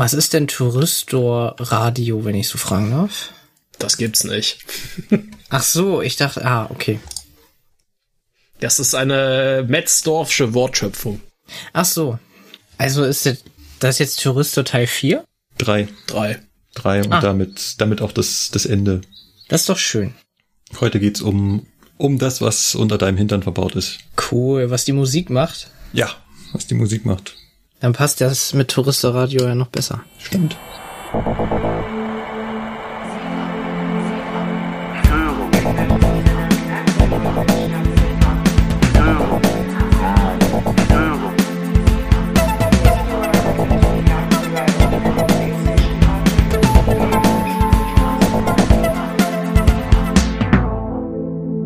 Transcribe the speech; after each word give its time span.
Was 0.00 0.14
ist 0.14 0.32
denn 0.32 0.46
Touristor 0.48 1.56
Radio, 1.58 2.24
wenn 2.24 2.34
ich 2.34 2.48
so 2.48 2.56
fragen 2.56 2.90
darf? 2.90 3.34
Das 3.78 3.98
gibt's 3.98 4.24
nicht. 4.24 4.64
Ach 5.50 5.62
so, 5.62 6.00
ich 6.00 6.16
dachte, 6.16 6.42
ah, 6.42 6.70
okay. 6.70 7.00
Das 8.60 8.78
ist 8.78 8.94
eine 8.94 9.62
Metzdorfsche 9.68 10.54
Wortschöpfung. 10.54 11.20
Ach 11.74 11.84
so. 11.84 12.18
Also 12.78 13.04
ist 13.04 13.44
das 13.80 13.98
jetzt 13.98 14.22
Touristor 14.22 14.64
Teil 14.64 14.86
4? 14.86 15.22
Drei. 15.58 15.86
Drei. 16.06 16.40
Drei 16.74 17.02
und 17.04 17.12
Ah. 17.12 17.20
damit, 17.20 17.74
damit 17.76 18.00
auch 18.00 18.12
das, 18.12 18.48
das 18.50 18.64
Ende. 18.64 19.02
Das 19.48 19.60
ist 19.60 19.68
doch 19.68 19.76
schön. 19.76 20.14
Heute 20.80 20.98
geht's 20.98 21.20
um, 21.20 21.66
um 21.98 22.18
das, 22.18 22.40
was 22.40 22.74
unter 22.74 22.96
deinem 22.96 23.18
Hintern 23.18 23.42
verbaut 23.42 23.76
ist. 23.76 23.98
Cool, 24.30 24.70
was 24.70 24.86
die 24.86 24.92
Musik 24.92 25.28
macht. 25.28 25.70
Ja, 25.92 26.08
was 26.54 26.66
die 26.66 26.74
Musik 26.74 27.04
macht. 27.04 27.34
Dann 27.80 27.94
passt 27.94 28.20
das 28.20 28.52
mit 28.52 28.68
Touristor 28.68 29.14
Radio 29.14 29.46
ja 29.46 29.54
noch 29.54 29.68
besser. 29.68 30.04
Stimmt. 30.18 30.56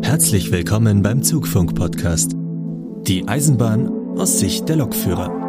Herzlich 0.01 0.51
willkommen 0.51 1.01
beim 1.01 1.21
Zugfunk-Podcast. 1.21 2.31
Die 3.05 3.27
Eisenbahn 3.27 3.89
aus 4.17 4.39
Sicht 4.39 4.69
der 4.69 4.77
Lokführer. 4.77 5.44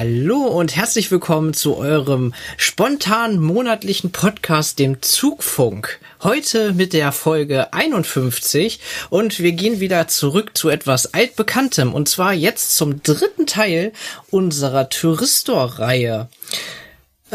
Hallo 0.00 0.46
und 0.46 0.76
herzlich 0.76 1.10
willkommen 1.10 1.52
zu 1.52 1.76
eurem 1.76 2.32
spontanen 2.56 3.38
monatlichen 3.38 4.12
Podcast, 4.12 4.78
dem 4.78 5.02
Zugfunk. 5.02 6.00
Heute 6.22 6.72
mit 6.72 6.94
der 6.94 7.12
Folge 7.12 7.74
51 7.74 8.80
und 9.10 9.40
wir 9.40 9.52
gehen 9.52 9.78
wieder 9.78 10.08
zurück 10.08 10.52
zu 10.56 10.70
etwas 10.70 11.12
altbekanntem 11.12 11.92
und 11.92 12.08
zwar 12.08 12.32
jetzt 12.32 12.76
zum 12.76 13.02
dritten 13.02 13.46
Teil 13.46 13.92
unserer 14.30 14.88
Touristor-Reihe. 14.88 16.30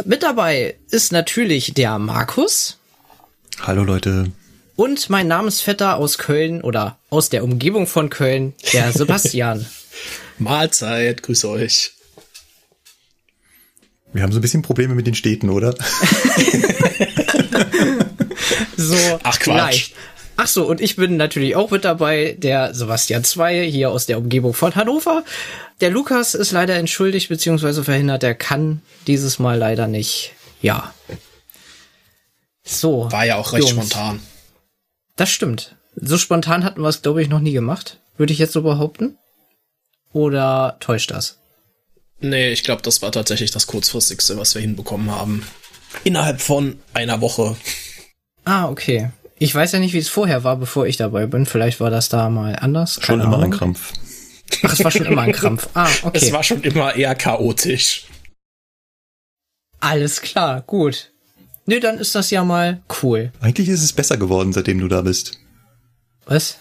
Mit 0.03 0.23
dabei 0.23 0.75
ist 0.89 1.11
natürlich 1.11 1.75
der 1.75 1.99
Markus 1.99 2.79
Hallo 3.61 3.83
Leute. 3.83 4.31
und 4.75 5.11
mein 5.11 5.27
Namensvetter 5.27 5.97
aus 5.97 6.17
Köln 6.17 6.61
oder 6.61 6.97
aus 7.11 7.29
der 7.29 7.43
Umgebung 7.43 7.85
von 7.85 8.09
Köln, 8.09 8.55
der 8.73 8.91
Sebastian. 8.91 9.67
Mahlzeit, 10.39 11.21
grüße 11.21 11.47
euch. 11.47 11.94
Wir 14.15 14.23
haben 14.23 14.31
so 14.31 14.39
ein 14.39 14.41
bisschen 14.41 14.61
Probleme 14.61 14.95
mit 14.95 15.07
den 15.07 15.13
Städten, 15.15 15.49
oder? 15.49 15.75
So, 18.77 19.19
Ach, 19.23 19.39
Quatsch. 19.39 19.47
leicht. 19.57 19.95
Ach 20.37 20.47
so, 20.47 20.67
und 20.67 20.79
ich 20.81 20.95
bin 20.95 21.17
natürlich 21.17 21.55
auch 21.55 21.71
mit 21.71 21.85
dabei, 21.85 22.35
der 22.37 22.73
Sebastian 22.73 23.23
Zwei, 23.23 23.65
hier 23.65 23.89
aus 23.89 24.05
der 24.05 24.17
Umgebung 24.17 24.53
von 24.53 24.75
Hannover. 24.75 25.23
Der 25.81 25.89
Lukas 25.89 26.33
ist 26.35 26.51
leider 26.51 26.75
entschuldigt 26.75 27.29
bzw. 27.29 27.83
verhindert, 27.83 28.23
er 28.23 28.35
kann 28.35 28.81
dieses 29.07 29.39
Mal 29.39 29.57
leider 29.57 29.87
nicht. 29.87 30.33
Ja. 30.61 30.93
So. 32.63 33.11
War 33.11 33.25
ja 33.25 33.37
auch 33.37 33.53
recht 33.53 33.69
Jungs. 33.69 33.87
spontan. 33.87 34.19
Das 35.15 35.29
stimmt. 35.29 35.75
So 35.95 36.17
spontan 36.17 36.63
hatten 36.63 36.81
wir 36.81 36.89
es, 36.89 37.01
glaube 37.01 37.21
ich, 37.21 37.29
noch 37.29 37.39
nie 37.39 37.53
gemacht. 37.53 37.99
Würde 38.17 38.33
ich 38.33 38.39
jetzt 38.39 38.53
so 38.53 38.61
behaupten? 38.61 39.17
Oder 40.11 40.77
täuscht 40.79 41.11
das? 41.11 41.39
Nee, 42.19 42.51
ich 42.51 42.63
glaube, 42.63 42.81
das 42.81 43.01
war 43.01 43.11
tatsächlich 43.11 43.51
das 43.51 43.67
kurzfristigste, 43.67 44.37
was 44.37 44.55
wir 44.55 44.61
hinbekommen 44.61 45.11
haben. 45.11 45.43
Innerhalb 46.03 46.41
von 46.41 46.79
einer 46.93 47.21
Woche. 47.21 47.55
Ah, 48.45 48.69
okay. 48.69 49.09
Ich 49.37 49.53
weiß 49.53 49.73
ja 49.73 49.79
nicht, 49.79 49.93
wie 49.93 49.99
es 49.99 50.09
vorher 50.09 50.43
war, 50.43 50.55
bevor 50.57 50.87
ich 50.87 50.97
dabei 50.97 51.25
bin. 51.25 51.45
Vielleicht 51.45 51.79
war 51.79 51.89
das 51.89 52.09
da 52.09 52.29
mal 52.29 52.55
anders. 52.55 52.93
Schon 52.93 53.19
Keine 53.19 53.23
immer 53.23 53.43
ein. 53.43 53.51
Krampf. 53.51 53.93
Ach, 54.63 54.73
es 54.73 54.83
war 54.83 54.91
schon 54.91 55.05
immer 55.05 55.23
ein 55.23 55.31
Krampf. 55.31 55.67
Ah, 55.73 55.89
okay. 56.03 56.19
Es 56.21 56.31
war 56.31 56.43
schon 56.43 56.61
immer 56.63 56.95
eher 56.95 57.15
chaotisch. 57.15 58.05
Alles 59.79 60.21
klar, 60.21 60.61
gut. 60.61 61.11
Nö, 61.65 61.79
dann 61.79 61.97
ist 61.97 62.15
das 62.15 62.31
ja 62.31 62.43
mal 62.43 62.81
cool. 63.01 63.31
Eigentlich 63.41 63.69
ist 63.69 63.83
es 63.83 63.91
besser 63.91 64.17
geworden, 64.17 64.53
seitdem 64.53 64.79
du 64.79 64.87
da 64.87 65.01
bist. 65.01 65.39
Was? 66.25 66.57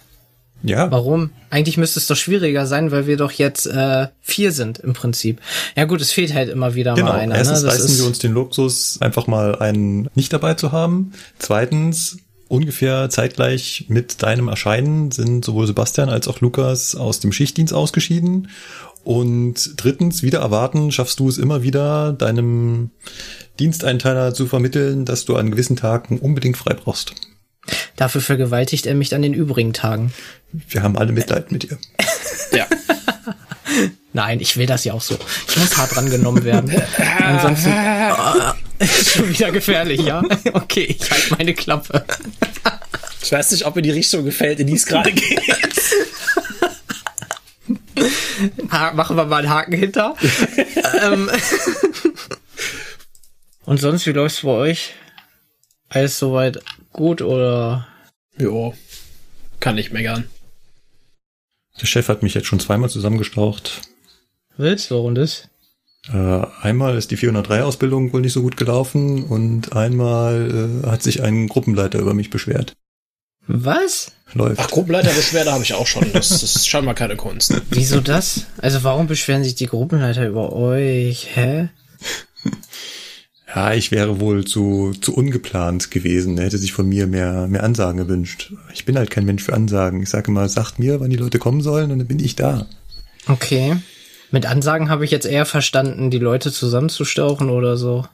Ja. 0.64 0.90
Warum? 0.90 1.30
Eigentlich 1.50 1.76
müsste 1.76 2.00
es 2.00 2.06
doch 2.06 2.16
schwieriger 2.16 2.66
sein, 2.66 2.90
weil 2.90 3.06
wir 3.06 3.18
doch 3.18 3.30
jetzt 3.32 3.66
äh, 3.66 4.08
vier 4.22 4.50
sind 4.50 4.78
im 4.78 4.94
Prinzip. 4.94 5.40
Ja 5.76 5.84
gut, 5.84 6.00
es 6.00 6.10
fehlt 6.10 6.32
halt 6.32 6.48
immer 6.48 6.74
wieder 6.74 6.94
Genau. 6.94 7.08
mal 7.12 7.18
einer. 7.20 7.34
Erstens 7.36 7.60
ne? 7.62 7.66
Das 7.66 7.78
leisten 7.78 7.92
ist, 7.92 7.98
wir 7.98 8.06
uns 8.06 8.18
den 8.18 8.32
Luxus, 8.32 8.98
einfach 9.00 9.26
mal 9.26 9.56
einen 9.56 10.08
nicht 10.14 10.32
dabei 10.32 10.54
zu 10.54 10.72
haben. 10.72 11.12
Zweitens, 11.38 12.16
ungefähr 12.48 13.10
zeitgleich 13.10 13.86
mit 13.88 14.22
deinem 14.22 14.48
Erscheinen 14.48 15.10
sind 15.10 15.44
sowohl 15.44 15.66
Sebastian 15.66 16.08
als 16.08 16.28
auch 16.28 16.40
Lukas 16.40 16.94
aus 16.94 17.20
dem 17.20 17.30
Schichtdienst 17.32 17.74
ausgeschieden. 17.74 18.48
Und 19.04 19.72
drittens, 19.76 20.22
wieder 20.22 20.38
erwarten, 20.38 20.90
schaffst 20.92 21.20
du 21.20 21.28
es 21.28 21.36
immer 21.36 21.62
wieder, 21.62 22.14
deinem 22.14 22.90
Diensteinteiler 23.60 24.32
zu 24.32 24.46
vermitteln, 24.46 25.04
dass 25.04 25.26
du 25.26 25.36
an 25.36 25.50
gewissen 25.50 25.76
Tagen 25.76 26.18
unbedingt 26.20 26.56
frei 26.56 26.72
brauchst. 26.72 27.12
Dafür 27.96 28.20
vergewaltigt 28.20 28.86
er 28.86 28.94
mich 28.94 29.14
an 29.14 29.22
den 29.22 29.34
übrigen 29.34 29.72
Tagen. 29.72 30.12
Wir 30.52 30.82
haben 30.82 30.96
alle 30.96 31.12
Mitleid 31.12 31.50
mit 31.52 31.64
dir. 31.64 31.78
Ja. 32.52 32.66
Nein, 34.12 34.40
ich 34.40 34.56
will 34.56 34.66
das 34.66 34.84
ja 34.84 34.92
auch 34.92 35.00
so. 35.02 35.18
Ich 35.48 35.56
muss 35.56 35.76
hart 35.76 35.96
rangenommen 35.96 36.44
werden. 36.44 36.72
Ansonsten 37.18 37.72
ist 38.78 39.10
schon 39.10 39.28
wieder 39.28 39.50
gefährlich, 39.50 40.00
ja? 40.02 40.22
Okay, 40.52 40.96
ich 40.98 41.10
halte 41.10 41.34
meine 41.36 41.54
Klappe. 41.54 42.04
Ich 43.22 43.32
weiß 43.32 43.50
nicht, 43.52 43.64
ob 43.66 43.74
mir 43.74 43.82
die 43.82 43.90
Richtung 43.90 44.24
gefällt, 44.24 44.60
in 44.60 44.66
die 44.68 44.74
es 44.74 44.86
gerade 44.86 45.10
geht. 45.12 45.40
Ha 48.70 48.92
machen 48.92 49.16
wir 49.16 49.24
mal 49.24 49.38
einen 49.38 49.50
Haken 49.50 49.72
hinter. 49.74 50.14
ähm. 51.02 51.30
Und 53.64 53.80
sonst, 53.80 54.06
wie 54.06 54.12
läuft's 54.12 54.42
bei 54.42 54.50
euch? 54.50 54.92
Alles 55.88 56.18
soweit 56.18 56.60
gut 56.94 57.20
oder? 57.20 57.86
Jo. 58.38 58.72
Kann 59.60 59.74
nicht 59.74 59.92
meckern. 59.92 60.24
Der 61.80 61.86
Chef 61.86 62.08
hat 62.08 62.22
mich 62.22 62.34
jetzt 62.34 62.46
schon 62.46 62.60
zweimal 62.60 62.88
zusammengestaucht. 62.88 63.82
Willst 64.56 64.90
du 64.90 64.98
und 64.98 65.16
das? 65.16 65.48
Äh, 66.12 66.46
einmal 66.62 66.96
ist 66.96 67.10
die 67.10 67.18
403-Ausbildung 67.18 68.12
wohl 68.12 68.20
nicht 68.20 68.32
so 68.32 68.42
gut 68.42 68.56
gelaufen 68.56 69.24
und 69.24 69.74
einmal 69.74 70.82
äh, 70.84 70.86
hat 70.86 71.02
sich 71.02 71.22
ein 71.22 71.48
Gruppenleiter 71.48 71.98
über 71.98 72.14
mich 72.14 72.30
beschwert. 72.30 72.74
Was? 73.46 74.12
Läuft. 74.32 74.60
Ach, 74.60 74.70
Gruppenleiterbeschwerde 74.70 75.52
habe 75.52 75.64
ich 75.64 75.74
auch 75.74 75.86
schon. 75.86 76.10
Das 76.12 76.30
ist 76.42 76.66
scheinbar 76.68 76.94
keine 76.94 77.16
Kunst. 77.16 77.60
Wieso 77.70 78.00
das? 78.00 78.46
Also 78.58 78.82
warum 78.84 79.06
beschweren 79.06 79.44
sich 79.44 79.54
die 79.54 79.66
Gruppenleiter 79.66 80.26
über 80.26 80.52
euch? 80.52 81.28
Hä? 81.34 81.68
Ja, 83.54 83.72
ich 83.72 83.92
wäre 83.92 84.20
wohl 84.20 84.44
zu, 84.44 84.92
zu 85.00 85.14
ungeplant 85.14 85.90
gewesen. 85.90 86.38
Er 86.38 86.46
hätte 86.46 86.58
sich 86.58 86.72
von 86.72 86.88
mir 86.88 87.06
mehr, 87.06 87.46
mehr 87.46 87.62
Ansagen 87.62 87.98
gewünscht. 87.98 88.52
Ich 88.72 88.84
bin 88.84 88.96
halt 88.96 89.10
kein 89.10 89.24
Mensch 89.24 89.44
für 89.44 89.54
Ansagen. 89.54 90.02
Ich 90.02 90.08
sage 90.08 90.30
immer, 90.30 90.48
sagt 90.48 90.78
mir, 90.78 90.98
wann 90.98 91.10
die 91.10 91.16
Leute 91.16 91.38
kommen 91.38 91.60
sollen 91.60 91.92
und 91.92 91.98
dann 91.98 92.08
bin 92.08 92.18
ich 92.18 92.34
da. 92.34 92.66
Okay. 93.28 93.76
Mit 94.32 94.46
Ansagen 94.46 94.90
habe 94.90 95.04
ich 95.04 95.12
jetzt 95.12 95.26
eher 95.26 95.46
verstanden, 95.46 96.10
die 96.10 96.18
Leute 96.18 96.50
zusammenzustauchen 96.50 97.48
oder 97.48 97.76
so. 97.76 98.04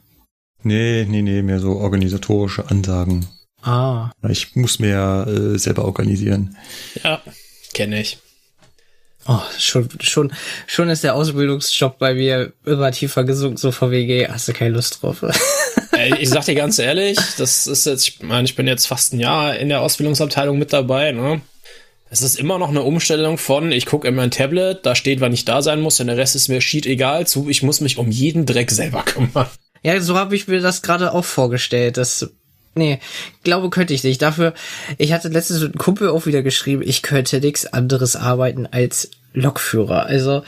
Nee, 0.61 1.07
nee, 1.09 1.23
nee, 1.23 1.41
mehr 1.41 1.59
so 1.59 1.77
organisatorische 1.77 2.69
Ansagen. 2.69 3.25
Ah. 3.63 4.11
Ich 4.29 4.55
muss 4.55 4.77
mehr 4.77 5.25
äh, 5.27 5.57
selber 5.57 5.85
organisieren. 5.85 6.55
Ja, 7.03 7.21
kenne 7.73 7.99
ich. 8.01 8.19
Oh, 9.27 9.39
schon, 9.57 9.87
schon, 10.01 10.33
schon 10.65 10.89
ist 10.89 11.03
der 11.03 11.15
Ausbildungsjob 11.15 11.99
bei 11.99 12.15
mir 12.15 12.53
immer 12.65 12.91
tiefer 12.91 13.23
gesunken, 13.23 13.57
so 13.57 13.71
vor 13.71 13.91
WG, 13.91 14.27
hast 14.27 14.47
du 14.47 14.53
keine 14.53 14.75
Lust 14.75 15.01
drauf. 15.01 15.23
Ich 16.19 16.29
sag 16.29 16.45
dir 16.45 16.55
ganz 16.55 16.79
ehrlich, 16.79 17.15
das 17.37 17.67
ist 17.67 17.85
jetzt, 17.85 18.07
ich 18.07 18.23
meine, 18.23 18.45
ich 18.45 18.55
bin 18.55 18.65
jetzt 18.65 18.87
fast 18.87 19.13
ein 19.13 19.19
Jahr 19.19 19.55
in 19.57 19.69
der 19.69 19.81
Ausbildungsabteilung 19.81 20.57
mit 20.57 20.73
dabei, 20.73 21.11
ne? 21.11 21.41
Es 22.09 22.23
ist 22.23 22.39
immer 22.39 22.57
noch 22.57 22.69
eine 22.69 22.81
Umstellung 22.81 23.37
von, 23.37 23.71
ich 23.71 23.85
gucke 23.85 24.07
in 24.07 24.15
mein 24.15 24.31
Tablet, 24.31 24.83
da 24.83 24.95
steht, 24.95 25.21
wann 25.21 25.31
ich 25.31 25.45
da 25.45 25.61
sein 25.61 25.79
muss, 25.79 25.99
und 25.99 26.07
der 26.07 26.17
Rest 26.17 26.35
ist 26.35 26.47
mir 26.47 26.59
schied 26.59 26.87
egal, 26.87 27.27
zu, 27.27 27.49
ich 27.49 27.61
muss 27.61 27.81
mich 27.81 27.99
um 27.99 28.09
jeden 28.09 28.47
Dreck 28.47 28.71
selber 28.71 29.03
kümmern. 29.03 29.47
Ja, 29.83 29.99
so 29.99 30.17
habe 30.17 30.35
ich 30.35 30.47
mir 30.47 30.59
das 30.59 30.81
gerade 30.81 31.13
auch 31.13 31.25
vorgestellt. 31.25 31.97
Das, 31.97 32.31
nee, 32.75 32.99
glaube 33.43 33.69
könnte 33.69 33.93
ich 33.93 34.03
nicht. 34.03 34.21
Dafür, 34.21 34.53
ich 34.97 35.13
hatte 35.13 35.29
letztens 35.29 35.61
mit 35.61 35.73
einem 35.73 35.79
Kumpel 35.79 36.09
auch 36.09 36.25
wieder 36.25 36.41
geschrieben, 36.41 36.81
ich 36.85 37.01
könnte 37.01 37.39
nichts 37.39 37.65
anderes 37.65 38.15
arbeiten 38.15 38.67
als 38.67 39.11
Lokführer. 39.33 40.05
Also, 40.05 40.43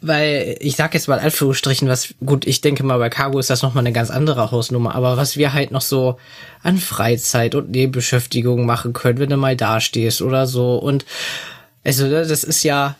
weil 0.00 0.56
ich 0.60 0.76
sag 0.76 0.94
jetzt 0.94 1.08
mal 1.08 1.18
in 1.18 1.24
Anführungsstrichen, 1.24 1.88
was 1.88 2.14
gut, 2.24 2.46
ich 2.46 2.60
denke 2.60 2.82
mal 2.82 2.98
bei 2.98 3.08
Cargo 3.08 3.38
ist 3.38 3.50
das 3.50 3.62
nochmal 3.62 3.82
eine 3.82 3.92
ganz 3.92 4.10
andere 4.10 4.50
Hausnummer, 4.50 4.94
aber 4.94 5.16
was 5.16 5.36
wir 5.36 5.52
halt 5.52 5.70
noch 5.70 5.80
so 5.80 6.18
an 6.62 6.78
Freizeit 6.78 7.54
und 7.54 7.70
Nebenbeschäftigung 7.70 8.66
machen 8.66 8.92
können, 8.92 9.18
wenn 9.18 9.30
du 9.30 9.36
mal 9.36 9.56
dastehst 9.56 10.20
oder 10.20 10.46
so 10.46 10.76
und 10.76 11.04
also 11.84 12.06
ne, 12.06 12.26
das 12.26 12.42
ist 12.42 12.64
ja 12.64 12.96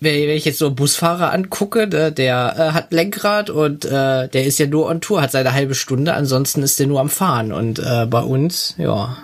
wenn 0.00 0.30
ich 0.30 0.44
jetzt 0.44 0.58
so 0.58 0.66
einen 0.66 0.76
Busfahrer 0.76 1.32
angucke, 1.32 1.88
der, 1.88 2.10
der 2.10 2.54
äh, 2.56 2.72
hat 2.72 2.92
Lenkrad 2.92 3.50
und 3.50 3.84
äh, 3.84 4.28
der 4.28 4.44
ist 4.44 4.58
ja 4.58 4.66
nur 4.66 4.86
on 4.86 5.00
Tour, 5.00 5.20
hat 5.20 5.32
seine 5.32 5.52
halbe 5.52 5.74
Stunde, 5.74 6.14
ansonsten 6.14 6.62
ist 6.62 6.78
der 6.78 6.86
nur 6.86 7.00
am 7.00 7.08
Fahren 7.08 7.52
und 7.52 7.78
äh, 7.78 8.06
bei 8.06 8.20
uns, 8.20 8.74
ja. 8.78 9.18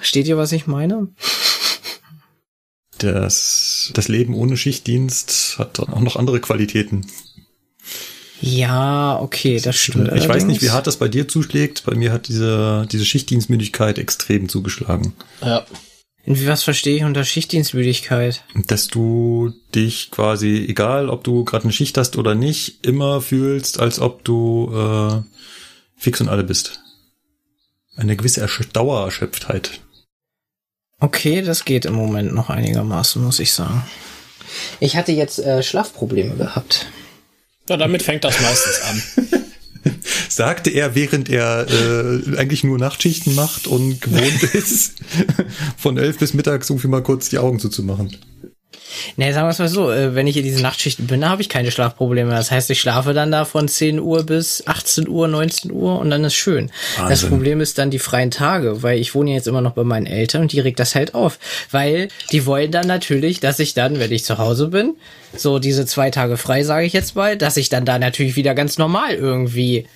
Steht 0.00 0.26
ihr, 0.26 0.36
was 0.36 0.52
ich 0.52 0.66
meine? 0.66 1.08
Das, 2.98 3.90
das 3.94 4.08
Leben 4.08 4.34
ohne 4.34 4.56
Schichtdienst 4.56 5.56
hat 5.58 5.80
auch 5.80 6.00
noch 6.00 6.16
andere 6.16 6.40
Qualitäten. 6.40 7.06
Ja, 8.40 9.18
okay, 9.20 9.60
das 9.60 9.76
stimmt. 9.76 10.12
Ich 10.12 10.28
weiß 10.28 10.44
nicht, 10.44 10.60
wie 10.62 10.70
hart 10.70 10.86
das 10.86 10.96
bei 10.96 11.08
dir 11.08 11.28
zuschlägt. 11.28 11.84
Bei 11.84 11.94
mir 11.94 12.12
hat 12.12 12.28
diese, 12.28 12.86
diese 12.90 13.04
Schichtdienstmüdigkeit 13.04 13.98
extrem 13.98 14.48
zugeschlagen. 14.48 15.14
Ja. 15.40 15.64
In 16.26 16.46
was 16.46 16.62
verstehe 16.62 16.96
ich 16.96 17.04
unter 17.04 17.24
Schichtdienstmüdigkeit? 17.24 18.44
Dass 18.54 18.88
du 18.88 19.52
dich 19.74 20.10
quasi, 20.10 20.64
egal 20.68 21.10
ob 21.10 21.22
du 21.22 21.44
gerade 21.44 21.64
eine 21.64 21.72
Schicht 21.72 21.98
hast 21.98 22.16
oder 22.16 22.34
nicht, 22.34 22.84
immer 22.86 23.20
fühlst, 23.20 23.78
als 23.78 23.98
ob 23.98 24.24
du 24.24 24.72
äh, 24.74 25.22
fix 25.96 26.20
und 26.22 26.28
alle 26.28 26.44
bist. 26.44 26.80
Eine 27.96 28.16
gewisse 28.16 28.40
Ersch 28.40 28.60
Dauererschöpftheit. 28.72 29.80
Okay, 30.98 31.42
das 31.42 31.66
geht 31.66 31.84
im 31.84 31.94
Moment 31.94 32.32
noch 32.32 32.48
einigermaßen, 32.48 33.22
muss 33.22 33.38
ich 33.38 33.52
sagen. 33.52 33.84
Ich 34.80 34.96
hatte 34.96 35.12
jetzt 35.12 35.38
äh, 35.38 35.62
Schlafprobleme 35.62 36.36
gehabt. 36.36 36.86
Ja, 37.68 37.76
damit 37.76 38.02
fängt 38.02 38.24
das 38.24 38.40
meistens 38.40 38.80
an. 38.82 39.30
Sagte 40.34 40.70
er, 40.70 40.94
während 40.94 41.28
er 41.28 41.66
äh, 41.68 42.36
eigentlich 42.38 42.64
nur 42.64 42.78
Nachtschichten 42.78 43.34
macht 43.34 43.66
und 43.66 44.00
gewohnt 44.00 44.42
ist, 44.54 44.94
von 45.76 45.96
elf 45.96 46.18
bis 46.18 46.34
mittags 46.34 46.70
irgendwie 46.70 46.88
mal 46.88 47.02
kurz 47.02 47.28
die 47.28 47.38
Augen 47.38 47.58
zuzumachen. 47.60 48.16
Nee, 49.16 49.32
sagen 49.32 49.46
wir 49.46 49.50
es 49.50 49.58
mal 49.58 49.68
so, 49.68 49.90
äh, 49.90 50.14
wenn 50.14 50.26
ich 50.26 50.36
in 50.36 50.44
diesen 50.44 50.62
Nachtschichten 50.62 51.06
bin, 51.06 51.28
habe 51.28 51.42
ich 51.42 51.48
keine 51.48 51.70
Schlafprobleme. 51.70 52.30
Das 52.30 52.50
heißt, 52.50 52.70
ich 52.70 52.80
schlafe 52.80 53.14
dann 53.14 53.30
da 53.30 53.44
von 53.44 53.68
10 53.68 54.00
Uhr 54.00 54.24
bis 54.24 54.66
18 54.66 55.08
Uhr, 55.08 55.28
19 55.28 55.70
Uhr 55.72 55.98
und 55.98 56.10
dann 56.10 56.24
ist 56.24 56.34
schön. 56.34 56.70
Wahnsinn. 56.96 57.08
Das 57.08 57.24
Problem 57.24 57.60
ist 57.60 57.78
dann 57.78 57.90
die 57.90 57.98
freien 57.98 58.30
Tage, 58.30 58.82
weil 58.82 58.98
ich 58.98 59.14
wohne 59.14 59.32
jetzt 59.32 59.48
immer 59.48 59.60
noch 59.60 59.72
bei 59.72 59.84
meinen 59.84 60.06
Eltern 60.06 60.42
und 60.42 60.52
die 60.52 60.60
regt 60.60 60.80
das 60.80 60.94
halt 60.94 61.14
auf. 61.14 61.38
Weil 61.70 62.08
die 62.32 62.46
wollen 62.46 62.70
dann 62.70 62.86
natürlich, 62.86 63.40
dass 63.40 63.58
ich 63.58 63.74
dann, 63.74 63.98
wenn 63.98 64.12
ich 64.12 64.24
zu 64.24 64.38
Hause 64.38 64.68
bin, 64.68 64.94
so 65.36 65.58
diese 65.58 65.86
zwei 65.86 66.10
Tage 66.10 66.36
frei, 66.36 66.62
sage 66.62 66.86
ich 66.86 66.92
jetzt 66.92 67.16
mal, 67.16 67.36
dass 67.36 67.56
ich 67.56 67.68
dann 67.68 67.84
da 67.84 67.98
natürlich 67.98 68.36
wieder 68.36 68.54
ganz 68.54 68.78
normal 68.78 69.14
irgendwie 69.14 69.86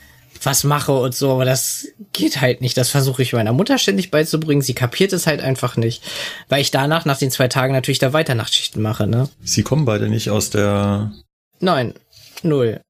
was 0.42 0.64
mache 0.64 0.92
und 0.92 1.14
so, 1.14 1.32
aber 1.32 1.44
das 1.44 1.86
geht 2.12 2.40
halt 2.40 2.60
nicht. 2.60 2.76
Das 2.76 2.90
versuche 2.90 3.22
ich 3.22 3.32
meiner 3.32 3.52
Mutter 3.52 3.78
ständig 3.78 4.10
beizubringen. 4.10 4.62
Sie 4.62 4.74
kapiert 4.74 5.12
es 5.12 5.26
halt 5.26 5.40
einfach 5.40 5.76
nicht, 5.76 6.02
weil 6.48 6.60
ich 6.60 6.70
danach, 6.70 7.04
nach 7.04 7.18
den 7.18 7.30
zwei 7.30 7.48
Tagen, 7.48 7.72
natürlich 7.72 7.98
da 7.98 8.12
weiter 8.12 8.34
Nachtschichten 8.34 8.82
mache, 8.82 9.06
ne? 9.06 9.28
Sie 9.42 9.62
kommen 9.62 9.84
beide 9.84 10.08
nicht 10.08 10.30
aus 10.30 10.50
der... 10.50 11.12
Nein, 11.60 11.94
null. 12.42 12.80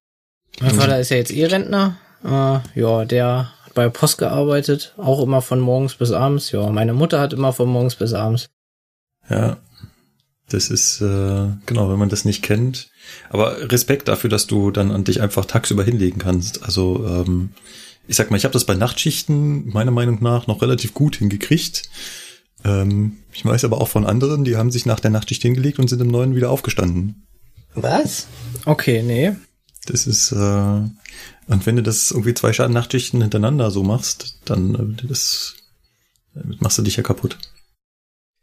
Mein 0.59 0.75
mhm. 0.75 0.79
Vater 0.79 0.99
ist 0.99 1.09
ja 1.09 1.17
jetzt 1.17 1.31
eh 1.31 1.45
Rentner. 1.45 1.97
Äh, 2.23 2.79
ja, 2.79 3.05
der 3.05 3.51
hat 3.65 3.73
bei 3.73 3.89
Post 3.89 4.17
gearbeitet, 4.17 4.93
auch 4.97 5.21
immer 5.21 5.41
von 5.41 5.59
morgens 5.59 5.95
bis 5.95 6.11
abends. 6.11 6.51
Ja, 6.51 6.69
meine 6.69 6.93
Mutter 6.93 7.19
hat 7.19 7.33
immer 7.33 7.53
von 7.53 7.69
morgens 7.69 7.95
bis 7.95 8.13
abends. 8.13 8.49
Ja, 9.29 9.57
das 10.49 10.69
ist, 10.69 11.01
äh, 11.01 11.47
genau, 11.65 11.89
wenn 11.89 11.99
man 11.99 12.09
das 12.09 12.25
nicht 12.25 12.43
kennt. 12.43 12.89
Aber 13.29 13.71
Respekt 13.71 14.07
dafür, 14.07 14.29
dass 14.29 14.47
du 14.47 14.71
dann 14.71 14.91
an 14.91 15.03
dich 15.03 15.21
einfach 15.21 15.45
tagsüber 15.45 15.83
hinlegen 15.83 16.19
kannst. 16.19 16.63
Also, 16.63 17.05
ähm, 17.05 17.51
ich 18.07 18.15
sag 18.15 18.31
mal, 18.31 18.37
ich 18.37 18.43
habe 18.43 18.53
das 18.53 18.65
bei 18.65 18.75
Nachtschichten 18.75 19.69
meiner 19.69 19.91
Meinung 19.91 20.21
nach 20.21 20.47
noch 20.47 20.61
relativ 20.61 20.93
gut 20.93 21.17
hingekriegt. 21.17 21.89
Ähm, 22.65 23.17
ich 23.31 23.45
weiß 23.45 23.63
aber 23.65 23.79
auch 23.79 23.87
von 23.87 24.05
anderen, 24.05 24.43
die 24.43 24.57
haben 24.57 24.71
sich 24.71 24.85
nach 24.85 24.99
der 24.99 25.11
Nachtschicht 25.11 25.41
hingelegt 25.41 25.79
und 25.79 25.87
sind 25.87 26.01
im 26.01 26.07
Neuen 26.07 26.35
wieder 26.35 26.49
aufgestanden. 26.49 27.27
Was? 27.75 28.27
Okay, 28.65 29.03
nee. 29.03 29.35
Das 29.85 30.07
ist, 30.07 30.31
äh, 30.31 30.35
und 30.35 31.65
wenn 31.65 31.75
du 31.75 31.83
das 31.83 32.11
irgendwie 32.11 32.33
zwei 32.33 32.51
Nachtschichten 32.67 33.21
hintereinander 33.21 33.71
so 33.71 33.83
machst, 33.83 34.39
dann 34.45 34.97
äh, 34.99 35.07
das, 35.07 35.55
damit 36.33 36.61
machst 36.61 36.77
du 36.77 36.81
dich 36.81 36.97
ja 36.97 37.03
kaputt. 37.03 37.37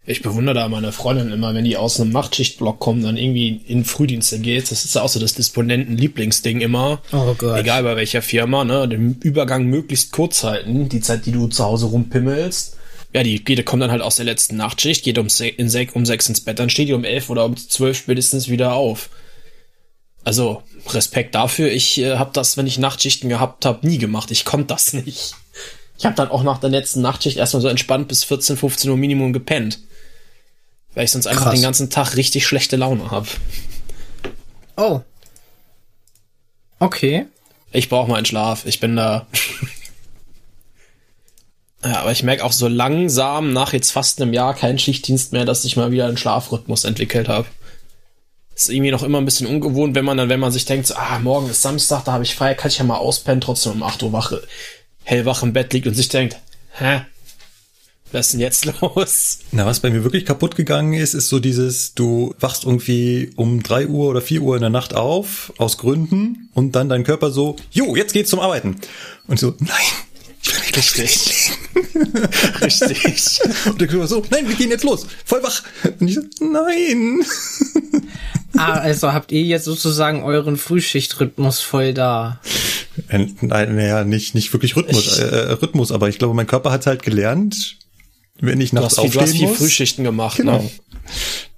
Ich 0.09 0.23
bewundere 0.23 0.55
da 0.55 0.69
meine 0.69 0.93
Freundin 0.93 1.33
immer, 1.33 1.53
wenn 1.53 1.65
die 1.65 1.77
aus 1.77 2.01
einem 2.01 2.13
Nachtschichtblock 2.13 2.79
kommen, 2.79 3.03
dann 3.03 3.17
irgendwie 3.17 3.61
in 3.67 3.85
Frühdienste 3.85 4.39
geht. 4.39 4.71
Das 4.71 4.85
ist 4.85 4.95
ja 4.95 5.03
auch 5.03 5.09
so 5.09 5.19
das 5.19 5.35
Disponenten-Lieblingsding 5.35 6.61
immer. 6.61 7.03
Oh 7.13 7.35
Gott. 7.37 7.59
Egal 7.59 7.83
bei 7.83 7.97
welcher 7.97 8.23
Firma, 8.23 8.65
ne? 8.65 8.87
Den 8.87 9.17
Übergang 9.21 9.65
möglichst 9.65 10.13
kurz 10.13 10.45
halten. 10.45 10.89
Die 10.89 11.01
Zeit, 11.01 11.27
die 11.27 11.33
du 11.33 11.49
zu 11.49 11.65
Hause 11.65 11.87
rumpimmelst. 11.87 12.77
Ja, 13.15 13.25
die 13.25 13.43
geht, 13.43 13.67
kommt 13.67 13.83
dann 13.83 13.91
halt 13.91 14.03
aus 14.03 14.15
der 14.15 14.27
letzten 14.27 14.57
Nachtschicht, 14.57 15.03
geht 15.03 15.19
um, 15.19 15.27
in 15.57 15.69
sech, 15.69 15.97
um 15.97 16.07
sechs 16.07 16.29
ins 16.29 16.41
Bett, 16.41 16.59
dann 16.59 16.71
steht 16.71 16.89
die 16.89 16.93
um 16.93 17.05
elf 17.05 17.29
oder 17.29 17.45
um 17.45 17.57
zwölf 17.57 17.97
spätestens 17.97 18.49
wieder 18.49 18.75
auf. 18.75 19.11
Also, 20.23 20.63
Respekt 20.91 21.35
dafür. 21.35 21.73
Ich 21.73 21.99
äh, 21.99 22.17
habe 22.17 22.31
das, 22.33 22.57
wenn 22.57 22.69
ich 22.69 22.79
Nachtschichten 22.79 23.29
gehabt 23.29 23.65
habe, 23.65 23.85
nie 23.85 23.99
gemacht. 23.99 24.31
Ich 24.31 24.45
konnte 24.45 24.69
das 24.69 24.93
nicht. 25.05 25.35
Ich 25.99 26.05
habe 26.05 26.15
dann 26.15 26.29
auch 26.29 26.45
nach 26.45 26.59
der 26.59 26.71
letzten 26.71 27.01
Nachtschicht 27.01 27.39
erstmal 27.39 27.63
so 27.63 27.69
entspannt 27.69 28.07
bis 28.07 28.23
14, 28.23 28.57
15 28.57 28.91
Uhr 28.91 28.97
Minimum 28.97 29.33
gepennt 29.33 29.81
weil 30.97 31.05
ich 31.05 31.13
sonst 31.13 31.27
einfach 31.27 31.45
Krass. 31.45 31.55
den 31.55 31.63
ganzen 31.63 31.91
Tag 31.91 32.17
richtig 32.17 32.47
schlechte 32.47 32.77
Laune 32.77 33.11
habe. 33.11 33.29
Oh. 34.79 35.03
Okay. 36.79 37.27
Ich 37.71 37.91
brauche 37.91 38.09
mal 38.09 38.17
einen 38.17 38.25
Schlaf. 38.25 38.65
Ich 38.65 38.81
bin 38.81 38.97
da. 38.97 39.27
ja, 41.85 42.01
aber 42.01 42.13
ich 42.13 42.23
merke 42.23 42.43
auch 42.43 42.53
so 42.53 42.67
langsam 42.67 43.53
nach 43.53 43.75
jetzt 43.75 43.91
fast 43.91 44.23
einem 44.23 44.33
Jahr 44.33 44.55
keinen 44.55 44.79
Schichtdienst 44.79 45.35
mehr, 45.35 45.45
dass 45.45 45.67
ich 45.67 45.77
mal 45.77 45.93
wieder 45.93 46.07
einen 46.07 46.17
Schlafrhythmus 46.17 46.85
entwickelt 46.85 47.29
habe. 47.29 47.47
Ist 48.55 48.71
irgendwie 48.71 48.91
noch 48.91 49.03
immer 49.03 49.19
ein 49.19 49.27
bisschen 49.27 49.47
ungewohnt, 49.47 49.95
wenn 49.95 50.07
man 50.07 50.17
dann, 50.17 50.31
wenn 50.31 50.41
man 50.41 50.51
sich 50.51 50.65
denkt, 50.65 50.87
so, 50.87 50.95
ah, 50.95 51.19
morgen 51.19 51.51
ist 51.51 51.61
Samstag, 51.61 52.05
da 52.05 52.13
habe 52.13 52.25
ich 52.25 52.35
frei, 52.35 52.55
kann 52.55 52.71
ich 52.71 52.79
ja 52.79 52.85
mal 52.85 52.97
auspennen, 52.97 53.43
trotzdem 53.43 53.73
um 53.73 53.83
8 53.83 54.03
Uhr 54.03 54.15
wache, 54.15 54.43
hellwach 55.05 55.43
im 55.43 55.53
Bett 55.53 55.75
liegt 55.75 55.87
und 55.87 55.93
sich 55.93 56.09
denkt, 56.09 56.39
hä, 56.79 57.03
was 58.13 58.27
ist 58.27 58.33
denn 58.33 58.41
jetzt 58.41 58.65
los? 58.81 59.39
Na, 59.53 59.67
was 59.67 59.81
bei 59.81 59.91
mir 59.91 60.05
wirklich 60.05 60.25
kaputt 60.25 60.57
gegangen 60.57 60.93
ist, 60.93 61.15
ist 61.15 61.29
so 61.29 61.39
dieses, 61.39 61.95
du 61.95 62.35
wachst 62.41 62.65
irgendwie 62.65 63.31
um 63.37 63.63
drei 63.63 63.87
Uhr 63.87 64.09
oder 64.09 64.21
vier 64.21 64.43
Uhr 64.43 64.57
in 64.57 64.61
der 64.61 64.71
Nacht 64.71 64.95
auf, 64.95 65.53
aus 65.59 65.79
Gründen, 65.79 66.49
und 66.55 66.73
dann 66.73 66.89
dein 66.89 67.05
Körper 67.05 67.31
so, 67.31 67.57
jo, 67.71 67.97
jetzt 67.97 68.13
geht's 68.13 68.31
zum 68.31 68.41
Arbeiten. 68.41 68.77
Und 69.27 69.39
so, 69.39 69.55
nein, 69.59 69.71
ich 70.43 70.55
will 70.55 70.61
mich 70.61 70.77
Richtig. 70.77 71.53
Richtig. 72.61 73.41
Und 73.67 73.81
der 73.81 73.89
Körper 73.89 74.07
so, 74.07 74.23
nein, 74.31 74.49
wir 74.49 74.57
gehen 74.57 74.71
jetzt 74.71 74.85
los, 74.85 75.07
voll 75.25 75.43
wach. 75.43 75.63
Und 75.99 76.09
ich 76.09 76.15
so, 76.15 76.23
nein. 76.41 77.25
ah, 78.57 78.75
also 78.75 79.13
habt 79.13 79.33
ihr 79.33 79.43
jetzt 79.43 79.65
sozusagen 79.65 80.23
euren 80.23 80.57
Frühschichtrhythmus 80.57 81.61
voll 81.61 81.95
da? 81.95 82.41
Nein, 83.09 83.37
naja, 83.41 84.05
nicht, 84.05 84.35
nicht 84.35 84.53
wirklich 84.53 84.77
Rhythmus, 84.77 85.19
äh, 85.19 85.53
Rhythmus, 85.53 85.93
aber 85.93 86.09
ich 86.09 86.19
glaube, 86.19 86.35
mein 86.35 86.47
Körper 86.47 86.71
hat 86.71 86.87
halt 86.87 87.03
gelernt, 87.03 87.77
wenn 88.41 88.61
ich 88.61 88.73
nachts 88.73 88.99
aufstehen 88.99 89.11
viel, 89.11 89.21
du 89.21 89.27
hast 89.27 89.37
viel 89.37 89.49
Frühschichten 89.49 90.05
gemacht, 90.05 90.37
genau. 90.37 90.63
ne? 90.63 90.71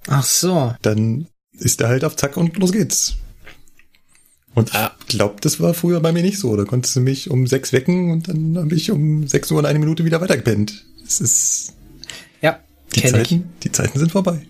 Ach 0.07 0.23
so. 0.23 0.73
Dann 0.81 1.27
ist 1.53 1.81
er 1.81 1.89
halt 1.89 2.03
auf 2.03 2.15
Zack 2.15 2.37
und 2.37 2.57
los 2.57 2.71
geht's. 2.71 3.15
Und 4.55 4.73
ah. 4.75 4.95
ich 5.01 5.07
glaube, 5.07 5.35
das 5.41 5.59
war 5.59 5.73
früher 5.73 5.99
bei 5.99 6.11
mir 6.11 6.23
nicht 6.23 6.39
so. 6.39 6.55
Da 6.55 6.65
konntest 6.65 6.95
du 6.95 7.01
mich 7.01 7.29
um 7.29 7.47
sechs 7.47 7.71
wecken 7.71 8.11
und 8.11 8.27
dann 8.27 8.57
habe 8.57 8.75
ich 8.75 8.91
um 8.91 9.27
sechs 9.27 9.51
Uhr 9.51 9.59
und 9.59 9.65
eine 9.65 9.79
Minute 9.79 10.05
wieder 10.05 10.21
weitergepennt. 10.21 10.85
Es 11.05 11.21
ist. 11.21 11.73
Ja. 12.41 12.59
Die 12.95 13.03
Zeiten, 13.03 13.53
ich. 13.55 13.63
die 13.63 13.71
Zeiten 13.71 13.99
sind 13.99 14.11
vorbei. 14.11 14.41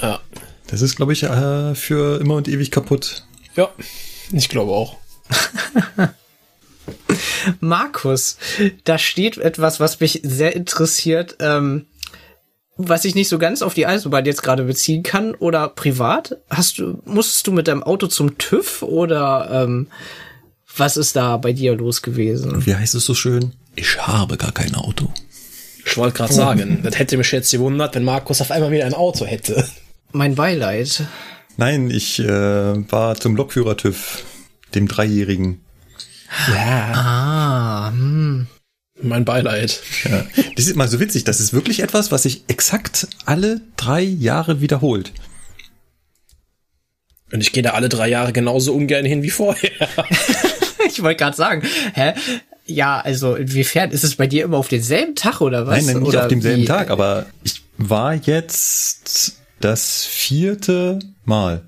Ja. 0.00 0.20
Das 0.68 0.82
ist, 0.82 0.96
glaube 0.96 1.12
ich, 1.12 1.22
äh, 1.22 1.74
für 1.74 2.20
immer 2.20 2.34
und 2.34 2.48
ewig 2.48 2.70
kaputt. 2.70 3.26
Ja, 3.54 3.70
ich 4.32 4.48
glaube 4.48 4.72
auch. 4.72 4.96
Markus, 7.60 8.38
da 8.84 8.98
steht 8.98 9.38
etwas, 9.38 9.80
was 9.80 10.00
mich 10.00 10.20
sehr 10.24 10.54
interessiert, 10.56 11.36
ähm, 11.40 11.86
was 12.76 13.04
ich 13.04 13.14
nicht 13.14 13.28
so 13.28 13.38
ganz 13.38 13.62
auf 13.62 13.74
die 13.74 13.86
Eisenbahn 13.86 14.26
jetzt 14.26 14.42
gerade 14.42 14.64
beziehen 14.64 15.02
kann 15.02 15.34
oder 15.34 15.68
privat. 15.68 16.36
Hast 16.50 16.78
du, 16.78 17.00
musstest 17.04 17.46
du 17.46 17.52
mit 17.52 17.68
deinem 17.68 17.82
Auto 17.82 18.06
zum 18.06 18.36
TÜV 18.38 18.82
oder 18.82 19.48
ähm, 19.50 19.88
was 20.76 20.96
ist 20.96 21.16
da 21.16 21.36
bei 21.38 21.52
dir 21.52 21.74
los 21.74 22.02
gewesen? 22.02 22.66
Wie 22.66 22.74
heißt 22.74 22.94
es 22.94 23.06
so 23.06 23.14
schön? 23.14 23.52
Ich 23.76 23.98
habe 24.06 24.36
gar 24.36 24.52
kein 24.52 24.74
Auto. 24.74 25.10
Ich 25.84 25.96
wollte 25.96 26.16
gerade 26.16 26.32
sagen, 26.32 26.80
das 26.82 26.98
hätte 26.98 27.16
mich 27.16 27.30
jetzt 27.30 27.50
gewundert, 27.50 27.94
wenn 27.94 28.04
Markus 28.04 28.40
auf 28.40 28.50
einmal 28.50 28.72
wieder 28.72 28.84
ein 28.86 28.94
Auto 28.94 29.24
hätte. 29.24 29.66
Mein 30.12 30.34
Beileid. 30.34 31.04
Nein, 31.56 31.90
ich 31.90 32.18
äh, 32.18 32.90
war 32.90 33.14
zum 33.16 33.36
Lokführer 33.36 33.76
TÜV, 33.76 34.24
dem 34.74 34.88
Dreijährigen. 34.88 35.60
Ja. 36.48 36.92
Ah, 36.94 37.90
hm. 37.90 38.46
Mein 39.02 39.24
Beileid. 39.24 39.80
Ja. 40.04 40.24
Das 40.56 40.66
ist 40.66 40.76
mal 40.76 40.88
so 40.88 41.00
witzig. 41.00 41.24
Das 41.24 41.40
ist 41.40 41.52
wirklich 41.52 41.80
etwas, 41.80 42.10
was 42.12 42.22
sich 42.22 42.44
exakt 42.48 43.08
alle 43.26 43.60
drei 43.76 44.00
Jahre 44.00 44.60
wiederholt. 44.60 45.12
Und 47.32 47.40
ich 47.40 47.52
gehe 47.52 47.62
da 47.62 47.70
alle 47.70 47.88
drei 47.88 48.08
Jahre 48.08 48.32
genauso 48.32 48.72
ungern 48.72 49.04
hin 49.04 49.22
wie 49.22 49.30
vorher. 49.30 49.70
ich 50.86 51.02
wollte 51.02 51.16
gerade 51.16 51.36
sagen, 51.36 51.62
hä? 51.94 52.14
Ja, 52.66 53.00
also 53.00 53.34
inwiefern 53.34 53.90
ist 53.90 54.04
es 54.04 54.16
bei 54.16 54.26
dir 54.26 54.44
immer 54.44 54.56
auf 54.56 54.68
denselben 54.68 55.14
Tag 55.14 55.40
oder 55.40 55.66
was? 55.66 55.84
Nein, 55.84 55.86
nein 55.86 56.02
nicht 56.02 56.08
oder 56.08 56.22
auf 56.22 56.28
demselben 56.28 56.62
wie? 56.62 56.66
Tag, 56.66 56.90
aber 56.90 57.26
ich 57.44 57.62
war 57.78 58.14
jetzt 58.14 59.40
das 59.60 60.04
vierte 60.04 60.98
Mal. 61.24 61.62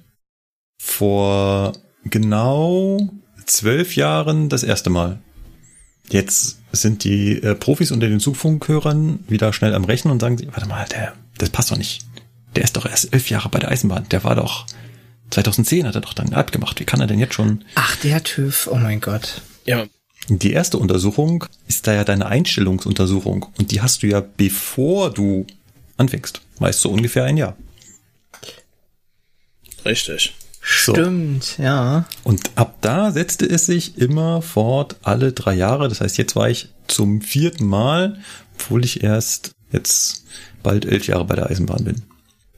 Vor 0.81 1.73
genau 2.05 2.99
zwölf 3.50 3.97
Jahren 3.97 4.49
das 4.49 4.62
erste 4.62 4.90
Mal. 4.90 5.19
Jetzt 6.11 6.59
sind 6.73 7.05
die 7.05 7.43
äh, 7.43 7.55
Profis 7.55 7.90
unter 7.90 8.09
den 8.09 8.21
Zugfunkhörern 8.21 9.25
wieder 9.28 9.52
schnell 9.52 9.75
am 9.75 9.85
Rechnen 9.85 10.12
und 10.12 10.21
sagen, 10.21 10.38
sie, 10.38 10.49
warte 10.49 10.67
mal, 10.67 10.87
der, 10.87 11.14
das 11.37 11.50
passt 11.50 11.71
doch 11.71 11.76
nicht. 11.76 12.05
Der 12.57 12.64
ist 12.64 12.76
doch 12.76 12.87
erst 12.87 13.12
elf 13.12 13.28
Jahre 13.28 13.49
bei 13.50 13.59
der 13.59 13.71
Eisenbahn. 13.71 14.09
Der 14.11 14.25
war 14.25 14.35
doch 14.35 14.67
2010 15.31 15.87
hat 15.87 15.95
er 15.95 16.00
doch 16.00 16.14
dann 16.14 16.33
abgemacht. 16.33 16.81
Wie 16.81 16.85
kann 16.85 17.00
er 17.00 17.07
denn 17.07 17.19
jetzt 17.19 17.35
schon? 17.35 17.64
Ach, 17.75 17.97
der 17.97 18.23
TÜV, 18.25 18.69
oh 18.73 18.76
mein 18.76 19.00
Gott. 19.00 19.43
Ja, 19.67 19.85
Die 20.28 20.52
erste 20.52 20.78
Untersuchung 20.78 21.45
ist 21.69 21.87
da 21.87 21.93
ja 21.93 22.05
deine 22.05 22.26
Einstellungsuntersuchung 22.26 23.47
und 23.59 23.71
die 23.71 23.83
hast 23.83 24.02
du 24.02 24.07
ja 24.07 24.21
bevor 24.21 25.11
du 25.12 25.47
anfängst. 25.99 26.40
Meist 26.59 26.81
so 26.81 26.90
ungefähr 26.90 27.25
ein 27.25 27.37
Jahr. 27.37 27.57
richtig. 29.85 30.35
So. 30.71 30.93
Stimmt, 30.93 31.57
ja. 31.57 32.05
Und 32.25 32.51
ab 32.57 32.77
da 32.83 33.11
setzte 33.11 33.47
es 33.47 33.65
sich 33.65 33.97
immer 33.97 34.43
fort 34.43 34.97
alle 35.03 35.33
drei 35.33 35.55
Jahre. 35.55 35.89
Das 35.89 36.03
heißt, 36.03 36.19
jetzt 36.19 36.37
war 36.37 36.51
ich 36.51 36.69
zum 36.87 37.23
vierten 37.23 37.67
Mal, 37.67 38.21
obwohl 38.55 38.85
ich 38.85 39.03
erst 39.03 39.53
jetzt 39.73 40.25
bald 40.63 40.85
elf 40.85 41.07
Jahre 41.07 41.25
bei 41.25 41.37
der 41.37 41.49
Eisenbahn 41.49 41.85
bin. 41.85 42.03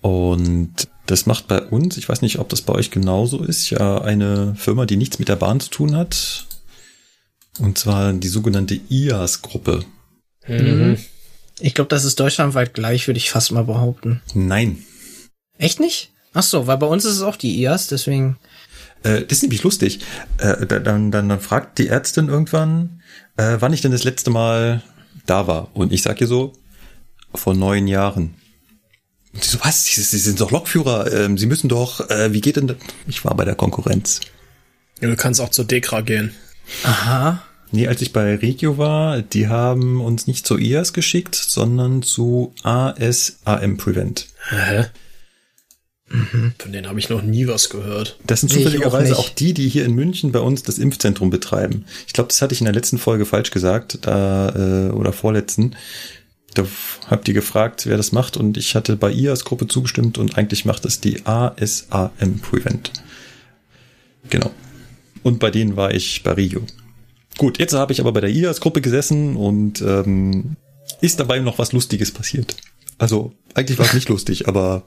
Und 0.00 0.88
das 1.06 1.26
macht 1.26 1.46
bei 1.46 1.62
uns, 1.62 1.96
ich 1.98 2.08
weiß 2.08 2.22
nicht, 2.22 2.40
ob 2.40 2.48
das 2.48 2.62
bei 2.62 2.72
euch 2.72 2.90
genauso 2.90 3.44
ist, 3.44 3.70
ja 3.70 4.00
eine 4.00 4.56
Firma, 4.56 4.86
die 4.86 4.96
nichts 4.96 5.20
mit 5.20 5.28
der 5.28 5.36
Bahn 5.36 5.60
zu 5.60 5.70
tun 5.70 5.94
hat. 5.94 6.46
Und 7.60 7.78
zwar 7.78 8.12
die 8.12 8.28
sogenannte 8.28 8.80
IAS-Gruppe. 8.88 9.84
Mhm. 10.48 10.98
Ich 11.60 11.74
glaube, 11.74 11.88
das 11.88 12.04
ist 12.04 12.18
deutschlandweit 12.18 12.74
gleich, 12.74 13.06
würde 13.06 13.18
ich 13.18 13.30
fast 13.30 13.52
mal 13.52 13.64
behaupten. 13.64 14.20
Nein. 14.34 14.82
Echt 15.58 15.78
nicht? 15.78 16.09
Ach 16.32 16.42
so, 16.42 16.66
weil 16.66 16.78
bei 16.78 16.86
uns 16.86 17.04
ist 17.04 17.14
es 17.16 17.22
auch 17.22 17.36
die 17.36 17.60
IAS, 17.60 17.88
deswegen. 17.88 18.38
Äh, 19.02 19.22
das 19.22 19.38
ist 19.38 19.42
nämlich 19.42 19.62
lustig. 19.62 20.00
Äh, 20.38 20.66
da- 20.66 20.78
dann, 20.78 21.10
dann, 21.10 21.28
dann 21.28 21.40
fragt 21.40 21.78
die 21.78 21.88
Ärztin 21.88 22.28
irgendwann, 22.28 23.02
äh, 23.36 23.56
wann 23.60 23.72
ich 23.72 23.80
denn 23.80 23.92
das 23.92 24.04
letzte 24.04 24.30
Mal 24.30 24.82
da 25.26 25.46
war. 25.46 25.70
Und 25.74 25.92
ich 25.92 26.02
sag 26.02 26.20
ihr 26.20 26.26
so, 26.26 26.52
vor 27.34 27.54
neun 27.54 27.88
Jahren. 27.88 28.34
Und 29.32 29.42
sie 29.44 29.50
so, 29.50 29.58
was? 29.62 29.84
Sie, 29.86 30.00
sie 30.02 30.18
sind 30.18 30.40
doch 30.40 30.50
Lokführer. 30.50 31.12
Ähm, 31.12 31.38
sie 31.38 31.46
müssen 31.46 31.68
doch, 31.68 32.08
äh, 32.10 32.32
wie 32.32 32.40
geht 32.40 32.56
denn 32.56 32.66
das? 32.68 32.76
Ich 33.06 33.24
war 33.24 33.34
bei 33.34 33.44
der 33.44 33.54
Konkurrenz. 33.54 34.20
Ja, 35.00 35.08
du 35.08 35.16
kannst 35.16 35.40
auch 35.40 35.50
zur 35.50 35.64
Dekra 35.64 36.00
gehen. 36.02 36.32
Aha. 36.84 37.42
Nee, 37.72 37.86
als 37.88 38.02
ich 38.02 38.12
bei 38.12 38.34
Regio 38.34 38.78
war, 38.78 39.22
die 39.22 39.46
haben 39.48 40.00
uns 40.00 40.26
nicht 40.26 40.46
zu 40.46 40.58
IAS 40.58 40.92
geschickt, 40.92 41.34
sondern 41.36 42.02
zu 42.02 42.52
ASAM 42.64 43.76
Prevent. 43.76 44.26
Hä? 44.50 44.86
Von 46.58 46.72
denen 46.72 46.88
habe 46.88 46.98
ich 46.98 47.08
noch 47.08 47.22
nie 47.22 47.46
was 47.46 47.70
gehört. 47.70 48.18
Das 48.26 48.40
sind 48.40 48.52
Nee, 48.52 48.64
zufälligerweise 48.64 49.14
auch 49.14 49.20
auch, 49.20 49.24
nicht. 49.26 49.38
die, 49.40 49.54
die 49.54 49.68
hier 49.68 49.84
in 49.84 49.94
München 49.94 50.32
bei 50.32 50.40
uns 50.40 50.64
das 50.64 50.78
Impfzentrum 50.78 51.30
betreiben. 51.30 51.84
Ich 52.08 52.12
glaube, 52.12 52.28
das 52.28 52.42
hatte 52.42 52.52
ich 52.52 52.60
in 52.60 52.64
der 52.64 52.74
letzten 52.74 52.98
Folge 52.98 53.26
falsch 53.26 53.52
gesagt, 53.52 53.98
da 54.02 54.88
äh, 54.88 54.90
oder 54.90 55.12
vorletzten. 55.12 55.76
Da 56.54 56.64
habt 57.08 57.28
ihr 57.28 57.34
gefragt, 57.34 57.86
wer 57.86 57.96
das 57.96 58.10
macht 58.10 58.36
und 58.36 58.56
ich 58.56 58.74
hatte 58.74 58.96
bei 58.96 59.12
IAS 59.12 59.44
Gruppe 59.44 59.68
zugestimmt 59.68 60.18
und 60.18 60.36
eigentlich 60.36 60.64
macht 60.64 60.84
es 60.84 61.00
die 61.00 61.24
ASAM 61.26 62.40
Prevent. 62.42 62.90
Genau. 64.30 64.50
Und 65.22 65.38
bei 65.38 65.50
denen 65.52 65.76
war 65.76 65.94
ich 65.94 66.24
bei 66.24 66.32
Rio. 66.32 66.62
Gut, 67.38 67.60
jetzt 67.60 67.74
habe 67.74 67.92
ich 67.92 68.00
aber 68.00 68.12
bei 68.12 68.20
der 68.20 68.30
IAS 68.30 68.60
Gruppe 68.60 68.80
gesessen 68.80 69.36
und 69.36 69.80
ähm, 69.80 70.56
ist 71.00 71.20
dabei 71.20 71.38
noch 71.38 71.58
was 71.58 71.70
Lustiges 71.72 72.10
passiert. 72.10 72.56
Also 72.98 73.32
eigentlich 73.54 73.78
war 73.78 73.86
es 73.86 73.94
nicht 73.94 74.08
lustig, 74.08 74.48
aber 74.48 74.82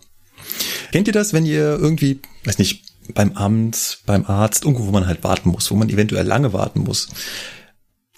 Kennt 0.92 1.08
ihr 1.08 1.14
das, 1.14 1.34
wenn 1.34 1.46
ihr 1.46 1.78
irgendwie, 1.80 2.20
weiß 2.46 2.58
nicht, 2.60 2.84
beim 3.14 3.34
Amt, 3.34 4.00
beim 4.06 4.26
Arzt, 4.26 4.64
irgendwo, 4.64 4.88
wo 4.88 4.92
man 4.92 5.08
halt 5.08 5.24
warten 5.24 5.50
muss, 5.50 5.70
wo 5.72 5.76
man 5.76 5.90
eventuell 5.90 6.26
lange 6.26 6.54
warten 6.54 6.82
muss 6.82 7.10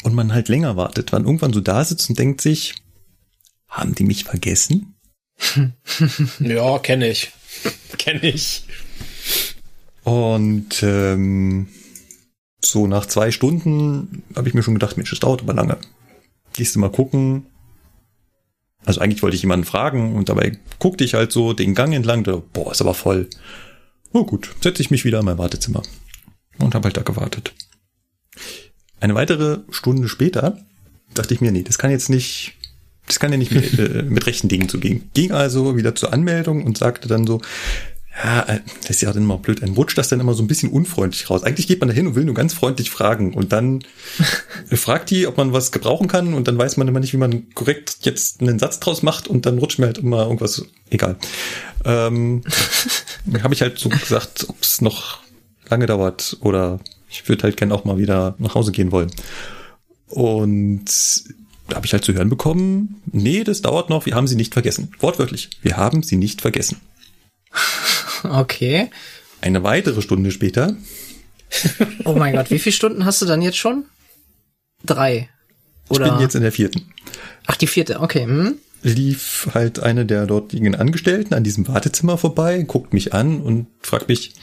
und 0.03 0.13
man 0.13 0.33
halt 0.33 0.49
länger 0.49 0.75
wartet, 0.75 1.11
man 1.11 1.25
irgendwann 1.25 1.53
so 1.53 1.61
da 1.61 1.83
sitzt 1.83 2.09
und 2.09 2.19
denkt 2.19 2.41
sich, 2.41 2.75
haben 3.67 3.95
die 3.95 4.03
mich 4.03 4.23
vergessen? 4.23 4.95
Ja, 6.39 6.79
kenne 6.79 7.09
ich. 7.09 7.31
kenne 7.97 8.21
ich. 8.21 8.65
Und 10.03 10.83
ähm, 10.83 11.67
so 12.63 12.87
nach 12.87 13.05
zwei 13.05 13.31
Stunden 13.31 14.23
habe 14.35 14.47
ich 14.47 14.53
mir 14.53 14.63
schon 14.63 14.75
gedacht, 14.75 14.97
Mensch, 14.97 15.09
das 15.09 15.19
dauert 15.19 15.41
aber 15.41 15.53
lange. 15.53 15.77
Gehst 16.53 16.75
du 16.75 16.79
mal 16.79 16.91
gucken. 16.91 17.47
Also 18.85 19.01
eigentlich 19.01 19.23
wollte 19.23 19.35
ich 19.35 19.41
jemanden 19.41 19.65
fragen 19.65 20.15
und 20.15 20.29
dabei 20.29 20.57
guckte 20.79 21.03
ich 21.03 21.15
halt 21.15 21.31
so 21.31 21.53
den 21.53 21.75
Gang 21.75 21.93
entlang. 21.93 22.23
Da, 22.23 22.41
boah, 22.53 22.71
ist 22.71 22.81
aber 22.81 22.93
voll. 22.93 23.27
Oh 24.13 24.25
gut, 24.25 24.49
setze 24.61 24.81
ich 24.81 24.91
mich 24.91 25.05
wieder 25.05 25.19
in 25.19 25.25
mein 25.25 25.37
Wartezimmer 25.37 25.81
und 26.59 26.75
habe 26.75 26.85
halt 26.85 26.97
da 26.97 27.01
gewartet. 27.01 27.53
Eine 28.99 29.15
weitere 29.15 29.59
Stunde 29.69 30.07
später 30.07 30.57
dachte 31.13 31.33
ich 31.33 31.41
mir, 31.41 31.51
nee, 31.51 31.63
das 31.63 31.77
kann 31.77 31.91
jetzt 31.91 32.09
nicht, 32.09 32.53
das 33.07 33.19
kann 33.19 33.31
ja 33.31 33.37
nicht 33.37 33.51
mit, 33.51 33.77
äh, 33.79 34.03
mit 34.03 34.25
rechten 34.25 34.47
Dingen 34.47 34.69
zugehen. 34.69 35.09
Ging 35.13 35.31
also 35.31 35.75
wieder 35.75 35.95
zur 35.95 36.13
Anmeldung 36.13 36.63
und 36.63 36.77
sagte 36.77 37.07
dann 37.07 37.27
so, 37.27 37.41
ja, 38.23 38.43
äh, 38.43 38.59
das 38.81 38.91
ist 38.91 39.01
ja 39.01 39.11
dann 39.11 39.23
immer 39.23 39.37
blöd, 39.37 39.61
ein 39.61 39.73
rutscht 39.73 39.97
das 39.97 40.09
dann 40.09 40.19
immer 40.19 40.33
so 40.33 40.43
ein 40.43 40.47
bisschen 40.47 40.71
unfreundlich 40.71 41.29
raus. 41.29 41.43
Eigentlich 41.43 41.67
geht 41.67 41.79
man 41.79 41.89
da 41.89 41.93
hin 41.93 42.07
und 42.07 42.15
will 42.15 42.23
nur 42.23 42.33
ganz 42.33 42.53
freundlich 42.53 42.89
fragen 42.89 43.33
und 43.33 43.51
dann 43.51 43.83
fragt 44.71 45.09
die, 45.09 45.27
ob 45.27 45.37
man 45.37 45.51
was 45.53 45.71
gebrauchen 45.71 46.07
kann 46.07 46.33
und 46.33 46.47
dann 46.47 46.57
weiß 46.57 46.77
man 46.77 46.87
immer 46.87 46.99
nicht, 46.99 47.13
wie 47.13 47.17
man 47.17 47.53
korrekt 47.53 47.97
jetzt 48.01 48.41
einen 48.41 48.59
Satz 48.59 48.79
draus 48.79 49.03
macht 49.03 49.27
und 49.27 49.45
dann 49.45 49.57
rutscht 49.57 49.79
mir 49.79 49.87
halt 49.87 49.97
immer 49.97 50.23
irgendwas, 50.23 50.65
egal. 50.89 51.17
Ähm, 51.83 52.41
habe 53.43 53.53
ich 53.53 53.61
halt 53.61 53.79
so 53.79 53.89
gesagt, 53.89 54.45
ob 54.47 54.61
es 54.61 54.81
noch 54.81 55.19
lange 55.69 55.85
dauert 55.85 56.37
oder 56.39 56.79
ich 57.09 57.27
würde 57.27 57.43
halt 57.43 57.57
gerne 57.57 57.73
auch 57.73 57.85
mal 57.85 57.97
wieder 57.97 58.35
nach 58.39 58.55
Hause 58.55 58.71
gehen 58.71 58.91
wollen. 58.91 59.11
Und 60.07 60.85
da 61.67 61.77
habe 61.77 61.85
ich 61.85 61.93
halt 61.93 62.05
zu 62.05 62.13
hören 62.13 62.29
bekommen, 62.29 63.01
nee, 63.11 63.43
das 63.43 63.61
dauert 63.61 63.89
noch, 63.89 64.05
wir 64.05 64.15
haben 64.15 64.27
sie 64.27 64.35
nicht 64.35 64.53
vergessen. 64.53 64.91
Wortwörtlich, 64.99 65.49
wir 65.61 65.77
haben 65.77 66.03
sie 66.03 66.15
nicht 66.17 66.41
vergessen. 66.41 66.79
Okay. 68.31 68.89
Eine 69.41 69.63
weitere 69.63 70.01
Stunde 70.01 70.31
später, 70.31 70.75
Oh 72.03 72.13
mein 72.15 72.35
Gott, 72.35 72.49
wie 72.51 72.59
viele 72.59 72.73
Stunden 72.73 73.05
hast 73.05 73.21
du 73.21 73.25
dann 73.25 73.41
jetzt 73.41 73.57
schon? 73.57 73.85
Drei. 74.85 75.29
ich 75.85 75.91
Oder? 75.91 76.11
bin 76.11 76.21
jetzt 76.21 76.35
in 76.35 76.41
der 76.41 76.51
vierten, 76.51 76.91
Ach, 77.47 77.55
die 77.55 77.67
vierte, 77.67 77.99
okay. 77.99 78.25
Hm? 78.25 78.57
lief 78.81 79.49
halt 79.53 79.79
eine 79.79 80.05
der 80.05 80.27
dortigen 80.27 80.75
Angestellten 80.75 81.33
an 81.33 81.43
diesem 81.43 81.67
Wartezimmer 81.67 82.17
vorbei, 82.19 82.61
guckt 82.61 82.93
mich 82.93 83.13
an 83.13 83.41
und 83.41 83.67
fragt 83.81 84.09
mich, 84.09 84.33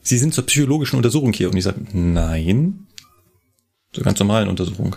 Sie 0.00 0.18
sind 0.18 0.34
zur 0.34 0.46
psychologischen 0.46 0.96
Untersuchung 0.96 1.32
hier? 1.32 1.50
Und 1.50 1.56
ich 1.56 1.64
sage, 1.64 1.80
nein, 1.92 2.86
zur 3.92 4.04
ganz 4.04 4.18
normalen 4.18 4.48
Untersuchung. 4.48 4.96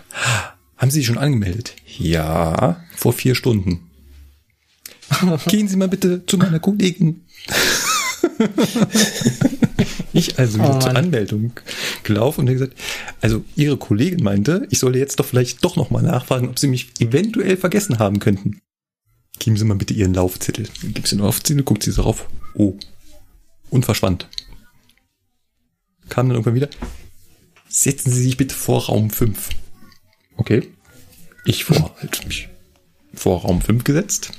Haben 0.77 0.91
Sie 0.91 1.00
sich 1.00 1.08
schon 1.08 1.17
angemeldet? 1.17 1.75
Ja, 1.98 2.84
vor 2.96 3.13
vier 3.13 3.36
Stunden. 3.36 3.89
Gehen 5.48 5.67
Sie 5.67 5.77
mal 5.77 5.88
bitte 5.88 6.25
zu 6.25 6.38
meiner 6.38 6.60
Kollegin. 6.60 7.25
ich 10.13 10.38
also 10.38 10.60
wieder 10.60 10.75
Oh 10.75 10.80
zur. 10.80 10.96
Anmeldung 10.96 11.51
gelaufen 12.04 12.42
und 12.42 12.48
gesagt, 12.48 12.74
also 13.22 13.44
Ihre 13.56 13.77
Kollegin 13.77 14.24
meinte, 14.24 14.68
ich 14.70 14.80
solle 14.80 15.00
jetzt 15.00 15.20
doch 15.20 15.25
vielleicht 15.25 15.63
doch 15.63 15.75
noch 15.75 15.89
mal 15.89 16.04
nachfragen, 16.04 16.50
ob 16.50 16.60
Sie 16.60 16.68
mich 16.68 16.89
eventuell 17.00 17.58
vergessen 17.58 18.00
haben 18.00 18.20
könnten. 18.20 18.60
Geben 19.39 19.58
Sie 19.58 19.66
mal 19.66 19.77
bitte 19.77 19.94
Ihren 19.94 20.13
Laufzettel. 20.13 20.68
Dann 20.82 20.94
Gibt 20.94 21.08
sie 21.08 21.16
den 21.16 21.24
Laufzettel, 21.24 21.63
guckt 21.63 21.84
sie 21.84 21.92
so 21.92 22.04
rauf. 22.04 22.27
Oh. 22.54 22.74
Und 23.70 23.86
verschwand. 23.86 24.27
Kam 26.10 26.27
dann 26.27 26.36
irgendwann 26.36 26.56
wieder. 26.56 26.70
Setzen 27.70 28.12
Sie 28.12 28.24
sich 28.24 28.38
bitte 28.38 28.56
vor 28.56 28.86
Raum 28.86 29.10
5. 29.10 29.50
Okay. 30.38 30.68
Ich 31.46 31.66
vor, 31.66 31.96
halt 32.00 32.25
mich 32.25 32.50
vor 33.13 33.42
Raum 33.42 33.62
5 33.62 33.84
gesetzt. 33.84 34.32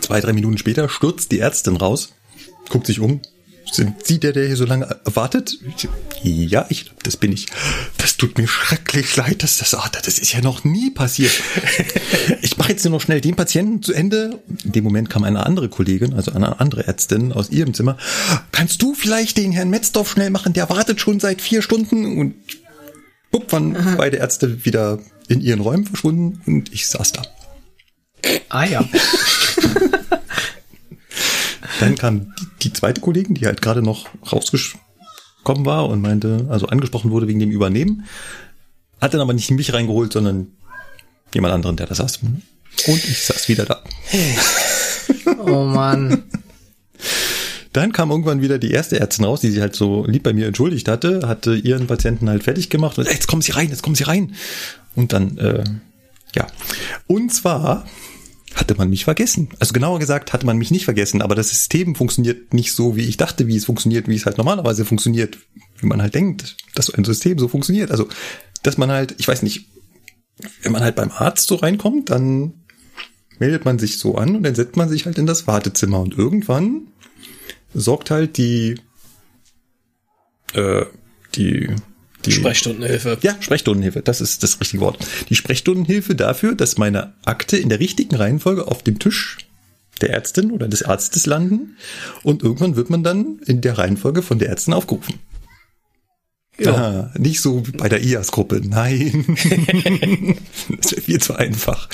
Zwei, 0.00 0.20
drei 0.20 0.32
Minuten 0.32 0.58
später 0.58 0.88
stürzt 0.88 1.32
die 1.32 1.40
Ärztin 1.40 1.76
raus, 1.76 2.10
guckt 2.68 2.86
sich 2.86 3.00
um. 3.00 3.20
Sind 3.72 4.06
Sie 4.06 4.20
der, 4.20 4.32
der 4.32 4.46
hier 4.46 4.56
so 4.56 4.66
lange 4.66 5.00
wartet? 5.04 5.58
Ja, 6.22 6.66
ich 6.68 6.84
glaube, 6.84 7.00
das 7.02 7.16
bin 7.16 7.32
ich. 7.32 7.46
Das 7.98 8.16
tut 8.16 8.38
mir 8.38 8.46
schrecklich 8.46 9.16
leid, 9.16 9.42
dass 9.42 9.56
das, 9.56 9.74
ah, 9.74 9.90
das 9.90 10.18
ist 10.18 10.32
ja 10.32 10.40
noch 10.42 10.64
nie 10.64 10.90
passiert. 10.90 11.32
Ich 12.40 12.56
mache 12.56 12.72
jetzt 12.72 12.84
nur 12.84 12.92
noch 12.92 13.00
schnell 13.00 13.20
den 13.20 13.36
Patienten 13.36 13.82
zu 13.82 13.92
Ende. 13.92 14.38
In 14.64 14.72
dem 14.72 14.84
Moment 14.84 15.10
kam 15.10 15.24
eine 15.24 15.44
andere 15.44 15.68
Kollegin, 15.68 16.14
also 16.14 16.32
eine 16.32 16.60
andere 16.60 16.86
Ärztin 16.86 17.32
aus 17.32 17.50
ihrem 17.50 17.74
Zimmer. 17.74 17.98
Kannst 18.52 18.80
du 18.80 18.94
vielleicht 18.94 19.36
den 19.36 19.52
Herrn 19.52 19.70
Metzdorf 19.70 20.10
schnell 20.10 20.30
machen? 20.30 20.52
Der 20.52 20.70
wartet 20.70 21.00
schon 21.00 21.20
seit 21.20 21.42
vier 21.42 21.60
Stunden 21.62 22.18
und 22.18 22.34
bupp, 23.30 23.52
waren 23.52 23.76
beide 23.98 24.18
Ärzte 24.18 24.64
wieder 24.64 25.00
in 25.28 25.40
ihren 25.40 25.60
Räumen 25.60 25.84
verschwunden 25.84 26.40
und 26.46 26.72
ich 26.72 26.86
saß 26.86 27.12
da. 27.12 27.22
Ah 28.48 28.64
ja. 28.64 28.88
dann 31.80 31.96
kam 31.96 32.34
die, 32.34 32.46
die 32.62 32.72
zweite 32.72 33.00
Kollegin, 33.00 33.34
die 33.34 33.46
halt 33.46 33.62
gerade 33.62 33.82
noch 33.82 34.08
rausgekommen 34.30 35.64
war 35.64 35.88
und 35.88 36.00
meinte, 36.00 36.46
also 36.48 36.66
angesprochen 36.66 37.10
wurde 37.10 37.28
wegen 37.28 37.40
dem 37.40 37.50
Übernehmen, 37.50 38.04
hat 39.00 39.14
dann 39.14 39.20
aber 39.20 39.32
nicht 39.32 39.50
mich 39.50 39.72
reingeholt, 39.72 40.12
sondern 40.12 40.48
jemand 41.34 41.54
anderen, 41.54 41.76
der 41.76 41.86
da 41.86 41.94
saß. 41.94 42.20
Und 42.86 43.04
ich 43.04 43.22
saß 43.22 43.48
wieder 43.48 43.64
da. 43.64 43.82
Oh 45.38 45.64
Mann. 45.64 46.24
Dann 47.72 47.92
kam 47.92 48.10
irgendwann 48.10 48.40
wieder 48.40 48.58
die 48.58 48.70
erste 48.70 49.00
Ärztin 49.00 49.24
raus, 49.24 49.40
die 49.40 49.50
sich 49.50 49.60
halt 49.60 49.74
so 49.74 50.06
lieb 50.06 50.22
bei 50.22 50.32
mir 50.32 50.46
entschuldigt 50.46 50.86
hatte, 50.86 51.26
hatte 51.26 51.56
ihren 51.56 51.88
Patienten 51.88 52.28
halt 52.28 52.44
fertig 52.44 52.70
gemacht 52.70 52.98
und 52.98 53.08
jetzt 53.08 53.26
kommen 53.26 53.42
Sie 53.42 53.52
rein, 53.52 53.68
jetzt 53.68 53.82
kommen 53.82 53.96
Sie 53.96 54.04
rein. 54.04 54.34
Und 54.94 55.12
dann, 55.12 55.36
äh, 55.38 55.64
ja. 56.36 56.46
Und 57.08 57.34
zwar 57.34 57.84
hatte 58.54 58.74
man 58.74 58.90
mich 58.90 59.04
vergessen. 59.04 59.48
Also 59.58 59.72
genauer 59.72 59.98
gesagt 59.98 60.32
hatte 60.32 60.46
man 60.46 60.56
mich 60.56 60.70
nicht 60.70 60.84
vergessen, 60.84 61.22
aber 61.22 61.34
das 61.34 61.48
System 61.48 61.94
funktioniert 61.94 62.54
nicht 62.54 62.72
so, 62.72 62.96
wie 62.96 63.04
ich 63.04 63.16
dachte, 63.16 63.46
wie 63.46 63.56
es 63.56 63.64
funktioniert, 63.64 64.08
wie 64.08 64.16
es 64.16 64.26
halt 64.26 64.38
normalerweise 64.38 64.84
funktioniert, 64.84 65.38
wie 65.78 65.86
man 65.86 66.00
halt 66.00 66.14
denkt, 66.14 66.56
dass 66.74 66.90
ein 66.90 67.04
System 67.04 67.38
so 67.38 67.48
funktioniert. 67.48 67.90
Also, 67.90 68.08
dass 68.62 68.78
man 68.78 68.90
halt, 68.90 69.14
ich 69.18 69.28
weiß 69.28 69.42
nicht, 69.42 69.68
wenn 70.62 70.72
man 70.72 70.82
halt 70.82 70.96
beim 70.96 71.10
Arzt 71.10 71.48
so 71.48 71.56
reinkommt, 71.56 72.10
dann 72.10 72.64
meldet 73.38 73.64
man 73.64 73.78
sich 73.78 73.98
so 73.98 74.16
an 74.16 74.36
und 74.36 74.42
dann 74.42 74.54
setzt 74.54 74.76
man 74.76 74.88
sich 74.88 75.06
halt 75.06 75.18
in 75.18 75.26
das 75.26 75.46
Wartezimmer 75.46 76.00
und 76.00 76.16
irgendwann 76.16 76.88
sorgt 77.72 78.10
halt 78.10 78.36
die, 78.36 78.80
äh, 80.54 80.84
die, 81.34 81.74
die 82.26 82.32
Sprechstundenhilfe. 82.32 83.18
Ja, 83.22 83.36
Sprechstundenhilfe, 83.40 84.02
das 84.02 84.20
ist 84.20 84.42
das 84.42 84.60
richtige 84.60 84.82
Wort. 84.82 84.98
Die 85.28 85.34
Sprechstundenhilfe 85.34 86.14
dafür, 86.14 86.54
dass 86.54 86.78
meine 86.78 87.14
Akte 87.24 87.56
in 87.56 87.68
der 87.68 87.80
richtigen 87.80 88.16
Reihenfolge 88.16 88.66
auf 88.68 88.82
dem 88.82 88.98
Tisch 88.98 89.38
der 90.00 90.10
Ärztin 90.10 90.50
oder 90.50 90.68
des 90.68 90.82
Arztes 90.82 91.26
landen 91.26 91.76
und 92.22 92.42
irgendwann 92.42 92.76
wird 92.76 92.90
man 92.90 93.02
dann 93.02 93.38
in 93.46 93.60
der 93.60 93.78
Reihenfolge 93.78 94.22
von 94.22 94.38
der 94.38 94.48
Ärztin 94.48 94.74
aufgerufen. 94.74 95.20
Ja. 96.56 96.72
Ah, 96.72 97.10
nicht 97.18 97.40
so 97.40 97.66
wie 97.66 97.72
bei 97.72 97.88
der 97.88 98.02
IAS-Gruppe. 98.02 98.60
Nein. 98.64 99.24
das 100.80 100.92
wäre 100.92 101.00
viel 101.00 101.20
zu 101.20 101.34
einfach. 101.34 101.88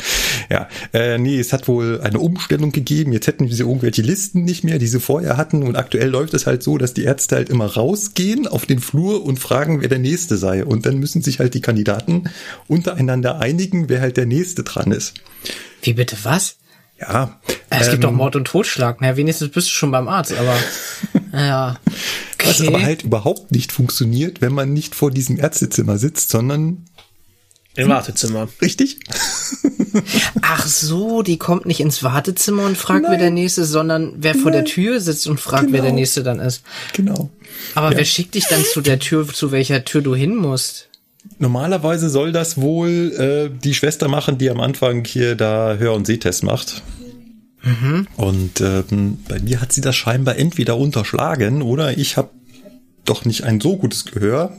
Ja, 0.51 0.69
äh, 0.93 1.17
nee, 1.17 1.39
es 1.41 1.55
hat 1.55 1.67
wohl 1.67 2.01
eine 2.03 2.19
Umstellung 2.19 2.71
gegeben. 2.71 3.13
Jetzt 3.15 3.27
hätten 3.27 3.49
sie 3.49 3.63
irgendwelche 3.63 4.03
Listen 4.03 4.45
nicht 4.45 4.63
mehr, 4.63 4.79
die 4.79 4.87
sie 4.87 5.01
vorher 5.01 5.39
hatten. 5.39 5.63
Und 5.63 5.77
aktuell 5.77 6.11
läuft 6.11 6.35
es 6.35 6.47
halt 6.47 6.63
so, 6.63 6.77
dass 6.77 6.93
die 6.93 7.05
Ärzte 7.05 7.37
halt 7.37 7.49
immer 7.49 7.67
rausgehen 7.67 8.47
auf 8.47 8.67
den 8.67 8.81
Flur 8.81 9.25
und 9.25 9.39
fragen, 9.39 9.81
wer 9.81 9.89
der 9.89 9.99
Nächste 9.99 10.37
sei. 10.37 10.65
Und 10.65 10.85
dann 10.85 10.99
müssen 10.99 11.23
sich 11.23 11.39
halt 11.39 11.55
die 11.55 11.63
Kandidaten 11.63 12.25
untereinander 12.69 13.39
einigen, 13.41 13.89
wer 13.89 14.03
halt 14.03 14.19
der 14.19 14.27
Nächste 14.27 14.63
dran 14.63 14.93
ist. 14.93 15.15
Wie 15.83 15.95
bitte 15.95 16.19
was? 16.23 16.57
Ja. 17.01 17.41
Es 17.71 17.91
gibt 17.91 17.95
ähm, 18.05 18.11
doch 18.11 18.13
Mord 18.13 18.37
und 18.37 18.47
Totschlag. 18.47 18.99
Na, 19.01 19.17
wenigstens 19.17 19.51
bist 19.51 19.69
du 19.69 19.73
schon 19.73 19.91
beim 19.91 20.07
Arzt, 20.07 20.35
aber 20.35 20.57
ja. 21.33 21.77
Was 22.45 22.61
aber 22.61 22.83
halt 22.83 23.03
überhaupt 23.03 23.53
nicht 23.53 23.73
funktioniert, 23.73 24.41
wenn 24.41 24.53
man 24.53 24.73
nicht 24.73 24.95
vor 24.95 25.11
diesem 25.11 25.39
Ärztezimmer 25.39 25.99
sitzt, 25.99 26.31
sondern 26.31 26.85
Im 27.77 27.89
Wartezimmer. 27.89 28.49
richtig? 28.63 28.99
Ach 30.43 30.67
so, 30.67 31.23
die 31.23 31.37
kommt 31.37 31.67
nicht 31.67 31.81
ins 31.81 32.03
Wartezimmer 32.03 32.65
und 32.65 32.77
fragt, 32.77 33.07
wer 33.09 33.19
der 33.19 33.31
Nächste 33.31 33.63
ist, 33.63 33.71
sondern 33.71 34.15
wer 34.19 34.35
vor 34.35 34.51
der 34.51 34.63
Nein. 34.63 34.71
Tür 34.71 35.01
sitzt 35.01 35.27
und 35.27 35.41
fragt, 35.41 35.65
wer 35.65 35.71
Genau. 35.81 35.85
der 35.85 35.93
Nächste 35.93 36.23
dann 36.23 36.39
ist. 36.41 36.63
Genau. 36.93 37.31
Aber 37.75 37.93
Ja. 37.93 37.99
wer 37.99 38.05
schickt 38.05 38.35
dich 38.35 38.47
dann 38.49 38.65
zu 38.65 38.81
der 38.81 38.99
Tür, 38.99 39.27
zu 39.29 39.53
welcher 39.53 39.85
Tür 39.85 40.01
du 40.03 40.15
hin 40.15 40.37
musst? 40.37 40.89
Normalerweise 41.39 42.09
soll 42.09 42.33
das 42.33 42.61
wohl 42.61 43.51
äh, 43.53 43.59
die 43.63 43.75
Schwester 43.75 44.09
machen, 44.09 44.39
die 44.39 44.49
am 44.51 44.61
Anfang 44.61 45.05
hier 45.05 45.35
da 45.35 45.77
Hör- 45.79 45.95
und 45.95 46.07
Sehtest 46.07 46.43
macht. 46.45 46.83
Und 48.17 48.61
ähm, 48.61 49.19
bei 49.29 49.39
mir 49.41 49.61
hat 49.61 49.73
sie 49.73 49.81
das 49.83 49.95
scheinbar 49.95 50.37
entweder 50.37 50.77
unterschlagen 50.79 51.63
oder 51.63 51.99
ich 51.99 52.17
habe 52.17 52.31
doch 53.05 53.25
nicht 53.25 53.45
ein 53.45 53.61
so 53.61 53.77
gutes 53.77 54.07
Gehör. 54.07 54.57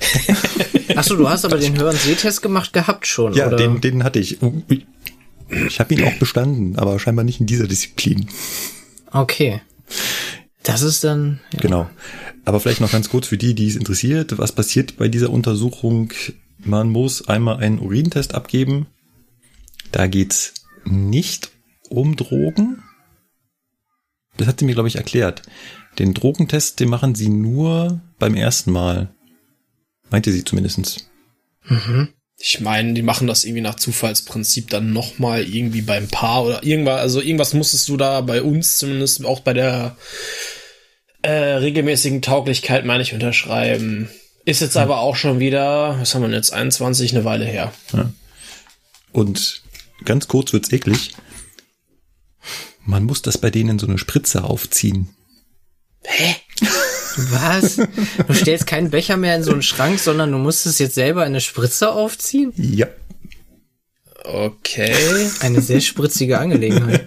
Ach 0.96 1.04
so, 1.04 1.16
du 1.16 1.28
hast 1.28 1.44
aber 1.44 1.58
den 1.58 1.78
Hör- 1.78 1.90
und 1.90 1.98
Sehtest 1.98 2.42
gemacht 2.42 2.72
gehabt 2.72 3.06
schon, 3.06 3.34
Ja, 3.34 3.48
oder? 3.48 3.56
den, 3.56 3.80
den 3.80 4.04
hatte 4.04 4.18
ich. 4.18 4.38
Ich 5.66 5.80
habe 5.80 5.94
ihn 5.94 6.04
auch 6.04 6.14
bestanden, 6.14 6.76
aber 6.76 6.98
scheinbar 6.98 7.24
nicht 7.24 7.40
in 7.40 7.46
dieser 7.46 7.66
Disziplin. 7.68 8.26
Okay. 9.10 9.60
Das 10.62 10.80
ist 10.82 11.04
dann, 11.04 11.40
ja. 11.52 11.60
Genau. 11.60 11.90
Aber 12.44 12.58
vielleicht 12.60 12.80
noch 12.80 12.90
ganz 12.92 13.08
kurz 13.08 13.26
für 13.26 13.36
die, 13.38 13.54
die 13.54 13.68
es 13.68 13.76
interessiert. 13.76 14.38
Was 14.38 14.52
passiert 14.52 14.96
bei 14.96 15.08
dieser 15.08 15.30
Untersuchung? 15.30 16.12
Man 16.58 16.88
muss 16.88 17.28
einmal 17.28 17.58
einen 17.58 17.78
Urintest 17.78 18.34
abgeben. 18.34 18.86
Da 19.92 20.06
geht's 20.06 20.54
nicht 20.84 21.51
um 21.92 22.16
Drogen. 22.16 22.82
Das 24.36 24.46
hat 24.48 24.58
sie 24.58 24.64
mir, 24.64 24.74
glaube 24.74 24.88
ich, 24.88 24.96
erklärt. 24.96 25.42
Den 25.98 26.14
Drogentest, 26.14 26.80
den 26.80 26.88
machen 26.88 27.14
sie 27.14 27.28
nur 27.28 28.00
beim 28.18 28.34
ersten 28.34 28.72
Mal. 28.72 29.14
Meinte 30.10 30.32
sie 30.32 30.44
zumindestens. 30.44 31.08
Ich 32.38 32.60
meine, 32.60 32.94
die 32.94 33.02
machen 33.02 33.26
das 33.26 33.44
irgendwie 33.44 33.62
nach 33.62 33.76
Zufallsprinzip 33.76 34.70
dann 34.70 34.92
nochmal 34.92 35.42
irgendwie 35.42 35.82
beim 35.82 36.08
Paar 36.08 36.44
oder 36.44 36.64
irgendwas, 36.64 37.00
also 37.00 37.20
irgendwas 37.20 37.54
musstest 37.54 37.88
du 37.88 37.96
da 37.96 38.20
bei 38.20 38.42
uns 38.42 38.78
zumindest 38.78 39.24
auch 39.24 39.40
bei 39.40 39.52
der 39.52 39.96
äh, 41.22 41.30
regelmäßigen 41.30 42.20
Tauglichkeit, 42.20 42.84
meine 42.84 43.02
ich, 43.02 43.14
unterschreiben. 43.14 44.08
Ist 44.44 44.60
jetzt 44.60 44.76
aber 44.76 44.98
auch 44.98 45.14
schon 45.14 45.38
wieder, 45.38 46.00
was 46.00 46.14
haben 46.14 46.22
wir 46.22 46.28
denn 46.28 46.36
jetzt, 46.36 46.52
21, 46.52 47.14
eine 47.14 47.24
Weile 47.24 47.44
her. 47.44 47.72
Und 49.12 49.62
ganz 50.04 50.26
kurz 50.26 50.52
wird's 50.52 50.72
eklig. 50.72 51.14
Man 52.84 53.04
muss 53.04 53.22
das 53.22 53.38
bei 53.38 53.50
denen 53.50 53.70
in 53.70 53.78
so 53.78 53.86
eine 53.86 53.98
Spritze 53.98 54.44
aufziehen. 54.44 55.08
Was? 57.16 57.76
Du 57.76 58.34
stellst 58.34 58.66
keinen 58.66 58.90
Becher 58.90 59.16
mehr 59.16 59.36
in 59.36 59.42
so 59.42 59.52
einen 59.52 59.62
Schrank, 59.62 59.98
sondern 59.98 60.32
du 60.32 60.38
musst 60.38 60.66
es 60.66 60.78
jetzt 60.78 60.94
selber 60.94 61.22
in 61.22 61.28
eine 61.32 61.40
Spritze 61.40 61.92
aufziehen? 61.92 62.52
Ja. 62.56 62.86
Okay. 64.24 64.94
Eine 65.40 65.60
sehr 65.60 65.80
spritzige 65.80 66.38
Angelegenheit. 66.38 67.06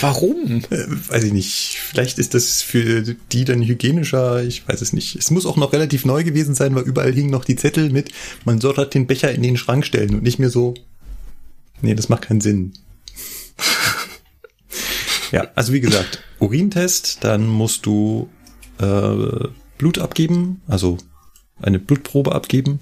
Warum? 0.00 0.62
Äh, 0.70 0.86
weiß 1.08 1.24
ich 1.24 1.32
nicht. 1.32 1.78
Vielleicht 1.78 2.18
ist 2.18 2.34
das 2.34 2.62
für 2.62 3.02
die 3.02 3.44
dann 3.44 3.62
hygienischer. 3.62 4.42
Ich 4.42 4.66
weiß 4.66 4.80
es 4.80 4.92
nicht. 4.92 5.16
Es 5.16 5.30
muss 5.30 5.44
auch 5.46 5.56
noch 5.56 5.72
relativ 5.72 6.04
neu 6.04 6.24
gewesen 6.24 6.54
sein, 6.54 6.74
weil 6.74 6.84
überall 6.84 7.12
hingen 7.12 7.30
noch 7.30 7.44
die 7.44 7.56
Zettel 7.56 7.90
mit, 7.90 8.10
man 8.44 8.60
soll 8.60 8.76
halt 8.76 8.94
den 8.94 9.06
Becher 9.06 9.32
in 9.32 9.42
den 9.42 9.56
Schrank 9.58 9.84
stellen 9.84 10.14
und 10.14 10.22
nicht 10.22 10.38
mehr 10.38 10.50
so. 10.50 10.74
Nee, 11.82 11.94
das 11.94 12.08
macht 12.08 12.22
keinen 12.22 12.40
Sinn. 12.40 12.72
ja, 15.32 15.48
also 15.54 15.72
wie 15.72 15.80
gesagt, 15.80 16.22
Urintest, 16.38 17.24
dann 17.24 17.46
musst 17.46 17.86
du 17.86 18.28
äh, 18.78 19.48
Blut 19.78 19.98
abgeben, 19.98 20.62
also 20.66 20.98
eine 21.60 21.78
Blutprobe 21.78 22.34
abgeben. 22.34 22.80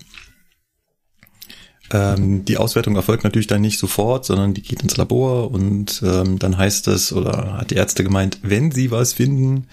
Ähm, 1.91 2.45
die 2.45 2.59
Auswertung 2.59 2.97
erfolgt 2.97 3.25
natürlich 3.25 3.47
dann 3.47 3.63
nicht 3.63 3.79
sofort, 3.79 4.27
sondern 4.27 4.53
die 4.53 4.63
geht 4.63 4.83
ins 4.83 4.97
Labor 4.97 5.51
und 5.51 6.03
ähm, 6.05 6.39
dann 6.39 6.59
heißt 6.59 6.87
es, 6.89 7.13
oder 7.13 7.57
hat 7.59 7.71
die 7.71 7.77
Ärzte 7.77 8.05
gemeint, 8.05 8.41
wenn 8.43 8.71
sie 8.71 8.91
was 8.91 9.15
finden, 9.15 9.67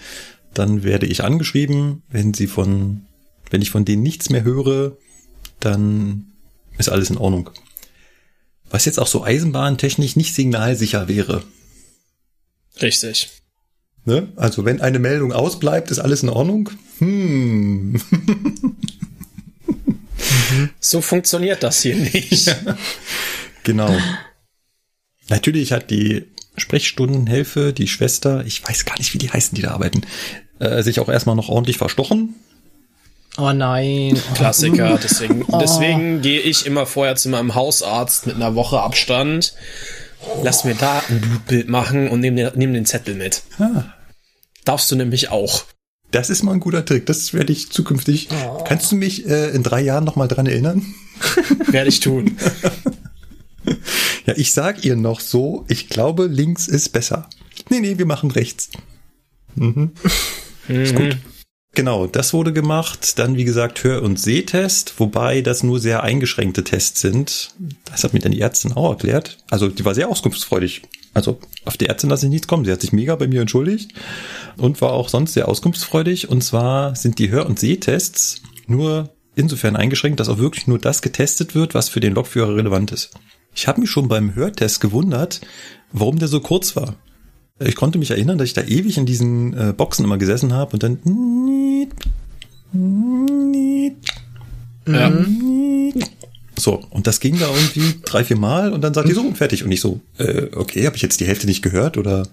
dann 0.53 0.83
werde 0.83 1.05
ich 1.05 1.23
angeschrieben. 1.23 2.03
Wenn 2.09 2.33
sie 2.33 2.47
von, 2.47 3.05
wenn 3.49 3.61
ich 3.61 3.69
von 3.69 3.85
denen 3.85 4.03
nichts 4.03 4.29
mehr 4.29 4.43
höre, 4.43 4.95
dann 5.59 6.27
ist 6.77 6.89
alles 6.89 7.09
in 7.09 7.17
Ordnung. 7.17 7.49
Was 8.69 8.85
jetzt 8.85 8.99
auch 8.99 9.07
so 9.07 9.23
eisenbahntechnisch 9.23 10.15
nicht 10.15 10.33
signalsicher 10.33 11.07
wäre. 11.07 11.43
Richtig. 12.81 13.29
Ne? 14.05 14.31
Also 14.35 14.65
wenn 14.65 14.81
eine 14.81 14.99
Meldung 14.99 15.33
ausbleibt, 15.33 15.91
ist 15.91 15.99
alles 15.99 16.23
in 16.23 16.29
Ordnung. 16.29 16.69
Hm. 16.99 18.01
So 20.79 21.01
funktioniert 21.01 21.63
das 21.63 21.81
hier 21.81 21.95
nicht. 21.95 22.55
Genau. 23.63 23.95
Natürlich 25.27 25.71
hat 25.71 25.89
die 25.89 26.25
Sprechstundenhilfe, 26.57 27.73
die 27.73 27.87
Schwester, 27.87 28.45
ich 28.45 28.63
weiß 28.63 28.85
gar 28.85 28.97
nicht, 28.97 29.13
wie 29.13 29.17
die 29.17 29.29
heißen, 29.29 29.55
die 29.55 29.63
da 29.63 29.71
arbeiten, 29.71 30.01
äh, 30.59 30.83
sich 30.83 30.99
auch 30.99 31.09
erstmal 31.09 31.35
noch 31.35 31.49
ordentlich 31.49 31.77
verstochen. 31.77 32.35
Oh 33.37 33.51
nein. 33.51 34.19
Klassiker. 34.35 34.97
Deswegen, 35.03 35.45
deswegen 35.59 36.21
gehe 36.21 36.39
ich 36.39 36.65
immer 36.65 36.85
vorher 36.85 37.15
zu 37.15 37.29
meinem 37.29 37.53
Hausarzt 37.53 38.27
mit 38.27 38.35
einer 38.35 38.55
Woche 38.55 38.79
Abstand. 38.79 39.53
Lass 40.41 40.63
mir 40.63 40.75
da 40.75 41.03
ein 41.09 41.21
Blutbild 41.21 41.67
machen 41.67 42.07
und 42.07 42.21
nehm 42.21 42.35
den, 42.35 42.51
nehm 42.55 42.73
den 42.73 42.85
Zettel 42.85 43.15
mit. 43.15 43.43
Ah. 43.59 43.83
Darfst 44.63 44.89
du 44.91 44.95
nämlich 44.95 45.29
auch. 45.29 45.65
Das 46.11 46.29
ist 46.29 46.43
mal 46.43 46.53
ein 46.53 46.59
guter 46.59 46.85
Trick. 46.85 47.05
Das 47.05 47.33
werde 47.33 47.51
ich 47.51 47.71
zukünftig. 47.71 48.29
Kannst 48.65 48.91
du 48.91 48.95
mich 48.95 49.27
äh, 49.27 49.49
in 49.49 49.63
drei 49.63 49.81
Jahren 49.81 50.05
noch 50.05 50.15
mal 50.15 50.27
dran 50.27 50.45
erinnern? 50.45 50.85
Werde 51.67 51.89
ich 51.89 51.99
tun. 51.99 52.37
Ja, 54.27 54.33
ich 54.37 54.53
sag 54.53 54.83
ihr 54.83 54.95
noch 54.95 55.19
so, 55.19 55.65
ich 55.67 55.87
glaube, 55.87 56.25
links 56.25 56.67
ist 56.67 56.89
besser. 56.89 57.29
Nee, 57.69 57.79
nee, 57.79 57.97
wir 57.97 58.07
machen 58.07 58.31
rechts. 58.31 58.69
Mhm. 59.55 59.91
Ist 60.67 60.95
gut. 60.95 61.17
Genau, 61.75 62.07
das 62.07 62.33
wurde 62.33 62.53
gemacht. 62.53 63.19
Dann, 63.19 63.35
wie 63.35 63.43
gesagt, 63.43 63.83
Hör- 63.83 64.01
und 64.01 64.17
Sehtest, 64.17 64.97
wobei 64.97 65.41
das 65.41 65.61
nur 65.61 65.79
sehr 65.79 66.03
eingeschränkte 66.03 66.63
Tests 66.63 67.01
sind. 67.01 67.53
Das 67.83 68.05
hat 68.05 68.13
mir 68.13 68.21
dann 68.21 68.31
die 68.31 68.39
Ärztin 68.39 68.71
auch 68.71 68.91
erklärt. 68.91 69.37
Also, 69.51 69.67
die 69.67 69.83
war 69.83 69.93
sehr 69.93 70.07
auskunftsfreudig. 70.07 70.83
Also, 71.13 71.37
auf 71.65 71.75
die 71.75 71.87
Ärztin 71.87 72.09
lasse 72.09 72.27
ich 72.27 72.31
nichts 72.31 72.47
kommen. 72.47 72.63
Sie 72.63 72.71
hat 72.71 72.79
sich 72.79 72.93
mega 72.93 73.15
bei 73.17 73.27
mir 73.27 73.41
entschuldigt 73.41 73.91
und 74.55 74.81
war 74.81 74.93
auch 74.93 75.09
sonst 75.09 75.33
sehr 75.33 75.49
auskunftsfreudig. 75.49 76.29
Und 76.29 76.43
zwar 76.45 76.95
sind 76.95 77.19
die 77.19 77.29
Hör- 77.29 77.45
und 77.45 77.59
Sehtests 77.59 78.41
nur 78.67 79.09
insofern 79.35 79.75
eingeschränkt, 79.75 80.21
dass 80.21 80.29
auch 80.29 80.37
wirklich 80.37 80.67
nur 80.67 80.79
das 80.79 81.01
getestet 81.01 81.55
wird, 81.55 81.73
was 81.73 81.89
für 81.89 81.99
den 81.99 82.13
Lokführer 82.13 82.55
relevant 82.55 82.93
ist. 82.93 83.11
Ich 83.53 83.67
habe 83.67 83.81
mich 83.81 83.89
schon 83.89 84.07
beim 84.07 84.33
Hörtest 84.33 84.79
gewundert, 84.79 85.41
warum 85.91 86.19
der 86.19 86.29
so 86.29 86.39
kurz 86.39 86.77
war. 86.77 86.95
Ich 87.59 87.75
konnte 87.75 87.97
mich 87.99 88.11
erinnern, 88.11 88.37
dass 88.37 88.47
ich 88.49 88.53
da 88.53 88.63
ewig 88.63 88.97
in 88.97 89.05
diesen 89.05 89.53
äh, 89.53 89.73
Boxen 89.73 90.03
immer 90.03 90.17
gesessen 90.17 90.51
habe 90.53 90.73
und 90.73 90.83
dann 90.83 90.99
Ja. 94.87 95.11
so 96.57 96.83
und 96.89 97.07
das 97.07 97.19
ging 97.19 97.39
da 97.39 97.47
irgendwie 97.47 98.01
drei 98.03 98.23
vier 98.23 98.37
Mal 98.37 98.73
und 98.73 98.81
dann 98.81 98.93
sagt 98.93 99.07
die 99.09 99.13
so 99.13 99.21
und 99.21 99.37
fertig 99.37 99.63
und 99.63 99.71
ich 99.71 99.79
so 99.81 100.01
äh, 100.17 100.47
okay 100.55 100.85
habe 100.85 100.95
ich 100.95 101.01
jetzt 101.01 101.19
die 101.19 101.25
Hälfte 101.25 101.47
nicht 101.47 101.61
gehört 101.61 101.97
oder 101.97 102.27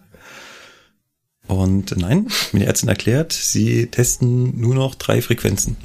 und 1.46 1.96
nein 1.96 2.26
mir 2.52 2.60
die 2.60 2.66
Ärztin 2.66 2.88
erklärt 2.88 3.32
sie 3.32 3.86
testen 3.86 4.60
nur 4.60 4.74
noch 4.74 4.94
drei 4.96 5.22
Frequenzen 5.22 5.76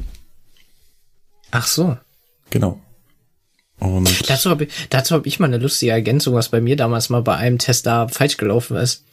Ach 1.52 1.68
so. 1.68 1.98
genau 2.50 2.82
und 3.80 4.30
Dazu 4.30 4.50
habe 4.50 4.66
ich, 4.66 4.74
dazu 4.90 5.14
hab 5.16 5.26
ich 5.28 5.40
mal 5.40 5.46
eine 5.46 5.60
lustige 5.60 5.92
Ergänzung, 5.92 6.34
was 6.34 6.50
bei 6.50 6.60
mir 6.60 6.76
damals 6.76 7.10
mal 7.10 7.22
bei 7.22 7.36
einem 7.36 7.60
Test 7.60 7.86
da 7.86 8.08
falsch 8.08 8.38
gelaufen 8.38 8.76
ist. 8.76 9.04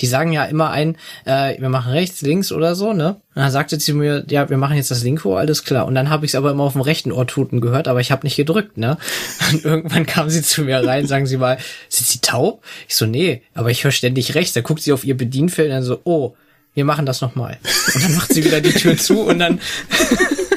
Die 0.00 0.06
sagen 0.06 0.32
ja 0.32 0.44
immer 0.44 0.70
ein, 0.70 0.96
äh, 1.24 1.60
wir 1.60 1.68
machen 1.68 1.92
rechts, 1.92 2.22
links 2.22 2.52
oder 2.52 2.74
so, 2.74 2.92
ne? 2.92 3.16
Und 3.34 3.42
dann 3.42 3.50
sagte 3.50 3.78
sie 3.78 3.92
mir, 3.92 4.24
ja, 4.28 4.48
wir 4.48 4.56
machen 4.56 4.76
jetzt 4.76 4.90
das 4.90 5.02
linke 5.02 5.28
Ohr, 5.28 5.38
alles 5.38 5.64
klar. 5.64 5.86
Und 5.86 5.94
dann 5.94 6.10
habe 6.10 6.24
ich 6.24 6.30
es 6.30 6.34
aber 6.34 6.50
immer 6.50 6.64
auf 6.64 6.72
dem 6.72 6.82
rechten 6.82 7.12
Ohr 7.12 7.26
tuten 7.26 7.60
gehört, 7.60 7.88
aber 7.88 8.00
ich 8.00 8.10
habe 8.10 8.26
nicht 8.26 8.36
gedrückt, 8.36 8.78
ne? 8.78 8.98
Und 9.52 9.64
irgendwann 9.64 10.06
kam 10.06 10.30
sie 10.30 10.42
zu 10.42 10.62
mir 10.62 10.86
rein, 10.86 11.06
sagen 11.06 11.26
sie 11.26 11.36
mal, 11.36 11.58
sind 11.88 12.06
Sie 12.06 12.20
taub? 12.20 12.62
Ich 12.88 12.96
so, 12.96 13.06
nee, 13.06 13.42
aber 13.54 13.70
ich 13.70 13.84
höre 13.84 13.90
ständig 13.90 14.34
rechts. 14.34 14.52
Da 14.52 14.60
guckt 14.60 14.82
sie 14.82 14.92
auf 14.92 15.04
ihr 15.04 15.16
Bedienfeld 15.16 15.68
und 15.68 15.74
dann 15.74 15.82
so, 15.82 16.00
oh, 16.04 16.34
wir 16.74 16.84
machen 16.84 17.06
das 17.06 17.20
nochmal. 17.20 17.58
Und 17.94 18.04
dann 18.04 18.14
macht 18.14 18.32
sie 18.32 18.44
wieder 18.44 18.60
die 18.60 18.72
Tür 18.72 18.96
zu 18.98 19.20
und 19.22 19.38
dann 19.38 19.60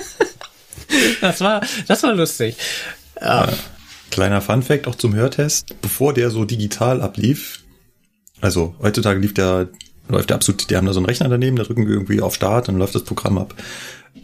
das 1.21 1.41
war, 1.41 1.61
das 1.87 2.03
war 2.03 2.13
lustig. 2.13 2.57
Kleiner 4.11 4.41
Funfact 4.41 4.87
auch 4.87 4.95
zum 4.95 5.15
Hörtest. 5.15 5.81
Bevor 5.81 6.13
der 6.13 6.29
so 6.29 6.45
digital 6.45 7.01
ablief, 7.01 7.58
also 8.41 8.75
heutzutage 8.81 9.19
lief 9.19 9.33
der, 9.33 9.69
läuft 10.07 10.29
der 10.29 10.35
absolut, 10.35 10.69
die 10.69 10.75
haben 10.75 10.85
da 10.85 10.93
so 10.93 10.99
einen 10.99 11.05
Rechner 11.05 11.29
daneben, 11.29 11.55
da 11.55 11.63
drücken 11.63 11.87
wir 11.87 11.93
irgendwie 11.93 12.21
auf 12.21 12.35
Start, 12.35 12.67
dann 12.67 12.77
läuft 12.77 12.95
das 12.95 13.03
Programm 13.03 13.37
ab. 13.37 13.55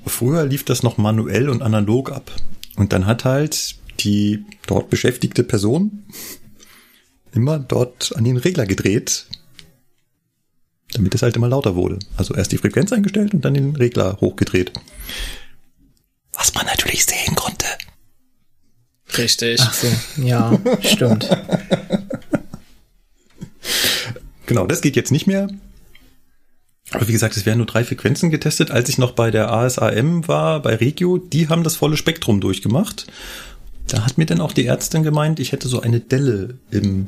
Früher 0.05 0.45
lief 0.45 0.63
das 0.63 0.83
noch 0.83 0.97
manuell 0.97 1.49
und 1.49 1.61
analog 1.61 2.11
ab. 2.11 2.31
Und 2.75 2.93
dann 2.93 3.05
hat 3.05 3.25
halt 3.25 3.75
die 4.01 4.45
dort 4.67 4.89
beschäftigte 4.89 5.43
Person 5.43 6.05
immer 7.33 7.59
dort 7.59 8.15
an 8.15 8.23
den 8.23 8.37
Regler 8.37 8.65
gedreht, 8.65 9.25
damit 10.93 11.13
es 11.15 11.21
halt 11.21 11.35
immer 11.35 11.49
lauter 11.49 11.75
wurde. 11.75 11.99
Also 12.17 12.33
erst 12.33 12.51
die 12.51 12.57
Frequenz 12.57 12.93
eingestellt 12.93 13.33
und 13.33 13.43
dann 13.43 13.53
den 13.53 13.75
Regler 13.75 14.17
hochgedreht. 14.21 14.71
Was 16.33 16.53
man 16.53 16.65
natürlich 16.65 17.05
sehen 17.05 17.35
konnte. 17.35 17.65
Richtig. 19.17 19.59
Ach 19.61 19.73
so, 19.73 19.87
ja, 20.21 20.57
stimmt. 20.81 21.29
Genau, 24.45 24.65
das 24.67 24.81
geht 24.81 24.95
jetzt 24.95 25.11
nicht 25.11 25.27
mehr. 25.27 25.47
Aber 26.91 27.07
wie 27.07 27.11
gesagt, 27.11 27.35
es 27.35 27.45
werden 27.45 27.57
nur 27.57 27.65
drei 27.65 27.83
Frequenzen 27.83 28.29
getestet. 28.29 28.69
Als 28.69 28.89
ich 28.89 28.97
noch 28.99 29.11
bei 29.13 29.31
der 29.31 29.51
ASAM 29.51 30.27
war, 30.27 30.61
bei 30.61 30.75
Regio, 30.75 31.17
die 31.17 31.49
haben 31.49 31.63
das 31.63 31.75
volle 31.75 31.97
Spektrum 31.97 32.41
durchgemacht. 32.41 33.07
Da 33.87 34.05
hat 34.05 34.17
mir 34.17 34.25
dann 34.25 34.41
auch 34.41 34.51
die 34.53 34.65
Ärztin 34.65 35.03
gemeint, 35.03 35.39
ich 35.39 35.51
hätte 35.51 35.67
so 35.67 35.81
eine 35.81 35.99
Delle 35.99 36.59
im, 36.71 37.07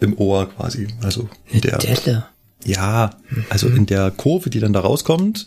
im 0.00 0.18
Ohr 0.18 0.50
quasi. 0.50 0.88
Also 1.02 1.28
in 1.50 1.62
der, 1.62 1.78
Delle. 1.78 2.26
ja, 2.64 3.10
also 3.48 3.68
in 3.68 3.86
der 3.86 4.10
Kurve, 4.10 4.50
die 4.50 4.60
dann 4.60 4.72
da 4.74 4.80
rauskommt, 4.80 5.46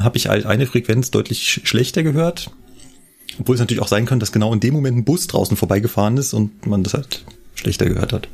habe 0.00 0.16
ich 0.16 0.26
halt 0.28 0.44
eine 0.46 0.66
Frequenz 0.66 1.10
deutlich 1.12 1.40
sch- 1.48 1.66
schlechter 1.66 2.02
gehört. 2.02 2.50
Obwohl 3.38 3.54
es 3.54 3.60
natürlich 3.60 3.82
auch 3.82 3.88
sein 3.88 4.06
kann, 4.06 4.20
dass 4.20 4.32
genau 4.32 4.52
in 4.52 4.60
dem 4.60 4.74
Moment 4.74 4.96
ein 4.98 5.04
Bus 5.04 5.26
draußen 5.28 5.56
vorbeigefahren 5.56 6.16
ist 6.16 6.32
und 6.34 6.66
man 6.66 6.82
das 6.82 6.94
halt 6.94 7.24
schlechter 7.54 7.86
gehört 7.86 8.12
hat. 8.12 8.28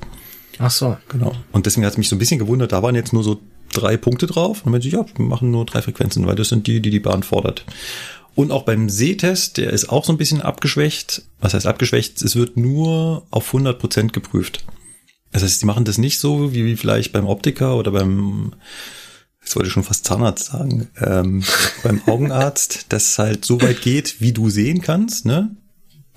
Ach 0.59 0.71
so. 0.71 0.97
Genau. 1.09 1.35
Und 1.53 1.67
deswegen 1.67 1.87
hat 1.87 1.93
es 1.93 1.99
mich 1.99 2.09
so 2.09 2.17
ein 2.17 2.19
bisschen 2.19 2.39
gewundert, 2.39 2.73
da 2.73 2.83
waren 2.83 2.95
jetzt 2.95 3.13
nur 3.13 3.23
so 3.23 3.41
drei 3.73 3.97
Punkte 3.97 4.27
drauf. 4.27 4.65
Und 4.65 4.73
meinte 4.73 4.89
ich, 4.89 4.95
ja, 4.95 5.05
wir 5.17 5.25
machen 5.25 5.51
nur 5.51 5.65
drei 5.65 5.83
Frequenzen, 5.83 6.27
weil 6.27 6.37
das 6.37 6.49
sind 6.49 6.67
die, 6.67 6.81
die 6.81 6.91
die 6.91 7.01
Bahn 7.01 7.23
fordert. 7.23 7.65
Und 8.35 8.53
auch 8.53 8.63
beim 8.63 8.89
Sehtest, 8.89 9.57
der 9.57 9.71
ist 9.71 9.89
auch 9.89 10.05
so 10.05 10.13
ein 10.13 10.19
bisschen 10.19 10.41
abgeschwächt. 10.41 11.23
Was 11.41 11.55
heißt 11.55 11.67
abgeschwächt? 11.67 12.23
Es 12.23 12.37
wird 12.37 12.57
nur 12.57 13.27
auf 13.31 13.49
100 13.49 13.79
Prozent 13.79 14.13
geprüft. 14.13 14.65
Das 15.33 15.43
heißt, 15.43 15.63
die 15.63 15.67
machen 15.67 15.85
das 15.85 15.99
nicht 15.99 16.19
so, 16.19 16.53
wie 16.53 16.77
vielleicht 16.77 17.13
beim 17.13 17.27
Optiker 17.27 17.77
oder 17.77 17.93
beim, 17.93 18.53
ich 19.45 19.55
wollte 19.55 19.71
schon 19.71 19.85
fast 19.85 20.05
Zahnarzt 20.05 20.47
sagen, 20.47 20.89
ähm, 21.01 21.45
beim 21.83 22.03
Augenarzt, 22.07 22.87
das 22.89 23.19
halt 23.19 23.45
so 23.45 23.61
weit 23.63 23.83
geht, 23.83 24.21
wie 24.21 24.33
du 24.33 24.51
sehen 24.51 24.81
kannst, 24.81 25.27
ne? 25.27 25.57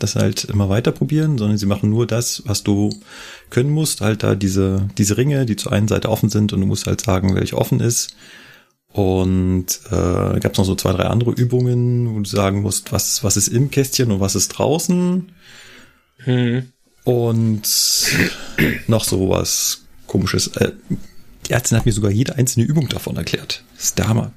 Das 0.03 0.17
halt 0.17 0.43
immer 0.43 0.67
weiter 0.67 0.91
probieren, 0.91 1.37
sondern 1.37 1.57
sie 1.57 1.65
machen 1.65 1.89
nur 1.89 2.05
das, 2.05 2.43
was 2.45 2.61
du 2.61 2.89
können 3.49 3.69
musst, 3.69 4.01
halt 4.01 4.21
da 4.21 4.35
diese, 4.35 4.89
diese 4.97 5.15
Ringe, 5.15 5.45
die 5.45 5.55
zur 5.55 5.71
einen 5.71 5.87
Seite 5.87 6.09
offen 6.09 6.27
sind 6.27 6.51
und 6.51 6.59
du 6.59 6.67
musst 6.67 6.87
halt 6.87 6.99
sagen, 6.99 7.35
welche 7.35 7.57
offen 7.57 7.79
ist. 7.79 8.13
Und 8.89 9.65
äh, 9.85 10.39
gab 10.41 10.51
es 10.51 10.57
noch 10.57 10.65
so 10.65 10.75
zwei, 10.75 10.91
drei 10.91 11.05
andere 11.05 11.31
Übungen, 11.31 12.13
wo 12.13 12.19
du 12.19 12.29
sagen 12.29 12.63
musst, 12.63 12.91
was, 12.91 13.23
was 13.23 13.37
ist 13.37 13.47
im 13.47 13.71
Kästchen 13.71 14.11
und 14.11 14.19
was 14.19 14.35
ist 14.35 14.49
draußen. 14.49 15.31
Hm. 16.17 16.65
Und 17.05 17.61
noch 18.87 19.05
so 19.05 19.29
was 19.29 19.85
komisches. 20.05 20.47
Äh, 20.47 20.73
die 21.47 21.53
Ärztin 21.53 21.77
hat 21.77 21.85
mir 21.85 21.93
sogar 21.93 22.11
jede 22.11 22.35
einzelne 22.35 22.65
Übung 22.65 22.89
davon 22.89 23.15
erklärt. 23.15 23.63
Das 23.75 23.85
ist 23.85 23.97
der 23.97 24.09
Hammer. 24.09 24.33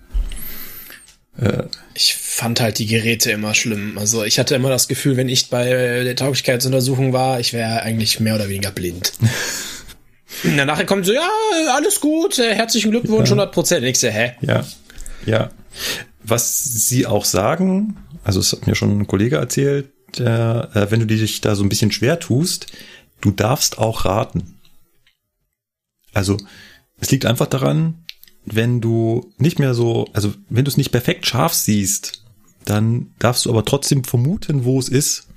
Ich 1.95 2.15
fand 2.15 2.61
halt 2.61 2.79
die 2.79 2.87
Geräte 2.87 3.31
immer 3.31 3.55
schlimm. 3.55 3.99
Also 3.99 4.25
ich 4.25 4.39
hatte 4.39 4.55
immer 4.55 4.71
das 4.71 4.89
Gefühl, 4.89 5.17
wenn 5.17 5.29
ich 5.29 5.51
bei 5.51 5.65
der 6.03 6.17
Tauglichkeitsuntersuchung 6.17 7.13
war, 7.13 7.41
ich 7.41 7.53
wäre 7.53 7.83
eigentlich 7.83 8.21
mehr 8.21 8.35
oder 8.35 8.49
weniger 8.49 8.71
blind. 8.71 9.13
Danach 10.57 10.85
kommt 10.87 11.07
so, 11.07 11.13
ja, 11.13 11.29
alles 11.75 12.01
gut, 12.01 12.39
äh, 12.39 12.55
herzlichen 12.55 12.91
Glückwunsch, 12.91 13.29
100 13.29 13.53
Prozent. 13.53 13.85
Ich 13.85 13.99
so, 13.99 14.09
hä? 14.09 14.33
Ja, 14.41 14.65
ja. 15.25 15.51
Was 16.23 16.63
sie 16.65 17.07
auch 17.07 17.25
sagen, 17.25 17.97
also 18.25 18.41
es 18.41 18.53
hat 18.53 18.67
mir 18.67 18.75
schon 18.75 19.01
ein 19.01 19.07
Kollege 19.07 19.37
erzählt, 19.37 19.89
der, 20.19 20.71
äh, 20.75 20.91
wenn 20.91 21.01
du 21.01 21.07
dich 21.07 21.41
da 21.41 21.55
so 21.55 21.63
ein 21.63 21.69
bisschen 21.69 21.93
schwer 21.93 22.19
tust, 22.19 22.67
du 23.21 23.31
darfst 23.31 23.79
auch 23.79 24.05
raten. 24.05 24.59
Also 26.13 26.37
es 27.01 27.11
liegt 27.11 27.27
einfach 27.27 27.47
daran, 27.47 28.06
wenn 28.47 28.81
du 28.81 29.33
nicht 29.39 29.59
mehr 29.59 29.75
so, 29.75 30.07
also 30.13 30.33
wenn 30.49 30.65
du 30.65 30.71
es 30.71 30.77
nicht 30.77 30.93
perfekt 30.93 31.27
scharf 31.27 31.53
siehst, 31.53 32.25
dann 32.65 33.09
darfst 33.19 33.45
du 33.45 33.51
aber 33.51 33.65
trotzdem 33.65 34.05
vermuten, 34.05 34.65
wo 34.65 34.79
es 34.79 34.89
ist, 34.89 35.29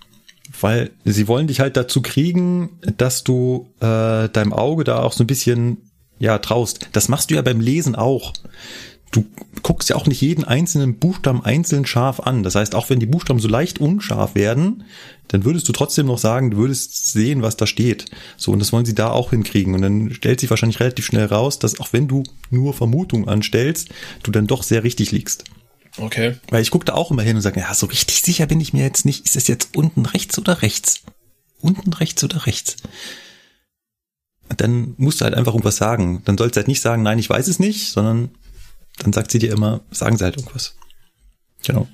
weil 0.62 0.92
sie 1.06 1.28
wollen 1.28 1.48
dich 1.48 1.60
halt 1.60 1.76
dazu 1.78 2.02
kriegen, 2.02 2.80
dass 2.98 3.24
du 3.24 3.70
äh, 3.80 4.30
deinem 4.30 4.54
Auge 4.54 4.84
da 4.84 5.00
auch 5.00 5.14
so 5.14 5.24
ein 5.24 5.28
bisschen 5.28 5.78
ja 6.20 6.38
traust. 6.40 6.88
Das 6.92 7.08
machst 7.08 7.30
du 7.30 7.36
ja 7.36 7.42
beim 7.42 7.60
Lesen 7.60 7.96
auch. 7.96 8.34
Du 9.12 9.26
guckst 9.64 9.90
ja 9.90 9.96
auch 9.96 10.06
nicht 10.06 10.22
jeden 10.22 10.44
einzelnen 10.44 11.00
Buchstaben 11.00 11.44
einzeln 11.44 11.86
scharf 11.86 12.20
an. 12.20 12.44
Das 12.44 12.56
heißt, 12.56 12.76
auch 12.76 12.90
wenn 12.90 13.00
die 13.00 13.08
Buchstaben 13.08 13.40
so 13.40 13.48
leicht 13.48 13.80
unscharf 13.80 14.36
werden, 14.36 14.84
dann 15.30 15.46
würdest 15.46 15.68
du 15.68 15.72
trotzdem 15.72 16.08
noch 16.08 16.18
sagen, 16.18 16.52
du 16.52 16.58
würdest 16.58 17.12
sehen, 17.12 17.42
was 17.42 17.58
da 17.58 17.66
steht. 17.66 18.06
So, 18.38 18.52
und 18.52 18.60
das 18.60 18.72
wollen 18.72 18.86
sie 18.86 18.96
da 18.96 19.10
auch 19.10 19.32
hinkriegen. 19.32 19.74
Und 19.74 19.82
dann 19.82 20.14
stellt 20.14 20.40
sich 20.40 20.50
wahrscheinlich 20.50 20.80
relativ 20.80 21.06
schnell 21.06 21.26
raus, 21.26 21.60
dass 21.60 21.80
auch 21.80 21.92
wenn 21.92 22.08
du 22.08 22.24
nur 22.52 22.74
Vermutungen 22.74 23.28
anstellst, 23.28 23.90
du 24.24 24.32
dann 24.32 24.48
doch 24.48 24.64
sehr 24.64 24.84
richtig 24.84 25.12
liegst. 25.12 25.44
Okay. 25.98 26.38
Weil 26.50 26.62
ich 26.62 26.72
gucke 26.72 26.86
da 26.86 26.94
auch 26.94 27.12
immer 27.12 27.24
hin 27.24 27.36
und 27.36 27.42
sage, 27.42 27.60
ja, 27.60 27.74
so 27.74 27.88
richtig 27.88 28.22
sicher 28.22 28.46
bin 28.46 28.62
ich 28.62 28.74
mir 28.74 28.84
jetzt 28.84 29.06
nicht. 29.06 29.26
Ist 29.26 29.36
es 29.36 29.48
jetzt 29.48 29.76
unten 29.76 30.06
rechts 30.06 30.38
oder 30.38 30.62
rechts? 30.62 31.02
Unten 31.62 31.94
rechts 31.94 32.24
oder 32.24 32.46
rechts? 32.46 32.78
Dann 34.56 34.96
musst 34.98 35.22
du 35.22 35.26
halt 35.26 35.36
einfach 35.36 35.54
irgendwas 35.54 35.78
sagen. 35.78 36.22
Dann 36.26 36.38
sollst 36.38 36.56
du 36.56 36.60
halt 36.60 36.68
nicht 36.68 36.82
sagen, 36.82 37.04
nein, 37.04 37.20
ich 37.20 37.30
weiß 37.30 37.48
es 37.48 37.60
nicht, 37.60 37.92
sondern 37.92 38.30
dann 39.00 39.14
sagt 39.14 39.32
sie 39.32 39.40
dir 39.40 39.52
immer, 39.52 39.82
sagen 39.92 40.18
sie 40.18 40.24
halt 40.24 40.38
irgendwas. 40.38 40.76
Genau. 41.66 41.88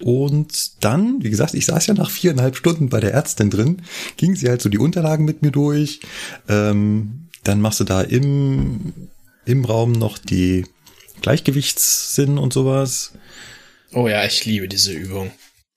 Und 0.00 0.84
dann, 0.84 1.22
wie 1.22 1.30
gesagt, 1.30 1.54
ich 1.54 1.66
saß 1.66 1.86
ja 1.86 1.94
nach 1.94 2.10
viereinhalb 2.10 2.56
Stunden 2.56 2.88
bei 2.88 3.00
der 3.00 3.14
Ärztin 3.14 3.50
drin, 3.50 3.82
ging 4.16 4.34
sie 4.34 4.48
halt 4.48 4.60
so 4.60 4.68
die 4.68 4.78
Unterlagen 4.78 5.24
mit 5.24 5.42
mir 5.42 5.52
durch. 5.52 6.00
Ähm, 6.48 7.28
dann 7.44 7.60
machst 7.60 7.80
du 7.80 7.84
da 7.84 8.00
im, 8.00 8.92
im 9.44 9.64
Raum 9.64 9.92
noch 9.92 10.18
die 10.18 10.66
Gleichgewichtssinn 11.22 12.38
und 12.38 12.52
sowas. 12.52 13.12
Oh 13.92 14.08
ja, 14.08 14.24
ich 14.24 14.44
liebe 14.44 14.66
diese 14.66 14.92
Übung. 14.92 15.30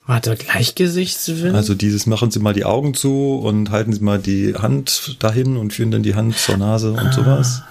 Warte, 0.07 0.37
Gleichgesichtswillen? 0.37 1.53
Also 1.53 1.75
dieses 1.75 2.05
machen 2.05 2.31
Sie 2.31 2.39
mal 2.39 2.53
die 2.53 2.63
Augen 2.63 2.93
zu 2.93 3.35
und 3.35 3.71
halten 3.71 3.91
Sie 3.91 3.99
mal 3.99 4.19
die 4.19 4.55
Hand 4.55 5.17
dahin 5.19 5.57
und 5.57 5.73
führen 5.73 5.91
dann 5.91 6.01
die 6.01 6.15
Hand 6.15 6.37
zur 6.37 6.55
Nase 6.55 6.93
und 6.93 7.13
sowas. 7.13 7.61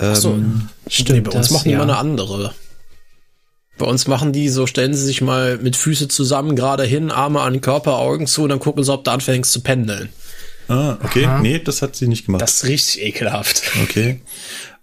Ähm, 0.00 0.14
so. 0.14 0.38
stimmt, 0.88 1.10
nee, 1.10 1.20
bei 1.20 1.30
uns 1.30 1.46
das, 1.46 1.50
machen 1.52 1.68
die 1.68 1.70
ja. 1.70 1.78
mal 1.78 1.84
eine 1.84 1.96
andere. 1.96 2.52
Bei 3.78 3.86
uns 3.86 4.08
machen 4.08 4.32
die 4.32 4.48
so, 4.48 4.66
stellen 4.66 4.92
sie 4.92 5.04
sich 5.04 5.20
mal 5.20 5.58
mit 5.58 5.76
Füße 5.76 6.08
zusammen, 6.08 6.56
gerade 6.56 6.82
hin, 6.82 7.12
Arme 7.12 7.42
an 7.42 7.52
den 7.52 7.62
Körper, 7.62 7.98
Augen 7.98 8.26
zu 8.26 8.42
und 8.42 8.48
dann 8.48 8.58
gucken 8.58 8.82
sie, 8.82 8.92
ob 8.92 9.04
du 9.04 9.12
anfängst 9.12 9.52
zu 9.52 9.60
pendeln. 9.60 10.08
Ah, 10.66 10.98
okay. 11.04 11.26
Aha. 11.26 11.40
Nee, 11.40 11.60
das 11.60 11.80
hat 11.80 11.94
sie 11.94 12.08
nicht 12.08 12.26
gemacht. 12.26 12.42
Das 12.42 12.54
ist 12.54 12.64
richtig 12.64 13.02
ekelhaft. 13.02 13.62
Okay. 13.84 14.20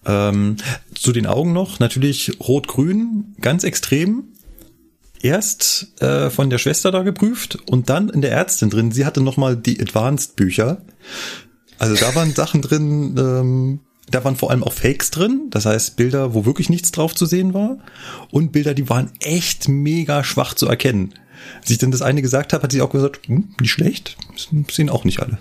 Ähm, 0.06 0.56
zu 0.94 1.12
den 1.12 1.28
Augen 1.28 1.52
noch, 1.52 1.80
natürlich 1.80 2.40
rot-grün, 2.40 3.36
ganz 3.42 3.66
extrem. 3.66 4.30
Erst 5.26 6.00
äh, 6.04 6.30
von 6.30 6.52
der 6.52 6.60
Schwester 6.60 6.92
da 6.92 7.02
geprüft 7.02 7.58
und 7.72 7.90
dann 7.90 8.10
in 8.10 8.22
der 8.22 8.32
Ärztin 8.32 8.70
drin. 8.70 8.92
Sie 8.92 9.08
hatte 9.08 9.22
nochmal 9.22 9.58
die 9.58 9.82
Advanced-Bücher. 9.82 10.84
Also 11.80 11.96
da 11.96 12.14
waren 12.14 12.36
Sachen 12.36 12.62
drin, 12.62 13.16
ähm, 13.18 13.80
da 14.12 14.24
waren 14.24 14.36
vor 14.36 14.52
allem 14.52 14.64
auch 14.64 14.72
Fakes 14.72 15.10
drin, 15.10 15.48
das 15.50 15.66
heißt 15.66 15.96
Bilder, 15.96 16.36
wo 16.36 16.46
wirklich 16.46 16.70
nichts 16.70 16.92
drauf 16.92 17.16
zu 17.16 17.26
sehen 17.26 17.56
war 17.56 17.80
und 18.30 18.52
Bilder, 18.52 18.76
die 18.76 18.88
waren 18.88 19.10
echt 19.20 19.68
mega 19.68 20.24
schwach 20.24 20.54
zu 20.54 20.68
erkennen. 20.68 21.16
Als 21.60 21.72
ich 21.72 21.80
dann 21.80 21.90
das 21.90 22.04
eine 22.04 22.22
gesagt 22.22 22.54
habe, 22.54 22.62
hat 22.62 22.72
sie 22.72 22.84
auch 22.84 22.92
gesagt, 22.92 23.28
hm, 23.28 23.56
nicht 23.60 23.72
schlecht, 23.72 24.18
das 24.32 24.76
sehen 24.76 24.92
auch 24.92 25.06
nicht 25.06 25.22
alle. 25.22 25.40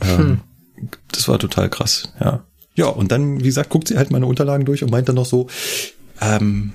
Ähm, 0.00 0.40
hm. 0.74 0.90
Das 1.12 1.28
war 1.28 1.38
total 1.38 1.70
krass, 1.70 2.12
ja. 2.18 2.44
Ja, 2.74 2.86
und 2.86 3.12
dann, 3.12 3.38
wie 3.38 3.44
gesagt, 3.44 3.70
guckt 3.70 3.86
sie 3.86 3.96
halt 3.96 4.10
meine 4.10 4.26
Unterlagen 4.26 4.64
durch 4.64 4.82
und 4.82 4.90
meint 4.90 5.08
dann 5.08 5.14
noch 5.14 5.24
so, 5.24 5.46
ähm, 6.20 6.72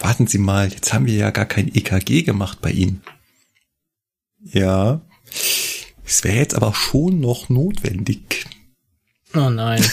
warten 0.00 0.26
Sie 0.26 0.38
mal, 0.38 0.68
jetzt 0.68 0.92
haben 0.92 1.06
wir 1.06 1.14
ja 1.14 1.30
gar 1.30 1.46
kein 1.46 1.68
EKG 1.68 2.22
gemacht 2.22 2.60
bei 2.60 2.70
Ihnen. 2.70 3.02
Ja, 4.42 5.00
es 6.04 6.24
wäre 6.24 6.36
jetzt 6.36 6.54
aber 6.54 6.74
schon 6.74 7.20
noch 7.20 7.48
notwendig. 7.48 8.46
Oh 9.34 9.50
nein. 9.50 9.82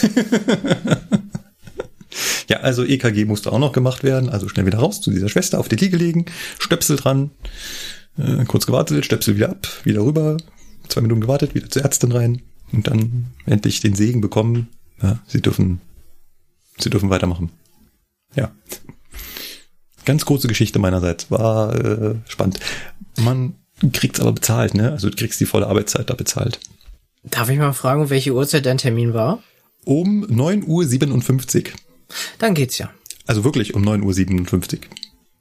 ja, 2.49 2.57
also 2.61 2.83
EKG 2.83 3.25
musste 3.25 3.51
auch 3.51 3.59
noch 3.59 3.71
gemacht 3.71 4.03
werden, 4.03 4.29
also 4.29 4.49
schnell 4.49 4.65
wieder 4.65 4.79
raus 4.79 5.01
zu 5.01 5.11
dieser 5.11 5.29
Schwester 5.29 5.59
auf 5.59 5.69
die 5.69 5.75
Liege 5.75 5.97
legen, 5.97 6.25
Stöpsel 6.59 6.97
dran, 6.97 7.31
äh, 8.17 8.45
kurz 8.45 8.65
gewartet, 8.65 9.05
Stöpsel 9.05 9.35
wieder 9.35 9.49
ab, 9.49 9.67
wieder 9.83 10.01
rüber, 10.01 10.37
zwei 10.87 11.01
Minuten 11.01 11.21
gewartet, 11.21 11.53
wieder 11.53 11.69
zur 11.69 11.83
Ärztin 11.83 12.11
rein 12.11 12.41
und 12.71 12.87
dann 12.87 13.27
endlich 13.45 13.81
den 13.81 13.95
Segen 13.95 14.21
bekommen. 14.21 14.69
Ja, 15.01 15.19
sie 15.27 15.41
dürfen, 15.41 15.81
sie 16.79 16.89
dürfen 16.89 17.09
weitermachen. 17.09 17.51
Ja. 18.35 18.51
Ganz 20.07 20.23
große 20.23 20.47
Geschichte 20.47 20.79
meinerseits. 20.79 21.29
War 21.29 21.75
äh, 21.75 22.15
spannend. 22.29 22.61
Man 23.17 23.55
kriegt's 23.91 24.21
aber 24.21 24.31
bezahlt, 24.31 24.73
ne? 24.73 24.93
Also 24.93 25.09
du 25.09 25.17
kriegst 25.17 25.37
die 25.41 25.45
volle 25.45 25.67
Arbeitszeit 25.67 26.09
da 26.09 26.13
bezahlt. 26.13 26.61
Darf 27.25 27.49
ich 27.49 27.57
mal 27.57 27.73
fragen, 27.73 28.09
welche 28.09 28.33
Uhrzeit 28.33 28.65
dein 28.65 28.77
Termin 28.77 29.13
war? 29.13 29.43
Um 29.83 30.23
9.57 30.23 31.57
Uhr. 31.57 31.63
Dann 32.39 32.53
geht's 32.53 32.77
ja. 32.77 32.89
Also 33.25 33.43
wirklich 33.43 33.73
um 33.73 33.83
9.57 33.83 34.75
Uhr. 34.75 34.79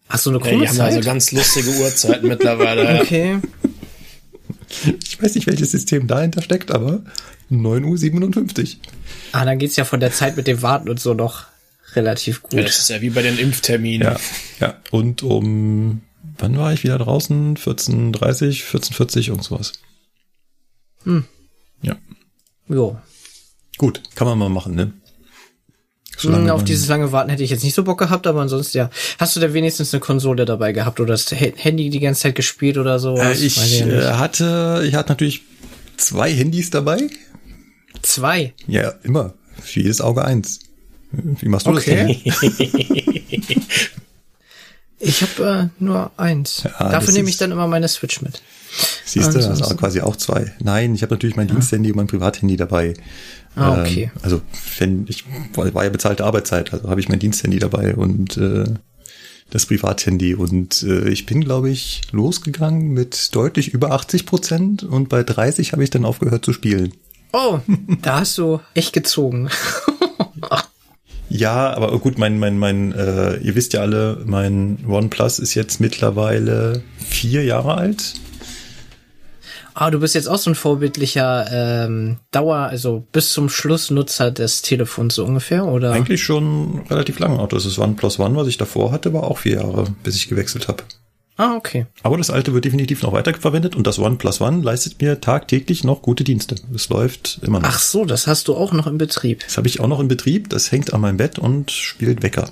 Hast 0.09 0.27
du 0.27 0.31
eine 0.31 0.41
krumme 0.41 0.65
ja, 0.65 0.73
Zeit? 0.73 0.95
also 0.95 1.01
ganz 1.01 1.31
lustige 1.31 1.71
Uhrzeiten 1.81 2.27
mittlerweile. 2.27 3.03
Okay. 3.03 3.39
Ich 5.01 5.23
weiß 5.23 5.37
nicht, 5.37 5.47
welches 5.47 5.71
System 5.71 6.09
dahinter 6.09 6.43
steckt, 6.43 6.73
aber 6.73 7.05
9.57 7.53 8.63
Uhr. 8.63 8.81
Ah, 9.31 9.45
dann 9.45 9.61
geht's 9.61 9.77
ja 9.77 9.85
von 9.85 10.01
der 10.01 10.11
Zeit 10.11 10.37
mit 10.37 10.49
dem 10.49 10.61
Warten 10.61 10.89
und 10.89 10.99
so 10.99 11.15
noch 11.15 11.45
relativ 11.95 12.43
gut. 12.43 12.55
Ja, 12.55 12.63
das 12.63 12.79
ist 12.79 12.91
ja 12.91 13.01
wie 13.01 13.11
bei 13.11 13.23
den 13.23 13.39
Impfterminen. 13.39 14.09
Ja, 14.09 14.21
ja. 14.61 14.81
Und 14.91 15.23
um, 15.23 16.03
wann 16.39 16.57
war 16.57 16.73
ich 16.73 16.83
wieder 16.83 16.99
draußen? 16.99 17.57
14.30, 17.57 18.65
14.40, 18.65 19.29
irgendwas. 19.29 19.73
Hm. 21.05 21.25
Ja. 21.83 21.97
Jo. 22.69 22.99
Gut, 23.79 24.03
kann 24.15 24.27
man 24.27 24.39
mal 24.39 24.49
machen, 24.49 24.75
ne? 24.75 24.93
So 26.19 26.31
lange 26.31 26.55
auf 26.55 26.65
dieses 26.65 26.89
lange 26.89 27.13
Warten 27.13 27.29
hätte 27.29 27.43
ich 27.43 27.51
jetzt 27.51 27.63
nicht 27.63 27.75
so 27.75 27.85
Bock 27.85 27.99
gehabt, 27.99 28.27
aber 28.27 28.41
ansonsten 28.41 28.79
ja. 28.79 28.91
Hast 29.19 29.37
du 29.37 29.41
da 29.41 29.53
wenigstens 29.53 29.93
eine 29.93 30.01
Konsole 30.01 30.47
dabei 30.47 30.73
gehabt 30.73 30.99
oder 30.99 31.13
das 31.13 31.31
Handy 31.31 31.91
die 31.91 32.01
ganze 32.01 32.23
Zeit 32.23 32.35
gespielt 32.35 32.79
oder 32.79 32.99
so? 32.99 33.17
Äh, 33.19 33.35
ich 33.35 33.83
äh, 33.83 34.13
hatte, 34.13 34.83
ich 34.87 34.95
hatte 34.95 35.11
natürlich 35.11 35.43
zwei 35.99 36.33
Handys 36.33 36.71
dabei. 36.71 37.09
Zwei? 38.01 38.55
Ja, 38.67 38.95
immer. 39.03 39.35
Für 39.61 39.81
jedes 39.81 40.01
Auge 40.01 40.25
eins. 40.25 40.61
Wie 41.13 41.49
machst 41.49 41.67
du 41.67 41.71
okay. 41.71 42.23
das 42.25 42.41
denn? 42.41 43.63
ich 44.99 45.23
habe 45.23 45.71
äh, 45.79 45.83
nur 45.83 46.11
eins. 46.17 46.63
Ja, 46.65 46.91
Dafür 46.91 47.15
nehme 47.15 47.29
ich 47.29 47.37
dann 47.37 47.53
immer 47.53 47.67
meine 47.67 47.89
Switch 47.89 48.21
mit. 48.23 48.43
Siehst 49.05 49.35
du, 49.35 49.39
also 49.39 49.77
quasi 49.77 50.01
auch 50.01 50.17
zwei. 50.17 50.53
Nein, 50.63 50.95
ich 50.95 51.03
habe 51.03 51.15
natürlich 51.15 51.37
mein 51.37 51.49
ja. 51.49 51.55
Diensthandy 51.55 51.91
und 51.91 51.97
mein 51.97 52.07
Privathandy 52.07 52.57
dabei. 52.57 52.95
Ah, 53.55 53.81
okay. 53.81 54.11
Ähm, 54.15 54.21
also 54.23 54.43
wenn 54.79 55.07
ich 55.09 55.25
war 55.55 55.85
ja 55.85 55.91
bezahlte 55.91 56.25
Arbeitszeit, 56.25 56.73
also 56.73 56.91
habe 56.91 57.01
ich 57.01 57.09
mein 57.09 57.19
Diensthandy 57.19 57.59
dabei 57.59 57.95
und 57.95 58.37
äh, 58.37 58.65
das 59.51 59.65
Privathandy 59.67 60.35
und 60.35 60.83
äh, 60.83 61.09
ich 61.09 61.25
bin 61.25 61.43
glaube 61.43 61.71
ich 61.71 62.03
losgegangen 62.11 62.89
mit 62.89 63.35
deutlich 63.35 63.73
über 63.73 63.93
80 63.93 64.27
Prozent 64.27 64.83
und 64.83 65.09
bei 65.09 65.23
30 65.23 65.73
habe 65.73 65.85
ich 65.85 65.91
dann 65.91 66.05
aufgehört 66.05 66.45
zu 66.45 66.53
spielen. 66.53 66.93
Oh, 67.33 67.61
da 68.03 68.21
hast 68.21 68.37
du 68.39 68.61
echt 68.75 68.93
gezogen. 68.93 69.49
Ja, 71.29 71.75
aber 71.75 71.99
gut, 71.99 72.19
mein, 72.19 72.39
mein, 72.39 72.59
mein, 72.59 72.93
äh, 72.93 73.37
ihr 73.39 73.55
wisst 73.55 73.73
ja 73.73 73.81
alle, 73.81 74.23
mein 74.25 74.79
OnePlus 74.89 75.39
ist 75.39 75.55
jetzt 75.55 75.81
mittlerweile 75.81 76.83
vier 76.99 77.45
Jahre 77.45 77.75
alt. 77.75 78.15
Ah, 79.75 79.91
du 79.91 80.01
bist 80.01 80.15
jetzt 80.15 80.29
auch 80.29 80.39
so 80.39 80.51
ein 80.51 80.55
vorbildlicher 80.55 81.47
ähm, 81.53 82.17
Dauer, 82.31 82.57
also 82.57 83.05
bis 83.13 83.33
zum 83.33 83.51
Schluss 83.51 83.91
Nutzer 83.91 84.31
des 84.31 84.63
Telefons 84.63 85.17
so 85.17 85.25
ungefähr, 85.27 85.67
oder? 85.67 85.93
Eigentlich 85.93 86.23
schon 86.23 86.81
relativ 86.89 87.19
lange. 87.19 87.39
Auch 87.39 87.49
das 87.49 87.67
ist 87.67 87.79
OnePlus 87.79 88.19
One, 88.19 88.37
was 88.37 88.47
ich 88.47 88.57
davor 88.57 88.91
hatte, 88.91 89.13
war 89.13 89.25
auch 89.25 89.37
vier 89.37 89.57
Jahre, 89.57 89.85
bis 90.03 90.17
ich 90.17 90.29
gewechselt 90.29 90.69
habe. 90.69 90.85
Ah, 91.39 91.55
okay. 91.55 91.87
Aber 92.03 92.17
das 92.17 92.31
alte 92.31 92.55
wird 92.55 92.65
definitiv 92.65 93.03
noch 93.03 93.13
weiterverwendet 93.13 93.77
und 93.77 93.87
das 93.87 93.99
OnePlus 93.99 94.41
One 94.41 94.63
leistet 94.63 95.01
mir 95.03 95.21
tagtäglich 95.21 95.85
noch 95.85 96.01
gute 96.01 96.25
Dienste. 96.25 96.57
Es 96.75 96.89
läuft 96.89 97.41
immer 97.43 97.61
noch. 97.61 97.69
Ach 97.69 97.79
so, 97.79 98.07
das 98.07 98.27
hast 98.27 98.49
du 98.49 98.55
auch 98.55 98.73
noch 98.73 98.87
im 98.87 98.97
Betrieb. 98.97 99.41
Das 99.45 99.59
habe 99.59 99.69
ich 99.69 99.81
auch 99.81 99.89
noch 99.89 100.01
im 100.01 100.09
Betrieb. 100.09 100.49
Das 100.49 100.73
hängt 100.73 100.95
an 100.95 101.03
meinem 101.03 101.19
Bett 101.19 101.39
und 101.39 101.71
spielt 101.71 102.23
Wecker. 102.23 102.51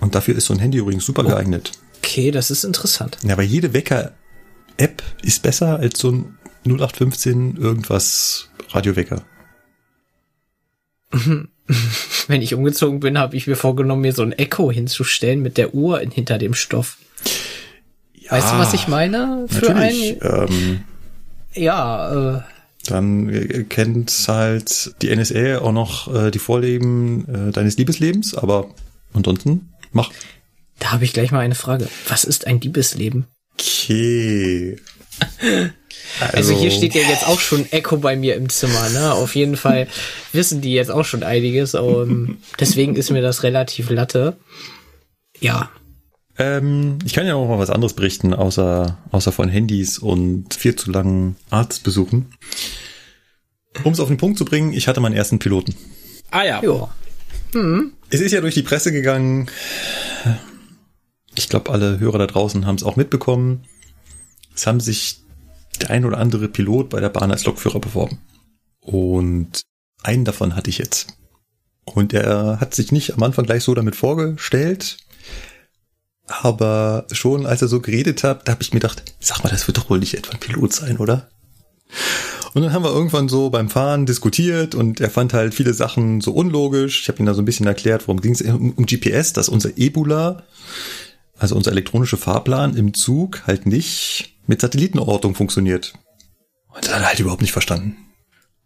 Und 0.00 0.14
dafür 0.14 0.34
ist 0.34 0.46
so 0.46 0.54
ein 0.54 0.60
Handy 0.60 0.78
übrigens 0.78 1.04
super 1.04 1.22
oh. 1.24 1.28
geeignet. 1.28 1.72
Okay, 1.98 2.30
das 2.30 2.50
ist 2.50 2.64
interessant. 2.64 3.18
Ja, 3.22 3.34
aber 3.34 3.42
jede 3.42 3.74
Wecker-App 3.74 5.02
ist 5.22 5.42
besser 5.42 5.78
als 5.78 5.98
so 5.98 6.10
ein 6.10 6.38
0815 6.66 7.56
irgendwas 7.56 8.48
Radiowecker. 8.70 9.24
wenn 12.28 12.42
ich 12.42 12.54
umgezogen 12.54 13.00
bin, 13.00 13.18
habe 13.18 13.36
ich 13.36 13.46
mir 13.46 13.56
vorgenommen, 13.56 14.02
mir 14.02 14.12
so 14.12 14.22
ein 14.22 14.32
Echo 14.32 14.70
hinzustellen 14.70 15.40
mit 15.42 15.56
der 15.56 15.74
Uhr 15.74 16.00
in, 16.00 16.10
hinter 16.10 16.38
dem 16.38 16.54
Stoff. 16.54 16.98
Ja, 18.14 18.32
weißt 18.32 18.52
du, 18.52 18.58
was 18.58 18.74
ich 18.74 18.88
meine? 18.88 19.46
Für 19.48 19.72
natürlich. 19.72 20.22
ein. 20.22 20.48
Ähm, 20.48 20.80
ja, 21.54 22.36
äh, 22.36 22.40
dann 22.86 23.68
kennt 23.68 24.12
halt 24.28 24.94
die 25.00 25.14
NSA 25.14 25.58
auch 25.58 25.72
noch 25.72 26.12
äh, 26.14 26.30
die 26.30 26.38
Vorleben 26.38 27.48
äh, 27.48 27.52
deines 27.52 27.76
Liebeslebens, 27.76 28.34
aber 28.34 28.68
ansonsten 29.12 29.70
mach. 29.92 30.10
Da 30.80 30.92
habe 30.92 31.04
ich 31.04 31.12
gleich 31.12 31.30
mal 31.30 31.40
eine 31.40 31.54
Frage. 31.54 31.88
Was 32.08 32.24
ist 32.24 32.46
ein 32.46 32.60
Liebesleben? 32.60 33.26
Okay. 33.54 34.76
Also, 36.20 36.36
also, 36.36 36.60
hier 36.60 36.70
steht 36.70 36.94
ja 36.94 37.02
jetzt 37.02 37.26
auch 37.26 37.40
schon 37.40 37.70
Echo 37.72 37.96
bei 37.96 38.16
mir 38.16 38.36
im 38.36 38.48
Zimmer, 38.48 38.88
ne? 38.90 39.12
Auf 39.14 39.34
jeden 39.34 39.56
Fall 39.56 39.88
wissen 40.32 40.60
die 40.60 40.72
jetzt 40.72 40.90
auch 40.90 41.04
schon 41.04 41.22
einiges. 41.22 41.74
Und 41.74 42.38
deswegen 42.60 42.96
ist 42.96 43.10
mir 43.10 43.22
das 43.22 43.42
relativ 43.42 43.90
latte. 43.90 44.36
Ja. 45.40 45.70
Ähm, 46.38 46.98
ich 47.04 47.12
kann 47.12 47.26
ja 47.26 47.34
auch 47.34 47.48
mal 47.48 47.58
was 47.58 47.70
anderes 47.70 47.94
berichten, 47.94 48.34
außer, 48.34 48.98
außer 49.10 49.32
von 49.32 49.48
Handys 49.48 49.98
und 49.98 50.54
viel 50.54 50.76
zu 50.76 50.90
langen 50.90 51.36
Arztbesuchen. 51.50 52.32
Um 53.82 53.92
es 53.92 54.00
auf 54.00 54.08
den 54.08 54.16
Punkt 54.16 54.38
zu 54.38 54.44
bringen, 54.44 54.72
ich 54.72 54.88
hatte 54.88 55.00
meinen 55.00 55.16
ersten 55.16 55.38
Piloten. 55.38 55.74
Ah 56.30 56.44
ja. 56.44 56.62
Jo. 56.62 56.88
Hm. 57.52 57.92
Es 58.10 58.20
ist 58.20 58.32
ja 58.32 58.40
durch 58.40 58.54
die 58.54 58.62
Presse 58.62 58.92
gegangen. 58.92 59.48
Ich 61.36 61.48
glaube, 61.48 61.72
alle 61.72 61.98
Hörer 61.98 62.18
da 62.18 62.26
draußen 62.26 62.66
haben 62.66 62.76
es 62.76 62.84
auch 62.84 62.96
mitbekommen. 62.96 63.64
Es 64.54 64.66
haben 64.66 64.80
sich 64.80 65.23
der 65.80 65.90
ein 65.90 66.04
oder 66.04 66.18
andere 66.18 66.48
Pilot 66.48 66.90
bei 66.90 67.00
der 67.00 67.08
Bahn 67.08 67.30
als 67.30 67.44
Lokführer 67.44 67.80
beworben. 67.80 68.18
Und 68.80 69.62
einen 70.02 70.24
davon 70.24 70.56
hatte 70.56 70.70
ich 70.70 70.78
jetzt. 70.78 71.08
Und 71.84 72.12
er 72.12 72.60
hat 72.60 72.74
sich 72.74 72.92
nicht 72.92 73.14
am 73.14 73.22
Anfang 73.22 73.44
gleich 73.44 73.64
so 73.64 73.74
damit 73.74 73.96
vorgestellt, 73.96 74.98
aber 76.26 77.06
schon 77.12 77.44
als 77.44 77.60
er 77.60 77.68
so 77.68 77.80
geredet 77.80 78.24
hat, 78.24 78.48
da 78.48 78.52
habe 78.52 78.62
ich 78.62 78.72
mir 78.72 78.80
gedacht, 78.80 79.02
sag 79.20 79.44
mal, 79.44 79.50
das 79.50 79.66
wird 79.66 79.76
doch 79.76 79.90
wohl 79.90 79.98
nicht 79.98 80.14
etwa 80.14 80.32
ein 80.32 80.40
Pilot 80.40 80.72
sein, 80.72 80.96
oder? 80.96 81.28
Und 82.54 82.62
dann 82.62 82.72
haben 82.72 82.84
wir 82.84 82.92
irgendwann 82.92 83.28
so 83.28 83.50
beim 83.50 83.68
Fahren 83.68 84.06
diskutiert 84.06 84.74
und 84.74 85.00
er 85.00 85.10
fand 85.10 85.34
halt 85.34 85.54
viele 85.54 85.74
Sachen 85.74 86.20
so 86.20 86.32
unlogisch. 86.32 87.02
Ich 87.02 87.08
habe 87.08 87.18
ihm 87.18 87.26
da 87.26 87.34
so 87.34 87.42
ein 87.42 87.44
bisschen 87.44 87.66
erklärt, 87.66 88.06
worum 88.06 88.20
ging 88.20 88.32
es 88.32 88.42
um, 88.42 88.72
um 88.72 88.86
GPS, 88.86 89.32
dass 89.32 89.48
unser 89.48 89.76
Ebula, 89.76 90.44
also 91.38 91.56
unser 91.56 91.72
elektronischer 91.72 92.16
Fahrplan 92.16 92.76
im 92.76 92.94
Zug 92.94 93.46
halt 93.46 93.66
nicht 93.66 94.34
mit 94.46 94.60
Satellitenortung 94.60 95.34
funktioniert. 95.34 95.94
Und 96.68 96.84
das 96.84 96.94
hat 96.94 97.02
er 97.02 97.08
halt 97.08 97.20
überhaupt 97.20 97.42
nicht 97.42 97.52
verstanden. 97.52 97.96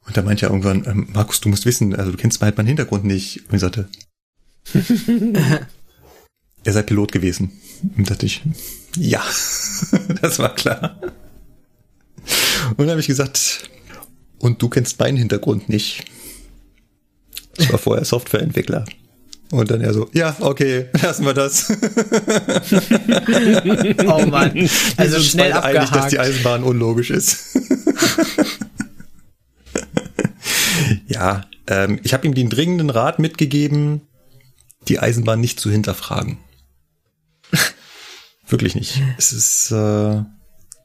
Und 0.07 0.17
da 0.17 0.23
meinte 0.23 0.47
er 0.47 0.51
irgendwann, 0.51 0.85
ähm, 0.87 1.09
Markus, 1.13 1.41
du 1.41 1.49
musst 1.51 1.67
wissen, 1.67 1.95
also 1.95 2.11
du 2.11 2.17
kennst 2.17 2.41
halt 2.41 2.57
meinen 2.57 2.67
Hintergrund 2.67 3.05
nicht. 3.05 3.45
Und 3.49 3.55
ich 3.55 3.61
sagte, 3.61 3.89
er 6.65 6.73
sei 6.73 6.83
Pilot 6.83 7.13
gewesen. 7.13 7.53
Und 7.97 8.11
dachte 8.11 8.27
ich, 8.27 8.43
ja, 8.97 9.23
das 10.23 10.39
war 10.39 10.55
klar. 10.55 10.99
Und 12.71 12.81
dann 12.81 12.91
habe 12.91 13.01
ich 13.01 13.07
gesagt, 13.07 13.71
und 14.39 14.63
du 14.63 14.69
kennst 14.69 14.99
meinen 14.99 15.19
Hintergrund 15.19 15.69
nicht. 15.69 16.05
Ich 17.59 17.71
war 17.73 17.79
vorher 17.79 18.05
Softwareentwickler. 18.05 18.85
Und 19.51 19.71
dann 19.71 19.81
er 19.81 19.95
so, 19.95 20.11
ja, 20.13 20.37
okay, 20.41 20.89
lassen 21.03 21.25
wir 21.25 21.33
das. 21.33 21.71
oh 24.07 24.27
Mann. 24.27 24.69
Also 24.97 25.17
Wir 25.17 25.23
schnell 25.23 25.53
beide 25.53 25.65
einig, 25.65 25.81
dass 25.81 25.89
abgehakt. 25.91 26.13
die 26.13 26.19
Eisenbahn 26.19 26.63
unlogisch 26.63 27.11
ist. 27.11 27.57
ja, 31.07 31.47
ähm, 31.67 31.99
ich 32.03 32.13
habe 32.13 32.27
ihm 32.27 32.35
den 32.35 32.51
dringenden 32.51 32.91
Rat 32.91 33.19
mitgegeben, 33.19 34.03
die 34.87 34.99
Eisenbahn 34.99 35.41
nicht 35.41 35.59
zu 35.61 35.71
hinterfragen. 35.71 36.39
Wirklich 38.47 38.75
nicht. 38.75 39.03
Es 39.17 39.33
ist 39.33 39.71
äh, 39.73 40.23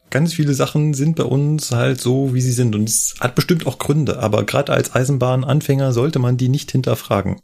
ganz 0.09 0.33
viele 0.33 0.53
Sachen 0.53 0.93
sind 0.93 1.17
bei 1.17 1.23
uns 1.23 1.71
halt 1.71 1.99
so, 1.99 2.33
wie 2.33 2.41
sie 2.41 2.51
sind 2.51 2.75
und 2.75 2.87
es 2.87 3.15
hat 3.19 3.35
bestimmt 3.35 3.65
auch 3.65 3.77
Gründe, 3.77 4.19
aber 4.19 4.45
gerade 4.45 4.71
als 4.71 4.93
Eisenbahnanfänger 4.93 5.91
sollte 5.91 6.19
man 6.19 6.37
die 6.37 6.49
nicht 6.49 6.71
hinterfragen. 6.71 7.37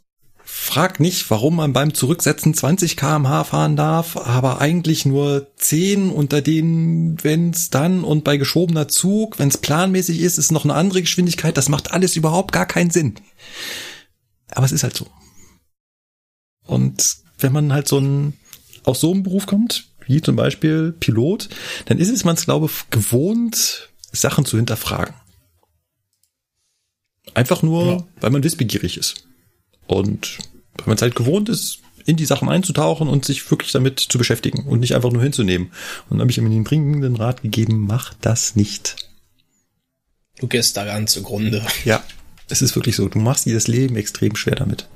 Frag 0.52 1.00
nicht, 1.00 1.30
warum 1.30 1.56
man 1.56 1.72
beim 1.72 1.94
Zurücksetzen 1.94 2.54
20 2.54 2.96
kmh 2.96 3.44
fahren 3.44 3.76
darf, 3.76 4.16
aber 4.16 4.60
eigentlich 4.60 5.06
nur 5.06 5.46
10 5.56 6.10
unter 6.10 6.42
denen, 6.42 7.22
wenn's 7.22 7.70
dann 7.70 8.04
und 8.04 8.24
bei 8.24 8.36
geschobener 8.36 8.88
Zug, 8.88 9.38
wenn's 9.38 9.58
planmäßig 9.58 10.20
ist, 10.20 10.38
ist 10.38 10.50
noch 10.52 10.64
eine 10.64 10.74
andere 10.74 11.00
Geschwindigkeit. 11.02 11.56
Das 11.56 11.68
macht 11.68 11.92
alles 11.92 12.16
überhaupt 12.16 12.52
gar 12.52 12.66
keinen 12.66 12.90
Sinn. 12.90 13.14
Aber 14.50 14.66
es 14.66 14.72
ist 14.72 14.82
halt 14.82 14.96
so. 14.96 15.06
Und 16.66 17.16
wenn 17.38 17.52
man 17.52 17.72
halt 17.72 17.88
so 17.88 17.98
ein, 17.98 18.34
aus 18.84 19.00
so 19.00 19.12
einem 19.12 19.22
Beruf 19.22 19.46
kommt, 19.46 19.88
wie 20.06 20.20
zum 20.20 20.36
Beispiel 20.36 20.92
Pilot, 20.92 21.48
dann 21.86 21.98
ist 21.98 22.10
es 22.10 22.24
man 22.24 22.34
es, 22.34 22.44
glaube 22.44 22.66
ich, 22.66 22.90
gewohnt, 22.90 23.88
Sachen 24.12 24.44
zu 24.44 24.56
hinterfragen. 24.56 25.14
Einfach 27.34 27.62
nur, 27.62 27.84
Ja. 27.86 28.06
weil 28.20 28.30
man 28.30 28.42
wissbegierig 28.44 28.96
ist. 28.98 29.26
Und 29.90 30.38
weil 30.76 30.86
man 30.86 30.96
es 30.96 31.02
halt 31.02 31.16
gewohnt 31.16 31.48
ist, 31.48 31.80
in 32.06 32.16
die 32.16 32.24
Sachen 32.24 32.48
einzutauchen 32.48 33.08
und 33.08 33.24
sich 33.24 33.50
wirklich 33.50 33.72
damit 33.72 33.98
zu 33.98 34.18
beschäftigen 34.18 34.66
und 34.66 34.78
nicht 34.78 34.94
einfach 34.94 35.10
nur 35.10 35.22
hinzunehmen. 35.22 35.72
Und 36.04 36.12
dann 36.12 36.20
habe 36.20 36.30
ich 36.30 36.38
ihm 36.38 36.48
den 36.48 36.64
bringenden 36.64 37.16
Rat 37.16 37.42
gegeben, 37.42 37.86
mach 37.88 38.14
das 38.20 38.54
nicht. 38.54 38.96
Du 40.38 40.46
gehst 40.46 40.76
daran 40.76 41.08
zugrunde. 41.08 41.66
Ja, 41.84 42.02
es 42.48 42.62
ist 42.62 42.76
wirklich 42.76 42.94
so. 42.94 43.08
Du 43.08 43.18
machst 43.18 43.46
dir 43.46 43.54
das 43.54 43.66
Leben 43.66 43.96
extrem 43.96 44.36
schwer 44.36 44.54
damit. 44.54 44.86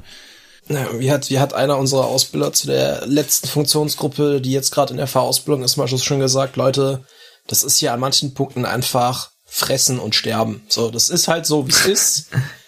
Ja, 0.68 0.88
wie 0.98 1.10
hat, 1.10 1.28
wie 1.28 1.40
hat 1.40 1.54
einer 1.54 1.76
unserer 1.76 2.06
Ausbilder 2.06 2.52
zu 2.52 2.68
der 2.68 3.04
letzten 3.06 3.48
Funktionsgruppe, 3.48 4.40
die 4.40 4.52
jetzt 4.52 4.70
gerade 4.70 4.92
in 4.92 4.96
der 4.96 5.08
Fahrausbildung 5.08 5.64
ist, 5.64 5.76
mal 5.76 5.88
schon 5.88 6.20
gesagt, 6.20 6.56
Leute, 6.56 7.04
das 7.48 7.64
ist 7.64 7.78
hier 7.78 7.92
an 7.92 8.00
manchen 8.00 8.32
Punkten 8.32 8.64
einfach 8.64 9.32
fressen 9.44 9.98
und 9.98 10.14
sterben. 10.14 10.62
So, 10.68 10.90
das 10.90 11.10
ist 11.10 11.26
halt 11.28 11.46
so, 11.46 11.66
wie 11.66 11.72
es 11.72 11.84
ist. 11.84 12.30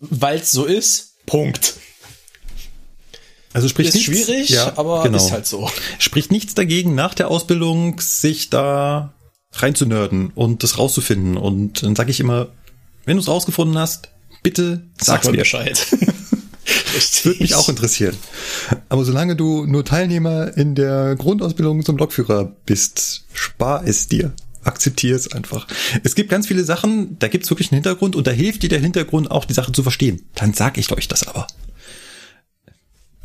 Weil 0.00 0.38
es 0.40 0.50
so 0.52 0.64
ist. 0.64 1.14
Punkt. 1.26 1.74
Also 3.52 3.68
spricht 3.68 3.88
Ist 3.88 3.94
nichts- 3.94 4.06
schwierig, 4.26 4.50
ja, 4.50 4.76
aber 4.76 5.02
genau. 5.02 5.16
ist 5.16 5.32
halt 5.32 5.46
so. 5.46 5.70
Spricht 5.98 6.30
nichts 6.30 6.54
dagegen, 6.54 6.94
nach 6.94 7.14
der 7.14 7.28
Ausbildung 7.28 7.98
sich 8.00 8.50
da 8.50 9.14
reinzunörden 9.52 10.28
und 10.34 10.62
das 10.62 10.76
rauszufinden. 10.78 11.36
Und 11.38 11.82
dann 11.82 11.96
sage 11.96 12.10
ich 12.10 12.20
immer, 12.20 12.48
wenn 13.06 13.16
du 13.16 13.22
es 13.22 13.28
rausgefunden 13.28 13.78
hast, 13.78 14.10
bitte 14.42 14.82
Sag 14.98 15.06
sag's 15.06 15.26
mir 15.26 15.32
mir. 15.32 15.38
Bescheid. 15.38 15.86
Das 16.94 17.24
würde 17.26 17.40
mich 17.42 17.54
auch 17.54 17.68
interessieren. 17.68 18.16
Aber 18.88 19.04
solange 19.04 19.36
du 19.36 19.66
nur 19.66 19.84
Teilnehmer 19.84 20.56
in 20.56 20.74
der 20.74 21.14
Grundausbildung 21.14 21.84
zum 21.84 21.96
Lokführer 21.98 22.56
bist, 22.64 23.24
spar 23.34 23.86
es 23.86 24.08
dir. 24.08 24.32
Akzeptier 24.66 25.16
es 25.16 25.32
einfach. 25.32 25.66
Es 26.02 26.14
gibt 26.14 26.30
ganz 26.30 26.46
viele 26.46 26.64
Sachen, 26.64 27.18
da 27.18 27.28
gibt's 27.28 27.50
wirklich 27.50 27.70
einen 27.70 27.82
Hintergrund 27.82 28.16
und 28.16 28.26
da 28.26 28.30
hilft 28.30 28.62
dir 28.62 28.68
der 28.68 28.80
Hintergrund 28.80 29.30
auch, 29.30 29.44
die 29.44 29.54
Sache 29.54 29.72
zu 29.72 29.82
verstehen. 29.82 30.22
Dann 30.34 30.54
sag 30.54 30.78
ich 30.78 30.90
euch 30.92 31.08
das 31.08 31.26
aber. 31.26 31.46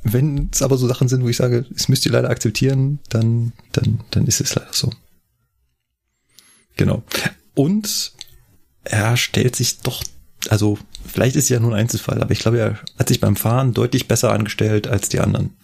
Wenn 0.03 0.49
es 0.51 0.61
aber 0.61 0.77
so 0.77 0.87
Sachen 0.87 1.07
sind, 1.07 1.23
wo 1.23 1.29
ich 1.29 1.37
sage, 1.37 1.65
es 1.75 1.87
müsst 1.87 2.05
ihr 2.05 2.11
leider 2.11 2.29
akzeptieren, 2.29 2.99
dann, 3.09 3.53
dann, 3.71 4.01
dann 4.11 4.25
ist 4.27 4.41
es 4.41 4.55
leider 4.55 4.73
so. 4.73 4.91
Genau. 6.75 7.03
Und 7.53 8.13
er 8.83 9.17
stellt 9.17 9.55
sich 9.55 9.79
doch, 9.79 10.03
also 10.49 10.79
vielleicht 11.05 11.35
ist 11.35 11.43
es 11.45 11.49
ja 11.49 11.59
nur 11.59 11.73
ein 11.73 11.81
Einzelfall, 11.81 12.21
aber 12.21 12.31
ich 12.31 12.39
glaube, 12.39 12.59
er 12.59 12.79
hat 12.97 13.09
sich 13.09 13.19
beim 13.19 13.35
Fahren 13.35 13.73
deutlich 13.73 14.07
besser 14.07 14.31
angestellt 14.31 14.87
als 14.87 15.09
die 15.09 15.19
anderen. 15.19 15.55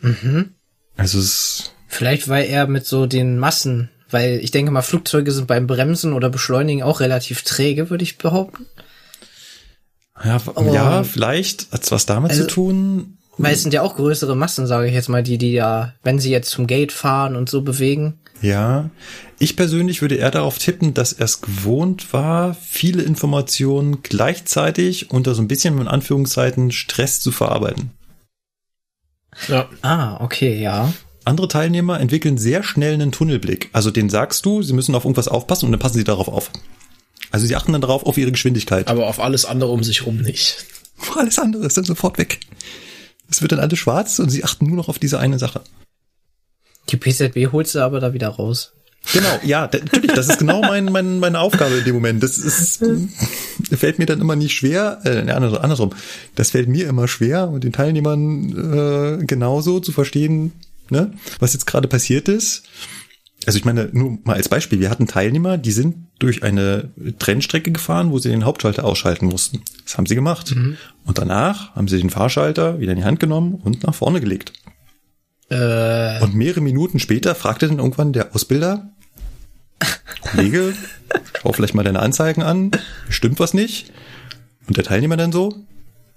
Mhm. 0.00 0.54
Also 0.96 1.18
es 1.18 1.72
Vielleicht 1.90 2.28
weil 2.28 2.46
er 2.46 2.68
mit 2.68 2.86
so 2.86 3.06
den 3.06 3.36
Massen, 3.36 3.90
weil 4.10 4.40
ich 4.42 4.50
denke 4.50 4.70
mal, 4.70 4.82
Flugzeuge 4.82 5.32
sind 5.32 5.46
beim 5.46 5.66
Bremsen 5.66 6.12
oder 6.12 6.28
Beschleunigen 6.30 6.82
auch 6.82 7.00
relativ 7.00 7.42
träge, 7.42 7.90
würde 7.90 8.04
ich 8.04 8.18
behaupten. 8.18 8.66
ja, 10.24 10.40
Aber- 10.54 10.72
ja, 10.72 11.02
vielleicht 11.04 11.68
hat's 11.72 11.90
was 11.90 12.06
damit 12.06 12.30
Also- 12.32 12.42
zu 12.44 12.48
tun. 12.48 13.16
Weil 13.38 13.54
es 13.54 13.62
sind 13.62 13.72
ja 13.72 13.80
auch 13.80 13.96
größere 13.96 14.36
Massen, 14.36 14.66
sage 14.66 14.86
ich 14.86 14.92
jetzt 14.92 15.08
mal, 15.08 15.22
die, 15.22 15.38
die 15.38 15.52
ja, 15.52 15.94
wenn 16.02 16.18
sie 16.18 16.30
jetzt 16.30 16.50
zum 16.50 16.66
Gate 16.66 16.92
fahren 16.92 17.36
und 17.36 17.48
so 17.48 17.62
bewegen. 17.62 18.18
Ja, 18.42 18.90
ich 19.38 19.56
persönlich 19.56 20.02
würde 20.02 20.16
eher 20.16 20.30
darauf 20.30 20.58
tippen, 20.58 20.92
dass 20.92 21.14
er 21.14 21.24
es 21.24 21.40
gewohnt 21.40 22.12
war, 22.12 22.52
viele 22.54 23.02
Informationen 23.02 24.02
gleichzeitig 24.02 25.10
unter 25.10 25.34
so 25.34 25.40
ein 25.40 25.48
bisschen 25.48 25.78
in 25.78 25.88
Anführungszeiten 25.88 26.70
Stress 26.70 27.20
zu 27.20 27.32
verarbeiten. 27.32 27.92
Ja. 29.48 29.70
Ah, 29.80 30.22
okay, 30.22 30.60
ja. 30.60 30.92
Andere 31.24 31.48
Teilnehmer 31.48 32.00
entwickeln 32.00 32.38
sehr 32.38 32.62
schnell 32.62 32.94
einen 32.94 33.12
Tunnelblick. 33.12 33.68
Also 33.72 33.90
den 33.90 34.08
sagst 34.08 34.44
du, 34.46 34.62
sie 34.62 34.72
müssen 34.72 34.94
auf 34.94 35.04
irgendwas 35.04 35.28
aufpassen 35.28 35.66
und 35.66 35.72
dann 35.72 35.80
passen 35.80 35.98
sie 35.98 36.04
darauf 36.04 36.28
auf. 36.28 36.50
Also 37.30 37.46
sie 37.46 37.54
achten 37.56 37.72
dann 37.72 37.80
darauf 37.80 38.04
auf 38.06 38.16
ihre 38.18 38.32
Geschwindigkeit. 38.32 38.88
Aber 38.88 39.06
auf 39.06 39.20
alles 39.20 39.44
andere 39.44 39.70
um 39.70 39.84
sich 39.84 40.06
rum 40.06 40.16
nicht. 40.18 40.64
Alles 41.16 41.38
andere 41.38 41.64
ist 41.66 41.76
dann 41.78 41.84
sofort 41.84 42.18
weg. 42.18 42.40
Es 43.30 43.40
wird 43.40 43.52
dann 43.52 43.60
alles 43.60 43.78
schwarz 43.78 44.18
und 44.18 44.28
sie 44.28 44.44
achten 44.44 44.66
nur 44.66 44.76
noch 44.76 44.88
auf 44.88 44.98
diese 44.98 45.18
eine 45.18 45.38
Sache. 45.38 45.62
Die 46.90 46.96
PZB 46.98 47.52
holst 47.52 47.74
du 47.74 47.78
aber 47.80 48.00
da 48.00 48.12
wieder 48.12 48.28
raus. 48.28 48.72
Genau, 49.14 49.38
ja, 49.44 49.66
da- 49.66 49.78
natürlich, 49.78 50.12
das 50.12 50.28
ist 50.28 50.38
genau 50.38 50.60
mein, 50.60 50.86
mein, 50.86 51.20
meine 51.20 51.38
Aufgabe 51.40 51.76
in 51.76 51.84
dem 51.84 51.94
Moment. 51.94 52.22
Das 52.22 52.36
ist, 52.36 52.84
fällt 53.72 53.98
mir 53.98 54.04
dann 54.06 54.20
immer 54.20 54.36
nicht 54.36 54.52
schwer, 54.54 55.00
äh, 55.04 55.20
andersrum, 55.30 55.58
andersrum. 55.62 55.90
Das 56.34 56.50
fällt 56.50 56.68
mir 56.68 56.86
immer 56.86 57.08
schwer 57.08 57.48
und 57.48 57.64
den 57.64 57.72
Teilnehmern 57.72 59.20
äh, 59.22 59.24
genauso 59.24 59.80
zu 59.80 59.92
verstehen, 59.92 60.52
ne, 60.90 61.12
was 61.38 61.52
jetzt 61.52 61.66
gerade 61.66 61.88
passiert 61.88 62.28
ist. 62.28 62.64
Also 63.46 63.58
ich 63.58 63.64
meine, 63.64 63.88
nur 63.92 64.18
mal 64.24 64.36
als 64.36 64.50
Beispiel, 64.50 64.80
wir 64.80 64.90
hatten 64.90 65.06
Teilnehmer, 65.06 65.56
die 65.56 65.72
sind 65.72 66.08
durch 66.18 66.42
eine 66.42 66.90
Trennstrecke 67.18 67.72
gefahren, 67.72 68.10
wo 68.10 68.18
sie 68.18 68.28
den 68.28 68.44
Hauptschalter 68.44 68.84
ausschalten 68.84 69.26
mussten. 69.26 69.62
Das 69.84 69.96
haben 69.96 70.04
sie 70.04 70.14
gemacht. 70.14 70.54
Und 71.06 71.18
danach 71.18 71.74
haben 71.74 71.88
sie 71.88 71.98
den 71.98 72.10
Fahrschalter 72.10 72.80
wieder 72.80 72.92
in 72.92 72.98
die 72.98 73.04
Hand 73.04 73.18
genommen 73.18 73.54
und 73.54 73.82
nach 73.84 73.94
vorne 73.94 74.20
gelegt. 74.20 74.52
Äh, 75.48 76.20
Und 76.20 76.34
mehrere 76.34 76.60
Minuten 76.60 76.98
später 76.98 77.34
fragte 77.34 77.66
dann 77.66 77.78
irgendwann 77.78 78.12
der 78.12 78.34
Ausbilder, 78.34 78.90
Kollege, 80.20 80.74
schau 81.40 81.52
vielleicht 81.52 81.74
mal 81.74 81.82
deine 81.82 82.00
Anzeigen 82.00 82.42
an, 82.42 82.70
stimmt 83.08 83.40
was 83.40 83.54
nicht? 83.54 83.90
Und 84.68 84.76
der 84.76 84.84
Teilnehmer 84.84 85.16
dann 85.16 85.32
so, 85.32 85.54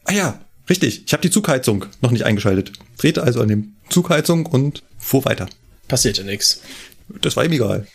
ah 0.04 0.12
ja, 0.12 0.40
richtig, 0.69 1.04
ich 1.06 1.13
habe 1.13 1.21
die 1.21 1.30
Zugheizung 1.32 1.86
noch 2.02 2.12
nicht 2.12 2.26
eingeschaltet. 2.26 2.71
Drehte 2.97 3.23
also 3.23 3.41
an 3.41 3.47
dem 3.47 3.73
Zugheizung 3.89 4.45
und 4.45 4.84
fuhr 4.97 5.26
weiter. 5.26 5.47
Passierte 5.88 6.23
nix. 6.23 6.62
Das 7.21 7.36
war 7.36 7.43
ihm 7.45 7.52
egal. 7.52 7.86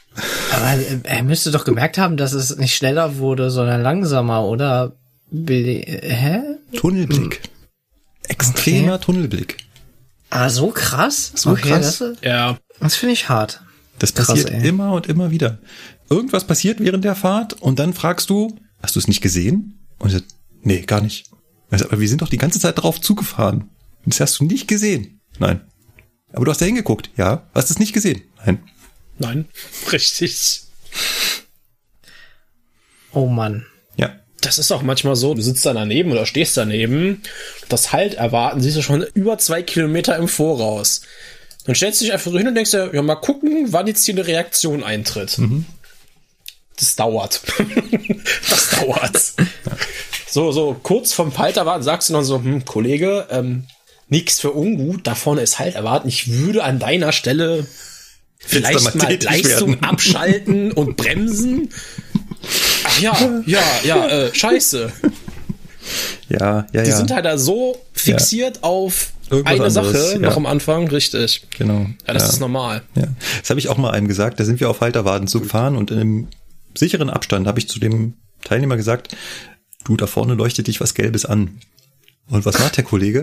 aber 0.52 0.74
äh, 0.74 0.98
er 1.04 1.22
müsste 1.22 1.50
doch 1.50 1.64
gemerkt 1.64 1.98
haben, 1.98 2.16
dass 2.16 2.32
es 2.32 2.56
nicht 2.58 2.74
schneller 2.76 3.16
wurde, 3.18 3.50
sondern 3.50 3.82
langsamer, 3.82 4.44
oder? 4.44 4.92
Bele- 5.30 5.84
Hä? 5.86 6.40
Tunnelblick. 6.76 7.40
Extremer 8.28 9.00
Tunnelblick. 9.00 9.56
Ah, 10.30 10.50
so 10.50 10.68
krass? 10.70 11.32
So 11.34 11.54
krass. 11.54 11.98
Das, 11.98 12.16
Ja. 12.22 12.58
das 12.80 12.96
finde 12.96 13.14
ich 13.14 13.28
hart. 13.28 13.62
Das 13.98 14.14
Krass, 14.14 14.26
passiert 14.28 14.50
ey. 14.50 14.68
immer 14.68 14.92
und 14.92 15.06
immer 15.08 15.30
wieder. 15.30 15.58
Irgendwas 16.10 16.46
passiert 16.46 16.80
während 16.80 17.04
der 17.04 17.14
Fahrt 17.14 17.54
und 17.54 17.78
dann 17.78 17.94
fragst 17.94 18.30
du, 18.30 18.56
hast 18.82 18.94
du 18.94 19.00
es 19.00 19.08
nicht 19.08 19.20
gesehen? 19.22 19.78
Und 19.98 20.10
er 20.10 20.18
sagt, 20.20 20.26
nee, 20.62 20.80
gar 20.82 21.00
nicht. 21.00 21.26
Er 21.70 21.82
aber 21.84 22.00
wir 22.00 22.08
sind 22.08 22.22
doch 22.22 22.28
die 22.28 22.38
ganze 22.38 22.60
Zeit 22.60 22.78
darauf 22.78 23.00
zugefahren. 23.00 23.70
Das 24.06 24.20
hast 24.20 24.40
du 24.40 24.44
nicht 24.44 24.68
gesehen. 24.68 25.20
Nein. 25.38 25.60
Aber 26.32 26.44
du 26.44 26.50
hast 26.50 26.60
da 26.60 26.66
hingeguckt. 26.66 27.10
Ja. 27.16 27.48
Hast 27.54 27.70
es 27.70 27.78
nicht 27.78 27.92
gesehen? 27.92 28.22
Nein. 28.44 28.62
Nein. 29.18 29.48
Richtig. 29.92 30.62
Oh 33.12 33.26
Mann. 33.26 33.66
Ja. 33.96 34.16
Das 34.40 34.58
ist 34.58 34.70
auch 34.70 34.82
manchmal 34.82 35.16
so, 35.16 35.34
du 35.34 35.42
sitzt 35.42 35.66
da 35.66 35.72
daneben 35.72 36.12
oder 36.12 36.24
stehst 36.24 36.56
daneben, 36.56 37.22
das 37.68 37.92
Halt 37.92 38.14
erwarten 38.14 38.60
siehst 38.60 38.76
du 38.76 38.82
schon 38.82 39.02
über 39.14 39.38
zwei 39.38 39.62
Kilometer 39.62 40.16
im 40.16 40.28
Voraus. 40.28 41.02
Dann 41.64 41.74
stellst 41.74 42.00
du 42.00 42.06
dich 42.06 42.14
einfach 42.14 42.30
so 42.30 42.38
hin 42.38 42.48
und 42.48 42.54
denkst 42.54 42.70
dir, 42.70 42.90
ja, 42.94 43.02
mal 43.02 43.16
gucken, 43.16 43.72
wann 43.72 43.86
jetzt 43.86 44.04
hier 44.06 44.14
eine 44.14 44.26
Reaktion 44.26 44.82
eintritt. 44.82 45.38
Das 46.76 46.96
dauert. 46.96 47.42
das 48.48 48.70
dauert. 48.70 49.34
So, 50.30 50.52
so 50.52 50.76
kurz 50.82 51.12
vom 51.12 51.36
Halter 51.36 51.66
warten, 51.66 51.82
sagst 51.82 52.08
du 52.08 52.12
dann 52.12 52.24
so, 52.24 52.42
hm, 52.42 52.64
Kollege, 52.64 53.26
ähm, 53.30 53.64
Nix 54.08 54.40
für 54.40 54.52
ungut, 54.52 55.06
da 55.06 55.14
vorne 55.14 55.42
ist 55.42 55.58
halt 55.58 55.74
erwarten. 55.74 56.08
Ich 56.08 56.30
würde 56.32 56.64
an 56.64 56.78
deiner 56.78 57.12
Stelle 57.12 57.66
vielleicht 58.38 58.82
mal 58.84 58.96
mal 58.96 59.18
Leistung 59.22 59.70
werden. 59.70 59.84
abschalten 59.84 60.72
und 60.72 60.96
bremsen. 60.96 61.70
Ach 62.84 63.00
ja, 63.00 63.42
ja, 63.46 63.62
ja, 63.84 64.08
äh, 64.08 64.34
scheiße. 64.34 64.92
Ja, 66.28 66.66
ja, 66.72 66.82
Die 66.82 66.90
ja. 66.90 66.96
sind 66.96 67.10
halt 67.10 67.24
da 67.24 67.38
so 67.38 67.78
fixiert 67.92 68.62
auf 68.62 69.12
Irgendwas 69.30 69.76
eine 69.76 69.88
anderes, 69.88 70.02
Sache 70.10 70.12
ja. 70.14 70.18
noch 70.28 70.36
am 70.36 70.46
Anfang, 70.46 70.88
richtig. 70.88 71.46
genau. 71.56 71.86
Ja, 72.06 72.14
das 72.14 72.24
ja. 72.24 72.28
ist 72.30 72.40
normal. 72.40 72.82
Ja. 72.94 73.08
Das 73.40 73.50
habe 73.50 73.60
ich 73.60 73.68
auch 73.68 73.76
mal 73.76 73.90
einem 73.90 74.08
gesagt. 74.08 74.40
Da 74.40 74.44
sind 74.44 74.60
wir 74.60 74.70
auf 74.70 74.80
Halterwaden 74.80 75.28
zu 75.28 75.40
gefahren 75.40 75.76
und 75.76 75.90
in 75.90 75.98
einem 75.98 76.28
sicheren 76.74 77.10
Abstand 77.10 77.46
habe 77.46 77.58
ich 77.58 77.68
zu 77.68 77.78
dem 77.78 78.14
Teilnehmer 78.44 78.76
gesagt, 78.76 79.16
du, 79.88 79.96
da 79.96 80.06
vorne 80.06 80.34
leuchtet 80.34 80.66
dich 80.66 80.80
was 80.80 80.94
Gelbes 80.94 81.24
an. 81.24 81.58
Und 82.28 82.44
was 82.44 82.58
macht 82.58 82.76
der 82.76 82.84
Kollege? 82.84 83.22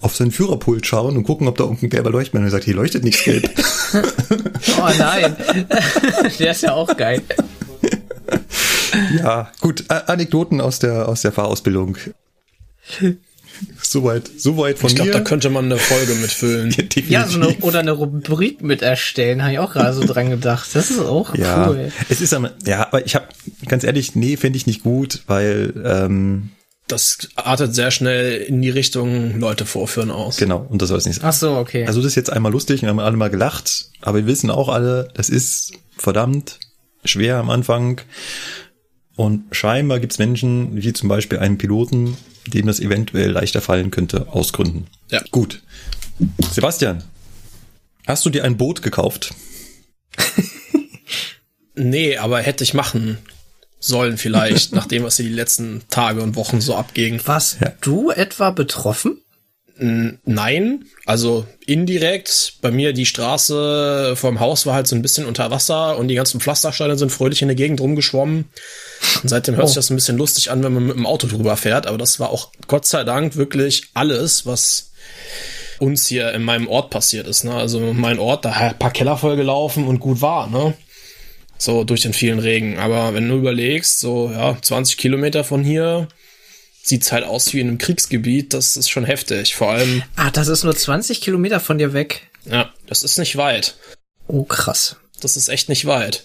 Auf 0.00 0.14
seinen 0.16 0.30
Führerpult 0.30 0.86
schauen 0.86 1.16
und 1.16 1.24
gucken, 1.24 1.48
ob 1.48 1.56
da 1.56 1.64
irgendein 1.64 1.90
gelber 1.90 2.10
Leuchtmann. 2.10 2.42
Und 2.42 2.48
er 2.48 2.52
sagt, 2.52 2.64
hier 2.64 2.74
leuchtet 2.74 3.04
nichts 3.04 3.24
gelb. 3.24 3.50
Oh 4.80 4.90
nein. 4.98 5.34
Der 6.38 6.50
ist 6.50 6.62
ja 6.62 6.74
auch 6.74 6.94
geil. 6.96 7.22
ja, 9.16 9.50
gut. 9.60 9.84
Anekdoten 9.88 10.60
aus 10.60 10.78
der, 10.78 11.08
aus 11.08 11.22
der 11.22 11.32
Fahrausbildung. 11.32 11.96
Soweit, 13.82 14.30
soweit 14.36 14.78
von 14.78 14.88
Ich 14.90 14.96
glaube, 14.96 15.10
mir. 15.10 15.14
da 15.16 15.20
könnte 15.20 15.48
man 15.50 15.64
eine 15.66 15.76
Folge 15.78 16.14
mitfüllen. 16.14 16.70
Definitiv. 16.76 17.08
Ja, 17.10 17.26
so 17.26 17.40
eine, 17.40 17.48
oder 17.60 17.78
eine 17.80 17.92
Rubrik 17.92 18.62
mit 18.62 18.82
erstellen, 18.82 19.42
habe 19.42 19.52
ich 19.52 19.58
auch 19.58 19.72
gerade 19.72 19.94
so 19.94 20.04
dran 20.04 20.30
gedacht. 20.30 20.68
Das 20.74 20.90
ist 20.90 21.00
auch 21.00 21.34
Ja, 21.34 21.68
cool. 21.68 21.90
es 22.08 22.20
ist 22.20 22.34
am, 22.34 22.48
ja, 22.66 22.86
aber 22.86 23.04
ich 23.06 23.14
habe 23.14 23.26
ganz 23.66 23.84
ehrlich, 23.84 24.14
nee, 24.14 24.36
finde 24.36 24.56
ich 24.58 24.66
nicht 24.66 24.82
gut, 24.82 25.22
weil 25.26 25.72
ähm, 25.84 26.50
Das 26.88 27.18
artet 27.36 27.74
sehr 27.74 27.90
schnell 27.90 28.36
in 28.42 28.60
die 28.62 28.70
Richtung 28.70 29.38
Leute 29.40 29.64
vorführen 29.66 30.10
aus. 30.10 30.36
genau 30.36 30.66
und 30.68 30.82
das 30.82 30.88
soll 30.90 30.98
es 30.98 31.06
nicht 31.06 31.20
sein. 31.20 31.28
Ach 31.28 31.32
so, 31.32 31.56
okay. 31.56 31.86
Also 31.86 32.00
das 32.00 32.08
ist 32.12 32.16
jetzt 32.16 32.30
einmal 32.32 32.52
lustig 32.52 32.82
und 32.82 32.88
haben 32.88 32.98
alle 33.00 33.16
mal 33.16 33.30
gelacht, 33.30 33.90
aber 34.02 34.18
wir 34.18 34.26
wissen 34.26 34.50
auch 34.50 34.68
alle, 34.68 35.08
das 35.14 35.28
ist 35.30 35.72
verdammt 35.96 36.58
schwer 37.04 37.36
am 37.36 37.48
Anfang. 37.50 38.00
Und 39.18 39.44
scheinbar 39.50 39.98
gibt's 39.98 40.18
Menschen, 40.18 40.76
wie 40.80 40.92
zum 40.92 41.08
Beispiel 41.08 41.40
einen 41.40 41.58
Piloten, 41.58 42.16
dem 42.46 42.68
das 42.68 42.78
eventuell 42.78 43.32
leichter 43.32 43.60
fallen 43.60 43.90
könnte, 43.90 44.28
aus 44.28 44.52
Gründen. 44.52 44.86
Ja. 45.10 45.20
Gut. 45.32 45.60
Sebastian, 46.52 47.02
hast 48.06 48.24
du 48.24 48.30
dir 48.30 48.44
ein 48.44 48.56
Boot 48.56 48.80
gekauft? 48.80 49.34
Nee, 51.80 52.16
aber 52.16 52.40
hätte 52.40 52.64
ich 52.64 52.74
machen 52.74 53.18
sollen 53.78 54.18
vielleicht, 54.18 54.72
nachdem 54.74 55.04
was 55.04 55.16
hier 55.16 55.26
die 55.26 55.32
letzten 55.32 55.82
Tage 55.90 56.22
und 56.22 56.34
Wochen 56.34 56.60
so 56.60 56.74
abging. 56.74 57.20
Warst 57.24 57.60
Ja. 57.60 57.72
du 57.80 58.10
etwa 58.10 58.50
betroffen? 58.50 59.20
Nein, 59.80 60.86
also 61.06 61.46
indirekt. 61.66 62.54
Bei 62.62 62.72
mir 62.72 62.92
die 62.92 63.06
Straße 63.06 64.14
vorm 64.16 64.40
Haus 64.40 64.66
war 64.66 64.74
halt 64.74 64.88
so 64.88 64.96
ein 64.96 65.02
bisschen 65.02 65.24
unter 65.24 65.52
Wasser 65.52 65.96
und 65.98 66.08
die 66.08 66.16
ganzen 66.16 66.40
Pflastersteine 66.40 66.98
sind 66.98 67.12
fröhlich 67.12 67.42
in 67.42 67.48
der 67.48 67.54
Gegend 67.54 67.80
rumgeschwommen. 67.80 68.46
Und 69.22 69.28
seitdem 69.28 69.56
hört 69.56 69.68
sich 69.68 69.74
das 69.76 69.90
ein 69.90 69.96
bisschen 69.96 70.16
lustig 70.18 70.50
an, 70.50 70.62
wenn 70.62 70.72
man 70.74 70.86
mit 70.86 70.96
dem 70.96 71.06
Auto 71.06 71.26
drüber 71.26 71.56
fährt. 71.56 71.86
Aber 71.86 71.98
das 71.98 72.18
war 72.20 72.30
auch 72.30 72.50
Gott 72.66 72.86
sei 72.86 73.04
Dank 73.04 73.36
wirklich 73.36 73.84
alles, 73.94 74.46
was 74.46 74.90
uns 75.78 76.06
hier 76.08 76.32
in 76.32 76.42
meinem 76.42 76.68
Ort 76.68 76.90
passiert 76.90 77.26
ist. 77.28 77.44
Ne? 77.44 77.54
Also 77.54 77.80
mein 77.92 78.18
Ort, 78.18 78.44
da 78.44 78.50
ein 78.52 78.78
paar 78.78 78.90
Keller 78.92 79.16
voll 79.16 79.36
gelaufen 79.36 79.86
und 79.86 80.00
gut 80.00 80.20
war. 80.20 80.48
Ne? 80.48 80.74
So 81.56 81.84
durch 81.84 82.02
den 82.02 82.12
vielen 82.12 82.38
Regen. 82.38 82.78
Aber 82.78 83.14
wenn 83.14 83.28
du 83.28 83.36
überlegst, 83.36 84.00
so 84.00 84.30
ja 84.30 84.56
20 84.60 84.96
Kilometer 84.96 85.44
von 85.44 85.62
hier 85.64 86.08
sieht's 86.82 87.12
halt 87.12 87.24
aus 87.24 87.52
wie 87.52 87.60
in 87.60 87.68
einem 87.68 87.78
Kriegsgebiet. 87.78 88.54
Das 88.54 88.76
ist 88.76 88.88
schon 88.88 89.04
heftig. 89.04 89.54
Vor 89.54 89.70
allem 89.70 90.02
Ah, 90.16 90.30
das 90.30 90.48
ist 90.48 90.64
nur 90.64 90.74
20 90.76 91.20
Kilometer 91.20 91.60
von 91.60 91.78
dir 91.78 91.92
weg. 91.92 92.22
ja, 92.44 92.72
das 92.86 93.02
ist 93.02 93.18
nicht 93.18 93.36
weit. 93.36 93.76
Oh, 94.26 94.42
krass. 94.44 94.96
Das 95.20 95.36
ist 95.36 95.48
echt 95.48 95.68
nicht 95.68 95.86
weit. 95.86 96.24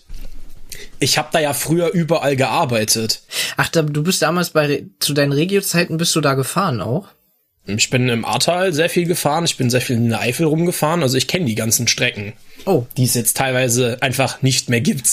Ich 1.04 1.18
habe 1.18 1.28
da 1.34 1.40
ja 1.42 1.52
früher 1.52 1.90
überall 1.92 2.38
gearbeitet. 2.38 3.24
Ach, 3.58 3.68
du 3.68 4.04
bist 4.04 4.22
damals 4.22 4.52
bei, 4.52 4.86
zu 5.00 5.14
deinen 5.14 5.34
Regio-Zeiten 5.34 5.98
bist 5.98 6.16
du 6.16 6.22
da 6.22 6.34
gefahren 6.34 6.80
auch? 6.80 7.10
Ich 7.66 7.90
bin 7.90 8.08
im 8.08 8.24
Ahrtal 8.24 8.72
sehr 8.72 8.90
viel 8.90 9.06
gefahren, 9.06 9.44
ich 9.44 9.58
bin 9.58 9.70
sehr 9.70 9.82
viel 9.82 9.98
in 9.98 10.10
der 10.10 10.22
Eifel 10.22 10.46
rumgefahren, 10.46 11.04
also 11.04 11.18
ich 11.18 11.28
kenne 11.28 11.46
die 11.46 11.56
ganzen 11.56 11.90
Strecken, 11.90 12.34
Oh, 12.66 12.86
die 12.96 13.04
es 13.04 13.16
jetzt 13.16 13.36
teilweise 13.36 13.98
einfach 14.02 14.42
nicht 14.42 14.70
mehr 14.70 14.80
gibt. 14.80 15.08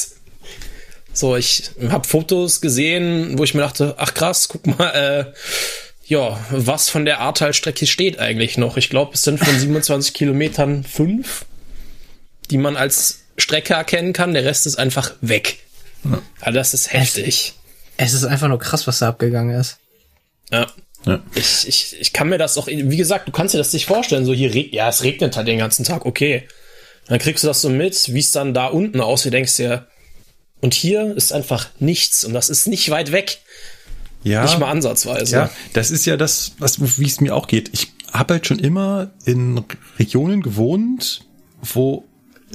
So, 1.12 1.34
ich 1.34 1.70
habe 1.88 2.06
Fotos 2.06 2.60
gesehen, 2.60 3.36
wo 3.36 3.42
ich 3.42 3.54
mir 3.54 3.62
dachte, 3.62 3.96
ach 3.98 4.14
krass, 4.14 4.46
guck 4.48 4.66
mal, 4.66 4.90
äh, 4.90 5.24
ja, 6.06 6.38
was 6.50 6.88
von 6.88 7.04
der 7.04 7.18
Ahrtal-Strecke 7.18 7.88
steht 7.88 8.20
eigentlich 8.20 8.58
noch? 8.58 8.76
Ich 8.76 8.90
glaube, 8.90 9.14
es 9.14 9.22
sind 9.22 9.40
von 9.40 9.58
27 9.58 10.14
Kilometern 10.14 10.84
fünf, 10.84 11.46
die 12.48 12.58
man 12.58 12.76
als 12.76 13.22
Strecke 13.38 13.74
erkennen 13.74 14.12
kann. 14.12 14.34
Der 14.34 14.44
Rest 14.44 14.66
ist 14.66 14.76
einfach 14.76 15.14
weg. 15.20 15.58
Also 16.40 16.58
das 16.58 16.74
ist 16.74 16.92
heftig. 16.92 17.54
es 17.96 18.12
ist 18.14 18.24
einfach 18.24 18.48
nur 18.48 18.58
krass, 18.58 18.86
was 18.86 18.98
da 19.00 19.08
abgegangen 19.08 19.58
ist. 19.58 19.78
Ja. 20.50 20.66
Ja. 21.06 21.20
Ich, 21.34 21.66
ich, 21.66 21.96
ich 21.98 22.12
kann 22.12 22.28
mir 22.28 22.36
das 22.38 22.58
auch, 22.58 22.66
wie 22.66 22.96
gesagt, 22.96 23.26
du 23.26 23.32
kannst 23.32 23.54
dir 23.54 23.58
das 23.58 23.72
nicht 23.72 23.86
vorstellen. 23.86 24.26
So 24.26 24.34
hier, 24.34 24.52
reg- 24.52 24.72
ja, 24.74 24.88
es 24.88 25.02
regnet 25.02 25.36
halt 25.36 25.48
den 25.48 25.58
ganzen 25.58 25.84
Tag, 25.84 26.04
okay. 26.04 26.46
Dann 27.06 27.18
kriegst 27.18 27.42
du 27.42 27.48
das 27.48 27.62
so 27.62 27.70
mit, 27.70 28.12
wie 28.12 28.18
es 28.20 28.32
dann 28.32 28.52
da 28.54 28.66
unten 28.66 29.00
aussieht, 29.00 29.32
denkst 29.32 29.56
dir, 29.56 29.86
und 30.60 30.74
hier 30.74 31.16
ist 31.16 31.32
einfach 31.32 31.68
nichts 31.78 32.24
und 32.24 32.34
das 32.34 32.50
ist 32.50 32.66
nicht 32.66 32.90
weit 32.90 33.12
weg. 33.12 33.38
Ja. 34.22 34.42
Nicht 34.42 34.58
mal 34.58 34.70
ansatzweise. 34.70 35.34
Ja, 35.34 35.50
das 35.72 35.90
ist 35.90 36.04
ja 36.04 36.18
das, 36.18 36.52
was 36.58 36.98
wie 36.98 37.06
es 37.06 37.20
mir 37.22 37.34
auch 37.34 37.46
geht. 37.48 37.70
Ich 37.72 37.92
habe 38.12 38.34
halt 38.34 38.46
schon 38.46 38.58
immer 38.58 39.10
in 39.24 39.64
Regionen 39.98 40.42
gewohnt, 40.42 41.22
wo 41.62 42.04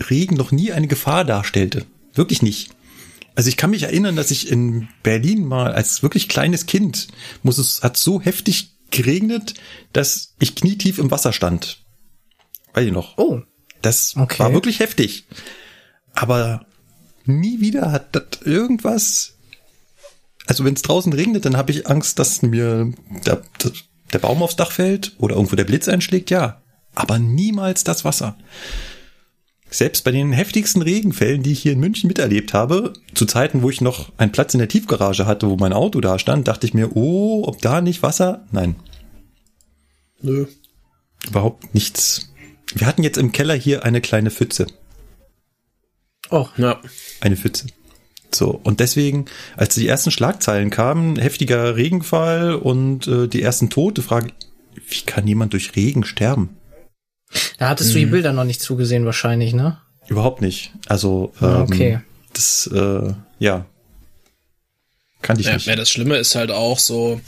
Regen 0.10 0.36
noch 0.36 0.52
nie 0.52 0.72
eine 0.72 0.86
Gefahr 0.88 1.26
darstellte. 1.26 1.86
Wirklich 2.14 2.44
nicht. 2.44 2.70
Also 3.36 3.50
ich 3.50 3.58
kann 3.58 3.70
mich 3.72 3.84
erinnern, 3.84 4.16
dass 4.16 4.32
ich 4.32 4.50
in 4.50 4.88
Berlin 5.04 5.46
mal 5.46 5.74
als 5.74 6.02
wirklich 6.04 6.30
kleines 6.30 6.66
Kind 6.66 7.08
muss 7.44 7.58
es 7.58 7.84
hat 7.84 7.98
so 7.98 8.22
heftig 8.22 8.72
geregnet, 8.92 9.56
dass 9.94 10.36
ich 10.40 10.56
knietief 10.56 11.00
im 11.00 11.12
Wasser 11.12 11.34
stand. 11.34 11.84
Weiß 12.74 12.86
ich 12.86 12.94
noch. 12.94 13.18
Oh, 13.18 13.42
Das 13.82 14.16
Okay. 14.18 14.40
war 14.40 14.54
wirklich 14.54 14.80
heftig. 14.80 15.26
Aber 16.14 16.66
nie 17.26 17.60
wieder 17.60 17.92
hat 17.92 18.16
das 18.16 18.42
irgendwas. 18.46 19.34
Also 20.48 20.64
wenn 20.64 20.76
es 20.76 20.82
draußen 20.82 21.12
regnet, 21.12 21.46
dann 21.46 21.58
habe 21.58 21.72
ich 21.72 21.88
Angst, 21.88 22.20
dass 22.20 22.42
mir 22.42 22.94
der, 23.26 23.42
der 24.14 24.20
Baum 24.20 24.42
aufs 24.44 24.56
Dach 24.56 24.72
fällt 24.72 25.14
oder 25.18 25.36
irgendwo 25.36 25.56
der 25.56 25.64
Blitz 25.66 25.88
einschlägt, 25.90 26.30
ja. 26.30 26.62
Aber 26.94 27.20
niemals 27.20 27.84
das 27.84 28.06
Wasser. 28.06 28.38
Selbst 29.76 30.06
bei 30.06 30.12
den 30.12 30.32
heftigsten 30.32 30.82
Regenfällen, 30.82 31.44
die 31.44 31.52
ich 31.52 31.62
hier 31.62 31.74
in 31.74 31.82
München 31.82 32.08
miterlebt 32.08 32.54
habe, 32.54 32.94
zu 33.14 33.26
Zeiten, 33.26 33.62
wo 33.62 33.70
ich 33.70 33.82
noch 33.82 34.14
einen 34.16 34.32
Platz 34.32 34.54
in 34.54 34.60
der 34.60 34.70
Tiefgarage 34.70 35.26
hatte, 35.26 35.50
wo 35.50 35.58
mein 35.58 35.74
Auto 35.74 36.00
da 36.00 36.18
stand, 36.18 36.48
dachte 36.48 36.66
ich 36.66 36.74
mir, 36.74 36.96
oh, 36.96 37.44
ob 37.46 37.62
da 37.62 37.82
nicht 37.82 38.02
Wasser? 38.02 38.46
Nein, 38.54 38.78
Nö. 40.22 40.46
überhaupt 41.28 41.74
nichts. 41.76 42.34
Wir 42.74 42.88
hatten 42.88 43.04
jetzt 43.04 43.18
im 43.18 43.34
Keller 43.34 43.54
hier 43.54 43.84
eine 43.84 44.00
kleine 44.00 44.32
Pfütze. 44.32 44.68
oh, 46.30 46.48
Ja. 46.56 46.80
eine 47.20 47.36
Pfütze. 47.36 47.68
So, 48.34 48.58
und 48.64 48.80
deswegen, 48.80 49.26
als 49.58 49.76
die 49.76 49.90
ersten 49.90 50.10
Schlagzeilen 50.12 50.70
kamen, 50.70 51.18
heftiger 51.18 51.76
Regenfall 51.76 52.56
und 52.56 53.08
äh, 53.08 53.28
die 53.28 53.42
ersten 53.42 53.70
Tote, 53.70 54.02
frage 54.02 54.32
wie 54.88 55.02
kann 55.06 55.28
jemand 55.28 55.52
durch 55.52 55.76
Regen 55.76 56.06
sterben? 56.06 56.56
Da 57.58 57.70
hattest 57.70 57.94
du 57.94 58.00
die 58.00 58.06
Bilder 58.06 58.34
noch 58.34 58.44
nicht 58.44 58.62
zugesehen 58.62 59.06
wahrscheinlich, 59.06 59.54
ne? 59.54 59.78
Überhaupt 60.08 60.42
nicht. 60.42 60.72
Also, 60.88 61.34
ähm, 61.42 61.48
Ah, 61.48 61.62
okay. 61.64 62.00
das, 62.34 62.70
äh, 62.74 63.14
ja, 63.40 63.66
kannte 65.22 65.42
ich 65.42 65.48
Ja, 65.48 65.54
nicht. 65.54 65.66
ja, 65.66 65.76
das 65.76 65.90
Schlimme 65.90 66.18
ist 66.18 66.36
halt 66.36 66.52
auch 66.52 66.80
so, 66.80 67.20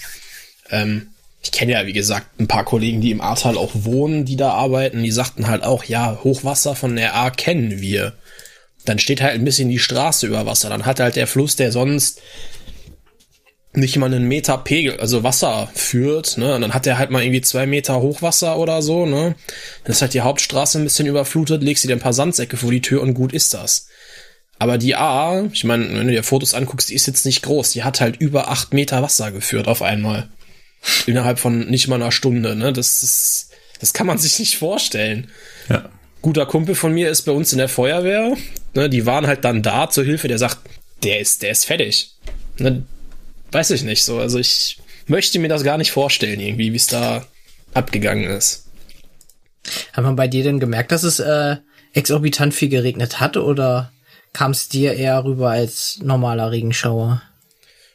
ähm, 0.70 1.08
ich 1.42 1.52
kenne 1.52 1.72
ja, 1.74 1.86
wie 1.88 1.94
gesagt, 1.94 2.40
ein 2.40 2.48
paar 2.48 2.66
Kollegen, 2.66 3.02
die 3.02 3.12
im 3.12 3.22
Ahrtal 3.22 3.58
auch 3.58 3.72
wohnen, 3.74 4.26
die 4.26 4.36
da 4.36 4.52
arbeiten, 4.52 5.02
die 5.04 5.12
sagten 5.12 5.48
halt 5.48 5.64
auch, 5.64 5.84
ja, 5.86 6.20
Hochwasser 6.24 6.76
von 6.76 6.96
der 6.96 7.16
A 7.16 7.30
kennen 7.30 7.80
wir. 7.82 8.14
Dann 8.86 9.00
steht 9.00 9.22
halt 9.22 9.34
ein 9.36 9.46
bisschen 9.46 9.70
die 9.70 9.80
Straße 9.80 10.28
über 10.28 10.46
Wasser. 10.46 10.70
Dann 10.70 10.86
hat 10.86 11.00
halt 11.00 11.16
der 11.16 11.28
Fluss, 11.28 11.56
der 11.56 11.72
sonst 11.72 12.22
nicht 13.74 13.98
mal 13.98 14.08
einen 14.08 14.28
Meter 14.28 14.58
Pegel, 14.58 15.00
also 15.00 15.24
Wasser 15.24 15.70
führt, 15.76 16.38
ne? 16.38 16.56
Und 16.56 16.62
dann 16.62 16.74
hat 16.74 16.86
der 16.86 16.98
halt 16.98 17.12
mal 17.12 17.22
irgendwie 17.22 17.42
zwei 17.42 17.66
Meter 17.66 18.02
Hochwasser 18.02 18.58
oder 18.58 18.82
so, 18.82 19.06
ne? 19.06 19.36
Dann 19.84 19.92
ist 19.92 20.02
halt 20.02 20.14
die 20.14 20.22
Hauptstraße 20.22 20.80
ein 20.80 20.84
bisschen 20.84 21.08
überflutet, 21.08 21.62
legst 21.62 21.84
dir 21.84 21.92
ein 21.92 22.00
paar 22.00 22.14
Sandsäcke 22.14 22.58
vor 22.58 22.72
die 22.72 22.82
Tür 22.82 23.02
und 23.02 23.14
gut 23.14 23.34
ist 23.34 23.54
das. 23.54 23.88
Aber 24.60 24.78
die 24.78 24.96
A, 24.96 25.44
ich 25.54 25.64
meine, 25.64 25.88
wenn 25.90 26.08
du 26.08 26.14
dir 26.14 26.24
Fotos 26.24 26.56
anguckst, 26.56 26.90
die 26.90 26.96
ist 26.96 27.06
jetzt 27.06 27.26
nicht 27.26 27.44
groß. 27.44 27.72
Die 27.72 27.84
hat 27.84 28.02
halt 28.02 28.18
über 28.18 28.50
acht 28.50 28.74
Meter 28.74 29.04
Wasser 29.04 29.32
geführt 29.32 29.68
auf 29.68 29.84
einmal. 29.84 30.28
Innerhalb 31.06 31.38
von 31.38 31.68
nicht 31.70 31.88
mal 31.88 31.96
einer 31.96 32.12
Stunde, 32.12 32.56
ne? 32.56 32.74
Das 32.74 33.04
ist, 33.04 33.50
das 33.80 33.94
kann 33.94 34.08
man 34.08 34.18
sich 34.18 34.40
nicht 34.40 34.58
vorstellen. 34.58 35.30
Ja. 35.70 35.90
Guter 36.22 36.48
Kumpel 36.48 36.74
von 36.74 36.94
mir 36.94 37.10
ist 37.10 37.24
bei 37.24 37.32
uns 37.32 37.52
in 37.52 37.60
der 37.60 37.70
Feuerwehr. 37.70 38.36
Ne, 38.74 38.90
die 38.90 39.06
waren 39.06 39.28
halt 39.28 39.46
dann 39.46 39.62
da 39.62 39.90
zur 39.90 40.04
Hilfe. 40.04 40.28
Der 40.28 40.40
sagt, 40.40 40.58
der 41.04 41.20
ist, 41.20 41.44
der 41.44 41.52
ist 41.52 41.66
fertig. 41.66 42.16
Ne, 42.58 42.84
weiß 43.52 43.72
ich 43.72 43.84
nicht 43.84 44.04
so. 44.04 44.20
Also 44.20 44.40
ich 44.40 44.78
möchte 45.08 45.40
mir 45.40 45.50
das 45.50 45.64
gar 45.64 45.78
nicht 45.78 45.92
vorstellen, 45.92 46.40
irgendwie, 46.40 46.74
wie 46.74 46.78
es 46.78 46.88
da 46.88 47.26
abgegangen 47.74 48.26
ist. 48.26 48.66
Hat 49.94 50.04
man 50.04 50.16
bei 50.16 50.28
dir 50.28 50.44
denn 50.44 50.60
gemerkt, 50.60 50.92
dass 50.92 51.04
es 51.04 51.20
äh, 51.20 51.58
exorbitant 51.94 52.54
viel 52.54 52.70
geregnet 52.70 53.20
hat 53.20 53.38
oder 53.38 53.92
kam 54.34 54.52
es 54.52 54.70
dir 54.70 54.94
eher 54.94 55.24
rüber 55.24 55.50
als 55.50 56.00
normaler 56.02 56.52
Regenschauer? 56.52 57.22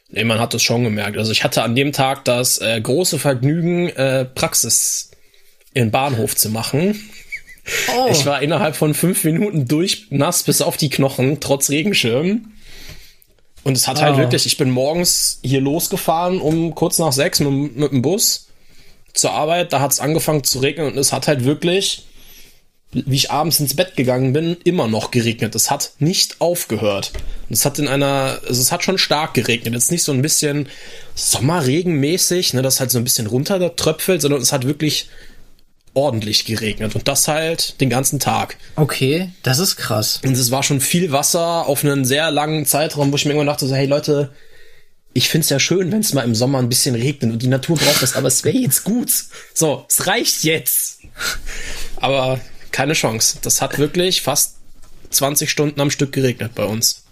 Nee, 0.08 0.24
man 0.24 0.38
hat 0.38 0.52
es 0.52 0.62
schon 0.62 0.84
gemerkt. 0.84 1.16
Also 1.16 1.32
ich 1.32 1.42
hatte 1.42 1.62
an 1.62 1.74
dem 1.74 1.92
Tag 1.92 2.24
das 2.26 2.58
äh, 2.58 2.80
große 2.80 3.18
Vergnügen, 3.18 3.88
äh, 3.90 4.26
Praxis 4.26 5.10
in 5.72 5.90
Bahnhof 5.90 6.36
zu 6.36 6.50
machen. 6.50 7.00
Oh. 7.96 8.08
Ich 8.10 8.26
war 8.26 8.42
innerhalb 8.42 8.76
von 8.76 8.92
fünf 8.92 9.24
Minuten 9.24 9.68
durch 9.68 10.08
nass 10.10 10.42
bis 10.42 10.60
auf 10.60 10.76
die 10.76 10.90
Knochen, 10.90 11.40
trotz 11.40 11.70
Regenschirm. 11.70 12.51
Und 13.64 13.76
es 13.76 13.86
hat 13.86 14.00
halt 14.00 14.14
oh. 14.14 14.16
halt 14.16 14.26
wirklich, 14.26 14.46
ich 14.46 14.56
bin 14.56 14.70
morgens 14.70 15.38
hier 15.42 15.60
losgefahren 15.60 16.40
um 16.40 16.74
kurz 16.74 16.98
nach 16.98 17.12
sechs 17.12 17.40
mit, 17.40 17.76
mit 17.76 17.92
dem 17.92 18.02
Bus 18.02 18.48
zur 19.14 19.32
Arbeit. 19.32 19.72
Da 19.72 19.80
hat 19.80 19.92
es 19.92 20.00
angefangen 20.00 20.44
zu 20.44 20.58
regnen 20.58 20.88
und 20.88 20.98
es 20.98 21.12
hat 21.12 21.28
halt 21.28 21.44
wirklich, 21.44 22.06
wie 22.90 23.14
ich 23.14 23.30
abends 23.30 23.60
ins 23.60 23.76
Bett 23.76 23.96
gegangen 23.96 24.32
bin, 24.32 24.56
immer 24.64 24.88
noch 24.88 25.10
geregnet. 25.10 25.54
Es 25.54 25.70
hat 25.70 25.92
nicht 25.98 26.40
aufgehört. 26.40 27.12
Es 27.48 27.64
hat 27.64 27.78
in 27.78 27.88
einer, 27.88 28.40
also 28.46 28.60
es 28.60 28.72
hat 28.72 28.82
schon 28.82 28.98
stark 28.98 29.34
geregnet. 29.34 29.74
Jetzt 29.74 29.92
nicht 29.92 30.02
so 30.02 30.12
ein 30.12 30.22
bisschen 30.22 30.68
Sommerregenmäßig, 31.14 32.54
ne, 32.54 32.62
das 32.62 32.80
halt 32.80 32.90
so 32.90 32.98
ein 32.98 33.04
bisschen 33.04 33.26
runtertröpfelt, 33.26 34.22
sondern 34.22 34.40
es 34.40 34.52
hat 34.52 34.66
wirklich 34.66 35.08
ordentlich 35.94 36.44
geregnet 36.44 36.94
und 36.94 37.06
das 37.08 37.28
halt 37.28 37.80
den 37.80 37.90
ganzen 37.90 38.18
Tag. 38.18 38.56
Okay, 38.76 39.30
das 39.42 39.58
ist 39.58 39.76
krass. 39.76 40.20
Und 40.24 40.32
es 40.32 40.50
war 40.50 40.62
schon 40.62 40.80
viel 40.80 41.12
Wasser 41.12 41.66
auf 41.66 41.84
einen 41.84 42.04
sehr 42.04 42.30
langen 42.30 42.64
Zeitraum, 42.66 43.12
wo 43.12 43.16
ich 43.16 43.24
mir 43.24 43.32
irgendwann 43.32 43.48
dachte 43.48 43.66
so, 43.66 43.74
hey 43.74 43.86
Leute, 43.86 44.30
ich 45.14 45.28
find's 45.28 45.50
ja 45.50 45.58
schön, 45.58 45.92
wenn 45.92 46.00
es 46.00 46.14
mal 46.14 46.24
im 46.24 46.34
Sommer 46.34 46.58
ein 46.58 46.68
bisschen 46.68 46.94
regnet 46.94 47.32
und 47.32 47.42
die 47.42 47.48
Natur 47.48 47.76
braucht 47.76 48.02
das, 48.02 48.16
aber 48.16 48.28
es 48.28 48.44
wäre 48.44 48.56
jetzt 48.56 48.84
gut. 48.84 49.10
So, 49.52 49.84
es 49.88 50.06
reicht 50.06 50.44
jetzt. 50.44 51.00
Aber 51.96 52.40
keine 52.70 52.94
Chance. 52.94 53.38
Das 53.42 53.60
hat 53.60 53.78
wirklich 53.78 54.22
fast 54.22 54.56
20 55.10 55.50
Stunden 55.50 55.80
am 55.80 55.90
Stück 55.90 56.12
geregnet 56.12 56.52
bei 56.54 56.64
uns. 56.64 57.04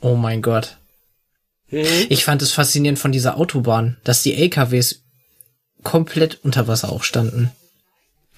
Oh 0.00 0.16
mein 0.16 0.42
Gott. 0.42 0.78
Hm? 1.68 1.86
Ich 2.08 2.24
fand 2.24 2.42
es 2.42 2.52
faszinierend 2.52 2.98
von 2.98 3.12
dieser 3.12 3.36
Autobahn, 3.36 3.96
dass 4.02 4.22
die 4.22 4.34
LKWs 4.34 5.03
komplett 5.84 6.40
unter 6.42 6.66
Wasser 6.66 6.90
auch 6.90 7.04
standen. 7.04 7.52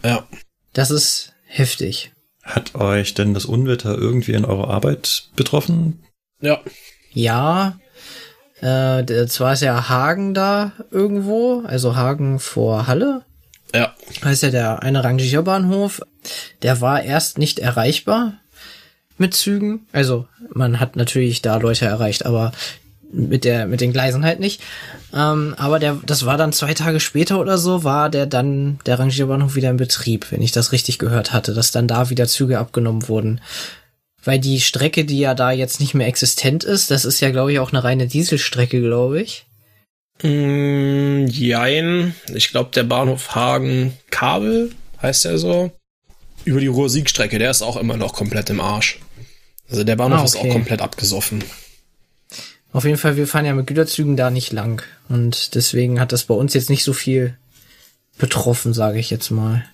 Ja. 0.04 0.26
Das 0.72 0.90
ist 0.90 1.32
heftig. 1.46 2.12
Hat 2.42 2.74
euch 2.74 3.14
denn 3.14 3.34
das 3.34 3.44
Unwetter 3.44 3.96
irgendwie 3.96 4.32
in 4.32 4.44
eurer 4.44 4.68
Arbeit 4.68 5.28
betroffen? 5.34 6.04
Ja. 6.40 6.60
Ja. 7.12 7.78
Äh, 8.60 9.26
zwar 9.26 9.54
ist 9.54 9.62
ja 9.62 9.88
Hagen 9.88 10.34
da 10.34 10.72
irgendwo, 10.90 11.62
also 11.66 11.96
Hagen 11.96 12.38
vor 12.38 12.86
Halle. 12.86 13.24
Ja. 13.74 13.94
Da 14.22 14.30
ist 14.30 14.42
ja 14.42 14.50
der 14.50 14.82
eine 14.82 15.02
Rangierbahnhof. 15.02 16.02
Der 16.62 16.80
war 16.80 17.02
erst 17.02 17.38
nicht 17.38 17.58
erreichbar 17.58 18.34
mit 19.18 19.34
Zügen. 19.34 19.86
Also 19.92 20.28
man 20.52 20.78
hat 20.80 20.96
natürlich 20.96 21.42
da 21.42 21.56
Leute 21.56 21.86
erreicht, 21.86 22.26
aber 22.26 22.52
mit 23.12 23.44
der 23.44 23.66
mit 23.66 23.80
den 23.80 23.92
Gleisen 23.92 24.24
halt 24.24 24.40
nicht. 24.40 24.60
Ähm, 25.14 25.54
aber 25.56 25.78
der, 25.78 25.98
das 26.04 26.26
war 26.26 26.36
dann 26.36 26.52
zwei 26.52 26.74
Tage 26.74 27.00
später 27.00 27.40
oder 27.40 27.58
so, 27.58 27.84
war 27.84 28.10
der 28.10 28.26
dann 28.26 28.78
der 28.86 28.98
Rangierbahnhof 28.98 29.54
wieder 29.54 29.70
in 29.70 29.76
Betrieb, 29.76 30.30
wenn 30.30 30.42
ich 30.42 30.52
das 30.52 30.72
richtig 30.72 30.98
gehört 30.98 31.32
hatte, 31.32 31.54
dass 31.54 31.70
dann 31.70 31.88
da 31.88 32.10
wieder 32.10 32.26
Züge 32.26 32.58
abgenommen 32.58 33.08
wurden. 33.08 33.40
Weil 34.24 34.40
die 34.40 34.60
Strecke, 34.60 35.04
die 35.04 35.20
ja 35.20 35.34
da 35.34 35.52
jetzt 35.52 35.78
nicht 35.78 35.94
mehr 35.94 36.08
existent 36.08 36.64
ist, 36.64 36.90
das 36.90 37.04
ist 37.04 37.20
ja, 37.20 37.30
glaube 37.30 37.52
ich, 37.52 37.60
auch 37.60 37.70
eine 37.70 37.84
reine 37.84 38.08
Dieselstrecke, 38.08 38.80
glaube 38.80 39.22
ich. 39.22 39.46
Mm, 40.22 41.26
jein. 41.28 42.14
Ich 42.34 42.50
glaube, 42.50 42.70
der 42.74 42.82
Bahnhof 42.84 43.34
Hagen-Kabel 43.34 44.72
heißt 45.00 45.26
er 45.26 45.38
so. 45.38 45.70
Über 46.44 46.60
die 46.60 46.66
Ruhr-Sieg-Strecke, 46.66 47.38
der 47.38 47.50
ist 47.50 47.62
auch 47.62 47.76
immer 47.76 47.96
noch 47.96 48.14
komplett 48.14 48.50
im 48.50 48.60
Arsch. 48.60 48.98
Also 49.68 49.84
der 49.84 49.96
Bahnhof 49.96 50.18
ah, 50.18 50.22
okay. 50.22 50.30
ist 50.30 50.36
auch 50.36 50.52
komplett 50.52 50.80
abgesoffen. 50.80 51.44
Auf 52.72 52.84
jeden 52.84 52.98
Fall, 52.98 53.16
wir 53.16 53.26
fahren 53.26 53.46
ja 53.46 53.54
mit 53.54 53.66
Güterzügen 53.66 54.16
da 54.16 54.30
nicht 54.30 54.52
lang. 54.52 54.82
Und 55.08 55.54
deswegen 55.54 56.00
hat 56.00 56.12
das 56.12 56.24
bei 56.24 56.34
uns 56.34 56.54
jetzt 56.54 56.70
nicht 56.70 56.84
so 56.84 56.92
viel 56.92 57.36
betroffen, 58.18 58.74
sage 58.74 58.98
ich 58.98 59.10
jetzt 59.10 59.30
mal. 59.30 59.64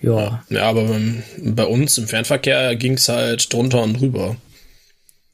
Ja. 0.00 0.44
Ja, 0.48 0.64
aber 0.64 1.00
bei 1.38 1.64
uns 1.64 1.96
im 1.98 2.08
Fernverkehr 2.08 2.76
ging's 2.76 3.08
halt 3.08 3.52
drunter 3.52 3.82
und 3.82 4.00
drüber. 4.00 4.36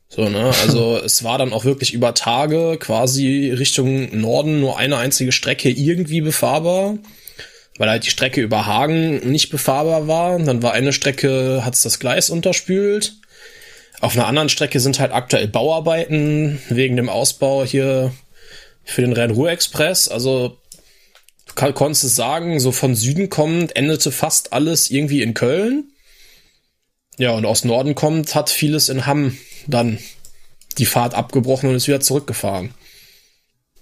So, 0.08 0.28
ne? 0.28 0.52
Also 0.62 0.98
es 1.04 1.24
war 1.24 1.38
dann 1.38 1.52
auch 1.52 1.64
wirklich 1.64 1.94
über 1.94 2.14
Tage 2.14 2.76
quasi 2.78 3.50
Richtung 3.56 4.20
Norden 4.20 4.60
nur 4.60 4.78
eine 4.78 4.96
einzige 4.98 5.32
Strecke 5.32 5.70
irgendwie 5.70 6.20
befahrbar, 6.20 6.98
weil 7.78 7.88
halt 7.88 8.04
die 8.06 8.10
Strecke 8.10 8.40
über 8.42 8.66
Hagen 8.66 9.30
nicht 9.30 9.50
befahrbar 9.50 10.06
war. 10.06 10.38
Dann 10.38 10.62
war 10.62 10.72
eine 10.72 10.92
Strecke, 10.92 11.62
hat's 11.64 11.82
das 11.82 11.98
Gleis 11.98 12.30
unterspült. 12.30 13.14
Auf 14.00 14.16
einer 14.16 14.26
anderen 14.26 14.48
Strecke 14.48 14.80
sind 14.80 14.98
halt 14.98 15.12
aktuell 15.12 15.46
Bauarbeiten 15.46 16.60
wegen 16.70 16.96
dem 16.96 17.10
Ausbau 17.10 17.64
hier 17.64 18.12
für 18.82 19.02
den 19.02 19.12
Rhein-Ruhr-Express. 19.12 20.08
Also 20.08 20.56
du 21.46 21.72
konntest 21.72 22.04
es 22.04 22.16
sagen, 22.16 22.60
so 22.60 22.72
von 22.72 22.94
Süden 22.94 23.28
kommend 23.28 23.76
endete 23.76 24.10
fast 24.10 24.52
alles 24.54 24.90
irgendwie 24.90 25.22
in 25.22 25.34
Köln. 25.34 25.92
Ja, 27.18 27.32
und 27.32 27.44
aus 27.44 27.64
Norden 27.64 27.94
kommt, 27.94 28.34
hat 28.34 28.48
vieles 28.48 28.88
in 28.88 29.04
Hamm 29.04 29.36
dann 29.66 29.98
die 30.78 30.86
Fahrt 30.86 31.14
abgebrochen 31.14 31.68
und 31.68 31.76
ist 31.76 31.86
wieder 31.86 32.00
zurückgefahren. 32.00 32.72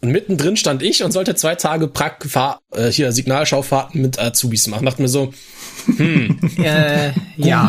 Und 0.01 0.13
mittendrin 0.13 0.57
stand 0.57 0.83
ich 0.83 1.03
und 1.03 1.11
sollte 1.11 1.35
zwei 1.35 1.57
Tage 1.57 1.89
Prag 1.89 2.19
äh, 2.73 2.91
hier 2.91 3.11
Signalschaufahrten 3.11 4.01
mit 4.01 4.19
Azubis 4.19 4.69
machen. 4.69 4.87
Dachte 4.87 5.03
mir 5.03 5.09
so, 5.09 5.35
hm, 5.97 6.39
äh, 6.63 7.11
ja. 7.37 7.67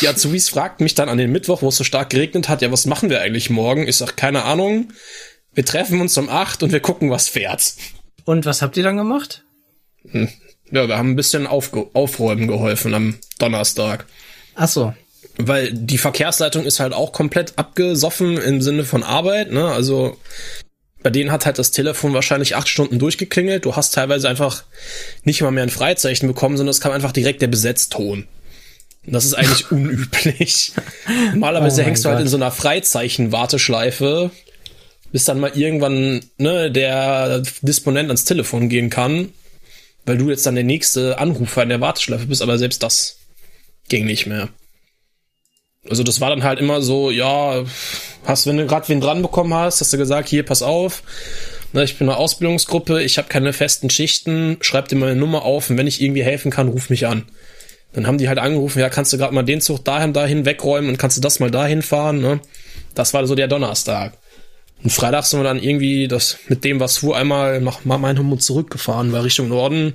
Die 0.00 0.08
Azubis 0.08 0.50
fragten 0.50 0.84
mich 0.84 0.94
dann 0.94 1.08
an 1.08 1.16
den 1.16 1.32
Mittwoch, 1.32 1.62
wo 1.62 1.68
es 1.68 1.76
so 1.76 1.84
stark 1.84 2.10
geregnet 2.10 2.48
hat, 2.50 2.60
ja, 2.60 2.70
was 2.70 2.84
machen 2.84 3.08
wir 3.08 3.22
eigentlich 3.22 3.48
morgen? 3.48 3.88
Ich 3.88 3.96
sag, 3.96 4.16
keine 4.16 4.44
Ahnung. 4.44 4.92
Wir 5.54 5.64
treffen 5.64 6.00
uns 6.00 6.16
um 6.18 6.28
acht 6.28 6.62
und 6.62 6.72
wir 6.72 6.80
gucken, 6.80 7.10
was 7.10 7.28
fährt. 7.28 7.74
Und 8.24 8.44
was 8.44 8.60
habt 8.60 8.76
ihr 8.76 8.82
dann 8.82 8.98
gemacht? 8.98 9.44
Hm. 10.10 10.28
Ja, 10.70 10.86
wir 10.86 10.98
haben 10.98 11.12
ein 11.12 11.16
bisschen 11.16 11.46
aufge 11.46 11.86
aufräumen 11.94 12.46
geholfen 12.46 12.92
am 12.92 13.18
Donnerstag. 13.38 14.04
Ach 14.54 14.68
so. 14.68 14.92
Weil 15.38 15.72
die 15.72 15.98
Verkehrsleitung 15.98 16.66
ist 16.66 16.80
halt 16.80 16.92
auch 16.92 17.12
komplett 17.12 17.58
abgesoffen 17.58 18.36
im 18.36 18.60
Sinne 18.60 18.84
von 18.84 19.02
Arbeit, 19.02 19.50
ne? 19.50 19.68
Also 19.68 20.18
bei 21.02 21.10
denen 21.10 21.30
hat 21.30 21.46
halt 21.46 21.58
das 21.58 21.70
Telefon 21.70 22.12
wahrscheinlich 22.12 22.56
acht 22.56 22.68
Stunden 22.68 22.98
durchgeklingelt. 22.98 23.64
Du 23.64 23.76
hast 23.76 23.94
teilweise 23.94 24.28
einfach 24.28 24.64
nicht 25.24 25.40
mal 25.42 25.50
mehr 25.50 25.62
ein 25.62 25.70
Freizeichen 25.70 26.26
bekommen, 26.26 26.56
sondern 26.56 26.72
es 26.72 26.80
kam 26.80 26.92
einfach 26.92 27.12
direkt 27.12 27.40
der 27.40 27.46
Besetzton. 27.46 28.26
Das 29.06 29.24
ist 29.24 29.34
eigentlich 29.34 29.70
unüblich. 29.72 30.72
Normalerweise 31.32 31.82
oh 31.82 31.84
hängst 31.84 32.04
du 32.04 32.08
halt 32.08 32.20
in 32.20 32.28
so 32.28 32.36
einer 32.36 32.50
Freizeichen-Warteschleife, 32.50 34.30
bis 35.12 35.24
dann 35.24 35.40
mal 35.40 35.52
irgendwann 35.54 36.24
ne, 36.36 36.70
der 36.70 37.42
Disponent 37.62 38.08
ans 38.08 38.24
Telefon 38.24 38.68
gehen 38.68 38.90
kann, 38.90 39.32
weil 40.04 40.18
du 40.18 40.30
jetzt 40.30 40.46
dann 40.46 40.56
der 40.56 40.64
nächste 40.64 41.18
Anrufer 41.18 41.62
in 41.62 41.68
der 41.68 41.80
Warteschleife 41.80 42.26
bist, 42.26 42.42
aber 42.42 42.58
selbst 42.58 42.82
das 42.82 43.18
ging 43.88 44.04
nicht 44.04 44.26
mehr. 44.26 44.48
Also 45.88 46.02
das 46.02 46.20
war 46.20 46.30
dann 46.30 46.42
halt 46.42 46.58
immer 46.58 46.82
so, 46.82 47.10
ja, 47.10 47.64
hast, 48.24 48.46
wenn 48.46 48.56
du 48.56 48.66
gerade 48.66 48.88
wen 48.88 49.00
dran 49.00 49.22
bekommen 49.22 49.54
hast, 49.54 49.80
hast 49.80 49.92
du 49.92 49.98
gesagt, 49.98 50.28
hier, 50.28 50.44
pass 50.44 50.62
auf, 50.62 51.02
ne, 51.72 51.84
ich 51.84 51.98
bin 51.98 52.08
eine 52.08 52.18
Ausbildungsgruppe, 52.18 53.02
ich 53.02 53.18
habe 53.18 53.28
keine 53.28 53.52
festen 53.52 53.90
Schichten, 53.90 54.58
schreib 54.60 54.88
dir 54.88 54.96
meine 54.96 55.16
Nummer 55.16 55.42
auf 55.42 55.70
und 55.70 55.78
wenn 55.78 55.86
ich 55.86 56.00
irgendwie 56.00 56.24
helfen 56.24 56.50
kann, 56.50 56.68
ruf 56.68 56.90
mich 56.90 57.06
an. 57.06 57.24
Dann 57.92 58.06
haben 58.06 58.18
die 58.18 58.28
halt 58.28 58.38
angerufen, 58.38 58.80
ja, 58.80 58.90
kannst 58.90 59.12
du 59.12 59.18
gerade 59.18 59.34
mal 59.34 59.42
den 59.42 59.60
Zug 59.60 59.84
dahin, 59.84 60.12
dahin 60.12 60.44
wegräumen 60.44 60.90
und 60.90 60.98
kannst 60.98 61.16
du 61.16 61.20
das 61.20 61.40
mal 61.40 61.50
dahin 61.50 61.82
fahren, 61.82 62.20
ne? 62.20 62.40
Das 62.94 63.14
war 63.14 63.26
so 63.26 63.34
der 63.34 63.48
Donnerstag. 63.48 64.12
Und 64.82 64.90
Freitag 64.90 65.24
sind 65.24 65.40
wir 65.40 65.44
dann 65.44 65.62
irgendwie 65.62 66.06
das 66.06 66.38
mit 66.48 66.64
dem, 66.64 66.80
was 66.80 66.98
fuhr, 66.98 67.16
einmal 67.16 67.60
nach 67.60 67.84
Mannheim 67.84 68.38
zurückgefahren, 68.38 69.12
war 69.12 69.24
Richtung 69.24 69.48
Norden. 69.48 69.94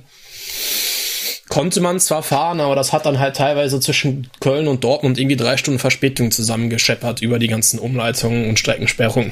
Konnte 1.54 1.80
man 1.80 2.00
zwar 2.00 2.24
fahren, 2.24 2.58
aber 2.58 2.74
das 2.74 2.92
hat 2.92 3.06
dann 3.06 3.20
halt 3.20 3.36
teilweise 3.36 3.78
zwischen 3.78 4.28
Köln 4.40 4.66
und 4.66 4.82
Dortmund 4.82 5.18
irgendwie 5.18 5.36
drei 5.36 5.56
Stunden 5.56 5.78
Verspätung 5.78 6.32
zusammengescheppert 6.32 7.22
über 7.22 7.38
die 7.38 7.46
ganzen 7.46 7.78
Umleitungen 7.78 8.48
und 8.48 8.58
Streckensperrungen. 8.58 9.30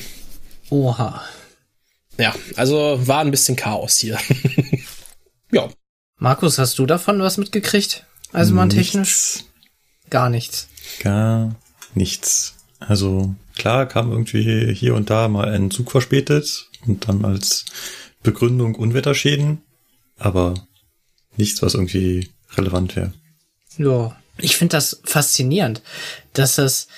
Oha. 0.70 1.20
Ja, 2.18 2.32
also 2.54 3.08
war 3.08 3.22
ein 3.22 3.32
bisschen 3.32 3.56
Chaos 3.56 3.96
hier. 3.96 4.18
ja. 5.50 5.68
Markus, 6.16 6.60
hast 6.60 6.78
du 6.78 6.86
davon 6.86 7.18
was 7.18 7.38
mitgekriegt? 7.38 8.06
Eisenbahntechnisch? 8.32 9.42
Gar 10.08 10.30
nichts. 10.30 10.68
Gar 11.00 11.56
nichts. 11.96 12.54
Also 12.78 13.34
klar 13.56 13.86
kam 13.86 14.12
irgendwie 14.12 14.72
hier 14.72 14.94
und 14.94 15.10
da 15.10 15.26
mal 15.26 15.48
ein 15.48 15.72
Zug 15.72 15.90
verspätet 15.90 16.68
und 16.86 17.08
dann 17.08 17.24
als 17.24 17.64
Begründung 18.22 18.76
Unwetterschäden, 18.76 19.62
aber 20.20 20.54
nichts, 21.37 21.62
was 21.62 21.74
irgendwie 21.74 22.28
relevant 22.57 22.97
wäre. 22.97 23.12
Ja, 23.78 24.16
ich 24.39 24.57
finde 24.57 24.76
das 24.76 25.01
faszinierend, 25.05 25.83
dass 26.33 26.57
das, 26.57 26.89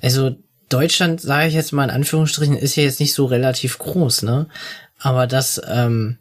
also 0.00 0.36
Deutschland, 0.68 1.20
sage 1.20 1.48
ich 1.48 1.54
jetzt 1.54 1.72
mal 1.72 1.84
in 1.84 1.90
Anführungsstrichen, 1.90 2.56
ist 2.56 2.76
ja 2.76 2.84
jetzt 2.84 3.00
nicht 3.00 3.14
so 3.14 3.26
relativ 3.26 3.78
groß, 3.78 4.22
ne? 4.22 4.48
Aber 4.98 5.26
dass 5.26 5.60
ähm, 5.68 6.18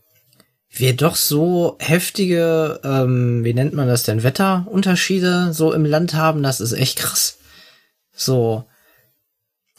wir 0.69 0.95
doch 0.95 1.15
so 1.15 1.77
heftige, 1.79 2.79
ähm, 2.83 3.43
wie 3.43 3.53
nennt 3.53 3.73
man 3.73 3.87
das 3.87 4.03
denn, 4.03 4.23
Wetterunterschiede 4.23 5.53
so 5.53 5.71
im 5.71 5.85
Land 5.85 6.13
haben, 6.13 6.43
das 6.43 6.59
ist 6.59 6.73
echt 6.73 6.97
krass. 6.97 7.37
So, 8.15 8.65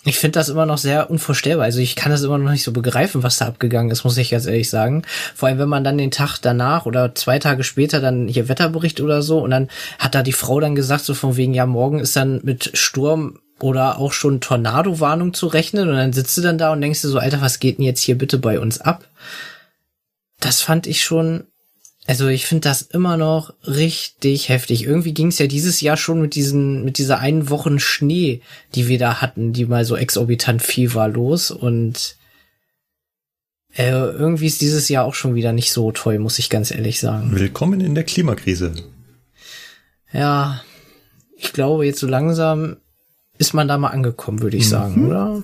ich 0.06 0.18
finde 0.18 0.38
das 0.38 0.50
immer 0.50 0.66
noch 0.66 0.78
sehr 0.78 1.10
unvorstellbar. 1.10 1.64
Also 1.64 1.80
ich 1.80 1.96
kann 1.96 2.12
das 2.12 2.22
immer 2.22 2.36
noch 2.36 2.50
nicht 2.50 2.62
so 2.62 2.72
begreifen, 2.72 3.22
was 3.22 3.38
da 3.38 3.46
abgegangen 3.46 3.90
ist, 3.90 4.04
muss 4.04 4.18
ich 4.18 4.30
ganz 4.30 4.46
ehrlich 4.46 4.68
sagen. 4.68 5.02
Vor 5.34 5.48
allem, 5.48 5.58
wenn 5.58 5.68
man 5.68 5.84
dann 5.84 5.96
den 5.96 6.10
Tag 6.10 6.38
danach 6.38 6.84
oder 6.84 7.14
zwei 7.14 7.38
Tage 7.38 7.64
später 7.64 8.00
dann 8.00 8.28
hier 8.28 8.48
Wetterbericht 8.48 9.00
oder 9.00 9.22
so 9.22 9.38
und 9.38 9.50
dann 9.50 9.68
hat 9.98 10.14
da 10.14 10.22
die 10.22 10.32
Frau 10.32 10.60
dann 10.60 10.74
gesagt, 10.74 11.04
so 11.04 11.14
von 11.14 11.36
wegen, 11.36 11.54
ja, 11.54 11.64
morgen 11.64 12.00
ist 12.00 12.16
dann 12.16 12.40
mit 12.42 12.70
Sturm 12.74 13.38
oder 13.60 13.98
auch 13.98 14.12
schon 14.12 14.40
Tornado-Warnung 14.40 15.32
zu 15.32 15.46
rechnen 15.46 15.88
und 15.88 15.96
dann 15.96 16.12
sitzt 16.12 16.36
du 16.36 16.42
dann 16.42 16.58
da 16.58 16.72
und 16.72 16.82
denkst 16.82 17.00
du 17.00 17.08
so, 17.08 17.18
Alter, 17.18 17.40
was 17.40 17.58
geht 17.58 17.78
denn 17.78 17.84
jetzt 17.84 18.00
hier 18.00 18.18
bitte 18.18 18.38
bei 18.38 18.60
uns 18.60 18.80
ab? 18.80 19.08
Das 20.38 20.60
fand 20.60 20.86
ich 20.86 21.02
schon 21.02 21.44
also 22.06 22.28
ich 22.28 22.46
finde 22.46 22.68
das 22.68 22.82
immer 22.82 23.16
noch 23.16 23.54
richtig 23.66 24.48
heftig. 24.50 24.84
Irgendwie 24.84 25.14
ging 25.14 25.28
es 25.28 25.38
ja 25.38 25.46
dieses 25.46 25.80
Jahr 25.80 25.96
schon 25.96 26.20
mit 26.20 26.34
diesen, 26.34 26.84
mit 26.84 26.98
dieser 26.98 27.18
einen 27.18 27.48
Wochen 27.48 27.78
Schnee, 27.78 28.42
die 28.74 28.88
wir 28.88 28.98
da 28.98 29.20
hatten, 29.22 29.52
die 29.52 29.64
mal 29.64 29.84
so 29.84 29.96
exorbitant 29.96 30.62
viel 30.62 30.94
war 30.94 31.08
los 31.08 31.50
und 31.50 32.16
äh, 33.76 33.90
irgendwie 33.90 34.46
ist 34.46 34.60
dieses 34.60 34.88
Jahr 34.88 35.04
auch 35.04 35.14
schon 35.14 35.34
wieder 35.34 35.52
nicht 35.52 35.72
so 35.72 35.90
toll, 35.92 36.18
muss 36.18 36.38
ich 36.38 36.50
ganz 36.50 36.70
ehrlich 36.70 37.00
sagen. 37.00 37.32
Willkommen 37.32 37.80
in 37.80 37.94
der 37.94 38.04
Klimakrise. 38.04 38.72
Ja, 40.12 40.62
ich 41.36 41.52
glaube, 41.52 41.84
jetzt 41.84 41.98
so 41.98 42.06
langsam 42.06 42.76
ist 43.38 43.52
man 43.52 43.66
da 43.66 43.78
mal 43.78 43.88
angekommen, 43.88 44.42
würde 44.42 44.56
ich 44.56 44.66
mhm. 44.66 44.70
sagen, 44.70 45.06
oder? 45.06 45.42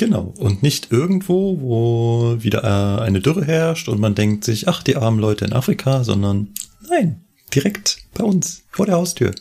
Genau. 0.00 0.32
Und 0.38 0.62
nicht 0.62 0.92
irgendwo, 0.92 1.60
wo 1.60 2.42
wieder 2.42 2.64
äh, 2.64 3.02
eine 3.02 3.20
Dürre 3.20 3.44
herrscht 3.44 3.86
und 3.86 4.00
man 4.00 4.14
denkt 4.14 4.44
sich, 4.44 4.66
ach, 4.66 4.82
die 4.82 4.96
armen 4.96 5.18
Leute 5.18 5.44
in 5.44 5.52
Afrika, 5.52 6.04
sondern 6.04 6.54
nein, 6.88 7.20
direkt 7.54 7.98
bei 8.14 8.24
uns, 8.24 8.62
vor 8.70 8.86
der 8.86 8.94
Haustür. 8.94 9.34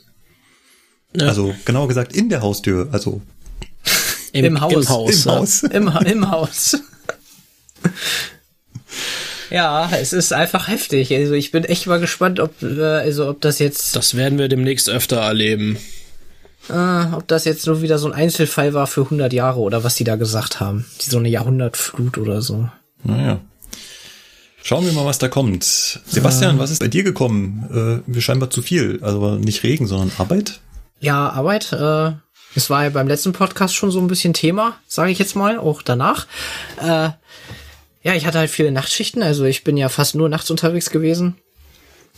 Ja. 1.15 1.27
Also 1.27 1.55
genauer 1.63 1.87
gesagt 1.87 2.13
in 2.13 2.27
der 2.27 2.41
Haustür, 2.41 2.89
also 2.91 3.21
im, 4.33 4.43
im 4.43 4.59
Haus. 4.59 4.73
Im 4.73 4.89
Haus. 4.89 5.23
Im 5.23 5.31
Haus. 5.31 5.63
Im, 5.63 5.87
im 5.87 6.29
Haus. 6.29 6.77
ja, 9.49 9.89
es 9.93 10.11
ist 10.11 10.33
einfach 10.33 10.67
heftig. 10.67 11.15
Also 11.15 11.35
ich 11.35 11.51
bin 11.51 11.63
echt 11.63 11.87
mal 11.87 12.01
gespannt, 12.01 12.41
ob, 12.41 12.61
äh, 12.61 12.83
also 12.83 13.29
ob 13.29 13.39
das 13.39 13.59
jetzt. 13.59 13.95
Das 13.95 14.17
werden 14.17 14.37
wir 14.37 14.49
demnächst 14.49 14.89
öfter 14.89 15.21
erleben. 15.21 15.77
Äh, 16.69 17.13
ob 17.15 17.27
das 17.27 17.45
jetzt 17.45 17.65
nur 17.67 17.81
wieder 17.81 17.97
so 17.97 18.07
ein 18.07 18.13
Einzelfall 18.13 18.73
war 18.73 18.87
für 18.87 19.01
100 19.01 19.33
Jahre 19.33 19.59
oder 19.59 19.83
was 19.83 19.95
die 19.95 20.03
da 20.03 20.15
gesagt 20.15 20.59
haben. 20.59 20.85
Die 21.01 21.09
so 21.09 21.17
eine 21.17 21.29
Jahrhundertflut 21.29 22.17
oder 22.17 22.41
so. 22.41 22.69
Naja. 23.03 23.39
Schauen 24.61 24.85
wir 24.85 24.93
mal, 24.93 25.05
was 25.05 25.17
da 25.17 25.29
kommt. 25.29 25.63
Sebastian, 25.63 26.57
äh, 26.57 26.59
was 26.59 26.69
ist 26.69 26.79
bei 26.79 26.87
dir 26.87 27.03
gekommen? 27.03 28.03
Äh, 28.05 28.11
wir 28.11 28.21
scheinbar 28.21 28.49
zu 28.49 28.61
viel. 28.61 28.99
Also 29.01 29.35
nicht 29.35 29.63
Regen, 29.63 29.87
sondern 29.87 30.11
Arbeit? 30.17 30.59
Ja, 30.99 31.29
Arbeit. 31.29 31.71
Äh, 31.71 32.11
es 32.55 32.69
war 32.69 32.83
ja 32.83 32.89
beim 32.89 33.07
letzten 33.07 33.31
Podcast 33.31 33.75
schon 33.75 33.91
so 33.91 33.99
ein 33.99 34.07
bisschen 34.07 34.33
Thema, 34.33 34.75
sage 34.87 35.11
ich 35.11 35.19
jetzt 35.19 35.35
mal, 35.35 35.57
auch 35.59 35.81
danach. 35.81 36.27
Äh, 36.81 37.09
ja, 38.01 38.15
ich 38.15 38.25
hatte 38.25 38.39
halt 38.39 38.49
viele 38.49 38.71
Nachtschichten, 38.71 39.21
also 39.21 39.43
ich 39.43 39.63
bin 39.63 39.77
ja 39.77 39.89
fast 39.89 40.15
nur 40.15 40.29
nachts 40.29 40.49
unterwegs 40.49 40.89
gewesen. 40.89 41.35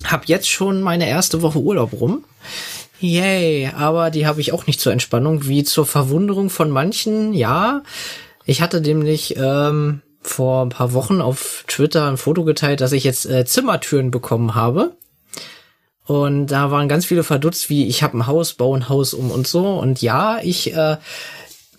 Hab 0.04 0.28
jetzt 0.28 0.49
schon 0.49 0.82
meine 0.82 1.08
erste 1.08 1.41
Woche 1.41 1.60
Urlaub 1.60 1.93
rum. 1.93 2.24
Yay, 3.02 3.72
aber 3.76 4.12
die 4.12 4.28
habe 4.28 4.41
ich 4.41 4.54
auch 4.54 4.68
nicht 4.68 4.80
zur 4.80 4.91
Entspannung, 4.91 5.47
wie 5.47 5.64
zur 5.64 5.88
Verwunderung 5.88 6.52
von 6.52 6.70
manchen, 6.70 7.34
ja. 7.34 7.82
Ich 8.45 8.62
hatte 8.62 8.80
nämlich 8.80 9.36
ähm, 9.38 10.02
vor 10.22 10.64
ein 10.64 10.70
paar 10.70 10.93
Wochen 10.93 11.20
auf 11.20 11.66
Twitter 11.68 12.08
ein 12.08 12.18
Foto 12.18 12.43
geteilt, 12.43 12.80
dass 12.80 12.91
ich 12.91 13.04
jetzt 13.04 13.26
äh, 13.26 13.43
Zimmertüren 13.43 14.12
bekommen 14.12 14.54
habe. 14.54 14.95
Und 16.06 16.47
da 16.47 16.70
waren 16.70 16.89
ganz 16.89 17.06
viele 17.06 17.24
verdutzt, 17.24 17.70
wie 17.70 17.88
ich 17.88 18.04
habe 18.04 18.18
ein 18.18 18.28
Haus, 18.28 18.54
baue 18.54 18.78
ein 18.78 18.89
Haus 18.89 19.16
um 19.16 19.32
und 19.32 19.47
so. 19.47 19.80
Und 19.80 20.02
ja, 20.02 20.39
ich 20.43 20.74
äh, 20.76 20.97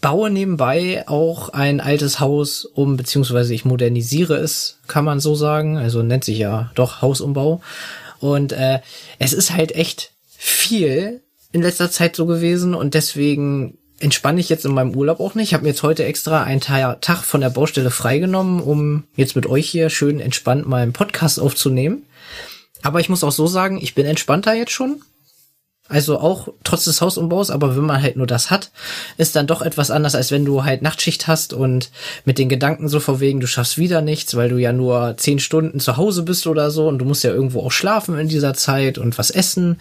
baue 0.01 0.31
nebenbei 0.31 1.05
auch 1.07 1.51
ein 1.51 1.81
altes 1.81 2.19
Haus 2.19 2.65
um, 2.65 2.97
beziehungsweise 2.97 3.55
ich 3.55 3.65
modernisiere 3.65 4.37
es, 4.37 4.79
kann 4.89 5.05
man 5.05 5.21
so 5.21 5.37
sagen. 5.37 5.77
Also 5.77 6.03
nennt 6.03 6.25
sich 6.25 6.39
ja 6.39 6.73
doch 6.75 7.01
Hausumbau. 7.01 7.61
Und 8.19 8.53
äh, 8.53 8.81
es 9.19 9.33
ist 9.33 9.53
halt 9.53 9.73
echt 9.73 10.12
viel 10.45 11.23
in 11.53 11.63
letzter 11.63 11.89
Zeit 11.89 12.17
so 12.17 12.27
gewesen 12.27 12.75
und 12.75 12.95
deswegen 12.95 13.79
entspanne 14.01 14.41
ich 14.41 14.49
jetzt 14.49 14.65
in 14.65 14.75
meinem 14.75 14.97
Urlaub 14.97 15.21
auch 15.21 15.37
nicht. 15.37 15.51
Ich 15.51 15.55
habe 15.55 15.63
mir 15.63 15.69
jetzt 15.69 15.85
heute 15.85 16.05
extra 16.05 16.43
einen 16.43 16.61
Tag 16.61 17.23
von 17.23 17.41
der 17.41 17.51
Baustelle 17.51 17.93
freigenommen, 17.93 18.61
um 18.61 19.05
jetzt 19.15 19.37
mit 19.37 19.47
euch 19.47 19.71
hier 19.71 19.89
schön 19.89 20.19
entspannt 20.19 20.67
mal 20.67 20.83
einen 20.83 20.93
Podcast 20.93 21.39
aufzunehmen. 21.39 22.03
Aber 22.83 22.99
ich 22.99 23.09
muss 23.09 23.23
auch 23.23 23.31
so 23.31 23.47
sagen, 23.47 23.79
ich 23.81 23.95
bin 23.95 24.05
entspannter 24.05 24.53
jetzt 24.55 24.73
schon. 24.73 25.03
Also 25.89 26.19
auch 26.19 26.49
trotz 26.65 26.85
des 26.85 27.01
Hausumbaus, 27.01 27.51
aber 27.51 27.77
wenn 27.77 27.85
man 27.85 28.03
halt 28.03 28.17
nur 28.17 28.27
das 28.27 28.51
hat, 28.51 28.71
ist 29.19 29.37
dann 29.37 29.47
doch 29.47 29.63
etwas 29.63 29.91
anders, 29.91 30.15
als 30.15 30.31
wenn 30.31 30.45
du 30.45 30.65
halt 30.65 30.81
Nachtschicht 30.81 31.27
hast 31.27 31.53
und 31.53 31.91
mit 32.25 32.39
den 32.39 32.49
Gedanken 32.49 32.89
so 32.89 32.99
vorwegen, 32.99 33.41
du 33.41 33.47
schaffst 33.47 33.79
wieder 33.79 34.01
nichts, 34.01 34.35
weil 34.35 34.49
du 34.49 34.57
ja 34.57 34.73
nur 34.73 35.17
zehn 35.19 35.39
Stunden 35.39 35.81
zu 35.81 35.97
Hause 35.97 36.23
bist 36.23 36.47
oder 36.47 36.71
so 36.71 36.89
und 36.89 36.99
du 36.99 37.05
musst 37.05 37.25
ja 37.25 37.31
irgendwo 37.31 37.61
auch 37.61 37.73
schlafen 37.73 38.19
in 38.19 38.29
dieser 38.29 38.55
Zeit 38.55 38.97
und 38.97 39.19
was 39.19 39.31
essen. 39.31 39.81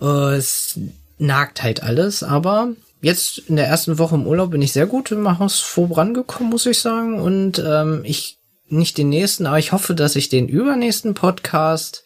Äh, 0.00 0.36
es 0.36 0.78
nagt 1.18 1.62
halt 1.62 1.82
alles, 1.82 2.22
aber 2.22 2.70
jetzt 3.00 3.38
in 3.38 3.56
der 3.56 3.66
ersten 3.66 3.98
Woche 3.98 4.14
im 4.14 4.26
Urlaub 4.26 4.50
bin 4.50 4.62
ich 4.62 4.72
sehr 4.72 4.86
gut 4.86 5.10
im 5.12 5.38
Haus 5.38 5.60
vorangekommen, 5.60 6.50
muss 6.50 6.66
ich 6.66 6.78
sagen. 6.78 7.20
Und 7.20 7.62
ähm, 7.64 8.02
ich 8.04 8.38
nicht 8.68 8.98
den 8.98 9.08
nächsten, 9.08 9.46
aber 9.46 9.58
ich 9.58 9.72
hoffe, 9.72 9.94
dass 9.94 10.16
ich 10.16 10.28
den 10.28 10.48
übernächsten 10.48 11.14
Podcast 11.14 12.04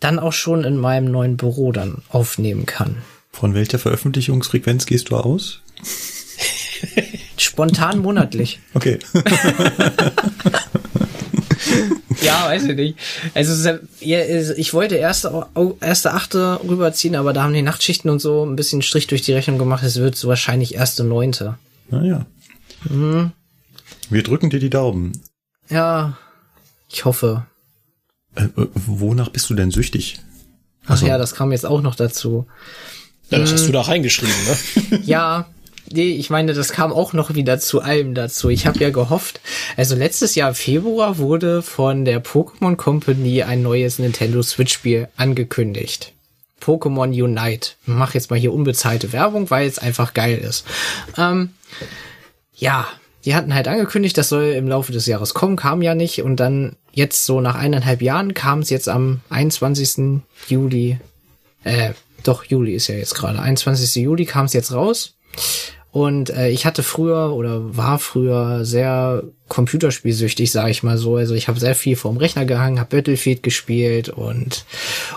dann 0.00 0.18
auch 0.18 0.32
schon 0.32 0.64
in 0.64 0.76
meinem 0.76 1.10
neuen 1.10 1.36
Büro 1.36 1.72
dann 1.72 2.02
aufnehmen 2.08 2.66
kann. 2.66 2.96
Von 3.30 3.54
welcher 3.54 3.78
Veröffentlichungsfrequenz 3.78 4.86
gehst 4.86 5.10
du 5.10 5.16
aus? 5.16 5.60
Spontan 7.36 7.98
monatlich. 7.98 8.60
Okay. 8.74 8.98
ja, 12.22 12.46
weiß 12.46 12.64
ich 12.64 12.76
nicht. 12.76 12.98
Also 13.34 13.78
ich 14.00 14.74
wollte 14.74 14.96
erste, 14.96 15.46
erste 15.80 16.12
achte 16.12 16.60
rüberziehen, 16.66 17.16
aber 17.16 17.32
da 17.32 17.42
haben 17.42 17.52
die 17.52 17.62
Nachtschichten 17.62 18.10
und 18.10 18.20
so 18.20 18.44
ein 18.44 18.56
bisschen 18.56 18.82
Strich 18.82 19.06
durch 19.06 19.22
die 19.22 19.32
Rechnung 19.32 19.58
gemacht. 19.58 19.84
Es 19.84 19.96
wird 19.96 20.16
so 20.16 20.28
wahrscheinlich 20.28 20.74
erste 20.74 21.04
neunte. 21.04 21.56
Naja. 21.90 22.26
Mhm. 22.88 23.32
Wir 24.10 24.22
drücken 24.22 24.50
dir 24.50 24.60
die 24.60 24.70
Daumen. 24.70 25.12
Ja, 25.68 26.16
ich 26.88 27.04
hoffe. 27.04 27.46
Äh, 28.34 28.44
äh 28.44 28.68
wonach 28.74 29.30
bist 29.30 29.50
du 29.50 29.54
denn 29.54 29.70
süchtig? 29.70 30.20
Ach 30.84 30.90
also, 30.90 31.06
ja, 31.06 31.18
das 31.18 31.34
kam 31.34 31.52
jetzt 31.52 31.66
auch 31.66 31.82
noch 31.82 31.96
dazu. 31.96 32.46
Ja, 33.30 33.38
das 33.38 33.52
hast 33.52 33.62
du 33.62 33.66
hm. 33.66 33.72
da 33.72 33.80
reingeschrieben, 33.82 34.34
ne? 34.44 35.00
ja, 35.04 35.48
Nee, 35.90 36.10
ich 36.10 36.30
meine, 36.30 36.52
das 36.52 36.72
kam 36.72 36.92
auch 36.92 37.12
noch 37.12 37.34
wieder 37.34 37.58
zu 37.58 37.80
allem 37.80 38.14
dazu. 38.14 38.48
Ich 38.48 38.66
habe 38.66 38.78
ja 38.80 38.90
gehofft, 38.90 39.40
also 39.76 39.94
letztes 39.94 40.34
Jahr 40.34 40.50
im 40.50 40.54
Februar 40.54 41.18
wurde 41.18 41.62
von 41.62 42.04
der 42.04 42.22
Pokémon 42.22 42.76
Company 42.76 43.42
ein 43.42 43.62
neues 43.62 43.98
Nintendo 43.98 44.42
Switch 44.42 44.72
Spiel 44.74 45.08
angekündigt. 45.16 46.12
Pokémon 46.60 47.08
Unite. 47.10 47.72
Mach 47.86 48.14
jetzt 48.14 48.30
mal 48.30 48.38
hier 48.38 48.52
unbezahlte 48.52 49.12
Werbung, 49.12 49.50
weil 49.50 49.68
es 49.68 49.78
einfach 49.78 50.14
geil 50.14 50.38
ist. 50.38 50.66
Ähm, 51.16 51.50
ja, 52.54 52.88
die 53.24 53.34
hatten 53.34 53.54
halt 53.54 53.68
angekündigt, 53.68 54.16
das 54.18 54.28
soll 54.28 54.44
im 54.44 54.68
Laufe 54.68 54.92
des 54.92 55.06
Jahres 55.06 55.34
kommen, 55.34 55.56
kam 55.56 55.82
ja 55.82 55.94
nicht. 55.94 56.22
Und 56.22 56.36
dann 56.36 56.76
jetzt 56.92 57.26
so 57.26 57.40
nach 57.40 57.54
eineinhalb 57.54 58.02
Jahren 58.02 58.34
kam 58.34 58.60
es 58.60 58.70
jetzt 58.70 58.88
am 58.88 59.20
21. 59.30 60.22
Juli. 60.48 60.98
Äh, 61.62 61.92
doch, 62.22 62.44
Juli 62.44 62.74
ist 62.74 62.88
ja 62.88 62.96
jetzt 62.96 63.14
gerade. 63.14 63.40
21. 63.40 64.02
Juli 64.02 64.24
kam 64.24 64.46
es 64.46 64.52
jetzt 64.52 64.72
raus. 64.72 65.14
Und 65.96 66.28
äh, 66.28 66.50
ich 66.50 66.66
hatte 66.66 66.82
früher 66.82 67.32
oder 67.32 67.74
war 67.74 67.98
früher 67.98 68.66
sehr 68.66 69.22
computerspielsüchtig, 69.48 70.52
sage 70.52 70.70
ich 70.70 70.82
mal 70.82 70.98
so. 70.98 71.16
Also 71.16 71.32
ich 71.32 71.48
habe 71.48 71.58
sehr 71.58 71.74
viel 71.74 71.96
vorm 71.96 72.18
Rechner 72.18 72.44
gehangen, 72.44 72.78
habe 72.78 72.94
Battlefield 72.94 73.42
gespielt 73.42 74.10
und 74.10 74.66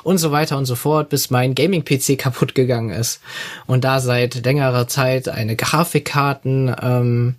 und 0.04 0.20
so 0.20 0.32
weiter 0.32 0.58
und 0.58 0.64
so 0.64 0.76
fort, 0.76 1.10
bis 1.10 1.32
mein 1.32 1.54
Gaming-PC 1.54 2.18
kaputt 2.18 2.56
gegangen 2.56 2.92
ist. 2.92 3.20
Und 3.68 3.84
da 3.84 4.00
seit 4.00 4.46
längerer 4.46 4.88
Zeit 4.88 5.28
eine 5.28 5.58
Grafikkarten, 5.58 6.74
ähm, 6.82 7.36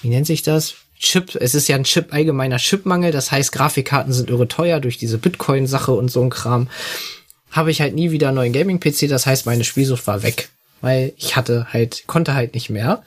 wie 0.00 0.08
nennt 0.08 0.26
sich 0.26 0.42
das? 0.42 0.76
Chip, 0.98 1.34
es 1.34 1.54
ist 1.54 1.68
ja 1.68 1.76
ein 1.76 1.84
Chip, 1.84 2.14
allgemeiner 2.14 2.56
Chipmangel, 2.56 3.12
das 3.12 3.30
heißt, 3.30 3.52
Grafikkarten 3.52 4.14
sind 4.14 4.30
irre 4.30 4.48
teuer 4.48 4.80
durch 4.80 4.96
diese 4.96 5.18
Bitcoin-Sache 5.18 5.92
und 5.92 6.10
so 6.10 6.22
ein 6.22 6.30
Kram. 6.30 6.70
Habe 7.50 7.70
ich 7.70 7.82
halt 7.82 7.94
nie 7.94 8.10
wieder 8.10 8.28
einen 8.28 8.36
neuen 8.36 8.54
Gaming-PC, 8.54 9.10
das 9.10 9.26
heißt, 9.26 9.44
meine 9.44 9.64
Spielsucht 9.64 10.06
war 10.06 10.22
weg 10.22 10.48
weil 10.84 11.14
ich 11.16 11.34
hatte 11.34 11.68
halt, 11.72 12.04
konnte 12.06 12.34
halt 12.34 12.54
nicht 12.54 12.68
mehr. 12.68 13.02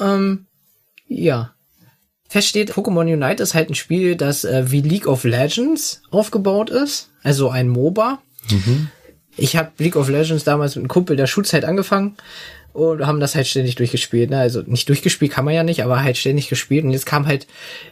Ähm, 0.00 0.46
ja. 1.08 1.52
Fest 2.28 2.48
steht, 2.48 2.72
Pokémon 2.72 3.12
Unite 3.12 3.42
ist 3.42 3.54
halt 3.54 3.68
ein 3.68 3.74
Spiel, 3.74 4.16
das 4.16 4.44
äh, 4.44 4.70
wie 4.70 4.80
League 4.80 5.08
of 5.08 5.24
Legends 5.24 6.00
aufgebaut 6.10 6.70
ist, 6.70 7.10
also 7.22 7.50
ein 7.50 7.68
MOBA. 7.68 8.22
Mhm. 8.50 8.88
Ich 9.36 9.56
habe 9.56 9.72
League 9.78 9.96
of 9.96 10.08
Legends 10.08 10.44
damals 10.44 10.76
mit 10.76 10.82
einem 10.82 10.88
Kumpel 10.88 11.16
der 11.16 11.26
Schulzeit 11.26 11.64
angefangen 11.64 12.16
und 12.72 13.04
haben 13.04 13.20
das 13.20 13.34
halt 13.34 13.48
ständig 13.48 13.74
durchgespielt. 13.74 14.30
Ne? 14.30 14.38
Also 14.38 14.62
nicht 14.62 14.88
durchgespielt 14.88 15.32
kann 15.32 15.44
man 15.44 15.54
ja 15.54 15.64
nicht, 15.64 15.82
aber 15.82 16.02
halt 16.02 16.16
ständig 16.16 16.48
gespielt. 16.48 16.84
Und 16.84 16.92
jetzt 16.92 17.06
kam 17.06 17.26
halt 17.26 17.48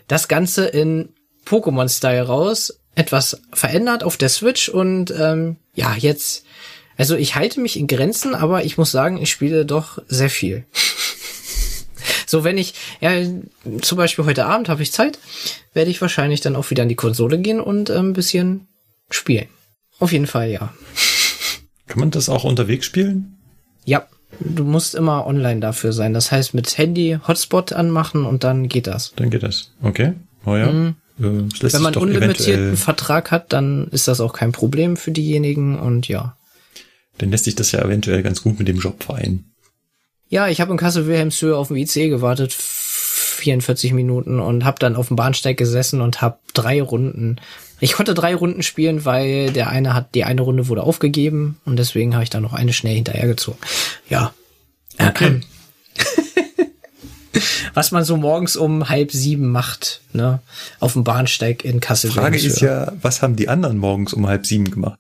das 0.07 0.29
Ganze 0.29 0.67
in 0.67 1.11
Pokémon-Style 1.47 2.23
raus, 2.23 2.81
etwas 2.95 3.43
verändert 3.53 4.05
auf 4.05 4.17
der 4.17 4.29
Switch 4.29 4.69
und 4.69 5.13
ähm, 5.19 5.57
ja, 5.75 5.95
jetzt, 5.99 6.45
also 7.01 7.17
ich 7.17 7.35
halte 7.35 7.61
mich 7.61 7.79
in 7.79 7.87
Grenzen, 7.87 8.35
aber 8.35 8.63
ich 8.63 8.77
muss 8.77 8.91
sagen, 8.91 9.17
ich 9.17 9.31
spiele 9.31 9.65
doch 9.65 10.03
sehr 10.09 10.29
viel. 10.29 10.67
so, 12.27 12.45
wenn 12.45 12.59
ich, 12.59 12.75
ja, 13.01 13.13
zum 13.81 13.97
Beispiel 13.97 14.27
heute 14.27 14.45
Abend 14.45 14.69
habe 14.69 14.83
ich 14.83 14.93
Zeit, 14.93 15.19
werde 15.73 15.91
ich 15.91 16.03
wahrscheinlich 16.03 16.43
dann 16.43 16.57
auch 16.57 16.69
wieder 16.69 16.83
an 16.83 16.91
die 16.91 16.97
Konsole 16.97 17.39
gehen 17.39 17.59
und 17.59 17.89
äh, 17.89 17.97
ein 17.97 18.13
bisschen 18.13 18.69
spielen. 19.09 19.49
Auf 19.99 20.13
jeden 20.13 20.27
Fall, 20.27 20.51
ja. 20.51 20.75
Kann 21.87 22.01
man 22.01 22.11
das 22.11 22.29
auch 22.29 22.45
unterwegs 22.45 22.85
spielen? 22.85 23.39
Ja, 23.87 24.07
du 24.39 24.65
musst 24.65 24.95
immer 24.95 25.27
online 25.27 25.61
dafür 25.61 25.95
sein. 25.95 26.13
Das 26.13 26.31
heißt, 26.31 26.53
mit 26.53 26.77
Handy 26.77 27.19
Hotspot 27.27 27.73
anmachen 27.73 28.27
und 28.27 28.45
dann 28.45 28.69
geht 28.69 28.89
das. 28.89 29.15
Dann 29.17 29.31
geht 29.31 29.43
das. 29.43 29.73
Okay. 29.83 30.13
Oh 30.45 30.55
ja. 30.55 30.71
Mhm. 30.71 30.97
Äh, 31.19 31.73
Wenn 31.73 31.83
man 31.83 31.95
unlimitierten 31.95 32.77
Vertrag 32.77 33.31
hat, 33.31 33.55
dann 33.55 33.89
ist 33.89 34.07
das 34.07 34.21
auch 34.21 34.35
kein 34.35 34.53
Problem 34.53 34.99
für 34.99 35.13
diejenigen 35.13 35.79
und 35.79 36.07
ja. 36.07 36.37
Dann 37.21 37.31
lässt 37.31 37.45
sich 37.45 37.55
das 37.55 37.73
ja 37.73 37.83
eventuell 37.83 38.23
ganz 38.23 38.43
gut 38.43 38.59
mit 38.59 38.67
dem 38.67 38.79
Job 38.79 39.03
vereinen. 39.03 39.53
Ja, 40.29 40.49
ich 40.49 40.61
habe 40.61 40.71
in 40.71 40.79
Kassel 40.79 41.07
Wilhelmshöhe 41.07 41.57
auf 41.57 41.69
dem 41.69 41.77
IC 41.77 42.09
gewartet, 42.09 42.53
44 42.53 43.93
Minuten 43.93 44.41
und 44.41 44.65
habe 44.65 44.79
dann 44.79 44.97
auf 44.97 45.09
dem 45.09 45.17
Bahnsteig 45.17 45.57
gesessen 45.57 46.01
und 46.01 46.23
habe 46.23 46.39
drei 46.55 46.81
Runden. 46.81 47.37
Ich 47.81 47.93
konnte 47.93 48.15
drei 48.15 48.35
Runden 48.35 48.63
spielen, 48.63 49.05
weil 49.05 49.53
der 49.53 49.69
eine 49.69 49.93
hat 49.93 50.15
die 50.15 50.25
eine 50.25 50.43
Runde 50.43 50.69
wurde 50.69 50.83
aufgegeben 50.83 51.59
und 51.65 51.79
deswegen 51.79 52.15
habe 52.15 52.23
ich 52.23 52.31
da 52.31 52.41
noch 52.41 52.53
eine 52.53 52.73
schnell 52.73 52.95
hinterhergezogen. 52.95 53.61
Ja. 54.09 54.33
Okay. 54.99 55.41
was 57.75 57.91
man 57.91 58.05
so 58.05 58.17
morgens 58.17 58.57
um 58.57 58.89
halb 58.89 59.13
sieben 59.13 59.51
macht, 59.51 60.01
ne, 60.13 60.41
auf 60.79 60.95
dem 60.95 61.05
Bahnsteig 61.05 61.65
in 61.65 61.81
Kassel. 61.81 62.11
Frage 62.11 62.39
ist 62.39 62.61
ja, 62.61 62.93
was 63.01 63.23
haben 63.23 63.37
die 63.37 63.49
anderen 63.49 63.79
morgens 63.79 64.13
um 64.13 64.27
halb 64.27 64.47
sieben 64.47 64.71
gemacht? 64.71 64.99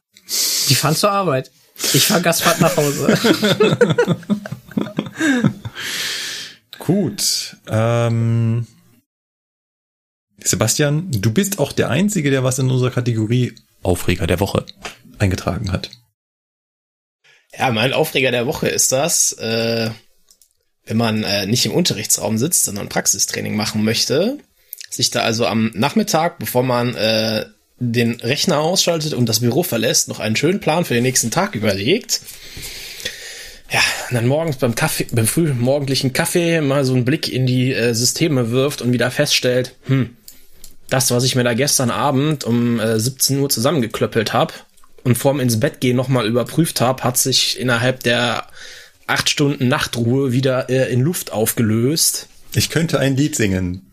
Die 0.68 0.74
fahren 0.74 0.96
zur 0.96 1.10
Arbeit. 1.10 1.50
Ich 1.92 2.06
fahr 2.06 2.20
Gastfahrt 2.20 2.60
nach 2.60 2.76
Hause. 2.76 3.18
Gut. 6.78 7.56
Ähm, 7.68 8.66
Sebastian, 10.42 11.10
du 11.10 11.32
bist 11.32 11.58
auch 11.58 11.72
der 11.72 11.90
Einzige, 11.90 12.30
der 12.30 12.44
was 12.44 12.58
in 12.58 12.70
unserer 12.70 12.90
Kategorie 12.90 13.54
Aufreger 13.82 14.26
der 14.26 14.40
Woche 14.40 14.66
eingetragen 15.18 15.72
hat. 15.72 15.90
Ja, 17.56 17.70
mein 17.70 17.92
Aufreger 17.92 18.30
der 18.30 18.46
Woche 18.46 18.68
ist 18.68 18.92
das. 18.92 19.32
Äh 19.32 19.90
wenn 20.90 20.96
man 20.96 21.22
äh, 21.22 21.46
nicht 21.46 21.66
im 21.66 21.72
Unterrichtsraum 21.72 22.36
sitzt, 22.36 22.64
sondern 22.64 22.88
Praxistraining 22.88 23.54
machen 23.54 23.84
möchte, 23.84 24.38
sich 24.90 25.10
da 25.10 25.20
also 25.20 25.46
am 25.46 25.70
Nachmittag, 25.74 26.40
bevor 26.40 26.64
man 26.64 26.96
äh, 26.96 27.46
den 27.80 28.20
Rechner 28.20 28.60
ausschaltet 28.60 29.14
und 29.14 29.26
das 29.26 29.40
Büro 29.40 29.62
verlässt, 29.62 30.08
noch 30.08 30.20
einen 30.20 30.36
schönen 30.36 30.60
Plan 30.60 30.84
für 30.84 30.94
den 30.94 31.02
nächsten 31.02 31.30
Tag 31.30 31.54
überlegt. 31.54 32.20
Ja, 33.72 33.80
und 34.08 34.14
dann 34.16 34.26
morgens 34.26 34.56
beim 34.56 34.74
Kaffee, 34.74 35.06
beim 35.10 35.26
frühmorgendlichen 35.26 36.12
Kaffee 36.12 36.60
mal 36.60 36.84
so 36.84 36.92
einen 36.92 37.04
Blick 37.04 37.32
in 37.32 37.46
die 37.46 37.72
äh, 37.72 37.94
Systeme 37.94 38.50
wirft 38.50 38.82
und 38.82 38.92
wieder 38.92 39.10
feststellt, 39.10 39.74
hm, 39.86 40.10
das, 40.90 41.10
was 41.10 41.24
ich 41.24 41.36
mir 41.36 41.44
da 41.44 41.54
gestern 41.54 41.90
Abend 41.90 42.44
um 42.44 42.78
äh, 42.78 43.00
17 43.00 43.38
Uhr 43.38 43.48
zusammengeklöppelt 43.48 44.32
habe 44.32 44.52
und 45.04 45.16
vorm 45.16 45.40
ins 45.40 45.58
Bett 45.58 45.80
gehen 45.80 45.96
nochmal 45.96 46.26
überprüft 46.26 46.80
habe, 46.80 47.02
hat 47.04 47.16
sich 47.16 47.58
innerhalb 47.58 48.02
der 48.02 48.46
acht 49.06 49.30
Stunden 49.30 49.68
Nachtruhe 49.68 50.32
wieder 50.32 50.68
äh, 50.68 50.92
in 50.92 51.00
Luft 51.00 51.32
aufgelöst. 51.32 52.28
Ich 52.54 52.68
könnte 52.70 52.98
ein 52.98 53.16
Lied 53.16 53.36
singen. 53.36 53.89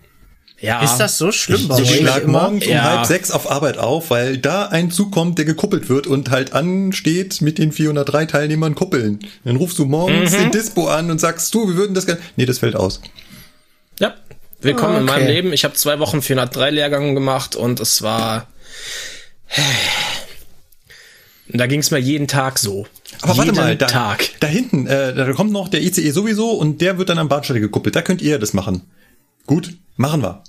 Ja. 0.59 0.81
Ist 0.81 0.97
das 0.97 1.19
so 1.19 1.31
schlimm 1.31 1.67
bei 1.67 1.79
ich, 1.79 1.91
ich 1.91 1.97
schlag 1.97 2.25
morgens 2.25 2.65
ja. 2.65 2.79
um 2.79 2.83
halb 2.83 3.05
sechs 3.05 3.29
auf 3.29 3.49
Arbeit 3.49 3.77
auf, 3.77 4.09
weil 4.09 4.39
da 4.39 4.67
ein 4.67 4.89
Zug 4.89 5.11
kommt, 5.11 5.37
der 5.37 5.45
gekuppelt 5.45 5.87
wird 5.87 6.07
und 6.07 6.31
halt 6.31 6.53
ansteht 6.53 7.41
mit 7.41 7.59
den 7.59 7.71
403 7.71 8.25
Teilnehmern 8.25 8.73
kuppeln. 8.73 9.19
Dann 9.43 9.57
rufst 9.57 9.77
du 9.77 9.85
morgens 9.85 10.31
mhm. 10.31 10.37
den 10.37 10.51
Dispo 10.51 10.87
an 10.87 11.11
und 11.11 11.19
sagst, 11.19 11.53
du, 11.53 11.67
wir 11.67 11.75
würden 11.75 11.93
das 11.93 12.07
gerne. 12.07 12.21
Nee, 12.37 12.47
das 12.47 12.59
fällt 12.59 12.75
aus. 12.75 13.01
Ja. 13.99 14.15
Willkommen 14.59 14.93
okay. 14.93 14.99
in 15.01 15.05
meinem 15.05 15.27
Leben. 15.27 15.53
Ich 15.53 15.63
habe 15.63 15.75
zwei 15.75 15.99
Wochen 15.99 16.23
403 16.23 16.71
Lehrgänge 16.71 17.13
gemacht 17.13 17.55
und 17.55 17.79
es 17.79 18.01
war. 18.01 18.47
Da 21.49 21.67
ging 21.67 21.79
es 21.81 21.91
mir 21.91 21.99
jeden 21.99 22.27
Tag 22.27 22.57
so. 22.57 22.87
Aber 23.21 23.33
jeden 23.33 23.55
warte 23.55 23.61
mal, 23.61 23.77
da, 23.77 23.85
Tag. 23.85 24.29
da 24.39 24.47
hinten, 24.47 24.87
äh, 24.87 25.13
da 25.13 25.31
kommt 25.33 25.51
noch 25.51 25.67
der 25.69 25.81
ICE 25.81 26.09
sowieso 26.09 26.51
und 26.51 26.81
der 26.81 26.97
wird 26.97 27.09
dann 27.09 27.19
am 27.19 27.29
Bahnsteig 27.29 27.61
gekuppelt. 27.61 27.95
Da 27.95 28.01
könnt 28.01 28.21
ihr 28.23 28.39
das 28.39 28.53
machen. 28.53 28.81
Gut, 29.45 29.73
machen 29.97 30.21
wir. 30.21 30.43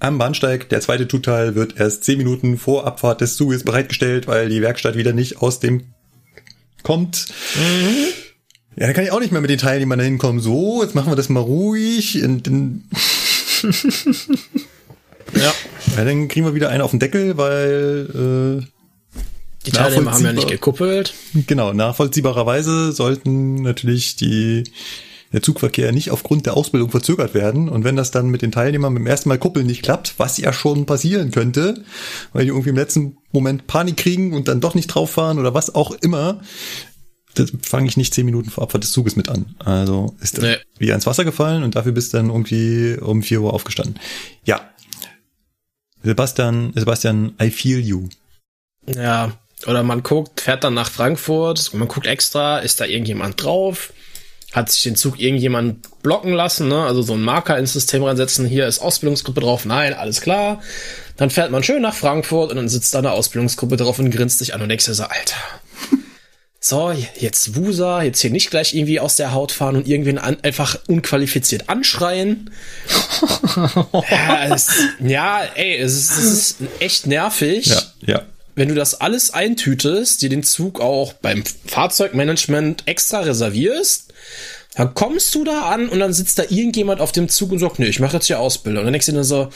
Am 0.00 0.18
Bahnsteig, 0.18 0.68
der 0.68 0.80
zweite 0.80 1.06
Tutteil 1.06 1.54
wird 1.54 1.78
erst 1.78 2.02
zehn 2.04 2.18
Minuten 2.18 2.58
vor 2.58 2.86
Abfahrt 2.86 3.20
des 3.20 3.36
Zuges 3.36 3.62
bereitgestellt, 3.62 4.26
weil 4.26 4.48
die 4.48 4.60
Werkstatt 4.60 4.96
wieder 4.96 5.12
nicht 5.12 5.40
aus 5.40 5.60
dem 5.60 5.92
kommt. 6.82 7.28
Mhm. 7.54 8.08
Ja, 8.74 8.86
dann 8.86 8.94
kann 8.94 9.04
ich 9.04 9.12
auch 9.12 9.20
nicht 9.20 9.32
mehr 9.32 9.40
mit 9.40 9.50
den 9.50 9.58
Teilnehmern 9.58 9.98
da 9.98 10.04
hinkommen. 10.04 10.40
So, 10.40 10.82
jetzt 10.82 10.94
machen 10.94 11.12
wir 11.12 11.16
das 11.16 11.28
mal 11.28 11.40
ruhig. 11.40 12.22
Und 12.22 12.46
dann 12.46 12.84
ja. 15.34 15.42
ja. 15.42 16.04
Dann 16.04 16.28
kriegen 16.28 16.46
wir 16.46 16.54
wieder 16.54 16.70
einen 16.70 16.82
auf 16.82 16.90
den 16.90 17.00
Deckel, 17.00 17.36
weil 17.36 18.60
äh, 18.62 18.66
die 19.66 19.70
Teilnehmer 19.70 20.12
haben 20.12 20.24
ja 20.24 20.32
nicht 20.32 20.48
gekuppelt. 20.48 21.14
Genau, 21.46 21.72
nachvollziehbarerweise 21.72 22.92
sollten 22.92 23.62
natürlich 23.62 24.16
die 24.16 24.64
der 25.32 25.42
Zugverkehr 25.42 25.92
nicht 25.92 26.10
aufgrund 26.10 26.46
der 26.46 26.56
Ausbildung 26.56 26.90
verzögert 26.90 27.34
werden. 27.34 27.68
Und 27.68 27.84
wenn 27.84 27.96
das 27.96 28.10
dann 28.10 28.28
mit 28.28 28.42
den 28.42 28.52
Teilnehmern 28.52 28.94
beim 28.94 29.06
ersten 29.06 29.28
Mal 29.28 29.38
kuppeln 29.38 29.66
nicht 29.66 29.82
klappt, 29.82 30.14
was 30.18 30.38
ja 30.38 30.52
schon 30.52 30.86
passieren 30.86 31.30
könnte, 31.30 31.82
weil 32.32 32.44
die 32.44 32.50
irgendwie 32.50 32.70
im 32.70 32.76
letzten 32.76 33.16
Moment 33.32 33.66
Panik 33.66 33.96
kriegen 33.96 34.34
und 34.34 34.48
dann 34.48 34.60
doch 34.60 34.74
nicht 34.74 34.88
drauf 34.88 35.10
fahren 35.10 35.38
oder 35.38 35.54
was 35.54 35.74
auch 35.74 35.92
immer, 35.92 36.40
das 37.34 37.52
fange 37.62 37.88
ich 37.88 37.96
nicht 37.96 38.12
zehn 38.12 38.26
Minuten 38.26 38.50
vor 38.50 38.64
Abfahrt 38.64 38.84
des 38.84 38.92
Zuges 38.92 39.16
mit 39.16 39.28
an. 39.28 39.54
Also 39.58 40.14
ist 40.20 40.36
das 40.36 40.44
nee. 40.44 40.56
wie 40.78 40.90
ins 40.90 41.06
Wasser 41.06 41.24
gefallen 41.24 41.62
und 41.62 41.74
dafür 41.76 41.92
bist 41.92 42.12
du 42.12 42.18
dann 42.18 42.28
irgendwie 42.28 42.96
um 43.00 43.22
vier 43.22 43.40
Uhr 43.40 43.54
aufgestanden. 43.54 43.98
Ja. 44.44 44.60
Sebastian, 46.02 46.72
Sebastian, 46.74 47.34
I 47.40 47.50
feel 47.50 47.78
you. 47.78 48.08
Ja, 48.86 49.32
oder 49.66 49.82
man 49.82 50.02
guckt, 50.02 50.40
fährt 50.40 50.64
dann 50.64 50.74
nach 50.74 50.90
Frankfurt, 50.90 51.72
man 51.74 51.88
guckt 51.88 52.06
extra, 52.06 52.58
ist 52.58 52.80
da 52.80 52.84
irgendjemand 52.84 53.42
drauf? 53.42 53.92
Hat 54.52 54.70
sich 54.70 54.82
den 54.82 54.96
Zug 54.96 55.18
irgendjemand 55.18 56.02
blocken 56.02 56.32
lassen, 56.32 56.68
ne? 56.68 56.84
Also 56.84 57.02
so 57.02 57.14
ein 57.14 57.22
Marker 57.22 57.58
ins 57.58 57.72
System 57.72 58.04
reinsetzen, 58.04 58.46
hier 58.46 58.66
ist 58.66 58.80
Ausbildungsgruppe 58.80 59.40
drauf, 59.40 59.64
nein, 59.64 59.94
alles 59.94 60.20
klar. 60.20 60.60
Dann 61.16 61.30
fährt 61.30 61.50
man 61.50 61.62
schön 61.62 61.82
nach 61.82 61.94
Frankfurt 61.94 62.50
und 62.50 62.56
dann 62.56 62.68
sitzt 62.68 62.92
da 62.94 62.98
eine 62.98 63.12
Ausbildungsgruppe 63.12 63.76
drauf 63.76 63.98
und 63.98 64.10
grinst 64.10 64.38
sich 64.38 64.54
an 64.54 64.60
und 64.62 64.68
denkst 64.68 64.86
dir 64.86 64.94
so, 64.94 65.04
Alter. 65.04 65.36
So, 66.64 66.94
jetzt 67.18 67.56
Wusa, 67.56 68.04
jetzt 68.04 68.20
hier 68.20 68.30
nicht 68.30 68.48
gleich 68.48 68.72
irgendwie 68.72 69.00
aus 69.00 69.16
der 69.16 69.32
Haut 69.32 69.50
fahren 69.50 69.74
und 69.74 69.88
irgendwen 69.88 70.16
an, 70.16 70.36
einfach 70.44 70.78
unqualifiziert 70.86 71.68
anschreien. 71.68 72.52
ja, 74.08 74.54
es, 74.54 74.70
ja, 75.00 75.40
ey, 75.56 75.78
es 75.78 75.94
ist, 75.94 76.10
es 76.12 76.30
ist 76.30 76.56
echt 76.78 77.08
nervig. 77.08 77.66
Ja, 77.66 77.82
ja 78.06 78.22
wenn 78.54 78.68
du 78.68 78.74
das 78.74 79.00
alles 79.00 79.32
eintütest, 79.32 80.22
dir 80.22 80.28
den 80.28 80.42
Zug 80.42 80.80
auch 80.80 81.14
beim 81.14 81.42
Fahrzeugmanagement 81.66 82.82
extra 82.86 83.20
reservierst, 83.20 84.11
dann 84.74 84.94
kommst 84.94 85.34
du 85.34 85.44
da 85.44 85.70
an 85.70 85.88
und 85.88 86.00
dann 86.00 86.12
sitzt 86.12 86.38
da 86.38 86.44
irgendjemand 86.48 87.00
auf 87.00 87.12
dem 87.12 87.28
Zug 87.28 87.52
und 87.52 87.58
sagt, 87.58 87.78
nee, 87.78 87.86
ich 87.86 88.00
mache 88.00 88.14
jetzt 88.14 88.26
hier 88.26 88.40
Ausbildung. 88.40 88.80
Und 88.80 88.86
dann 88.86 88.92
denkst 88.92 89.06
du 89.06 89.12
dir 89.12 89.24
so, 89.24 89.50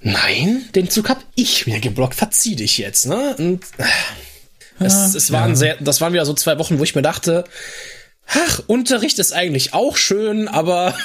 nein, 0.00 0.64
den 0.74 0.88
Zug 0.88 1.08
hab 1.08 1.22
ich 1.34 1.66
mir 1.66 1.80
geblockt, 1.80 2.14
verzieh 2.14 2.56
dich 2.56 2.78
jetzt, 2.78 3.06
ne? 3.06 3.36
Und 3.38 3.64
es, 4.78 4.94
ah, 4.94 5.12
es 5.14 5.32
waren 5.32 5.50
ja. 5.50 5.56
sehr, 5.56 5.76
das 5.80 6.00
waren 6.00 6.12
wieder 6.12 6.26
so 6.26 6.34
zwei 6.34 6.58
Wochen, 6.58 6.78
wo 6.78 6.84
ich 6.84 6.94
mir 6.94 7.02
dachte, 7.02 7.44
ach, 8.28 8.60
Unterricht 8.66 9.18
ist 9.18 9.32
eigentlich 9.32 9.74
auch 9.74 9.96
schön, 9.96 10.48
aber 10.48 10.94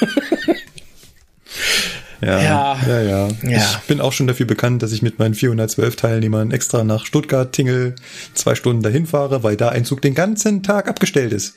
Ja, 2.22 2.40
ja, 2.40 2.80
ja, 2.86 3.00
ja, 3.02 3.28
ja. 3.42 3.58
Ich 3.58 3.88
bin 3.88 4.00
auch 4.00 4.12
schon 4.12 4.28
dafür 4.28 4.46
bekannt, 4.46 4.84
dass 4.84 4.92
ich 4.92 5.02
mit 5.02 5.18
meinen 5.18 5.34
412 5.34 5.96
Teilnehmern 5.96 6.52
extra 6.52 6.84
nach 6.84 7.04
Stuttgart 7.04 7.52
Tingel 7.52 7.96
zwei 8.34 8.54
Stunden 8.54 8.80
dahin 8.80 9.06
fahre, 9.06 9.42
weil 9.42 9.56
da 9.56 9.70
ein 9.70 9.84
Zug 9.84 10.02
den 10.02 10.14
ganzen 10.14 10.62
Tag 10.62 10.86
abgestellt 10.86 11.32
ist. 11.32 11.56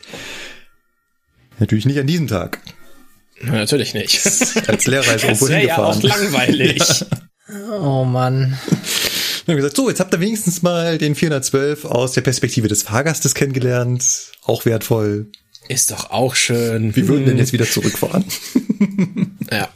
Natürlich 1.60 1.86
nicht 1.86 2.00
an 2.00 2.08
diesem 2.08 2.28
Tag. 2.28 2.60
Natürlich 3.42 3.94
nicht. 3.94 4.26
Als 4.68 4.86
Lehrer 4.88 5.16
ist 5.16 5.24
irgendwo 5.24 5.48
hingefahren. 5.48 6.02
Ja 6.02 6.14
auch 6.14 6.20
langweilig. 6.20 7.06
Ja. 7.48 7.80
Oh 7.80 8.04
Mann. 8.04 8.58
Wir 9.46 9.54
haben 9.54 9.58
gesagt, 9.58 9.76
so, 9.76 9.88
jetzt 9.88 10.00
habt 10.00 10.12
ihr 10.16 10.20
wenigstens 10.20 10.64
mal 10.64 10.98
den 10.98 11.14
412 11.14 11.86
aus 11.86 12.14
der 12.14 12.22
Perspektive 12.22 12.68
des 12.68 12.82
Fahrgastes 12.82 13.36
kennengelernt. 13.36 14.32
Auch 14.44 14.66
wertvoll. 14.66 15.28
Ist 15.68 15.92
doch 15.92 16.10
auch 16.10 16.34
schön. 16.34 16.96
Wir 16.96 17.08
würden 17.08 17.28
denn 17.28 17.38
jetzt 17.38 17.54
wieder 17.54 17.70
zurückfahren. 17.70 18.26
ja. 19.52 19.70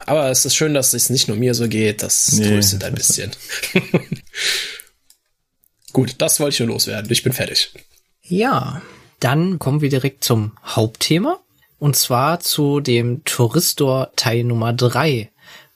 Aber 0.00 0.28
es 0.28 0.44
ist 0.44 0.56
schön, 0.56 0.74
dass 0.74 0.92
es 0.92 1.08
nicht 1.08 1.28
nur 1.28 1.36
mir 1.36 1.54
so 1.54 1.68
geht. 1.68 2.02
Das 2.02 2.32
nee, 2.32 2.48
tröstet 2.48 2.82
ein 2.82 2.94
bisschen. 2.94 3.30
Gut, 5.92 6.16
das 6.18 6.40
wollte 6.40 6.54
ich 6.54 6.60
nur 6.60 6.70
loswerden. 6.70 7.12
Ich 7.12 7.22
bin 7.22 7.32
fertig. 7.32 7.72
Ja, 8.22 8.82
dann 9.24 9.58
kommen 9.58 9.80
wir 9.80 9.90
direkt 9.90 10.24
zum 10.24 10.52
Hauptthema. 10.64 11.38
Und 11.78 11.96
zwar 11.96 12.40
zu 12.40 12.80
dem 12.80 13.24
Touristor 13.24 14.12
Teil 14.16 14.44
Nummer 14.44 14.72
drei. 14.72 15.30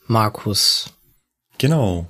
Markus, 0.05 0.93
Genau. 1.57 2.07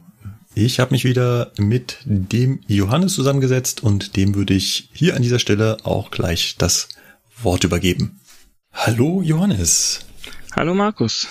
Ich 0.55 0.79
habe 0.79 0.91
mich 0.91 1.03
wieder 1.05 1.51
mit 1.57 1.99
dem 2.03 2.61
Johannes 2.67 3.13
zusammengesetzt 3.13 3.83
und 3.83 4.17
dem 4.17 4.33
würde 4.33 4.55
ich 4.55 4.89
hier 4.91 5.15
an 5.15 5.21
dieser 5.21 5.39
Stelle 5.39 5.77
auch 5.83 6.09
gleich 6.09 6.55
das 6.57 6.89
Wort 7.41 7.63
übergeben. 7.63 8.19
Hallo 8.73 9.21
Johannes. 9.21 10.05
Hallo 10.55 10.73
Markus. 10.73 11.27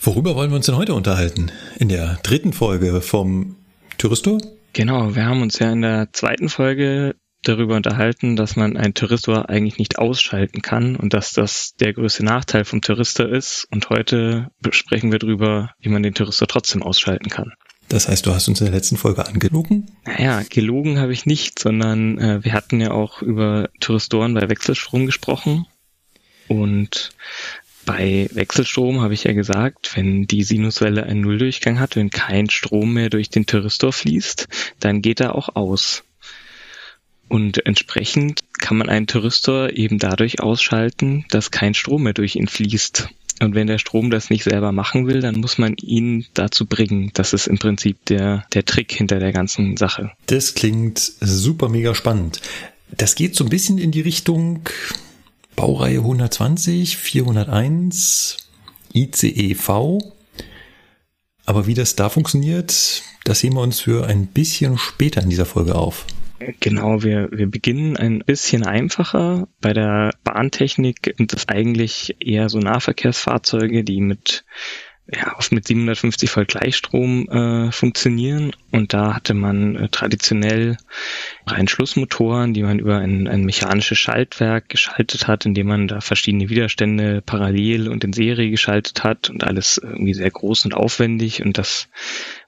Worüber 0.00 0.36
wollen 0.36 0.50
wir 0.50 0.56
uns 0.56 0.66
denn 0.66 0.76
heute 0.76 0.94
unterhalten? 0.94 1.50
In 1.78 1.88
der 1.88 2.18
dritten 2.22 2.52
Folge 2.52 3.00
vom 3.00 3.56
Touristor? 3.96 4.40
Genau, 4.74 5.14
wir 5.14 5.24
haben 5.24 5.40
uns 5.40 5.58
ja 5.58 5.72
in 5.72 5.80
der 5.80 6.12
zweiten 6.12 6.50
Folge 6.50 7.14
darüber 7.48 7.76
unterhalten, 7.76 8.36
dass 8.36 8.56
man 8.56 8.76
einen 8.76 8.94
Touristor 8.94 9.48
eigentlich 9.48 9.78
nicht 9.78 9.98
ausschalten 9.98 10.62
kann 10.62 10.96
und 10.96 11.14
dass 11.14 11.32
das 11.32 11.74
der 11.80 11.92
größte 11.92 12.24
Nachteil 12.24 12.64
vom 12.64 12.80
Touristor 12.80 13.28
ist. 13.28 13.66
Und 13.70 13.90
heute 13.90 14.48
besprechen 14.60 15.12
wir 15.12 15.18
darüber, 15.18 15.70
wie 15.80 15.88
man 15.88 16.02
den 16.02 16.14
Touristor 16.14 16.48
trotzdem 16.48 16.82
ausschalten 16.82 17.30
kann. 17.30 17.52
Das 17.88 18.08
heißt, 18.08 18.26
du 18.26 18.34
hast 18.34 18.48
uns 18.48 18.60
in 18.60 18.66
der 18.66 18.74
letzten 18.74 18.96
Folge 18.96 19.26
angelogen? 19.26 19.90
Naja, 20.04 20.42
gelogen 20.48 20.98
habe 20.98 21.12
ich 21.12 21.24
nicht, 21.24 21.58
sondern 21.58 22.18
äh, 22.18 22.44
wir 22.44 22.52
hatten 22.52 22.80
ja 22.80 22.90
auch 22.90 23.22
über 23.22 23.68
Touristoren 23.80 24.34
bei 24.34 24.48
Wechselstrom 24.48 25.06
gesprochen. 25.06 25.66
Und 26.48 27.10
bei 27.84 28.28
Wechselstrom 28.32 29.00
habe 29.00 29.14
ich 29.14 29.24
ja 29.24 29.32
gesagt, 29.32 29.96
wenn 29.96 30.26
die 30.26 30.42
Sinuswelle 30.42 31.04
einen 31.04 31.20
Nulldurchgang 31.20 31.78
hat, 31.78 31.94
wenn 31.94 32.10
kein 32.10 32.50
Strom 32.50 32.94
mehr 32.94 33.10
durch 33.10 33.30
den 33.30 33.46
Thyristor 33.46 33.92
fließt, 33.92 34.48
dann 34.80 35.00
geht 35.00 35.20
er 35.20 35.36
auch 35.36 35.54
aus. 35.54 36.02
Und 37.28 37.66
entsprechend 37.66 38.40
kann 38.58 38.76
man 38.76 38.88
einen 38.88 39.06
Thyristor 39.06 39.70
eben 39.70 39.98
dadurch 39.98 40.40
ausschalten, 40.40 41.24
dass 41.30 41.50
kein 41.50 41.74
Strom 41.74 42.04
mehr 42.04 42.12
durch 42.12 42.36
ihn 42.36 42.46
fließt. 42.46 43.08
Und 43.40 43.54
wenn 43.54 43.66
der 43.66 43.78
Strom 43.78 44.10
das 44.10 44.30
nicht 44.30 44.44
selber 44.44 44.72
machen 44.72 45.06
will, 45.06 45.20
dann 45.20 45.40
muss 45.40 45.58
man 45.58 45.74
ihn 45.76 46.26
dazu 46.32 46.66
bringen. 46.66 47.10
Das 47.14 47.32
ist 47.32 47.46
im 47.46 47.58
Prinzip 47.58 48.04
der, 48.06 48.46
der 48.54 48.64
Trick 48.64 48.92
hinter 48.92 49.18
der 49.18 49.32
ganzen 49.32 49.76
Sache. 49.76 50.12
Das 50.26 50.54
klingt 50.54 50.98
super 50.98 51.68
mega 51.68 51.94
spannend. 51.94 52.40
Das 52.96 53.14
geht 53.14 53.34
so 53.34 53.44
ein 53.44 53.50
bisschen 53.50 53.78
in 53.78 53.90
die 53.90 54.00
Richtung 54.00 54.68
Baureihe 55.54 55.98
120, 55.98 56.96
401, 56.96 58.36
ICEV. 58.94 59.98
Aber 61.44 61.66
wie 61.66 61.74
das 61.74 61.94
da 61.94 62.08
funktioniert, 62.08 63.02
das 63.24 63.40
sehen 63.40 63.54
wir 63.54 63.60
uns 63.60 63.80
für 63.80 64.06
ein 64.06 64.26
bisschen 64.28 64.78
später 64.78 65.22
in 65.22 65.30
dieser 65.30 65.46
Folge 65.46 65.74
auf. 65.74 66.06
Genau, 66.38 67.02
wir, 67.02 67.30
wir 67.32 67.50
beginnen 67.50 67.96
ein 67.96 68.18
bisschen 68.18 68.66
einfacher. 68.66 69.48
Bei 69.60 69.72
der 69.72 70.12
Bahntechnik 70.22 71.14
sind 71.16 71.32
es 71.32 71.48
eigentlich 71.48 72.16
eher 72.20 72.48
so 72.48 72.58
Nahverkehrsfahrzeuge, 72.58 73.84
die 73.84 74.00
mit 74.00 74.44
ja, 75.08 75.36
oft 75.38 75.52
mit 75.52 75.66
750 75.66 76.34
Volt 76.34 76.48
Gleichstrom 76.48 77.28
äh, 77.28 77.70
funktionieren. 77.70 78.52
Und 78.72 78.92
da 78.92 79.14
hatte 79.14 79.34
man 79.34 79.76
äh, 79.76 79.88
traditionell 79.88 80.76
rein 81.46 81.68
Schlussmotoren, 81.68 82.54
die 82.54 82.64
man 82.64 82.80
über 82.80 82.98
ein, 82.98 83.28
ein 83.28 83.44
mechanisches 83.44 83.98
Schaltwerk 83.98 84.68
geschaltet 84.68 85.28
hat, 85.28 85.46
indem 85.46 85.68
man 85.68 85.86
da 85.86 86.00
verschiedene 86.00 86.48
Widerstände 86.48 87.22
parallel 87.24 87.88
und 87.88 88.02
in 88.02 88.12
Serie 88.12 88.50
geschaltet 88.50 89.04
hat 89.04 89.30
und 89.30 89.44
alles 89.44 89.78
irgendwie 89.78 90.14
sehr 90.14 90.30
groß 90.30 90.64
und 90.64 90.74
aufwendig. 90.74 91.40
Und 91.40 91.56
das 91.56 91.88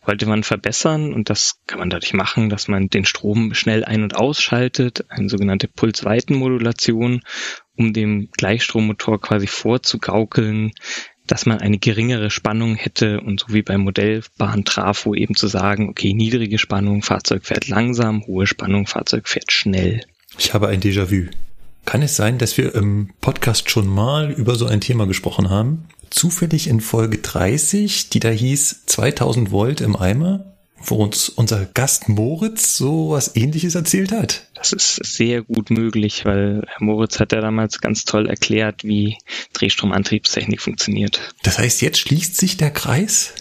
wollte 0.08 0.26
man 0.26 0.42
verbessern 0.42 1.12
und 1.12 1.30
das 1.30 1.60
kann 1.66 1.78
man 1.78 1.90
dadurch 1.90 2.14
machen, 2.14 2.48
dass 2.48 2.66
man 2.66 2.88
den 2.88 3.04
Strom 3.04 3.54
schnell 3.54 3.84
ein- 3.84 4.02
und 4.02 4.16
ausschaltet, 4.16 5.04
eine 5.10 5.28
sogenannte 5.28 5.68
Pulsweitenmodulation, 5.68 7.20
um 7.76 7.92
dem 7.92 8.30
Gleichstrommotor 8.32 9.20
quasi 9.20 9.46
vorzugaukeln, 9.46 10.72
dass 11.26 11.44
man 11.44 11.60
eine 11.60 11.78
geringere 11.78 12.30
Spannung 12.30 12.74
hätte 12.74 13.20
und 13.20 13.40
so 13.40 13.46
wie 13.50 13.62
beim 13.62 13.82
Modellbahn 13.82 14.64
Trafo 14.64 15.14
eben 15.14 15.36
zu 15.36 15.46
sagen, 15.46 15.90
okay, 15.90 16.14
niedrige 16.14 16.58
Spannung, 16.58 17.02
Fahrzeug 17.02 17.44
fährt 17.44 17.68
langsam, 17.68 18.26
hohe 18.26 18.46
Spannung, 18.46 18.86
Fahrzeug 18.86 19.28
fährt 19.28 19.52
schnell. 19.52 20.00
Ich 20.38 20.54
habe 20.54 20.68
ein 20.68 20.80
Déjà-vu. 20.80 21.28
Kann 21.84 22.02
es 22.02 22.16
sein, 22.16 22.38
dass 22.38 22.56
wir 22.58 22.74
im 22.74 23.10
Podcast 23.20 23.70
schon 23.70 23.86
mal 23.86 24.30
über 24.32 24.56
so 24.56 24.66
ein 24.66 24.80
Thema 24.80 25.06
gesprochen 25.06 25.48
haben? 25.50 25.88
Zufällig 26.10 26.68
in 26.68 26.80
Folge 26.80 27.18
30, 27.18 28.10
die 28.10 28.20
da 28.20 28.30
hieß 28.30 28.86
2000 28.86 29.50
Volt 29.50 29.80
im 29.80 29.96
Eimer? 29.96 30.48
wo 30.80 30.96
uns 30.96 31.28
unser 31.28 31.66
Gast 31.66 32.08
Moritz 32.08 32.76
so 32.76 33.10
was 33.10 33.34
ähnliches 33.36 33.74
erzählt 33.74 34.12
hat. 34.12 34.46
Das 34.54 34.72
ist 34.72 35.00
sehr 35.04 35.42
gut 35.42 35.70
möglich, 35.70 36.24
weil 36.24 36.62
Herr 36.66 36.84
Moritz 36.84 37.20
hat 37.20 37.32
ja 37.32 37.40
damals 37.40 37.80
ganz 37.80 38.04
toll 38.04 38.28
erklärt, 38.28 38.84
wie 38.84 39.18
Drehstromantriebstechnik 39.52 40.60
funktioniert. 40.60 41.20
Das 41.42 41.58
heißt, 41.58 41.82
jetzt 41.82 41.98
schließt 41.98 42.36
sich 42.36 42.56
der 42.56 42.70
Kreis? 42.70 43.34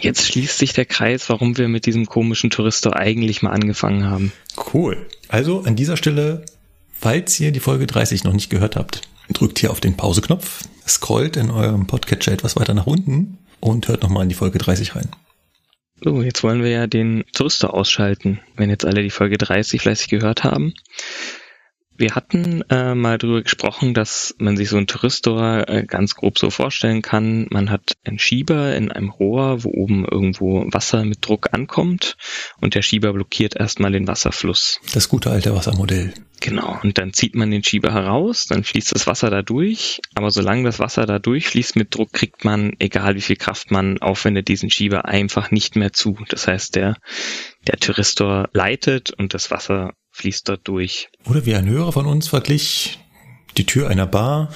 Jetzt 0.00 0.26
schließt 0.26 0.58
sich 0.58 0.72
der 0.72 0.86
Kreis, 0.86 1.28
warum 1.28 1.58
wir 1.58 1.68
mit 1.68 1.86
diesem 1.86 2.06
komischen 2.06 2.50
Touristor 2.50 2.96
eigentlich 2.96 3.42
mal 3.42 3.50
angefangen 3.50 4.04
haben. 4.04 4.32
Cool. 4.72 5.06
Also 5.28 5.62
an 5.62 5.76
dieser 5.76 5.96
Stelle, 5.96 6.44
falls 6.92 7.38
ihr 7.40 7.52
die 7.52 7.60
Folge 7.60 7.86
30 7.86 8.24
noch 8.24 8.32
nicht 8.32 8.50
gehört 8.50 8.76
habt, 8.76 9.02
drückt 9.32 9.58
hier 9.58 9.70
auf 9.70 9.80
den 9.80 9.96
Pauseknopf, 9.96 10.64
scrollt 10.86 11.36
in 11.36 11.50
eurem 11.50 11.86
Podcatcher 11.86 12.32
etwas 12.32 12.56
weiter 12.56 12.74
nach 12.74 12.86
unten 12.86 13.38
und 13.60 13.88
hört 13.88 14.02
nochmal 14.02 14.24
in 14.24 14.28
die 14.28 14.34
Folge 14.34 14.58
30 14.58 14.96
rein. 14.96 15.08
So, 16.02 16.22
jetzt 16.22 16.42
wollen 16.42 16.62
wir 16.62 16.70
ja 16.70 16.86
den 16.86 17.24
Tourister 17.32 17.74
ausschalten, 17.74 18.40
wenn 18.56 18.70
jetzt 18.70 18.86
alle 18.86 19.02
die 19.02 19.10
Folge 19.10 19.36
30 19.36 19.82
fleißig 19.82 20.08
gehört 20.08 20.44
haben. 20.44 20.72
Wir 22.00 22.14
hatten 22.14 22.62
äh, 22.70 22.94
mal 22.94 23.18
darüber 23.18 23.42
gesprochen, 23.42 23.92
dass 23.92 24.34
man 24.38 24.56
sich 24.56 24.70
so 24.70 24.78
einen 24.78 24.86
Touristor 24.86 25.68
äh, 25.68 25.84
ganz 25.86 26.14
grob 26.14 26.38
so 26.38 26.48
vorstellen 26.48 27.02
kann. 27.02 27.46
Man 27.50 27.70
hat 27.70 27.92
einen 28.04 28.18
Schieber 28.18 28.74
in 28.74 28.90
einem 28.90 29.10
Rohr, 29.10 29.64
wo 29.64 29.68
oben 29.68 30.06
irgendwo 30.06 30.64
Wasser 30.72 31.04
mit 31.04 31.18
Druck 31.20 31.52
ankommt 31.52 32.16
und 32.58 32.74
der 32.74 32.80
Schieber 32.80 33.12
blockiert 33.12 33.54
erstmal 33.54 33.92
den 33.92 34.08
Wasserfluss. 34.08 34.80
Das 34.94 35.10
gute 35.10 35.30
alte 35.30 35.54
Wassermodell. 35.54 36.14
Genau, 36.40 36.78
und 36.82 36.96
dann 36.96 37.12
zieht 37.12 37.34
man 37.34 37.50
den 37.50 37.62
Schieber 37.62 37.92
heraus, 37.92 38.46
dann 38.46 38.64
fließt 38.64 38.94
das 38.94 39.06
Wasser 39.06 39.28
da 39.28 39.42
durch, 39.42 40.00
aber 40.14 40.30
solange 40.30 40.64
das 40.64 40.78
Wasser 40.78 41.04
da 41.04 41.18
durchfließt 41.18 41.76
mit 41.76 41.94
Druck, 41.94 42.14
kriegt 42.14 42.46
man, 42.46 42.72
egal 42.78 43.14
wie 43.14 43.20
viel 43.20 43.36
Kraft 43.36 43.70
man 43.70 43.98
aufwendet, 43.98 44.48
diesen 44.48 44.70
Schieber 44.70 45.04
einfach 45.04 45.50
nicht 45.50 45.76
mehr 45.76 45.92
zu. 45.92 46.16
Das 46.30 46.48
heißt, 46.48 46.76
der, 46.76 46.96
der 47.66 47.76
Thyristor 47.76 48.48
leitet 48.54 49.10
und 49.10 49.34
das 49.34 49.50
Wasser 49.50 49.92
fließt 50.12 50.48
dort 50.48 50.66
durch. 50.68 51.08
Oder 51.24 51.46
wie 51.46 51.54
ein 51.54 51.68
Hörer 51.68 51.92
von 51.92 52.06
uns 52.06 52.28
verglich, 52.28 52.98
die 53.56 53.66
Tür 53.66 53.88
einer 53.88 54.06
Bar, 54.06 54.52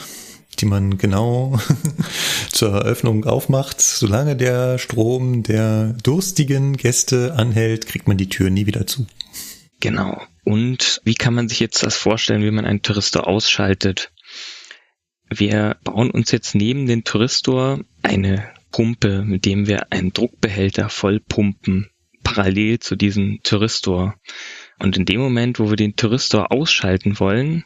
die 0.60 0.66
man 0.66 0.98
genau 0.98 1.58
zur 2.50 2.72
Eröffnung 2.72 3.24
aufmacht. 3.24 3.80
Solange 3.80 4.36
der 4.36 4.78
Strom 4.78 5.42
der 5.42 5.94
durstigen 6.02 6.76
Gäste 6.76 7.34
anhält, 7.36 7.86
kriegt 7.86 8.08
man 8.08 8.16
die 8.16 8.28
Tür 8.28 8.50
nie 8.50 8.66
wieder 8.66 8.86
zu. 8.86 9.06
Genau. 9.80 10.22
Und 10.44 11.00
wie 11.04 11.14
kann 11.14 11.34
man 11.34 11.48
sich 11.48 11.60
jetzt 11.60 11.82
das 11.82 11.96
vorstellen, 11.96 12.42
wie 12.42 12.50
man 12.50 12.64
einen 12.64 12.82
Touristor 12.82 13.26
ausschaltet? 13.26 14.12
Wir 15.28 15.76
bauen 15.84 16.10
uns 16.10 16.30
jetzt 16.30 16.54
neben 16.54 16.86
den 16.86 17.04
Touristor 17.04 17.80
eine 18.02 18.50
Pumpe, 18.70 19.22
mit 19.22 19.44
dem 19.44 19.66
wir 19.66 19.92
einen 19.92 20.12
Druckbehälter 20.12 20.88
voll 20.88 21.20
pumpen, 21.20 21.90
parallel 22.22 22.78
zu 22.78 22.96
diesem 22.96 23.40
Touristor. 23.42 24.14
Und 24.78 24.96
in 24.96 25.04
dem 25.04 25.20
Moment, 25.20 25.58
wo 25.58 25.70
wir 25.70 25.76
den 25.76 25.96
Touristor 25.96 26.52
ausschalten 26.52 27.18
wollen, 27.20 27.64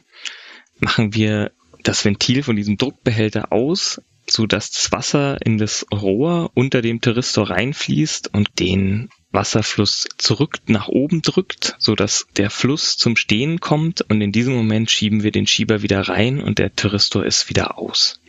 machen 0.79 1.15
wir 1.15 1.53
das 1.83 2.05
Ventil 2.05 2.43
von 2.43 2.57
diesem 2.57 2.77
Druckbehälter 2.77 3.53
aus, 3.53 4.01
so 4.31 4.47
dass 4.47 4.71
das 4.71 4.93
Wasser 4.93 5.39
in 5.45 5.59
das 5.59 5.87
Rohr 5.93 6.51
unter 6.55 6.83
dem 6.83 7.01
Touristor 7.01 7.51
reinfließt 7.51 8.35
und 8.35 8.59
den 8.59 9.09
Wasserfluss 9.31 10.07
zurück 10.17 10.59
nach 10.67 10.89
oben 10.89 11.23
drückt, 11.23 11.77
so 11.79 11.95
dass 11.95 12.27
der 12.37 12.51
Fluss 12.51 12.97
zum 12.97 13.17
Stehen 13.17 13.61
kommt 13.61 14.03
und 14.03 14.21
in 14.21 14.33
diesem 14.33 14.55
Moment 14.55 14.91
schieben 14.91 15.23
wir 15.23 15.33
den 15.33 15.47
Schieber 15.47 15.83
wieder 15.83 16.01
rein 16.09 16.41
und 16.41 16.59
der 16.59 16.75
Touristor 16.75 17.25
ist 17.25 17.49
wieder 17.49 17.79
aus. 17.79 18.21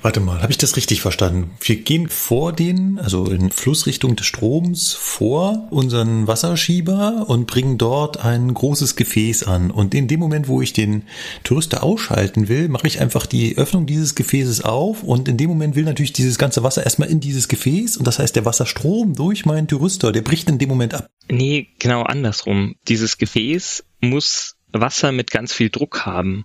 Warte 0.00 0.20
mal, 0.20 0.42
habe 0.42 0.52
ich 0.52 0.58
das 0.58 0.76
richtig 0.76 1.00
verstanden? 1.00 1.50
Wir 1.60 1.76
gehen 1.76 2.08
vor 2.08 2.52
den, 2.52 3.00
also 3.00 3.26
in 3.26 3.50
Flussrichtung 3.50 4.14
des 4.14 4.26
Stroms, 4.26 4.92
vor 4.92 5.66
unseren 5.70 6.28
Wasserschieber 6.28 7.24
und 7.28 7.46
bringen 7.46 7.78
dort 7.78 8.24
ein 8.24 8.54
großes 8.54 8.94
Gefäß 8.94 9.42
an. 9.42 9.72
Und 9.72 9.94
in 9.94 10.06
dem 10.06 10.20
Moment, 10.20 10.46
wo 10.46 10.62
ich 10.62 10.72
den 10.72 11.02
Tourister 11.42 11.82
ausschalten 11.82 12.48
will, 12.48 12.68
mache 12.68 12.86
ich 12.86 13.00
einfach 13.00 13.26
die 13.26 13.58
Öffnung 13.58 13.86
dieses 13.86 14.14
Gefäßes 14.14 14.64
auf 14.64 15.02
und 15.02 15.28
in 15.28 15.36
dem 15.36 15.48
Moment 15.48 15.74
will 15.74 15.84
natürlich 15.84 16.12
dieses 16.12 16.38
ganze 16.38 16.62
Wasser 16.62 16.84
erstmal 16.84 17.08
in 17.08 17.18
dieses 17.18 17.48
Gefäß 17.48 17.96
und 17.96 18.06
das 18.06 18.20
heißt, 18.20 18.36
der 18.36 18.44
Wasserstrom 18.44 19.14
durch 19.14 19.46
meinen 19.46 19.66
Tourister, 19.66 20.12
der 20.12 20.22
bricht 20.22 20.48
in 20.48 20.58
dem 20.58 20.68
Moment 20.68 20.94
ab. 20.94 21.08
Nee, 21.28 21.68
genau 21.78 22.02
andersrum. 22.02 22.76
Dieses 22.86 23.18
Gefäß 23.18 23.84
muss 24.00 24.54
Wasser 24.72 25.12
mit 25.12 25.30
ganz 25.30 25.52
viel 25.52 25.70
Druck 25.70 26.06
haben. 26.06 26.44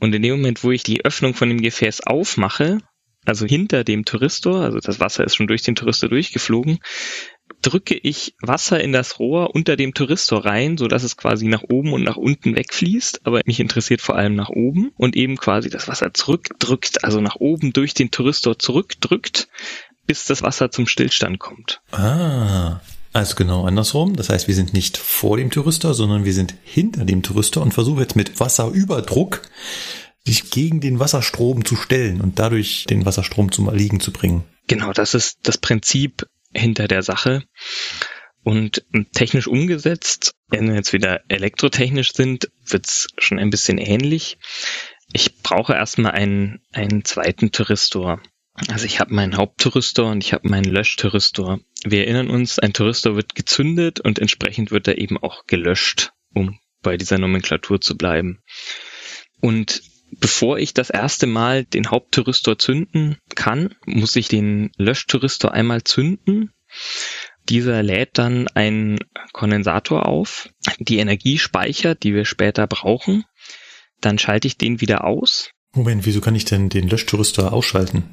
Und 0.00 0.14
in 0.14 0.22
dem 0.22 0.36
Moment, 0.36 0.64
wo 0.64 0.70
ich 0.72 0.82
die 0.82 1.04
Öffnung 1.04 1.34
von 1.34 1.48
dem 1.48 1.60
Gefäß 1.60 2.00
aufmache, 2.06 2.78
also 3.26 3.46
hinter 3.46 3.84
dem 3.84 4.04
Touristor, 4.04 4.62
also 4.62 4.78
das 4.78 4.98
Wasser 4.98 5.24
ist 5.24 5.36
schon 5.36 5.46
durch 5.46 5.62
den 5.62 5.76
Touristor 5.76 6.08
durchgeflogen, 6.08 6.78
drücke 7.60 7.94
ich 7.94 8.34
Wasser 8.40 8.80
in 8.80 8.92
das 8.92 9.18
Rohr 9.18 9.54
unter 9.54 9.76
dem 9.76 9.92
Touristor 9.92 10.44
rein, 10.46 10.78
so 10.78 10.88
dass 10.88 11.02
es 11.02 11.18
quasi 11.18 11.46
nach 11.46 11.62
oben 11.62 11.92
und 11.92 12.02
nach 12.02 12.16
unten 12.16 12.56
wegfließt. 12.56 13.26
Aber 13.26 13.42
mich 13.44 13.60
interessiert 13.60 14.00
vor 14.00 14.16
allem 14.16 14.34
nach 14.34 14.48
oben 14.48 14.92
und 14.96 15.16
eben 15.16 15.36
quasi 15.36 15.68
das 15.68 15.86
Wasser 15.86 16.14
zurückdrückt, 16.14 17.04
also 17.04 17.20
nach 17.20 17.36
oben 17.36 17.74
durch 17.74 17.92
den 17.92 18.10
Touristor 18.10 18.58
zurückdrückt, 18.58 19.48
bis 20.06 20.24
das 20.24 20.42
Wasser 20.42 20.70
zum 20.70 20.86
Stillstand 20.86 21.38
kommt. 21.38 21.82
Ah, 21.92 22.80
also 23.12 23.34
genau 23.34 23.64
andersrum. 23.64 24.16
Das 24.16 24.28
heißt, 24.28 24.48
wir 24.48 24.54
sind 24.54 24.72
nicht 24.72 24.96
vor 24.96 25.36
dem 25.36 25.50
Thyristor, 25.50 25.94
sondern 25.94 26.24
wir 26.24 26.32
sind 26.32 26.54
hinter 26.62 27.04
dem 27.04 27.22
Thyristor 27.22 27.62
und 27.62 27.74
versuchen 27.74 28.00
jetzt 28.00 28.16
mit 28.16 28.38
Wasserüberdruck 28.40 29.42
sich 30.24 30.50
gegen 30.50 30.80
den 30.80 31.00
Wasserstrom 31.00 31.64
zu 31.64 31.76
stellen 31.76 32.20
und 32.20 32.38
dadurch 32.38 32.84
den 32.88 33.06
Wasserstrom 33.06 33.52
zum 33.52 33.68
Erliegen 33.68 34.00
zu 34.00 34.12
bringen. 34.12 34.44
Genau, 34.68 34.92
das 34.92 35.14
ist 35.14 35.38
das 35.42 35.58
Prinzip 35.58 36.26
hinter 36.52 36.88
der 36.88 37.02
Sache. 37.02 37.42
Und 38.42 38.84
technisch 39.12 39.48
umgesetzt, 39.48 40.34
wenn 40.48 40.68
wir 40.68 40.74
jetzt 40.74 40.92
wieder 40.92 41.20
elektrotechnisch 41.28 42.12
sind, 42.12 42.50
wird's 42.64 43.08
schon 43.18 43.38
ein 43.38 43.50
bisschen 43.50 43.78
ähnlich. 43.78 44.38
Ich 45.12 45.42
brauche 45.42 45.74
erstmal 45.74 46.12
einen, 46.12 46.60
einen 46.72 47.04
zweiten 47.04 47.50
Thyristor. 47.50 48.22
Also 48.68 48.84
ich 48.84 49.00
habe 49.00 49.14
meinen 49.14 49.36
Hauptthyristor 49.36 50.10
und 50.10 50.22
ich 50.22 50.32
habe 50.32 50.48
meinen 50.48 50.70
Löschthyristor. 50.70 51.60
Wir 51.84 52.04
erinnern 52.04 52.28
uns, 52.28 52.58
ein 52.58 52.72
Thyristor 52.72 53.16
wird 53.16 53.34
gezündet 53.34 54.00
und 54.00 54.18
entsprechend 54.18 54.70
wird 54.70 54.86
er 54.86 54.98
eben 54.98 55.16
auch 55.18 55.46
gelöscht, 55.46 56.12
um 56.34 56.58
bei 56.82 56.96
dieser 56.96 57.18
Nomenklatur 57.18 57.80
zu 57.80 57.96
bleiben. 57.96 58.42
Und 59.40 59.82
bevor 60.12 60.58
ich 60.58 60.74
das 60.74 60.90
erste 60.90 61.26
Mal 61.26 61.64
den 61.64 61.90
Hauptthyristor 61.90 62.58
zünden 62.58 63.16
kann, 63.34 63.74
muss 63.86 64.16
ich 64.16 64.28
den 64.28 64.70
Löschthyristor 64.76 65.52
einmal 65.52 65.82
zünden. 65.82 66.52
Dieser 67.48 67.82
lädt 67.82 68.18
dann 68.18 68.48
einen 68.48 68.98
Kondensator 69.32 70.06
auf, 70.06 70.50
die 70.78 70.98
Energie 70.98 71.38
speichert, 71.38 72.02
die 72.02 72.14
wir 72.14 72.24
später 72.24 72.66
brauchen. 72.66 73.24
Dann 74.00 74.18
schalte 74.18 74.46
ich 74.46 74.56
den 74.56 74.80
wieder 74.80 75.04
aus. 75.04 75.50
Moment, 75.72 76.04
wieso 76.04 76.20
kann 76.20 76.34
ich 76.34 76.44
denn 76.44 76.68
den 76.68 76.88
Löschthyristor 76.88 77.52
ausschalten? 77.52 78.04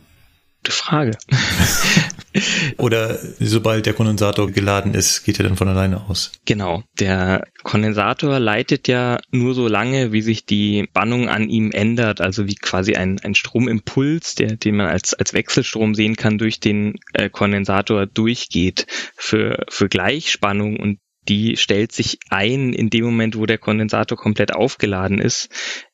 Gute 0.63 0.71
Frage. 0.71 1.17
Oder 2.77 3.17
sobald 3.39 3.85
der 3.85 3.93
Kondensator 3.93 4.51
geladen 4.51 4.93
ist, 4.93 5.23
geht 5.23 5.39
er 5.39 5.43
dann 5.43 5.55
von 5.55 5.67
alleine 5.67 6.07
aus? 6.07 6.31
Genau. 6.45 6.83
Der 6.99 7.47
Kondensator 7.63 8.39
leitet 8.39 8.87
ja 8.87 9.17
nur 9.31 9.53
so 9.53 9.67
lange, 9.67 10.11
wie 10.11 10.21
sich 10.21 10.45
die 10.45 10.85
Spannung 10.89 11.29
an 11.29 11.49
ihm 11.49 11.71
ändert, 11.71 12.21
also 12.21 12.47
wie 12.47 12.55
quasi 12.55 12.95
ein, 12.95 13.19
ein 13.23 13.35
Stromimpuls, 13.35 14.35
der, 14.35 14.55
den 14.55 14.77
man 14.77 14.87
als, 14.87 15.13
als 15.13 15.33
Wechselstrom 15.33 15.95
sehen 15.95 16.15
kann, 16.15 16.37
durch 16.37 16.59
den 16.59 16.95
äh, 17.13 17.29
Kondensator 17.29 18.05
durchgeht. 18.05 18.87
Für, 19.15 19.65
für 19.69 19.89
Gleichspannung 19.89 20.79
und 20.79 20.99
die 21.27 21.57
stellt 21.57 21.91
sich 21.91 22.19
ein 22.29 22.71
in 22.71 22.89
dem 22.89 23.03
Moment, 23.03 23.37
wo 23.37 23.45
der 23.45 23.57
Kondensator 23.57 24.17
komplett 24.17 24.53
aufgeladen 24.53 25.19
ist 25.19 25.49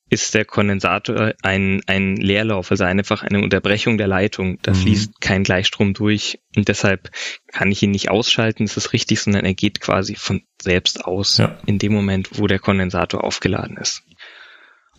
ist 0.10 0.34
der 0.36 0.46
Kondensator 0.46 1.34
ein, 1.42 1.82
ein 1.88 2.16
Leerlauf, 2.16 2.70
also 2.72 2.84
einfach 2.84 3.24
eine 3.24 3.42
Unterbrechung 3.42 3.98
der 3.98 4.08
Leitung. 4.08 4.60
Da 4.62 4.72
mhm. 4.72 4.76
fließt 4.76 5.22
kein 5.22 5.44
Gleichstrom 5.44 5.94
durch 5.94 6.40
und 6.56 6.68
deshalb 6.68 7.10
kann 7.48 7.72
ich 7.72 7.82
ihn 7.82 7.92
nicht 7.92 8.10
ausschalten, 8.10 8.66
das 8.66 8.78
ist 8.78 8.94
richtig, 8.94 9.22
sondern 9.22 9.46
er 9.46 9.54
geht 9.54 9.82
quasi 9.82 10.16
von 10.16 10.44
selbst 10.62 11.06
aus 11.06 11.38
ja. 11.38 11.58
in 11.66 11.80
dem 11.80 11.94
Moment, 11.94 12.38
wo 12.40 12.48
der 12.48 12.60
Kondensator 12.60 13.24
aufgeladen 13.24 13.78
ist. 13.78 14.04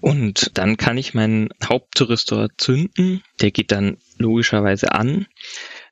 Und 0.00 0.58
dann 0.58 0.76
kann 0.76 0.98
ich 0.98 1.14
meinen 1.14 1.48
Hauptthyristor 1.64 2.48
zünden, 2.58 3.22
der 3.40 3.52
geht 3.52 3.72
dann 3.72 3.98
logischerweise 4.18 4.92
an 4.92 5.26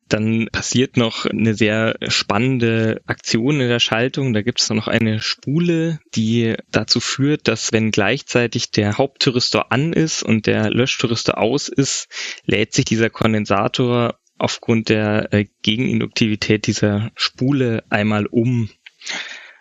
dann 0.09 0.49
passiert 0.53 0.97
noch 0.97 1.27
eine 1.27 1.55
sehr 1.55 1.97
spannende 2.09 3.01
Aktion 3.07 3.61
in 3.61 3.69
der 3.69 3.81
Schaltung. 3.81 4.33
Da 4.33 4.43
gibt 4.43 4.61
es 4.61 4.69
noch 4.71 4.89
eine 4.89 5.21
Spule, 5.21 6.01
die 6.15 6.55
dazu 6.71 7.01
führt, 7.01 7.49
dass 7.49 7.73
wenn 7.73 7.91
gleichzeitig 7.91 8.71
der 8.71 8.99
Hauptthyristor 8.99 9.73
an 9.73 9.93
ist 9.93 10.23
und 10.23 10.47
der 10.47 10.71
Löschthyristor 10.71 11.39
aus 11.39 11.69
ist, 11.69 12.09
lädt 12.45 12.75
sich 12.75 12.85
dieser 12.85 13.11
Kondensator 13.11 14.19
aufgrund 14.39 14.89
der 14.89 15.33
äh, 15.33 15.47
Gegeninduktivität 15.63 16.67
dieser 16.67 17.11
Spule 17.15 17.85
einmal 17.89 18.27
um. 18.27 18.69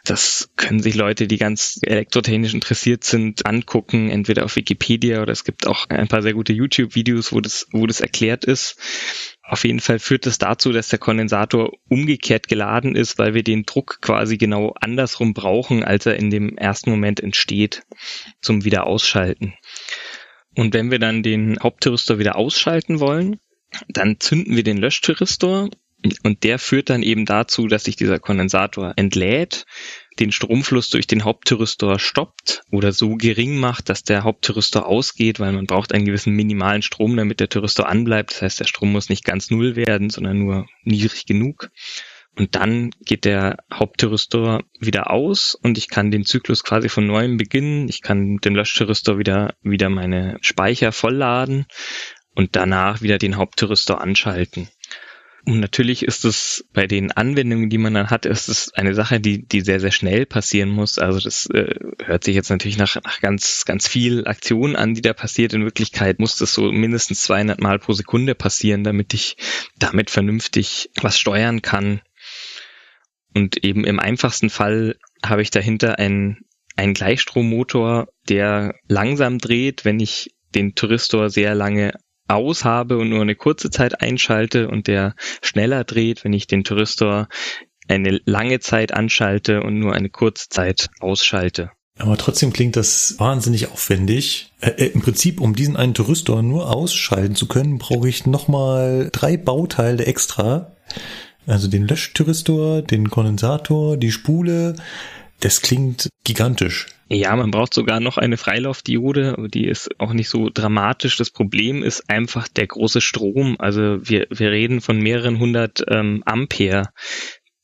Das 0.03 0.49
können 0.55 0.79
sich 0.79 0.95
Leute, 0.95 1.27
die 1.27 1.37
ganz 1.37 1.79
elektrotechnisch 1.83 2.55
interessiert 2.55 3.03
sind, 3.03 3.45
angucken, 3.45 4.09
entweder 4.09 4.45
auf 4.45 4.55
Wikipedia 4.55 5.21
oder 5.21 5.31
es 5.31 5.43
gibt 5.43 5.67
auch 5.67 5.87
ein 5.89 6.07
paar 6.07 6.23
sehr 6.23 6.33
gute 6.33 6.53
YouTube-Videos, 6.53 7.31
wo 7.31 7.39
das, 7.39 7.67
wo 7.71 7.85
das 7.85 8.01
erklärt 8.01 8.43
ist. 8.43 8.77
Auf 9.51 9.65
jeden 9.65 9.81
Fall 9.81 9.99
führt 9.99 10.25
es 10.27 10.37
das 10.37 10.47
dazu, 10.47 10.71
dass 10.71 10.87
der 10.87 10.97
Kondensator 10.97 11.73
umgekehrt 11.89 12.47
geladen 12.47 12.95
ist, 12.95 13.19
weil 13.19 13.33
wir 13.33 13.43
den 13.43 13.63
Druck 13.63 13.97
quasi 13.99 14.37
genau 14.37 14.73
andersrum 14.79 15.33
brauchen, 15.33 15.83
als 15.83 16.05
er 16.05 16.15
in 16.15 16.29
dem 16.29 16.57
ersten 16.57 16.89
Moment 16.89 17.19
entsteht, 17.19 17.83
zum 18.39 18.63
Wiederausschalten. 18.63 19.53
Und 20.55 20.73
wenn 20.73 20.89
wir 20.89 20.99
dann 20.99 21.21
den 21.21 21.59
Hauptthyristor 21.61 22.17
wieder 22.17 22.37
ausschalten 22.37 23.01
wollen, 23.01 23.41
dann 23.89 24.21
zünden 24.21 24.55
wir 24.55 24.63
den 24.63 24.77
Löschthyristor 24.77 25.69
und 26.23 26.43
der 26.43 26.57
führt 26.57 26.89
dann 26.89 27.03
eben 27.03 27.25
dazu, 27.25 27.67
dass 27.67 27.83
sich 27.83 27.97
dieser 27.97 28.19
Kondensator 28.19 28.93
entlädt, 28.95 29.65
den 30.19 30.31
Stromfluss 30.31 30.89
durch 30.89 31.07
den 31.07 31.23
Hauptthyristor 31.23 31.99
stoppt 31.99 32.63
oder 32.71 32.91
so 32.91 33.15
gering 33.15 33.57
macht, 33.57 33.89
dass 33.89 34.03
der 34.03 34.23
Hauptthyristor 34.23 34.85
ausgeht, 34.85 35.39
weil 35.39 35.53
man 35.53 35.65
braucht 35.65 35.93
einen 35.93 36.05
gewissen 36.05 36.33
minimalen 36.33 36.81
Strom, 36.81 37.15
damit 37.15 37.39
der 37.39 37.49
Thyristor 37.49 37.87
anbleibt. 37.87 38.31
Das 38.31 38.41
heißt, 38.41 38.59
der 38.59 38.67
Strom 38.67 38.91
muss 38.91 39.09
nicht 39.09 39.23
ganz 39.23 39.49
null 39.49 39.75
werden, 39.75 40.09
sondern 40.09 40.39
nur 40.39 40.67
niedrig 40.83 41.25
genug. 41.25 41.71
Und 42.37 42.55
dann 42.55 42.91
geht 43.03 43.25
der 43.25 43.57
Hauptthyristor 43.73 44.63
wieder 44.79 45.11
aus 45.11 45.55
und 45.55 45.77
ich 45.77 45.89
kann 45.89 46.11
den 46.11 46.25
Zyklus 46.25 46.63
quasi 46.63 46.87
von 46.87 47.05
neuem 47.05 47.37
beginnen. 47.37 47.89
Ich 47.89 48.01
kann 48.01 48.21
mit 48.21 48.45
dem 48.45 48.55
Löschthyristor 48.55 49.17
wieder, 49.17 49.55
wieder 49.63 49.89
meine 49.89 50.37
Speicher 50.41 50.91
vollladen 50.91 51.65
und 52.33 52.55
danach 52.55 53.01
wieder 53.01 53.17
den 53.17 53.35
Hauptthyristor 53.35 53.99
anschalten. 53.99 54.69
Und 55.45 55.59
natürlich 55.59 56.03
ist 56.03 56.23
es 56.23 56.65
bei 56.71 56.85
den 56.85 57.11
Anwendungen, 57.11 57.69
die 57.69 57.79
man 57.79 57.95
dann 57.95 58.11
hat, 58.11 58.27
ist 58.27 58.47
es 58.47 58.73
eine 58.73 58.93
Sache, 58.93 59.19
die, 59.19 59.43
die 59.43 59.61
sehr, 59.61 59.79
sehr 59.79 59.91
schnell 59.91 60.27
passieren 60.27 60.69
muss. 60.69 60.99
Also 60.99 61.19
das 61.19 61.47
äh, 61.47 61.73
hört 62.03 62.23
sich 62.23 62.35
jetzt 62.35 62.49
natürlich 62.49 62.77
nach, 62.77 62.95
nach 63.03 63.21
ganz, 63.21 63.65
ganz 63.65 63.87
viel 63.87 64.27
Aktion 64.27 64.75
an, 64.75 64.93
die 64.93 65.01
da 65.01 65.13
passiert. 65.13 65.53
In 65.53 65.63
Wirklichkeit 65.63 66.19
muss 66.19 66.37
das 66.37 66.53
so 66.53 66.71
mindestens 66.71 67.23
200 67.23 67.59
Mal 67.59 67.79
pro 67.79 67.93
Sekunde 67.93 68.35
passieren, 68.35 68.83
damit 68.83 69.15
ich 69.15 69.35
damit 69.79 70.11
vernünftig 70.11 70.91
was 71.01 71.17
steuern 71.17 71.63
kann. 71.63 72.01
Und 73.33 73.63
eben 73.63 73.83
im 73.83 73.99
einfachsten 73.99 74.51
Fall 74.51 74.97
habe 75.25 75.41
ich 75.41 75.49
dahinter 75.49 75.97
einen, 75.97 76.45
einen 76.75 76.93
Gleichstrommotor, 76.93 78.09
der 78.29 78.75
langsam 78.87 79.39
dreht, 79.39 79.85
wenn 79.85 79.99
ich 79.99 80.35
den 80.53 80.75
Thyristor 80.75 81.29
sehr 81.29 81.55
lange 81.55 81.93
aus 82.31 82.65
habe 82.65 82.97
und 82.97 83.09
nur 83.09 83.21
eine 83.21 83.35
kurze 83.35 83.69
Zeit 83.69 84.01
einschalte 84.01 84.67
und 84.67 84.87
der 84.87 85.15
schneller 85.41 85.83
dreht, 85.83 86.23
wenn 86.23 86.33
ich 86.33 86.47
den 86.47 86.63
Thyristor 86.63 87.27
eine 87.87 88.21
lange 88.25 88.59
Zeit 88.59 88.93
anschalte 88.93 89.61
und 89.61 89.79
nur 89.79 89.93
eine 89.93 90.09
kurze 90.09 90.49
Zeit 90.49 90.89
ausschalte. 90.99 91.71
Aber 91.97 92.17
trotzdem 92.17 92.53
klingt 92.53 92.77
das 92.77 93.15
wahnsinnig 93.19 93.71
aufwendig. 93.71 94.53
Äh, 94.59 94.85
Im 94.87 95.01
Prinzip, 95.01 95.39
um 95.39 95.55
diesen 95.55 95.75
einen 95.77 95.93
Thyristor 95.93 96.41
nur 96.41 96.73
ausschalten 96.73 97.35
zu 97.35 97.47
können, 97.47 97.77
brauche 97.77 98.09
ich 98.09 98.25
nochmal 98.25 99.09
drei 99.11 99.37
Bauteile 99.37 100.05
extra. 100.05 100.75
Also 101.45 101.67
den 101.67 101.87
Löschthyristor, 101.87 102.81
den 102.81 103.09
Kondensator, 103.09 103.97
die 103.97 104.11
Spule. 104.11 104.75
Das 105.41 105.61
klingt 105.61 106.09
gigantisch. 106.23 106.87
Ja, 107.13 107.35
man 107.35 107.51
braucht 107.51 107.73
sogar 107.73 107.99
noch 107.99 108.17
eine 108.17 108.37
Freilaufdiode, 108.37 109.35
die 109.53 109.67
ist 109.67 109.99
auch 109.99 110.13
nicht 110.13 110.29
so 110.29 110.49
dramatisch. 110.49 111.17
Das 111.17 111.29
Problem 111.29 111.83
ist 111.83 112.09
einfach 112.09 112.47
der 112.47 112.67
große 112.67 113.01
Strom. 113.01 113.57
Also 113.59 113.97
wir, 114.01 114.27
wir 114.29 114.51
reden 114.51 114.79
von 114.79 114.97
mehreren 114.97 115.37
hundert 115.37 115.83
ähm, 115.89 116.23
Ampere, 116.25 116.85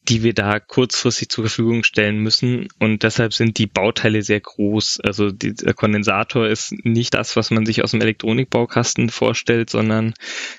die 0.03 0.21
wir 0.21 0.33
da 0.33 0.59
kurzfristig 0.59 1.29
zur 1.29 1.45
Verfügung 1.45 1.85
stellen 1.85 2.17
müssen. 2.19 2.67
Und 2.77 3.03
deshalb 3.03 3.33
sind 3.33 3.57
die 3.57 3.67
Bauteile 3.67 4.21
sehr 4.21 4.41
groß. 4.41 4.99
Also 5.05 5.31
die, 5.31 5.53
der 5.53 5.73
Kondensator 5.73 6.45
ist 6.45 6.73
nicht 6.83 7.13
das, 7.13 7.37
was 7.37 7.49
man 7.49 7.65
sich 7.65 7.85
aus 7.85 7.91
dem 7.91 8.01
Elektronikbaukasten 8.01 9.07
vorstellt, 9.07 9.69
sondern 9.69 10.13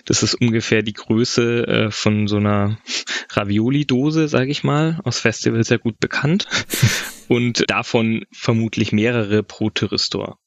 das 0.07 0.23
ist 0.23 0.33
ungefähr 0.33 0.83
die 0.83 0.95
Größe 0.95 1.67
äh, 1.67 1.91
von 1.91 2.27
so 2.27 2.39
einer 2.39 2.79
Ravioli-Dose, 3.33 4.29
sage 4.29 4.51
ich 4.51 4.65
mal, 4.65 4.99
aus 5.05 5.21
Festivals 5.21 5.69
sehr 5.69 5.79
gut 5.79 6.01
bekannt. 6.01 6.49
Und 7.29 7.71
davon 7.71 8.25
vermutlich 8.33 8.93
mehrere 8.93 9.43
pro 9.43 9.71
Thyristor. 9.71 10.39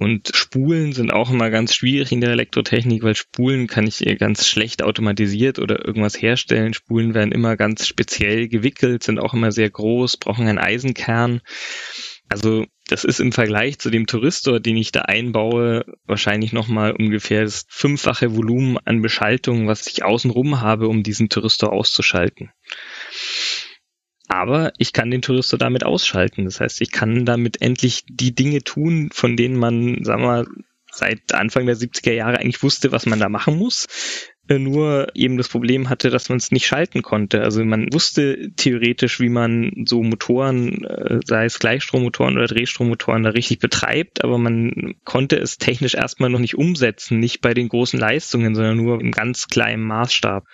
Und 0.00 0.30
Spulen 0.34 0.94
sind 0.94 1.12
auch 1.12 1.30
immer 1.30 1.50
ganz 1.50 1.74
schwierig 1.74 2.10
in 2.10 2.22
der 2.22 2.30
Elektrotechnik, 2.30 3.02
weil 3.02 3.14
Spulen 3.14 3.66
kann 3.66 3.86
ich 3.86 4.02
ganz 4.18 4.48
schlecht 4.48 4.82
automatisiert 4.82 5.58
oder 5.58 5.84
irgendwas 5.84 6.20
herstellen. 6.20 6.72
Spulen 6.72 7.12
werden 7.12 7.32
immer 7.32 7.58
ganz 7.58 7.86
speziell 7.86 8.48
gewickelt, 8.48 9.02
sind 9.02 9.18
auch 9.18 9.34
immer 9.34 9.52
sehr 9.52 9.68
groß, 9.68 10.16
brauchen 10.16 10.48
einen 10.48 10.58
Eisenkern. 10.58 11.42
Also 12.30 12.64
das 12.88 13.04
ist 13.04 13.20
im 13.20 13.30
Vergleich 13.30 13.78
zu 13.78 13.90
dem 13.90 14.06
Thyristor, 14.06 14.58
den 14.58 14.78
ich 14.78 14.90
da 14.90 15.02
einbaue, 15.02 15.84
wahrscheinlich 16.06 16.54
nochmal 16.54 16.92
ungefähr 16.92 17.42
das 17.42 17.66
fünffache 17.68 18.34
Volumen 18.34 18.78
an 18.78 19.02
Beschaltung, 19.02 19.68
was 19.68 19.86
ich 19.86 20.02
außenrum 20.02 20.62
habe, 20.62 20.88
um 20.88 21.02
diesen 21.02 21.28
Thyristor 21.28 21.72
auszuschalten. 21.74 22.50
Aber 24.30 24.72
ich 24.78 24.92
kann 24.92 25.10
den 25.10 25.22
Touristor 25.22 25.58
damit 25.58 25.84
ausschalten. 25.84 26.44
Das 26.44 26.60
heißt, 26.60 26.80
ich 26.82 26.92
kann 26.92 27.24
damit 27.24 27.60
endlich 27.60 28.04
die 28.08 28.32
Dinge 28.32 28.62
tun, 28.62 29.10
von 29.12 29.36
denen 29.36 29.56
man, 29.56 30.04
sagen 30.04 30.22
wir 30.22 30.46
seit 30.92 31.34
Anfang 31.34 31.66
der 31.66 31.76
70er 31.76 32.12
Jahre 32.12 32.38
eigentlich 32.38 32.62
wusste, 32.62 32.92
was 32.92 33.06
man 33.06 33.18
da 33.18 33.28
machen 33.28 33.56
muss. 33.58 33.88
nur 34.48 35.08
eben 35.14 35.36
das 35.36 35.48
Problem 35.48 35.88
hatte, 35.88 36.10
dass 36.10 36.28
man 36.28 36.38
es 36.38 36.52
nicht 36.52 36.66
schalten 36.68 37.02
konnte. 37.02 37.42
Also 37.42 37.64
man 37.64 37.92
wusste 37.92 38.52
theoretisch, 38.54 39.18
wie 39.18 39.30
man 39.30 39.72
so 39.84 40.00
Motoren, 40.00 40.84
äh, 40.84 41.18
sei 41.24 41.46
es 41.46 41.58
Gleichstrommotoren 41.58 42.36
oder 42.36 42.46
Drehstrommotoren, 42.46 43.24
da 43.24 43.30
richtig 43.30 43.58
betreibt, 43.58 44.22
aber 44.22 44.38
man 44.38 44.94
konnte 45.04 45.38
es 45.38 45.58
technisch 45.58 45.94
erstmal 45.94 46.30
noch 46.30 46.38
nicht 46.38 46.56
umsetzen, 46.56 47.18
nicht 47.18 47.40
bei 47.40 47.52
den 47.52 47.68
großen 47.68 47.98
Leistungen, 47.98 48.54
sondern 48.54 48.76
nur 48.76 49.00
im 49.00 49.10
ganz 49.10 49.48
kleinen 49.48 49.82
Maßstab. 49.82 50.44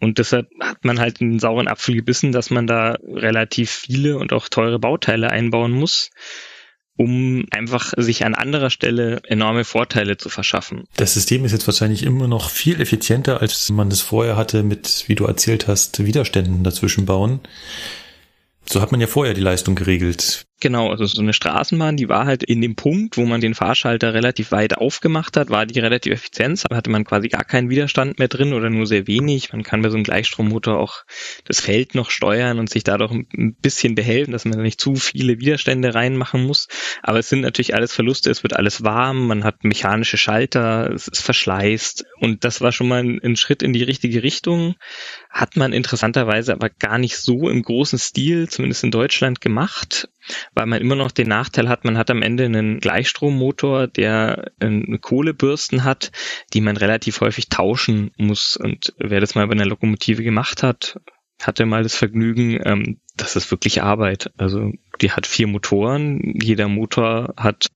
Und 0.00 0.18
deshalb 0.18 0.48
hat 0.60 0.84
man 0.84 1.00
halt 1.00 1.20
einen 1.20 1.38
sauren 1.38 1.68
Apfel 1.68 1.94
gebissen, 1.94 2.32
dass 2.32 2.50
man 2.50 2.66
da 2.66 2.96
relativ 3.06 3.70
viele 3.70 4.18
und 4.18 4.32
auch 4.32 4.48
teure 4.48 4.78
Bauteile 4.78 5.30
einbauen 5.30 5.72
muss 5.72 6.10
um 6.96 7.44
einfach 7.50 7.92
sich 7.96 8.24
an 8.24 8.34
anderer 8.34 8.70
Stelle 8.70 9.20
enorme 9.24 9.64
Vorteile 9.64 10.16
zu 10.16 10.28
verschaffen. 10.28 10.84
Das 10.96 11.14
System 11.14 11.44
ist 11.44 11.52
jetzt 11.52 11.66
wahrscheinlich 11.66 12.02
immer 12.02 12.26
noch 12.26 12.50
viel 12.50 12.80
effizienter, 12.80 13.40
als 13.40 13.68
man 13.70 13.88
es 13.88 14.00
vorher 14.00 14.36
hatte 14.36 14.62
mit, 14.62 15.04
wie 15.06 15.14
du 15.14 15.26
erzählt 15.26 15.68
hast, 15.68 16.04
Widerständen 16.04 16.64
dazwischen 16.64 17.04
bauen. 17.04 17.40
So 18.64 18.80
hat 18.80 18.92
man 18.92 19.00
ja 19.00 19.06
vorher 19.06 19.34
die 19.34 19.42
Leistung 19.42 19.74
geregelt. 19.74 20.46
Genau, 20.58 20.88
also 20.90 21.04
so 21.04 21.20
eine 21.20 21.34
Straßenbahn, 21.34 21.98
die 21.98 22.08
war 22.08 22.24
halt 22.24 22.42
in 22.42 22.62
dem 22.62 22.76
Punkt, 22.76 23.18
wo 23.18 23.26
man 23.26 23.42
den 23.42 23.54
Fahrschalter 23.54 24.14
relativ 24.14 24.52
weit 24.52 24.78
aufgemacht 24.78 25.36
hat, 25.36 25.50
war 25.50 25.66
die 25.66 25.78
relativ 25.80 26.14
effizient, 26.14 26.64
da 26.66 26.74
hatte 26.74 26.88
man 26.88 27.04
quasi 27.04 27.28
gar 27.28 27.44
keinen 27.44 27.68
Widerstand 27.68 28.18
mehr 28.18 28.28
drin 28.28 28.54
oder 28.54 28.70
nur 28.70 28.86
sehr 28.86 29.06
wenig. 29.06 29.52
Man 29.52 29.62
kann 29.62 29.82
bei 29.82 29.90
so 29.90 29.96
einem 29.96 30.04
Gleichstrommotor 30.04 30.78
auch 30.78 31.04
das 31.44 31.60
Feld 31.60 31.94
noch 31.94 32.08
steuern 32.08 32.58
und 32.58 32.70
sich 32.70 32.84
dadurch 32.84 33.12
ein 33.12 33.54
bisschen 33.60 33.94
behelfen, 33.94 34.32
dass 34.32 34.46
man 34.46 34.62
nicht 34.62 34.80
zu 34.80 34.94
viele 34.94 35.40
Widerstände 35.40 35.94
reinmachen 35.94 36.46
muss. 36.46 36.68
Aber 37.02 37.18
es 37.18 37.28
sind 37.28 37.42
natürlich 37.42 37.74
alles 37.74 37.92
Verluste, 37.92 38.30
es 38.30 38.42
wird 38.42 38.56
alles 38.56 38.82
warm, 38.82 39.26
man 39.26 39.44
hat 39.44 39.62
mechanische 39.62 40.16
Schalter, 40.16 40.90
es 40.90 41.06
ist 41.06 41.22
verschleißt 41.22 42.06
und 42.20 42.44
das 42.44 42.62
war 42.62 42.72
schon 42.72 42.88
mal 42.88 43.04
ein, 43.04 43.20
ein 43.22 43.36
Schritt 43.36 43.62
in 43.62 43.74
die 43.74 43.82
richtige 43.82 44.22
Richtung. 44.22 44.74
Hat 45.28 45.56
man 45.56 45.74
interessanterweise 45.74 46.54
aber 46.54 46.70
gar 46.70 46.96
nicht 46.96 47.18
so 47.18 47.50
im 47.50 47.60
großen 47.60 47.98
Stil, 47.98 48.48
zumindest 48.48 48.84
in 48.84 48.90
Deutschland, 48.90 49.42
gemacht 49.42 50.08
weil 50.54 50.66
man 50.66 50.80
immer 50.80 50.96
noch 50.96 51.10
den 51.10 51.28
Nachteil 51.28 51.68
hat, 51.68 51.84
man 51.84 51.98
hat 51.98 52.10
am 52.10 52.22
Ende 52.22 52.44
einen 52.44 52.80
Gleichstrommotor, 52.80 53.86
der 53.86 54.52
eine 54.60 54.98
Kohlebürsten 54.98 55.84
hat, 55.84 56.12
die 56.52 56.60
man 56.60 56.76
relativ 56.76 57.20
häufig 57.20 57.48
tauschen 57.48 58.10
muss. 58.16 58.56
Und 58.56 58.94
wer 58.98 59.20
das 59.20 59.34
mal 59.34 59.46
bei 59.46 59.52
einer 59.52 59.66
Lokomotive 59.66 60.22
gemacht 60.22 60.62
hat, 60.62 60.98
hatte 61.42 61.66
mal 61.66 61.82
das 61.82 61.94
Vergnügen, 61.94 62.58
ähm, 62.64 63.00
das 63.16 63.36
ist 63.36 63.50
wirklich 63.50 63.82
Arbeit. 63.82 64.30
Also 64.36 64.72
die 65.00 65.10
hat 65.10 65.26
vier 65.26 65.46
Motoren, 65.46 66.34
jeder 66.40 66.68
Motor 66.68 67.34
hat 67.36 67.66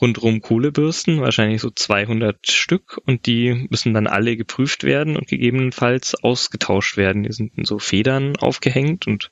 rundrum 0.00 0.40
Kohlebürsten, 0.40 1.20
wahrscheinlich 1.20 1.60
so 1.60 1.70
200 1.70 2.50
Stück 2.50 3.00
und 3.04 3.26
die 3.26 3.66
müssen 3.70 3.94
dann 3.94 4.06
alle 4.06 4.36
geprüft 4.36 4.84
werden 4.84 5.16
und 5.16 5.28
gegebenenfalls 5.28 6.14
ausgetauscht 6.22 6.96
werden. 6.96 7.24
Die 7.24 7.32
sind 7.32 7.56
in 7.56 7.64
so 7.64 7.78
Federn 7.78 8.36
aufgehängt 8.36 9.06
und 9.06 9.30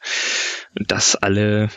das 0.75 1.17
alle 1.17 1.71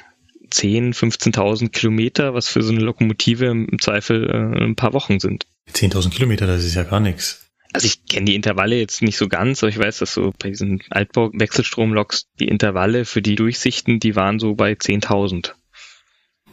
10, 0.54 0.94
15.000 0.94 1.70
Kilometer, 1.70 2.34
was 2.34 2.48
für 2.48 2.62
so 2.62 2.72
eine 2.72 2.82
Lokomotive 2.82 3.46
im 3.46 3.80
Zweifel 3.80 4.30
äh, 4.30 4.64
ein 4.64 4.76
paar 4.76 4.94
Wochen 4.94 5.20
sind. 5.20 5.46
10.000 5.72 6.12
Kilometer, 6.12 6.48
das 6.48 6.64
ist 6.64 6.76
ja 6.76 6.84
gar 6.84 7.00
nichts. 7.00 7.44
Also 7.74 7.88
ich 7.88 8.06
kenne 8.06 8.26
die 8.26 8.36
Intervalle 8.36 8.78
jetzt 8.78 9.02
nicht 9.02 9.18
so 9.18 9.28
ganz, 9.28 9.64
aber 9.64 9.70
ich 9.70 9.80
weiß, 9.80 9.98
dass 9.98 10.14
so 10.14 10.32
bei 10.38 10.50
diesen 10.50 10.84
Altbau-Wechselstromloks 10.92 12.28
die 12.40 12.48
Intervalle 12.48 13.04
für 13.04 13.24
die 13.24 13.36
Durchsichten, 13.36 14.00
die 14.00 14.16
waren 14.16 14.38
so 14.38 14.54
bei 14.54 14.74
10.000. 14.74 15.54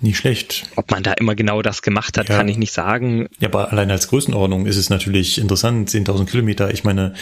Nicht 0.00 0.16
schlecht. 0.16 0.64
Ob 0.76 0.90
man 0.90 1.02
da 1.02 1.12
immer 1.12 1.34
genau 1.34 1.60
das 1.60 1.82
gemacht 1.82 2.16
hat, 2.16 2.30
ja. 2.30 2.36
kann 2.38 2.48
ich 2.48 2.56
nicht 2.56 2.72
sagen. 2.72 3.28
Ja, 3.38 3.48
aber 3.48 3.70
allein 3.70 3.90
als 3.90 4.08
Größenordnung 4.08 4.64
ist 4.64 4.76
es 4.76 4.88
natürlich 4.88 5.36
interessant. 5.36 5.90
10.000 5.90 6.24
Kilometer. 6.24 6.72
Ich 6.72 6.84
meine, 6.84 7.12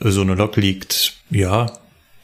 so 0.00 0.22
eine 0.22 0.34
Lok 0.34 0.56
liegt, 0.56 1.14
ja, 1.30 1.78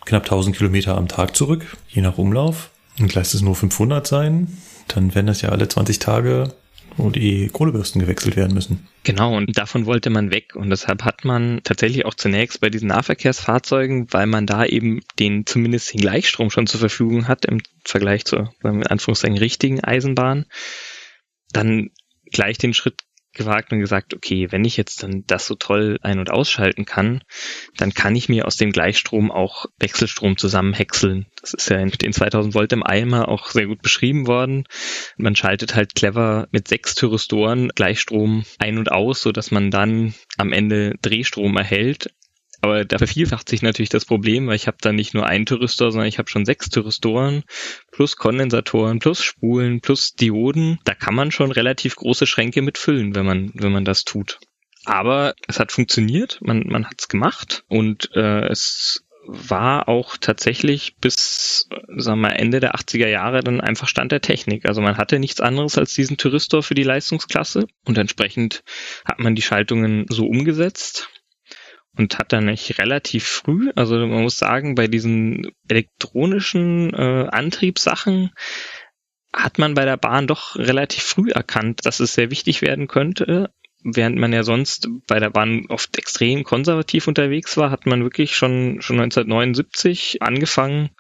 knapp 0.05 0.27
1.000 0.29 0.53
Kilometer 0.53 0.97
am 0.97 1.07
Tag 1.07 1.37
zurück, 1.37 1.77
je 1.89 2.03
nach 2.03 2.19
Umlauf. 2.19 2.71
Und 2.99 3.14
lässt 3.14 3.34
es 3.34 3.43
nur 3.43 3.55
500 3.55 4.07
sein, 4.07 4.59
dann 4.88 5.14
werden 5.14 5.26
das 5.26 5.43
ja 5.43 5.51
alle 5.51 5.68
20 5.68 5.99
Tage, 5.99 6.55
wo 6.97 7.11
die 7.11 7.49
Kohlebürsten 7.49 8.01
gewechselt 8.01 8.36
werden 8.36 8.55
müssen. 8.55 8.88
Genau, 9.05 9.36
und 9.36 9.57
davon 9.57 9.86
wollte 9.86 10.11
man 10.11 10.30
weg. 10.30 10.55
Und 10.55 10.70
deshalb 10.70 11.05
hat 11.05 11.24
man 11.24 11.61
tatsächlich 11.64 12.05
auch 12.05 12.14
zunächst 12.14 12.61
bei 12.61 12.68
diesen 12.68 12.88
Nahverkehrsfahrzeugen, 12.88 14.12
weil 14.12 14.26
man 14.26 14.47
da 14.47 14.64
eben 14.64 15.01
den 15.18 15.47
zumindest 15.47 15.93
den 15.93 16.01
Gleichstrom 16.01 16.51
schon 16.51 16.66
zur 16.66 16.80
Verfügung 16.80 17.28
hat 17.28 17.45
im 17.47 17.62
Vergleich 17.84 18.24
zur, 18.24 18.53
in 18.62 18.86
Anführungszeichen, 18.86 19.38
richtigen 19.38 19.82
Eisenbahn, 19.82 20.47
dann 21.53 21.91
gleich 22.30 22.59
den 22.59 22.74
Schritt 22.74 23.01
gewagt 23.33 23.72
und 23.72 23.81
gesagt, 23.81 24.14
okay, 24.14 24.49
wenn 24.51 24.64
ich 24.64 24.76
jetzt 24.76 25.03
dann 25.03 25.24
das 25.26 25.47
so 25.47 25.55
toll 25.55 25.99
ein- 26.03 26.18
und 26.18 26.31
ausschalten 26.31 26.85
kann, 26.85 27.22
dann 27.76 27.95
kann 27.95 28.16
ich 28.16 28.28
mir 28.28 28.47
aus 28.47 28.57
dem 28.57 28.72
Gleichstrom 28.72 29.31
auch 29.31 29.66
Wechselstrom 29.78 30.37
zusammenhäckseln. 30.37 31.26
Das 31.41 31.55
ist 31.55 31.70
ja 31.70 31.78
in 31.78 31.91
den 31.91 32.12
2000 32.12 32.55
Volt 32.55 32.72
im 32.72 32.83
Eimer 32.83 33.28
auch 33.28 33.49
sehr 33.51 33.66
gut 33.66 33.83
beschrieben 33.83 34.26
worden. 34.26 34.64
Man 35.16 35.37
schaltet 35.37 35.74
halt 35.74 35.95
clever 35.95 36.49
mit 36.51 36.68
sechs 36.68 36.95
Thyristoren 36.95 37.68
Gleichstrom 37.74 38.45
ein 38.59 38.78
und 38.78 38.91
aus, 38.91 39.22
so 39.22 39.33
man 39.51 39.70
dann 39.70 40.14
am 40.37 40.53
Ende 40.53 40.95
Drehstrom 41.01 41.57
erhält, 41.57 42.12
aber 42.61 42.85
da 42.85 42.99
vervielfacht 42.99 43.49
sich 43.49 43.63
natürlich 43.63 43.89
das 43.89 44.05
Problem, 44.05 44.47
weil 44.47 44.57
ich 44.57 44.67
habe 44.67 44.77
da 44.81 44.93
nicht 44.93 45.15
nur 45.15 45.27
einen 45.27 45.47
Thyristor, 45.47 45.93
sondern 45.93 46.09
ich 46.09 46.19
habe 46.19 46.29
schon 46.29 46.45
sechs 46.45 46.69
Thyristoren 46.69 47.45
plus 47.91 48.17
Kondensatoren 48.17 48.99
plus 48.99 49.23
Spulen 49.23 49.81
plus 49.81 50.15
Dioden. 50.15 50.79
Da 50.85 50.95
kann 50.95 51.15
man 51.15 51.31
schon 51.31 51.53
relativ 51.53 51.97
große 51.97 52.27
Schränke 52.27 52.63
mitfüllen, 52.63 53.15
wenn 53.15 53.27
man, 53.27 53.51
wenn 53.55 53.73
man 53.73 53.85
das 53.85 54.05
tut. 54.05 54.39
Aber 54.85 55.35
es 55.47 55.61
hat 55.61 55.73
funktioniert, 55.73 56.39
man, 56.43 56.67
man 56.67 56.87
hat 56.87 57.01
es 57.01 57.09
gemacht 57.09 57.65
und 57.69 58.11
äh, 58.15 58.49
es 58.49 59.05
war 59.27 59.89
auch 59.89 60.17
tatsächlich 60.17 60.97
bis 60.97 61.69
sagen 61.97 62.21
wir, 62.21 62.37
Ende 62.37 62.61
der 62.61 62.75
80er 62.75 63.07
Jahre 63.07 63.41
dann 63.41 63.61
einfach 63.61 63.87
Stand 63.87 64.13
der 64.13 64.23
Technik. 64.23 64.67
Also 64.67 64.81
man 64.81 64.97
hatte 64.97 65.19
nichts 65.19 65.41
anderes 65.41 65.77
als 65.79 65.95
diesen 65.95 66.17
Thyristor 66.17 66.63
für 66.63 66.75
die 66.75 66.83
Leistungsklasse 66.83 67.67
und 67.85 67.99
entsprechend 67.99 68.65
hat 69.05 69.19
man 69.19 69.35
die 69.35 69.43
Schaltungen 69.43 70.07
so 70.09 70.27
umgesetzt 70.27 71.11
und 71.97 72.18
hat 72.18 72.32
dann 72.32 72.47
nicht 72.47 72.78
relativ 72.78 73.26
früh, 73.26 73.70
also 73.74 73.97
man 73.97 74.22
muss 74.22 74.38
sagen, 74.38 74.74
bei 74.74 74.86
diesen 74.86 75.51
elektronischen 75.68 76.95
äh, 76.95 77.26
Antriebssachen 77.30 78.30
hat 79.32 79.59
man 79.59 79.74
bei 79.74 79.84
der 79.84 79.97
Bahn 79.97 80.26
doch 80.26 80.57
relativ 80.57 81.03
früh 81.03 81.30
erkannt, 81.30 81.86
dass 81.86 82.01
es 82.01 82.14
sehr 82.14 82.30
wichtig 82.30 82.62
werden 82.62 82.88
könnte, 82.88 83.53
während 83.83 84.16
man 84.16 84.33
ja 84.33 84.43
sonst 84.43 84.89
bei 85.07 85.18
der 85.18 85.31
Bahn 85.31 85.66
oft 85.68 85.97
extrem 85.99 86.45
konservativ 86.45 87.09
unterwegs 87.09 87.57
war, 87.57 87.70
hat 87.70 87.87
man 87.87 88.03
wirklich 88.03 88.37
schon, 88.37 88.81
schon 88.81 89.01
1979 89.01 90.22
angefangen 90.22 90.91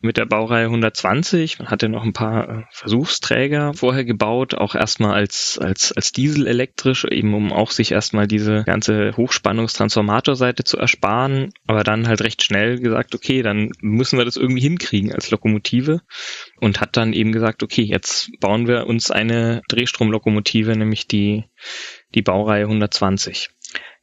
mit 0.00 0.16
der 0.16 0.26
Baureihe 0.26 0.66
120. 0.66 1.58
Man 1.58 1.68
hatte 1.68 1.88
noch 1.88 2.04
ein 2.04 2.12
paar 2.12 2.48
äh, 2.48 2.62
Versuchsträger 2.70 3.74
vorher 3.74 4.04
gebaut, 4.04 4.54
auch 4.54 4.74
erstmal 4.74 5.14
als, 5.14 5.58
als, 5.60 5.92
als 5.92 6.12
Diesel 6.12 6.46
elektrisch, 6.46 7.04
eben 7.04 7.34
um 7.34 7.52
auch 7.52 7.70
sich 7.70 7.92
erstmal 7.92 8.26
diese 8.26 8.64
ganze 8.64 9.16
Hochspannungstransformatorseite 9.16 10.64
zu 10.64 10.78
ersparen, 10.78 11.52
aber 11.66 11.84
dann 11.84 12.08
halt 12.08 12.22
recht 12.22 12.42
schnell 12.42 12.78
gesagt, 12.78 13.14
okay, 13.14 13.42
dann 13.42 13.72
müssen 13.80 14.18
wir 14.18 14.24
das 14.24 14.36
irgendwie 14.36 14.62
hinkriegen 14.62 15.12
als 15.12 15.30
Lokomotive 15.30 16.00
und 16.60 16.80
hat 16.80 16.96
dann 16.96 17.12
eben 17.12 17.32
gesagt, 17.32 17.62
okay, 17.62 17.82
jetzt 17.82 18.30
bauen 18.40 18.66
wir 18.66 18.86
uns 18.86 19.10
eine 19.10 19.62
Drehstromlokomotive, 19.68 20.76
nämlich 20.76 21.06
die 21.06 21.44
die 22.14 22.22
Baureihe 22.22 22.64
120. 22.64 23.50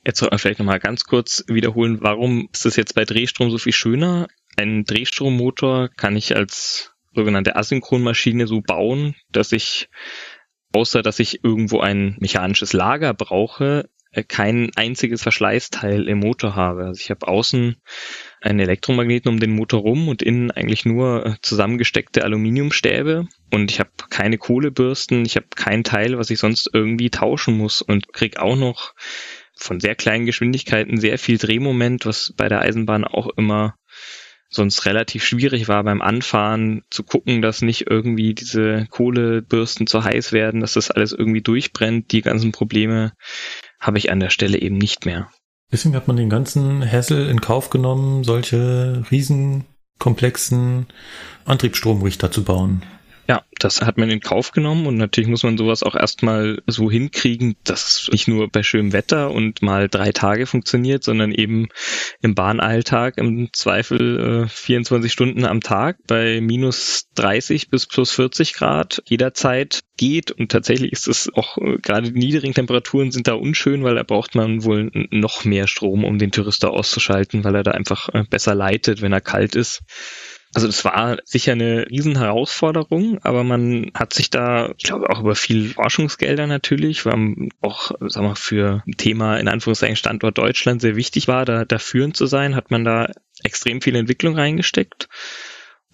Jetzt 0.06 0.20
soll 0.20 0.30
man 0.30 0.40
vielleicht 0.40 0.60
nochmal 0.60 0.80
ganz 0.80 1.04
kurz 1.04 1.44
wiederholen, 1.48 2.00
warum 2.02 2.50
ist 2.52 2.66
das 2.66 2.76
jetzt 2.76 2.96
bei 2.96 3.06
Drehstrom 3.06 3.52
so 3.52 3.58
viel 3.58 3.74
schöner? 3.74 4.28
Ein 4.58 4.84
Drehstrommotor 4.84 5.90
kann 5.90 6.16
ich 6.16 6.36
als 6.36 6.94
sogenannte 7.14 7.56
Asynchronmaschine 7.56 8.48
so 8.48 8.62
bauen, 8.62 9.16
dass 9.32 9.52
ich, 9.52 9.90
außer 10.74 11.02
dass 11.02 11.20
ich 11.20 11.44
irgendwo 11.44 11.80
ein 11.80 12.16
mechanisches 12.20 12.74
Lager 12.74 13.14
brauche, 13.14 13.90
äh, 14.12 14.24
kein 14.24 14.72
einziges 14.76 15.22
Verschleißteil 15.22 16.08
im 16.08 16.20
Motor 16.20 16.56
habe. 16.56 16.86
Also 16.86 17.00
ich 17.00 17.10
habe 17.10 17.28
außen 17.28 17.78
einen 18.42 18.60
Elektromagneten 18.60 19.30
um 19.30 19.40
den 19.40 19.56
Motor 19.56 19.82
rum 19.82 20.08
und 20.08 20.22
innen 20.22 20.52
eigentlich 20.52 20.86
nur 20.86 21.26
äh, 21.26 21.34
zusammengesteckte 21.42 22.24
Aluminiumstäbe 22.24 23.28
und 23.52 23.72
ich 23.72 23.80
habe 23.80 23.92
keine 24.10 24.38
Kohlebürsten, 24.38 25.24
ich 25.26 25.36
habe 25.36 25.48
kein 25.56 25.84
Teil, 25.84 26.18
was 26.18 26.30
ich 26.32 26.40
sonst 26.40 26.70
irgendwie 26.74 27.12
tauschen 27.12 27.58
muss 27.58 27.82
und 27.82 28.12
krieg 28.14 28.40
auch 28.40 28.56
noch 28.56 28.94
von 29.56 29.80
sehr 29.80 29.96
kleinen 29.96 30.26
Geschwindigkeiten 30.26 31.00
sehr 31.00 31.20
viel 31.20 31.38
Drehmoment, 31.38 32.06
was 32.06 32.34
bei 32.36 32.50
der 32.50 32.62
Eisenbahn 32.62 33.04
auch 33.06 33.30
immer 33.38 33.76
sonst 34.50 34.86
relativ 34.86 35.24
schwierig 35.24 35.68
war 35.70 35.84
beim 35.84 36.02
Anfahren 36.02 36.84
zu 36.90 37.04
gucken, 37.04 37.42
dass 37.42 37.62
nicht 37.62 37.90
irgendwie 37.90 38.34
diese 38.34 38.86
Kohlebürsten 38.90 39.88
zu 39.88 40.04
heiß 40.04 40.34
werden, 40.34 40.60
dass 40.60 40.74
das 40.74 40.92
alles 40.92 41.14
irgendwie 41.14 41.42
durchbrennt, 41.42 42.12
die 42.12 42.22
ganzen 42.22 42.52
Probleme 42.52 43.14
habe 43.80 43.98
ich 43.98 44.12
an 44.12 44.20
der 44.20 44.30
Stelle 44.30 44.60
eben 44.60 44.78
nicht 44.78 45.06
mehr. 45.06 45.32
Deswegen 45.72 45.96
hat 45.96 46.08
man 46.08 46.18
den 46.18 46.30
ganzen 46.30 46.90
Hassel 46.90 47.30
in 47.30 47.42
Kauf 47.42 47.70
genommen, 47.70 48.24
solche 48.24 49.04
riesenkomplexen 49.10 50.88
Antriebsstromrichter 51.46 52.32
zu 52.32 52.44
bauen. 52.44 52.84
Ja, 53.32 53.46
das 53.60 53.82
hat 53.82 53.98
man 53.98 54.10
in 54.10 54.20
Kauf 54.20 54.52
genommen 54.52 54.86
und 54.88 54.98
natürlich 54.98 55.30
muss 55.30 55.44
man 55.44 55.58
sowas 55.58 55.84
auch 55.84 55.96
erstmal 55.96 56.62
so 56.68 56.92
hinkriegen, 56.92 57.56
dass 57.64 58.10
nicht 58.12 58.28
nur 58.28 58.50
bei 58.50 58.62
schönem 58.62 58.92
Wetter 58.92 59.32
und 59.32 59.62
mal 59.62 59.88
drei 59.88 60.12
Tage 60.12 60.46
funktioniert, 60.46 61.06
sondern 61.06 61.32
eben 61.32 61.70
im 62.22 62.36
Bahnalltag 62.36 63.18
im 63.18 63.48
Zweifel 63.54 64.44
äh, 64.44 64.50
24 64.50 65.14
Stunden 65.14 65.46
am 65.46 65.62
Tag 65.62 66.00
bei 66.08 66.42
minus 66.42 67.08
30 67.16 67.70
bis 67.70 67.88
plus 67.88 68.12
40 68.12 68.52
Grad 68.54 69.02
jederzeit 69.06 69.80
geht 69.96 70.32
und 70.32 70.52
tatsächlich 70.52 70.92
ist 70.92 71.08
es 71.08 71.34
auch 71.34 71.58
äh, 71.58 71.78
gerade 71.78 72.12
die 72.12 72.20
niedrigen 72.20 72.54
Temperaturen 72.54 73.12
sind 73.12 73.30
da 73.30 73.36
unschön, 73.36 73.82
weil 73.86 73.96
da 73.96 74.04
braucht 74.04 74.36
man 74.36 74.66
wohl 74.66 74.92
noch 75.10 75.46
mehr 75.46 75.68
Strom, 75.68 76.04
um 76.04 76.18
den 76.18 76.32
Tourister 76.32 76.72
auszuschalten, 76.72 77.46
weil 77.46 77.56
er 77.56 77.64
da 77.64 77.72
einfach 77.72 78.10
äh, 78.10 78.26
besser 78.30 78.56
leitet, 78.56 79.02
wenn 79.02 79.14
er 79.14 79.22
kalt 79.22 79.56
ist. 79.56 79.84
Also 80.54 80.68
das 80.68 80.84
war 80.84 81.18
sicher 81.24 81.54
eine 81.54 81.90
Riesenherausforderung, 81.90 83.20
aber 83.24 83.46
man 83.46 83.92
hat 83.94 84.14
sich 84.14 84.30
da, 84.30 84.74
ich 84.78 84.84
glaube, 84.84 85.10
auch 85.10 85.22
über 85.22 85.36
viel 85.36 85.70
Forschungsgelder 85.70 86.46
natürlich, 86.46 87.06
weil 87.06 87.50
auch, 87.62 87.92
sagen 88.02 88.28
wir, 88.28 88.36
für 88.36 88.84
ein 88.86 88.98
Thema 88.98 89.38
in 89.38 89.48
Anführungszeichen 89.48 89.96
Standort 89.96 90.38
Deutschland 90.38 90.82
sehr 90.82 90.98
wichtig 90.98 91.30
war, 91.30 91.46
da, 91.46 91.64
da 91.64 91.80
führend 91.80 92.18
zu 92.18 92.26
sein, 92.26 92.56
hat 92.56 92.70
man 92.70 92.84
da 92.84 93.10
extrem 93.44 93.82
viel 93.82 93.96
Entwicklung 93.96 94.36
reingesteckt 94.36 95.08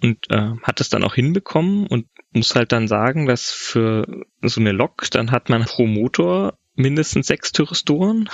und 0.01 0.25
äh, 0.31 0.51
hat 0.63 0.81
es 0.81 0.89
dann 0.89 1.03
auch 1.03 1.13
hinbekommen 1.13 1.85
und 1.85 2.07
muss 2.31 2.55
halt 2.55 2.71
dann 2.71 2.87
sagen, 2.87 3.27
dass 3.27 3.51
für 3.51 4.25
so 4.41 4.59
eine 4.59 4.71
Lok, 4.71 5.09
dann 5.11 5.31
hat 5.31 5.49
man 5.49 5.65
pro 5.65 5.85
Motor 5.85 6.57
mindestens 6.75 7.27
sechs 7.27 7.51
Thyristoren 7.51 8.27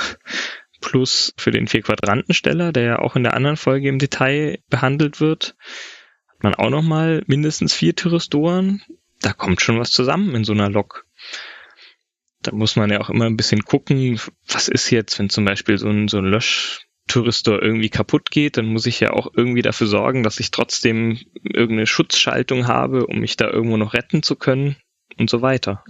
plus 0.80 1.34
für 1.38 1.52
den 1.52 1.68
Vier-Quadrantensteller, 1.68 2.72
der 2.72 2.84
ja 2.84 3.00
auch 3.00 3.16
in 3.16 3.24
der 3.24 3.34
anderen 3.34 3.58
Folge 3.58 3.90
im 3.90 4.00
Detail 4.00 4.60
behandelt 4.70 5.22
wird, 5.22 5.56
man 6.44 6.56
auch 6.56 6.70
nochmal 6.70 7.24
mindestens 7.28 7.74
vier 7.74 7.96
Thyristoren. 7.96 8.82
Da 9.22 9.34
kommt 9.34 9.62
schon 9.62 9.80
was 9.80 9.92
zusammen 9.92 10.36
in 10.36 10.44
so 10.44 10.54
einer 10.54 10.70
Lok. 10.70 11.06
Da 12.42 12.52
muss 12.52 12.76
man 12.76 12.92
ja 12.92 13.00
auch 13.00 13.10
immer 13.10 13.26
ein 13.26 13.38
bisschen 13.38 13.64
gucken, 13.64 14.20
was 14.48 14.68
ist 14.68 14.90
jetzt, 14.90 15.18
wenn 15.18 15.30
zum 15.30 15.46
Beispiel 15.46 15.78
so 15.78 15.88
ein, 15.90 16.10
so 16.10 16.18
ein 16.18 16.26
Löschthyristor 16.26 17.62
irgendwie 17.62 17.90
kaputt 17.90 18.32
geht, 18.32 18.58
dann 18.58 18.66
muss 18.66 18.86
ich 18.86 19.00
ja 19.00 19.12
auch 19.12 19.32
irgendwie 19.34 19.62
dafür 19.62 19.88
sorgen, 19.88 20.24
dass 20.24 20.42
ich 20.42 20.52
trotzdem 20.52 21.20
irgendeine 21.44 21.88
Schutzschaltung 21.88 22.68
habe, 22.68 23.08
um 23.08 23.20
mich 23.20 23.38
da 23.38 23.50
irgendwo 23.50 23.78
noch 23.78 23.94
retten 23.94 24.24
zu 24.24 24.36
können 24.36 24.76
und 25.18 25.30
so 25.30 25.42
weiter. 25.42 25.86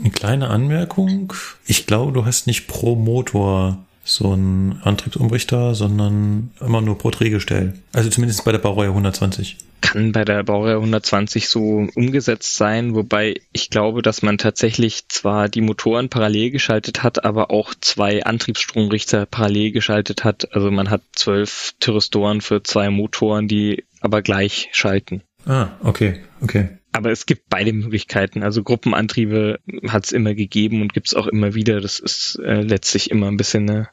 Eine 0.00 0.10
kleine 0.10 0.48
Anmerkung. 0.48 1.34
Ich 1.66 1.86
glaube, 1.86 2.12
du 2.12 2.24
hast 2.24 2.46
nicht 2.46 2.68
pro 2.68 2.94
Motor 2.94 3.84
so 4.08 4.34
ein 4.34 4.80
Antriebsumrichter, 4.82 5.74
sondern 5.74 6.50
immer 6.60 6.80
nur 6.80 6.98
pro 6.98 7.10
Drehgestell. 7.10 7.74
Also 7.92 8.08
zumindest 8.10 8.44
bei 8.44 8.52
der 8.52 8.58
Baureihe 8.58 8.88
120. 8.88 9.58
Kann 9.80 10.12
bei 10.12 10.24
der 10.24 10.42
Baureihe 10.42 10.76
120 10.76 11.48
so 11.48 11.86
umgesetzt 11.94 12.56
sein, 12.56 12.94
wobei 12.94 13.40
ich 13.52 13.70
glaube, 13.70 14.02
dass 14.02 14.22
man 14.22 14.38
tatsächlich 14.38 15.08
zwar 15.08 15.48
die 15.48 15.60
Motoren 15.60 16.08
parallel 16.08 16.50
geschaltet 16.50 17.02
hat, 17.02 17.24
aber 17.24 17.50
auch 17.50 17.74
zwei 17.80 18.24
Antriebsstromrichter 18.24 19.26
parallel 19.26 19.70
geschaltet 19.70 20.24
hat. 20.24 20.52
Also 20.52 20.70
man 20.70 20.90
hat 20.90 21.02
zwölf 21.14 21.74
Thyristoren 21.78 22.40
für 22.40 22.62
zwei 22.62 22.90
Motoren, 22.90 23.46
die 23.46 23.84
aber 24.00 24.22
gleich 24.22 24.68
schalten. 24.72 25.22
Ah, 25.46 25.68
okay, 25.82 26.20
okay. 26.40 26.70
Aber 26.98 27.12
es 27.12 27.26
gibt 27.26 27.48
beide 27.48 27.72
Möglichkeiten. 27.72 28.42
Also 28.42 28.64
Gruppenantriebe 28.64 29.60
hat 29.86 30.06
es 30.06 30.10
immer 30.10 30.34
gegeben 30.34 30.82
und 30.82 30.92
gibt 30.92 31.06
es 31.06 31.14
auch 31.14 31.28
immer 31.28 31.54
wieder. 31.54 31.80
Das 31.80 32.00
ist 32.00 32.40
äh, 32.44 32.60
letztlich 32.60 33.12
immer 33.12 33.28
ein 33.28 33.36
bisschen 33.36 33.70
eine 33.70 33.88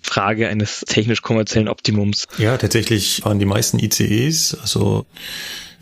Frage 0.00 0.46
eines 0.46 0.84
technisch-kommerziellen 0.86 1.66
Optimums. 1.66 2.28
Ja, 2.38 2.56
tatsächlich 2.58 3.24
waren 3.24 3.40
die 3.40 3.44
meisten 3.44 3.80
ICEs, 3.80 4.56
also 4.60 5.04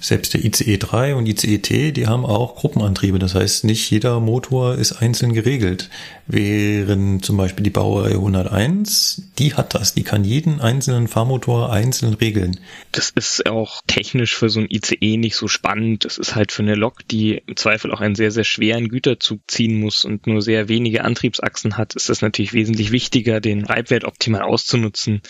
selbst 0.01 0.35
der 0.35 0.45
ICE 0.45 0.79
3 0.79 1.15
und 1.15 1.27
ICE 1.27 1.59
T, 1.59 1.93
die 1.93 2.07
haben 2.07 2.25
auch 2.25 2.57
Gruppenantriebe. 2.57 3.19
Das 3.19 3.35
heißt, 3.35 3.65
nicht 3.65 3.91
jeder 3.91 4.19
Motor 4.21 4.77
ist 4.77 4.93
einzeln 4.93 5.33
geregelt. 5.35 5.91
Während 6.27 7.25
zum 7.25 7.37
Beispiel 7.37 7.65
die 7.65 7.71
Baureihe 7.71 8.15
101, 8.15 9.31
die 9.39 9.55
hat 9.55 9.75
das. 9.75 9.95
Die 9.95 10.05
kann 10.05 10.25
jeden 10.25 10.61
einzelnen 10.61 11.09
Fahrmotor 11.09 11.73
einzeln 11.73 12.15
regeln. 12.15 12.61
Das 12.93 13.11
ist 13.11 13.47
auch 13.47 13.83
technisch 13.87 14.37
für 14.37 14.49
so 14.49 14.61
ein 14.61 14.69
ICE 14.71 15.17
nicht 15.17 15.37
so 15.37 15.49
spannend. 15.49 16.05
Das 16.05 16.19
ist 16.19 16.37
halt 16.37 16.53
für 16.53 16.63
eine 16.63 16.77
Lok, 16.77 17.07
die 17.09 17.43
im 17.47 17.57
Zweifel 17.57 17.93
auch 17.93 18.01
einen 18.01 18.15
sehr, 18.15 18.31
sehr 18.31 18.45
schweren 18.45 18.89
Güterzug 18.89 19.41
ziehen 19.49 19.81
muss 19.81 20.05
und 20.05 20.27
nur 20.27 20.41
sehr 20.41 20.69
wenige 20.69 21.05
Antriebsachsen 21.05 21.77
hat, 21.77 21.95
ist 21.95 22.09
das 22.09 22.23
natürlich 22.23 22.53
wesentlich 22.53 22.93
wichtiger, 22.93 23.41
den 23.41 23.65
Reibwert 23.65 24.05
optimal 24.05 24.43
auszunutzen 24.43 25.23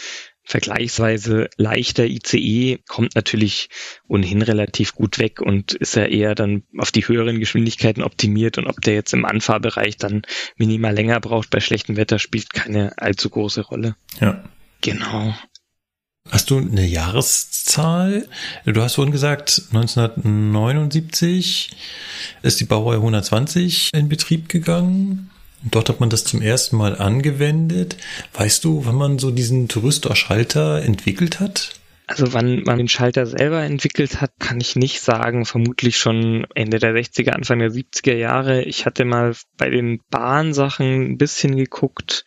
vergleichsweise 0.44 1.48
leichter 1.56 2.06
ICE 2.06 2.78
kommt 2.88 3.14
natürlich 3.14 3.68
ohnehin 4.08 4.42
relativ 4.42 4.94
gut 4.94 5.18
weg 5.18 5.40
und 5.40 5.72
ist 5.72 5.96
ja 5.96 6.06
eher 6.06 6.34
dann 6.34 6.64
auf 6.76 6.90
die 6.90 7.06
höheren 7.06 7.38
Geschwindigkeiten 7.38 8.02
optimiert 8.02 8.58
und 8.58 8.66
ob 8.66 8.80
der 8.80 8.94
jetzt 8.94 9.12
im 9.12 9.24
Anfahrbereich 9.24 9.96
dann 9.96 10.22
minimal 10.56 10.94
länger 10.94 11.20
braucht 11.20 11.50
bei 11.50 11.60
schlechtem 11.60 11.96
Wetter 11.96 12.18
spielt 12.18 12.52
keine 12.52 12.98
allzu 12.98 13.30
große 13.30 13.62
Rolle. 13.62 13.96
Ja. 14.20 14.42
Genau. 14.80 15.34
Hast 16.28 16.50
du 16.50 16.58
eine 16.58 16.86
Jahreszahl? 16.86 18.28
Du 18.64 18.82
hast 18.82 18.94
vorhin 18.96 19.12
gesagt, 19.12 19.62
1979 19.72 21.70
ist 22.42 22.60
die 22.60 22.66
Baureihe 22.66 22.98
120 22.98 23.90
in 23.94 24.08
Betrieb 24.08 24.48
gegangen. 24.48 25.29
Dort 25.62 25.88
hat 25.88 26.00
man 26.00 26.10
das 26.10 26.24
zum 26.24 26.40
ersten 26.40 26.76
Mal 26.76 26.96
angewendet. 26.96 27.96
Weißt 28.32 28.64
du, 28.64 28.86
wann 28.86 28.96
man 28.96 29.18
so 29.18 29.30
diesen 29.30 29.68
Touristor-Schalter 29.68 30.82
entwickelt 30.82 31.40
hat? 31.40 31.74
Also 32.10 32.32
wann 32.32 32.64
man 32.64 32.78
den 32.78 32.88
Schalter 32.88 33.24
selber 33.24 33.62
entwickelt 33.62 34.20
hat, 34.20 34.32
kann 34.40 34.60
ich 34.60 34.74
nicht 34.74 35.00
sagen. 35.00 35.44
Vermutlich 35.44 35.96
schon 35.96 36.44
Ende 36.56 36.80
der 36.80 36.92
60er, 36.92 37.30
Anfang 37.30 37.60
der 37.60 37.70
70er 37.70 38.14
Jahre. 38.14 38.64
Ich 38.64 38.84
hatte 38.84 39.04
mal 39.04 39.36
bei 39.56 39.70
den 39.70 40.00
Bahnsachen 40.10 41.12
ein 41.12 41.18
bisschen 41.18 41.56
geguckt. 41.56 42.24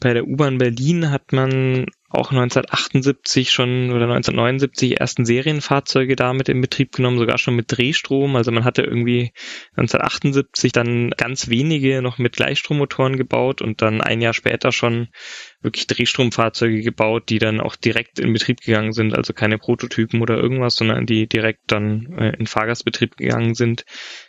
Bei 0.00 0.14
der 0.14 0.26
U-Bahn 0.26 0.56
Berlin 0.56 1.10
hat 1.10 1.32
man 1.32 1.84
auch 2.08 2.30
1978 2.30 3.50
schon 3.50 3.90
oder 3.90 4.04
1979 4.04 5.00
ersten 5.00 5.24
Serienfahrzeuge 5.24 6.14
damit 6.14 6.48
in 6.48 6.60
Betrieb 6.60 6.92
genommen, 6.92 7.18
sogar 7.18 7.36
schon 7.38 7.56
mit 7.56 7.66
Drehstrom. 7.68 8.36
Also 8.36 8.52
man 8.52 8.64
hatte 8.64 8.82
irgendwie 8.82 9.32
1978 9.72 10.70
dann 10.70 11.10
ganz 11.10 11.48
wenige 11.48 12.02
noch 12.02 12.18
mit 12.18 12.36
Gleichstrommotoren 12.36 13.16
gebaut 13.16 13.60
und 13.60 13.82
dann 13.82 14.00
ein 14.00 14.20
Jahr 14.20 14.34
später 14.34 14.70
schon 14.70 15.08
wirklich 15.60 15.88
Drehstromfahrzeuge 15.88 16.82
gebaut, 16.82 17.28
die 17.28 17.38
dann 17.38 17.60
auch 17.60 17.74
direkt 17.74 18.20
in 18.20 18.32
Betrieb 18.32 18.60
gegangen 18.60 18.92
sind, 18.92 19.16
also 19.16 19.32
keine 19.32 19.58
Prototypen 19.58 20.22
oder 20.22 20.36
irgendwas, 20.36 20.76
sondern 20.76 21.06
die 21.06 21.26
direkt 21.26 21.62
dann 21.66 22.16
äh, 22.18 22.36
in 22.38 22.46
Fahrgastbetrieb 22.46 23.16
gegangen 23.16 23.54
sind. 23.54 23.84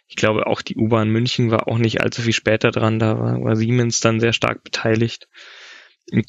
Ich 0.08 0.16
glaube, 0.16 0.48
auch 0.48 0.64
die 0.64 0.78
U-Bahn 0.78 1.10
München 1.10 1.52
war 1.52 1.68
auch 1.68 1.78
nicht 1.78 2.02
allzu 2.02 2.24
viel 2.24 2.34
später 2.34 2.72
dran, 2.72 2.98
da 2.98 3.20
war, 3.20 3.44
war 3.44 3.56
Siemens 3.56 4.00
dann 4.00 4.20
sehr 4.20 4.34
stark 4.34 4.64
beteiligt 4.64 5.28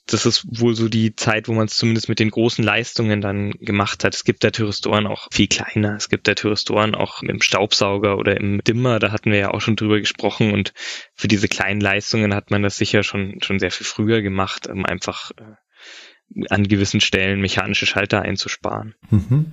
das 0.07 0.27
ist 0.27 0.61
wohl 0.61 0.75
so 0.75 0.89
die 0.89 1.15
Zeit, 1.15 1.47
wo 1.47 1.53
man 1.53 1.67
es 1.67 1.77
zumindest 1.77 2.09
mit 2.09 2.19
den 2.19 2.31
großen 2.31 2.65
Leistungen 2.65 3.21
dann 3.21 3.53
gemacht 3.53 4.03
hat. 4.03 4.15
Es 4.15 4.25
gibt 4.25 4.43
da 4.43 4.51
Thyristoren 4.51 5.07
auch 5.07 5.29
viel 5.31 5.47
kleiner. 5.47 5.95
Es 5.95 6.09
gibt 6.09 6.27
da 6.27 6.35
Thyristoren 6.35 6.97
auch 6.97 7.23
im 7.23 7.41
Staubsauger 7.41 8.19
oder 8.19 8.37
im 8.37 8.61
Dimmer. 8.65 8.99
Da 8.99 9.13
hatten 9.13 9.31
wir 9.31 9.39
ja 9.39 9.51
auch 9.53 9.61
schon 9.61 9.77
drüber 9.77 10.01
gesprochen. 10.01 10.53
Und 10.53 10.73
für 11.15 11.29
diese 11.29 11.47
kleinen 11.47 11.81
Leistungen 11.81 12.35
hat 12.35 12.51
man 12.51 12.63
das 12.63 12.77
sicher 12.77 13.05
schon, 13.05 13.39
schon 13.41 13.61
sehr 13.61 13.71
viel 13.71 13.87
früher 13.87 14.21
gemacht, 14.21 14.67
um 14.67 14.85
einfach 14.85 15.31
äh, 15.39 16.45
an 16.51 16.67
gewissen 16.67 17.01
Stellen 17.01 17.41
mechanische 17.41 17.87
Schalter 17.87 18.23
einzusparen. 18.23 18.97
Mhm. 19.11 19.53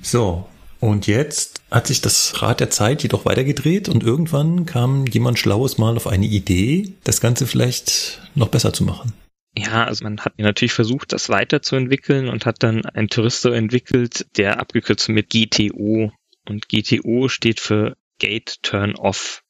So, 0.00 0.48
und 0.78 1.08
jetzt 1.08 1.57
hat 1.70 1.86
sich 1.86 2.00
das 2.00 2.42
Rad 2.42 2.60
der 2.60 2.70
Zeit 2.70 3.02
jedoch 3.02 3.24
weitergedreht 3.24 3.88
und 3.88 4.02
irgendwann 4.02 4.66
kam 4.66 5.06
jemand 5.06 5.38
Schlaues 5.38 5.78
mal 5.78 5.96
auf 5.96 6.06
eine 6.06 6.26
Idee, 6.26 6.94
das 7.04 7.20
Ganze 7.20 7.46
vielleicht 7.46 8.22
noch 8.34 8.48
besser 8.48 8.72
zu 8.72 8.84
machen. 8.84 9.12
Ja, 9.56 9.84
also 9.84 10.04
man 10.04 10.20
hat 10.20 10.38
natürlich 10.38 10.72
versucht, 10.72 11.12
das 11.12 11.28
weiterzuentwickeln 11.28 12.28
und 12.28 12.46
hat 12.46 12.62
dann 12.62 12.86
ein 12.86 13.08
Touristo 13.08 13.50
entwickelt, 13.50 14.26
der 14.36 14.60
abgekürzt 14.60 15.08
mit 15.08 15.30
GTO. 15.30 16.12
Und 16.48 16.68
GTO 16.68 17.28
steht 17.28 17.60
für 17.60 17.96
Gate 18.18 18.62
Turn 18.62 18.94
Off. 18.94 19.42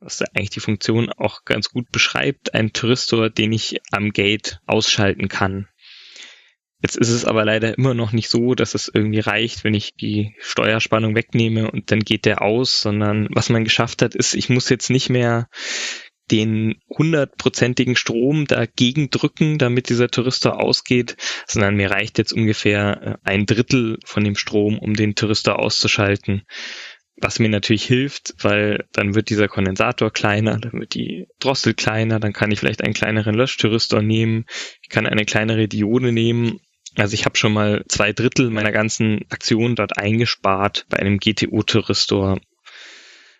Was 0.00 0.20
eigentlich 0.20 0.50
die 0.50 0.60
Funktion 0.60 1.10
auch 1.10 1.44
ganz 1.44 1.70
gut 1.70 1.90
beschreibt. 1.90 2.54
Ein 2.54 2.72
Touristor, 2.72 3.30
den 3.30 3.52
ich 3.52 3.80
am 3.90 4.10
Gate 4.10 4.60
ausschalten 4.66 5.28
kann. 5.28 5.68
Jetzt 6.84 6.98
ist 6.98 7.08
es 7.08 7.24
aber 7.24 7.46
leider 7.46 7.78
immer 7.78 7.94
noch 7.94 8.12
nicht 8.12 8.28
so, 8.28 8.54
dass 8.54 8.74
es 8.74 8.90
irgendwie 8.92 9.20
reicht, 9.20 9.64
wenn 9.64 9.72
ich 9.72 9.94
die 9.94 10.34
Steuerspannung 10.38 11.14
wegnehme 11.14 11.70
und 11.70 11.90
dann 11.90 12.00
geht 12.00 12.26
der 12.26 12.42
aus, 12.42 12.82
sondern 12.82 13.26
was 13.30 13.48
man 13.48 13.64
geschafft 13.64 14.02
hat, 14.02 14.14
ist, 14.14 14.34
ich 14.34 14.50
muss 14.50 14.68
jetzt 14.68 14.90
nicht 14.90 15.08
mehr 15.08 15.48
den 16.30 16.74
hundertprozentigen 16.90 17.96
Strom 17.96 18.46
dagegen 18.46 19.08
drücken, 19.08 19.56
damit 19.56 19.88
dieser 19.88 20.08
Touristor 20.08 20.60
ausgeht, 20.62 21.16
sondern 21.46 21.74
mir 21.74 21.90
reicht 21.90 22.18
jetzt 22.18 22.34
ungefähr 22.34 23.00
äh, 23.24 23.30
ein 23.30 23.46
Drittel 23.46 23.98
von 24.04 24.22
dem 24.22 24.36
Strom, 24.36 24.78
um 24.78 24.92
den 24.92 25.14
Touristor 25.14 25.58
auszuschalten. 25.58 26.42
Was 27.16 27.38
mir 27.38 27.48
natürlich 27.48 27.86
hilft, 27.86 28.34
weil 28.42 28.84
dann 28.92 29.14
wird 29.14 29.30
dieser 29.30 29.48
Kondensator 29.48 30.12
kleiner, 30.12 30.58
dann 30.58 30.80
wird 30.80 30.92
die 30.92 31.28
Drossel 31.38 31.72
kleiner, 31.72 32.20
dann 32.20 32.34
kann 32.34 32.50
ich 32.50 32.58
vielleicht 32.58 32.84
einen 32.84 32.92
kleineren 32.92 33.34
Löschtouristor 33.34 34.02
nehmen, 34.02 34.44
ich 34.82 34.90
kann 34.90 35.06
eine 35.06 35.24
kleinere 35.24 35.66
Diode 35.66 36.12
nehmen 36.12 36.60
Also 36.96 37.14
ich 37.14 37.24
habe 37.24 37.36
schon 37.36 37.52
mal 37.52 37.84
zwei 37.88 38.12
Drittel 38.12 38.50
meiner 38.50 38.72
ganzen 38.72 39.24
Aktion 39.30 39.74
dort 39.74 39.98
eingespart 39.98 40.86
bei 40.88 40.98
einem 40.98 41.18
GTO-Thyristor. 41.18 42.40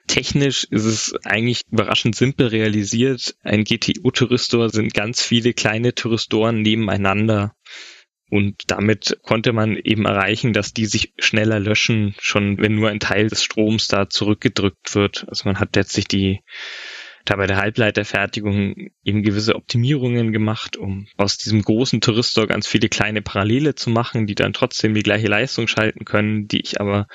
Technisch 0.07 0.65
ist 0.65 0.85
es 0.85 1.15
eigentlich 1.25 1.63
überraschend 1.71 2.17
simpel 2.17 2.49
realisiert. 2.49 3.37
Ein 3.43 3.65
GTO-Thyristor 3.65 4.71
sind 4.71 4.93
ganz 4.93 5.23
viele 5.23 5.55
kleine 5.55 5.95
Thyristoren 5.95 6.63
nebeneinander. 6.63 7.55
Und 8.31 8.63
damit 8.67 9.19
konnte 9.23 9.53
man 9.53 9.77
eben 9.77 10.07
erreichen, 10.07 10.53
dass 10.53 10.73
die 10.73 10.87
sich 10.87 11.13
schneller 11.19 11.61
löschen, 11.61 12.15
schon 12.19 12.59
wenn 12.59 12.75
nur 12.75 12.91
ein 12.91 13.01
Teil 13.01 13.29
des 13.29 13.45
Stroms 13.45 13.87
da 13.87 14.09
zurückgedrückt 14.09 14.95
wird. 14.95 15.27
Also 15.29 15.49
man 15.49 15.61
hat 15.61 15.77
letztlich 15.77 16.09
die 16.09 16.41
da 17.25 17.37
bei 17.37 17.47
der 17.47 17.57
Halbleiterfertigung 17.57 18.91
eben 19.03 19.23
gewisse 19.23 19.55
Optimierungen 19.55 20.33
gemacht, 20.33 20.77
um 20.77 21.07
aus 21.17 21.39
diesem 21.39 21.63
großen 21.63 22.01
Touristor 22.01 22.47
ganz 22.47 22.67
viele 22.67 22.89
kleine 22.89 23.23
Parallele 23.23 23.75
zu 23.75 23.91
machen, 23.91 24.27
die 24.27 24.35
dann 24.35 24.53
trotzdem 24.53 24.95
die 24.95 25.03
gleiche 25.03 25.29
Leistung 25.29 25.67
schalten 25.67 26.05
können, 26.05 26.49
die 26.49 26.61
ich 26.61 26.81
aber 26.81 27.07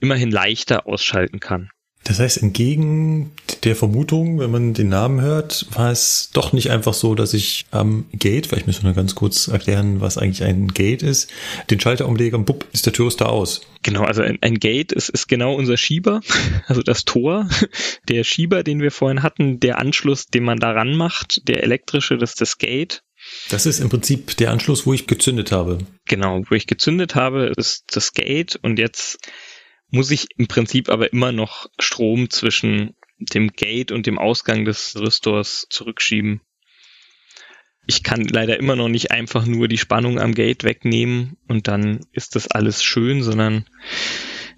immerhin 0.00 0.30
leichter 0.30 0.86
ausschalten 0.86 1.40
kann. 1.40 1.70
Das 2.04 2.20
heißt, 2.20 2.42
entgegen 2.42 3.32
der 3.64 3.74
Vermutung, 3.74 4.38
wenn 4.38 4.50
man 4.50 4.74
den 4.74 4.90
Namen 4.90 5.22
hört, 5.22 5.66
war 5.72 5.90
es 5.90 6.30
doch 6.34 6.52
nicht 6.52 6.70
einfach 6.70 6.92
so, 6.92 7.14
dass 7.14 7.32
ich 7.32 7.64
am 7.70 8.04
Gate, 8.12 8.46
vielleicht 8.46 8.66
müssen 8.66 8.82
wir 8.82 8.90
nur 8.90 8.94
ganz 8.94 9.14
kurz 9.14 9.48
erklären, 9.48 10.02
was 10.02 10.18
eigentlich 10.18 10.44
ein 10.44 10.68
Gate 10.68 11.02
ist, 11.02 11.30
den 11.70 11.80
Schalter 11.80 12.06
umlege 12.06 12.36
und 12.36 12.44
bupp, 12.44 12.66
ist 12.72 12.84
der 12.84 12.92
Toaster 12.92 13.30
aus. 13.30 13.62
Genau, 13.82 14.02
also 14.02 14.20
ein, 14.20 14.38
ein 14.42 14.58
Gate 14.58 14.92
ist, 14.92 15.08
ist 15.08 15.28
genau 15.28 15.54
unser 15.54 15.78
Schieber, 15.78 16.20
also 16.66 16.82
das 16.82 17.06
Tor. 17.06 17.48
Der 18.08 18.22
Schieber, 18.22 18.62
den 18.62 18.80
wir 18.80 18.90
vorhin 18.90 19.22
hatten, 19.22 19.58
der 19.58 19.78
Anschluss, 19.78 20.26
den 20.26 20.44
man 20.44 20.58
daran 20.58 20.94
macht, 20.94 21.48
der 21.48 21.62
elektrische, 21.62 22.18
das 22.18 22.30
ist 22.32 22.40
das 22.42 22.58
Gate. 22.58 23.02
Das 23.48 23.64
ist 23.64 23.80
im 23.80 23.88
Prinzip 23.88 24.36
der 24.36 24.50
Anschluss, 24.50 24.84
wo 24.84 24.92
ich 24.92 25.06
gezündet 25.06 25.52
habe. 25.52 25.78
Genau, 26.06 26.42
wo 26.48 26.54
ich 26.54 26.66
gezündet 26.66 27.14
habe, 27.14 27.52
ist 27.56 27.84
das 27.94 28.12
Gate 28.12 28.58
und 28.60 28.78
jetzt 28.78 29.18
muss 29.94 30.10
ich 30.10 30.26
im 30.36 30.48
Prinzip 30.48 30.88
aber 30.88 31.12
immer 31.12 31.30
noch 31.30 31.66
Strom 31.78 32.28
zwischen 32.28 32.96
dem 33.18 33.52
Gate 33.52 33.92
und 33.92 34.06
dem 34.06 34.18
Ausgang 34.18 34.64
des 34.64 34.96
Restores 35.00 35.68
zurückschieben. 35.70 36.40
Ich 37.86 38.02
kann 38.02 38.24
leider 38.24 38.58
immer 38.58 38.74
noch 38.74 38.88
nicht 38.88 39.12
einfach 39.12 39.46
nur 39.46 39.68
die 39.68 39.78
Spannung 39.78 40.18
am 40.18 40.34
Gate 40.34 40.64
wegnehmen 40.64 41.36
und 41.46 41.68
dann 41.68 42.00
ist 42.12 42.34
das 42.34 42.48
alles 42.48 42.82
schön, 42.82 43.22
sondern 43.22 43.66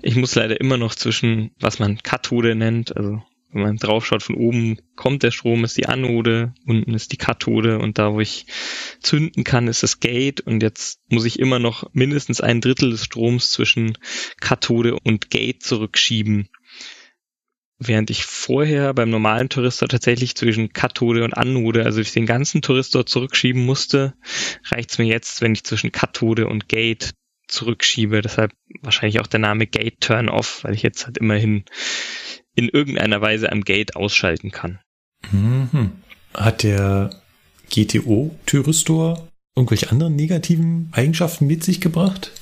ich 0.00 0.16
muss 0.16 0.34
leider 0.34 0.58
immer 0.58 0.78
noch 0.78 0.94
zwischen, 0.94 1.50
was 1.60 1.78
man 1.78 1.98
Kathode 1.98 2.54
nennt, 2.54 2.96
also 2.96 3.22
wenn 3.56 3.62
man 3.62 3.76
draufschaut, 3.76 4.22
von 4.22 4.36
oben 4.36 4.78
kommt 4.94 5.22
der 5.22 5.30
Strom, 5.30 5.64
ist 5.64 5.76
die 5.76 5.86
Anode, 5.86 6.52
unten 6.66 6.94
ist 6.94 7.12
die 7.12 7.16
Kathode 7.16 7.78
und 7.78 7.98
da, 7.98 8.12
wo 8.12 8.20
ich 8.20 8.46
zünden 9.00 9.44
kann, 9.44 9.68
ist 9.68 9.82
das 9.82 10.00
Gate 10.00 10.40
und 10.40 10.62
jetzt 10.62 11.00
muss 11.08 11.24
ich 11.24 11.38
immer 11.38 11.58
noch 11.58 11.88
mindestens 11.92 12.40
ein 12.40 12.60
Drittel 12.60 12.90
des 12.90 13.04
Stroms 13.04 13.50
zwischen 13.50 13.96
Kathode 14.40 14.98
und 15.02 15.30
Gate 15.30 15.62
zurückschieben. 15.62 16.48
Während 17.78 18.08
ich 18.08 18.24
vorher 18.24 18.94
beim 18.94 19.10
normalen 19.10 19.50
Touristor 19.50 19.88
tatsächlich 19.88 20.34
zwischen 20.34 20.72
Kathode 20.72 21.24
und 21.24 21.36
Anode, 21.36 21.84
also 21.84 22.00
ich 22.00 22.12
den 22.12 22.24
ganzen 22.24 22.62
Touristor 22.62 23.04
zurückschieben 23.04 23.64
musste, 23.66 24.14
reicht 24.64 24.92
es 24.92 24.98
mir 24.98 25.06
jetzt, 25.06 25.42
wenn 25.42 25.52
ich 25.52 25.64
zwischen 25.64 25.92
Kathode 25.92 26.46
und 26.46 26.68
Gate 26.68 27.12
zurückschiebe. 27.48 28.22
Deshalb 28.22 28.52
wahrscheinlich 28.80 29.20
auch 29.20 29.26
der 29.26 29.40
Name 29.40 29.66
Gate 29.66 30.00
Turn 30.00 30.28
Off, 30.28 30.64
weil 30.64 30.74
ich 30.74 30.82
jetzt 30.82 31.06
halt 31.06 31.18
immerhin 31.18 31.64
in 32.56 32.68
irgendeiner 32.68 33.20
Weise 33.20 33.52
am 33.52 33.62
Gate 33.62 33.94
ausschalten 33.94 34.50
kann. 34.50 34.80
Mhm. 35.30 35.92
Hat 36.34 36.62
der 36.62 37.10
GTO-Thyristor 37.70 39.28
irgendwelche 39.54 39.90
anderen 39.90 40.16
negativen 40.16 40.88
Eigenschaften 40.92 41.46
mit 41.46 41.64
sich 41.64 41.80
gebracht? 41.80 42.32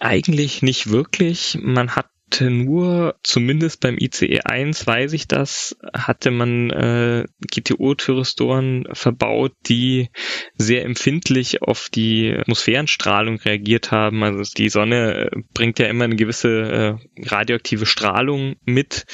Eigentlich 0.00 0.62
nicht 0.62 0.90
wirklich. 0.90 1.58
Man 1.60 1.96
hat 1.96 2.06
nur, 2.38 3.16
zumindest 3.22 3.80
beim 3.80 3.96
ICE 3.98 4.40
1 4.44 4.86
weiß 4.86 5.12
ich 5.14 5.26
das, 5.26 5.76
hatte 5.92 6.30
man 6.30 6.70
äh, 6.70 7.24
GTO-Thyristoren 7.50 8.86
verbaut, 8.92 9.52
die 9.68 10.10
sehr 10.54 10.84
empfindlich 10.84 11.62
auf 11.62 11.88
die 11.92 12.32
Atmosphärenstrahlung 12.32 13.36
reagiert 13.36 13.90
haben. 13.90 14.22
Also 14.22 14.42
die 14.56 14.68
Sonne 14.68 15.30
äh, 15.32 15.42
bringt 15.54 15.78
ja 15.78 15.86
immer 15.86 16.04
eine 16.04 16.16
gewisse 16.16 16.98
äh, 17.18 17.28
radioaktive 17.28 17.86
Strahlung 17.86 18.56
mit, 18.64 19.06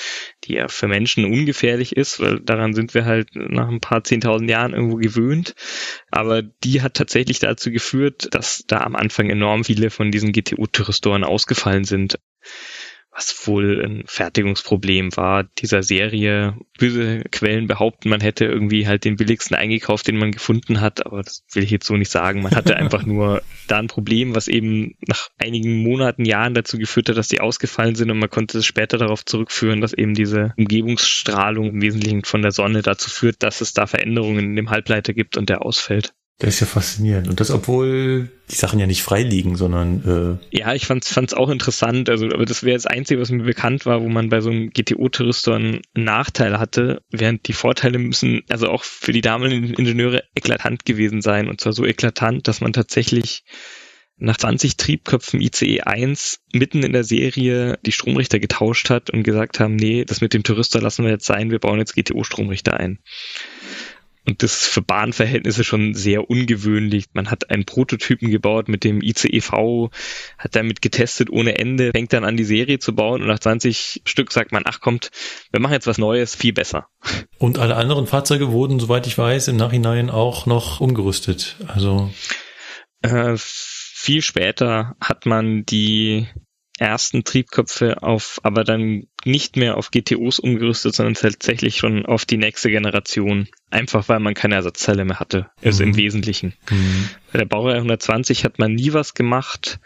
die 0.44 0.54
ja 0.54 0.68
für 0.68 0.86
Menschen 0.86 1.24
ungefährlich 1.24 1.96
ist, 1.96 2.20
weil 2.20 2.40
daran 2.40 2.74
sind 2.74 2.92
wir 2.94 3.06
halt 3.06 3.28
nach 3.34 3.68
ein 3.68 3.80
paar 3.80 4.04
zehntausend 4.04 4.50
Jahren 4.50 4.74
irgendwo 4.74 4.96
gewöhnt. 4.96 5.54
Aber 6.10 6.42
die 6.42 6.82
hat 6.82 6.94
tatsächlich 6.94 7.38
dazu 7.38 7.70
geführt, 7.70 8.28
dass 8.32 8.64
da 8.66 8.80
am 8.80 8.94
Anfang 8.94 9.30
enorm 9.30 9.64
viele 9.64 9.90
von 9.90 10.10
diesen 10.10 10.32
GTO-Thyristoren 10.32 11.24
ausgefallen 11.24 11.84
sind 11.84 12.18
was 13.16 13.46
wohl 13.46 13.82
ein 13.82 14.02
Fertigungsproblem 14.06 15.16
war 15.16 15.44
dieser 15.44 15.82
Serie. 15.82 16.54
Böse 16.78 17.22
Quellen 17.30 17.66
behaupten, 17.66 18.10
man 18.10 18.20
hätte 18.20 18.44
irgendwie 18.44 18.86
halt 18.86 19.04
den 19.04 19.16
billigsten 19.16 19.56
eingekauft, 19.56 20.06
den 20.06 20.18
man 20.18 20.32
gefunden 20.32 20.82
hat, 20.82 21.06
aber 21.06 21.22
das 21.22 21.42
will 21.52 21.64
ich 21.64 21.70
jetzt 21.70 21.86
so 21.86 21.96
nicht 21.96 22.10
sagen. 22.10 22.42
Man 22.42 22.54
hatte 22.54 22.76
einfach 22.76 23.06
nur 23.06 23.42
da 23.68 23.78
ein 23.78 23.86
Problem, 23.86 24.34
was 24.34 24.48
eben 24.48 24.94
nach 25.06 25.30
einigen 25.38 25.82
Monaten, 25.82 26.26
Jahren 26.26 26.52
dazu 26.52 26.76
geführt 26.78 27.08
hat, 27.08 27.16
dass 27.16 27.28
die 27.28 27.40
ausgefallen 27.40 27.94
sind 27.94 28.10
und 28.10 28.18
man 28.18 28.30
konnte 28.30 28.58
es 28.58 28.66
später 28.66 28.98
darauf 28.98 29.24
zurückführen, 29.24 29.80
dass 29.80 29.94
eben 29.94 30.14
diese 30.14 30.52
Umgebungsstrahlung 30.58 31.70
im 31.70 31.80
Wesentlichen 31.80 32.24
von 32.24 32.42
der 32.42 32.52
Sonne 32.52 32.82
dazu 32.82 33.08
führt, 33.08 33.42
dass 33.42 33.62
es 33.62 33.72
da 33.72 33.86
Veränderungen 33.86 34.40
in 34.40 34.56
dem 34.56 34.70
Halbleiter 34.70 35.14
gibt 35.14 35.38
und 35.38 35.48
der 35.48 35.64
ausfällt. 35.64 36.12
Das 36.38 36.54
ist 36.54 36.60
ja 36.60 36.66
faszinierend. 36.66 37.28
Und 37.28 37.40
das, 37.40 37.50
obwohl 37.50 38.30
die 38.50 38.56
Sachen 38.56 38.78
ja 38.78 38.86
nicht 38.86 39.02
frei 39.02 39.22
liegen, 39.22 39.56
sondern 39.56 40.40
äh 40.52 40.56
Ja, 40.56 40.74
ich 40.74 40.86
fand's, 40.86 41.10
fand's 41.10 41.32
auch 41.32 41.48
interessant. 41.48 42.10
Also, 42.10 42.26
aber 42.26 42.44
das 42.44 42.62
wäre 42.62 42.76
das 42.76 42.86
Einzige, 42.86 43.20
was 43.20 43.30
mir 43.30 43.44
bekannt 43.44 43.86
war, 43.86 44.02
wo 44.02 44.08
man 44.08 44.28
bei 44.28 44.42
so 44.42 44.50
einem 44.50 44.70
GTO-Touristor 44.70 45.56
einen 45.56 45.80
Nachteil 45.94 46.58
hatte, 46.58 47.00
während 47.10 47.48
die 47.48 47.54
Vorteile 47.54 47.98
müssen, 47.98 48.42
also 48.50 48.68
auch 48.68 48.84
für 48.84 49.12
die 49.12 49.22
damaligen 49.22 49.72
Ingenieure 49.72 50.24
eklatant 50.34 50.84
gewesen 50.84 51.22
sein. 51.22 51.48
Und 51.48 51.62
zwar 51.62 51.72
so 51.72 51.86
eklatant, 51.86 52.46
dass 52.48 52.60
man 52.60 52.74
tatsächlich 52.74 53.44
nach 54.18 54.36
20 54.36 54.76
Triebköpfen 54.76 55.40
ICE 55.40 55.82
1 55.82 56.40
mitten 56.52 56.82
in 56.82 56.92
der 56.92 57.04
Serie 57.04 57.78
die 57.84 57.92
Stromrichter 57.92 58.38
getauscht 58.38 58.88
hat 58.88 59.10
und 59.10 59.22
gesagt 59.22 59.60
haben, 59.60 59.76
nee, 59.76 60.04
das 60.04 60.20
mit 60.20 60.32
dem 60.32 60.42
Touristor 60.42 60.80
lassen 60.80 61.04
wir 61.04 61.10
jetzt 61.10 61.26
sein, 61.26 61.50
wir 61.50 61.58
bauen 61.58 61.78
jetzt 61.78 61.94
GTO-Stromrichter 61.94 62.74
ein. 62.74 62.98
Und 64.26 64.42
das 64.42 64.54
ist 64.54 64.66
für 64.66 64.82
Bahnverhältnisse 64.82 65.62
schon 65.62 65.94
sehr 65.94 66.28
ungewöhnlich. 66.28 67.06
Man 67.12 67.30
hat 67.30 67.50
einen 67.50 67.64
Prototypen 67.64 68.30
gebaut 68.30 68.68
mit 68.68 68.82
dem 68.82 69.00
ICEV, 69.00 69.90
hat 70.38 70.56
damit 70.56 70.82
getestet 70.82 71.30
ohne 71.30 71.58
Ende, 71.58 71.92
fängt 71.92 72.12
dann 72.12 72.24
an 72.24 72.36
die 72.36 72.44
Serie 72.44 72.80
zu 72.80 72.94
bauen 72.94 73.22
und 73.22 73.28
nach 73.28 73.38
20 73.38 74.02
Stück 74.04 74.32
sagt 74.32 74.50
man, 74.50 74.64
ach 74.66 74.80
kommt, 74.80 75.10
wir 75.52 75.60
machen 75.60 75.74
jetzt 75.74 75.86
was 75.86 75.98
Neues, 75.98 76.34
viel 76.34 76.52
besser. 76.52 76.88
Und 77.38 77.58
alle 77.58 77.76
anderen 77.76 78.06
Fahrzeuge 78.06 78.50
wurden, 78.50 78.80
soweit 78.80 79.06
ich 79.06 79.16
weiß, 79.16 79.48
im 79.48 79.56
Nachhinein 79.56 80.10
auch 80.10 80.46
noch 80.46 80.80
umgerüstet. 80.80 81.56
Also 81.68 82.10
äh, 83.02 83.34
viel 83.36 84.22
später 84.22 84.96
hat 85.00 85.24
man 85.26 85.64
die 85.64 86.26
ersten 86.78 87.24
Triebköpfe 87.24 88.02
auf, 88.02 88.40
aber 88.42 88.64
dann 88.64 89.04
nicht 89.26 89.56
mehr 89.56 89.76
auf 89.76 89.90
GTOs 89.90 90.38
umgerüstet, 90.38 90.94
sondern 90.94 91.14
tatsächlich 91.14 91.76
schon 91.76 92.06
auf 92.06 92.24
die 92.24 92.36
nächste 92.36 92.70
Generation. 92.70 93.48
Einfach 93.70 94.08
weil 94.08 94.20
man 94.20 94.34
keine 94.34 94.54
Ersatzzelle 94.54 95.04
mehr 95.04 95.18
hatte. 95.18 95.50
Also 95.62 95.82
mhm. 95.82 95.90
im 95.90 95.96
Wesentlichen. 95.96 96.54
Mhm. 96.70 97.08
Bei 97.32 97.38
der 97.38 97.46
Baureihe 97.46 97.76
120 97.76 98.44
hat 98.44 98.58
man 98.58 98.74
nie 98.74 98.92
was 98.92 99.14
gemacht. 99.14 99.80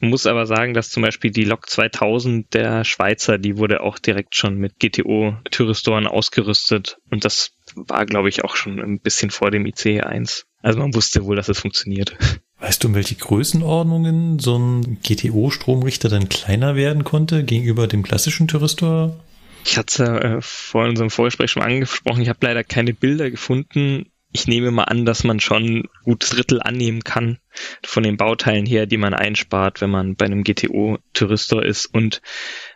Man 0.00 0.10
muss 0.10 0.26
aber 0.26 0.46
sagen, 0.46 0.74
dass 0.74 0.90
zum 0.90 1.02
Beispiel 1.02 1.30
die 1.30 1.44
Lok 1.44 1.70
2000 1.70 2.52
der 2.52 2.84
Schweizer, 2.84 3.38
die 3.38 3.56
wurde 3.56 3.82
auch 3.82 4.00
direkt 4.00 4.34
schon 4.34 4.56
mit 4.56 4.80
GTO-Thyristoren 4.80 6.08
ausgerüstet. 6.08 6.98
Und 7.08 7.24
das 7.24 7.52
war, 7.76 8.04
glaube 8.04 8.28
ich, 8.28 8.42
auch 8.42 8.56
schon 8.56 8.80
ein 8.80 9.00
bisschen 9.00 9.30
vor 9.30 9.52
dem 9.52 9.64
ICE 9.64 10.00
1. 10.00 10.46
Also 10.60 10.80
man 10.80 10.94
wusste 10.94 11.24
wohl, 11.24 11.36
dass 11.36 11.48
es 11.48 11.60
funktioniert. 11.60 12.16
Weißt 12.62 12.84
du, 12.84 12.88
in 12.88 12.94
welche 12.94 13.16
Größenordnungen 13.16 14.38
so 14.38 14.56
ein 14.56 14.98
GTO-Stromrichter 15.02 16.08
dann 16.08 16.28
kleiner 16.28 16.76
werden 16.76 17.02
konnte 17.02 17.42
gegenüber 17.42 17.88
dem 17.88 18.04
klassischen 18.04 18.46
Thyristor? 18.46 19.18
Ich 19.64 19.76
hatte 19.76 20.04
äh, 20.04 20.36
vor 20.40 20.84
unserem 20.84 21.10
Vorgespräch 21.10 21.50
schon 21.50 21.64
angesprochen, 21.64 22.22
ich 22.22 22.28
habe 22.28 22.38
leider 22.40 22.62
keine 22.62 22.94
Bilder 22.94 23.32
gefunden. 23.32 24.12
Ich 24.30 24.46
nehme 24.46 24.70
mal 24.70 24.84
an, 24.84 25.04
dass 25.04 25.24
man 25.24 25.40
schon 25.40 25.88
gutes 26.04 26.30
Drittel 26.30 26.62
annehmen 26.62 27.02
kann 27.02 27.38
von 27.82 28.04
den 28.04 28.16
Bauteilen 28.16 28.64
her, 28.64 28.86
die 28.86 28.96
man 28.96 29.12
einspart, 29.12 29.80
wenn 29.80 29.90
man 29.90 30.14
bei 30.14 30.26
einem 30.26 30.44
GTO-Thyristor 30.44 31.64
ist. 31.64 31.86
Und 31.86 32.22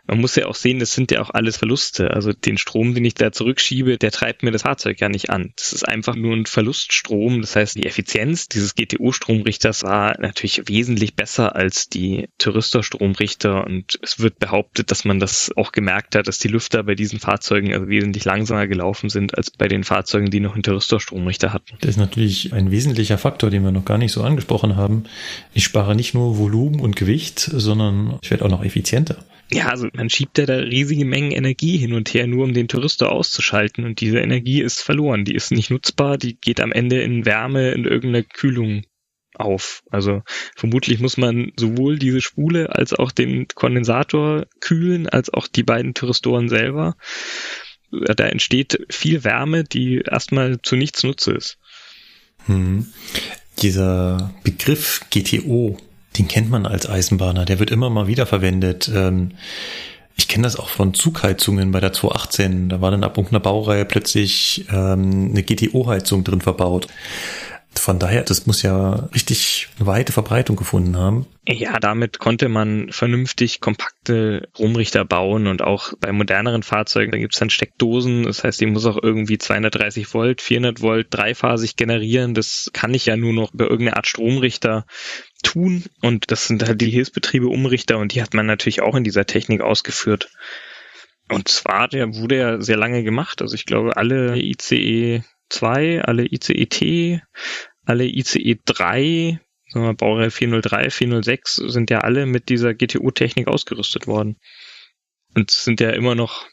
man 0.07 0.21
muss 0.21 0.35
ja 0.35 0.45
auch 0.45 0.55
sehen, 0.55 0.79
das 0.79 0.93
sind 0.93 1.11
ja 1.11 1.21
auch 1.21 1.29
alles 1.29 1.57
Verluste. 1.57 2.11
Also 2.11 2.31
den 2.31 2.57
Strom, 2.57 2.95
den 2.95 3.05
ich 3.05 3.13
da 3.13 3.31
zurückschiebe, 3.31 3.97
der 3.97 4.11
treibt 4.11 4.41
mir 4.41 4.51
das 4.51 4.61
Fahrzeug 4.61 4.99
ja 5.01 5.09
nicht 5.09 5.29
an. 5.29 5.53
Das 5.57 5.73
ist 5.73 5.87
einfach 5.87 6.15
nur 6.15 6.33
ein 6.33 6.45
Verluststrom. 6.45 7.41
Das 7.41 7.55
heißt, 7.55 7.75
die 7.75 7.85
Effizienz 7.85 8.47
dieses 8.47 8.75
GTO-Stromrichters 8.75 9.83
war 9.83 10.19
natürlich 10.19 10.63
wesentlich 10.67 11.15
besser 11.15 11.55
als 11.55 11.89
die 11.89 12.29
Thyristor-Stromrichter 12.37 13.65
und 13.65 13.99
es 14.01 14.19
wird 14.19 14.39
behauptet, 14.39 14.91
dass 14.91 15.03
man 15.03 15.19
das 15.19 15.51
auch 15.57 15.73
gemerkt 15.73 16.15
hat, 16.15 16.27
dass 16.27 16.39
die 16.39 16.47
Lüfter 16.47 16.83
bei 16.83 16.95
diesen 16.95 17.19
Fahrzeugen 17.19 17.73
also 17.73 17.89
wesentlich 17.89 18.23
langsamer 18.23 18.67
gelaufen 18.67 19.09
sind 19.09 19.37
als 19.37 19.51
bei 19.51 19.67
den 19.67 19.83
Fahrzeugen, 19.83 20.31
die 20.31 20.39
noch 20.39 20.53
einen 20.53 20.63
Thyristor-Stromrichter 20.63 21.51
hatten. 21.51 21.77
Das 21.81 21.91
ist 21.91 21.97
natürlich 21.97 22.53
ein 22.53 22.71
wesentlicher 22.71 23.17
Faktor, 23.17 23.49
den 23.49 23.63
wir 23.63 23.71
noch 23.71 23.85
gar 23.85 23.97
nicht 23.97 24.13
so 24.13 24.23
angesprochen 24.23 24.77
haben. 24.77 25.03
Ich 25.53 25.65
spare 25.65 25.95
nicht 25.95 26.13
nur 26.13 26.37
Volumen 26.37 26.79
und 26.79 26.95
Gewicht, 26.95 27.39
sondern 27.39 28.19
ich 28.21 28.31
werde 28.31 28.45
auch 28.45 28.49
noch 28.49 28.63
effizienter. 28.63 29.17
Ja, 29.51 29.69
also 29.69 29.87
man 29.93 30.09
schiebt 30.09 30.37
ja 30.37 30.45
da 30.45 30.55
riesige 30.55 31.05
Mengen 31.05 31.31
Energie 31.31 31.77
hin 31.77 31.93
und 31.93 32.13
her, 32.13 32.27
nur 32.27 32.43
um 32.43 32.53
den 32.53 32.67
Tourister 32.67 33.11
auszuschalten. 33.11 33.85
Und 33.85 34.01
diese 34.01 34.19
Energie 34.19 34.61
ist 34.61 34.81
verloren. 34.81 35.23
Die 35.23 35.35
ist 35.35 35.51
nicht 35.51 35.71
nutzbar. 35.71 36.17
Die 36.17 36.37
geht 36.37 36.59
am 36.59 36.71
Ende 36.71 37.01
in 37.01 37.25
Wärme, 37.25 37.71
in 37.71 37.85
irgendeiner 37.85 38.23
Kühlung 38.23 38.83
auf. 39.35 39.83
Also 39.89 40.23
vermutlich 40.55 40.99
muss 40.99 41.17
man 41.17 41.53
sowohl 41.55 41.97
diese 41.97 42.21
Spule 42.21 42.75
als 42.75 42.93
auch 42.93 43.11
den 43.11 43.47
Kondensator 43.47 44.47
kühlen, 44.59 45.07
als 45.07 45.29
auch 45.33 45.47
die 45.47 45.63
beiden 45.63 45.93
Thyristoren 45.93 46.49
selber. 46.49 46.97
Da 47.91 48.25
entsteht 48.25 48.85
viel 48.89 49.23
Wärme, 49.23 49.63
die 49.63 49.99
erstmal 49.99 50.61
zu 50.61 50.75
nichts 50.75 51.03
Nutze 51.03 51.31
ist. 51.31 51.57
Hm. 52.47 52.87
Dieser 53.61 54.33
Begriff 54.43 55.01
GTO, 55.09 55.77
den 56.17 56.27
kennt 56.27 56.49
man 56.49 56.65
als 56.65 56.89
Eisenbahner, 56.89 57.45
der 57.45 57.59
wird 57.59 57.71
immer 57.71 57.89
mal 57.89 58.07
wieder 58.07 58.25
verwendet. 58.25 58.89
Ähm, 58.93 59.31
ich 60.15 60.27
kenne 60.27 60.43
das 60.43 60.57
auch 60.57 60.69
von 60.69 60.95
Zugheizungen 60.95 61.71
bei 61.71 61.79
der 61.79 61.93
218. 61.93 62.69
Da 62.69 62.81
war 62.81 62.89
dann 62.89 63.03
ab 63.03 63.17
irgendeiner 63.17 63.39
Baureihe 63.39 63.85
plötzlich 63.85 64.65
ähm, 64.71 65.29
eine 65.29 65.43
GTO-Heizung 65.43 66.23
drin 66.23 66.41
verbaut. 66.41 66.87
Von 67.79 67.99
daher, 67.99 68.23
das 68.23 68.45
muss 68.45 68.61
ja 68.61 69.07
richtig 69.13 69.69
weite 69.77 70.11
Verbreitung 70.11 70.55
gefunden 70.55 70.97
haben. 70.97 71.25
Ja, 71.47 71.79
damit 71.79 72.19
konnte 72.19 72.49
man 72.49 72.91
vernünftig 72.91 73.61
kompakte 73.61 74.49
Rumrichter 74.59 75.05
bauen 75.05 75.47
und 75.47 75.61
auch 75.61 75.93
bei 75.99 76.11
moderneren 76.11 76.61
Fahrzeugen, 76.61 77.11
da 77.11 77.17
gibt's 77.17 77.39
dann 77.39 77.49
Steckdosen, 77.49 78.23
das 78.23 78.43
heißt, 78.43 78.59
die 78.59 78.65
muss 78.65 78.85
auch 78.85 79.01
irgendwie 79.01 79.37
230 79.37 80.13
Volt, 80.13 80.41
400 80.41 80.81
Volt 80.81 81.07
dreiphasig 81.09 81.77
generieren. 81.77 82.33
Das 82.33 82.69
kann 82.73 82.93
ich 82.93 83.05
ja 83.05 83.15
nur 83.15 83.31
noch 83.31 83.53
über 83.53 83.69
irgendeine 83.69 83.95
Art 83.95 84.07
Stromrichter 84.07 84.85
tun 85.43 85.85
und 86.01 86.31
das 86.31 86.47
sind 86.47 86.67
halt 86.67 86.81
die 86.81 86.89
Hilfsbetriebe 86.89 87.47
Umrichter 87.47 87.97
und 87.97 88.13
die 88.13 88.21
hat 88.21 88.33
man 88.33 88.45
natürlich 88.45 88.81
auch 88.81 88.95
in 88.95 89.05
dieser 89.05 89.25
Technik 89.25 89.61
ausgeführt. 89.61 90.29
Und 91.29 91.47
zwar, 91.47 91.87
der 91.87 92.15
wurde 92.15 92.37
ja 92.37 92.61
sehr 92.61 92.77
lange 92.77 93.03
gemacht. 93.03 93.41
Also 93.41 93.55
ich 93.55 93.65
glaube, 93.65 93.97
alle 93.97 94.37
ICE 94.37 95.23
2, 95.49 96.03
alle 96.03 96.25
ICE-T, 96.25 97.21
alle 97.85 98.05
ICE 98.05 98.59
3, 98.65 99.39
sagen 99.69 99.85
wir 99.85 99.93
Baureihe 99.93 100.31
403, 100.31 100.89
406 100.89 101.55
sind 101.55 101.89
ja 101.89 101.99
alle 101.99 102.25
mit 102.25 102.49
dieser 102.49 102.73
GTU-Technik 102.73 103.47
ausgerüstet 103.47 104.07
worden. 104.07 104.37
Und 105.35 105.51
sind 105.51 105.79
ja 105.79 105.91
immer 105.91 106.15
noch, 106.15 106.45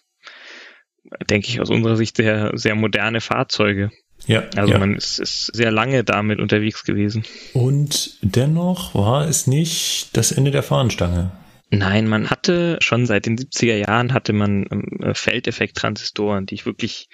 denke 1.30 1.48
ich, 1.48 1.60
aus 1.60 1.70
unserer 1.70 1.96
Sicht 1.96 2.16
sehr, 2.16 2.52
sehr 2.54 2.74
moderne 2.74 3.20
Fahrzeuge. 3.20 3.90
Ja. 4.26 4.44
Also 4.56 4.72
ja. 4.72 4.78
man 4.78 4.94
ist, 4.94 5.18
ist 5.18 5.50
sehr 5.54 5.70
lange 5.70 6.04
damit 6.04 6.40
unterwegs 6.40 6.84
gewesen. 6.84 7.24
Und 7.52 8.18
dennoch 8.22 8.94
war 8.94 9.28
es 9.28 9.46
nicht 9.46 10.16
das 10.16 10.32
Ende 10.32 10.50
der 10.50 10.62
Fahnenstange. 10.62 11.32
Nein, 11.70 12.06
man 12.06 12.30
hatte 12.30 12.78
schon 12.80 13.06
seit 13.06 13.26
den 13.26 13.36
70er 13.36 13.76
Jahren 13.76 14.12
hatte 14.12 14.32
man 14.32 14.66
ähm, 14.70 15.14
Feldeffekt-Transistoren, 15.14 16.46
die 16.46 16.54
ich 16.54 16.66
wirklich 16.66 17.08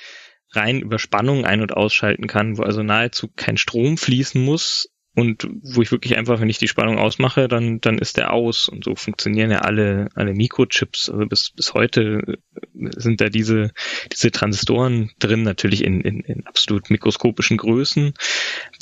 rein 0.53 0.81
über 0.81 0.99
Spannung 0.99 1.45
ein- 1.45 1.63
und 1.63 1.73
ausschalten 1.73 2.27
kann, 2.27 2.59
wo 2.59 2.63
also 2.63 2.83
nahezu 2.83 3.29
kein 3.35 3.57
Strom 3.57 3.97
fließen 3.97 4.43
muss 4.43 4.89
und 5.15 5.49
wo 5.63 5.83
ich 5.83 5.91
wirklich 5.91 6.17
einfach, 6.17 6.41
wenn 6.41 6.49
ich 6.49 6.59
die 6.59 6.69
Spannung 6.69 6.99
ausmache, 6.99 7.49
dann, 7.49 7.81
dann 7.81 7.99
ist 7.99 8.17
der 8.17 8.33
aus. 8.33 8.69
Und 8.69 8.85
so 8.85 8.95
funktionieren 8.95 9.51
ja 9.51 9.59
alle, 9.59 10.09
alle 10.15 10.35
Mikrochips. 10.35 11.11
Also 11.11 11.27
bis, 11.27 11.51
bis 11.51 11.75
heute 11.75 12.39
sind 12.73 13.21
da 13.21 13.29
diese, 13.29 13.73
diese 14.13 14.31
Transistoren 14.31 15.11
drin, 15.19 15.43
natürlich 15.43 15.85
in, 15.85 16.01
in, 16.01 16.21
in 16.21 16.47
absolut 16.47 16.91
mikroskopischen 16.91 17.57
Größen. 17.57 18.15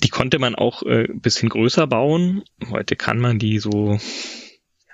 Die 0.04 0.08
konnte 0.10 0.38
man 0.38 0.54
auch 0.54 0.82
äh, 0.82 1.08
bisschen 1.10 1.48
größer 1.48 1.86
bauen. 1.86 2.44
Heute 2.70 2.94
kann 2.94 3.18
man 3.18 3.38
die 3.38 3.58
so 3.58 3.98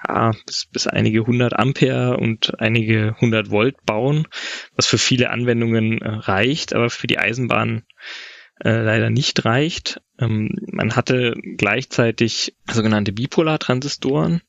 ja, 0.06 0.32
bis, 0.47 0.66
bis 0.70 0.86
einige 0.86 1.26
hundert 1.26 1.55
Ampere 1.55 2.16
und 2.16 2.60
einige 2.60 3.16
hundert 3.20 3.51
Volt 3.51 3.76
bauen, 3.85 4.26
was 4.76 4.86
für 4.86 4.98
viele 4.98 5.31
Anwendungen 5.31 6.01
äh, 6.01 6.09
reicht, 6.09 6.74
aber 6.74 6.90
für 6.90 7.06
die 7.06 7.18
Eisenbahn 7.18 7.85
äh, 8.62 8.82
leider 8.82 9.10
nicht 9.10 9.44
reicht. 9.44 10.01
Ähm, 10.18 10.51
man 10.70 10.97
hatte 10.97 11.35
gleichzeitig 11.56 12.55
sogenannte 12.70 13.12
Bipolartransistoren. 13.12 14.43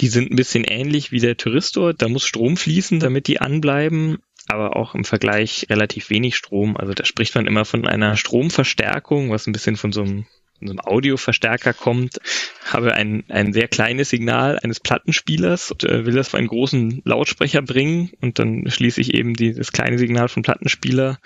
Die 0.00 0.08
sind 0.08 0.30
ein 0.30 0.36
bisschen 0.36 0.64
ähnlich 0.64 1.12
wie 1.12 1.20
der 1.20 1.36
Thyristor. 1.36 1.92
Da 1.92 2.08
muss 2.08 2.24
Strom 2.24 2.56
fließen, 2.56 3.00
damit 3.00 3.26
die 3.26 3.40
anbleiben 3.40 4.18
aber 4.50 4.76
auch 4.76 4.94
im 4.94 5.04
Vergleich 5.04 5.66
relativ 5.70 6.10
wenig 6.10 6.36
Strom. 6.36 6.76
Also 6.76 6.92
da 6.92 7.04
spricht 7.04 7.34
man 7.34 7.46
immer 7.46 7.64
von 7.64 7.86
einer 7.86 8.16
Stromverstärkung, 8.16 9.30
was 9.30 9.46
ein 9.46 9.52
bisschen 9.52 9.76
von 9.76 9.92
so 9.92 10.02
einem 10.02 10.26
so 10.68 10.72
einem 10.72 10.80
Audioverstärker 10.80 11.72
kommt, 11.72 12.18
habe 12.64 12.94
ein, 12.94 13.24
ein 13.28 13.52
sehr 13.52 13.68
kleines 13.68 14.10
Signal 14.10 14.58
eines 14.62 14.80
Plattenspielers 14.80 15.70
und 15.70 15.84
äh, 15.84 16.06
will 16.06 16.14
das 16.14 16.28
vor 16.28 16.38
einen 16.38 16.48
großen 16.48 17.02
Lautsprecher 17.04 17.62
bringen 17.62 18.10
und 18.20 18.38
dann 18.38 18.70
schließe 18.70 19.00
ich 19.00 19.14
eben 19.14 19.34
die, 19.34 19.54
das 19.54 19.72
kleine 19.72 19.98
Signal 19.98 20.28
vom 20.28 20.42
Plattenspieler 20.42 21.18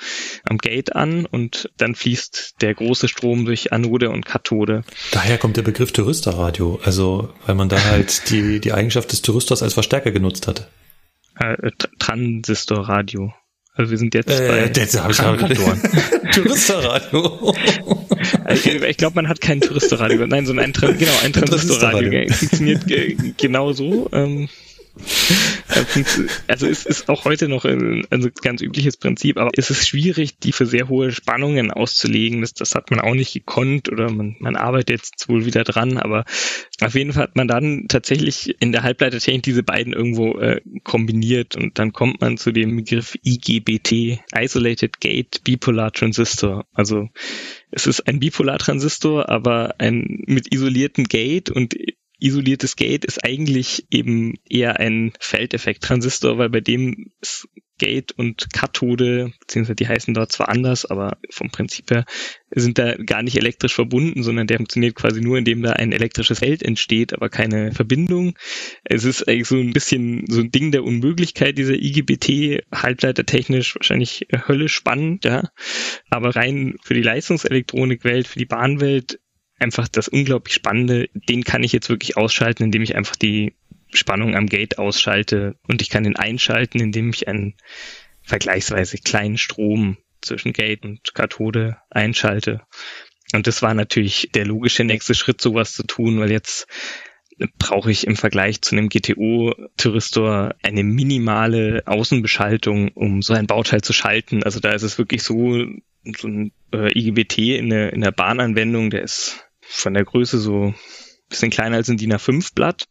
am 0.48 0.58
Gate 0.58 0.94
an 0.94 1.26
und 1.26 1.70
dann 1.76 1.94
fließt 1.94 2.56
der 2.60 2.74
große 2.74 3.08
Strom 3.08 3.44
durch 3.44 3.72
Anode 3.72 4.10
und 4.10 4.26
Kathode. 4.26 4.82
Daher 5.12 5.38
kommt 5.38 5.56
der 5.56 5.62
Begriff 5.62 5.92
Touristerradio, 5.92 6.80
also 6.84 7.32
weil 7.46 7.54
man 7.54 7.68
da 7.68 7.82
halt 7.84 8.22
die, 8.30 8.60
die 8.60 8.72
Eigenschaft 8.72 9.12
des 9.12 9.22
Touristors 9.22 9.62
als 9.62 9.74
Verstärker 9.74 10.12
genutzt 10.12 10.46
hat. 10.46 10.68
Äh, 11.38 11.70
Transistorradio. 11.98 13.32
Also 13.76 13.90
wir 13.90 13.98
sind 13.98 14.14
jetzt 14.14 14.30
äh, 14.30 14.48
bei 14.48 14.66
jetzt 14.66 15.00
hab 15.00 15.10
ich 15.10 15.16
Touristerradio. 16.32 17.54
also 18.44 18.70
ich 18.70 18.96
glaube, 18.96 19.16
man 19.16 19.28
hat 19.28 19.40
kein 19.40 19.60
Touristerradio. 19.60 20.26
Nein, 20.26 20.46
sondern 20.46 20.66
ein, 20.66 20.72
genau, 20.72 21.12
ein 21.24 21.32
Transistorradio. 21.32 22.32
Funktioniert 22.32 22.82
genau 23.38 23.72
so. 23.72 24.08
Ähm, 24.12 24.48
also 26.46 26.66
es 26.66 26.86
ist 26.86 27.08
auch 27.08 27.24
heute 27.24 27.48
noch 27.48 27.64
ein, 27.64 28.06
ein 28.10 28.32
ganz 28.42 28.62
übliches 28.62 28.96
Prinzip, 28.96 29.38
aber 29.38 29.50
es 29.56 29.70
ist 29.70 29.88
schwierig, 29.88 30.38
die 30.38 30.52
für 30.52 30.66
sehr 30.66 30.88
hohe 30.88 31.10
Spannungen 31.10 31.72
auszulegen. 31.72 32.42
Das, 32.42 32.54
das 32.54 32.74
hat 32.74 32.90
man 32.90 33.00
auch 33.00 33.14
nicht 33.14 33.32
gekonnt 33.32 33.90
oder 33.90 34.10
man, 34.10 34.36
man 34.38 34.54
arbeitet 34.54 34.90
jetzt 34.90 35.28
wohl 35.28 35.46
wieder 35.46 35.64
dran, 35.64 35.98
aber 35.98 36.24
auf 36.80 36.94
jeden 36.94 37.12
Fall 37.12 37.24
hat 37.24 37.36
man 37.36 37.48
dann 37.48 37.86
tatsächlich 37.88 38.54
in 38.60 38.70
der 38.70 38.84
Halbleitertechnik 38.84 39.42
diese 39.42 39.62
beiden 39.64 39.92
irgendwo 39.92 40.38
äh, 40.38 40.60
kombiniert 40.84 41.56
und 41.56 41.78
dann 41.78 41.92
kommt 41.92 42.20
man 42.20 42.36
zu 42.36 42.52
dem 42.52 42.76
Begriff 42.76 43.16
IGBT, 43.24 44.20
Isolated 44.32 45.00
Gate 45.00 45.42
Bipolar 45.42 45.92
Transistor. 45.92 46.66
Also 46.72 47.08
es 47.72 47.88
ist 47.88 48.06
ein 48.06 48.20
Bipolar-Transistor, 48.20 49.28
aber 49.28 49.74
ein 49.78 50.22
mit 50.26 50.54
isoliertem 50.54 51.04
Gate 51.04 51.50
und 51.50 51.74
isoliertes 52.18 52.76
Gate 52.76 53.04
ist 53.04 53.24
eigentlich 53.24 53.86
eben 53.90 54.34
eher 54.48 54.80
ein 54.80 55.12
Feldeffekt-Transistor, 55.18 56.38
weil 56.38 56.50
bei 56.50 56.60
dem 56.60 57.12
ist 57.20 57.48
Gate 57.78 58.12
und 58.12 58.52
Kathode, 58.52 59.32
beziehungsweise 59.40 59.74
die 59.74 59.88
heißen 59.88 60.14
dort 60.14 60.30
zwar 60.30 60.48
anders, 60.48 60.86
aber 60.86 61.18
vom 61.30 61.50
Prinzip 61.50 61.90
her 61.90 62.04
sind 62.50 62.78
da 62.78 62.94
gar 62.96 63.22
nicht 63.22 63.36
elektrisch 63.36 63.74
verbunden, 63.74 64.22
sondern 64.22 64.46
der 64.46 64.58
funktioniert 64.58 64.94
quasi 64.94 65.20
nur, 65.20 65.38
indem 65.38 65.62
da 65.62 65.72
ein 65.72 65.90
elektrisches 65.90 66.38
Feld 66.38 66.62
entsteht, 66.62 67.12
aber 67.14 67.28
keine 67.28 67.72
Verbindung. 67.72 68.38
Es 68.84 69.04
ist 69.04 69.26
eigentlich 69.26 69.48
so 69.48 69.56
ein 69.56 69.72
bisschen 69.72 70.24
so 70.28 70.40
ein 70.40 70.52
Ding 70.52 70.70
der 70.70 70.84
Unmöglichkeit, 70.84 71.58
dieser 71.58 71.74
IGBT, 71.74 72.64
halbleitertechnisch 72.72 73.74
wahrscheinlich 73.74 74.28
höllisch 74.46 74.74
spannend, 74.74 75.24
ja. 75.24 75.50
Aber 76.10 76.36
rein 76.36 76.76
für 76.84 76.94
die 76.94 77.02
Leistungselektronikwelt, 77.02 78.28
für 78.28 78.38
die 78.38 78.46
Bahnwelt 78.46 79.18
einfach 79.64 79.88
das 79.88 80.06
unglaublich 80.06 80.54
Spannende, 80.54 81.08
den 81.14 81.42
kann 81.42 81.64
ich 81.64 81.72
jetzt 81.72 81.88
wirklich 81.88 82.16
ausschalten, 82.16 82.62
indem 82.62 82.82
ich 82.82 82.94
einfach 82.94 83.16
die 83.16 83.54
Spannung 83.92 84.36
am 84.36 84.46
Gate 84.46 84.78
ausschalte 84.78 85.56
und 85.66 85.82
ich 85.82 85.90
kann 85.90 86.04
den 86.04 86.16
einschalten, 86.16 86.80
indem 86.80 87.10
ich 87.10 87.26
einen 87.26 87.54
vergleichsweise 88.22 88.98
kleinen 88.98 89.38
Strom 89.38 89.96
zwischen 90.20 90.52
Gate 90.52 90.84
und 90.84 91.14
Kathode 91.14 91.78
einschalte. 91.90 92.62
Und 93.32 93.46
das 93.46 93.62
war 93.62 93.74
natürlich 93.74 94.30
der 94.34 94.46
logische 94.46 94.84
nächste 94.84 95.14
Schritt, 95.14 95.40
sowas 95.40 95.72
zu 95.72 95.82
tun, 95.82 96.18
weil 96.20 96.30
jetzt 96.30 96.66
brauche 97.58 97.90
ich 97.90 98.06
im 98.06 98.16
Vergleich 98.16 98.62
zu 98.62 98.76
einem 98.76 98.88
GTO-Thyristor 98.88 100.54
eine 100.62 100.84
minimale 100.84 101.82
Außenbeschaltung, 101.86 102.88
um 102.88 103.22
so 103.22 103.34
ein 103.34 103.46
Bauteil 103.46 103.80
zu 103.80 103.92
schalten. 103.92 104.42
Also 104.42 104.60
da 104.60 104.70
ist 104.70 104.82
es 104.82 104.98
wirklich 104.98 105.22
so, 105.22 105.64
so 106.16 106.28
ein 106.28 106.52
äh, 106.72 106.96
IGBT 106.96 107.38
in 107.58 107.70
der, 107.70 107.92
in 107.92 108.02
der 108.02 108.12
Bahnanwendung, 108.12 108.90
der 108.90 109.02
ist 109.02 109.43
von 109.68 109.94
der 109.94 110.04
Größe 110.04 110.38
so 110.38 110.74
bisschen 111.28 111.50
kleiner 111.50 111.76
als 111.76 111.88
ein 111.88 111.96
DIN 111.96 112.12
A5 112.12 112.54
Blatt 112.54 112.86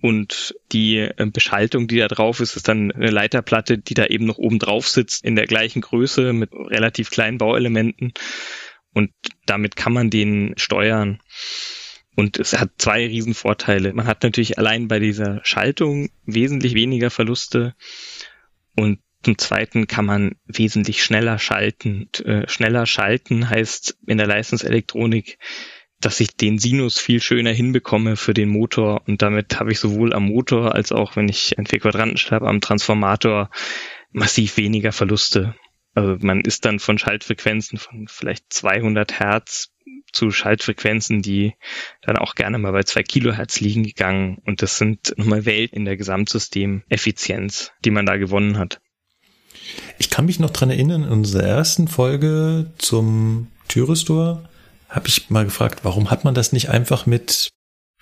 Und 0.00 0.54
die 0.72 0.98
äh, 0.98 1.26
Beschaltung, 1.32 1.88
die 1.88 1.96
da 1.96 2.08
drauf 2.08 2.40
ist, 2.40 2.56
ist 2.56 2.68
dann 2.68 2.92
eine 2.92 3.10
Leiterplatte, 3.10 3.78
die 3.78 3.94
da 3.94 4.06
eben 4.06 4.26
noch 4.26 4.38
oben 4.38 4.58
drauf 4.58 4.86
sitzt, 4.86 5.24
in 5.24 5.34
der 5.34 5.46
gleichen 5.46 5.80
Größe 5.80 6.32
mit 6.32 6.52
relativ 6.52 7.10
kleinen 7.10 7.38
Bauelementen. 7.38 8.12
Und 8.92 9.12
damit 9.46 9.76
kann 9.76 9.92
man 9.92 10.10
den 10.10 10.54
steuern. 10.56 11.20
Und 12.16 12.38
es 12.38 12.52
hat 12.52 12.70
zwei 12.78 13.06
Riesenvorteile. 13.06 13.92
Man 13.92 14.06
hat 14.06 14.22
natürlich 14.22 14.58
allein 14.58 14.88
bei 14.88 14.98
dieser 14.98 15.40
Schaltung 15.42 16.10
wesentlich 16.26 16.74
weniger 16.74 17.10
Verluste. 17.10 17.74
Und 18.76 19.00
zum 19.22 19.38
Zweiten 19.38 19.86
kann 19.86 20.04
man 20.04 20.36
wesentlich 20.44 21.02
schneller 21.02 21.38
schalten. 21.38 22.02
Und, 22.02 22.26
äh, 22.26 22.48
schneller 22.48 22.86
schalten 22.86 23.48
heißt 23.48 23.96
in 24.06 24.18
der 24.18 24.26
Leistungselektronik, 24.26 25.38
dass 26.04 26.20
ich 26.20 26.36
den 26.36 26.58
Sinus 26.58 26.98
viel 26.98 27.22
schöner 27.22 27.52
hinbekomme 27.52 28.16
für 28.16 28.34
den 28.34 28.50
Motor. 28.50 29.02
Und 29.06 29.22
damit 29.22 29.58
habe 29.58 29.72
ich 29.72 29.78
sowohl 29.78 30.12
am 30.12 30.24
Motor 30.24 30.74
als 30.74 30.92
auch, 30.92 31.16
wenn 31.16 31.28
ich 31.28 31.56
einen 31.56 31.66
Vierquadrantenstab 31.66 32.42
am 32.42 32.60
Transformator 32.60 33.48
massiv 34.12 34.58
weniger 34.58 34.92
Verluste. 34.92 35.54
Also 35.94 36.16
man 36.20 36.42
ist 36.42 36.66
dann 36.66 36.78
von 36.78 36.98
Schaltfrequenzen 36.98 37.78
von 37.78 38.06
vielleicht 38.08 38.52
200 38.52 39.18
Hertz 39.18 39.70
zu 40.12 40.30
Schaltfrequenzen, 40.30 41.22
die 41.22 41.54
dann 42.02 42.18
auch 42.18 42.34
gerne 42.34 42.58
mal 42.58 42.72
bei 42.72 42.82
zwei 42.82 43.02
Kilohertz 43.02 43.60
liegen 43.60 43.84
gegangen. 43.84 44.42
Und 44.44 44.60
das 44.60 44.76
sind 44.76 45.14
nochmal 45.16 45.46
Welt 45.46 45.72
in 45.72 45.86
der 45.86 45.96
Gesamtsystemeffizienz, 45.96 47.72
die 47.84 47.90
man 47.90 48.04
da 48.04 48.16
gewonnen 48.16 48.58
hat. 48.58 48.80
Ich 49.98 50.10
kann 50.10 50.26
mich 50.26 50.38
noch 50.38 50.50
dran 50.50 50.70
erinnern, 50.70 51.04
in 51.04 51.08
unserer 51.08 51.44
ersten 51.44 51.88
Folge 51.88 52.72
zum 52.76 53.48
Thyristor 53.68 54.48
habe 54.94 55.08
ich 55.08 55.28
mal 55.28 55.44
gefragt, 55.44 55.80
warum 55.82 56.10
hat 56.10 56.24
man 56.24 56.34
das 56.34 56.52
nicht 56.52 56.70
einfach 56.70 57.04
mit 57.04 57.50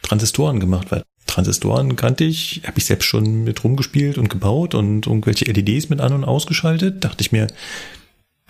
Transistoren 0.02 0.60
gemacht? 0.60 0.90
Weil 0.90 1.02
Transistoren 1.26 1.96
kannte 1.96 2.24
ich, 2.24 2.62
habe 2.66 2.78
ich 2.78 2.84
selbst 2.84 3.06
schon 3.06 3.44
mit 3.44 3.64
rumgespielt 3.64 4.18
und 4.18 4.28
gebaut 4.28 4.74
und 4.74 5.06
irgendwelche 5.06 5.46
LEDs 5.46 5.88
mit 5.88 6.00
an- 6.00 6.12
und 6.12 6.24
ausgeschaltet. 6.24 7.02
Dachte 7.02 7.22
ich 7.22 7.32
mir, 7.32 7.46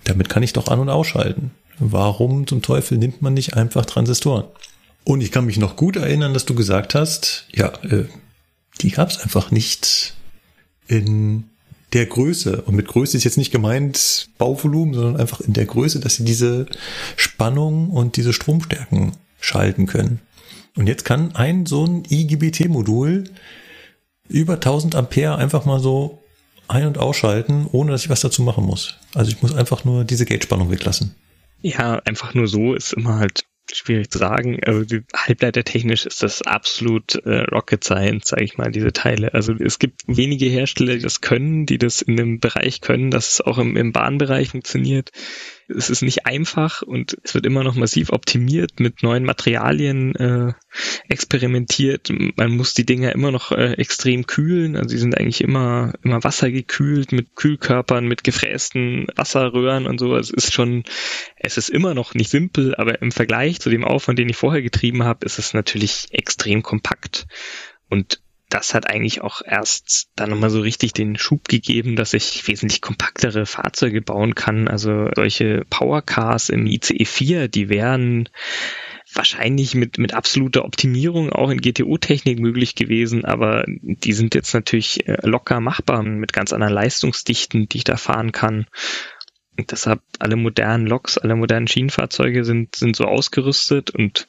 damit 0.04 0.28
kann 0.28 0.42
ich 0.42 0.52
doch 0.52 0.66
an- 0.68 0.80
und 0.80 0.88
ausschalten. 0.88 1.52
Warum 1.78 2.46
zum 2.46 2.62
Teufel 2.62 2.98
nimmt 2.98 3.22
man 3.22 3.34
nicht 3.34 3.54
einfach 3.54 3.86
Transistoren? 3.86 4.44
Und 5.04 5.20
ich 5.20 5.30
kann 5.30 5.46
mich 5.46 5.58
noch 5.58 5.76
gut 5.76 5.96
erinnern, 5.96 6.34
dass 6.34 6.44
du 6.44 6.54
gesagt 6.54 6.94
hast, 6.94 7.46
ja, 7.52 7.72
äh, 7.84 8.06
die 8.80 8.90
gab 8.90 9.10
es 9.10 9.18
einfach 9.18 9.52
nicht 9.52 10.14
in 10.88 11.44
der 11.92 12.06
Größe. 12.06 12.62
Und 12.62 12.74
mit 12.74 12.88
Größe 12.88 13.16
ist 13.16 13.24
jetzt 13.24 13.38
nicht 13.38 13.52
gemeint 13.52 14.28
Bauvolumen, 14.38 14.94
sondern 14.94 15.16
einfach 15.16 15.40
in 15.40 15.52
der 15.52 15.66
Größe, 15.66 16.00
dass 16.00 16.16
sie 16.16 16.24
diese 16.24 16.66
Spannung 17.16 17.90
und 17.90 18.16
diese 18.16 18.32
Stromstärken 18.32 19.12
schalten 19.40 19.86
können. 19.86 20.20
Und 20.76 20.86
jetzt 20.86 21.04
kann 21.04 21.34
ein 21.34 21.66
so 21.66 21.84
ein 21.84 22.04
IGBT-Modul 22.08 23.24
über 24.28 24.54
1000 24.54 24.94
Ampere 24.94 25.36
einfach 25.36 25.66
mal 25.66 25.80
so 25.80 26.22
ein- 26.68 26.86
und 26.86 26.98
ausschalten, 26.98 27.66
ohne 27.70 27.92
dass 27.92 28.04
ich 28.04 28.10
was 28.10 28.20
dazu 28.20 28.42
machen 28.42 28.64
muss. 28.64 28.96
Also 29.14 29.30
ich 29.30 29.42
muss 29.42 29.54
einfach 29.54 29.84
nur 29.84 30.04
diese 30.04 30.24
Gate-Spannung 30.24 30.70
weglassen. 30.70 31.14
Ja, 31.60 32.00
einfach 32.04 32.34
nur 32.34 32.48
so 32.48 32.74
ist 32.74 32.92
immer 32.92 33.16
halt 33.16 33.44
schwierig 33.74 34.10
zu 34.10 34.18
sagen. 34.18 34.60
Also 34.64 34.84
die, 34.84 35.02
halbleitertechnisch 35.14 36.06
ist 36.06 36.22
das 36.22 36.42
absolut 36.42 37.14
äh, 37.24 37.42
Rocket 37.50 37.84
Science, 37.84 38.28
sage 38.28 38.44
ich 38.44 38.58
mal, 38.58 38.70
diese 38.70 38.92
Teile. 38.92 39.34
Also 39.34 39.54
es 39.54 39.78
gibt 39.78 40.02
wenige 40.06 40.46
Hersteller, 40.46 40.94
die 40.94 41.02
das 41.02 41.20
können, 41.20 41.66
die 41.66 41.78
das 41.78 42.02
in 42.02 42.16
dem 42.16 42.40
Bereich 42.40 42.80
können, 42.80 43.10
dass 43.10 43.34
es 43.34 43.40
auch 43.40 43.58
im, 43.58 43.76
im 43.76 43.92
Bahnbereich 43.92 44.50
funktioniert 44.50 45.10
es 45.76 45.90
ist 45.90 46.02
nicht 46.02 46.26
einfach 46.26 46.82
und 46.82 47.16
es 47.22 47.34
wird 47.34 47.46
immer 47.46 47.64
noch 47.64 47.74
massiv 47.74 48.10
optimiert, 48.10 48.80
mit 48.80 49.02
neuen 49.02 49.24
Materialien 49.24 50.14
äh, 50.16 50.52
experimentiert. 51.08 52.10
Man 52.36 52.56
muss 52.56 52.74
die 52.74 52.86
Dinger 52.86 53.12
immer 53.12 53.30
noch 53.30 53.52
äh, 53.52 53.72
extrem 53.74 54.26
kühlen. 54.26 54.76
Also 54.76 54.90
sie 54.90 54.98
sind 54.98 55.18
eigentlich 55.18 55.40
immer, 55.40 55.92
immer 56.02 56.22
wassergekühlt 56.22 57.12
mit 57.12 57.34
Kühlkörpern, 57.34 58.06
mit 58.06 58.24
gefrästen 58.24 59.06
Wasserröhren 59.16 59.86
und 59.86 59.98
so. 59.98 60.16
Es 60.16 60.30
ist 60.30 60.52
schon, 60.52 60.84
es 61.36 61.58
ist 61.58 61.68
immer 61.68 61.94
noch 61.94 62.14
nicht 62.14 62.30
simpel, 62.30 62.74
aber 62.76 63.02
im 63.02 63.12
Vergleich 63.12 63.60
zu 63.60 63.70
dem 63.70 63.84
Aufwand, 63.84 64.18
den 64.18 64.28
ich 64.28 64.36
vorher 64.36 64.62
getrieben 64.62 65.04
habe, 65.04 65.24
ist 65.26 65.38
es 65.38 65.54
natürlich 65.54 66.08
extrem 66.10 66.62
kompakt. 66.62 67.26
Und 67.88 68.20
das 68.52 68.74
hat 68.74 68.86
eigentlich 68.86 69.22
auch 69.22 69.40
erst 69.44 70.10
dann 70.14 70.28
nochmal 70.28 70.50
so 70.50 70.60
richtig 70.60 70.92
den 70.92 71.16
Schub 71.16 71.48
gegeben, 71.48 71.96
dass 71.96 72.12
ich 72.12 72.46
wesentlich 72.46 72.82
kompaktere 72.82 73.46
Fahrzeuge 73.46 74.02
bauen 74.02 74.34
kann. 74.34 74.68
Also 74.68 75.08
solche 75.16 75.64
Powercars 75.70 76.50
im 76.50 76.66
ICE 76.66 77.04
4, 77.06 77.48
die 77.48 77.70
wären 77.70 78.28
wahrscheinlich 79.14 79.74
mit, 79.74 79.96
mit 79.96 80.12
absoluter 80.12 80.66
Optimierung 80.66 81.32
auch 81.32 81.50
in 81.50 81.60
GTO-Technik 81.60 82.40
möglich 82.40 82.74
gewesen, 82.74 83.24
aber 83.24 83.64
die 83.66 84.12
sind 84.12 84.34
jetzt 84.34 84.52
natürlich 84.52 85.08
äh, 85.08 85.16
locker 85.22 85.60
machbar 85.60 86.02
mit 86.02 86.32
ganz 86.34 86.52
anderen 86.52 86.74
Leistungsdichten, 86.74 87.68
die 87.68 87.78
ich 87.78 87.84
da 87.84 87.96
fahren 87.96 88.32
kann. 88.32 88.66
Und 89.58 89.70
deshalb 89.70 90.00
alle 90.18 90.36
modernen 90.36 90.86
Loks, 90.86 91.18
alle 91.18 91.36
modernen 91.36 91.68
Schienenfahrzeuge 91.68 92.44
sind, 92.44 92.74
sind 92.76 92.96
so 92.96 93.04
ausgerüstet 93.04 93.90
und 93.90 94.26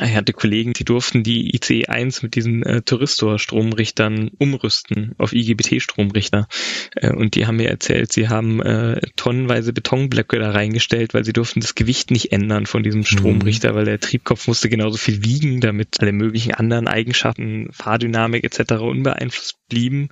ich 0.00 0.14
hatte 0.14 0.32
Kollegen, 0.32 0.72
die 0.72 0.84
durften 0.84 1.22
die 1.22 1.54
ICE 1.54 1.86
1 1.86 2.22
mit 2.22 2.34
diesen 2.34 2.62
äh, 2.62 2.82
Thyristor-Stromrichtern 2.82 4.30
umrüsten 4.38 5.14
auf 5.18 5.32
IGBT-Stromrichter. 5.32 6.48
Äh, 6.96 7.12
und 7.12 7.34
die 7.34 7.46
haben 7.46 7.56
mir 7.56 7.68
erzählt, 7.68 8.12
sie 8.12 8.28
haben 8.28 8.62
äh, 8.62 9.00
tonnenweise 9.16 9.72
Betonblöcke 9.72 10.38
da 10.38 10.50
reingestellt, 10.50 11.14
weil 11.14 11.24
sie 11.24 11.32
durften 11.32 11.60
das 11.60 11.74
Gewicht 11.74 12.10
nicht 12.10 12.32
ändern 12.32 12.66
von 12.66 12.82
diesem 12.82 13.04
Stromrichter, 13.04 13.72
mhm. 13.72 13.76
weil 13.76 13.84
der 13.84 14.00
Triebkopf 14.00 14.48
musste 14.48 14.68
genauso 14.68 14.96
viel 14.96 15.24
wiegen, 15.24 15.60
damit 15.60 16.00
alle 16.00 16.12
möglichen 16.12 16.54
anderen 16.54 16.88
Eigenschaften, 16.88 17.68
Fahrdynamik 17.72 18.44
etc. 18.44 18.74
unbeeinflusst 18.74 19.56
blieben. 19.68 20.08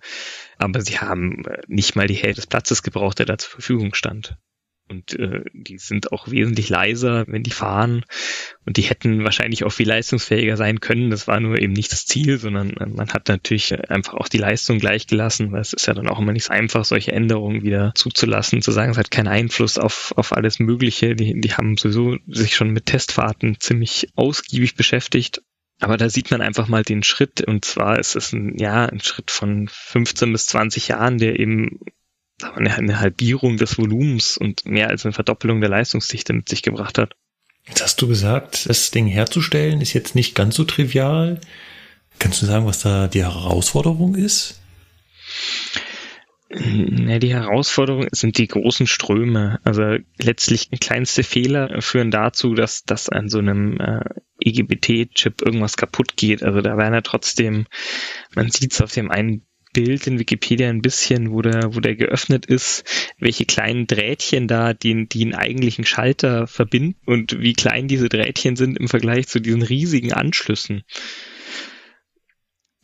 Aber 0.58 0.82
sie 0.82 0.98
haben 0.98 1.44
äh, 1.46 1.62
nicht 1.68 1.96
mal 1.96 2.06
die 2.06 2.14
Hälfte 2.14 2.42
des 2.42 2.46
Platzes 2.46 2.82
gebraucht, 2.82 3.18
der 3.18 3.26
da 3.26 3.38
zur 3.38 3.50
Verfügung 3.50 3.94
stand. 3.94 4.36
Und 4.90 5.18
äh, 5.18 5.44
die 5.52 5.78
sind 5.78 6.10
auch 6.10 6.28
wesentlich 6.30 6.68
leiser, 6.68 7.24
wenn 7.28 7.44
die 7.44 7.52
fahren. 7.52 8.04
Und 8.66 8.76
die 8.76 8.82
hätten 8.82 9.22
wahrscheinlich 9.22 9.62
auch 9.62 9.70
viel 9.70 9.86
leistungsfähiger 9.86 10.56
sein 10.56 10.80
können. 10.80 11.10
Das 11.10 11.28
war 11.28 11.38
nur 11.38 11.60
eben 11.60 11.72
nicht 11.72 11.92
das 11.92 12.06
Ziel, 12.06 12.38
sondern 12.38 12.70
äh, 12.70 12.86
man 12.86 13.08
hat 13.10 13.28
natürlich 13.28 13.72
einfach 13.88 14.14
auch 14.14 14.28
die 14.28 14.38
Leistung 14.38 14.78
gleich 14.78 15.06
gelassen, 15.06 15.52
weil 15.52 15.60
es 15.60 15.72
ist 15.72 15.86
ja 15.86 15.94
dann 15.94 16.08
auch 16.08 16.18
immer 16.18 16.32
nicht 16.32 16.44
so 16.44 16.52
einfach, 16.52 16.84
solche 16.84 17.12
Änderungen 17.12 17.62
wieder 17.62 17.92
zuzulassen, 17.94 18.62
zu 18.62 18.72
sagen, 18.72 18.90
es 18.90 18.98
hat 18.98 19.12
keinen 19.12 19.28
Einfluss 19.28 19.78
auf, 19.78 20.12
auf 20.16 20.32
alles 20.36 20.58
Mögliche. 20.58 21.14
Die, 21.14 21.40
die 21.40 21.54
haben 21.54 21.76
sowieso 21.76 22.16
sich 22.26 22.56
schon 22.56 22.70
mit 22.70 22.86
Testfahrten 22.86 23.60
ziemlich 23.60 24.08
ausgiebig 24.16 24.74
beschäftigt. 24.74 25.42
Aber 25.78 25.96
da 25.96 26.10
sieht 26.10 26.30
man 26.30 26.42
einfach 26.42 26.68
mal 26.68 26.82
den 26.82 27.04
Schritt. 27.04 27.40
Und 27.42 27.64
zwar 27.64 27.98
ist 27.98 28.16
es 28.16 28.32
ein, 28.32 28.58
ja, 28.58 28.86
ein 28.86 29.00
Schritt 29.00 29.30
von 29.30 29.68
15 29.70 30.32
bis 30.32 30.46
20 30.46 30.88
Jahren, 30.88 31.18
der 31.18 31.38
eben 31.38 31.78
eine, 32.42 32.74
eine 32.74 33.00
Halbierung 33.00 33.56
des 33.56 33.78
Volumens 33.78 34.36
und 34.36 34.66
mehr 34.66 34.88
als 34.88 35.04
eine 35.04 35.12
Verdoppelung 35.12 35.60
der 35.60 35.70
Leistungsdichte 35.70 36.32
mit 36.32 36.48
sich 36.48 36.62
gebracht 36.62 36.98
hat. 36.98 37.14
Jetzt 37.66 37.82
hast 37.82 38.02
du 38.02 38.08
gesagt, 38.08 38.68
das 38.68 38.90
Ding 38.90 39.06
herzustellen 39.06 39.80
ist 39.80 39.92
jetzt 39.92 40.14
nicht 40.14 40.34
ganz 40.34 40.56
so 40.56 40.64
trivial. 40.64 41.40
Kannst 42.18 42.42
du 42.42 42.46
sagen, 42.46 42.66
was 42.66 42.80
da 42.80 43.06
die 43.06 43.22
Herausforderung 43.22 44.14
ist? 44.14 44.60
Ja, 46.52 47.20
die 47.20 47.32
Herausforderung 47.32 48.08
sind 48.10 48.36
die 48.36 48.48
großen 48.48 48.88
Ströme. 48.88 49.60
Also 49.62 49.98
letztlich 50.18 50.68
kleinste 50.80 51.22
Fehler 51.22 51.80
führen 51.80 52.10
dazu, 52.10 52.54
dass, 52.54 52.82
dass 52.84 53.08
an 53.08 53.28
so 53.28 53.38
einem 53.38 53.78
äh, 53.78 54.00
EGBT-Chip 54.40 55.42
irgendwas 55.42 55.76
kaputt 55.76 56.16
geht. 56.16 56.42
Also 56.42 56.60
da 56.60 56.76
werden 56.76 56.94
ja 56.94 57.02
trotzdem, 57.02 57.66
man 58.34 58.50
sieht 58.50 58.72
es 58.72 58.80
auf 58.80 58.92
dem 58.92 59.12
einen 59.12 59.46
Bild 59.72 60.06
in 60.06 60.18
Wikipedia 60.18 60.68
ein 60.68 60.82
bisschen, 60.82 61.30
wo 61.30 61.42
der, 61.42 61.74
wo 61.74 61.80
der 61.80 61.94
geöffnet 61.94 62.46
ist, 62.46 62.84
welche 63.18 63.44
kleinen 63.44 63.86
Drähtchen 63.86 64.48
da 64.48 64.72
den, 64.72 65.08
den 65.08 65.34
eigentlichen 65.34 65.84
Schalter 65.84 66.46
verbinden 66.46 66.96
und 67.06 67.40
wie 67.40 67.52
klein 67.52 67.86
diese 67.86 68.08
Drähtchen 68.08 68.56
sind 68.56 68.78
im 68.78 68.88
Vergleich 68.88 69.28
zu 69.28 69.40
diesen 69.40 69.62
riesigen 69.62 70.12
Anschlüssen. 70.12 70.82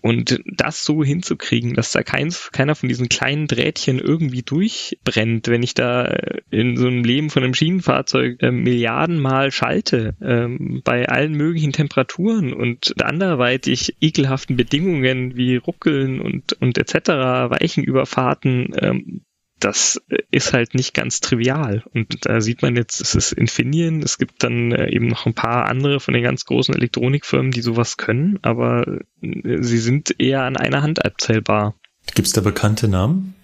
Und 0.07 0.41
das 0.47 0.85
so 0.85 1.03
hinzukriegen, 1.03 1.75
dass 1.75 1.91
da 1.91 2.05
keins, 2.05 2.53
keiner 2.53 2.77
von 2.77 2.89
diesen 2.89 3.09
kleinen 3.09 3.49
Drähtchen 3.49 3.99
irgendwie 3.99 4.43
durchbrennt, 4.43 5.49
wenn 5.49 5.65
ich 5.65 5.75
da 5.75 6.05
in 6.49 6.77
so 6.77 6.87
einem 6.87 7.03
Leben 7.03 7.29
von 7.29 7.43
einem 7.43 7.55
Schienenfahrzeug 7.55 8.41
äh, 8.41 8.53
Milliardenmal 8.53 9.51
schalte, 9.51 10.15
ähm, 10.23 10.81
bei 10.85 11.09
allen 11.09 11.33
möglichen 11.33 11.73
Temperaturen 11.73 12.53
und 12.53 13.03
anderweitig 13.03 13.97
ekelhaften 14.01 14.55
Bedingungen 14.55 15.35
wie 15.35 15.57
Ruckeln 15.57 16.21
und, 16.21 16.53
und 16.53 16.79
etc., 16.79 17.09
Weichenüberfahrten, 17.51 18.77
ähm, 18.79 19.23
das 19.59 20.01
ist 20.31 20.53
halt 20.53 20.75
nicht 20.75 20.95
ganz 20.95 21.21
trivial. 21.21 21.83
Und 21.95 22.27
da 22.27 22.41
sieht 22.41 22.63
man 22.63 22.77
jetzt, 22.77 23.01
es 23.01 23.15
ist 23.15 23.33
Infineon, 23.33 24.03
es 24.03 24.19
gibt 24.19 24.43
dann 24.43 24.73
äh, 24.73 24.91
eben 24.91 25.09
noch 25.09 25.27
ein 25.27 25.35
paar 25.35 25.67
andere 25.67 26.01
von 26.01 26.15
den 26.15 26.23
ganz 26.23 26.45
großen 26.45 26.75
Elektronikfirmen, 26.75 27.51
die 27.51 27.63
sowas 27.63 27.97
können, 27.97 28.39
aber 28.43 29.01
äh, 29.23 29.63
sie 29.63 29.79
sind 29.79 30.15
eher 30.19 30.43
an 30.43 30.57
einer 30.57 30.83
Hand 30.83 31.05
abzählbar. 31.05 31.75
Gibt 32.15 32.27
es 32.27 32.33
da 32.33 32.41
bekannte 32.41 32.89
Namen? 32.89 33.35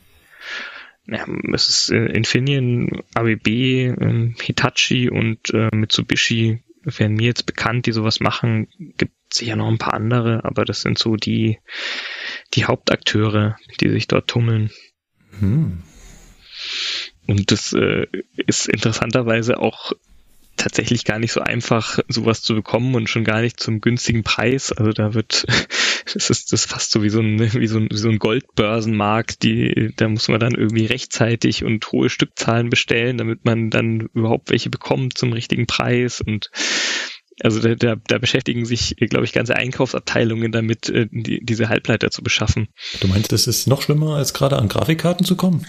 Ja, 1.06 1.26
es 1.52 1.68
ist 1.68 1.90
äh, 1.90 2.06
Infineon, 2.06 3.02
ABB, 3.14 3.48
ähm, 3.48 4.34
Hitachi 4.40 5.10
und 5.10 5.52
Mitsubishi 5.72 6.62
wären 6.84 7.14
mir 7.14 7.26
jetzt 7.26 7.46
bekannt, 7.46 7.86
die 7.86 7.92
sowas 7.92 8.20
machen. 8.20 8.68
Gibt 8.96 9.12
gibt 9.32 9.38
sicher 9.38 9.56
noch 9.56 9.68
ein 9.68 9.78
paar 9.78 9.94
andere, 9.94 10.44
aber 10.44 10.66
das 10.66 10.82
sind 10.82 10.98
so 10.98 11.16
die, 11.16 11.58
die 12.52 12.66
Hauptakteure, 12.66 13.56
die 13.80 13.88
sich 13.88 14.06
dort 14.06 14.28
tummeln. 14.28 14.70
Hm. 15.40 15.82
Und 17.26 17.50
das 17.50 17.72
äh, 17.72 18.06
ist 18.46 18.68
interessanterweise 18.68 19.58
auch 19.58 19.92
tatsächlich 20.56 21.04
gar 21.04 21.18
nicht 21.18 21.32
so 21.32 21.40
einfach, 21.40 21.98
sowas 22.08 22.42
zu 22.42 22.54
bekommen 22.54 22.94
und 22.94 23.08
schon 23.08 23.24
gar 23.24 23.40
nicht 23.40 23.58
zum 23.58 23.80
günstigen 23.80 24.22
Preis. 24.22 24.72
Also 24.72 24.92
da 24.92 25.14
wird, 25.14 25.44
das 26.14 26.30
ist 26.30 26.52
das 26.52 26.64
ist 26.64 26.70
fast 26.70 26.90
so 26.90 27.02
wie 27.02 27.08
so 27.08 27.20
ein, 27.20 27.40
wie 27.40 27.66
so 27.66 27.78
ein, 27.78 27.88
wie 27.90 27.96
so 27.96 28.08
ein 28.08 28.18
Goldbörsenmarkt, 28.18 29.42
die, 29.42 29.92
da 29.96 30.08
muss 30.08 30.28
man 30.28 30.40
dann 30.40 30.54
irgendwie 30.54 30.86
rechtzeitig 30.86 31.64
und 31.64 31.90
hohe 31.90 32.10
Stückzahlen 32.10 32.70
bestellen, 32.70 33.18
damit 33.18 33.44
man 33.44 33.70
dann 33.70 34.08
überhaupt 34.14 34.50
welche 34.50 34.70
bekommt 34.70 35.18
zum 35.18 35.32
richtigen 35.32 35.66
Preis 35.66 36.20
und 36.20 36.50
also 37.40 37.60
da, 37.60 37.74
da, 37.74 37.96
da 37.96 38.18
beschäftigen 38.18 38.66
sich, 38.66 38.94
glaube 38.96 39.24
ich, 39.24 39.32
ganze 39.32 39.56
Einkaufsabteilungen 39.56 40.52
damit, 40.52 40.90
äh, 40.90 41.08
die, 41.10 41.40
diese 41.42 41.70
Halbleiter 41.70 42.10
zu 42.10 42.22
beschaffen. 42.22 42.68
Du 43.00 43.08
meinst, 43.08 43.32
es 43.32 43.46
ist 43.46 43.66
noch 43.66 43.82
schlimmer, 43.82 44.16
als 44.16 44.34
gerade 44.34 44.58
an 44.58 44.68
Grafikkarten 44.68 45.24
zu 45.24 45.34
kommen? 45.34 45.66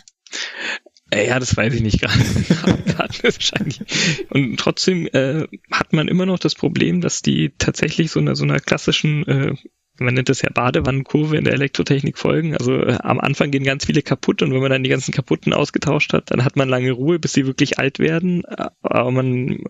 Äh, 1.14 1.28
ja, 1.28 1.40
das 1.40 1.56
weiß 1.56 1.74
ich 1.74 1.82
nicht 1.82 2.02
gerade. 2.02 2.14
Und 4.30 4.58
trotzdem 4.58 5.08
äh, 5.08 5.48
hat 5.72 5.94
man 5.94 6.08
immer 6.08 6.26
noch 6.26 6.40
das 6.40 6.56
Problem, 6.56 7.02
dass 7.02 7.22
die 7.22 7.54
tatsächlich 7.58 8.12
so 8.12 8.20
einer 8.20 8.36
so 8.36 8.44
einer 8.44 8.60
klassischen 8.60 9.28
äh, 9.28 9.54
man 10.00 10.16
nennt 10.16 10.30
das 10.30 10.42
ja 10.42 10.50
Badewannenkurve 10.52 11.38
in 11.38 11.44
der 11.44 11.54
Elektrotechnik 11.54 12.18
folgen. 12.18 12.58
Also 12.58 12.82
äh, 12.82 12.98
am 13.04 13.20
Anfang 13.20 13.52
gehen 13.52 13.64
ganz 13.64 13.86
viele 13.86 14.02
kaputt 14.02 14.42
und 14.42 14.52
wenn 14.52 14.62
man 14.62 14.72
dann 14.72 14.84
die 14.84 14.90
ganzen 14.90 15.14
kaputten 15.14 15.54
ausgetauscht 15.54 16.14
hat, 16.14 16.32
dann 16.32 16.44
hat 16.44 16.56
man 16.56 16.68
lange 16.68 16.92
Ruhe, 16.92 17.20
bis 17.20 17.34
sie 17.34 17.46
wirklich 17.46 17.78
alt 17.78 18.00
werden. 18.00 18.44
Aber 18.82 19.12
man, 19.12 19.64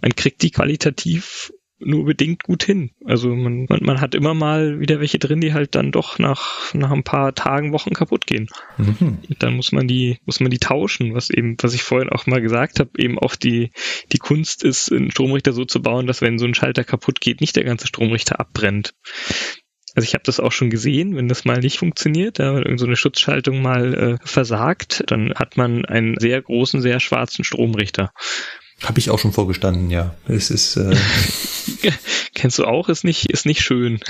man 0.00 0.16
kriegt 0.16 0.42
die 0.42 0.50
qualitativ 0.50 1.52
nur 1.80 2.04
bedingt 2.04 2.42
gut 2.42 2.64
hin. 2.64 2.90
Also 3.04 3.34
man, 3.34 3.66
man, 3.68 3.80
man 3.82 4.00
hat 4.00 4.14
immer 4.14 4.34
mal 4.34 4.80
wieder 4.80 5.00
welche 5.00 5.18
drin, 5.18 5.40
die 5.40 5.54
halt 5.54 5.74
dann 5.74 5.92
doch 5.92 6.18
nach, 6.18 6.74
nach 6.74 6.90
ein 6.90 7.04
paar 7.04 7.34
Tagen, 7.34 7.72
Wochen 7.72 7.94
kaputt 7.94 8.26
gehen. 8.26 8.48
Mhm. 8.76 9.18
Dann 9.38 9.54
muss 9.54 9.72
man 9.72 9.86
die, 9.86 10.18
muss 10.24 10.40
man 10.40 10.50
die 10.50 10.58
tauschen, 10.58 11.14
was 11.14 11.30
eben, 11.30 11.56
was 11.60 11.74
ich 11.74 11.82
vorhin 11.82 12.10
auch 12.10 12.26
mal 12.26 12.40
gesagt 12.40 12.80
habe, 12.80 12.90
eben 12.96 13.18
auch 13.18 13.36
die, 13.36 13.70
die 14.12 14.18
Kunst 14.18 14.64
ist, 14.64 14.92
einen 14.92 15.10
Stromrichter 15.10 15.52
so 15.52 15.64
zu 15.64 15.80
bauen, 15.80 16.06
dass 16.06 16.20
wenn 16.20 16.38
so 16.38 16.46
ein 16.46 16.54
Schalter 16.54 16.84
kaputt 16.84 17.20
geht, 17.20 17.40
nicht 17.40 17.56
der 17.56 17.64
ganze 17.64 17.86
Stromrichter 17.86 18.40
abbrennt. 18.40 18.94
Also 19.94 20.06
ich 20.06 20.14
habe 20.14 20.24
das 20.24 20.38
auch 20.38 20.52
schon 20.52 20.70
gesehen, 20.70 21.16
wenn 21.16 21.28
das 21.28 21.44
mal 21.44 21.58
nicht 21.58 21.78
funktioniert, 21.78 22.38
da 22.38 22.60
ja, 22.60 22.78
so 22.78 22.86
eine 22.86 22.96
Schutzschaltung 22.96 23.62
mal 23.62 23.94
äh, 23.94 24.16
versagt, 24.22 25.02
dann 25.08 25.34
hat 25.34 25.56
man 25.56 25.84
einen 25.86 26.18
sehr 26.18 26.40
großen, 26.40 26.80
sehr 26.80 27.00
schwarzen 27.00 27.44
Stromrichter. 27.44 28.12
Habe 28.82 29.00
ich 29.00 29.10
auch 29.10 29.18
schon 29.18 29.32
vorgestanden, 29.32 29.90
ja. 29.90 30.14
Es 30.28 30.50
ist. 30.50 30.76
Äh 30.76 30.94
Kennst 32.34 32.58
du 32.58 32.64
auch? 32.64 32.88
Ist 32.88 33.04
nicht, 33.04 33.30
ist 33.30 33.46
nicht 33.46 33.62
schön. 33.62 34.00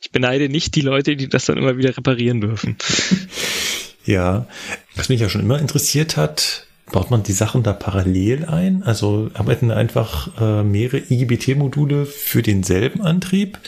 Ich 0.00 0.10
beneide 0.10 0.48
nicht 0.48 0.74
die 0.74 0.82
Leute, 0.82 1.16
die 1.16 1.28
das 1.28 1.46
dann 1.46 1.56
immer 1.56 1.76
wieder 1.76 1.96
reparieren 1.96 2.40
dürfen. 2.40 2.76
Ja, 4.04 4.46
was 4.96 5.08
mich 5.08 5.20
ja 5.20 5.28
schon 5.28 5.42
immer 5.42 5.60
interessiert 5.60 6.16
hat, 6.16 6.66
baut 6.90 7.10
man 7.10 7.22
die 7.22 7.32
Sachen 7.32 7.62
da 7.62 7.72
parallel 7.72 8.46
ein? 8.46 8.82
Also 8.82 9.30
arbeiten 9.34 9.70
einfach 9.70 10.28
äh, 10.40 10.64
mehrere 10.64 11.02
IGBT-Module 11.08 12.06
für 12.06 12.42
denselben 12.42 13.02
Antrieb, 13.02 13.58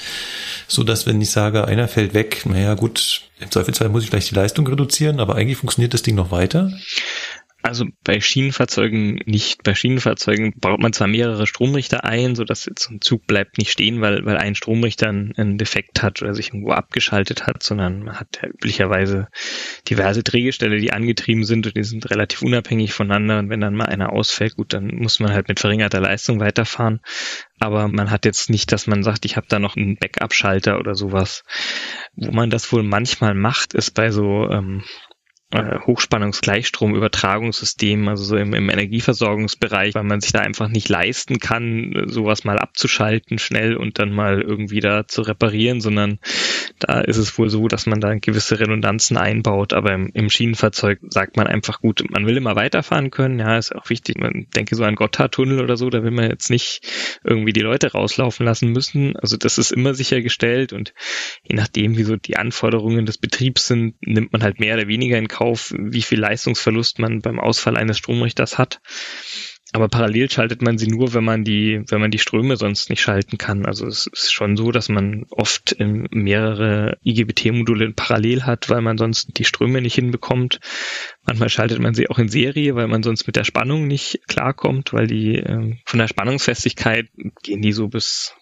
so 0.66 0.82
dass 0.82 1.06
wenn 1.06 1.20
ich 1.20 1.30
sage, 1.30 1.66
einer 1.66 1.86
fällt 1.86 2.14
weg, 2.14 2.44
naja 2.46 2.74
gut, 2.74 3.22
im 3.40 3.50
Zweifelsfall 3.50 3.88
muss 3.88 4.02
ich 4.02 4.10
vielleicht 4.10 4.30
die 4.30 4.34
Leistung 4.34 4.66
reduzieren, 4.66 5.20
aber 5.20 5.36
eigentlich 5.36 5.58
funktioniert 5.58 5.94
das 5.94 6.02
Ding 6.02 6.16
noch 6.16 6.30
weiter. 6.30 6.72
Also 7.64 7.86
bei 8.04 8.20
Schienenfahrzeugen 8.20 9.22
nicht. 9.24 9.62
Bei 9.62 9.74
Schienenfahrzeugen 9.74 10.52
baut 10.60 10.80
man 10.80 10.92
zwar 10.92 11.06
mehrere 11.06 11.46
Stromrichter 11.46 12.04
ein, 12.04 12.34
so 12.34 12.44
dass 12.44 12.66
jetzt 12.66 12.90
ein 12.90 13.00
Zug 13.00 13.26
bleibt 13.26 13.56
nicht 13.56 13.70
stehen, 13.70 14.02
weil, 14.02 14.26
weil 14.26 14.36
ein 14.36 14.54
Stromrichter 14.54 15.08
einen, 15.08 15.56
Defekt 15.56 16.02
hat 16.02 16.20
oder 16.20 16.34
sich 16.34 16.48
irgendwo 16.48 16.72
abgeschaltet 16.72 17.46
hat, 17.46 17.62
sondern 17.62 18.02
man 18.02 18.20
hat 18.20 18.38
ja 18.42 18.50
üblicherweise 18.50 19.28
diverse 19.88 20.22
Drehgestelle, 20.22 20.78
die 20.78 20.92
angetrieben 20.92 21.44
sind 21.44 21.66
und 21.66 21.74
die 21.74 21.84
sind 21.84 22.10
relativ 22.10 22.42
unabhängig 22.42 22.92
voneinander. 22.92 23.38
Und 23.38 23.48
wenn 23.48 23.62
dann 23.62 23.76
mal 23.76 23.86
einer 23.86 24.12
ausfällt, 24.12 24.56
gut, 24.56 24.74
dann 24.74 24.88
muss 24.96 25.18
man 25.18 25.32
halt 25.32 25.48
mit 25.48 25.58
verringerter 25.58 26.00
Leistung 26.00 26.40
weiterfahren. 26.40 27.00
Aber 27.60 27.88
man 27.88 28.10
hat 28.10 28.26
jetzt 28.26 28.50
nicht, 28.50 28.72
dass 28.72 28.86
man 28.86 29.02
sagt, 29.02 29.24
ich 29.24 29.38
habe 29.38 29.46
da 29.48 29.58
noch 29.58 29.74
einen 29.74 29.96
Backup-Schalter 29.96 30.78
oder 30.78 30.94
sowas. 30.94 31.44
Wo 32.14 32.30
man 32.30 32.50
das 32.50 32.70
wohl 32.72 32.82
manchmal 32.82 33.32
macht, 33.32 33.72
ist 33.72 33.92
bei 33.92 34.10
so 34.10 34.50
ähm, 34.50 34.84
äh, 35.54 35.78
Hochspannungsgleichstromübertragungssystem, 35.86 38.08
also 38.08 38.24
so 38.24 38.36
im, 38.36 38.54
im 38.54 38.70
Energieversorgungsbereich, 38.70 39.94
weil 39.94 40.02
man 40.02 40.20
sich 40.20 40.32
da 40.32 40.40
einfach 40.40 40.68
nicht 40.68 40.88
leisten 40.88 41.38
kann, 41.38 42.06
sowas 42.06 42.42
mal 42.42 42.58
abzuschalten 42.58 43.38
schnell 43.38 43.76
und 43.76 44.00
dann 44.00 44.10
mal 44.10 44.42
irgendwie 44.42 44.80
da 44.80 45.06
zu 45.06 45.22
reparieren, 45.22 45.80
sondern 45.80 46.18
da 46.80 47.00
ist 47.00 47.18
es 47.18 47.38
wohl 47.38 47.50
so, 47.50 47.68
dass 47.68 47.86
man 47.86 48.00
da 48.00 48.14
gewisse 48.14 48.58
Redundanzen 48.58 49.16
einbaut, 49.16 49.74
aber 49.74 49.92
im, 49.92 50.10
im 50.12 50.28
Schienenfahrzeug 50.28 50.98
sagt 51.08 51.36
man 51.36 51.46
einfach 51.46 51.80
gut, 51.80 52.02
man 52.10 52.26
will 52.26 52.36
immer 52.36 52.56
weiterfahren 52.56 53.10
können, 53.10 53.38
ja, 53.38 53.56
ist 53.56 53.76
auch 53.76 53.90
wichtig, 53.90 54.18
man 54.18 54.48
denke 54.56 54.74
so 54.74 54.82
an 54.82 54.96
Gotthardtunnel 54.96 55.60
oder 55.60 55.76
so, 55.76 55.88
da 55.88 56.02
will 56.02 56.10
man 56.10 56.30
jetzt 56.30 56.50
nicht 56.50 56.80
irgendwie 57.22 57.52
die 57.52 57.60
Leute 57.60 57.92
rauslaufen 57.92 58.44
lassen 58.44 58.72
müssen, 58.72 59.16
also 59.18 59.36
das 59.36 59.58
ist 59.58 59.70
immer 59.70 59.94
sichergestellt 59.94 60.72
und 60.72 60.94
je 61.44 61.54
nachdem, 61.54 61.96
wie 61.96 62.02
so 62.02 62.16
die 62.16 62.36
Anforderungen 62.36 63.06
des 63.06 63.18
Betriebs 63.18 63.68
sind, 63.68 63.94
nimmt 64.04 64.32
man 64.32 64.42
halt 64.42 64.58
mehr 64.58 64.74
oder 64.74 64.88
weniger 64.88 65.16
in 65.16 65.28
Kauf 65.28 65.43
auf, 65.44 65.72
wie 65.78 66.02
viel 66.02 66.20
Leistungsverlust 66.20 66.98
man 66.98 67.20
beim 67.20 67.38
Ausfall 67.38 67.76
eines 67.76 67.98
Stromrichters 67.98 68.58
hat. 68.58 68.80
Aber 69.74 69.88
parallel 69.88 70.30
schaltet 70.30 70.62
man 70.62 70.78
sie 70.78 70.86
nur, 70.86 71.14
wenn 71.14 71.24
man 71.24 71.42
die, 71.42 71.82
wenn 71.88 72.00
man 72.00 72.12
die 72.12 72.20
Ströme 72.20 72.56
sonst 72.56 72.90
nicht 72.90 73.00
schalten 73.00 73.38
kann. 73.38 73.66
Also 73.66 73.88
es 73.88 74.06
ist 74.06 74.32
schon 74.32 74.56
so, 74.56 74.70
dass 74.70 74.88
man 74.88 75.24
oft 75.30 75.74
mehrere 75.80 76.96
IGBT-Module 77.02 77.92
parallel 77.92 78.44
hat, 78.44 78.70
weil 78.70 78.82
man 78.82 78.98
sonst 78.98 79.36
die 79.36 79.44
Ströme 79.44 79.80
nicht 79.80 79.96
hinbekommt. 79.96 80.60
Manchmal 81.26 81.48
schaltet 81.48 81.80
man 81.80 81.92
sie 81.92 82.08
auch 82.08 82.20
in 82.20 82.28
Serie, 82.28 82.76
weil 82.76 82.86
man 82.86 83.02
sonst 83.02 83.26
mit 83.26 83.34
der 83.34 83.42
Spannung 83.42 83.88
nicht 83.88 84.20
klarkommt, 84.28 84.92
weil 84.92 85.08
die 85.08 85.38
äh, 85.38 85.74
von 85.84 85.98
der 85.98 86.06
Spannungsfestigkeit 86.06 87.08
gehen 87.42 87.60
die 87.60 87.72
so 87.72 87.88
bis 87.88 88.36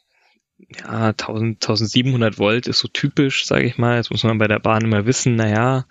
ja, 0.78 1.08
1000, 1.08 1.62
1700 1.62 2.38
Volt 2.38 2.66
ist 2.66 2.78
so 2.78 2.88
typisch, 2.88 3.46
sage 3.46 3.64
ich 3.64 3.78
mal. 3.78 3.96
Jetzt 3.96 4.10
muss 4.10 4.24
man 4.24 4.38
bei 4.38 4.48
der 4.48 4.58
Bahn 4.58 4.82
immer 4.82 5.06
wissen, 5.06 5.36
naja, 5.36 5.86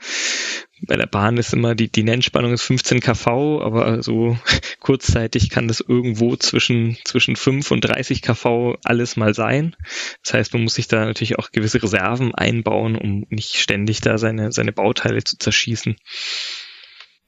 bei 0.88 0.96
der 0.96 1.06
Bahn 1.06 1.38
ist 1.38 1.54
immer 1.54 1.76
die, 1.76 1.92
die 1.92 2.04
Nennspannung 2.04 2.54
ist 2.54 2.64
15 2.64 3.00
kV, 3.02 3.62
aber 3.62 4.02
so 4.02 4.38
kurzzeitig 4.80 5.50
kann 5.50 5.68
das 5.68 5.80
irgendwo 5.80 6.36
zwischen, 6.36 6.98
zwischen 7.06 7.36
5 7.36 7.70
und 7.72 7.82
30 7.82 8.22
kV 8.22 8.78
alles 8.84 9.16
mal 9.16 9.34
sein. 9.34 9.76
Das 10.24 10.34
heißt, 10.34 10.54
man 10.54 10.64
muss 10.64 10.76
sich 10.76 10.88
da 10.88 11.06
natürlich 11.06 11.38
auch 11.38 11.52
gewisse 11.52 11.82
Reserven 11.84 12.34
einbauen, 12.34 12.96
um 12.96 13.26
nicht 13.30 13.58
ständig 13.58 14.02
da 14.02 14.18
seine, 14.18 14.52
seine 14.52 14.72
Bauteile 14.72 15.24
zu 15.24 15.38
zerschießen. 15.38 15.96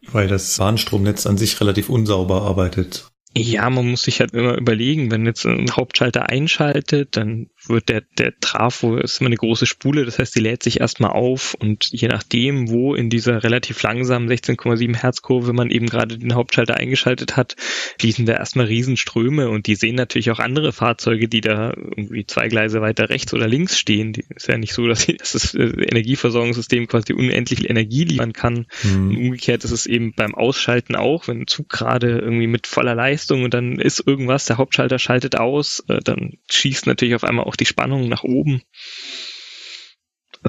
Weil 0.07 0.27
das 0.27 0.57
Bahnstromnetz 0.57 1.25
an 1.25 1.37
sich 1.37 1.59
relativ 1.61 1.89
unsauber 1.89 2.41
arbeitet. 2.41 3.12
Ja, 3.35 3.67
man 3.69 3.89
muss 3.89 4.03
sich 4.03 4.19
halt 4.19 4.33
immer 4.33 4.55
überlegen, 4.57 5.09
wenn 5.09 5.25
jetzt 5.25 5.45
ein 5.45 5.71
Hauptschalter 5.71 6.29
einschaltet, 6.29 7.17
dann 7.17 7.49
wird 7.67 7.89
der, 7.89 8.01
der 8.17 8.39
Trafo, 8.39 8.97
ist 8.97 9.19
immer 9.19 9.27
eine 9.27 9.37
große 9.37 9.65
Spule, 9.65 10.05
das 10.05 10.19
heißt, 10.19 10.35
die 10.35 10.41
lädt 10.41 10.63
sich 10.63 10.79
erstmal 10.79 11.11
auf 11.11 11.55
und 11.59 11.87
je 11.91 12.07
nachdem, 12.07 12.69
wo 12.69 12.95
in 12.95 13.09
dieser 13.09 13.43
relativ 13.43 13.81
langsamen 13.81 14.29
16,7 14.29 14.95
Hertz 14.95 15.21
Kurve 15.21 15.53
man 15.53 15.71
eben 15.71 15.87
gerade 15.87 16.17
den 16.17 16.35
Hauptschalter 16.35 16.75
eingeschaltet 16.75 17.37
hat, 17.37 17.55
fließen 17.99 18.25
da 18.25 18.33
erstmal 18.33 18.65
Riesenströme 18.65 19.49
und 19.49 19.67
die 19.67 19.75
sehen 19.75 19.95
natürlich 19.95 20.31
auch 20.31 20.39
andere 20.39 20.73
Fahrzeuge, 20.73 21.27
die 21.27 21.41
da 21.41 21.73
irgendwie 21.75 22.25
zwei 22.25 22.47
Gleise 22.47 22.81
weiter 22.81 23.09
rechts 23.09 23.33
oder 23.33 23.47
links 23.47 23.79
stehen. 23.79 24.13
Die 24.13 24.25
ist 24.35 24.47
ja 24.47 24.57
nicht 24.57 24.73
so, 24.73 24.87
dass, 24.87 25.05
das 25.17 25.53
äh, 25.53 25.63
Energieversorgungssystem 25.63 26.87
quasi 26.87 27.13
unendlich 27.13 27.69
Energie 27.69 28.03
liefern 28.03 28.33
kann. 28.33 28.65
Mhm. 28.83 29.17
umgekehrt 29.17 29.63
ist 29.63 29.71
es 29.71 29.85
eben 29.85 30.13
beim 30.13 30.35
Ausschalten 30.35 30.95
auch, 30.95 31.27
wenn 31.27 31.41
ein 31.41 31.47
Zug 31.47 31.69
gerade 31.69 32.19
irgendwie 32.19 32.47
mit 32.47 32.67
voller 32.67 32.95
Leistung 32.95 33.43
und 33.43 33.53
dann 33.53 33.79
ist 33.79 34.05
irgendwas, 34.05 34.45
der 34.45 34.57
Hauptschalter 34.57 34.99
schaltet 34.99 35.37
aus, 35.37 35.83
äh, 35.87 35.99
dann 36.03 36.33
schießt 36.49 36.87
natürlich 36.87 37.15
auf 37.15 37.23
einmal 37.23 37.45
auch 37.45 37.52
die 37.55 37.65
Spannung 37.65 38.09
nach 38.09 38.23
oben. 38.23 38.61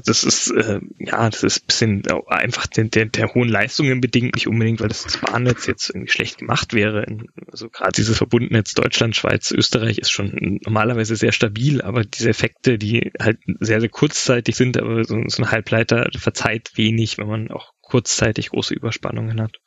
Das 0.03 0.25
ist, 0.25 0.51
äh, 0.51 0.81
ja, 0.99 1.31
das 1.31 1.45
ist 1.45 1.63
ein 1.63 1.67
bisschen 1.67 2.03
einfach 2.27 2.67
der, 2.67 2.85
der, 2.85 3.07
der 3.07 3.33
hohen 3.33 3.49
Leistungen 3.49 4.01
bedingt, 4.01 4.35
nicht 4.35 4.49
unbedingt, 4.49 4.81
weil 4.81 4.89
das 4.89 5.19
Bahnnetz 5.19 5.67
jetzt 5.67 5.91
irgendwie 5.91 6.11
schlecht 6.11 6.39
gemacht 6.39 6.73
wäre. 6.73 7.07
Also 7.51 7.69
gerade 7.69 7.93
dieses 7.93 8.17
Verbundnetz 8.17 8.75
Deutschland, 8.75 9.15
Schweiz, 9.15 9.53
Österreich 9.53 9.99
ist 9.99 10.11
schon 10.11 10.59
normalerweise 10.65 11.15
sehr 11.15 11.31
stabil, 11.31 11.81
aber 11.81 12.03
diese 12.05 12.31
Effekte, 12.31 12.77
die 12.77 13.13
halt 13.21 13.39
sehr, 13.61 13.81
sehr 13.81 13.89
kurzzeitig 13.89 14.57
sind, 14.57 14.77
aber 14.79 15.05
so, 15.05 15.23
so 15.29 15.43
ein 15.43 15.51
Halbleiter 15.53 16.09
verzeiht 16.19 16.73
wenig, 16.75 17.17
wenn 17.19 17.29
man 17.29 17.51
auch 17.53 17.73
kurzzeitig 17.81 18.51
große 18.51 18.75
Überspannungen 18.75 19.41
hat. 19.41 19.61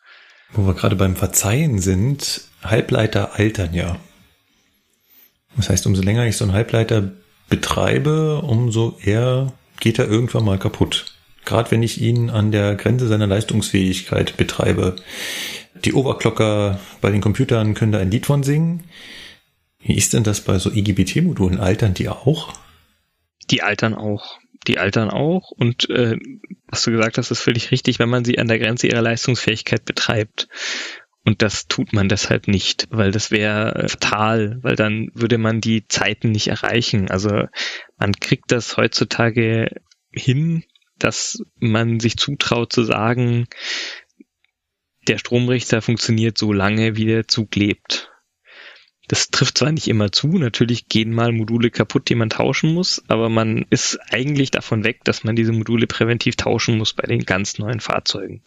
Wo 0.51 0.65
wir 0.65 0.73
gerade 0.73 0.97
beim 0.97 1.15
Verzeihen 1.15 1.79
sind, 1.79 2.41
Halbleiter 2.63 3.35
altern 3.35 3.73
ja. 3.73 3.97
Das 5.55 5.69
heißt, 5.69 5.87
umso 5.87 6.01
länger 6.01 6.25
ich 6.25 6.35
so 6.35 6.43
einen 6.43 6.53
Halbleiter 6.53 7.13
betreibe, 7.49 8.41
umso 8.41 8.97
eher 9.03 9.53
geht 9.79 9.99
er 9.99 10.07
irgendwann 10.07 10.45
mal 10.45 10.59
kaputt. 10.59 11.05
Gerade 11.45 11.71
wenn 11.71 11.83
ich 11.83 12.01
ihn 12.01 12.29
an 12.29 12.51
der 12.51 12.75
Grenze 12.75 13.07
seiner 13.07 13.27
Leistungsfähigkeit 13.27 14.35
betreibe. 14.35 14.97
Die 15.85 15.93
Overclocker 15.93 16.79
bei 16.99 17.11
den 17.11 17.21
Computern 17.21 17.73
können 17.73 17.91
da 17.91 17.99
ein 17.99 18.11
Lied 18.11 18.25
von 18.25 18.43
singen. 18.43 18.83
Wie 19.79 19.95
ist 19.95 20.13
denn 20.13 20.23
das 20.23 20.41
bei 20.41 20.59
so 20.59 20.71
IGBT-Modulen? 20.71 21.59
Altern 21.59 21.93
die 21.93 22.09
auch? 22.09 22.53
Die 23.49 23.63
altern 23.63 23.93
auch. 23.93 24.39
Die 24.67 24.79
altern 24.79 25.09
auch. 25.09 25.51
Und 25.51 25.89
äh, 25.89 26.17
was 26.67 26.83
du 26.83 26.91
gesagt 26.91 27.17
hast, 27.17 27.31
ist 27.31 27.39
völlig 27.39 27.71
richtig, 27.71 27.99
wenn 27.99 28.09
man 28.09 28.25
sie 28.25 28.39
an 28.39 28.49
der 28.49 28.59
Grenze 28.59 28.87
ihrer 28.87 29.01
Leistungsfähigkeit 29.01 29.85
betreibt. 29.85 30.49
Und 31.27 31.41
das 31.41 31.67
tut 31.67 31.91
man 31.91 32.07
deshalb 32.07 32.47
nicht, 32.47 32.87
weil 32.89 33.11
das 33.11 33.31
wäre 33.31 33.89
fatal, 33.89 34.59
weil 34.61 34.77
dann 34.77 35.11
würde 35.13 35.37
man 35.37 35.59
die 35.59 35.85
Zeiten 35.85 36.31
nicht 36.31 36.47
erreichen. 36.47 37.11
Also 37.11 37.49
man 37.97 38.13
kriegt 38.13 38.49
das 38.53 38.77
heutzutage 38.77 39.69
hin, 40.09 40.63
dass 40.97 41.43
man 41.59 41.99
sich 41.99 42.15
zutraut 42.15 42.71
zu 42.71 42.85
sagen, 42.85 43.47
der 45.09 45.17
Stromrichter 45.17 45.81
funktioniert 45.81 46.37
so 46.37 46.53
lange, 46.53 46.95
wie 46.95 47.07
der 47.07 47.27
Zug 47.27 47.53
lebt. 47.57 48.09
Das 49.09 49.29
trifft 49.29 49.57
zwar 49.57 49.73
nicht 49.73 49.89
immer 49.89 50.13
zu, 50.13 50.27
natürlich 50.27 50.87
gehen 50.87 51.13
mal 51.13 51.33
Module 51.33 51.71
kaputt, 51.71 52.07
die 52.07 52.15
man 52.15 52.29
tauschen 52.29 52.73
muss, 52.73 53.03
aber 53.09 53.27
man 53.27 53.65
ist 53.69 53.99
eigentlich 54.11 54.51
davon 54.51 54.85
weg, 54.85 55.03
dass 55.03 55.25
man 55.25 55.35
diese 55.35 55.51
Module 55.51 55.87
präventiv 55.87 56.37
tauschen 56.37 56.77
muss 56.77 56.93
bei 56.93 57.05
den 57.05 57.25
ganz 57.25 57.57
neuen 57.57 57.81
Fahrzeugen. 57.81 58.43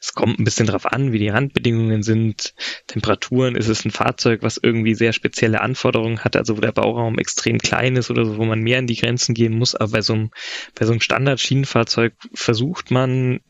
Es 0.00 0.14
kommt 0.14 0.38
ein 0.38 0.44
bisschen 0.44 0.66
drauf 0.66 0.86
an, 0.86 1.12
wie 1.12 1.18
die 1.18 1.28
Randbedingungen 1.28 2.02
sind. 2.02 2.54
Temperaturen, 2.86 3.54
ist 3.54 3.68
es 3.68 3.84
ein 3.84 3.90
Fahrzeug, 3.90 4.42
was 4.42 4.58
irgendwie 4.62 4.94
sehr 4.94 5.12
spezielle 5.12 5.60
Anforderungen 5.60 6.24
hat, 6.24 6.36
also 6.36 6.56
wo 6.56 6.60
der 6.62 6.72
Bauraum 6.72 7.18
extrem 7.18 7.58
klein 7.58 7.96
ist 7.96 8.10
oder 8.10 8.24
so, 8.24 8.38
wo 8.38 8.44
man 8.44 8.60
mehr 8.60 8.78
in 8.78 8.86
die 8.86 8.96
Grenzen 8.96 9.34
gehen 9.34 9.58
muss. 9.58 9.74
Aber 9.74 9.92
bei 9.92 10.00
so 10.00 10.14
einem, 10.14 10.30
bei 10.74 10.86
so 10.86 10.92
einem 10.92 11.02
Standard-Schienenfahrzeug 11.02 12.14
versucht 12.32 12.90
man, 12.90 13.40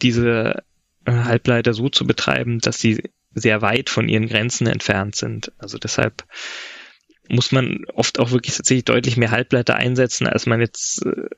diese 0.00 0.62
äh, 1.06 1.12
Halbleiter 1.12 1.74
so 1.74 1.88
zu 1.88 2.06
betreiben, 2.06 2.60
dass 2.60 2.78
sie 2.78 3.02
sehr 3.34 3.60
weit 3.60 3.90
von 3.90 4.08
ihren 4.08 4.28
Grenzen 4.28 4.68
entfernt 4.68 5.16
sind. 5.16 5.52
Also 5.58 5.76
deshalb 5.76 6.24
muss 7.28 7.50
man 7.50 7.84
oft 7.94 8.20
auch 8.20 8.30
wirklich 8.30 8.56
tatsächlich 8.56 8.84
deutlich 8.84 9.16
mehr 9.16 9.32
Halbleiter 9.32 9.74
einsetzen, 9.74 10.28
als 10.28 10.46
man 10.46 10.60
jetzt 10.60 11.04
äh, 11.04 11.28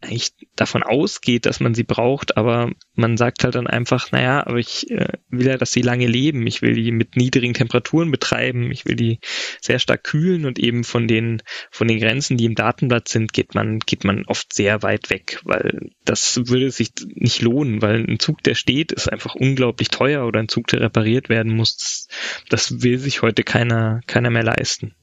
eigentlich 0.00 0.32
davon 0.54 0.82
ausgeht, 0.82 1.46
dass 1.46 1.60
man 1.60 1.74
sie 1.74 1.82
braucht, 1.82 2.36
aber 2.36 2.70
man 2.94 3.16
sagt 3.16 3.44
halt 3.44 3.54
dann 3.54 3.66
einfach, 3.66 4.12
naja, 4.12 4.46
aber 4.46 4.58
ich 4.58 4.90
äh, 4.90 5.08
will 5.28 5.46
ja, 5.46 5.56
dass 5.56 5.72
sie 5.72 5.82
lange 5.82 6.06
leben. 6.06 6.46
Ich 6.46 6.62
will 6.62 6.74
die 6.74 6.92
mit 6.92 7.16
niedrigen 7.16 7.54
Temperaturen 7.54 8.10
betreiben. 8.10 8.70
Ich 8.70 8.84
will 8.84 8.96
die 8.96 9.20
sehr 9.60 9.78
stark 9.78 10.04
kühlen 10.04 10.44
und 10.44 10.58
eben 10.58 10.84
von 10.84 11.08
den, 11.08 11.42
von 11.70 11.88
den 11.88 11.98
Grenzen, 11.98 12.36
die 12.36 12.44
im 12.44 12.54
Datenblatt 12.54 13.08
sind, 13.08 13.32
geht 13.32 13.54
man, 13.54 13.78
geht 13.78 14.04
man 14.04 14.24
oft 14.26 14.52
sehr 14.52 14.82
weit 14.82 15.10
weg, 15.10 15.40
weil 15.44 15.90
das 16.04 16.48
würde 16.48 16.70
sich 16.70 16.90
nicht 17.14 17.40
lohnen, 17.40 17.80
weil 17.80 18.04
ein 18.04 18.18
Zug, 18.18 18.42
der 18.42 18.54
steht, 18.54 18.92
ist 18.92 19.10
einfach 19.10 19.34
unglaublich 19.34 19.88
teuer 19.88 20.26
oder 20.26 20.40
ein 20.40 20.48
Zug, 20.48 20.66
der 20.68 20.80
repariert 20.80 21.28
werden 21.28 21.56
muss. 21.56 22.08
Das, 22.48 22.82
will 22.82 22.98
sich 22.98 23.22
heute 23.22 23.42
keiner, 23.42 24.00
keiner 24.06 24.28
mehr 24.28 24.42
leisten. 24.42 24.94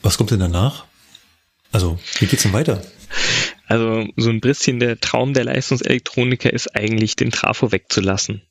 Was 0.00 0.16
kommt 0.16 0.30
denn 0.30 0.40
danach? 0.40 0.87
Also, 1.72 1.98
wie 2.18 2.26
geht's 2.26 2.42
denn 2.42 2.52
weiter? 2.52 2.82
Also, 3.66 4.06
so 4.16 4.30
ein 4.30 4.40
bisschen 4.40 4.80
der 4.80 4.98
Traum 4.98 5.34
der 5.34 5.44
Leistungselektroniker 5.44 6.52
ist 6.52 6.74
eigentlich, 6.74 7.16
den 7.16 7.30
Trafo 7.30 7.70
wegzulassen. 7.72 8.42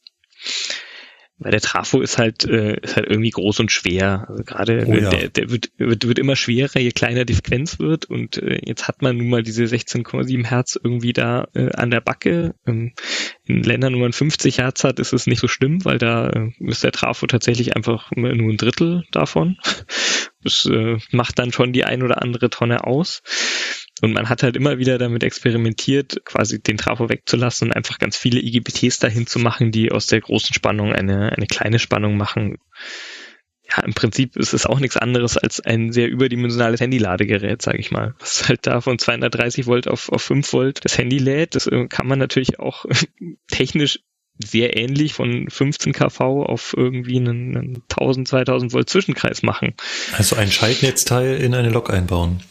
Weil 1.39 1.51
der 1.51 1.61
Trafo 1.61 2.01
ist 2.01 2.17
halt, 2.17 2.45
äh, 2.45 2.79
ist 2.81 2.95
halt 2.95 3.07
irgendwie 3.07 3.29
groß 3.29 3.59
und 3.59 3.71
schwer. 3.71 4.25
Also 4.27 4.43
gerade 4.43 4.85
Oh 4.87 4.93
ja. 4.93 5.09
der, 5.09 5.29
der 5.29 5.51
wird, 5.51 5.69
wird, 5.77 6.07
wird 6.07 6.17
immer 6.17 6.35
schwerer, 6.35 6.79
je 6.79 6.91
kleiner 6.91 7.25
die 7.25 7.35
Frequenz 7.35 7.77
wird. 7.77 8.05
Und 8.05 8.37
äh, 8.37 8.59
jetzt 8.65 8.87
hat 8.87 9.03
man 9.03 9.17
nun 9.17 9.29
mal 9.29 9.43
diese 9.43 9.63
16,7 9.63 10.47
Hertz 10.47 10.79
irgendwie 10.81 11.13
da 11.13 11.47
äh, 11.53 11.71
an 11.73 11.91
der 11.91 12.01
Backe. 12.01 12.55
Ähm, 12.65 12.93
in 13.45 13.61
Ländern, 13.61 13.93
wo 13.93 13.99
man 13.99 14.13
50 14.13 14.57
Hertz 14.57 14.83
hat, 14.83 14.99
ist 14.99 15.13
es 15.13 15.27
nicht 15.27 15.39
so 15.39 15.47
schlimm, 15.47 15.85
weil 15.85 15.99
da 15.99 16.29
äh, 16.29 16.49
ist 16.59 16.83
der 16.83 16.91
Trafo 16.91 17.27
tatsächlich 17.27 17.75
einfach 17.75 18.11
nur 18.15 18.31
ein 18.31 18.57
Drittel 18.57 19.03
davon. 19.11 19.57
Das 20.43 20.65
äh, 20.65 20.97
macht 21.11 21.39
dann 21.39 21.51
schon 21.51 21.73
die 21.73 21.83
ein 21.83 22.03
oder 22.03 22.21
andere 22.21 22.49
Tonne 22.49 22.85
aus. 22.85 23.21
Und 24.01 24.13
man 24.13 24.29
hat 24.29 24.43
halt 24.43 24.55
immer 24.55 24.77
wieder 24.77 24.97
damit 24.97 25.23
experimentiert, 25.23 26.23
quasi 26.25 26.61
den 26.61 26.77
Trafo 26.77 27.09
wegzulassen 27.09 27.69
und 27.69 27.75
einfach 27.75 27.99
ganz 27.99 28.17
viele 28.17 28.39
IGBTs 28.39 28.99
dahin 28.99 29.27
zu 29.27 29.39
machen, 29.39 29.71
die 29.71 29.91
aus 29.91 30.07
der 30.07 30.21
großen 30.21 30.53
Spannung 30.53 30.93
eine, 30.93 31.31
eine 31.31 31.47
kleine 31.47 31.79
Spannung 31.79 32.17
machen. 32.17 32.57
Ja, 33.69 33.83
im 33.83 33.93
Prinzip 33.93 34.37
ist 34.37 34.53
es 34.53 34.65
auch 34.65 34.79
nichts 34.79 34.95
anderes 34.95 35.37
als 35.37 35.59
ein 35.59 35.91
sehr 35.91 36.07
überdimensionales 36.07 36.79
Handyladegerät, 36.79 37.61
sage 37.61 37.79
ich 37.79 37.91
mal. 37.91 38.15
Was 38.19 38.47
halt 38.47 38.65
da 38.65 38.79
von 38.79 38.97
230 38.97 39.65
Volt 39.65 39.87
auf, 39.87 40.09
auf 40.09 40.21
5 40.21 40.53
Volt 40.53 40.85
das 40.85 40.97
Handy 40.97 41.17
lädt. 41.17 41.55
Das 41.55 41.67
äh, 41.67 41.87
kann 41.87 42.07
man 42.07 42.19
natürlich 42.19 42.59
auch 42.59 42.85
technisch 43.51 43.99
sehr 44.39 44.77
ähnlich 44.77 45.13
von 45.13 45.49
15 45.49 45.93
kV 45.93 46.43
auf 46.43 46.75
irgendwie 46.77 47.17
einen, 47.17 47.57
einen 47.57 47.83
1000, 47.89 48.27
2000 48.27 48.73
Volt 48.73 48.89
Zwischenkreis 48.89 49.41
machen. 49.41 49.73
Also 50.13 50.35
ein 50.35 50.51
Schaltnetzteil 50.51 51.37
in 51.37 51.55
eine 51.55 51.69
Lok 51.69 51.89
einbauen. 51.89 52.41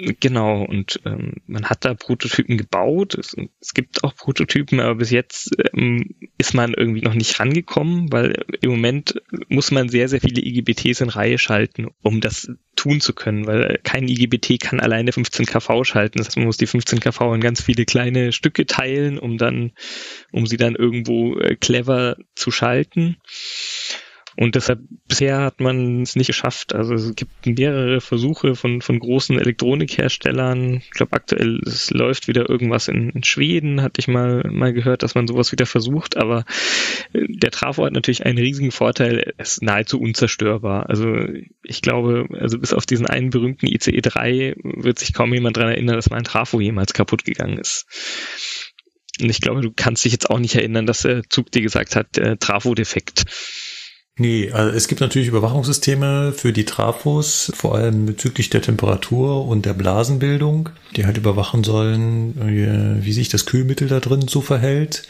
Genau, 0.00 0.62
und 0.62 1.00
ähm, 1.06 1.34
man 1.48 1.64
hat 1.64 1.84
da 1.84 1.92
Prototypen 1.94 2.56
gebaut. 2.56 3.16
Es, 3.16 3.34
es 3.60 3.74
gibt 3.74 4.04
auch 4.04 4.14
Prototypen, 4.14 4.78
aber 4.78 4.94
bis 4.94 5.10
jetzt 5.10 5.50
ähm, 5.74 6.14
ist 6.38 6.54
man 6.54 6.72
irgendwie 6.72 7.02
noch 7.02 7.14
nicht 7.14 7.40
rangekommen, 7.40 8.12
weil 8.12 8.44
im 8.60 8.70
Moment 8.70 9.20
muss 9.48 9.72
man 9.72 9.88
sehr, 9.88 10.08
sehr 10.08 10.20
viele 10.20 10.40
IGBTs 10.40 11.00
in 11.00 11.08
Reihe 11.08 11.36
schalten, 11.36 11.88
um 12.02 12.20
das 12.20 12.48
tun 12.76 13.00
zu 13.00 13.12
können, 13.12 13.48
weil 13.48 13.80
kein 13.82 14.06
IGBT 14.06 14.60
kann 14.60 14.78
alleine 14.78 15.10
15 15.10 15.46
kV 15.46 15.82
schalten. 15.82 16.18
Das 16.18 16.28
heißt, 16.28 16.36
man 16.36 16.46
muss 16.46 16.58
die 16.58 16.68
15 16.68 17.00
kV 17.00 17.34
in 17.34 17.40
ganz 17.40 17.60
viele 17.60 17.84
kleine 17.84 18.30
Stücke 18.30 18.66
teilen, 18.66 19.18
um 19.18 19.36
dann, 19.36 19.72
um 20.30 20.46
sie 20.46 20.58
dann 20.58 20.76
irgendwo 20.76 21.36
äh, 21.38 21.56
clever 21.56 22.16
zu 22.36 22.52
schalten. 22.52 23.16
Und 24.40 24.54
deshalb 24.54 24.78
bisher 25.08 25.40
hat 25.40 25.58
man 25.58 26.02
es 26.02 26.14
nicht 26.14 26.28
geschafft. 26.28 26.72
Also 26.72 26.94
es 26.94 27.16
gibt 27.16 27.44
mehrere 27.44 28.00
Versuche 28.00 28.54
von, 28.54 28.80
von 28.82 29.00
großen 29.00 29.36
Elektronikherstellern. 29.36 30.74
Ich 30.74 30.92
glaube 30.92 31.14
aktuell 31.14 31.58
es 31.66 31.90
läuft 31.90 32.28
wieder 32.28 32.48
irgendwas 32.48 32.86
in, 32.86 33.10
in 33.10 33.24
Schweden, 33.24 33.82
hatte 33.82 33.98
ich 33.98 34.06
mal, 34.06 34.44
mal 34.48 34.72
gehört, 34.72 35.02
dass 35.02 35.16
man 35.16 35.26
sowas 35.26 35.50
wieder 35.50 35.66
versucht. 35.66 36.16
Aber 36.16 36.44
äh, 37.14 37.26
der 37.28 37.50
Trafo 37.50 37.84
hat 37.84 37.92
natürlich 37.92 38.26
einen 38.26 38.38
riesigen 38.38 38.70
Vorteil, 38.70 39.18
er 39.18 39.42
ist 39.42 39.60
nahezu 39.60 40.00
unzerstörbar. 40.00 40.88
Also 40.88 41.16
ich 41.64 41.82
glaube, 41.82 42.28
also 42.38 42.60
bis 42.60 42.72
auf 42.72 42.86
diesen 42.86 43.06
einen 43.08 43.30
berühmten 43.30 43.66
ICE 43.66 44.00
3 44.00 44.54
wird 44.62 45.00
sich 45.00 45.14
kaum 45.14 45.34
jemand 45.34 45.56
dran 45.56 45.70
erinnern, 45.70 45.96
dass 45.96 46.10
mein 46.10 46.22
Trafo 46.22 46.60
jemals 46.60 46.92
kaputt 46.92 47.24
gegangen 47.24 47.58
ist. 47.58 47.86
Und 49.20 49.30
ich 49.30 49.40
glaube, 49.40 49.62
du 49.62 49.72
kannst 49.74 50.04
dich 50.04 50.12
jetzt 50.12 50.30
auch 50.30 50.38
nicht 50.38 50.54
erinnern, 50.54 50.86
dass 50.86 51.02
der 51.02 51.24
Zug 51.28 51.50
dir 51.50 51.62
gesagt 51.62 51.96
hat, 51.96 52.16
äh, 52.18 52.36
Trafo-Defekt. 52.36 53.24
Nee, 54.20 54.50
also 54.50 54.76
es 54.76 54.88
gibt 54.88 55.00
natürlich 55.00 55.28
Überwachungssysteme 55.28 56.32
für 56.32 56.52
die 56.52 56.64
Trafos, 56.64 57.52
vor 57.54 57.76
allem 57.76 58.04
bezüglich 58.04 58.50
der 58.50 58.60
Temperatur 58.60 59.46
und 59.46 59.64
der 59.64 59.74
Blasenbildung, 59.74 60.70
die 60.96 61.06
halt 61.06 61.16
überwachen 61.16 61.62
sollen, 61.62 62.36
äh, 62.40 63.04
wie 63.04 63.12
sich 63.12 63.28
das 63.28 63.46
Kühlmittel 63.46 63.86
da 63.86 64.00
drin 64.00 64.26
so 64.26 64.40
verhält. 64.40 65.04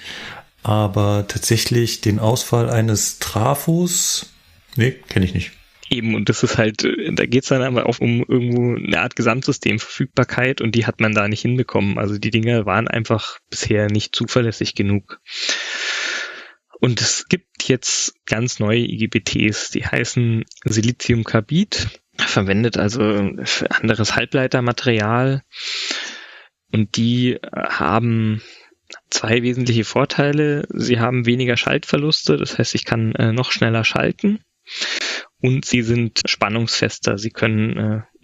Aber 0.62 1.24
tatsächlich 1.26 2.02
den 2.02 2.18
Ausfall 2.18 2.68
eines 2.68 3.18
Trafos, 3.18 4.30
nee, 4.76 4.94
kenne 5.08 5.24
ich 5.24 5.32
nicht. 5.32 5.52
Eben, 5.90 6.14
und 6.14 6.28
das 6.28 6.42
ist 6.42 6.58
halt, 6.58 6.84
äh, 6.84 7.12
da 7.14 7.24
geht 7.24 7.44
es 7.44 7.48
dann 7.48 7.62
aber 7.62 7.86
auch 7.86 8.00
um 8.00 8.22
irgendwo 8.28 8.76
eine 8.76 9.00
Art 9.00 9.16
Gesamtsystemverfügbarkeit 9.16 10.60
und 10.60 10.74
die 10.74 10.84
hat 10.84 11.00
man 11.00 11.14
da 11.14 11.28
nicht 11.28 11.40
hinbekommen. 11.40 11.98
Also 11.98 12.18
die 12.18 12.30
Dinge 12.30 12.66
waren 12.66 12.88
einfach 12.88 13.38
bisher 13.48 13.86
nicht 13.86 14.14
zuverlässig 14.14 14.74
genug. 14.74 15.20
Und 16.80 17.00
es 17.00 17.26
gibt 17.28 17.68
jetzt 17.68 18.14
ganz 18.26 18.60
neue 18.60 18.80
IGBTs, 18.80 19.70
die 19.70 19.84
heißen 19.84 20.44
Siliziumcarbid, 20.64 21.88
verwendet 22.16 22.76
also 22.76 23.02
anderes 23.70 24.14
Halbleitermaterial 24.14 25.42
und 26.72 26.96
die 26.96 27.38
haben 27.52 28.42
zwei 29.10 29.42
wesentliche 29.42 29.84
Vorteile. 29.84 30.66
Sie 30.70 31.00
haben 31.00 31.26
weniger 31.26 31.56
Schaltverluste, 31.56 32.36
das 32.36 32.58
heißt, 32.58 32.74
ich 32.74 32.84
kann 32.84 33.14
äh, 33.14 33.32
noch 33.32 33.50
schneller 33.50 33.84
schalten 33.84 34.40
und 35.40 35.64
sie 35.64 35.82
sind 35.82 36.22
spannungsfester. 36.26 37.18
Sie 37.18 37.30
können 37.30 37.76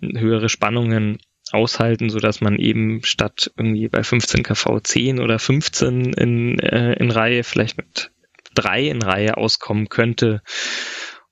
äh, 0.02 0.18
höhere 0.18 0.48
Spannungen 0.48 1.18
aushalten, 1.52 2.10
so 2.10 2.18
dass 2.18 2.40
man 2.40 2.56
eben 2.58 3.04
statt 3.04 3.52
irgendwie 3.56 3.88
bei 3.88 4.02
15 4.02 4.42
kV 4.42 4.80
10 4.80 5.20
oder 5.20 5.38
15 5.38 6.12
in, 6.14 6.58
äh, 6.58 6.94
in 6.94 7.10
Reihe 7.10 7.44
vielleicht 7.44 7.76
mit 7.76 8.10
drei 8.54 8.88
in 8.88 9.02
Reihe 9.02 9.36
auskommen 9.36 9.88
könnte. 9.88 10.42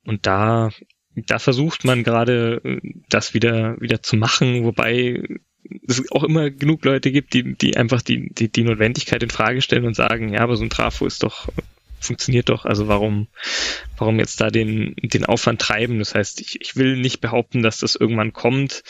Und 0.04 0.26
da, 0.26 0.70
da 1.14 1.38
versucht 1.38 1.84
man 1.84 2.04
gerade, 2.04 2.60
äh, 2.64 2.80
das 3.08 3.34
wieder, 3.34 3.80
wieder 3.80 4.02
zu 4.02 4.16
machen, 4.16 4.64
wobei 4.64 5.22
es 5.86 6.10
auch 6.10 6.24
immer 6.24 6.50
genug 6.50 6.84
Leute 6.84 7.12
gibt, 7.12 7.34
die, 7.34 7.54
die 7.54 7.76
einfach 7.76 8.02
die, 8.02 8.30
die, 8.32 8.50
die 8.50 8.64
Notwendigkeit 8.64 9.22
in 9.22 9.30
Frage 9.30 9.62
stellen 9.62 9.86
und 9.86 9.94
sagen, 9.94 10.32
ja, 10.32 10.40
aber 10.40 10.56
so 10.56 10.64
ein 10.64 10.70
Trafo 10.70 11.06
ist 11.06 11.22
doch, 11.22 11.48
funktioniert 12.00 12.48
doch, 12.48 12.64
also 12.64 12.88
warum, 12.88 13.28
warum 13.96 14.18
jetzt 14.18 14.40
da 14.40 14.50
den, 14.50 14.94
den 15.02 15.24
Aufwand 15.24 15.60
treiben? 15.60 15.98
Das 15.98 16.14
heißt, 16.14 16.40
ich, 16.40 16.60
ich 16.60 16.76
will 16.76 16.96
nicht 16.96 17.20
behaupten, 17.20 17.62
dass 17.62 17.78
das 17.78 17.94
irgendwann 17.94 18.32
kommt. 18.32 18.82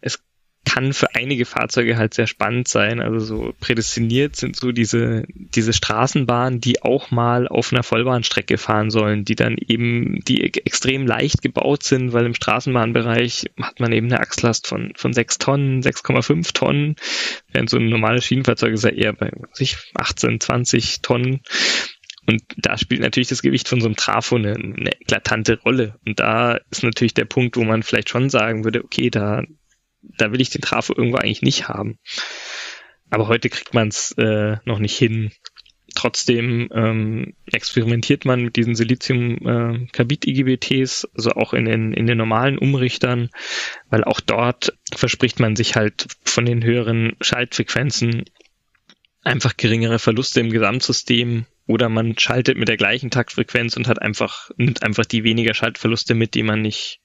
Es 0.00 0.22
kann 0.70 0.92
für 0.92 1.16
einige 1.16 1.46
Fahrzeuge 1.46 1.96
halt 1.96 2.14
sehr 2.14 2.28
spannend 2.28 2.68
sein. 2.68 3.00
Also 3.00 3.18
so 3.18 3.54
prädestiniert 3.58 4.36
sind 4.36 4.54
so 4.54 4.70
diese, 4.70 5.24
diese 5.34 5.72
Straßenbahnen, 5.72 6.60
die 6.60 6.82
auch 6.82 7.10
mal 7.10 7.48
auf 7.48 7.72
einer 7.72 7.82
Vollbahnstrecke 7.82 8.56
fahren 8.56 8.90
sollen, 8.90 9.24
die 9.24 9.34
dann 9.34 9.56
eben, 9.58 10.20
die 10.28 10.44
extrem 10.44 11.08
leicht 11.08 11.42
gebaut 11.42 11.82
sind, 11.82 12.12
weil 12.12 12.24
im 12.24 12.34
Straßenbahnbereich 12.34 13.46
hat 13.60 13.80
man 13.80 13.90
eben 13.90 14.06
eine 14.06 14.20
Achslast 14.20 14.68
von, 14.68 14.92
von 14.94 15.12
6 15.12 15.38
Tonnen, 15.38 15.82
6,5 15.82 16.52
Tonnen, 16.52 16.94
während 17.50 17.68
so 17.68 17.76
ein 17.76 17.88
normales 17.88 18.24
Schienenfahrzeug 18.24 18.72
ist 18.74 18.84
ja 18.84 18.90
eher 18.90 19.12
bei 19.12 19.32
sich 19.52 19.76
18, 19.94 20.38
20 20.38 21.02
Tonnen. 21.02 21.40
Und 22.26 22.44
da 22.58 22.78
spielt 22.78 23.00
natürlich 23.00 23.28
das 23.28 23.42
Gewicht 23.42 23.66
von 23.66 23.80
so 23.80 23.88
einem 23.88 23.96
Trafo 23.96 24.36
eine, 24.36 24.54
eine 24.54 24.92
eklatante 25.00 25.58
Rolle. 25.62 25.98
Und 26.06 26.20
da 26.20 26.60
ist 26.70 26.84
natürlich 26.84 27.14
der 27.14 27.24
Punkt, 27.24 27.56
wo 27.56 27.64
man 27.64 27.82
vielleicht 27.82 28.10
schon 28.10 28.30
sagen 28.30 28.62
würde, 28.62 28.84
okay, 28.84 29.10
da, 29.10 29.42
da 30.02 30.32
will 30.32 30.40
ich 30.40 30.50
den 30.50 30.62
Trafo 30.62 30.94
irgendwo 30.96 31.18
eigentlich 31.18 31.42
nicht 31.42 31.68
haben. 31.68 31.98
Aber 33.10 33.28
heute 33.28 33.48
kriegt 33.48 33.74
man 33.74 33.88
es 33.88 34.12
äh, 34.18 34.56
noch 34.64 34.78
nicht 34.78 34.96
hin. 34.96 35.32
Trotzdem 35.96 36.68
ähm, 36.72 37.34
experimentiert 37.46 38.24
man 38.24 38.44
mit 38.44 38.54
diesen 38.54 38.76
Silizium-Carbid-IGBTs, 38.76 41.04
äh, 41.04 41.08
also 41.16 41.32
auch 41.32 41.52
in 41.52 41.64
den, 41.64 41.92
in 41.92 42.06
den 42.06 42.18
normalen 42.18 42.58
Umrichtern, 42.58 43.30
weil 43.88 44.04
auch 44.04 44.20
dort 44.20 44.78
verspricht 44.94 45.40
man 45.40 45.56
sich 45.56 45.74
halt 45.74 46.06
von 46.24 46.46
den 46.46 46.62
höheren 46.62 47.16
Schaltfrequenzen 47.20 48.26
einfach 49.22 49.56
geringere 49.56 49.98
Verluste 49.98 50.40
im 50.40 50.50
Gesamtsystem 50.50 51.46
oder 51.66 51.88
man 51.88 52.18
schaltet 52.18 52.56
mit 52.56 52.68
der 52.68 52.76
gleichen 52.76 53.10
Taktfrequenz 53.10 53.76
und 53.76 53.86
hat 53.86 54.00
einfach, 54.00 54.50
nimmt 54.56 54.82
einfach 54.82 55.06
die 55.06 55.24
weniger 55.24 55.54
Schaltverluste 55.54 56.14
mit, 56.14 56.34
die 56.34 56.42
man 56.42 56.62
nicht, 56.62 57.00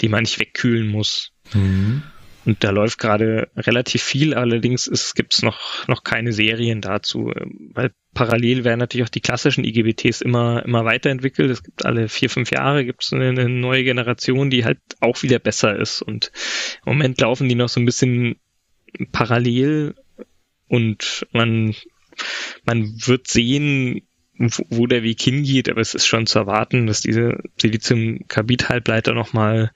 die 0.00 0.08
man 0.08 0.22
nicht 0.22 0.40
wegkühlen 0.40 0.88
muss. 0.88 1.32
Mhm. 1.52 2.02
Und 2.44 2.62
da 2.62 2.70
läuft 2.70 2.98
gerade 2.98 3.48
relativ 3.56 4.02
viel, 4.02 4.34
allerdings 4.34 5.14
gibt 5.14 5.34
es 5.34 5.42
noch, 5.42 5.88
noch 5.88 6.04
keine 6.04 6.32
Serien 6.32 6.80
dazu, 6.80 7.32
weil 7.72 7.92
parallel 8.12 8.64
werden 8.64 8.80
natürlich 8.80 9.06
auch 9.06 9.10
die 9.10 9.20
klassischen 9.20 9.64
IGBTs 9.64 10.20
immer, 10.20 10.64
immer 10.64 10.84
weiterentwickelt. 10.84 11.50
Es 11.50 11.62
gibt 11.62 11.84
alle 11.86 12.08
vier, 12.08 12.28
fünf 12.28 12.50
Jahre 12.50 12.84
gibt 12.84 13.02
es 13.02 13.12
eine, 13.12 13.28
eine 13.28 13.48
neue 13.48 13.84
Generation, 13.84 14.50
die 14.50 14.64
halt 14.64 14.78
auch 15.00 15.22
wieder 15.22 15.38
besser 15.38 15.76
ist. 15.76 16.02
Und 16.02 16.32
im 16.84 16.92
Moment 16.92 17.20
laufen 17.20 17.48
die 17.48 17.54
noch 17.54 17.68
so 17.68 17.80
ein 17.80 17.86
bisschen 17.86 18.36
parallel 19.10 19.94
und 20.68 21.26
man, 21.32 21.74
man 22.64 22.84
wird 23.06 23.26
sehen, 23.26 24.02
wo 24.36 24.86
der 24.86 25.02
Weg 25.02 25.20
hingeht, 25.20 25.68
aber 25.68 25.80
es 25.80 25.94
ist 25.94 26.06
schon 26.06 26.26
zu 26.26 26.40
erwarten, 26.40 26.86
dass 26.86 27.00
diese 27.00 27.38
Silizium-Carbid-Halbleiter 27.60 29.14
nochmal 29.14 29.70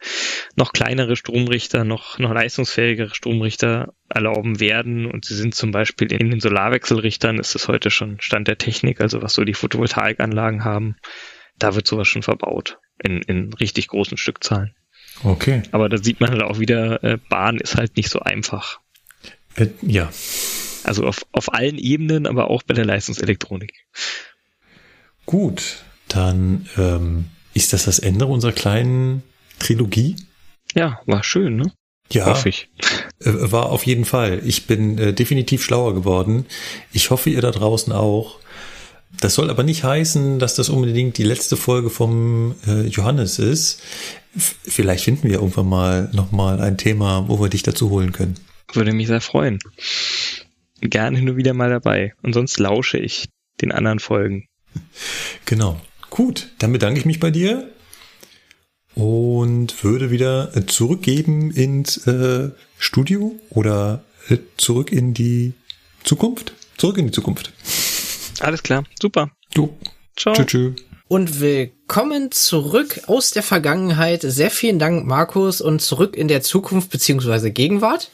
noch 0.57 0.73
kleinere 0.73 1.15
Stromrichter, 1.15 1.85
noch, 1.85 2.19
noch 2.19 2.33
leistungsfähigere 2.33 3.15
Stromrichter 3.15 3.95
erlauben 4.09 4.59
werden. 4.59 5.07
Und 5.07 5.25
sie 5.25 5.37
sind 5.37 5.55
zum 5.55 5.71
Beispiel 5.71 6.13
in 6.13 6.31
den 6.31 6.41
Solarwechselrichtern, 6.41 7.39
ist 7.39 7.55
es 7.55 7.69
heute 7.69 7.91
schon 7.91 8.21
Stand 8.21 8.49
der 8.49 8.59
Technik, 8.59 9.01
also 9.01 9.23
was 9.23 9.35
so 9.35 9.45
die 9.45 9.55
Photovoltaikanlagen 9.55 10.65
haben, 10.65 10.97
da 11.59 11.75
wird 11.75 11.87
sowas 11.87 12.09
schon 12.09 12.23
verbaut. 12.23 12.79
In, 13.01 13.23
in 13.23 13.53
richtig 13.53 13.87
großen 13.87 14.17
Stückzahlen. 14.17 14.75
Okay. 15.23 15.63
Aber 15.71 15.89
da 15.89 15.99
sieht 15.99 16.21
man 16.21 16.31
halt 16.31 16.43
auch 16.43 16.59
wieder, 16.59 17.03
äh, 17.05 17.19
Bahn 17.29 17.59
ist 17.59 17.77
halt 17.77 17.97
nicht 17.97 18.11
so 18.11 18.19
einfach. 18.19 18.81
Äh, 19.55 19.69
ja. 19.83 20.11
Also 20.83 21.07
auf, 21.07 21.27
auf 21.33 21.53
allen 21.53 21.79
Ebenen, 21.79 22.27
aber 22.27 22.51
auch 22.51 22.63
bei 22.63 22.75
der 22.75 22.85
Leistungselektronik. 22.85 23.73
Gut, 25.29 25.85
dann 26.09 26.67
ähm, 26.79 27.27
ist 27.53 27.75
das 27.75 27.85
das 27.85 27.99
Ende 27.99 28.25
unserer 28.25 28.53
kleinen 28.53 29.23
Trilogie. 29.59 30.17
Ja, 30.75 31.03
war 31.05 31.23
schön, 31.23 31.57
ne? 31.57 31.71
Ja, 32.11 32.25
hoffe 32.25 32.49
ich. 32.49 32.71
Äh, 33.21 33.33
war 33.35 33.69
auf 33.69 33.85
jeden 33.85 34.07
Fall. 34.07 34.41
Ich 34.47 34.67
bin 34.67 34.97
äh, 34.97 35.13
definitiv 35.13 35.63
schlauer 35.63 35.93
geworden. 35.93 36.47
Ich 36.95 37.11
hoffe, 37.11 37.29
ihr 37.29 37.43
da 37.43 37.51
draußen 37.51 37.93
auch. 37.93 38.41
Das 39.21 39.35
soll 39.35 39.51
aber 39.51 39.65
nicht 39.65 39.85
heißen, 39.85 40.39
dass 40.39 40.55
das 40.55 40.71
unbedingt 40.71 41.19
die 41.19 41.25
letzte 41.25 41.59
Folge 41.59 41.91
vom 41.91 42.55
äh, 42.67 42.87
Johannes 42.87 43.39
ist. 43.39 43.83
F 44.35 44.57
vielleicht 44.63 45.05
finden 45.05 45.29
wir 45.29 45.35
irgendwann 45.35 45.69
mal 45.69 46.09
nochmal 46.15 46.59
ein 46.63 46.79
Thema, 46.79 47.29
wo 47.29 47.39
wir 47.39 47.51
dich 47.51 47.63
dazu 47.63 47.91
holen 47.91 48.13
können. 48.13 48.37
Würde 48.73 48.95
mich 48.95 49.09
sehr 49.09 49.21
freuen. 49.21 49.59
Gerne 50.81 51.21
nur 51.21 51.37
wieder 51.37 51.53
mal 51.53 51.69
dabei. 51.69 52.15
Und 52.23 52.33
sonst 52.33 52.59
lausche 52.59 52.97
ich 52.97 53.29
den 53.61 53.73
anderen 53.73 53.99
Folgen. 53.99 54.47
Genau. 55.45 55.81
Gut, 56.11 56.49
dann 56.59 56.73
bedanke 56.73 56.99
ich 56.99 57.07
mich 57.07 57.20
bei 57.20 57.31
dir 57.31 57.70
und 58.95 59.85
würde 59.85 60.11
wieder 60.11 60.53
zurückgeben 60.66 61.51
ins 61.51 62.07
äh, 62.07 62.51
Studio 62.78 63.35
oder 63.51 64.03
äh, 64.28 64.39
zurück 64.57 64.93
in 64.93 65.15
die 65.15 65.55
Zukunft. 66.05 66.53
Zurück 66.77 66.99
in 66.99 67.07
die 67.07 67.12
Zukunft. 67.12 67.53
Alles 68.40 68.62
klar, 68.62 68.85
super. 69.01 69.31
Du. 69.55 69.77
Ciao. 70.16 70.35
Tschüss. 70.35 70.47
Tschü. 70.47 70.74
Und 71.09 71.40
willkommen 71.40 72.32
zurück 72.32 73.01
aus 73.07 73.31
der 73.31 73.43
Vergangenheit. 73.43 74.20
Sehr 74.23 74.51
vielen 74.51 74.78
Dank, 74.78 75.07
Markus, 75.07 75.62
und 75.62 75.81
zurück 75.81 76.16
in 76.16 76.28
der 76.28 76.43
Zukunft 76.43 76.90
beziehungsweise 76.90 77.51
Gegenwart. 77.51 78.11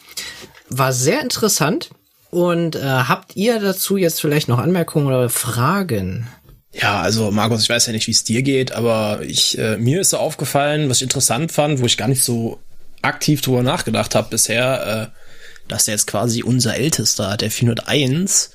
War 0.68 0.92
sehr 0.92 1.20
interessant. 1.20 1.90
Und 2.30 2.76
äh, 2.76 2.82
habt 2.82 3.36
ihr 3.36 3.58
dazu 3.58 3.96
jetzt 3.96 4.20
vielleicht 4.20 4.48
noch 4.48 4.58
Anmerkungen 4.58 5.06
oder 5.08 5.28
Fragen? 5.28 6.28
Ja, 6.74 7.00
also 7.00 7.30
Markus, 7.30 7.62
ich 7.62 7.68
weiß 7.68 7.86
ja 7.86 7.92
nicht, 7.92 8.06
wie 8.08 8.12
es 8.12 8.24
dir 8.24 8.42
geht, 8.42 8.72
aber 8.72 9.20
ich 9.22 9.56
äh, 9.58 9.76
mir 9.76 10.00
ist 10.00 10.10
so 10.10 10.18
aufgefallen, 10.18 10.88
was 10.88 10.98
ich 10.98 11.04
interessant 11.04 11.52
fand, 11.52 11.80
wo 11.80 11.86
ich 11.86 11.96
gar 11.96 12.08
nicht 12.08 12.24
so 12.24 12.58
aktiv 13.02 13.40
drüber 13.42 13.62
nachgedacht 13.62 14.14
habe 14.14 14.28
bisher, 14.30 15.12
äh, 15.14 15.68
dass 15.68 15.84
der 15.84 15.94
jetzt 15.94 16.06
quasi 16.06 16.42
unser 16.42 16.76
ältester, 16.76 17.36
der 17.36 17.50
401, 17.50 18.50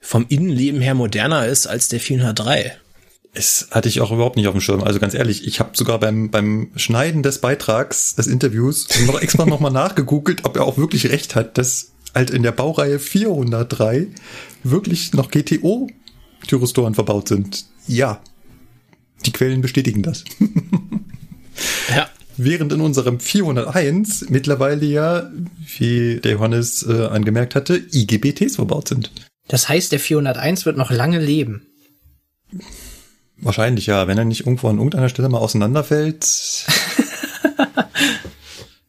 vom 0.00 0.26
Innenleben 0.28 0.80
her 0.80 0.94
moderner 0.94 1.46
ist 1.46 1.66
als 1.66 1.88
der 1.88 2.00
403. 2.00 2.76
Es 3.34 3.68
hatte 3.70 3.88
ich 3.88 4.00
auch 4.00 4.10
überhaupt 4.12 4.36
nicht 4.36 4.48
auf 4.48 4.54
dem 4.54 4.60
Schirm. 4.60 4.82
Also 4.82 4.98
ganz 4.98 5.14
ehrlich, 5.14 5.46
ich 5.46 5.60
habe 5.60 5.70
sogar 5.74 5.98
beim, 5.98 6.30
beim 6.30 6.72
Schneiden 6.76 7.22
des 7.22 7.40
Beitrags, 7.40 8.14
des 8.14 8.26
Interviews, 8.26 8.88
noch 9.06 9.20
extra 9.20 9.46
nochmal 9.46 9.72
nachgegoogelt, 9.72 10.44
ob 10.44 10.56
er 10.56 10.64
auch 10.64 10.76
wirklich 10.76 11.08
recht 11.10 11.34
hat, 11.34 11.56
dass 11.56 11.92
halt 12.14 12.30
in 12.30 12.42
der 12.42 12.52
Baureihe 12.52 12.98
403 12.98 14.08
wirklich 14.64 15.14
noch 15.14 15.30
GTO 15.30 15.88
Tyrostoren 16.46 16.94
verbaut 16.94 17.28
sind. 17.28 17.64
Ja. 17.86 18.20
Die 19.24 19.32
Quellen 19.32 19.60
bestätigen 19.60 20.02
das. 20.02 20.24
ja. 21.94 22.08
Während 22.36 22.72
in 22.72 22.80
unserem 22.80 23.20
401 23.20 24.26
mittlerweile 24.30 24.86
ja, 24.86 25.30
wie 25.78 26.20
der 26.20 26.32
Johannes 26.32 26.82
äh, 26.88 27.06
angemerkt 27.06 27.54
hatte, 27.54 27.80
IGBTs 27.92 28.56
verbaut 28.56 28.88
sind. 28.88 29.10
Das 29.48 29.68
heißt, 29.68 29.92
der 29.92 30.00
401 30.00 30.66
wird 30.66 30.76
noch 30.76 30.90
lange 30.90 31.20
leben. 31.20 31.66
Wahrscheinlich 33.36 33.86
ja, 33.86 34.06
wenn 34.06 34.18
er 34.18 34.24
nicht 34.24 34.40
irgendwo 34.40 34.68
an 34.68 34.78
irgendeiner 34.78 35.08
Stelle 35.08 35.28
mal 35.28 35.38
auseinanderfällt. 35.38 36.26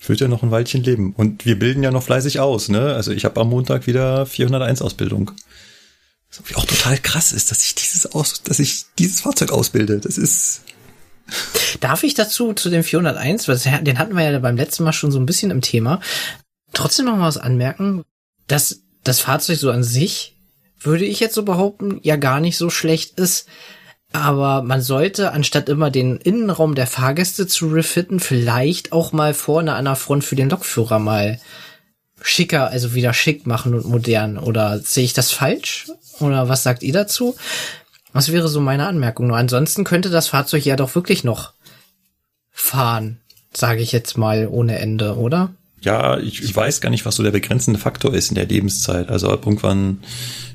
wird 0.08 0.22
er 0.22 0.28
noch 0.28 0.44
ein 0.44 0.52
Weilchen 0.52 0.84
leben. 0.84 1.14
Und 1.16 1.46
wir 1.46 1.58
bilden 1.58 1.84
ja 1.84 1.92
noch 1.92 2.04
fleißig 2.04 2.40
aus, 2.40 2.70
ne? 2.70 2.94
Also 2.94 3.12
ich 3.12 3.26
habe 3.26 3.40
am 3.42 3.50
Montag 3.50 3.88
wieder 3.88 4.26
401 4.26 4.82
Ausbildung. 4.82 5.32
Was 6.42 6.56
auch 6.56 6.66
total 6.66 6.98
krass 6.98 7.32
ist, 7.32 7.52
dass 7.52 7.64
ich 7.64 7.76
dieses 7.76 8.12
aus, 8.14 8.42
dass 8.44 8.60
ich 8.60 8.86
dieses 8.98 9.22
Fahrzeug 9.22 9.52
ausbilde. 9.52 10.00
Das 10.00 10.18
ist. 10.18 10.62
Darf 11.80 12.04
ich 12.04 12.16
dazu 12.16 12.54
zu 12.54 12.70
dem 12.70 12.84
401, 12.84 13.46
den 13.46 13.98
hatten 13.98 14.16
wir 14.16 14.30
ja 14.30 14.40
beim 14.40 14.58
letzten 14.58 14.84
Mal 14.84 14.94
schon 14.94 15.12
so 15.12 15.20
ein 15.20 15.26
bisschen 15.26 15.52
im 15.52 15.62
Thema, 15.62 16.02
trotzdem 16.74 17.06
noch 17.06 17.16
mal 17.16 17.28
was 17.28 17.38
anmerken, 17.38 18.04
dass 18.48 18.82
das 19.04 19.22
Fahrzeug 19.22 19.58
so 19.58 19.72
an 19.72 19.84
sich, 19.84 20.36
würde 20.80 21.06
ich 21.06 21.22
jetzt 21.22 21.36
so 21.36 21.44
behaupten, 21.44 22.00
ja 22.04 22.18
gar 22.18 22.42
nicht 22.42 22.58
so 22.58 22.70
schlecht 22.70 23.20
ist. 23.20 23.48
Aber 24.12 24.62
man 24.62 24.82
sollte, 24.82 25.32
anstatt 25.32 25.70
immer 25.70 25.90
den 25.90 26.18
Innenraum 26.18 26.76
der 26.76 26.88
Fahrgäste 26.88 27.48
zu 27.48 27.70
refitten, 27.70 28.20
vielleicht 28.20 28.92
auch 28.92 29.12
mal 29.12 29.34
vorne 29.34 29.74
an 29.74 29.86
der 29.86 29.96
Front 29.96 30.24
für 30.24 30.36
den 30.36 30.50
Lokführer 30.50 31.00
mal 31.00 31.40
schicker, 32.22 32.70
also 32.70 32.94
wieder 32.94 33.14
schick 33.14 33.48
machen 33.48 33.74
und 33.74 33.86
modern. 33.86 34.38
Oder 34.38 34.80
sehe 34.80 35.04
ich 35.04 35.14
das 35.14 35.32
falsch? 35.32 35.88
Oder 36.20 36.50
was 36.50 36.64
sagt 36.64 36.84
ihr 36.84 36.94
dazu? 36.94 37.36
Was 38.12 38.32
wäre 38.32 38.48
so 38.48 38.62
meine 38.62 38.88
Anmerkung? 38.88 39.28
Nur 39.28 39.38
ansonsten 39.38 39.84
könnte 39.84 40.10
das 40.10 40.28
Fahrzeug 40.28 40.66
ja 40.66 40.76
doch 40.76 40.94
wirklich 40.96 41.24
noch 41.24 41.54
fahren, 42.52 43.20
sage 43.52 43.82
ich 43.82 43.92
jetzt 43.92 44.18
mal 44.18 44.48
ohne 44.48 44.78
Ende, 44.78 45.18
oder? 45.18 45.54
Ja, 45.82 46.18
ich, 46.20 46.42
ich 46.42 46.56
weiß 46.56 46.80
gar 46.80 46.92
nicht, 46.92 47.06
was 47.06 47.16
so 47.16 47.24
der 47.24 47.32
begrenzende 47.32 47.80
Faktor 47.80 48.14
ist 48.14 48.30
in 48.30 48.36
der 48.36 48.46
Lebenszeit. 48.46 49.10
Also 49.10 49.32
ob 49.34 49.46
irgendwann 49.46 50.00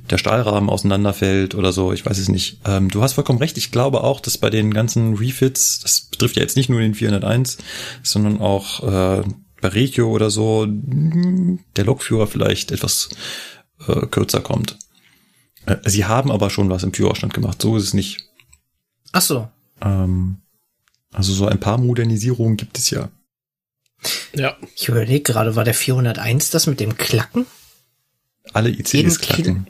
der 0.08 0.16
Stahlrahmen 0.16 0.70
auseinanderfällt 0.70 1.54
oder 1.54 1.72
so, 1.72 1.92
ich 1.92 2.06
weiß 2.06 2.16
es 2.16 2.28
nicht. 2.28 2.60
Ähm, 2.64 2.88
du 2.88 3.02
hast 3.02 3.12
vollkommen 3.12 3.40
recht. 3.40 3.58
Ich 3.58 3.70
glaube 3.70 4.04
auch, 4.04 4.20
dass 4.20 4.38
bei 4.38 4.48
den 4.48 4.72
ganzen 4.72 5.16
Refits, 5.16 5.80
das 5.80 6.00
betrifft 6.00 6.36
ja 6.36 6.42
jetzt 6.42 6.56
nicht 6.56 6.70
nur 6.70 6.80
den 6.80 6.94
401, 6.94 7.58
sondern 8.02 8.40
auch 8.40 8.82
äh, 8.82 9.22
bei 9.60 9.68
Regio 9.68 10.08
oder 10.10 10.30
so, 10.30 10.66
der 10.68 11.84
Lokführer 11.84 12.26
vielleicht 12.26 12.70
etwas 12.70 13.10
äh, 13.86 14.06
kürzer 14.06 14.40
kommt. 14.40 14.78
Äh, 15.68 15.76
sie 15.84 16.04
haben 16.04 16.30
aber 16.30 16.50
schon 16.50 16.70
was 16.70 16.82
im 16.82 16.92
Führerstand 16.92 17.34
gemacht, 17.34 17.60
so 17.62 17.76
ist 17.76 17.84
es 17.84 17.94
nicht. 17.94 18.24
Ach 19.12 19.22
so. 19.22 19.48
Ähm, 19.80 20.38
also 21.12 21.32
so 21.32 21.46
ein 21.46 21.60
paar 21.60 21.78
Modernisierungen 21.78 22.56
gibt 22.56 22.78
es 22.78 22.90
ja. 22.90 23.08
Ja. 24.34 24.56
Ich 24.76 24.88
überlege 24.88 25.22
gerade, 25.22 25.56
war 25.56 25.64
der 25.64 25.74
401 25.74 26.50
das 26.50 26.66
mit 26.66 26.80
dem 26.80 26.96
Klacken? 26.96 27.46
Alle 28.52 28.68
Jeden 28.70 28.80
ICs 28.80 29.18
Kil- 29.20 29.44
klacken. 29.44 29.66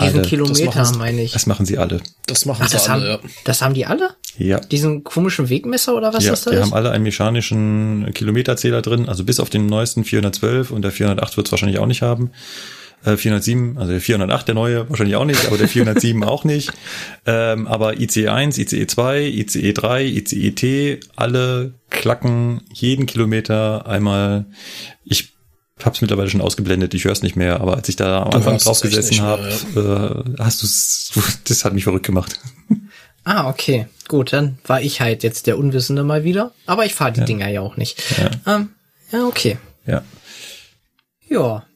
Diesen 0.00 0.20
Alle. 0.20 0.28
Kilometer, 0.28 0.96
meine 0.96 1.22
ich. 1.22 1.32
Das 1.32 1.46
machen 1.46 1.66
sie 1.66 1.76
alle. 1.76 2.00
Das 2.26 2.44
machen 2.44 2.62
Ach, 2.62 2.68
sie 2.68 2.74
das, 2.74 2.88
alle, 2.88 3.14
haben, 3.14 3.22
ja. 3.24 3.30
das 3.44 3.62
haben 3.62 3.74
die 3.74 3.84
alle? 3.84 4.10
Ja. 4.36 4.60
Diesen 4.60 5.02
komischen 5.02 5.48
Wegmesser 5.48 5.96
oder 5.96 6.14
was 6.14 6.22
ja, 6.24 6.30
das 6.30 6.42
da 6.44 6.50
die 6.52 6.56
ist? 6.56 6.62
haben 6.62 6.72
alle 6.72 6.92
einen 6.92 7.02
mechanischen 7.02 8.08
Kilometerzähler 8.14 8.80
drin, 8.80 9.08
also 9.08 9.24
bis 9.24 9.40
auf 9.40 9.50
den 9.50 9.66
neuesten 9.66 10.04
412 10.04 10.70
und 10.70 10.82
der 10.82 10.92
408 10.92 11.36
wird 11.36 11.48
es 11.48 11.50
wahrscheinlich 11.52 11.80
auch 11.80 11.86
nicht 11.86 12.02
haben. 12.02 12.30
Äh, 13.04 13.16
407, 13.16 13.78
also 13.78 13.92
der 13.92 14.00
408, 14.00 14.48
der 14.48 14.54
neue, 14.54 14.88
wahrscheinlich 14.90 15.16
auch 15.16 15.24
nicht, 15.24 15.46
aber 15.46 15.56
der 15.56 15.68
407 15.68 16.24
auch 16.24 16.44
nicht. 16.44 16.72
Ähm, 17.26 17.66
aber 17.66 18.00
ICE 18.00 18.28
1, 18.28 18.58
ICE 18.58 18.86
2, 18.86 19.24
ICE 19.26 19.72
3, 19.72 20.04
ICE 20.04 20.50
T, 20.52 21.00
alle 21.14 21.74
klacken 21.90 22.62
jeden 22.72 23.06
Kilometer 23.06 23.86
einmal. 23.86 24.46
Ich 25.04 25.32
hab's 25.84 26.00
mittlerweile 26.00 26.28
schon 26.28 26.40
ausgeblendet, 26.40 26.92
ich 26.94 27.04
höre 27.04 27.12
es 27.12 27.22
nicht 27.22 27.36
mehr, 27.36 27.60
aber 27.60 27.76
als 27.76 27.88
ich 27.88 27.94
da 27.96 28.22
am 28.22 28.30
Du 28.30 28.38
Anfang 28.38 28.58
drauf 28.58 28.80
gesessen 28.80 29.20
habe, 29.20 30.26
äh, 30.36 30.42
hast 30.42 30.62
du's, 30.62 31.10
du, 31.14 31.22
das 31.44 31.64
hat 31.64 31.72
mich 31.72 31.84
verrückt 31.84 32.06
gemacht. 32.06 32.40
Ah, 33.24 33.48
okay. 33.48 33.86
Gut, 34.08 34.32
dann 34.32 34.58
war 34.66 34.80
ich 34.80 35.00
halt 35.00 35.22
jetzt 35.22 35.46
der 35.46 35.58
Unwissende 35.58 36.02
mal 36.02 36.24
wieder. 36.24 36.52
Aber 36.66 36.86
ich 36.86 36.94
fahre 36.94 37.12
die 37.12 37.24
Dinger 37.24 37.48
ja 37.48 37.60
auch 37.60 37.76
nicht. 37.76 38.02
Ja. 38.18 38.56
Ähm, 38.56 38.70
ja, 39.12 39.26
okay. 39.26 39.58
Ja. 39.86 40.02
Ja. 41.28 41.67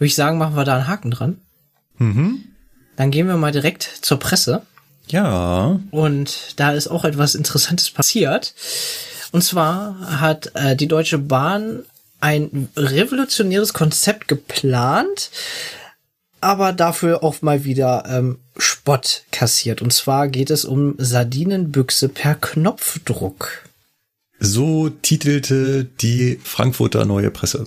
Würde 0.00 0.06
ich 0.06 0.14
sagen, 0.14 0.38
machen 0.38 0.56
wir 0.56 0.64
da 0.64 0.76
einen 0.76 0.88
Haken 0.88 1.10
dran. 1.10 1.36
Mhm. 1.98 2.42
Dann 2.96 3.10
gehen 3.10 3.28
wir 3.28 3.36
mal 3.36 3.52
direkt 3.52 3.82
zur 4.00 4.18
Presse. 4.18 4.62
Ja. 5.08 5.78
Und 5.90 6.54
da 6.56 6.72
ist 6.72 6.88
auch 6.88 7.04
etwas 7.04 7.34
Interessantes 7.34 7.90
passiert. 7.90 8.54
Und 9.30 9.42
zwar 9.42 10.20
hat 10.20 10.52
äh, 10.54 10.74
die 10.74 10.88
Deutsche 10.88 11.18
Bahn 11.18 11.84
ein 12.18 12.70
revolutionäres 12.76 13.74
Konzept 13.74 14.26
geplant, 14.26 15.30
aber 16.40 16.72
dafür 16.72 17.22
auch 17.22 17.42
mal 17.42 17.64
wieder 17.64 18.04
ähm, 18.08 18.38
Spott 18.56 19.24
kassiert. 19.32 19.82
Und 19.82 19.92
zwar 19.92 20.28
geht 20.28 20.48
es 20.48 20.64
um 20.64 20.94
Sardinenbüchse 20.96 22.08
per 22.08 22.36
Knopfdruck. 22.36 23.64
So 24.38 24.88
titelte 24.88 25.84
die 25.84 26.40
Frankfurter 26.42 27.04
Neue 27.04 27.30
Presse 27.30 27.66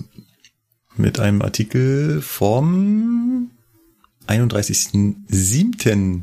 mit 0.96 1.20
einem 1.20 1.42
Artikel 1.42 2.22
vom 2.22 3.50
31.07. 4.26 6.22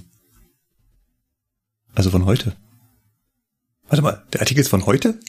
Also 1.93 2.09
von 2.09 2.25
heute. 2.25 2.55
Warte 3.87 4.01
mal, 4.01 4.23
der 4.33 4.41
Artikel 4.41 4.61
ist 4.61 4.69
von 4.69 4.85
heute? 4.85 5.19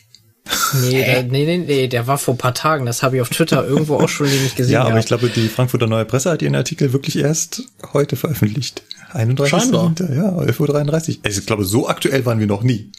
Nee, 0.81 1.05
der, 1.05 1.23
nee, 1.24 1.44
nee, 1.44 1.59
nee, 1.59 1.86
der 1.86 2.06
war 2.06 2.19
vor 2.19 2.35
ein 2.35 2.39
paar 2.39 2.55
Tagen. 2.55 2.85
Das 2.86 3.02
habe 3.02 3.16
ich 3.16 3.23
auf 3.23 3.28
Twitter 3.28 3.64
irgendwo 3.66 3.97
auch 3.97 4.09
schon 4.09 4.28
nämlich 4.28 4.55
gesehen. 4.56 4.73
Ja, 4.74 4.81
aber 4.81 4.90
gehabt. 4.90 5.05
ich 5.05 5.09
glaube, 5.09 5.28
die 5.31 5.48
Frankfurter 5.48 5.86
Neue 5.86 6.05
Presse 6.05 6.31
hat 6.31 6.43
ihren 6.43 6.55
Artikel 6.56 6.93
wirklich 6.93 7.19
erst 7.19 7.62
heute 7.93 8.16
veröffentlicht. 8.16 8.82
31. 9.12 9.51
Scheinbar. 9.51 9.94
Ja, 9.98 10.31
11.33 10.39 10.60
Uhr. 10.60 11.16
Also 11.24 11.40
ich 11.40 11.47
glaube, 11.47 11.64
so 11.64 11.89
aktuell 11.89 12.24
waren 12.24 12.40
wir 12.40 12.47
noch 12.47 12.62
nie. 12.62 12.90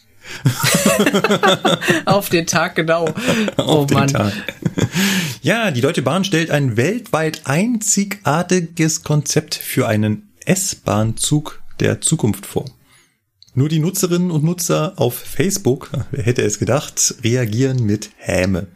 auf 2.05 2.29
den 2.29 2.45
Tag 2.45 2.75
genau. 2.75 3.05
oh 3.57 3.61
auf 3.61 3.87
den 3.87 3.97
Mann. 3.97 4.07
Tag. 4.07 4.33
Ja, 5.41 5.71
die 5.71 5.81
Deutsche 5.81 6.01
Bahn 6.01 6.23
stellt 6.23 6.51
ein 6.51 6.77
weltweit 6.77 7.41
einzigartiges 7.45 9.03
Konzept 9.03 9.55
für 9.55 9.87
einen 9.87 10.29
S-Bahn-Zug 10.45 11.61
der 11.79 12.01
Zukunft 12.01 12.45
vor. 12.45 12.65
Nur 13.55 13.69
die 13.69 13.79
Nutzerinnen 13.79 14.31
und 14.31 14.43
Nutzer 14.43 14.93
auf 14.95 15.15
Facebook, 15.15 15.89
wer 16.11 16.23
hätte 16.23 16.41
es 16.41 16.57
gedacht, 16.59 17.15
reagieren 17.23 17.85
mit 17.85 18.09
Häme. 18.17 18.67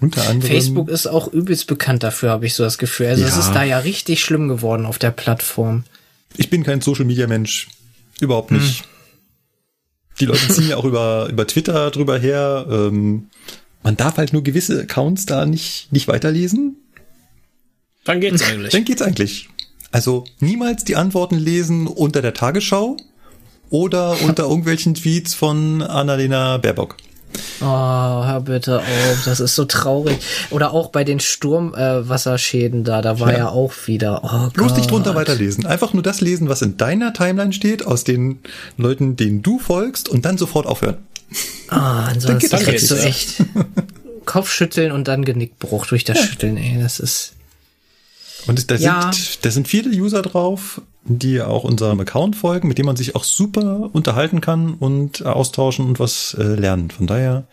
Unter 0.00 0.28
anderem. 0.28 0.52
Facebook 0.52 0.88
ist 0.88 1.06
auch 1.06 1.32
übelst 1.32 1.66
bekannt 1.66 2.02
dafür, 2.02 2.30
habe 2.30 2.46
ich 2.46 2.54
so 2.54 2.62
das 2.62 2.78
Gefühl. 2.78 3.08
Also 3.08 3.24
es 3.24 3.32
Ja. 3.34 3.40
ist 3.40 3.52
da 3.52 3.64
ja 3.64 3.78
richtig 3.78 4.20
schlimm 4.20 4.48
geworden 4.48 4.86
auf 4.86 4.98
der 4.98 5.10
Plattform. 5.10 5.84
Ich 6.36 6.50
bin 6.50 6.62
kein 6.62 6.80
Social 6.80 7.04
Media 7.04 7.26
Mensch. 7.26 7.68
Überhaupt 8.20 8.50
nicht. 8.50 8.84
Die 10.20 10.26
Leute 10.26 10.48
ziehen 10.48 10.68
ja 10.68 10.76
auch 10.76 10.84
über, 10.84 11.28
über 11.30 11.46
Twitter 11.46 11.90
drüber 11.90 12.18
her. 12.18 12.66
Ähm, 12.70 13.28
man 13.82 13.96
darf 13.96 14.16
halt 14.16 14.32
nur 14.32 14.42
gewisse 14.42 14.80
Accounts 14.80 15.26
da 15.26 15.46
nicht, 15.46 15.92
nicht 15.92 16.08
weiterlesen. 16.08 16.76
Dann 18.04 18.20
geht's 18.20 18.42
eigentlich. 18.42 18.72
Dann 18.72 18.84
geht's 18.84 19.02
eigentlich. 19.02 19.48
Also 19.90 20.24
niemals 20.40 20.84
die 20.84 20.96
Antworten 20.96 21.36
lesen 21.36 21.86
unter 21.86 22.22
der 22.22 22.34
Tagesschau 22.34 22.96
oder 23.70 24.20
unter 24.22 24.44
irgendwelchen 24.44 24.94
Tweets 24.94 25.34
von 25.34 25.82
Annalena 25.82 26.58
Baerbock. 26.58 26.96
Oh, 27.60 27.64
hör 27.64 28.40
bitte 28.44 28.78
auf, 28.78 29.24
das 29.24 29.40
ist 29.40 29.54
so 29.54 29.64
traurig. 29.64 30.18
Oder 30.50 30.72
auch 30.72 30.90
bei 30.90 31.04
den 31.04 31.20
Sturmwasserschäden 31.20 32.80
äh, 32.82 32.84
da, 32.84 33.02
da 33.02 33.20
war 33.20 33.32
ja, 33.32 33.38
Ja. 33.38 33.48
auch 33.50 33.72
wieder. 33.86 34.22
Oh 34.24 34.50
Bloß 34.50 34.76
nicht 34.76 34.90
drunter 34.90 35.14
weiterlesen. 35.14 35.66
Einfach 35.66 35.92
nur 35.92 36.02
das 36.02 36.20
lesen, 36.20 36.48
was 36.48 36.62
in 36.62 36.76
deiner 36.76 37.12
Timeline 37.12 37.52
steht, 37.52 37.84
aus 37.86 38.04
den 38.04 38.38
Leuten, 38.76 39.16
denen 39.16 39.42
du 39.42 39.58
folgst 39.58 40.08
und 40.08 40.24
dann 40.24 40.38
sofort 40.38 40.66
aufhören. 40.66 40.96
Ah, 41.68 42.04
ansonsten 42.06 42.38
geht 42.38 42.52
das 42.52 42.62
kriegst 42.62 42.90
du 42.90 42.94
echt 42.94 43.42
Kopfschütteln 44.24 44.92
und 44.92 45.08
dann 45.08 45.24
Genickbruch 45.24 45.86
durch 45.86 46.04
das 46.04 46.18
Schütteln, 46.18 46.56
ey. 46.56 46.78
Das 46.80 47.00
ist. 47.00 47.32
Und 48.46 48.70
da 48.70 48.76
Ja. 48.76 49.10
sind, 49.12 49.44
da 49.44 49.50
sind 49.50 49.68
viele 49.68 49.90
User 49.90 50.22
drauf, 50.22 50.80
die 51.08 51.40
auch 51.40 51.64
unserem 51.64 52.00
Account 52.00 52.36
folgen, 52.36 52.68
mit 52.68 52.78
dem 52.78 52.86
man 52.86 52.96
sich 52.96 53.16
auch 53.16 53.24
super 53.24 53.90
unterhalten 53.92 54.40
kann 54.40 54.74
und 54.74 55.22
äh, 55.22 55.24
austauschen 55.24 55.86
und 55.86 55.98
was 55.98 56.36
äh, 56.38 56.42
lernen. 56.42 56.90
Von 56.90 57.06
daher 57.06 57.46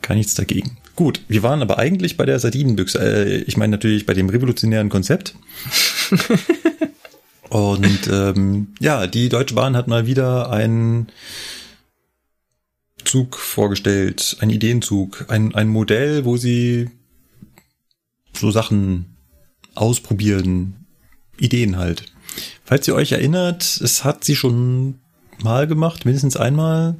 kann 0.00 0.16
nichts 0.16 0.34
dagegen. 0.34 0.78
Gut, 0.94 1.22
wir 1.26 1.42
waren 1.42 1.62
aber 1.62 1.78
eigentlich 1.78 2.16
bei 2.16 2.26
der 2.26 2.38
Sardinenbüchse. 2.38 2.98
Äh, 2.98 3.36
ich 3.42 3.56
meine 3.56 3.72
natürlich 3.72 4.06
bei 4.06 4.14
dem 4.14 4.28
revolutionären 4.28 4.88
Konzept. 4.88 5.34
und 7.48 8.08
ähm, 8.10 8.68
ja, 8.78 9.06
die 9.06 9.28
Deutsche 9.28 9.54
Bahn 9.54 9.76
hat 9.76 9.88
mal 9.88 10.06
wieder 10.06 10.50
einen 10.50 11.08
Zug 13.04 13.36
vorgestellt, 13.36 14.36
einen 14.40 14.50
Ideenzug, 14.50 15.26
ein, 15.28 15.54
ein 15.54 15.68
Modell, 15.68 16.24
wo 16.24 16.36
sie 16.36 16.90
so 18.32 18.50
Sachen 18.50 19.16
ausprobieren, 19.74 20.86
Ideen 21.38 21.76
halt. 21.76 22.11
Falls 22.64 22.88
ihr 22.88 22.94
euch 22.94 23.12
erinnert, 23.12 23.62
es 23.62 24.04
hat 24.04 24.24
sie 24.24 24.36
schon 24.36 25.00
mal 25.42 25.66
gemacht, 25.66 26.04
mindestens 26.04 26.36
einmal. 26.36 26.96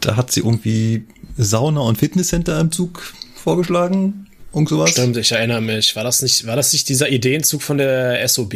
Da 0.00 0.16
hat 0.16 0.32
sie 0.32 0.40
irgendwie 0.40 1.06
Sauna 1.36 1.80
und 1.80 1.98
Fitnesscenter 1.98 2.58
im 2.60 2.72
Zug 2.72 3.12
vorgeschlagen. 3.34 4.26
Irgend 4.52 4.68
sowas. 4.68 4.90
Stimmt, 4.90 5.16
ich 5.16 5.32
erinnere 5.32 5.60
mich. 5.60 5.94
War 5.96 6.04
das 6.04 6.22
nicht, 6.22 6.46
war 6.46 6.56
das 6.56 6.72
nicht 6.72 6.88
dieser 6.88 7.08
Ideenzug 7.08 7.62
von 7.62 7.78
der 7.78 8.26
SOB? 8.26 8.54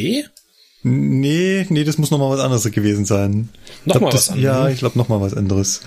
Nee, 0.82 1.66
nee, 1.70 1.84
das 1.84 1.98
muss 1.98 2.10
noch 2.10 2.18
mal 2.18 2.30
was 2.30 2.40
anderes 2.40 2.70
gewesen 2.70 3.04
sein. 3.06 3.48
Ich 3.80 3.86
Noch 3.86 3.94
glaub, 3.94 4.02
mal 4.02 4.10
das, 4.10 4.28
was 4.28 4.34
anderes? 4.34 4.44
Ja, 4.44 4.68
ich 4.68 4.78
glaube 4.78 4.98
noch 4.98 5.08
mal 5.08 5.20
was 5.20 5.34
anderes. 5.34 5.80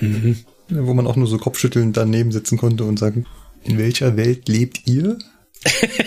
Mhm. 0.00 0.38
Wo 0.68 0.94
man 0.94 1.06
auch 1.06 1.16
nur 1.16 1.28
so 1.28 1.38
kopfschüttelnd 1.38 1.96
daneben 1.96 2.32
sitzen 2.32 2.58
konnte 2.58 2.84
und 2.84 2.98
sagen, 2.98 3.26
in 3.62 3.78
welcher 3.78 4.16
Welt 4.16 4.48
lebt 4.48 4.86
ihr? 4.86 5.18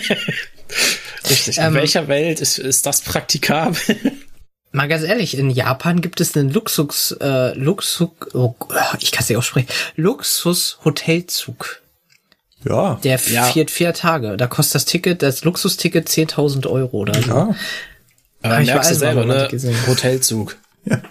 Richtig. 1.28 1.58
Ähm, 1.58 1.68
In 1.68 1.74
welcher 1.74 2.08
Welt 2.08 2.40
ist, 2.40 2.58
ist 2.58 2.86
das 2.86 3.00
praktikabel? 3.02 3.78
Mal 4.72 4.86
ganz 4.88 5.02
ehrlich, 5.02 5.36
in 5.38 5.48
Japan 5.50 6.02
gibt 6.02 6.20
es 6.20 6.36
einen 6.36 6.50
Luxus, 6.50 7.12
äh, 7.20 7.54
Luxus, 7.54 8.08
oh, 8.34 8.54
ich 9.00 9.12
kann 9.12 9.22
es 9.22 9.28
nicht 9.30 9.38
aussprechen, 9.38 9.68
Luxus-Hotelzug. 9.96 11.80
Ja, 12.64 12.98
Der 13.04 13.18
Ja. 13.28 13.44
vier, 13.44 13.68
vier 13.68 13.94
Tage. 13.94 14.36
Da 14.36 14.46
kostet 14.46 14.74
das 14.76 14.84
Ticket, 14.84 15.22
das 15.22 15.44
Luxusticket 15.44 16.08
10.000 16.08 16.66
Euro 16.66 16.98
oder 16.98 17.14
so. 17.14 17.28
ja. 17.28 17.54
Aber 18.42 18.60
ich 18.60 18.66
merkst 18.68 18.90
du 18.90 18.94
weiß, 18.94 18.98
selber, 18.98 19.24
ne? 19.24 19.48
Hotelzug. 19.86 20.56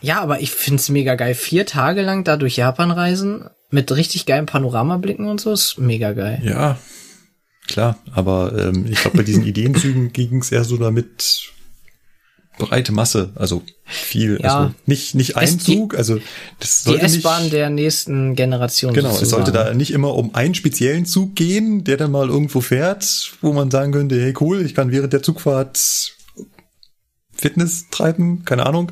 Ja, 0.01 0.21
aber 0.21 0.39
ich 0.41 0.51
find's 0.51 0.89
mega 0.89 1.15
geil. 1.15 1.35
Vier 1.35 1.65
Tage 1.65 2.01
lang 2.01 2.23
da 2.23 2.38
durch 2.38 2.57
Japan 2.57 2.91
reisen 2.91 3.49
mit 3.69 3.91
richtig 3.91 4.25
geilen 4.25 4.45
Panoramablicken 4.45 5.27
und 5.27 5.41
so 5.41 5.51
ist 5.51 5.77
mega 5.77 6.13
geil. 6.13 6.41
Ja, 6.43 6.77
klar, 7.68 7.98
aber 8.14 8.53
ähm, 8.57 8.85
ich 8.89 8.99
glaube, 9.02 9.18
bei 9.18 9.23
diesen 9.23 9.44
Ideenzügen 9.52 10.11
ging 10.14 10.39
es 10.41 10.52
eher 10.52 10.64
so 10.64 10.77
damit 10.77 11.44
breite 12.60 12.91
Masse, 12.91 13.30
also 13.35 13.61
viel, 13.85 14.39
Ja. 14.41 14.57
also 14.61 14.73
nicht 14.88 15.14
nicht 15.14 15.38
ein 15.38 15.60
die- 15.60 15.76
Zug, 15.76 15.95
also 15.95 16.18
das 16.60 16.80
Die 16.84 16.89
sollte 16.89 17.06
S-Bahn 17.06 17.44
nicht, 17.44 17.53
der 17.53 17.69
nächsten 17.69 18.34
Generation. 18.35 18.94
genau, 18.95 19.10
es 19.11 19.30
sollte 19.30 19.48
sozusagen. 19.52 19.69
da 19.69 19.73
nicht 19.76 19.91
immer 19.91 20.15
um 20.15 20.34
einen 20.34 20.56
speziellen 20.56 21.06
Zug 21.06 21.35
gehen, 21.35 21.84
der 21.84 21.98
dann 21.98 22.10
mal 22.11 22.27
irgendwo 22.30 22.60
fährt, 22.61 23.34
wo 23.41 23.53
man 23.53 23.69
sagen 23.69 23.91
könnte, 23.91 24.19
hey 24.19 24.34
cool, 24.41 24.65
ich 24.65 24.73
kann 24.73 24.89
während 24.91 25.14
der 25.14 25.22
Zugfahrt 25.22 26.15
Fitness 27.38 27.85
treiben, 27.89 28.43
keine 28.45 28.65
Ahnung, 28.65 28.91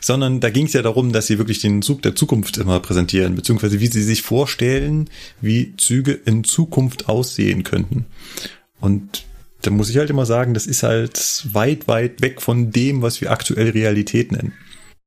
sondern 0.00 0.40
da 0.40 0.50
ging 0.50 0.66
es 0.66 0.72
ja 0.72 0.82
darum, 0.82 1.12
dass 1.12 1.26
sie 1.26 1.38
wirklich 1.38 1.60
den 1.60 1.82
Zug 1.82 2.02
der 2.02 2.14
Zukunft 2.14 2.56
immer 2.58 2.80
präsentieren, 2.80 3.34
beziehungsweise 3.34 3.80
wie 3.80 3.86
sie 3.86 4.02
sich 4.02 4.22
vorstellen, 4.22 5.10
wie 5.40 5.74
Züge 5.76 6.12
in 6.12 6.44
Zukunft 6.44 7.08
aussehen 7.08 7.62
könnten. 7.62 8.06
Und 8.80 9.24
da 9.62 9.70
muss 9.70 9.88
ich 9.88 9.96
halt 9.96 10.10
immer 10.10 10.26
sagen, 10.26 10.54
das 10.54 10.66
ist 10.66 10.82
halt 10.82 11.46
weit, 11.52 11.88
weit 11.88 12.20
weg 12.20 12.42
von 12.42 12.70
dem, 12.70 13.02
was 13.02 13.20
wir 13.20 13.30
aktuell 13.30 13.70
Realität 13.70 14.32
nennen. 14.32 14.52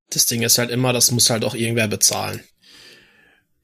Das 0.09 0.25
Ding 0.25 0.41
ist 0.41 0.57
halt 0.57 0.71
immer, 0.71 0.93
das 0.93 1.11
muss 1.11 1.29
halt 1.29 1.43
auch 1.43 1.53
irgendwer 1.53 1.87
bezahlen. 1.87 2.39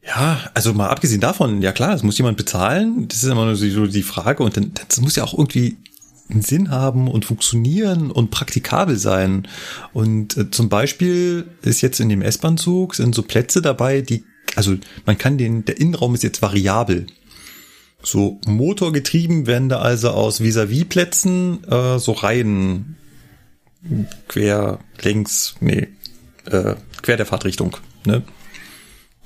Ja, 0.06 0.52
also 0.54 0.74
mal 0.74 0.90
abgesehen 0.90 1.22
davon, 1.22 1.62
ja 1.62 1.72
klar, 1.72 1.92
das 1.92 2.04
muss 2.04 2.18
jemand 2.18 2.38
bezahlen. 2.38 3.08
Das 3.08 3.24
ist 3.24 3.30
immer 3.30 3.46
nur 3.46 3.56
so 3.56 3.88
die 3.88 4.04
Frage. 4.04 4.44
Und 4.44 4.58
dann, 4.58 4.74
das 4.88 5.00
muss 5.00 5.16
ja 5.16 5.24
auch 5.24 5.34
irgendwie 5.34 5.78
einen 6.30 6.42
Sinn 6.42 6.72
haben 6.72 7.08
und 7.08 7.26
funktionieren 7.26 8.12
und 8.12 8.32
praktikabel 8.32 8.98
sein. 8.98 9.48
Und 9.94 10.38
äh, 10.38 10.52
zum 10.52 10.70
Beispiel 10.70 11.46
ist 11.62 11.82
jetzt 11.82 12.00
in 12.00 12.10
dem 12.10 12.22
S-Bahn-Zug 12.22 12.96
sind 12.96 13.14
so 13.14 13.24
Plätze 13.24 13.62
dabei, 13.62 14.02
die, 14.02 14.24
also 14.56 14.76
man 15.06 15.18
kann 15.18 15.38
den, 15.38 15.66
der 15.66 15.80
Innenraum 15.80 16.14
ist 16.16 16.24
jetzt 16.24 16.42
variabel. 16.42 17.08
So 18.02 18.40
motorgetrieben 18.46 19.48
werden 19.48 19.70
da 19.70 19.80
also 19.80 20.10
aus 20.10 20.42
Vis-à-vis-Plätzen 20.42 21.64
äh, 21.64 22.00
so 22.00 22.12
Reihen 22.12 22.98
quer 24.28 24.80
längs, 25.02 25.56
nee, 25.60 25.88
äh, 26.46 26.76
quer 27.02 27.18
der 27.18 27.26
Fahrtrichtung, 27.26 27.78
ne? 28.06 28.24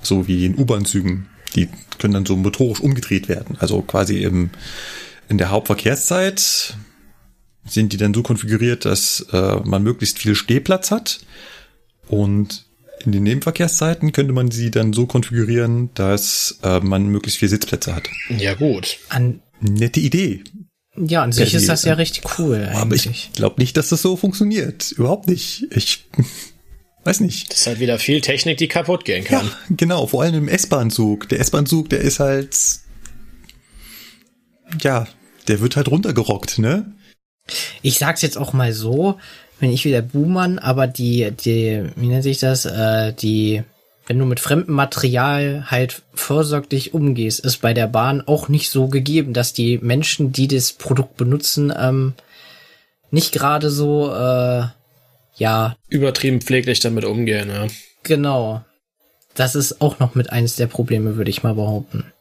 So 0.00 0.28
wie 0.28 0.46
in 0.46 0.56
U-Bahn-Zügen. 0.56 1.26
Die 1.56 1.68
können 1.98 2.14
dann 2.14 2.26
so 2.26 2.36
motorisch 2.36 2.80
umgedreht 2.80 3.28
werden. 3.28 3.56
Also 3.58 3.82
quasi 3.82 4.22
im, 4.22 4.50
in 5.28 5.38
der 5.38 5.50
Hauptverkehrszeit 5.50 6.76
sind 7.68 7.92
die 7.92 7.96
dann 7.96 8.14
so 8.14 8.22
konfiguriert, 8.22 8.84
dass 8.84 9.26
äh, 9.32 9.56
man 9.64 9.82
möglichst 9.82 10.18
viel 10.18 10.34
Stehplatz 10.34 10.90
hat. 10.90 11.20
Und 12.08 12.64
in 13.04 13.12
den 13.12 13.22
Nebenverkehrszeiten 13.22 14.12
könnte 14.12 14.32
man 14.32 14.50
sie 14.50 14.70
dann 14.70 14.92
so 14.92 15.06
konfigurieren, 15.06 15.90
dass 15.94 16.58
äh, 16.62 16.80
man 16.80 17.06
möglichst 17.06 17.38
viele 17.38 17.50
Sitzplätze 17.50 17.94
hat. 17.94 18.08
Ja, 18.38 18.54
gut. 18.54 18.98
An, 19.08 19.40
Nette 19.60 20.00
Idee. 20.00 20.42
ja, 20.96 21.22
an 21.22 21.32
sich 21.32 21.52
Ja, 21.52 21.58
ist 21.58 21.68
das 21.68 21.84
ja 21.84 21.94
richtig 21.94 22.24
cool 22.38 22.68
Aber 22.72 22.82
eigentlich. 22.82 23.06
ich 23.06 23.32
glaube 23.32 23.60
nicht, 23.60 23.76
dass 23.76 23.88
das 23.90 24.02
so 24.02 24.16
funktioniert. 24.16 24.90
Überhaupt 24.92 25.28
nicht. 25.28 25.66
Ich 25.70 26.06
weiß 27.04 27.20
nicht. 27.20 27.50
Das 27.52 27.60
ist 27.60 27.66
halt 27.66 27.80
wieder 27.80 27.98
viel 27.98 28.20
Technik, 28.20 28.58
die 28.58 28.68
kaputt 28.68 29.04
gehen 29.04 29.24
kann. 29.24 29.46
Ja, 29.46 29.52
genau, 29.76 30.06
vor 30.06 30.22
allem 30.22 30.34
im 30.34 30.48
S-Bahn-Zug. 30.48 31.28
Der 31.28 31.40
S-Bahn-Zug, 31.40 31.88
der 31.90 32.00
ist 32.00 32.18
halt, 32.20 32.56
ja, 34.82 35.06
der 35.46 35.60
wird 35.60 35.76
halt 35.76 35.88
runtergerockt, 35.88 36.58
ne? 36.58 36.92
Ich 37.82 37.98
sag's 37.98 38.22
jetzt 38.22 38.38
auch 38.38 38.52
mal 38.52 38.72
so, 38.72 39.18
wenn 39.60 39.72
ich 39.72 39.84
wieder 39.84 40.02
Buhmann, 40.02 40.58
aber 40.58 40.86
die, 40.86 41.30
die, 41.32 41.84
wie 41.96 42.06
nennt 42.06 42.22
sich 42.22 42.38
das, 42.38 42.64
äh, 42.64 43.12
die, 43.12 43.62
wenn 44.06 44.18
du 44.18 44.24
mit 44.24 44.40
fremdem 44.40 44.74
Material 44.74 45.64
halt 45.70 46.02
vorsorglich 46.14 46.94
umgehst, 46.94 47.40
ist 47.40 47.58
bei 47.58 47.74
der 47.74 47.88
Bahn 47.88 48.22
auch 48.26 48.48
nicht 48.48 48.70
so 48.70 48.88
gegeben, 48.88 49.32
dass 49.32 49.52
die 49.52 49.78
Menschen, 49.78 50.32
die 50.32 50.48
das 50.48 50.72
Produkt 50.72 51.16
benutzen, 51.16 51.72
ähm, 51.76 52.14
nicht 53.10 53.32
gerade 53.32 53.70
so, 53.70 54.12
äh, 54.12 54.64
ja, 55.36 55.76
Übertrieben 55.88 56.40
pfleglich 56.40 56.80
damit 56.80 57.04
umgehen, 57.04 57.48
ja. 57.48 57.66
genau. 58.02 58.64
Das 59.34 59.54
ist 59.54 59.80
auch 59.80 60.00
noch 60.00 60.16
mit 60.16 60.30
eines 60.30 60.56
der 60.56 60.66
Probleme, 60.66 61.16
würde 61.16 61.30
ich 61.30 61.44
mal 61.44 61.54
behaupten. 61.54 62.12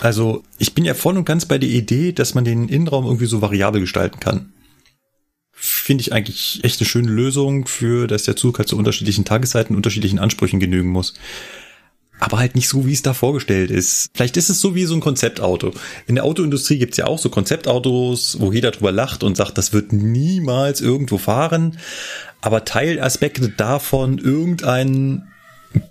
Also, 0.00 0.42
ich 0.58 0.74
bin 0.74 0.84
ja 0.84 0.94
voll 0.94 1.16
und 1.16 1.24
ganz 1.24 1.46
bei 1.46 1.58
der 1.58 1.68
Idee, 1.68 2.12
dass 2.12 2.34
man 2.34 2.44
den 2.44 2.68
Innenraum 2.68 3.04
irgendwie 3.04 3.26
so 3.26 3.42
variabel 3.42 3.80
gestalten 3.80 4.20
kann. 4.20 4.52
Finde 5.52 6.02
ich 6.02 6.12
eigentlich 6.12 6.60
echt 6.64 6.80
eine 6.80 6.88
schöne 6.88 7.10
Lösung 7.10 7.66
für, 7.66 8.06
dass 8.06 8.24
der 8.24 8.34
Zug 8.34 8.58
halt 8.58 8.68
zu 8.68 8.76
unterschiedlichen 8.76 9.24
Tageszeiten, 9.24 9.76
unterschiedlichen 9.76 10.18
Ansprüchen 10.18 10.58
genügen 10.58 10.88
muss. 10.88 11.14
Aber 12.18 12.38
halt 12.38 12.54
nicht 12.54 12.68
so, 12.68 12.86
wie 12.86 12.92
es 12.92 13.02
da 13.02 13.14
vorgestellt 13.14 13.70
ist. 13.70 14.10
Vielleicht 14.14 14.36
ist 14.36 14.48
es 14.48 14.60
so 14.60 14.74
wie 14.74 14.84
so 14.84 14.94
ein 14.94 15.00
Konzeptauto. 15.00 15.72
In 16.06 16.14
der 16.14 16.24
Autoindustrie 16.24 16.78
gibt's 16.78 16.96
ja 16.96 17.06
auch 17.06 17.18
so 17.18 17.30
Konzeptautos, 17.30 18.38
wo 18.40 18.52
jeder 18.52 18.70
drüber 18.70 18.92
lacht 18.92 19.24
und 19.24 19.36
sagt, 19.36 19.58
das 19.58 19.72
wird 19.72 19.92
niemals 19.92 20.80
irgendwo 20.80 21.18
fahren. 21.18 21.78
Aber 22.40 22.64
Teilaspekte 22.64 23.48
davon, 23.48 24.18
irgendein 24.18 25.31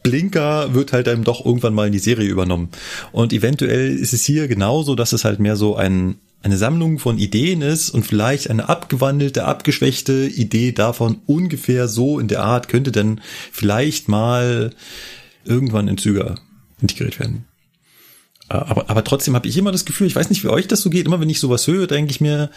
Blinker 0.04 0.74
wird 0.74 0.94
halt 0.94 1.08
dann 1.08 1.24
doch 1.24 1.46
irgendwann 1.46 1.74
mal 1.74 1.88
in 1.88 1.94
die 1.94 2.00
Serie 2.00 2.30
übernommen. 2.30 2.70
Und 3.12 3.34
eventuell 3.34 3.96
ist 3.96 4.14
es 4.14 4.24
hier 4.24 4.48
genauso, 4.48 4.96
dass 4.96 5.14
es 5.14 5.26
halt 5.26 5.40
mehr 5.40 5.56
so 5.56 5.76
ein, 5.76 6.16
eine 6.44 6.58
Sammlung 6.58 7.00
von 7.00 7.18
Ideen 7.18 7.62
ist 7.62 7.90
und 7.90 8.06
vielleicht 8.06 8.50
eine 8.50 8.70
abgewandelte, 8.70 9.46
abgeschwächte 9.46 10.28
Idee 10.28 10.72
davon 10.72 11.20
ungefähr 11.26 11.88
so 11.88 12.20
in 12.20 12.28
der 12.28 12.44
Art 12.44 12.68
könnte 12.68 12.92
dann 12.92 13.22
vielleicht 13.52 14.08
mal 14.08 14.72
irgendwann 15.46 15.88
in 15.88 15.98
Züger 15.98 16.36
integriert 16.82 17.20
werden. 17.20 17.46
Äh, 18.50 18.54
Aber, 18.54 18.90
aber 18.90 19.04
trotzdem 19.04 19.36
habe 19.36 19.48
ich 19.48 19.58
immer 19.58 19.72
das 19.72 19.86
Gefühl, 19.86 20.08
ich 20.08 20.16
weiß 20.16 20.30
nicht, 20.30 20.44
wie 20.44 20.50
euch 20.50 20.68
das 20.68 20.82
so 20.82 20.90
geht, 20.90 21.06
immer 21.06 21.20
wenn 21.20 21.30
ich 21.30 21.40
sowas 21.40 21.68
höre, 21.68 21.88
denke 21.88 22.12
ich 22.12 22.22
mir, 22.22 22.50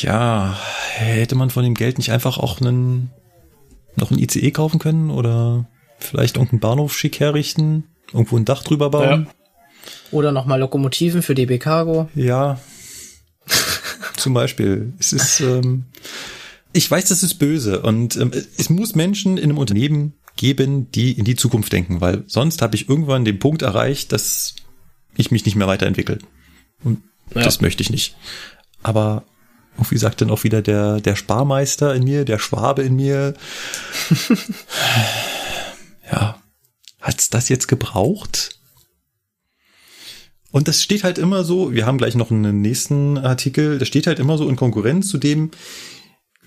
ja, 0.00 0.58
hätte 0.94 1.34
man 1.34 1.50
von 1.50 1.62
dem 1.62 1.74
Geld 1.74 1.98
nicht 1.98 2.10
einfach 2.10 2.38
auch 2.38 2.60
einen, 2.60 3.10
noch 3.96 4.10
ein 4.10 4.18
ICE 4.18 4.50
kaufen 4.50 4.78
können 4.78 5.10
oder 5.10 5.66
vielleicht 6.04 6.36
irgendeinen 6.36 6.60
Bahnhof 6.60 6.94
schick 6.96 7.20
herrichten, 7.20 7.84
irgendwo 8.12 8.36
ein 8.36 8.44
Dach 8.44 8.62
drüber 8.62 8.90
bauen? 8.90 9.28
Oder 10.10 10.32
nochmal 10.32 10.60
Lokomotiven 10.60 11.22
für 11.22 11.34
DB 11.34 11.58
Cargo. 11.58 12.08
Ja. 12.14 12.60
Zum 14.16 14.32
Beispiel. 14.34 14.92
Es 14.98 15.12
ist, 15.12 15.40
ähm, 15.40 15.84
ich 16.72 16.90
weiß, 16.90 17.06
das 17.08 17.22
ist 17.22 17.34
böse 17.34 17.82
und 17.82 18.16
ähm, 18.16 18.30
es 18.56 18.70
muss 18.70 18.94
Menschen 18.94 19.36
in 19.36 19.44
einem 19.44 19.58
Unternehmen 19.58 20.14
geben, 20.36 20.90
die 20.90 21.12
in 21.12 21.24
die 21.24 21.36
Zukunft 21.36 21.72
denken, 21.72 22.00
weil 22.00 22.24
sonst 22.26 22.62
habe 22.62 22.74
ich 22.76 22.88
irgendwann 22.88 23.24
den 23.24 23.38
Punkt 23.38 23.62
erreicht, 23.62 24.12
dass 24.12 24.54
ich 25.16 25.30
mich 25.30 25.44
nicht 25.44 25.54
mehr 25.56 25.68
weiterentwickle. 25.68 26.18
Und 26.82 27.02
Ja. 27.34 27.42
das 27.42 27.60
möchte 27.60 27.82
ich 27.82 27.90
nicht. 27.90 28.16
Aber 28.82 29.24
wie 29.90 29.98
sagt 29.98 30.20
dann 30.20 30.30
auch 30.30 30.44
wieder 30.44 30.62
der, 30.62 31.00
der 31.00 31.16
Sparmeister 31.16 31.94
in 31.94 32.04
mir, 32.04 32.24
der 32.24 32.38
Schwabe 32.38 32.82
in 32.82 32.96
mir. 32.96 33.34
ja, 36.10 36.42
hat's 37.00 37.30
das 37.30 37.48
jetzt 37.48 37.68
gebraucht? 37.68 38.58
Und 40.50 40.68
das 40.68 40.82
steht 40.82 41.02
halt 41.02 41.18
immer 41.18 41.42
so, 41.42 41.72
wir 41.74 41.84
haben 41.84 41.98
gleich 41.98 42.14
noch 42.14 42.30
einen 42.30 42.60
nächsten 42.60 43.18
Artikel, 43.18 43.78
das 43.78 43.88
steht 43.88 44.06
halt 44.06 44.20
immer 44.20 44.38
so 44.38 44.48
in 44.48 44.56
Konkurrenz 44.56 45.08
zu 45.08 45.18
dem, 45.18 45.50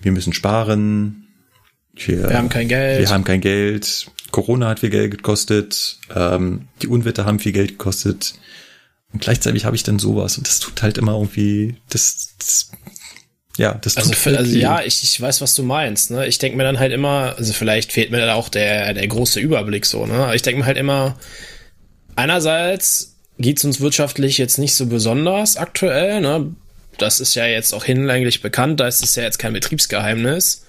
wir 0.00 0.12
müssen 0.12 0.32
sparen, 0.32 1.26
wir, 1.94 2.28
Wir 2.28 2.38
haben 2.38 2.48
kein 2.48 2.68
Geld. 2.68 3.00
wir 3.00 3.10
haben 3.10 3.24
kein 3.24 3.40
Geld, 3.40 4.10
Corona 4.30 4.68
hat 4.68 4.80
viel 4.80 4.90
Geld 4.90 5.10
gekostet, 5.10 5.98
ähm, 6.14 6.68
die 6.80 6.86
Unwetter 6.86 7.24
haben 7.26 7.38
viel 7.38 7.52
Geld 7.52 7.72
gekostet. 7.72 8.34
Und 9.12 9.20
gleichzeitig 9.20 9.64
habe 9.64 9.76
ich 9.76 9.82
dann 9.82 9.98
sowas 9.98 10.38
und 10.38 10.46
das 10.46 10.58
tut 10.60 10.82
halt 10.82 10.98
immer 10.98 11.12
irgendwie, 11.12 11.76
das, 11.88 12.34
das 12.38 12.70
ja, 13.58 13.74
das 13.74 13.96
tut 13.96 14.04
Also, 14.04 14.24
halt 14.26 14.38
also 14.38 14.54
weh. 14.54 14.60
ja, 14.60 14.82
ich, 14.82 15.02
ich 15.02 15.20
weiß, 15.20 15.40
was 15.40 15.54
du 15.54 15.64
meinst. 15.64 16.12
Ne? 16.12 16.26
Ich 16.28 16.38
denke 16.38 16.56
mir 16.56 16.62
dann 16.62 16.78
halt 16.78 16.92
immer, 16.92 17.34
also 17.36 17.52
vielleicht 17.52 17.92
fehlt 17.92 18.12
mir 18.12 18.18
dann 18.18 18.30
auch 18.30 18.48
der, 18.48 18.94
der 18.94 19.06
große 19.08 19.40
Überblick 19.40 19.84
so. 19.84 20.06
Ne? 20.06 20.14
Aber 20.14 20.34
ich 20.34 20.42
denke 20.42 20.60
mir 20.60 20.66
halt 20.66 20.78
immer, 20.78 21.18
einerseits 22.14 23.16
geht's 23.38 23.64
uns 23.64 23.80
wirtschaftlich 23.80 24.38
jetzt 24.38 24.58
nicht 24.58 24.76
so 24.76 24.86
besonders 24.86 25.56
aktuell. 25.56 26.20
Ne? 26.20 26.54
Das 26.98 27.18
ist 27.18 27.34
ja 27.34 27.46
jetzt 27.46 27.74
auch 27.74 27.84
hinlänglich 27.84 28.42
bekannt, 28.42 28.78
da 28.78 28.86
ist 28.86 29.02
es 29.02 29.16
ja 29.16 29.24
jetzt 29.24 29.38
kein 29.38 29.52
Betriebsgeheimnis. 29.52 30.64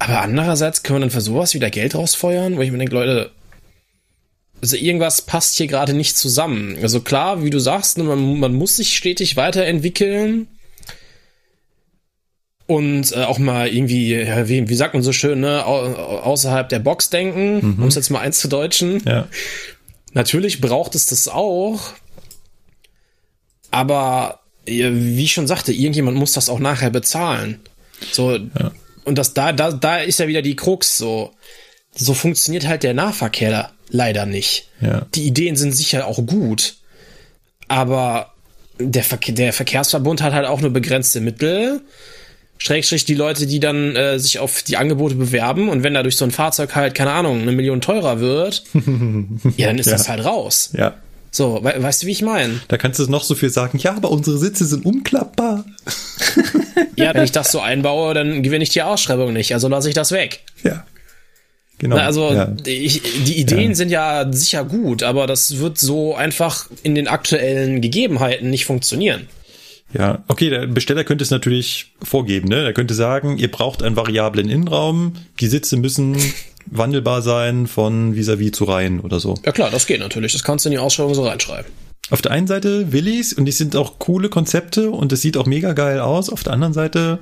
Aber 0.00 0.20
andererseits 0.20 0.82
können 0.82 0.98
wir 0.98 1.00
dann 1.02 1.10
für 1.10 1.20
sowas 1.20 1.54
wieder 1.54 1.70
Geld 1.70 1.94
rausfeuern, 1.94 2.56
wo 2.56 2.60
ich 2.62 2.72
mir 2.72 2.78
denke, 2.78 2.94
Leute, 2.94 3.30
also 4.60 4.74
irgendwas 4.74 5.22
passt 5.22 5.54
hier 5.56 5.68
gerade 5.68 5.94
nicht 5.94 6.16
zusammen. 6.16 6.76
Also 6.82 7.00
klar, 7.00 7.44
wie 7.44 7.50
du 7.50 7.60
sagst, 7.60 7.98
ne, 7.98 8.04
man, 8.04 8.40
man 8.40 8.54
muss 8.54 8.76
sich 8.76 8.96
stetig 8.96 9.36
weiterentwickeln 9.36 10.48
und 12.68 13.12
äh, 13.12 13.24
auch 13.24 13.38
mal 13.38 13.66
irgendwie, 13.66 14.14
ja, 14.14 14.46
wie, 14.46 14.68
wie 14.68 14.74
sagt 14.74 14.92
man 14.92 15.02
so 15.02 15.12
schön, 15.12 15.40
ne, 15.40 15.64
au 15.66 15.86
außerhalb 16.20 16.68
der 16.68 16.78
Box 16.78 17.08
denken, 17.08 17.76
um 17.80 17.88
es 17.88 17.94
jetzt 17.96 18.10
mal 18.10 18.20
eins 18.20 18.38
zu 18.38 18.46
deutschen. 18.46 19.02
ja. 19.04 19.26
Natürlich 20.14 20.60
braucht 20.60 20.94
es 20.94 21.06
das 21.06 21.28
auch, 21.28 21.80
aber 23.70 24.40
ja, 24.66 24.88
wie 24.92 25.24
ich 25.24 25.32
schon 25.32 25.46
sagte, 25.46 25.72
irgendjemand 25.72 26.16
muss 26.16 26.32
das 26.32 26.48
auch 26.48 26.58
nachher 26.58 26.90
bezahlen. 26.90 27.60
So 28.12 28.38
und 29.04 29.18
das 29.18 29.34
da 29.34 29.52
da 29.52 29.70
da 29.72 29.98
ist 29.98 30.18
ja 30.18 30.28
wieder 30.28 30.42
die 30.42 30.56
Krux 30.56 30.96
so. 30.96 31.32
So 31.94 32.14
funktioniert 32.14 32.66
halt 32.66 32.84
der 32.84 32.94
Nahverkehr 32.94 33.50
da 33.50 33.72
leider 33.90 34.24
nicht. 34.26 34.68
Ja. 34.80 35.06
Die 35.14 35.26
Ideen 35.26 35.56
sind 35.56 35.72
sicher 35.72 36.06
auch 36.06 36.24
gut, 36.24 36.76
aber 37.66 38.32
der, 38.78 39.04
Verke 39.04 39.32
der 39.32 39.52
Verkehrsverbund 39.52 40.22
hat 40.22 40.32
halt 40.32 40.46
auch 40.46 40.60
nur 40.60 40.70
begrenzte 40.70 41.20
Mittel. 41.20 41.82
Schrägstrich 42.58 43.04
die 43.04 43.14
Leute, 43.14 43.46
die 43.46 43.60
dann 43.60 43.94
äh, 43.96 44.18
sich 44.18 44.38
auf 44.40 44.62
die 44.62 44.76
Angebote 44.76 45.14
bewerben 45.14 45.68
und 45.68 45.82
wenn 45.84 45.94
dadurch 45.94 46.16
so 46.16 46.24
ein 46.24 46.30
Fahrzeug 46.32 46.74
halt, 46.74 46.94
keine 46.94 47.12
Ahnung, 47.12 47.40
eine 47.42 47.52
Million 47.52 47.80
teurer 47.80 48.20
wird, 48.20 48.64
ja, 49.56 49.68
dann 49.68 49.78
ist 49.78 49.86
Ja. 49.86 49.92
das 49.92 50.08
halt 50.08 50.24
raus. 50.24 50.70
Ja. 50.76 50.94
So, 51.30 51.60
we 51.62 51.74
weißt 51.76 52.02
du, 52.02 52.06
wie 52.06 52.12
ich 52.12 52.22
meine? 52.22 52.60
Da 52.68 52.78
kannst 52.78 52.98
du 52.98 53.04
noch 53.08 53.22
so 53.22 53.34
viel 53.34 53.50
sagen, 53.50 53.78
ja, 53.78 53.94
aber 53.94 54.10
unsere 54.10 54.38
Sitze 54.38 54.66
sind 54.66 54.84
umklappbar. 54.84 55.64
Ja, 56.96 57.12
wenn 57.14 57.24
ich 57.24 57.32
das 57.32 57.52
so 57.52 57.60
einbaue, 57.60 58.14
dann 58.14 58.42
gewinne 58.42 58.62
ich 58.62 58.70
die 58.70 58.82
Ausschreibung 58.82 59.32
nicht, 59.32 59.52
also 59.54 59.68
lasse 59.68 59.88
ich 59.88 59.94
das 59.94 60.10
weg. 60.12 60.40
Ja. 60.64 60.84
Genau. 61.78 61.94
Na, 61.96 62.06
also 62.06 62.32
ja. 62.32 62.52
ich, 62.66 63.02
die 63.24 63.38
Ideen 63.38 63.70
Ja. 63.70 63.74
sind 63.76 63.90
ja 63.90 64.26
sicher 64.32 64.64
gut, 64.64 65.02
aber 65.04 65.26
das 65.28 65.58
wird 65.58 65.78
so 65.78 66.16
einfach 66.16 66.66
in 66.82 66.96
den 66.96 67.06
aktuellen 67.06 67.80
Gegebenheiten 67.80 68.50
nicht 68.50 68.64
funktionieren. 68.64 69.28
Ja, 69.92 70.22
okay, 70.28 70.50
der 70.50 70.66
Besteller 70.66 71.04
könnte 71.04 71.24
es 71.24 71.30
natürlich 71.30 71.94
vorgeben, 72.02 72.48
ne? 72.48 72.62
Er 72.62 72.72
könnte 72.72 72.94
sagen, 72.94 73.38
ihr 73.38 73.50
braucht 73.50 73.82
einen 73.82 73.96
variablen 73.96 74.48
Innenraum, 74.50 75.14
die 75.40 75.46
Sitze 75.46 75.76
müssen 75.76 76.16
wandelbar 76.66 77.22
sein 77.22 77.66
von 77.66 78.14
vis-à-vis 78.14 78.52
zu 78.52 78.64
Reihen 78.64 79.00
oder 79.00 79.18
so. 79.20 79.34
Ja 79.46 79.52
klar, 79.52 79.70
das 79.70 79.86
geht 79.86 80.00
natürlich. 80.00 80.32
Das 80.32 80.44
kannst 80.44 80.64
du 80.64 80.68
in 80.68 80.72
die 80.72 80.78
Ausschreibung 80.78 81.14
so 81.14 81.26
reinschreiben. 81.26 81.70
Auf 82.10 82.22
der 82.22 82.32
einen 82.32 82.46
Seite 82.46 82.92
will 82.92 83.06
ich's 83.06 83.32
und 83.32 83.44
die 83.44 83.52
sind 83.52 83.76
auch 83.76 83.98
coole 83.98 84.28
Konzepte 84.28 84.90
und 84.90 85.12
es 85.12 85.22
sieht 85.22 85.36
auch 85.36 85.46
mega 85.46 85.72
geil 85.72 86.00
aus. 86.00 86.30
Auf 86.30 86.42
der 86.42 86.52
anderen 86.52 86.72
Seite 86.72 87.18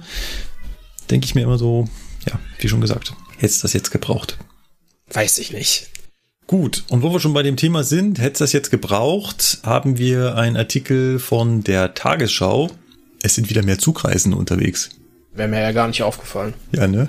denke 1.11 1.25
ich 1.25 1.35
mir 1.35 1.43
immer 1.43 1.59
so, 1.59 1.89
ja, 2.29 2.39
wie 2.59 2.69
schon 2.69 2.81
gesagt, 2.81 3.15
hättest 3.39 3.65
das 3.65 3.73
jetzt 3.73 3.91
gebraucht. 3.91 4.39
Weiß 5.13 5.39
ich 5.39 5.53
nicht. 5.53 5.89
Gut, 6.47 6.85
und 6.89 7.03
wo 7.03 7.13
wir 7.13 7.19
schon 7.19 7.35
bei 7.35 7.43
dem 7.43 7.57
Thema 7.57 7.83
sind, 7.83 8.21
hättest 8.21 8.41
das 8.41 8.53
jetzt 8.53 8.71
gebraucht, 8.71 9.59
haben 9.65 9.99
wir 9.99 10.37
einen 10.37 10.57
Artikel 10.57 11.19
von 11.19 11.65
der 11.65 11.95
Tagesschau. 11.95 12.71
Es 13.21 13.35
sind 13.35 13.51
wieder 13.51 13.65
mehr 13.65 13.81
Zugreisen 13.81 14.33
unterwegs. 14.33 14.91
Wäre 15.35 15.49
mir 15.49 15.61
ja 15.61 15.73
gar 15.73 15.89
nicht 15.89 16.05
aufgefallen. 16.05 16.55
Ja, 16.71 16.87
ne? 16.87 17.09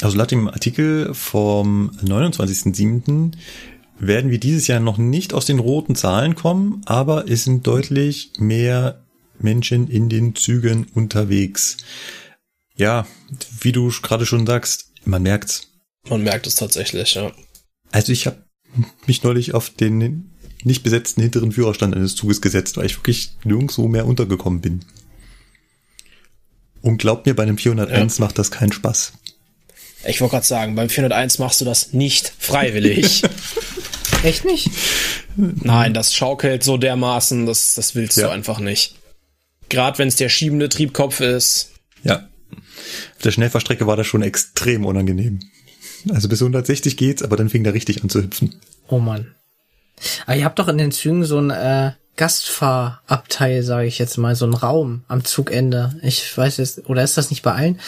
Also 0.00 0.16
laut 0.16 0.32
dem 0.32 0.48
Artikel 0.48 1.14
vom 1.14 1.92
29.07. 2.02 3.32
werden 4.00 4.30
wir 4.32 4.40
dieses 4.40 4.66
Jahr 4.66 4.80
noch 4.80 4.98
nicht 4.98 5.34
aus 5.34 5.46
den 5.46 5.60
roten 5.60 5.94
Zahlen 5.94 6.34
kommen, 6.34 6.82
aber 6.86 7.30
es 7.30 7.44
sind 7.44 7.64
deutlich 7.68 8.32
mehr 8.38 9.04
Menschen 9.38 9.86
in 9.86 10.08
den 10.08 10.34
Zügen 10.34 10.88
unterwegs. 10.94 11.76
Ja, 12.74 13.06
wie 13.60 13.70
du 13.70 13.92
gerade 14.02 14.26
schon 14.26 14.46
sagst, 14.46 14.90
man 15.04 15.22
merkt's. 15.22 15.68
Man 16.08 16.22
merkt 16.22 16.48
es 16.48 16.56
tatsächlich, 16.56 17.14
ja. 17.14 17.30
Also 17.92 18.12
ich 18.12 18.26
habe 18.26 18.38
mich 19.06 19.22
neulich 19.22 19.54
auf 19.54 19.70
den 19.70 20.32
nicht 20.64 20.82
besetzten 20.82 21.22
hinteren 21.22 21.52
Führerstand 21.52 21.94
eines 21.94 22.14
Zuges 22.14 22.40
gesetzt, 22.40 22.76
weil 22.76 22.86
ich 22.86 22.96
wirklich 22.96 23.32
nirgendwo 23.44 23.88
mehr 23.88 24.06
untergekommen 24.06 24.60
bin. 24.60 24.80
Und 26.80 26.98
glaub 26.98 27.26
mir, 27.26 27.34
bei 27.34 27.44
einem 27.44 27.58
401 27.58 28.18
ja. 28.18 28.24
macht 28.24 28.38
das 28.38 28.50
keinen 28.50 28.72
Spaß. 28.72 29.12
Ich 30.04 30.20
wollte 30.20 30.32
gerade 30.32 30.46
sagen, 30.46 30.74
beim 30.74 30.88
401 30.88 31.38
machst 31.38 31.60
du 31.60 31.64
das 31.64 31.92
nicht 31.92 32.32
freiwillig. 32.38 33.22
Echt 34.24 34.44
nicht? 34.44 34.70
Nein, 35.36 35.94
das 35.94 36.14
schaukelt 36.14 36.64
so 36.64 36.76
dermaßen, 36.76 37.46
das, 37.46 37.74
das 37.74 37.94
willst 37.94 38.16
ja. 38.16 38.26
du 38.26 38.32
einfach 38.32 38.58
nicht. 38.58 38.96
Gerade 39.68 39.98
wenn 39.98 40.08
es 40.08 40.16
der 40.16 40.28
schiebende 40.28 40.68
Triebkopf 40.68 41.20
ist. 41.20 41.70
Ja. 42.02 42.28
Auf 43.16 43.22
der 43.22 43.30
Schnellfahrstrecke 43.30 43.86
war 43.86 43.96
das 43.96 44.06
schon 44.06 44.22
extrem 44.22 44.84
unangenehm. 44.84 45.40
Also 46.10 46.28
bis 46.28 46.40
160 46.40 46.96
geht's, 46.96 47.22
aber 47.22 47.36
dann 47.36 47.48
fing 47.48 47.64
der 47.64 47.74
richtig 47.74 48.02
an 48.02 48.08
zu 48.08 48.22
hüpfen. 48.22 48.54
Oh 48.88 48.98
Mann. 48.98 49.34
Aber 50.26 50.36
ihr 50.36 50.44
habt 50.44 50.58
doch 50.58 50.68
in 50.68 50.78
den 50.78 50.92
Zügen 50.92 51.24
so 51.24 51.38
ein 51.38 51.50
äh, 51.50 51.92
Gastfahrabteil, 52.16 53.62
sage 53.62 53.86
ich 53.86 53.98
jetzt 53.98 54.18
mal, 54.18 54.36
so 54.36 54.46
ein 54.46 54.54
Raum 54.54 55.04
am 55.08 55.24
Zugende. 55.24 55.94
Ich 56.02 56.36
weiß 56.36 56.58
jetzt, 56.58 56.88
oder 56.88 57.02
ist 57.02 57.16
das 57.16 57.30
nicht 57.30 57.42
bei 57.42 57.52
allen? 57.52 57.80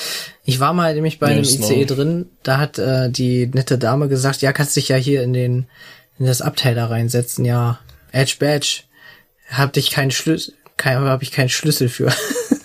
Ich 0.45 0.61
war 0.61 0.73
mal 0.73 0.95
nämlich 0.95 1.19
bei 1.19 1.27
einem 1.27 1.45
ICE 1.45 1.81
no. 1.81 1.85
drin, 1.87 2.27
da 2.43 2.59
hat 2.59 2.79
äh, 2.79 3.11
die 3.11 3.47
nette 3.47 3.79
Dame 3.79 4.09
gesagt, 4.09 4.43
ja, 4.43 4.53
kannst 4.53 4.77
dich 4.77 4.89
ja 4.89 4.97
hier 4.97 5.23
in 5.23 5.33
den 5.33 5.67
in 6.19 6.27
das 6.27 6.43
Abteil 6.43 6.75
da 6.75 6.87
reinsetzen, 6.87 7.45
ja. 7.45 7.81
Edge 8.13 8.37
Badge, 8.39 8.83
hab 9.51 9.73
dich 9.73 9.91
keinen 9.91 10.13
Schlüssel, 10.13 10.55
kein, 10.77 10.99
hab 11.01 11.23
ich 11.23 11.33
keinen 11.33 11.49
Schlüssel 11.49 11.89
für. 11.89 12.13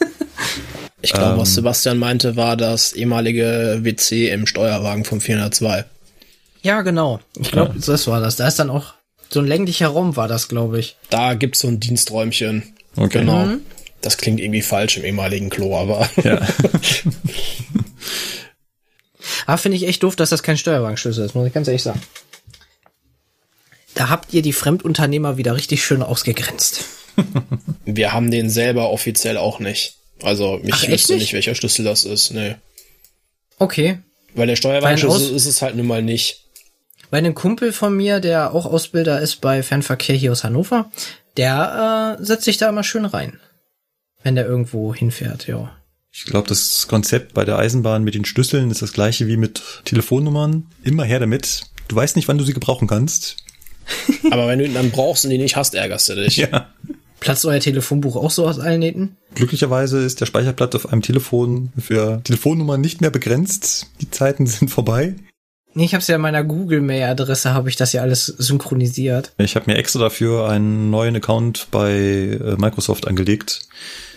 ich 1.01 1.13
glaube, 1.13 1.33
ähm, 1.33 1.39
was 1.39 1.55
Sebastian 1.55 1.97
meinte, 1.97 2.35
war 2.35 2.57
das 2.57 2.93
ehemalige 2.93 3.79
WC 3.81 4.29
im 4.29 4.45
Steuerwagen 4.45 5.05
vom 5.05 5.21
402. 5.21 5.85
Ja, 6.61 6.81
genau. 6.81 7.19
Ich 7.39 7.51
glaube, 7.51 7.73
ja. 7.75 7.81
das 7.85 8.07
war 8.07 8.19
das. 8.19 8.35
Da 8.35 8.47
ist 8.47 8.59
dann 8.59 8.69
auch 8.69 8.93
so 9.29 9.39
ein 9.39 9.47
länglicher 9.47 9.87
Raum 9.87 10.15
war 10.15 10.27
das, 10.27 10.47
glaube 10.47 10.79
ich. 10.79 10.97
Da 11.09 11.35
gibt's 11.35 11.59
so 11.59 11.67
ein 11.67 11.79
Diensträumchen. 11.79 12.73
Okay. 12.95 13.19
Genau. 13.19 13.45
Mhm. 13.45 13.61
Das 14.01 14.17
klingt 14.17 14.39
irgendwie 14.39 14.61
falsch 14.61 14.97
im 14.97 15.03
ehemaligen 15.03 15.49
Klo, 15.49 15.77
aber. 15.77 16.09
Ja. 16.23 16.39
ah, 19.45 19.57
finde 19.57 19.77
ich 19.77 19.87
echt 19.87 20.03
doof, 20.03 20.15
dass 20.15 20.29
das 20.29 20.43
kein 20.43 20.57
Steuerwagenschlüssel 20.57 21.25
ist, 21.25 21.35
muss 21.35 21.47
ich 21.47 21.53
ganz 21.53 21.67
ehrlich 21.67 21.83
sagen. 21.83 22.01
Da 23.93 24.09
habt 24.09 24.33
ihr 24.33 24.41
die 24.41 24.53
Fremdunternehmer 24.53 25.37
wieder 25.37 25.55
richtig 25.55 25.83
schön 25.83 26.01
ausgegrenzt. 26.01 26.85
Wir 27.85 28.13
haben 28.13 28.31
den 28.31 28.49
selber 28.49 28.89
offiziell 28.91 29.37
auch 29.37 29.59
nicht. 29.59 29.98
Also 30.23 30.59
ich 30.63 30.73
Ach, 30.73 30.87
wüsste 30.87 31.13
nicht? 31.13 31.21
nicht, 31.21 31.33
welcher 31.33 31.55
Schlüssel 31.55 31.85
das 31.85 32.03
ist. 32.05 32.31
Nee. 32.31 32.55
Okay. 33.57 33.99
Weil 34.35 34.47
der 34.47 34.55
Steuerwagenschlüssel 34.55 35.35
ist 35.35 35.45
es 35.45 35.61
halt 35.61 35.75
nun 35.75 35.87
mal 35.87 36.01
nicht. 36.01 36.45
Bei 37.11 37.17
einem 37.17 37.33
Kumpel 37.33 37.73
von 37.73 37.95
mir, 37.95 38.19
der 38.19 38.53
auch 38.53 38.65
Ausbilder 38.65 39.19
ist 39.19 39.41
bei 39.41 39.63
Fernverkehr 39.63 40.15
hier 40.15 40.31
aus 40.31 40.43
Hannover, 40.43 40.91
der 41.37 42.17
äh, 42.19 42.23
setzt 42.23 42.45
sich 42.45 42.57
da 42.57 42.69
immer 42.69 42.83
schön 42.83 43.05
rein, 43.05 43.39
wenn 44.21 44.35
der 44.35 44.45
irgendwo 44.45 44.93
hinfährt, 44.93 45.47
ja. 45.47 45.75
Ich 46.11 46.25
glaube, 46.25 46.47
das 46.47 46.87
Konzept 46.87 47.33
bei 47.33 47.45
der 47.45 47.57
Eisenbahn 47.57 48.03
mit 48.03 48.15
den 48.15 48.25
Schlüsseln 48.25 48.71
ist 48.71 48.81
das 48.81 48.93
gleiche 48.93 49.27
wie 49.27 49.37
mit 49.37 49.61
Telefonnummern. 49.85 50.65
Immer 50.83 51.03
her 51.03 51.19
damit. 51.19 51.63
Du 51.87 51.95
weißt 51.95 52.15
nicht, 52.15 52.27
wann 52.27 52.37
du 52.37 52.43
sie 52.43 52.53
gebrauchen 52.53 52.87
kannst. 52.87 53.37
Aber 54.31 54.47
wenn 54.47 54.59
du 54.59 54.65
ihn 54.65 54.73
dann 54.73 54.91
brauchst 54.91 55.23
und 55.23 55.31
die 55.31 55.37
nicht 55.37 55.55
hast, 55.55 55.75
ärgerst 55.75 56.09
du 56.09 56.15
dich. 56.15 56.37
Ja. 56.51 56.73
Platzt 57.19 57.45
euer 57.45 57.59
Telefonbuch 57.59 58.15
auch 58.15 58.31
so 58.31 58.47
aus 58.47 58.59
allen 58.59 58.79
Nähten? 58.79 59.17
Glücklicherweise 59.35 59.99
ist 59.99 60.21
der 60.21 60.25
Speicherplatz 60.25 60.75
auf 60.75 60.91
einem 60.91 61.01
Telefon 61.01 61.71
für 61.77 62.21
Telefonnummern 62.23 62.79
nicht 62.79 63.01
mehr 63.01 63.11
begrenzt. 63.11 63.87
Die 64.01 64.09
Zeiten 64.09 64.45
sind 64.47 64.69
vorbei. 64.69 65.15
Nee, 65.75 65.85
ich 65.85 65.93
habe 65.93 66.03
ja 66.07 66.15
in 66.15 66.21
meiner 66.21 66.43
Google-Mail-Adresse, 66.43 67.53
habe 67.53 67.69
ich 67.69 67.75
das 67.75 67.93
ja 67.93 68.01
alles 68.01 68.25
synchronisiert. 68.25 69.33
Ich 69.37 69.55
habe 69.55 69.69
mir 69.69 69.77
extra 69.77 69.99
dafür 69.99 70.49
einen 70.49 70.89
neuen 70.89 71.15
Account 71.15 71.67
bei 71.69 71.91
äh, 71.93 72.55
Microsoft 72.57 73.07
angelegt. 73.07 73.67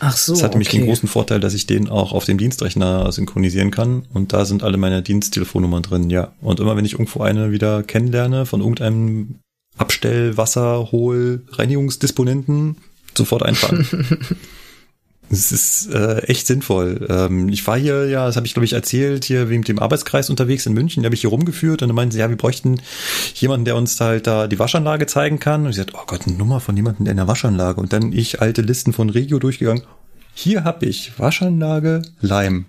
Ach 0.01 0.17
so. 0.17 0.33
Das 0.33 0.43
hat 0.43 0.53
nämlich 0.53 0.71
den 0.71 0.87
großen 0.87 1.09
Vorteil, 1.09 1.41
dass 1.41 1.53
ich 1.53 1.67
den 1.67 1.89
auch 1.89 2.13
auf 2.13 2.25
dem 2.25 2.39
Dienstrechner 2.39 3.13
synchronisieren 3.13 3.71
kann. 3.71 4.07
Und 4.15 4.33
da 4.33 4.47
sind 4.47 4.63
alle 4.63 4.79
meine 4.79 5.03
Diensttelefonnummern 5.03 5.83
drin, 5.83 6.09
ja. 6.09 6.33
Und 6.41 6.59
immer 6.59 6.77
wenn 6.77 6.87
ich 6.87 6.95
irgendwo 6.95 7.21
eine 7.21 7.53
wieder 7.53 7.83
kennenlerne 7.83 8.47
von 8.47 8.61
irgendeinem 8.61 9.41
Abstell, 9.77 10.37
Wasser, 10.39 10.91
Hohl, 10.91 11.45
Reinigungsdisponenten, 11.51 12.77
sofort 13.17 13.43
einfahren. 13.43 13.87
Es 15.33 15.51
ist 15.51 15.87
äh, 15.95 16.19
echt 16.25 16.47
sinnvoll. 16.47 17.07
Ähm, 17.09 17.49
ich 17.49 17.67
war 17.67 17.79
hier, 17.79 18.07
ja, 18.07 18.27
das 18.27 18.37
habe 18.37 18.47
ich 18.47 18.53
glaube 18.53 18.67
ich 18.67 18.75
erzählt, 18.75 19.25
hier 19.25 19.49
wegen 19.49 19.63
dem 19.63 19.79
Arbeitskreis 19.79 20.29
unterwegs 20.29 20.67
in 20.67 20.75
München, 20.75 21.03
da 21.03 21.07
habe 21.07 21.15
ich 21.15 21.23
hier 21.23 21.31
rumgeführt 21.31 21.81
und 21.81 21.89
dann 21.89 21.97
meinten 21.97 22.13
sie, 22.13 22.19
ja, 22.19 22.29
wir 22.29 22.37
bräuchten 22.37 22.83
jemanden, 23.37 23.65
der 23.65 23.77
uns 23.77 23.99
halt 23.99 24.27
da 24.27 24.47
die 24.47 24.59
Waschanlage 24.59 25.07
zeigen 25.07 25.39
kann. 25.39 25.65
Und 25.65 25.71
ich 25.71 25.77
sagte, 25.77 25.95
oh 25.97 26.05
Gott, 26.07 26.27
eine 26.27 26.37
Nummer 26.37 26.61
von 26.61 26.77
jemandem 26.77 27.07
in 27.07 27.17
der 27.17 27.29
Waschanlage. 27.29 27.81
Und 27.81 27.95
dann 27.95 28.13
ich 28.13 28.43
alte 28.43 28.61
Listen 28.61 28.93
von 28.93 29.09
Regio 29.09 29.39
durchgegangen. 29.39 29.85
Hier 30.35 30.65
habe 30.65 30.85
ich 30.85 31.19
Waschanlage 31.19 32.03
Leim. 32.21 32.67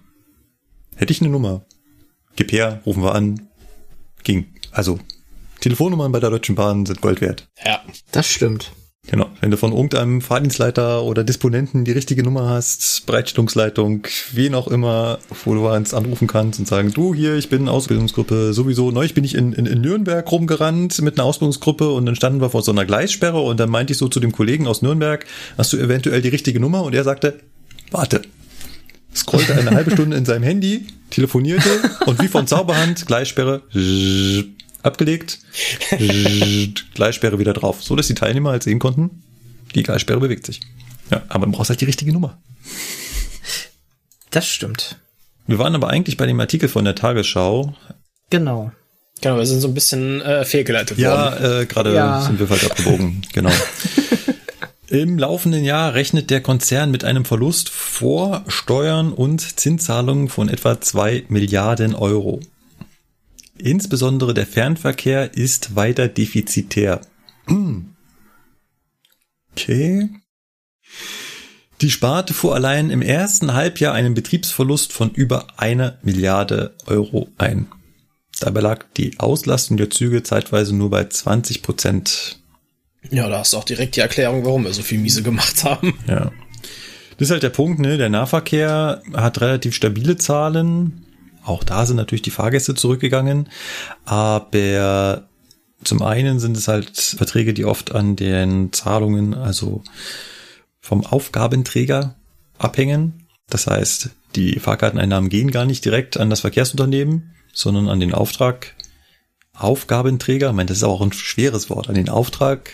Hätte 0.96 1.12
ich 1.12 1.20
eine 1.20 1.32
Nummer. 1.32 1.66
Gib 2.38 2.54
her, 2.54 2.82
rufen 2.86 3.04
wir 3.04 3.14
an. 3.14 3.42
Ging. 4.24 4.48
Also, 4.72 5.00
Telefonnummern 5.60 6.14
bei 6.14 6.22
der 6.22 6.30
Deutschen 6.30 6.56
Bahn 6.56 6.86
sind 6.86 7.02
Gold 7.02 7.20
wert. 7.20 7.50
Ja, 7.66 7.82
das 8.14 8.30
stimmt. 8.30 8.72
Genau, 9.06 9.30
wenn 9.42 9.52
du 9.52 9.58
von 9.58 9.74
irgendeinem 9.74 10.22
Fahrdienstleiter 10.22 11.04
oder 11.04 11.26
Disponenten 11.26 11.84
die 11.84 11.92
richtige 11.92 12.24
Nummer 12.24 12.48
hast, 12.48 13.06
Bereitstellungsleitung, 13.06 14.08
wen 14.32 14.56
auch 14.56 14.70
immer, 14.70 15.20
wo 15.44 15.54
du 15.54 15.68
eins 15.68 15.94
anrufen 15.94 16.26
kannst 16.26 16.60
und 16.60 16.70
sagen, 16.70 16.94
du 16.94 17.14
hier, 17.14 17.36
ich 17.36 17.50
bin 17.50 17.68
Ausbildungsgruppe 17.68 18.54
sowieso, 18.54 18.92
neulich 18.92 19.14
bin 19.14 19.26
ich 19.26 19.36
in, 19.36 19.52
in, 19.52 19.66
in 19.66 19.82
Nürnberg 19.82 20.32
rumgerannt 20.32 21.02
mit 21.02 21.20
einer 21.20 21.26
Ausbildungsgruppe 21.26 21.92
und 21.92 22.06
dann 22.06 22.16
standen 22.16 22.40
wir 22.40 22.50
vor 22.50 22.64
so 22.64 22.72
einer 22.72 22.86
Gleissperre 22.86 23.42
und 23.42 23.60
dann 23.60 23.70
meinte 23.70 23.92
ich 23.92 24.00
so 24.00 24.08
zu 24.08 24.22
dem 24.22 24.32
Kollegen 24.32 24.68
aus 24.68 24.82
Nürnberg, 24.82 25.26
hast 25.58 25.74
du 25.74 25.78
eventuell 25.78 26.22
die 26.22 26.30
richtige 26.30 26.62
Nummer? 26.62 26.84
Und 26.84 26.96
er 26.96 27.04
sagte, 27.04 27.40
warte. 27.92 28.22
Scrollte 29.14 29.54
eine 29.54 29.72
halbe 29.72 29.92
Stunde 29.92 30.16
in 30.18 30.26
seinem 30.26 30.44
Handy, 30.44 30.88
telefonierte 31.10 31.70
und 32.06 32.20
wie 32.22 32.28
von 32.30 32.48
Zauberhand, 32.48 33.06
Gleissperre, 33.06 33.62
abgelegt, 34.84 35.40
Gleissperre 36.94 37.40
wieder 37.40 37.54
drauf, 37.54 37.82
so 37.82 37.96
dass 37.96 38.08
die 38.08 38.16
Teilnehmer 38.16 38.52
halt 38.52 38.64
sehen 38.64 38.80
konnten, 38.80 39.24
die 39.74 39.84
Gleissperre 39.84 40.20
bewegt 40.20 40.46
sich. 40.46 40.62
Ja, 41.10 41.24
aber 41.30 41.48
man 41.48 41.52
braucht 41.52 41.70
halt 41.70 41.82
die 41.82 41.86
richtige 41.86 42.14
Nummer. 42.14 42.38
Das 44.30 44.48
stimmt. 44.48 44.98
Wir 45.48 45.60
waren 45.60 45.76
aber 45.76 45.90
eigentlich 45.90 46.18
bei 46.18 46.26
dem 46.26 46.40
Artikel 46.40 46.70
von 46.70 46.86
der 46.86 46.96
Tagesschau. 46.96 47.74
Genau. 48.30 48.72
Genau, 49.22 49.38
wir 49.38 49.46
sind 49.46 49.62
so 49.62 49.68
ein 49.68 49.74
bisschen 49.74 50.22
äh, 50.22 50.44
fehlgeleitet 50.44 50.98
worden. 50.98 51.04
Ja, 51.04 51.60
äh, 51.62 51.66
gerade 51.66 51.94
ja. 51.94 52.22
sind 52.22 52.40
wir 52.40 52.48
falsch 52.48 52.66
abgebogen. 52.66 53.22
genau. 53.34 53.52
Im 54.88 55.18
laufenden 55.18 55.64
Jahr 55.64 55.94
rechnet 55.94 56.30
der 56.30 56.42
Konzern 56.42 56.92
mit 56.92 57.04
einem 57.04 57.26
Verlust 57.26 57.70
vor 57.70 58.44
Steuern 58.48 59.12
und 59.12 59.60
Zinszahlungen 59.60 60.30
von 60.30 60.50
etwa 60.50 60.82
zwei 60.82 61.24
Milliarden 61.30 61.96
Euro. 61.96 62.42
Insbesondere 63.58 64.34
der 64.34 64.48
Fernverkehr 64.48 65.34
ist 65.36 65.76
weiter 65.76 66.08
defizitär. 66.08 67.02
Okay. 69.56 70.10
Die 71.82 71.92
Sparte 71.92 72.34
fuhr 72.34 72.56
allein 72.56 72.90
im 72.90 73.04
ersten 73.04 73.54
Halbjahr 73.54 73.94
einen 73.94 74.16
Betriebsverlust 74.16 74.92
von 74.92 75.12
über 75.12 75.46
einer 75.58 76.00
Milliarde 76.02 76.74
Euro 76.88 77.30
ein. 77.38 77.68
Dabei 78.40 78.62
lag 78.62 78.86
die 78.98 79.20
Auslastung 79.20 79.78
der 79.78 79.90
Züge 79.90 80.24
zeitweise 80.24 80.76
nur 80.76 80.90
bei 80.90 81.04
20 81.06 81.62
Prozent. 81.62 82.40
Ja, 83.12 83.30
da 83.30 83.40
hast 83.40 83.54
du 83.54 83.58
auch 83.58 83.64
direkt 83.64 83.96
die 83.96 84.00
Erklärung, 84.00 84.46
warum 84.46 84.64
wir 84.64 84.74
so 84.74 84.82
viel 84.82 85.00
Miese 85.00 85.24
gemacht 85.24 85.64
haben. 85.64 85.94
Ja. 86.08 86.32
Das 87.18 87.28
ist 87.28 87.32
halt 87.32 87.44
der 87.44 87.50
Punkt, 87.50 87.80
ne? 87.80 87.98
Der 87.98 88.10
Nahverkehr 88.10 89.04
hat 89.14 89.42
relativ 89.42 89.76
stabile 89.76 90.18
Zahlen, 90.18 91.03
Auch 91.46 91.64
da 91.64 91.86
sind 91.86 91.98
natürlich 91.98 92.22
die 92.22 92.32
Fahrgäste 92.32 92.76
zurückgegangen, 92.76 93.50
aber 94.06 95.28
zum 95.84 96.02
einen 96.02 96.40
sind 96.40 96.56
es 96.56 96.68
halt 96.68 96.98
Verträge, 96.98 97.54
die 97.54 97.66
oft 97.66 97.94
an 97.94 98.16
den 98.16 98.72
Zahlungen, 98.72 99.34
also 99.34 99.84
vom 100.80 101.06
Aufgabenträger 101.06 102.16
abhängen. 102.58 103.28
Das 103.50 103.68
heißt, 103.68 104.12
die 104.36 104.60
Fahrkarteneinnahmen 104.60 105.30
gehen 105.30 105.52
gar 105.52 105.66
nicht 105.66 105.84
direkt 105.84 106.18
an 106.18 106.30
das 106.30 106.42
Verkehrsunternehmen, 106.42 107.34
sondern 107.54 107.90
an 107.90 108.00
den 108.00 108.14
Auftrag. 108.14 108.76
Aufgabenträger, 109.54 110.50
ich 110.50 110.56
meine, 110.56 110.68
das 110.68 110.78
ist 110.78 110.84
auch 110.84 111.02
ein 111.02 111.12
schweres 111.12 111.70
Wort, 111.70 111.88
an 111.88 111.96
den 111.96 112.10
Auftrag, 112.10 112.72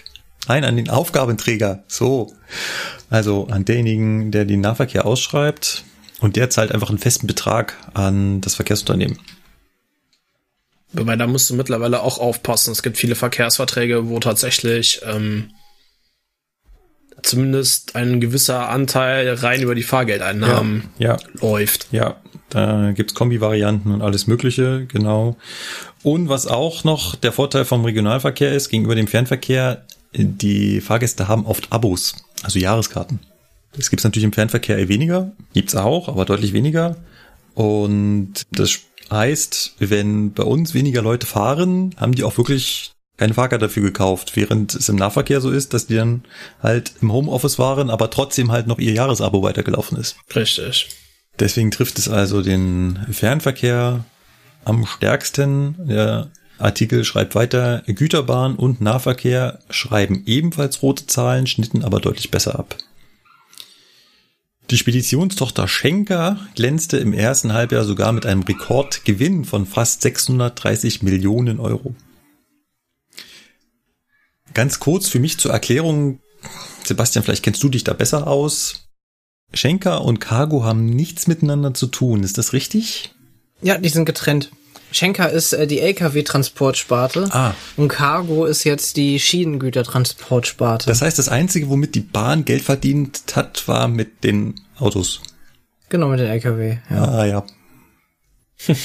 nein, 0.48 0.64
an 0.64 0.78
den 0.78 0.90
Aufgabenträger, 0.90 1.84
so. 1.88 2.34
Also 3.10 3.48
an 3.48 3.66
denjenigen, 3.66 4.32
der 4.32 4.46
den 4.46 4.62
Nahverkehr 4.62 5.06
ausschreibt 5.06 5.84
und 6.22 6.36
der 6.36 6.50
zahlt 6.50 6.72
einfach 6.72 6.90
einen 6.90 6.98
festen 6.98 7.28
Betrag 7.28 7.76
an 7.94 8.42
das 8.42 8.56
Verkehrsunternehmen. 8.56 9.20
Wobei, 10.92 11.16
da 11.16 11.28
musst 11.28 11.50
du 11.50 11.56
mittlerweile 11.56 12.02
auch 12.02 12.18
aufpassen. 12.18 12.72
Es 12.72 12.82
gibt 12.82 12.98
viele 12.98 13.16
Verkehrsverträge, 13.16 14.10
wo 14.10 14.20
tatsächlich 14.20 15.02
ähm, 15.06 15.52
zumindest 17.22 17.96
ein 17.96 18.20
gewisser 18.20 18.70
Anteil 18.70 19.34
rein 19.36 19.62
über 19.62 19.76
die 19.76 19.84
Fahrgeldeinnahmen 19.84 20.90
ja, 20.98 21.16
ja. 21.16 21.18
läuft. 21.42 21.88
Ja, 21.92 22.18
da 22.50 22.92
gibt's 22.92 23.14
Kombi-Varianten 23.14 23.92
und 23.92 24.02
alles 24.02 24.26
Mögliche, 24.26 24.86
genau. 24.88 25.38
Und 26.02 26.30
was 26.30 26.48
auch 26.48 26.84
noch 26.84 27.16
der 27.16 27.32
Vorteil 27.32 27.66
vom 27.66 27.86
Regionalverkehr 27.86 28.54
ist 28.54 28.70
gegenüber 28.70 28.96
dem 28.96 29.08
Fernverkehr, 29.08 29.86
die 30.14 30.82
Fahrgäste 30.82 31.28
haben 31.28 31.46
oft 31.46 31.72
Abos, 31.72 32.16
also 32.42 32.58
Jahreskarten. 32.58 33.20
Das 33.76 33.90
gibt's 33.90 34.04
natürlich 34.04 34.26
im 34.26 34.34
Fernverkehr 34.34 34.78
eher 34.78 34.90
weniger, 34.90 35.32
gibt's 35.54 35.76
auch, 35.76 36.08
aber 36.10 36.26
deutlich 36.26 36.54
weniger. 36.54 36.98
Und 37.54 38.46
das 38.52 38.80
heißt, 39.12 39.76
wenn 39.80 40.34
bei 40.34 40.44
uns 40.44 40.74
weniger 40.74 41.02
Leute 41.02 41.28
fahren, 41.28 41.96
haben 41.98 42.14
die 42.14 42.24
auch 42.24 42.38
wirklich 42.38 42.94
keine 43.18 43.34
Fahrkarte 43.34 43.66
dafür 43.66 43.84
gekauft, 43.84 44.36
während 44.36 44.74
es 44.76 44.88
im 44.88 44.96
Nahverkehr 44.96 45.42
so 45.42 45.52
ist, 45.52 45.74
dass 45.74 45.88
die 45.88 45.96
dann 45.96 46.24
halt 46.64 46.94
im 47.02 47.12
Homeoffice 47.12 47.60
waren, 47.60 47.90
aber 47.90 48.10
trotzdem 48.10 48.52
halt 48.52 48.66
noch 48.66 48.80
ihr 48.80 48.94
Jahresabo 48.94 49.44
weitergelaufen 49.44 49.98
ist. 49.98 50.16
Richtig. 50.34 50.88
Deswegen 51.38 51.72
trifft 51.72 52.00
es 52.00 52.08
also 52.08 52.42
den 52.42 52.98
Fernverkehr 53.12 54.06
am 54.64 54.86
stärksten. 54.86 55.76
Der 55.88 56.32
Artikel 56.58 57.04
schreibt 57.04 57.36
weiter, 57.36 57.84
Güterbahn 57.88 58.56
und 58.56 58.80
Nahverkehr 58.82 59.60
schreiben 59.70 60.24
ebenfalls 60.26 60.82
rote 60.82 61.08
Zahlen, 61.08 61.48
schnitten 61.48 61.84
aber 61.84 62.00
deutlich 62.00 62.32
besser 62.32 62.58
ab. 62.58 62.76
Die 64.70 64.78
Speditionstochter 64.78 65.68
Schenker 65.68 66.48
glänzte 66.54 66.98
im 66.98 67.12
ersten 67.12 67.54
Halbjahr 67.54 67.86
sogar 67.86 68.12
mit 68.12 68.28
einem 68.28 68.44
Rekordgewinn 68.44 69.44
von 69.44 69.66
fast 69.66 70.04
630 70.04 71.02
Millionen 71.02 71.60
Euro. 71.60 71.96
Ganz 74.54 74.80
kurz 74.80 75.08
für 75.08 75.20
mich 75.20 75.40
zur 75.40 75.52
Erklärung, 75.52 76.20
Sebastian, 76.84 77.24
vielleicht 77.24 77.44
kennst 77.44 77.64
du 77.64 77.70
dich 77.70 77.84
da 77.84 77.94
besser 77.94 78.28
aus. 78.28 78.90
Schenker 79.54 80.04
und 80.04 80.20
Cargo 80.20 80.64
haben 80.64 80.86
nichts 80.86 81.26
miteinander 81.26 81.74
zu 81.74 81.88
tun, 81.88 82.22
ist 82.24 82.38
das 82.38 82.54
richtig? 82.54 83.16
Ja, 83.62 83.80
die 83.80 83.90
sind 83.90 84.06
getrennt. 84.06 84.52
Schenker 84.92 85.30
ist 85.30 85.54
äh, 85.54 85.68
die 85.68 85.80
Lkw-Transportsparte 85.80 87.30
Ah. 87.32 87.54
und 87.78 87.88
Cargo 87.90 88.46
ist 88.46 88.64
jetzt 88.64 88.98
die 88.98 89.20
Schienengütertransportsparte. 89.20 90.88
Das 90.88 91.02
heißt, 91.02 91.20
das 91.20 91.30
Einzige, 91.30 91.70
womit 91.70 91.96
die 91.96 92.00
Bahn 92.00 92.46
Geld 92.46 92.64
verdient 92.64 93.22
hat, 93.36 93.68
war 93.68 93.88
mit 93.88 94.24
den 94.24 94.60
Autos. 94.78 95.22
genau 95.90 96.08
mit 96.10 96.20
den 96.20 96.28
Lkw. 96.28 96.78
Ja. 96.90 97.04
Ah 97.06 97.26
ja. 97.26 97.46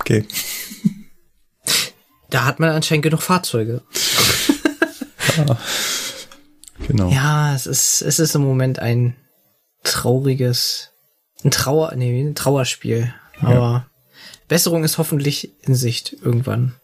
okay. 0.00 0.24
Da 2.30 2.44
hat 2.44 2.58
man 2.60 2.70
anscheinend 2.70 3.04
genug 3.04 3.22
Fahrzeuge. 3.22 3.82
Genau. 6.86 7.10
Ja, 7.10 7.54
es 7.54 7.66
ist 7.66 8.02
es 8.02 8.18
ist 8.18 8.34
im 8.34 8.42
Moment 8.42 8.78
ein 8.78 9.16
trauriges, 9.82 10.90
ein 11.44 11.50
Trauer, 11.50 11.92
nee, 11.96 12.20
ein 12.20 12.34
Trauerspiel. 12.34 13.12
Aber 13.40 13.86
Besserung 14.48 14.84
ist 14.84 14.98
hoffentlich 14.98 15.52
in 15.62 15.74
Sicht 15.74 16.16
irgendwann. 16.22 16.74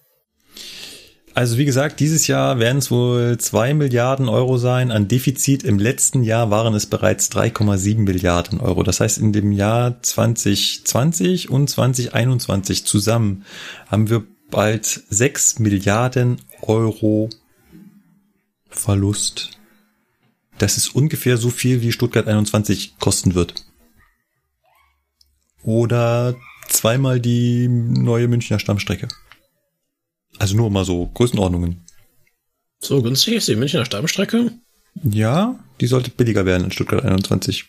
Also 1.34 1.56
wie 1.56 1.64
gesagt, 1.64 2.00
dieses 2.00 2.26
Jahr 2.26 2.58
werden 2.58 2.78
es 2.78 2.90
wohl 2.90 3.38
zwei 3.38 3.72
Milliarden 3.72 4.28
Euro 4.28 4.58
sein. 4.58 4.90
An 4.90 5.08
Defizit 5.08 5.62
im 5.62 5.78
letzten 5.78 6.22
Jahr 6.24 6.50
waren 6.50 6.74
es 6.74 6.86
bereits 6.86 7.30
3,7 7.30 8.00
Milliarden 8.00 8.60
Euro. 8.60 8.82
Das 8.82 9.00
heißt, 9.00 9.16
in 9.16 9.32
dem 9.32 9.50
Jahr 9.50 10.02
2020 10.02 11.48
und 11.48 11.70
2021 11.70 12.84
zusammen 12.84 13.44
haben 13.86 14.10
wir 14.10 14.24
bald 14.50 14.84
6 14.84 15.58
Milliarden 15.60 16.36
Euro 16.60 17.30
Verlust. 18.68 19.50
Das 20.58 20.76
ist 20.76 20.94
ungefähr 20.94 21.38
so 21.38 21.48
viel, 21.48 21.80
wie 21.80 21.92
Stuttgart 21.92 22.28
21 22.28 22.98
kosten 22.98 23.34
wird. 23.34 23.64
Oder 25.62 26.36
zweimal 26.72 27.20
die 27.20 27.68
neue 27.68 28.28
Münchner 28.28 28.58
Stammstrecke. 28.58 29.08
Also 30.38 30.56
nur 30.56 30.70
mal 30.70 30.84
so 30.84 31.06
Größenordnungen. 31.06 31.84
So 32.80 33.02
günstig 33.02 33.34
ist 33.34 33.48
die 33.48 33.56
Münchner 33.56 33.84
Stammstrecke? 33.84 34.52
Ja, 35.02 35.58
die 35.80 35.86
sollte 35.86 36.10
billiger 36.10 36.44
werden 36.44 36.64
in 36.64 36.70
Stuttgart 36.72 37.04
21. 37.04 37.66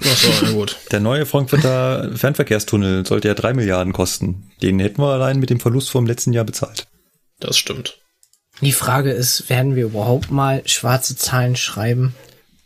Achso, 0.00 0.28
na 0.42 0.52
gut. 0.52 0.76
Der 0.90 1.00
neue 1.00 1.26
Frankfurter 1.26 2.16
Fernverkehrstunnel 2.16 3.06
sollte 3.06 3.28
ja 3.28 3.34
drei 3.34 3.52
Milliarden 3.52 3.92
kosten. 3.92 4.50
Den 4.62 4.78
hätten 4.80 5.02
wir 5.02 5.12
allein 5.12 5.38
mit 5.38 5.50
dem 5.50 5.60
Verlust 5.60 5.90
vom 5.90 6.06
letzten 6.06 6.32
Jahr 6.32 6.44
bezahlt. 6.44 6.86
Das 7.38 7.56
stimmt. 7.56 7.98
Die 8.62 8.72
Frage 8.72 9.12
ist, 9.12 9.50
werden 9.50 9.76
wir 9.76 9.84
überhaupt 9.84 10.30
mal 10.30 10.62
schwarze 10.66 11.16
Zahlen 11.16 11.56
schreiben? 11.56 12.14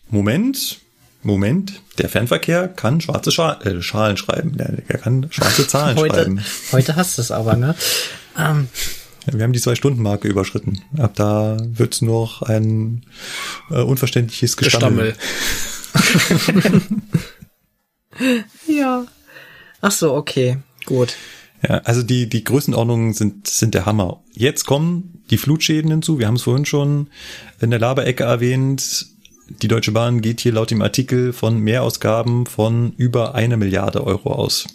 Moment, 0.08 0.78
Moment. 1.22 1.82
Der 1.98 2.08
Fernverkehr 2.08 2.68
kann 2.68 3.00
schwarze 3.00 3.30
Scha 3.30 3.60
äh, 3.62 3.82
Schalen 3.82 4.16
schreiben. 4.16 4.56
Der, 4.56 4.72
der 4.72 4.98
kann 4.98 5.26
schwarze 5.30 5.66
Zahlen 5.66 5.96
Heute, 5.98 6.14
schreiben. 6.16 6.40
heute 6.72 6.96
hast 6.96 7.18
du 7.18 7.22
es 7.22 7.30
aber, 7.30 7.56
ne? 7.56 7.74
Ähm, 8.38 8.68
Ja, 9.26 9.34
wir 9.36 9.44
haben 9.44 9.52
die 9.52 9.60
zwei-Stunden-Marke 9.60 10.28
überschritten. 10.28 10.80
Ab 10.96 11.12
da 11.16 11.58
wird's 11.60 12.00
noch 12.00 12.40
ein 12.42 13.02
äh, 13.70 13.82
unverständliches 13.82 14.56
Gestammel. 14.56 15.14
Gestammel. 15.92 16.82
ja. 18.66 19.04
Ach 19.82 19.92
so, 19.92 20.14
okay, 20.14 20.58
gut. 20.86 21.16
Ja, 21.66 21.78
also 21.78 22.02
die, 22.02 22.28
die 22.28 22.44
Größenordnungen 22.44 23.12
sind, 23.12 23.46
sind 23.46 23.74
der 23.74 23.84
Hammer. 23.84 24.22
Jetzt 24.32 24.64
kommen 24.64 25.22
die 25.30 25.36
Flutschäden 25.36 25.90
hinzu. 25.90 26.18
Wir 26.18 26.26
haben 26.26 26.36
es 26.36 26.42
vorhin 26.42 26.64
schon 26.64 27.08
in 27.60 27.70
der 27.70 27.78
Laberecke 27.78 28.24
erwähnt. 28.24 29.06
Die 29.62 29.68
Deutsche 29.68 29.92
Bahn 29.92 30.20
geht 30.20 30.40
hier 30.40 30.52
laut 30.52 30.70
dem 30.70 30.80
Artikel 30.82 31.32
von 31.32 31.58
Mehrausgaben 31.58 32.46
von 32.46 32.92
über 32.96 33.34
eine 33.34 33.56
Milliarde 33.56 34.04
Euro 34.06 34.32
aus. 34.32 34.66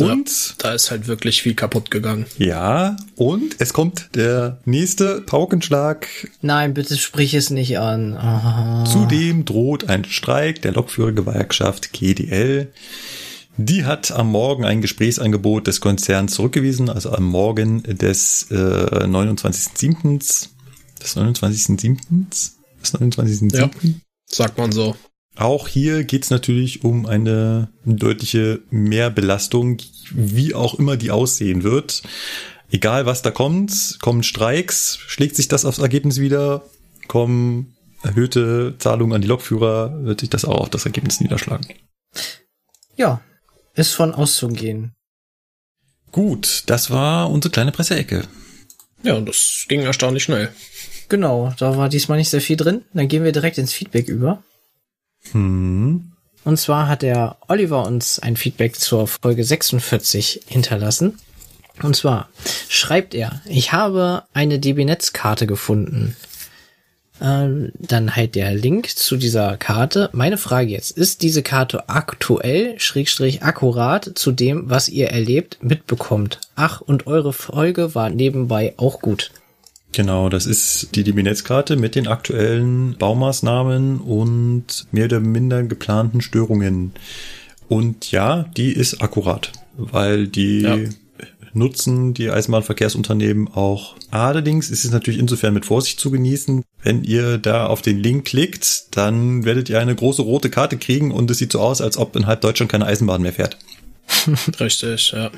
Und 0.00 0.54
Da 0.58 0.72
ist 0.72 0.90
halt 0.90 1.08
wirklich 1.08 1.42
viel 1.42 1.54
kaputt 1.54 1.90
gegangen. 1.90 2.24
ja, 2.38 2.96
und 3.16 3.56
es 3.58 3.74
kommt 3.74 4.08
der 4.14 4.58
nächste 4.64 5.20
Paukenschlag. 5.20 6.06
Nein, 6.40 6.72
bitte 6.72 6.96
sprich 6.96 7.34
es 7.34 7.50
nicht 7.50 7.78
an. 7.78 8.14
Ah. 8.14 8.84
Zudem 8.90 9.44
droht 9.44 9.90
ein 9.90 10.06
Streik 10.06 10.62
der 10.62 10.72
Lokführergewerkschaft 10.72 11.92
GDL. 11.92 12.72
Die 13.58 13.84
hat 13.84 14.10
am 14.10 14.30
Morgen 14.30 14.64
ein 14.64 14.80
Gesprächsangebot 14.80 15.66
des 15.66 15.82
Konzerns 15.82 16.32
zurückgewiesen, 16.32 16.88
also 16.88 17.12
am 17.12 17.24
Morgen 17.24 17.82
des 17.82 18.46
äh, 18.50 18.54
29.07. 18.54 20.48
Des 21.02 21.16
29.07. 21.16 22.52
Des 22.80 22.94
29.07. 22.94 23.56
Ja. 23.56 23.70
Sagt 24.26 24.58
man 24.58 24.72
so. 24.72 24.96
Auch 25.36 25.68
hier 25.68 26.04
geht's 26.04 26.30
natürlich 26.30 26.84
um 26.84 27.06
eine 27.06 27.68
deutliche 27.84 28.60
Mehrbelastung, 28.70 29.78
wie 30.10 30.54
auch 30.54 30.74
immer 30.78 30.96
die 30.96 31.10
aussehen 31.10 31.62
wird. 31.62 32.02
Egal 32.70 33.06
was 33.06 33.22
da 33.22 33.30
kommt, 33.30 33.98
kommen 34.00 34.22
Streiks, 34.22 34.98
schlägt 35.06 35.36
sich 35.36 35.48
das 35.48 35.64
aufs 35.64 35.78
Ergebnis 35.78 36.20
wieder, 36.20 36.64
kommen 37.08 37.74
erhöhte 38.02 38.76
Zahlungen 38.78 39.14
an 39.14 39.22
die 39.22 39.28
Lokführer, 39.28 40.04
wird 40.04 40.20
sich 40.20 40.30
das 40.30 40.44
auch 40.44 40.60
auf 40.60 40.70
das 40.70 40.86
Ergebnis 40.86 41.20
niederschlagen. 41.20 41.66
Ja, 42.96 43.20
ist 43.74 43.92
von 43.92 44.14
auszugehen. 44.14 44.92
Gut, 46.12 46.64
das 46.66 46.90
war 46.90 47.30
unsere 47.30 47.52
kleine 47.52 47.72
Presseecke. 47.72 48.24
Ja, 49.02 49.14
und 49.14 49.26
das 49.26 49.64
ging 49.68 49.80
erstaunlich 49.80 50.24
schnell. 50.24 50.52
Genau, 51.10 51.52
da 51.58 51.76
war 51.76 51.88
diesmal 51.88 52.18
nicht 52.18 52.30
sehr 52.30 52.40
viel 52.40 52.56
drin. 52.56 52.82
Dann 52.94 53.08
gehen 53.08 53.24
wir 53.24 53.32
direkt 53.32 53.58
ins 53.58 53.72
Feedback 53.72 54.08
über. 54.08 54.42
Hm. 55.32 56.12
Und 56.44 56.56
zwar 56.56 56.88
hat 56.88 57.02
der 57.02 57.36
Oliver 57.48 57.84
uns 57.84 58.20
ein 58.20 58.36
Feedback 58.36 58.76
zur 58.76 59.06
Folge 59.06 59.44
46 59.44 60.42
hinterlassen. 60.46 61.18
Und 61.82 61.96
zwar 61.96 62.28
schreibt 62.68 63.14
er, 63.14 63.42
ich 63.44 63.72
habe 63.72 64.22
eine 64.32 64.60
DB-Netz-Karte 64.60 65.46
gefunden. 65.48 66.16
Ähm, 67.20 67.72
dann 67.74 68.14
halt 68.14 68.36
der 68.36 68.54
Link 68.54 68.88
zu 68.88 69.16
dieser 69.16 69.56
Karte. 69.56 70.10
Meine 70.12 70.38
Frage 70.38 70.70
jetzt, 70.70 70.92
ist 70.92 71.22
diese 71.22 71.42
Karte 71.42 71.88
aktuell, 71.88 72.78
schrägstrich 72.78 73.42
akkurat 73.42 74.12
zu 74.14 74.30
dem, 74.30 74.70
was 74.70 74.88
ihr 74.88 75.08
erlebt, 75.08 75.58
mitbekommt? 75.60 76.38
Ach, 76.54 76.80
und 76.80 77.08
eure 77.08 77.32
Folge 77.32 77.96
war 77.96 78.10
nebenbei 78.10 78.74
auch 78.76 79.00
gut. 79.00 79.32
Genau, 79.92 80.28
das 80.28 80.46
ist 80.46 80.94
die 80.94 81.02
DB-Netzkarte 81.02 81.76
mit 81.76 81.94
den 81.96 82.06
aktuellen 82.06 82.96
Baumaßnahmen 82.96 83.98
und 84.00 84.86
mehr 84.92 85.06
oder 85.06 85.20
minder 85.20 85.62
geplanten 85.64 86.20
Störungen. 86.20 86.92
Und 87.68 88.10
ja, 88.12 88.44
die 88.56 88.72
ist 88.72 89.02
akkurat, 89.02 89.50
weil 89.76 90.28
die 90.28 90.60
Ja. 90.60 90.76
nutzen 91.54 92.14
die 92.14 92.30
Eisenbahnverkehrsunternehmen 92.30 93.48
auch. 93.48 93.96
Allerdings 94.12 94.70
ist 94.70 94.84
es 94.84 94.92
natürlich 94.92 95.18
insofern 95.18 95.54
mit 95.54 95.64
Vorsicht 95.66 95.98
zu 95.98 96.12
genießen. 96.12 96.62
Wenn 96.82 97.02
ihr 97.02 97.38
da 97.38 97.66
auf 97.66 97.82
den 97.82 97.98
Link 97.98 98.26
klickt, 98.26 98.96
dann 98.96 99.44
werdet 99.44 99.68
ihr 99.68 99.80
eine 99.80 99.94
große 99.96 100.22
rote 100.22 100.50
Karte 100.50 100.78
kriegen 100.78 101.10
und 101.10 101.28
es 101.32 101.38
sieht 101.38 101.50
so 101.52 101.58
aus, 101.60 101.80
als 101.80 101.96
ob 101.96 102.14
in 102.14 102.26
halb 102.26 102.40
Deutschland 102.42 102.70
keine 102.70 102.86
Eisenbahn 102.86 103.22
mehr 103.22 103.32
fährt. 103.32 103.58
Richtig, 104.60 105.12
ja. 105.12 105.30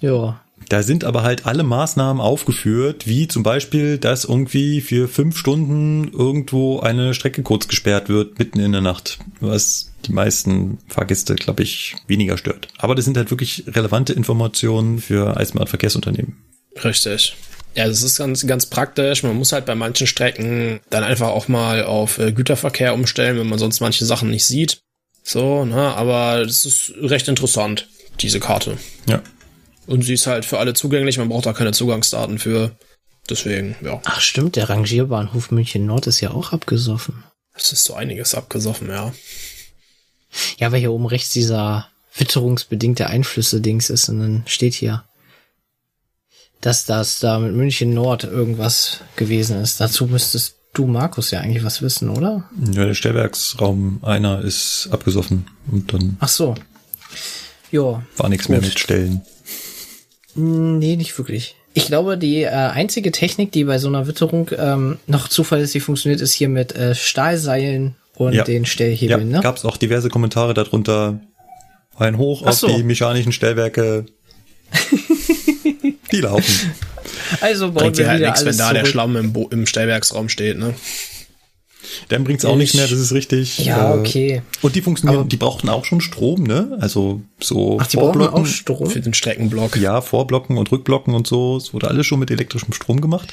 Ja. 0.00 0.40
Da 0.68 0.82
sind 0.82 1.04
aber 1.04 1.22
halt 1.22 1.46
alle 1.46 1.62
Maßnahmen 1.62 2.20
aufgeführt, 2.20 3.06
wie 3.06 3.28
zum 3.28 3.42
Beispiel, 3.42 3.98
dass 3.98 4.24
irgendwie 4.24 4.80
für 4.80 5.08
fünf 5.08 5.36
Stunden 5.38 6.12
irgendwo 6.12 6.80
eine 6.80 7.14
Strecke 7.14 7.42
kurz 7.42 7.68
gesperrt 7.68 8.08
wird, 8.08 8.38
mitten 8.38 8.60
in 8.60 8.72
der 8.72 8.80
Nacht, 8.80 9.18
was 9.40 9.92
die 10.06 10.12
meisten 10.12 10.78
Fahrgäste, 10.88 11.34
glaube 11.34 11.62
ich, 11.62 11.96
weniger 12.06 12.36
stört. 12.36 12.68
Aber 12.78 12.94
das 12.94 13.04
sind 13.04 13.16
halt 13.16 13.30
wirklich 13.30 13.64
relevante 13.68 14.12
Informationen 14.12 15.00
für 15.00 15.36
Eisenbahnverkehrsunternehmen. 15.36 16.36
Richtig. 16.82 17.36
Ja, 17.74 17.88
das 17.88 18.02
ist 18.02 18.18
ganz, 18.18 18.46
ganz 18.46 18.66
praktisch. 18.66 19.22
Man 19.22 19.36
muss 19.36 19.52
halt 19.52 19.66
bei 19.66 19.74
manchen 19.74 20.06
Strecken 20.06 20.80
dann 20.90 21.02
einfach 21.02 21.28
auch 21.28 21.48
mal 21.48 21.84
auf 21.84 22.18
äh, 22.18 22.32
Güterverkehr 22.32 22.94
umstellen, 22.94 23.38
wenn 23.38 23.48
man 23.48 23.58
sonst 23.58 23.80
manche 23.80 24.04
Sachen 24.04 24.30
nicht 24.30 24.44
sieht. 24.44 24.78
So, 25.22 25.64
ne, 25.64 25.94
aber 25.96 26.44
das 26.44 26.66
ist 26.66 26.92
recht 27.00 27.28
interessant, 27.28 27.88
diese 28.20 28.40
Karte. 28.40 28.76
Ja. 29.08 29.22
Und 29.86 30.02
sie 30.02 30.14
ist 30.14 30.26
halt 30.26 30.44
für 30.44 30.58
alle 30.58 30.74
zugänglich, 30.74 31.18
man 31.18 31.28
braucht 31.28 31.46
da 31.46 31.52
keine 31.52 31.72
Zugangsdaten 31.72 32.38
für. 32.38 32.76
Deswegen, 33.28 33.76
ja, 33.82 34.00
Ach 34.04 34.20
stimmt, 34.20 34.56
der 34.56 34.68
Rangierbahnhof 34.68 35.50
München 35.50 35.86
Nord 35.86 36.06
ist 36.06 36.20
ja 36.20 36.30
auch 36.32 36.52
abgesoffen. 36.52 37.24
es 37.54 37.72
ist 37.72 37.84
so 37.84 37.94
einiges 37.94 38.34
abgesoffen, 38.34 38.88
ja. 38.88 39.12
Ja, 40.58 40.72
weil 40.72 40.80
hier 40.80 40.92
oben 40.92 41.06
rechts 41.06 41.30
dieser 41.30 41.88
witterungsbedingte 42.16 43.06
Einflüsse-Dings 43.06 43.90
ist 43.90 44.08
und 44.08 44.20
dann 44.20 44.42
steht 44.46 44.74
hier, 44.74 45.04
dass 46.60 46.84
das 46.84 47.18
da 47.18 47.38
mit 47.38 47.54
München 47.54 47.94
Nord 47.94 48.24
irgendwas 48.24 49.00
gewesen 49.16 49.60
ist. 49.60 49.80
Dazu 49.80 50.06
müsstest 50.06 50.56
du, 50.72 50.86
Markus, 50.86 51.30
ja 51.30 51.40
eigentlich 51.40 51.64
was 51.64 51.82
wissen, 51.82 52.08
oder? 52.10 52.48
Ja, 52.72 52.84
der 52.84 52.94
Stellwerksraum 52.94 54.00
einer 54.02 54.42
ist 54.42 54.88
abgesoffen 54.90 55.46
und 55.70 55.92
dann 55.92 56.16
Ach 56.20 56.28
so. 56.28 56.54
Ja. 57.70 58.02
war 58.16 58.28
nichts 58.28 58.48
mehr 58.48 58.60
mit 58.60 58.78
Stellen. 58.78 59.22
Nee, 60.34 60.96
nicht 60.96 61.16
wirklich. 61.18 61.54
Ich 61.74 61.86
glaube, 61.86 62.16
die 62.18 62.42
äh, 62.42 62.48
einzige 62.50 63.10
Technik, 63.12 63.50
die 63.52 63.64
bei 63.64 63.78
so 63.78 63.88
einer 63.88 64.06
Witterung 64.06 64.50
ähm, 64.56 64.98
noch 65.06 65.28
zuverlässig 65.28 65.82
funktioniert, 65.82 66.20
ist 66.20 66.32
hier 66.32 66.48
mit 66.48 66.74
äh, 66.76 66.94
Stahlseilen 66.94 67.96
und 68.14 68.32
Ja. 68.32 68.44
den 68.44 68.62
Ja, 68.62 68.68
Stellhebeln, 68.68 69.28
ne? 69.28 69.40
gab 69.40 69.56
es 69.56 69.64
auch 69.64 69.76
diverse 69.76 70.08
Kommentare 70.08 70.54
darunter. 70.54 71.20
Ein 71.96 72.18
Hoch 72.18 72.42
Ach 72.44 72.48
auf 72.50 72.54
so. 72.54 72.66
die 72.68 72.82
mechanischen 72.84 73.32
Stellwerke. 73.32 74.06
die 76.12 76.20
laufen. 76.20 76.72
Also 77.40 77.66
bauen 77.72 77.84
Bringt 77.84 77.98
wir 77.98 78.08
halt 78.08 78.18
wieder 78.20 78.28
nichts, 78.30 78.44
wenn 78.44 78.56
da 78.56 78.72
der 78.72 78.82
zurück. 78.82 78.92
Schlamm 78.92 79.16
im, 79.16 79.32
Bo 79.32 79.48
im 79.50 79.66
Stellwerksraum 79.66 80.28
steht, 80.28 80.58
ne? 80.58 80.74
Dann 82.08 82.24
bringt's 82.24 82.44
auch 82.44 82.56
nicht 82.56 82.74
mehr, 82.74 82.86
das 82.86 82.98
ist 82.98 83.12
richtig. 83.12 83.58
Ja, 83.58 83.94
Äh, 83.94 83.98
okay. 83.98 84.42
Und 84.62 84.74
die 84.76 84.82
funktionieren, 84.82 85.20
Aber- 85.20 85.28
die 85.28 85.36
brauchten 85.36 85.68
auch 85.68 85.84
schon 85.84 86.00
Strom, 86.00 86.42
ne? 86.42 86.76
Also 86.80 87.20
so 87.40 87.78
Ach, 87.80 87.86
die 87.86 87.96
Vorblocken. 87.96 88.42
auch 88.42 88.46
Strom? 88.46 88.88
Für 88.90 89.00
den 89.00 89.14
Streckenblock. 89.14 89.76
Ja, 89.76 90.00
Vorblocken 90.00 90.56
und 90.58 90.70
Rückblocken 90.72 91.14
und 91.14 91.26
so. 91.26 91.56
Es 91.56 91.72
wurde 91.74 91.88
alles 91.88 92.06
schon 92.06 92.18
mit 92.20 92.30
elektrischem 92.30 92.72
Strom 92.72 93.00
gemacht. 93.00 93.32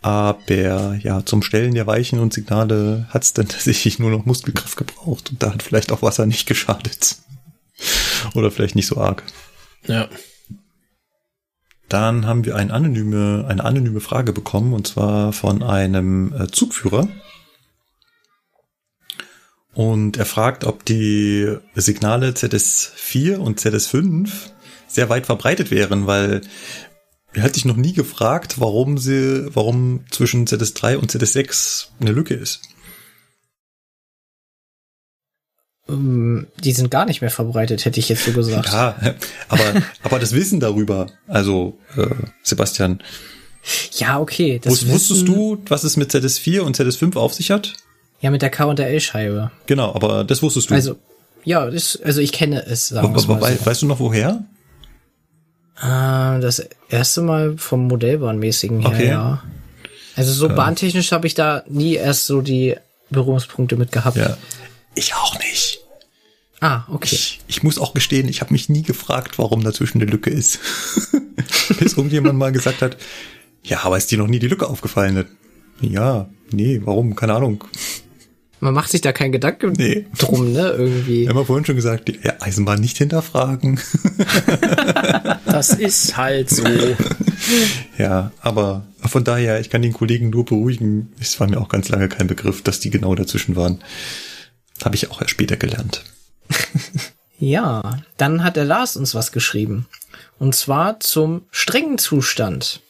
Aber 0.00 0.96
ja, 1.00 1.24
zum 1.24 1.42
Stellen 1.42 1.74
der 1.74 1.86
Weichen 1.86 2.18
und 2.18 2.32
Signale 2.32 3.06
hat's 3.10 3.32
dann 3.34 3.48
tatsächlich 3.48 3.98
nur 3.98 4.10
noch 4.10 4.24
Muskelkraft 4.26 4.76
gebraucht. 4.76 5.30
Und 5.30 5.42
da 5.42 5.52
hat 5.54 5.62
vielleicht 5.62 5.92
auch 5.92 6.02
Wasser 6.02 6.26
nicht 6.26 6.46
geschadet. 6.46 7.16
Oder 8.34 8.50
vielleicht 8.50 8.74
nicht 8.76 8.86
so 8.86 8.96
arg. 8.96 9.22
Ja. 9.86 10.08
Dann 11.88 12.26
haben 12.26 12.44
wir 12.44 12.56
eine 12.56 12.72
anonyme, 12.72 13.44
eine 13.48 13.62
anonyme 13.64 14.00
Frage 14.00 14.32
bekommen, 14.32 14.72
und 14.72 14.86
zwar 14.86 15.32
von 15.32 15.62
einem 15.62 16.32
äh, 16.32 16.46
Zugführer. 16.48 17.08
Und 19.74 20.16
er 20.18 20.26
fragt, 20.26 20.64
ob 20.64 20.84
die 20.84 21.56
Signale 21.74 22.30
ZS4 22.32 23.36
und 23.36 23.58
ZS5 23.60 24.28
sehr 24.86 25.08
weit 25.08 25.24
verbreitet 25.26 25.70
wären, 25.70 26.06
weil 26.06 26.42
er 27.32 27.42
hat 27.42 27.54
sich 27.54 27.64
noch 27.64 27.76
nie 27.76 27.94
gefragt, 27.94 28.60
warum 28.60 28.98
sie, 28.98 29.46
warum 29.54 30.04
zwischen 30.10 30.46
ZS3 30.46 30.96
und 30.96 31.10
ZS6 31.10 31.86
eine 32.00 32.12
Lücke 32.12 32.34
ist. 32.34 32.60
Ähm, 35.88 36.46
die 36.62 36.72
sind 36.72 36.90
gar 36.90 37.06
nicht 37.06 37.20
mehr 37.22 37.30
verbreitet, 37.30 37.84
hätte 37.84 37.98
ich 37.98 38.08
jetzt 38.08 38.24
so 38.24 38.32
gesagt. 38.32 38.68
Ja, 38.70 38.96
aber, 39.48 39.82
aber 40.02 40.18
das 40.18 40.32
Wissen 40.32 40.60
darüber, 40.60 41.08
also 41.26 41.78
äh, 41.96 42.06
Sebastian, 42.42 43.02
Ja, 43.94 44.20
okay. 44.20 44.60
Das 44.62 44.74
wus- 44.84 44.88
wusstest 44.88 45.22
Wissen- 45.22 45.26
du, 45.26 45.62
was 45.68 45.84
es 45.84 45.96
mit 45.96 46.12
ZS4 46.14 46.60
und 46.60 46.76
ZS5 46.78 47.16
auf 47.16 47.32
sich 47.34 47.50
hat? 47.50 47.74
Ja, 48.22 48.30
mit 48.30 48.40
der 48.40 48.48
K 48.50 48.64
und 48.64 48.78
der 48.78 48.88
L-Scheibe. 48.88 49.50
Genau, 49.66 49.94
aber 49.94 50.24
das 50.24 50.42
wusstest 50.42 50.70
du. 50.70 50.74
Also, 50.74 50.96
ja, 51.44 51.68
das, 51.70 52.00
also 52.02 52.20
ich 52.20 52.32
kenne 52.32 52.64
es, 52.64 52.88
sagen 52.88 53.12
mal 53.12 53.40
wei- 53.40 53.56
so. 53.56 53.66
Weißt 53.66 53.82
du 53.82 53.86
noch 53.86 53.98
woher? 54.00 54.44
Äh, 55.80 56.40
das 56.40 56.64
erste 56.88 57.22
Mal 57.22 57.58
vom 57.58 57.88
Modellbahnmäßigen 57.88 58.80
her, 58.80 58.88
Okay. 58.90 59.08
ja. 59.08 59.42
Also 60.14 60.32
so 60.32 60.48
bahntechnisch 60.48 61.10
habe 61.12 61.26
ich 61.26 61.34
da 61.34 61.64
nie 61.68 61.94
erst 61.94 62.26
so 62.26 62.42
die 62.42 62.76
Berührungspunkte 63.10 63.76
mit 63.76 63.92
gehabt. 63.92 64.16
Ja. 64.16 64.36
Ich 64.94 65.14
auch 65.14 65.38
nicht. 65.38 65.80
Ah, 66.60 66.82
okay. 66.92 67.14
Ich, 67.16 67.40
ich 67.48 67.62
muss 67.62 67.78
auch 67.78 67.92
gestehen, 67.94 68.28
ich 68.28 68.40
habe 68.40 68.52
mich 68.52 68.68
nie 68.68 68.82
gefragt, 68.82 69.38
warum 69.38 69.64
dazwischen 69.64 70.00
eine 70.00 70.10
Lücke 70.10 70.30
ist. 70.30 70.60
Bis 71.80 71.94
irgendjemand 71.94 72.38
mal 72.38 72.52
gesagt 72.52 72.82
hat, 72.82 72.98
ja, 73.64 73.80
aber 73.84 73.96
ist 73.96 74.10
dir 74.10 74.18
noch 74.18 74.28
nie 74.28 74.38
die 74.38 74.48
Lücke 74.48 74.68
aufgefallen? 74.68 75.26
Ja, 75.80 76.28
nee, 76.52 76.80
warum? 76.84 77.16
Keine 77.16 77.34
Ahnung. 77.34 77.64
Man 78.62 78.74
macht 78.74 78.92
sich 78.92 79.00
da 79.00 79.12
keinen 79.12 79.32
Gedanken 79.32 79.72
Nee. 79.72 80.06
drum, 80.16 80.52
ne, 80.52 80.68
irgendwie. 80.68 81.22
Wir 81.22 81.30
haben 81.30 81.36
ja 81.36 81.44
vorhin 81.44 81.64
schon 81.64 81.74
gesagt, 81.74 82.08
ja, 82.22 82.34
Eisenbahn 82.38 82.80
nicht 82.80 82.96
hinterfragen. 82.96 83.80
Das 85.44 85.70
ist 85.70 86.16
halt 86.16 86.48
so. 86.48 86.64
ja, 87.98 88.30
aber 88.40 88.86
von 89.04 89.24
daher, 89.24 89.60
ich 89.60 89.68
kann 89.68 89.82
den 89.82 89.92
Kollegen 89.92 90.30
nur 90.30 90.44
beruhigen. 90.44 91.12
Es 91.20 91.38
war 91.40 91.48
mir 91.48 91.60
auch 91.60 91.68
ganz 91.68 91.88
lange 91.88 92.08
kein 92.08 92.28
Begriff, 92.28 92.62
dass 92.62 92.78
die 92.80 92.90
genau 92.90 93.14
dazwischen 93.16 93.56
waren. 93.56 93.82
Habe 94.84 94.94
ich 94.94 95.10
auch 95.10 95.20
erst 95.20 95.32
später 95.32 95.56
gelernt. 95.56 96.04
Ja, 97.38 97.98
dann 98.18 98.44
hat 98.44 98.54
der 98.54 98.64
Lars 98.64 98.96
uns 98.96 99.16
was 99.16 99.32
geschrieben. 99.32 99.86
Und 100.38 100.54
zwar 100.54 101.00
zum 101.00 101.42
strengen 101.50 101.98
Zustand. 101.98 102.81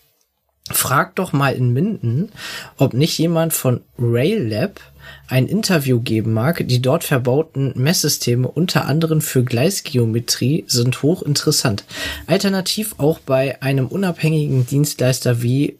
Frag 0.70 1.16
doch 1.16 1.32
mal 1.32 1.54
in 1.54 1.72
Minden, 1.72 2.30
ob 2.76 2.94
nicht 2.94 3.18
jemand 3.18 3.52
von 3.52 3.80
Rail 3.98 4.46
Lab 4.48 4.80
ein 5.26 5.46
Interview 5.46 6.00
geben 6.00 6.32
mag. 6.32 6.66
Die 6.68 6.80
dort 6.80 7.04
verbauten 7.04 7.72
Messsysteme 7.74 8.46
unter 8.46 8.86
anderem 8.86 9.20
für 9.20 9.42
Gleisgeometrie 9.44 10.64
sind 10.68 11.02
hochinteressant. 11.02 11.84
Alternativ 12.26 12.94
auch 12.98 13.18
bei 13.18 13.60
einem 13.60 13.88
unabhängigen 13.88 14.66
Dienstleister 14.66 15.42
wie 15.42 15.78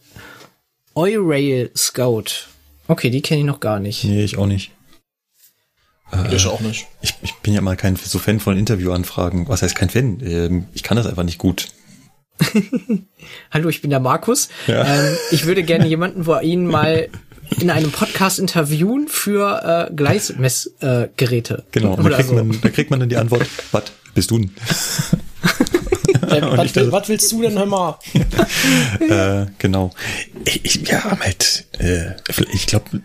Eurail 0.94 1.70
Scout. 1.76 2.48
Okay, 2.88 3.10
die 3.10 3.22
kenne 3.22 3.40
ich 3.40 3.46
noch 3.46 3.60
gar 3.60 3.78
nicht. 3.78 4.04
Nee, 4.04 4.24
ich 4.24 4.36
auch 4.36 4.46
nicht. 4.46 4.72
Ich 6.30 6.46
auch 6.46 6.60
nicht. 6.60 6.88
Ich, 7.00 7.14
ich 7.22 7.34
bin 7.36 7.54
ja 7.54 7.62
mal 7.62 7.76
kein 7.76 7.96
so 7.96 8.18
Fan 8.18 8.38
von 8.38 8.58
Interviewanfragen. 8.58 9.48
Was 9.48 9.62
heißt 9.62 9.74
kein 9.74 9.88
Fan? 9.88 10.20
Ähm, 10.22 10.66
ich 10.74 10.82
kann 10.82 10.96
das 10.96 11.06
einfach 11.06 11.22
nicht 11.22 11.38
gut. 11.38 11.68
Hallo, 13.50 13.68
ich 13.68 13.80
bin 13.82 13.90
der 13.90 14.00
Markus. 14.00 14.48
Ja. 14.66 14.84
Ähm, 14.84 15.16
ich 15.30 15.46
würde 15.46 15.62
gerne 15.62 15.86
jemanden 15.86 16.24
vor 16.24 16.42
Ihnen 16.42 16.66
mal 16.66 17.08
in 17.60 17.70
einem 17.70 17.90
Podcast 17.90 18.38
interviewen 18.38 19.08
für 19.08 19.88
äh, 19.90 19.94
Gleismessgeräte. 19.94 21.54
Äh. 21.54 21.62
Genau. 21.72 21.94
Und 21.94 22.04
da 22.04 22.16
kriegt, 22.16 22.28
so. 22.28 22.34
man, 22.34 22.60
da 22.60 22.68
kriegt 22.70 22.90
man 22.90 23.00
dann 23.00 23.08
die 23.08 23.16
Antwort, 23.16 23.46
was 23.72 23.84
bist 24.14 24.30
du 24.30 24.38
denn? 24.38 24.50
Was, 26.22 26.74
will, 26.74 26.92
was 26.92 27.08
willst 27.08 27.30
du 27.32 27.42
denn, 27.42 27.58
hör 27.58 27.66
mal? 27.66 27.98
äh, 29.00 29.46
genau. 29.58 29.92
Ich, 30.46 30.64
ich, 30.64 30.88
ja, 30.88 31.18
halt, 31.20 31.66
äh, 31.78 32.12
ich 32.54 32.66
glaube, 32.66 33.02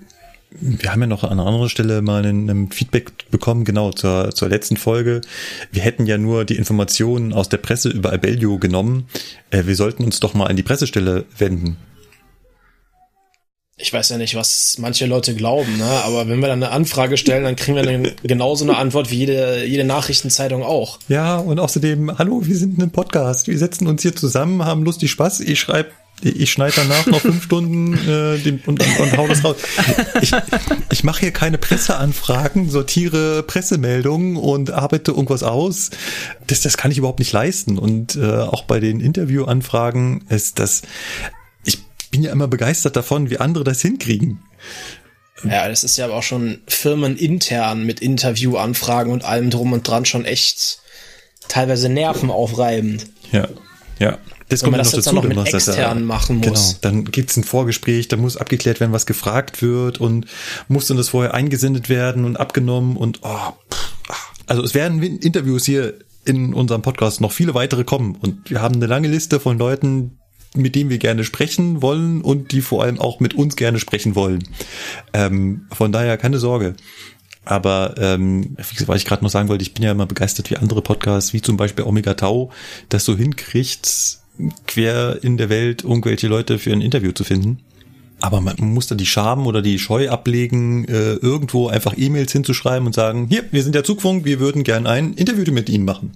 wir 0.59 0.91
haben 0.91 1.01
ja 1.01 1.07
noch 1.07 1.23
an 1.23 1.39
anderer 1.39 1.69
Stelle 1.69 2.01
mal 2.01 2.25
einen 2.25 2.71
Feedback 2.71 3.29
bekommen, 3.29 3.65
genau, 3.65 3.91
zur, 3.91 4.31
zur 4.33 4.49
letzten 4.49 4.77
Folge. 4.77 5.21
Wir 5.71 5.81
hätten 5.81 6.05
ja 6.05 6.17
nur 6.17 6.45
die 6.45 6.55
Informationen 6.55 7.33
aus 7.33 7.49
der 7.49 7.57
Presse 7.57 7.89
über 7.89 8.13
Abellio 8.13 8.57
genommen. 8.57 9.07
Äh, 9.51 9.65
wir 9.65 9.75
sollten 9.75 10.03
uns 10.03 10.19
doch 10.19 10.33
mal 10.33 10.47
an 10.47 10.55
die 10.55 10.63
Pressestelle 10.63 11.25
wenden. 11.37 11.77
Ich 13.79 13.87
ich 13.87 13.93
weiß 13.93 14.09
ja 14.09 14.17
nicht, 14.17 14.33
was 14.33 14.77
manche 14.79 15.05
Leute 15.05 15.35
glauben, 15.35 15.77
ne? 15.77 15.85
aber 15.85 16.27
wenn 16.27 16.39
wir 16.39 16.47
dann 16.47 16.63
eine 16.63 16.71
Anfrage 16.71 17.15
stellen, 17.15 17.43
dann 17.43 17.55
kriegen 17.55 17.75
wir 17.75 17.83
dann 17.83 18.11
genauso 18.23 18.65
eine 18.65 18.75
Antwort 18.75 19.11
wie 19.11 19.17
jede, 19.17 19.65
jede 19.65 19.83
Nachrichtenzeitung 19.83 20.63
auch. 20.63 20.97
Ja, 21.09 21.37
und 21.37 21.59
außerdem, 21.59 22.17
hallo, 22.17 22.41
wir 22.43 22.55
sind 22.57 22.81
ein 22.81 22.89
Podcast. 22.89 23.47
Wir 23.47 23.57
setzen 23.59 23.85
uns 23.85 24.01
hier 24.01 24.15
zusammen, 24.15 24.65
haben 24.65 24.83
lustig 24.83 25.11
Spaß. 25.11 25.41
Ich 25.41 25.59
schreibe 25.59 25.91
ich 26.21 26.51
schneide 26.51 26.73
danach 26.77 27.05
noch 27.05 27.21
fünf 27.21 27.43
Stunden 27.43 27.93
äh, 27.93 28.39
den, 28.39 28.59
und, 28.65 28.81
und, 28.83 28.99
und 28.99 29.17
hau 29.17 29.27
das 29.27 29.43
raus. 29.43 29.57
Ich, 30.21 30.31
ich 30.91 31.03
mache 31.03 31.19
hier 31.21 31.31
keine 31.31 31.57
Presseanfragen, 31.57 32.69
sortiere 32.69 33.43
Pressemeldungen 33.43 34.35
und 34.35 34.71
arbeite 34.71 35.11
irgendwas 35.11 35.43
aus. 35.43 35.91
Das, 36.47 36.61
das 36.61 36.77
kann 36.77 36.91
ich 36.91 36.97
überhaupt 36.97 37.19
nicht 37.19 37.31
leisten. 37.31 37.77
Und 37.77 38.15
äh, 38.15 38.25
auch 38.25 38.63
bei 38.63 38.79
den 38.79 38.99
Interviewanfragen 38.99 40.25
ist 40.29 40.59
das. 40.59 40.81
Ich 41.65 41.83
bin 42.09 42.23
ja 42.23 42.31
immer 42.31 42.47
begeistert 42.47 42.95
davon, 42.95 43.29
wie 43.29 43.37
andere 43.37 43.63
das 43.63 43.81
hinkriegen. 43.81 44.39
Ja, 45.43 45.67
das 45.67 45.83
ist 45.83 45.97
ja 45.97 46.05
aber 46.05 46.15
auch 46.15 46.23
schon 46.23 46.61
firmenintern 46.67 47.85
mit 47.85 47.99
Interviewanfragen 47.99 49.13
und 49.13 49.23
allem 49.23 49.51
drum 49.51 49.71
und 49.71 49.87
dran 49.87 50.05
schon 50.05 50.25
echt 50.25 50.79
teilweise 51.47 51.89
nervenaufreibend. 51.89 53.05
Ja, 53.31 53.47
ja. 53.99 54.17
Das 54.49 54.61
kommt 54.61 54.71
man 54.71 54.79
das 54.79 54.93
jetzt 54.93 55.07
dazu, 55.07 55.15
noch 55.15 55.23
mit 55.23 55.53
extern 55.53 56.05
machen 56.05 56.37
muss. 56.37 56.45
Genau, 56.45 56.77
dann 56.81 57.05
gibt's 57.05 57.35
ein 57.35 57.43
Vorgespräch, 57.43 58.07
da 58.07 58.15
muss 58.15 58.37
abgeklärt 58.37 58.79
werden, 58.79 58.93
was 58.93 59.05
gefragt 59.05 59.61
wird 59.61 59.99
und 59.99 60.25
muss 60.67 60.87
dann 60.87 60.97
das 60.97 61.09
vorher 61.09 61.33
eingesendet 61.33 61.89
werden 61.89 62.23
und 62.23 62.39
abgenommen 62.39 62.95
und 62.95 63.19
oh, 63.23 63.53
also 64.45 64.63
es 64.63 64.73
werden 64.73 65.01
Interviews 65.01 65.65
hier 65.65 65.95
in 66.23 66.53
unserem 66.53 66.81
Podcast 66.81 67.19
noch 67.19 67.31
viele 67.31 67.53
weitere 67.53 67.83
kommen 67.83 68.15
und 68.15 68.49
wir 68.49 68.61
haben 68.61 68.75
eine 68.75 68.85
lange 68.85 69.09
Liste 69.09 69.39
von 69.39 69.57
Leuten, 69.57 70.17
mit 70.55 70.75
denen 70.75 70.89
wir 70.89 70.97
gerne 70.97 71.25
sprechen 71.25 71.81
wollen 71.81 72.21
und 72.21 72.51
die 72.53 72.61
vor 72.61 72.83
allem 72.83 72.99
auch 72.99 73.19
mit 73.19 73.33
uns 73.33 73.57
gerne 73.57 73.79
sprechen 73.79 74.15
wollen. 74.15 74.43
Ähm, 75.13 75.67
von 75.71 75.91
daher 75.91 76.17
keine 76.17 76.39
Sorge. 76.39 76.75
Aber 77.43 77.95
ähm, 77.97 78.57
was 78.57 78.97
ich 78.97 79.05
gerade 79.05 79.23
noch 79.23 79.31
sagen 79.31 79.47
wollte, 79.47 79.61
ich 79.61 79.73
bin 79.73 79.83
ja 79.83 79.91
immer 79.91 80.05
begeistert, 80.05 80.49
wie 80.49 80.57
andere 80.57 80.81
Podcasts, 80.81 81.31
wie 81.31 81.41
zum 81.41 81.55
Beispiel 81.55 81.85
Omega 81.85 82.13
Tau, 82.13 82.51
das 82.89 83.05
so 83.05 83.15
hinkriegt, 83.15 84.19
quer 84.65 85.19
in 85.21 85.37
der 85.37 85.49
Welt 85.49 85.83
irgendwelche 85.83 86.27
Leute 86.27 86.59
für 86.59 86.71
ein 86.71 86.81
Interview 86.81 87.11
zu 87.11 87.23
finden. 87.23 87.59
Aber 88.19 88.41
man 88.41 88.55
muss 88.59 88.87
da 88.87 88.95
die 88.95 89.05
Scham 89.05 89.45
oder 89.45 89.61
die 89.61 89.77
Scheu 89.77 90.09
ablegen, 90.09 90.85
äh, 90.85 91.13
irgendwo 91.13 91.67
einfach 91.67 91.93
E-Mails 91.95 92.31
hinzuschreiben 92.31 92.87
und 92.87 92.93
sagen, 92.93 93.27
hier, 93.29 93.43
wir 93.51 93.61
sind 93.61 93.75
der 93.75 93.83
Zugfunk, 93.83 94.25
wir 94.25 94.39
würden 94.39 94.63
gern 94.63 94.87
ein 94.87 95.13
Interview 95.13 95.51
mit 95.53 95.69
Ihnen 95.69 95.85
machen. 95.85 96.13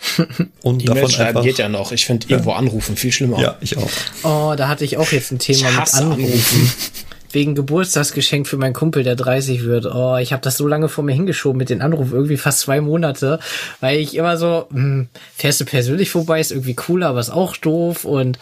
Und 0.62 0.82
die 0.82 0.86
davon 0.86 1.10
schreiben 1.10 1.42
geht 1.42 1.58
ja 1.58 1.68
noch. 1.68 1.90
Ich 1.90 2.06
finde 2.06 2.28
irgendwo 2.28 2.52
anrufen 2.52 2.96
viel 2.96 3.10
schlimmer. 3.10 3.40
Ja, 3.40 3.56
ich 3.60 3.76
auch. 3.76 3.90
Oh, 4.22 4.54
da 4.56 4.68
hatte 4.68 4.84
ich 4.84 4.96
auch 4.96 5.10
jetzt 5.10 5.32
ein 5.32 5.40
Thema 5.40 5.70
mit 5.72 5.94
anrufen. 5.94 6.72
wegen 7.32 7.54
Geburtstagsgeschenk 7.54 8.46
für 8.46 8.56
meinen 8.56 8.72
Kumpel, 8.72 9.02
der 9.02 9.16
30 9.16 9.64
wird. 9.64 9.86
Oh, 9.86 10.16
ich 10.16 10.32
habe 10.32 10.42
das 10.42 10.56
so 10.56 10.66
lange 10.66 10.88
vor 10.88 11.04
mir 11.04 11.12
hingeschoben 11.12 11.58
mit 11.58 11.70
den 11.70 11.82
Anrufen, 11.82 12.12
irgendwie 12.12 12.36
fast 12.36 12.60
zwei 12.60 12.80
Monate, 12.80 13.38
weil 13.80 13.98
ich 13.98 14.16
immer 14.16 14.36
so, 14.36 14.66
hm, 14.70 15.08
fährst 15.36 15.60
du 15.60 15.64
persönlich 15.64 16.10
vorbei, 16.10 16.40
ist 16.40 16.52
irgendwie 16.52 16.74
cooler, 16.74 17.08
aber 17.08 17.20
ist 17.20 17.30
auch 17.30 17.56
doof 17.56 18.04
und 18.04 18.38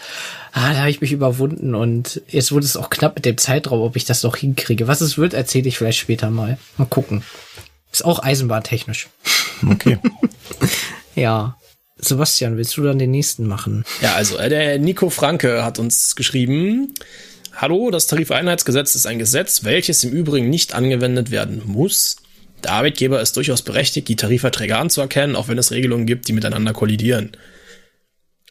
ah, 0.52 0.72
da 0.72 0.78
habe 0.80 0.90
ich 0.90 1.00
mich 1.00 1.12
überwunden 1.12 1.74
und 1.74 2.22
jetzt 2.28 2.52
wurde 2.52 2.66
es 2.66 2.76
auch 2.76 2.90
knapp 2.90 3.16
mit 3.16 3.24
dem 3.24 3.38
Zeitraum, 3.38 3.80
ob 3.80 3.96
ich 3.96 4.04
das 4.04 4.22
noch 4.22 4.36
hinkriege. 4.36 4.88
Was 4.88 5.00
es 5.00 5.18
wird, 5.18 5.34
erzähle 5.34 5.68
ich 5.68 5.78
vielleicht 5.78 5.98
später 5.98 6.30
mal. 6.30 6.58
Mal 6.76 6.86
gucken. 6.86 7.22
Ist 7.92 8.04
auch 8.04 8.22
eisenbahntechnisch. 8.22 9.08
Okay. 9.68 9.98
ja. 11.14 11.56
Sebastian, 11.98 12.58
willst 12.58 12.76
du 12.76 12.82
dann 12.82 12.98
den 12.98 13.10
nächsten 13.10 13.46
machen? 13.46 13.84
Ja, 14.02 14.14
also 14.14 14.36
äh, 14.36 14.50
der 14.50 14.78
Nico 14.78 15.08
Franke 15.08 15.64
hat 15.64 15.78
uns 15.78 16.14
geschrieben, 16.14 16.92
Hallo, 17.58 17.90
das 17.90 18.06
Tarifeinheitsgesetz 18.06 18.94
ist 18.96 19.06
ein 19.06 19.18
Gesetz, 19.18 19.64
welches 19.64 20.04
im 20.04 20.12
Übrigen 20.12 20.50
nicht 20.50 20.74
angewendet 20.74 21.30
werden 21.30 21.62
muss. 21.64 22.16
Der 22.62 22.72
Arbeitgeber 22.72 23.22
ist 23.22 23.34
durchaus 23.34 23.62
berechtigt, 23.62 24.08
die 24.08 24.16
Tarifverträge 24.16 24.76
anzuerkennen, 24.76 25.34
auch 25.34 25.48
wenn 25.48 25.56
es 25.56 25.70
Regelungen 25.70 26.04
gibt, 26.04 26.28
die 26.28 26.34
miteinander 26.34 26.74
kollidieren. 26.74 27.32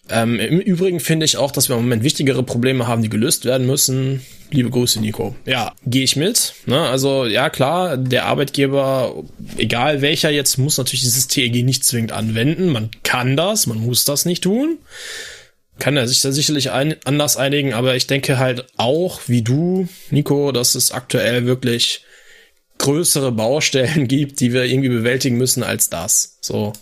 Ähm, 0.10 0.40
Im 0.40 0.60
Übrigen 0.60 0.99
finde 0.99 1.26
ich 1.26 1.38
auch, 1.38 1.52
dass 1.52 1.69
wir 1.69 1.76
im 1.76 1.84
Moment 1.84 2.03
wichtigere 2.03 2.41
Probleme 2.41 2.88
haben, 2.88 3.03
die 3.03 3.10
gelöst 3.10 3.45
werden 3.45 3.68
müssen. 3.68 4.22
Liebe 4.49 4.72
Grüße, 4.72 4.99
Nico. 4.99 5.36
Ja, 5.45 5.73
gehe 5.86 6.03
ich 6.03 6.15
mit. 6.15 6.56
Ne? 6.65 6.80
Also 6.80 7.26
ja, 7.26 7.52
klar, 7.52 7.98
der 7.98 8.26
Arbeitgeber, 8.26 9.23
egal 9.57 10.02
welcher 10.02 10.32
jetzt, 10.32 10.57
muss 10.57 10.80
natürlich 10.80 11.02
dieses 11.02 11.27
TEG 11.27 11.64
nicht 11.64 11.84
zwingend 11.84 12.11
anwenden. 12.11 12.69
Man 12.69 12.90
kann 13.03 13.38
das, 13.38 13.68
man 13.68 13.80
muss 13.80 14.03
das 14.03 14.26
nicht 14.26 14.44
tun 14.44 14.80
kann 15.80 15.97
er 15.97 16.07
sich 16.07 16.22
da 16.22 16.31
sicherlich 16.31 16.72
ein, 16.72 16.95
anders 17.06 17.38
einigen, 17.38 17.73
aber 17.73 17.95
ich 17.95 18.07
denke 18.07 18.38
halt 18.38 18.65
auch, 18.77 19.22
wie 19.27 19.41
du, 19.41 19.88
Nico, 20.10 20.52
dass 20.52 20.76
es 20.76 20.91
aktuell 20.91 21.45
wirklich 21.45 22.02
größere 22.77 23.31
Baustellen 23.31 24.07
gibt, 24.07 24.39
die 24.39 24.53
wir 24.53 24.65
irgendwie 24.65 24.89
bewältigen 24.89 25.38
müssen 25.38 25.64
als 25.64 25.89
das. 25.89 26.38
So. 26.41 26.73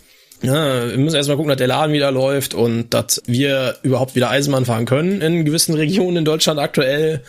Ja, 0.42 0.88
wir 0.90 0.98
müssen 0.98 1.16
erstmal 1.16 1.36
gucken, 1.36 1.48
dass 1.48 1.58
der 1.58 1.68
Laden 1.68 1.94
wieder 1.94 2.10
läuft 2.10 2.54
und 2.54 2.92
dass 2.92 3.22
wir 3.26 3.78
überhaupt 3.82 4.14
wieder 4.14 4.30
Eisenbahn 4.30 4.66
fahren 4.66 4.84
können 4.84 5.20
in 5.20 5.44
gewissen 5.44 5.74
Regionen 5.76 6.18
in 6.18 6.24
Deutschland 6.24 6.60
aktuell. 6.60 7.22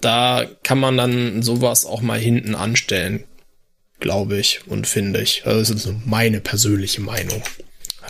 Da 0.00 0.44
kann 0.62 0.78
man 0.78 0.96
dann 0.96 1.42
sowas 1.42 1.86
auch 1.86 2.02
mal 2.02 2.18
hinten 2.18 2.54
anstellen, 2.54 3.24
glaube 4.00 4.38
ich 4.38 4.60
und 4.66 4.86
finde 4.86 5.22
ich. 5.22 5.42
Also 5.46 5.72
das 5.72 5.86
ist 5.86 5.94
meine 6.04 6.40
persönliche 6.40 7.00
Meinung. 7.00 7.42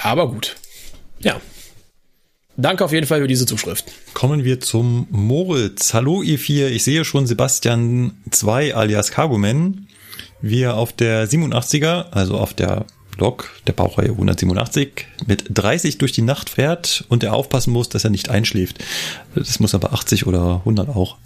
Aber 0.00 0.28
gut. 0.28 0.56
Ja, 1.20 1.40
Danke 2.56 2.84
auf 2.84 2.92
jeden 2.92 3.06
Fall 3.06 3.20
für 3.20 3.26
diese 3.26 3.46
Zuschrift. 3.46 3.86
Kommen 4.14 4.44
wir 4.44 4.60
zum 4.60 5.08
Moritz. 5.10 5.92
Hallo 5.92 6.22
ihr 6.22 6.38
vier, 6.38 6.70
ich 6.70 6.84
sehe 6.84 7.04
schon 7.04 7.26
Sebastian 7.26 8.12
2 8.30 8.76
alias 8.76 9.10
Cargoman, 9.10 9.88
wie 10.40 10.62
er 10.62 10.76
auf 10.76 10.92
der 10.92 11.28
87er, 11.28 12.12
also 12.12 12.38
auf 12.38 12.54
der 12.54 12.86
Lok 13.18 13.50
der 13.66 13.72
Baureihe 13.72 14.10
187 14.10 15.06
mit 15.26 15.46
30 15.52 15.98
durch 15.98 16.12
die 16.12 16.22
Nacht 16.22 16.48
fährt 16.48 17.04
und 17.08 17.24
er 17.24 17.32
aufpassen 17.32 17.72
muss, 17.72 17.88
dass 17.88 18.04
er 18.04 18.10
nicht 18.10 18.28
einschläft. 18.28 18.78
Das 19.34 19.58
muss 19.58 19.74
aber 19.74 19.92
80 19.92 20.26
oder 20.26 20.58
100 20.60 20.88
auch. 20.90 21.16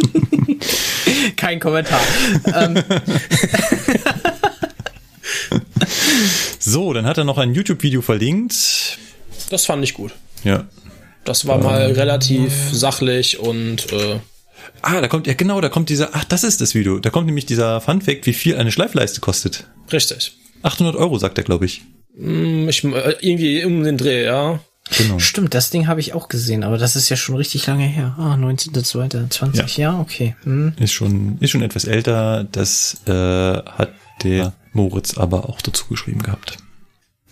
Kein 1.36 1.60
Kommentar. 1.60 2.00
Ähm. 2.52 2.82
so, 6.58 6.92
dann 6.92 7.06
hat 7.06 7.18
er 7.18 7.24
noch 7.24 7.38
ein 7.38 7.54
YouTube-Video 7.54 8.02
verlinkt 8.02 8.98
das 9.52 9.66
fand 9.66 9.84
ich 9.84 9.94
gut. 9.94 10.12
Ja. 10.44 10.66
Das 11.24 11.46
war 11.46 11.58
mal 11.58 11.92
relativ 11.92 12.52
sachlich 12.72 13.38
und 13.38 13.92
äh, 13.92 14.18
Ah, 14.80 15.00
da 15.00 15.08
kommt, 15.08 15.26
ja 15.26 15.34
genau, 15.34 15.60
da 15.60 15.68
kommt 15.68 15.88
dieser, 15.88 16.10
ach, 16.12 16.24
das 16.24 16.44
ist 16.44 16.60
das 16.60 16.74
Video. 16.74 16.98
Da 16.98 17.10
kommt 17.10 17.26
nämlich 17.26 17.46
dieser 17.46 17.80
Funfact, 17.80 18.26
wie 18.26 18.32
viel 18.32 18.56
eine 18.56 18.72
Schleifleiste 18.72 19.20
kostet. 19.20 19.66
Richtig. 19.92 20.36
800 20.62 20.96
Euro, 20.96 21.18
sagt 21.18 21.38
er, 21.38 21.44
glaube 21.44 21.66
ich. 21.66 21.82
Mm, 22.16 22.68
ich. 22.68 22.84
Äh, 22.84 23.16
irgendwie 23.20 23.64
um 23.64 23.82
den 23.82 23.96
Dreh, 23.96 24.24
ja. 24.24 24.60
Genau. 24.98 25.18
Stimmt, 25.18 25.54
das 25.54 25.70
Ding 25.70 25.86
habe 25.86 26.00
ich 26.00 26.12
auch 26.12 26.28
gesehen, 26.28 26.64
aber 26.64 26.76
das 26.76 26.96
ist 26.96 27.08
ja 27.08 27.16
schon 27.16 27.36
richtig 27.36 27.66
lange 27.66 27.84
her. 27.84 28.16
Ah, 28.18 28.34
19.02.20, 28.34 29.56
ja. 29.56 29.92
ja, 29.92 30.00
okay. 30.00 30.34
Hm. 30.42 30.74
Ist 30.78 30.92
schon, 30.92 31.38
ist 31.38 31.50
schon 31.50 31.62
etwas 31.62 31.84
älter. 31.84 32.44
Das 32.50 33.00
äh, 33.06 33.12
hat 33.12 33.92
der 34.24 34.52
Moritz 34.72 35.16
aber 35.16 35.48
auch 35.48 35.62
dazu 35.62 35.86
geschrieben 35.86 36.22
gehabt. 36.22 36.58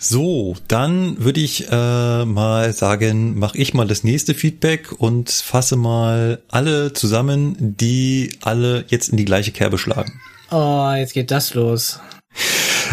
So, 0.03 0.57
dann 0.67 1.23
würde 1.23 1.41
ich 1.41 1.71
äh, 1.71 2.25
mal 2.25 2.73
sagen, 2.73 3.39
mache 3.39 3.59
ich 3.59 3.75
mal 3.75 3.87
das 3.87 4.03
nächste 4.03 4.33
Feedback 4.33 4.93
und 4.93 5.29
fasse 5.29 5.77
mal 5.77 6.41
alle 6.49 6.95
zusammen, 6.95 7.77
die 7.77 8.31
alle 8.41 8.87
jetzt 8.89 9.11
in 9.11 9.19
die 9.19 9.27
gleiche 9.27 9.53
Kerbe 9.53 9.77
schlagen. 9.77 10.19
Oh, 10.51 10.91
jetzt 10.97 11.13
geht 11.13 11.31
das 11.31 11.53
los. 11.53 12.01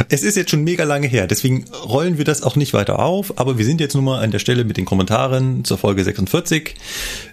Es 0.09 0.21
ist 0.21 0.35
jetzt 0.35 0.51
schon 0.51 0.65
mega 0.65 0.84
lange 0.84 1.07
her, 1.07 1.27
deswegen 1.27 1.63
rollen 1.71 2.17
wir 2.17 2.25
das 2.25 2.43
auch 2.43 2.57
nicht 2.57 2.73
weiter 2.73 2.99
auf, 2.99 3.39
aber 3.39 3.57
wir 3.57 3.63
sind 3.63 3.79
jetzt 3.79 3.95
nun 3.95 4.03
mal 4.03 4.21
an 4.21 4.31
der 4.31 4.39
Stelle 4.39 4.65
mit 4.65 4.75
den 4.75 4.84
Kommentaren 4.84 5.63
zur 5.63 5.77
Folge 5.77 6.03
46. 6.03 6.75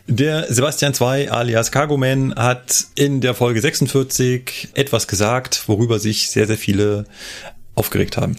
Der 0.07 0.53
Sebastian 0.53 0.95
2 0.95 1.33
alias 1.33 1.73
Cargoman 1.73 2.33
hat 2.37 2.85
in 2.95 3.21
der 3.21 3.35
Folge 3.35 3.61
46 3.61 4.69
etwas 4.75 5.09
gesagt, 5.09 5.65
worüber 5.67 5.99
sich 5.99 6.31
sehr, 6.31 6.47
sehr 6.47 6.59
viele 6.59 7.07
aufgeregt 7.75 8.17
haben. 8.17 8.37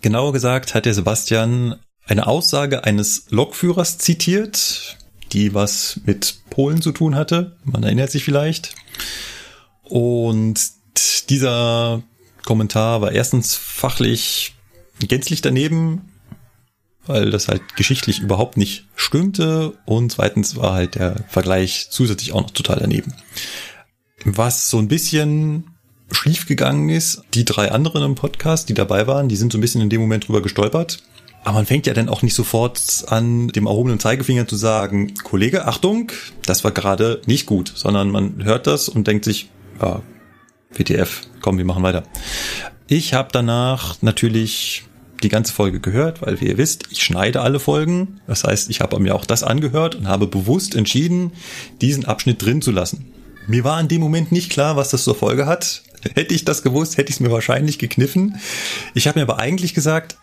Genauer 0.00 0.32
gesagt 0.32 0.74
hat 0.74 0.86
der 0.86 0.94
Sebastian 0.94 1.76
eine 2.06 2.26
Aussage 2.26 2.84
eines 2.84 3.26
Lokführers 3.30 3.98
zitiert, 3.98 4.98
die 5.32 5.54
was 5.54 6.00
mit 6.06 6.40
Polen 6.50 6.82
zu 6.82 6.92
tun 6.92 7.14
hatte. 7.14 7.56
Man 7.64 7.82
erinnert 7.82 8.10
sich 8.10 8.24
vielleicht. 8.24 8.74
Und 9.82 10.60
dieser 11.28 12.02
Kommentar 12.44 13.00
war 13.00 13.12
erstens 13.12 13.54
fachlich 13.54 14.54
gänzlich 14.98 15.40
daneben, 15.40 16.10
weil 17.06 17.30
das 17.30 17.48
halt 17.48 17.76
geschichtlich 17.76 18.20
überhaupt 18.20 18.56
nicht 18.56 18.86
stimmte. 18.96 19.74
Und 19.84 20.12
zweitens 20.12 20.56
war 20.56 20.74
halt 20.74 20.96
der 20.96 21.16
Vergleich 21.28 21.88
zusätzlich 21.90 22.32
auch 22.32 22.42
noch 22.42 22.50
total 22.50 22.78
daneben. 22.80 23.14
Was 24.24 24.70
so 24.70 24.78
ein 24.78 24.88
bisschen 24.88 25.69
schief 26.10 26.46
gegangen 26.46 26.88
ist. 26.88 27.22
Die 27.34 27.44
drei 27.44 27.70
anderen 27.70 28.02
im 28.02 28.14
Podcast, 28.14 28.68
die 28.68 28.74
dabei 28.74 29.06
waren, 29.06 29.28
die 29.28 29.36
sind 29.36 29.52
so 29.52 29.58
ein 29.58 29.60
bisschen 29.60 29.80
in 29.80 29.90
dem 29.90 30.00
Moment 30.00 30.28
drüber 30.28 30.42
gestolpert. 30.42 31.02
Aber 31.42 31.54
man 31.54 31.66
fängt 31.66 31.86
ja 31.86 31.94
dann 31.94 32.08
auch 32.08 32.22
nicht 32.22 32.34
sofort 32.34 33.04
an, 33.08 33.48
dem 33.48 33.66
erhobenen 33.66 33.98
Zeigefinger 33.98 34.46
zu 34.46 34.56
sagen, 34.56 35.14
Kollege, 35.22 35.66
Achtung, 35.66 36.12
das 36.44 36.64
war 36.64 36.70
gerade 36.70 37.22
nicht 37.26 37.46
gut, 37.46 37.72
sondern 37.74 38.10
man 38.10 38.44
hört 38.44 38.66
das 38.66 38.88
und 38.88 39.06
denkt 39.06 39.24
sich, 39.24 39.48
ja, 39.80 40.02
WTF, 40.72 41.22
komm, 41.40 41.58
wir 41.58 41.64
machen 41.64 41.82
weiter. 41.82 42.02
Ich 42.86 43.14
habe 43.14 43.30
danach 43.32 43.96
natürlich 44.02 44.84
die 45.22 45.28
ganze 45.28 45.52
Folge 45.52 45.80
gehört, 45.80 46.22
weil 46.22 46.40
wie 46.40 46.46
ihr 46.46 46.58
wisst, 46.58 46.84
ich 46.90 47.02
schneide 47.02 47.40
alle 47.40 47.60
Folgen. 47.60 48.20
Das 48.26 48.44
heißt, 48.44 48.70
ich 48.70 48.80
habe 48.80 48.98
mir 49.00 49.14
auch 49.14 49.24
das 49.24 49.42
angehört 49.42 49.94
und 49.94 50.08
habe 50.08 50.26
bewusst 50.26 50.74
entschieden, 50.74 51.32
diesen 51.80 52.04
Abschnitt 52.04 52.44
drin 52.44 52.62
zu 52.62 52.70
lassen. 52.70 53.12
Mir 53.46 53.64
war 53.64 53.80
in 53.80 53.88
dem 53.88 54.00
Moment 54.00 54.32
nicht 54.32 54.50
klar, 54.50 54.76
was 54.76 54.90
das 54.90 55.04
zur 55.04 55.14
Folge 55.14 55.46
hat. 55.46 55.82
Hätte 56.14 56.34
ich 56.34 56.44
das 56.44 56.62
gewusst, 56.62 56.96
hätte 56.96 57.10
ich 57.10 57.16
es 57.16 57.20
mir 57.20 57.30
wahrscheinlich 57.30 57.78
gekniffen. 57.78 58.40
Ich 58.94 59.06
habe 59.06 59.18
mir 59.18 59.22
aber 59.22 59.38
eigentlich 59.38 59.74
gesagt, 59.74 60.16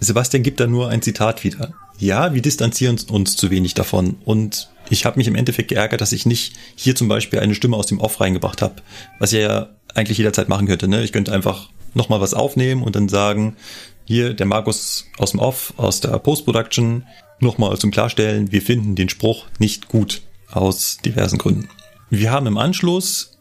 Sebastian 0.00 0.42
gibt 0.42 0.60
da 0.60 0.66
nur 0.66 0.88
ein 0.88 1.02
Zitat 1.02 1.44
wieder. 1.44 1.74
Ja, 1.98 2.32
wir 2.32 2.40
distanzieren 2.40 2.98
uns 3.10 3.36
zu 3.36 3.50
wenig 3.50 3.74
davon. 3.74 4.16
Und 4.24 4.70
ich 4.88 5.04
habe 5.04 5.18
mich 5.18 5.28
im 5.28 5.34
Endeffekt 5.34 5.68
geärgert, 5.68 6.00
dass 6.00 6.12
ich 6.12 6.24
nicht 6.24 6.54
hier 6.74 6.96
zum 6.96 7.08
Beispiel 7.08 7.40
eine 7.40 7.54
Stimme 7.54 7.76
aus 7.76 7.86
dem 7.86 8.00
Off 8.00 8.20
reingebracht 8.20 8.62
habe, 8.62 8.76
was 9.18 9.32
ich 9.32 9.40
ja 9.40 9.68
eigentlich 9.94 10.18
jederzeit 10.18 10.48
machen 10.48 10.66
könnte. 10.66 10.88
Ne? 10.88 11.02
Ich 11.02 11.12
könnte 11.12 11.32
einfach 11.32 11.68
nochmal 11.92 12.20
was 12.20 12.34
aufnehmen 12.34 12.82
und 12.82 12.96
dann 12.96 13.08
sagen, 13.08 13.56
hier 14.04 14.32
der 14.32 14.46
Markus 14.46 15.06
aus 15.18 15.32
dem 15.32 15.40
Off, 15.40 15.74
aus 15.76 16.00
der 16.00 16.18
Post-Production, 16.18 17.04
nochmal 17.40 17.76
zum 17.78 17.90
Klarstellen, 17.90 18.52
wir 18.52 18.62
finden 18.62 18.94
den 18.94 19.08
Spruch 19.08 19.46
nicht 19.58 19.88
gut 19.88 20.22
aus 20.50 20.98
diversen 21.04 21.38
Gründen. 21.38 21.68
Wir 22.08 22.30
haben 22.32 22.46
im 22.46 22.58
Anschluss, 22.58 23.38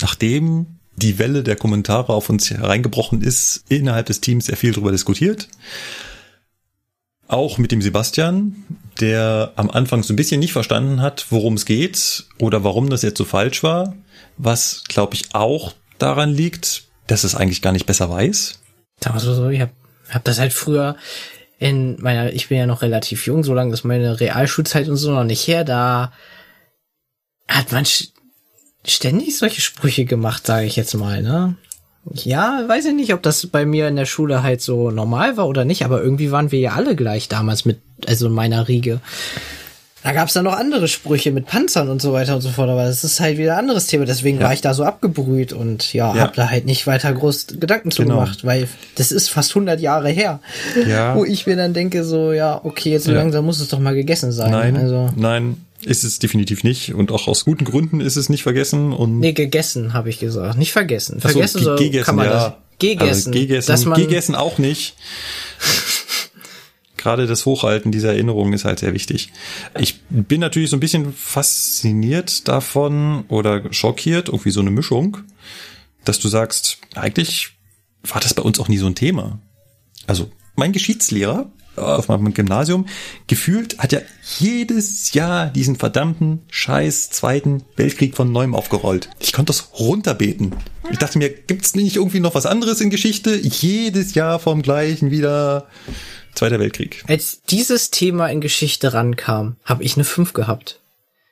nachdem 0.00 0.71
die 0.96 1.18
Welle 1.18 1.42
der 1.42 1.56
Kommentare 1.56 2.12
auf 2.12 2.28
uns 2.28 2.50
hereingebrochen 2.50 3.22
ist, 3.22 3.64
innerhalb 3.68 4.06
des 4.06 4.20
Teams 4.20 4.46
sehr 4.46 4.56
viel 4.56 4.72
darüber 4.72 4.92
diskutiert. 4.92 5.48
Auch 7.28 7.58
mit 7.58 7.72
dem 7.72 7.80
Sebastian, 7.80 8.64
der 9.00 9.52
am 9.56 9.70
Anfang 9.70 10.02
so 10.02 10.12
ein 10.12 10.16
bisschen 10.16 10.40
nicht 10.40 10.52
verstanden 10.52 11.00
hat, 11.00 11.26
worum 11.30 11.54
es 11.54 11.64
geht 11.64 12.24
oder 12.38 12.62
warum 12.62 12.90
das 12.90 13.02
jetzt 13.02 13.18
so 13.18 13.24
falsch 13.24 13.62
war, 13.62 13.94
was 14.36 14.84
glaube 14.86 15.14
ich 15.14 15.34
auch 15.34 15.72
daran 15.98 16.30
liegt, 16.30 16.84
dass 17.06 17.24
es 17.24 17.34
eigentlich 17.34 17.62
gar 17.62 17.72
nicht 17.72 17.86
besser 17.86 18.10
weiß. 18.10 18.60
Sag 19.00 19.18
so, 19.18 19.48
ich 19.48 19.60
habe 19.60 19.72
hab 20.10 20.24
das 20.24 20.38
halt 20.38 20.52
früher 20.52 20.96
in 21.58 22.00
meiner, 22.02 22.32
ich 22.32 22.48
bin 22.48 22.58
ja 22.58 22.66
noch 22.66 22.82
relativ 22.82 23.26
jung, 23.26 23.44
so 23.44 23.54
lange 23.54 23.72
ist 23.72 23.84
meine 23.84 24.18
Realschulzeit 24.18 24.88
und 24.88 24.96
so 24.96 25.12
noch 25.12 25.24
nicht 25.24 25.46
her, 25.46 25.64
da 25.64 26.12
hat 27.48 27.70
man 27.70 27.86
ständig 28.86 29.36
solche 29.36 29.60
Sprüche 29.60 30.04
gemacht, 30.04 30.46
sage 30.46 30.66
ich 30.66 30.76
jetzt 30.76 30.94
mal, 30.94 31.22
ne? 31.22 31.56
Ja, 32.12 32.64
weiß 32.66 32.86
ich 32.86 32.94
nicht, 32.94 33.14
ob 33.14 33.22
das 33.22 33.46
bei 33.46 33.64
mir 33.64 33.86
in 33.86 33.94
der 33.94 34.06
Schule 34.06 34.42
halt 34.42 34.60
so 34.60 34.90
normal 34.90 35.36
war 35.36 35.46
oder 35.46 35.64
nicht, 35.64 35.84
aber 35.84 36.02
irgendwie 36.02 36.32
waren 36.32 36.50
wir 36.50 36.58
ja 36.58 36.72
alle 36.72 36.96
gleich 36.96 37.28
damals 37.28 37.64
mit, 37.64 37.78
also 38.06 38.26
in 38.26 38.32
meiner 38.32 38.66
Riege. 38.66 39.00
Da 40.02 40.12
gab's 40.12 40.32
dann 40.32 40.44
noch 40.44 40.56
andere 40.56 40.88
Sprüche 40.88 41.30
mit 41.30 41.46
Panzern 41.46 41.88
und 41.88 42.02
so 42.02 42.12
weiter 42.12 42.34
und 42.34 42.40
so 42.40 42.48
fort, 42.48 42.68
aber 42.68 42.84
das 42.84 43.04
ist 43.04 43.20
halt 43.20 43.38
wieder 43.38 43.52
ein 43.52 43.60
anderes 43.60 43.86
Thema. 43.86 44.04
Deswegen 44.04 44.38
ja. 44.38 44.46
war 44.46 44.52
ich 44.52 44.60
da 44.60 44.74
so 44.74 44.82
abgebrüht 44.82 45.52
und 45.52 45.92
ja, 45.92 46.12
ja. 46.12 46.22
hab 46.22 46.34
da 46.34 46.50
halt 46.50 46.66
nicht 46.66 46.88
weiter 46.88 47.12
groß 47.12 47.46
Gedanken 47.60 47.92
zu 47.92 48.02
genau. 48.02 48.16
gemacht, 48.16 48.44
weil 48.44 48.66
das 48.96 49.12
ist 49.12 49.30
fast 49.30 49.50
100 49.50 49.80
Jahre 49.80 50.08
her, 50.08 50.40
ja. 50.88 51.14
wo 51.14 51.24
ich 51.24 51.46
mir 51.46 51.54
dann 51.54 51.72
denke 51.72 52.02
so, 52.02 52.32
ja, 52.32 52.60
okay, 52.64 52.90
jetzt 52.90 53.04
so 53.04 53.12
ja. 53.12 53.18
langsam 53.18 53.44
muss 53.44 53.60
es 53.60 53.68
doch 53.68 53.78
mal 53.78 53.94
gegessen 53.94 54.32
sein. 54.32 54.50
Nein, 54.50 54.76
also. 54.76 55.10
nein, 55.14 55.64
ist 55.84 56.04
es 56.04 56.18
definitiv 56.18 56.64
nicht 56.64 56.94
und 56.94 57.10
auch 57.10 57.28
aus 57.28 57.44
guten 57.44 57.64
Gründen 57.64 58.00
ist 58.00 58.16
es 58.16 58.28
nicht 58.28 58.42
vergessen 58.42 58.92
und 58.92 59.18
nee 59.18 59.32
gegessen 59.32 59.92
habe 59.92 60.10
ich 60.10 60.18
gesagt 60.18 60.58
nicht 60.58 60.72
vergessen 60.72 61.20
vergessen 61.20 61.58
so, 61.58 61.76
so 61.76 61.76
gegessen, 61.76 62.04
kann 62.04 62.16
man 62.16 62.26
ja. 62.26 62.32
das 62.32 62.52
gegessen 62.78 63.08
also 63.08 63.30
gegessen, 63.30 63.66
dass 63.66 63.84
man 63.84 64.00
gegessen 64.00 64.34
auch 64.34 64.58
nicht 64.58 64.94
gerade 67.02 67.26
das 67.26 67.46
Hochhalten 67.46 67.90
dieser 67.90 68.10
Erinnerungen 68.10 68.52
ist 68.52 68.64
halt 68.64 68.78
sehr 68.78 68.94
wichtig. 68.94 69.32
Ich 69.76 70.00
bin 70.08 70.40
natürlich 70.40 70.70
so 70.70 70.76
ein 70.76 70.80
bisschen 70.80 71.12
fasziniert 71.12 72.46
davon 72.46 73.24
oder 73.26 73.72
schockiert, 73.72 74.28
irgendwie 74.28 74.52
so 74.52 74.60
eine 74.60 74.70
Mischung, 74.70 75.18
dass 76.04 76.20
du 76.20 76.28
sagst, 76.28 76.78
eigentlich 76.94 77.50
war 78.04 78.20
das 78.20 78.34
bei 78.34 78.42
uns 78.42 78.60
auch 78.60 78.68
nie 78.68 78.78
so 78.78 78.86
ein 78.86 78.94
Thema. 78.94 79.40
Also 80.06 80.30
mein 80.54 80.72
Geschichtslehrer 80.72 81.50
auf 81.76 82.08
meinem 82.08 82.34
Gymnasium, 82.34 82.86
gefühlt 83.26 83.78
hat 83.78 83.92
er 83.92 84.02
jedes 84.38 85.12
Jahr 85.12 85.46
diesen 85.46 85.76
verdammten 85.76 86.42
scheiß 86.50 87.10
Zweiten 87.10 87.64
Weltkrieg 87.76 88.14
von 88.14 88.30
neuem 88.30 88.54
aufgerollt. 88.54 89.08
Ich 89.20 89.32
konnte 89.32 89.52
das 89.52 89.70
runterbeten. 89.78 90.54
Ich 90.90 90.98
dachte 90.98 91.18
mir, 91.18 91.30
gibt's 91.30 91.74
nicht 91.74 91.96
irgendwie 91.96 92.20
noch 92.20 92.34
was 92.34 92.46
anderes 92.46 92.80
in 92.80 92.90
Geschichte? 92.90 93.34
Jedes 93.36 94.14
Jahr 94.14 94.38
vom 94.38 94.62
gleichen 94.62 95.10
wieder 95.10 95.68
Zweiter 96.34 96.58
Weltkrieg. 96.58 97.04
Als 97.08 97.42
dieses 97.42 97.90
Thema 97.90 98.28
in 98.28 98.40
Geschichte 98.40 98.94
rankam, 98.94 99.56
habe 99.64 99.84
ich 99.84 99.96
eine 99.96 100.04
5 100.04 100.32
gehabt. 100.32 100.80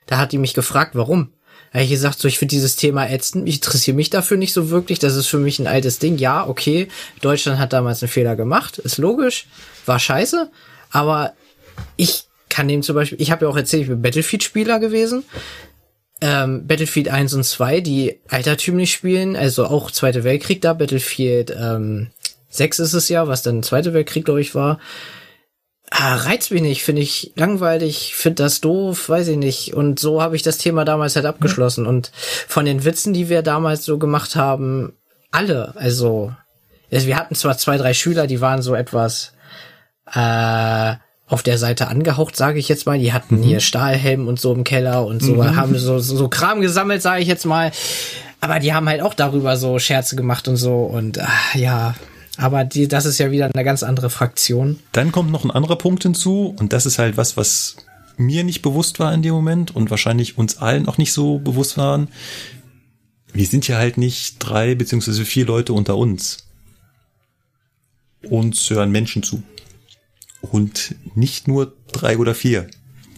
Da 0.05 0.17
hat 0.17 0.31
die 0.31 0.37
mich 0.37 0.53
gefragt, 0.53 0.95
warum. 0.95 1.31
Da 1.71 1.79
habe 1.79 1.85
ich 1.85 1.91
gesagt, 1.91 2.19
so 2.19 2.27
ich 2.27 2.37
finde 2.37 2.53
dieses 2.53 2.75
Thema 2.75 3.09
ätzend, 3.09 3.47
ich 3.47 3.55
interessiere 3.55 3.95
mich 3.95 4.09
dafür 4.09 4.37
nicht 4.37 4.53
so 4.53 4.69
wirklich, 4.69 4.99
das 4.99 5.15
ist 5.15 5.27
für 5.27 5.39
mich 5.39 5.57
ein 5.57 5.67
altes 5.67 5.99
Ding. 5.99 6.17
Ja, 6.17 6.45
okay, 6.47 6.89
Deutschland 7.21 7.59
hat 7.59 7.73
damals 7.73 8.03
einen 8.03 8.11
Fehler 8.11 8.35
gemacht, 8.35 8.77
ist 8.77 8.97
logisch, 8.97 9.47
war 9.85 9.99
scheiße, 9.99 10.51
aber 10.91 11.33
ich 11.97 12.25
kann 12.49 12.67
dem 12.67 12.83
zum 12.83 12.95
Beispiel, 12.95 13.21
ich 13.21 13.31
habe 13.31 13.45
ja 13.45 13.51
auch 13.51 13.57
erzählt, 13.57 13.83
ich 13.83 13.89
bin 13.89 14.01
Battlefield-Spieler 14.01 14.79
gewesen. 14.79 15.23
Ähm, 16.19 16.67
Battlefield 16.67 17.09
1 17.09 17.33
und 17.33 17.43
2, 17.43 17.81
die 17.81 18.19
altertümlich 18.27 18.91
spielen, 18.91 19.35
also 19.35 19.65
auch 19.65 19.89
Zweite 19.89 20.23
Weltkrieg 20.23 20.61
da, 20.61 20.73
Battlefield 20.73 21.55
ähm, 21.57 22.11
6 22.49 22.79
ist 22.79 22.93
es 22.93 23.09
ja, 23.09 23.27
was 23.27 23.41
dann 23.41 23.63
Zweite 23.63 23.93
Weltkrieg, 23.93 24.25
glaube 24.25 24.41
ich, 24.41 24.53
war. 24.53 24.79
Ah, 25.89 26.15
reizt 26.15 26.51
mich 26.51 26.61
nicht, 26.61 26.83
finde 26.83 27.01
ich 27.01 27.33
langweilig, 27.35 28.15
finde 28.15 28.43
das 28.43 28.61
doof, 28.61 29.09
weiß 29.09 29.29
ich 29.29 29.37
nicht. 29.37 29.73
Und 29.73 29.99
so 29.99 30.21
habe 30.21 30.35
ich 30.35 30.43
das 30.43 30.57
Thema 30.57 30.85
damals 30.85 31.15
halt 31.15 31.25
abgeschlossen. 31.25 31.85
Und 31.85 32.11
von 32.13 32.65
den 32.65 32.85
Witzen, 32.85 33.13
die 33.13 33.27
wir 33.27 33.41
damals 33.41 33.83
so 33.83 33.97
gemacht 33.97 34.35
haben, 34.35 34.93
alle, 35.31 35.73
also, 35.75 36.33
also 36.91 37.07
wir 37.07 37.17
hatten 37.17 37.35
zwar 37.35 37.57
zwei, 37.57 37.77
drei 37.77 37.93
Schüler, 37.93 38.27
die 38.27 38.41
waren 38.41 38.61
so 38.61 38.75
etwas 38.75 39.33
äh, 40.13 40.95
auf 41.27 41.43
der 41.43 41.57
Seite 41.57 41.87
angehaucht, 41.87 42.35
sage 42.35 42.59
ich 42.59 42.67
jetzt 42.67 42.85
mal. 42.85 42.99
Die 42.99 43.13
hatten 43.13 43.37
mhm. 43.37 43.43
hier 43.43 43.59
Stahlhelm 43.61 44.27
und 44.27 44.39
so 44.39 44.53
im 44.53 44.63
Keller 44.63 45.05
und 45.05 45.21
so, 45.21 45.35
mhm. 45.35 45.55
haben 45.55 45.77
so, 45.77 45.99
so 45.99 46.27
Kram 46.27 46.61
gesammelt, 46.61 47.01
sage 47.01 47.21
ich 47.21 47.27
jetzt 47.27 47.45
mal. 47.45 47.71
Aber 48.41 48.59
die 48.59 48.73
haben 48.73 48.89
halt 48.89 49.01
auch 49.01 49.13
darüber 49.13 49.55
so 49.55 49.79
Scherze 49.79 50.15
gemacht 50.15 50.47
und 50.47 50.57
so 50.57 50.79
und 50.83 51.19
ach, 51.19 51.55
ja, 51.55 51.95
aber 52.37 52.63
die, 52.63 52.87
das 52.87 53.05
ist 53.05 53.19
ja 53.19 53.31
wieder 53.31 53.49
eine 53.53 53.63
ganz 53.63 53.83
andere 53.83 54.09
Fraktion. 54.09 54.79
Dann 54.91 55.11
kommt 55.11 55.31
noch 55.31 55.43
ein 55.45 55.51
anderer 55.51 55.75
Punkt 55.75 56.03
hinzu 56.03 56.55
und 56.59 56.73
das 56.73 56.85
ist 56.85 56.97
halt 56.97 57.17
was, 57.17 57.37
was 57.37 57.77
mir 58.17 58.43
nicht 58.43 58.61
bewusst 58.61 58.99
war 58.99 59.13
in 59.13 59.21
dem 59.21 59.33
Moment 59.33 59.75
und 59.75 59.89
wahrscheinlich 59.89 60.37
uns 60.37 60.57
allen 60.57 60.87
auch 60.87 60.97
nicht 60.97 61.13
so 61.13 61.39
bewusst 61.39 61.77
waren. 61.77 62.09
Wir 63.31 63.45
sind 63.45 63.67
ja 63.67 63.77
halt 63.77 63.97
nicht 63.97 64.37
drei 64.39 64.75
beziehungsweise 64.75 65.23
vier 65.23 65.45
Leute 65.45 65.73
unter 65.73 65.97
uns. 65.97 66.45
Uns 68.29 68.69
hören 68.69 68.91
Menschen 68.91 69.23
zu. 69.23 69.43
Und 70.41 70.95
nicht 71.15 71.47
nur 71.47 71.73
drei 71.91 72.17
oder 72.17 72.33
vier, 72.33 72.67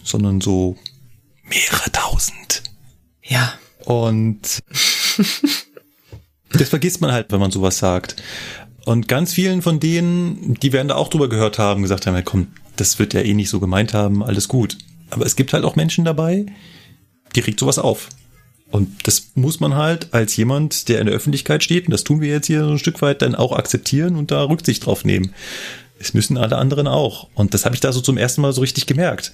sondern 0.02 0.40
so 0.40 0.76
mehrere 1.48 1.90
tausend. 1.90 2.62
Ja. 3.22 3.54
Und 3.84 4.40
das 6.52 6.68
vergisst 6.68 7.00
man 7.00 7.12
halt, 7.12 7.32
wenn 7.32 7.40
man 7.40 7.50
sowas 7.50 7.78
sagt. 7.78 8.16
Und 8.84 9.08
ganz 9.08 9.32
vielen 9.32 9.62
von 9.62 9.80
denen, 9.80 10.54
die 10.54 10.72
werden 10.72 10.88
da 10.88 10.96
auch 10.96 11.08
drüber 11.08 11.28
gehört 11.28 11.58
haben, 11.58 11.82
gesagt 11.82 12.06
haben, 12.06 12.14
ja, 12.14 12.22
komm, 12.22 12.48
das 12.76 12.98
wird 12.98 13.14
ja 13.14 13.20
eh 13.20 13.34
nicht 13.34 13.48
so 13.48 13.60
gemeint 13.60 13.94
haben, 13.94 14.22
alles 14.22 14.48
gut. 14.48 14.76
Aber 15.10 15.24
es 15.24 15.36
gibt 15.36 15.52
halt 15.52 15.64
auch 15.64 15.76
Menschen 15.76 16.04
dabei, 16.04 16.46
die 17.34 17.40
regt 17.40 17.60
sowas 17.60 17.78
auf. 17.78 18.08
Und 18.70 19.06
das 19.06 19.30
muss 19.34 19.60
man 19.60 19.74
halt 19.74 20.12
als 20.12 20.36
jemand, 20.36 20.88
der 20.88 21.00
in 21.00 21.06
der 21.06 21.14
Öffentlichkeit 21.14 21.62
steht, 21.62 21.86
und 21.86 21.92
das 21.92 22.04
tun 22.04 22.20
wir 22.20 22.28
jetzt 22.28 22.46
hier 22.46 22.64
so 22.64 22.72
ein 22.72 22.78
Stück 22.78 23.00
weit, 23.02 23.22
dann 23.22 23.34
auch 23.34 23.52
akzeptieren 23.52 24.16
und 24.16 24.30
da 24.30 24.42
Rücksicht 24.42 24.84
drauf 24.84 25.04
nehmen. 25.04 25.32
Es 26.04 26.14
müssen 26.14 26.36
alle 26.36 26.56
anderen 26.56 26.86
auch. 26.86 27.28
Und 27.34 27.54
das 27.54 27.64
habe 27.64 27.74
ich 27.74 27.80
da 27.80 27.92
so 27.92 28.00
zum 28.00 28.18
ersten 28.18 28.40
Mal 28.40 28.52
so 28.52 28.60
richtig 28.60 28.86
gemerkt 28.86 29.32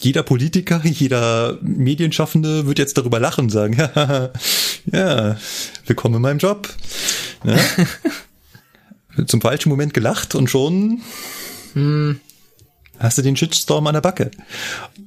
jeder 0.00 0.22
Politiker, 0.22 0.80
jeder 0.84 1.58
Medienschaffende 1.62 2.66
wird 2.66 2.78
jetzt 2.78 2.98
darüber 2.98 3.20
lachen 3.20 3.44
und 3.44 3.50
sagen, 3.50 3.74
ja, 3.74 4.30
ja, 4.92 5.36
willkommen 5.86 6.16
in 6.16 6.22
meinem 6.22 6.38
Job. 6.38 6.68
Ja. 7.44 7.56
Zum 9.26 9.40
falschen 9.40 9.70
Moment 9.70 9.94
gelacht 9.94 10.34
und 10.34 10.50
schon 10.50 11.00
hm. 11.72 12.20
hast 12.98 13.16
du 13.16 13.22
den 13.22 13.36
Shitstorm 13.36 13.86
an 13.86 13.94
der 13.94 14.02
Backe. 14.02 14.30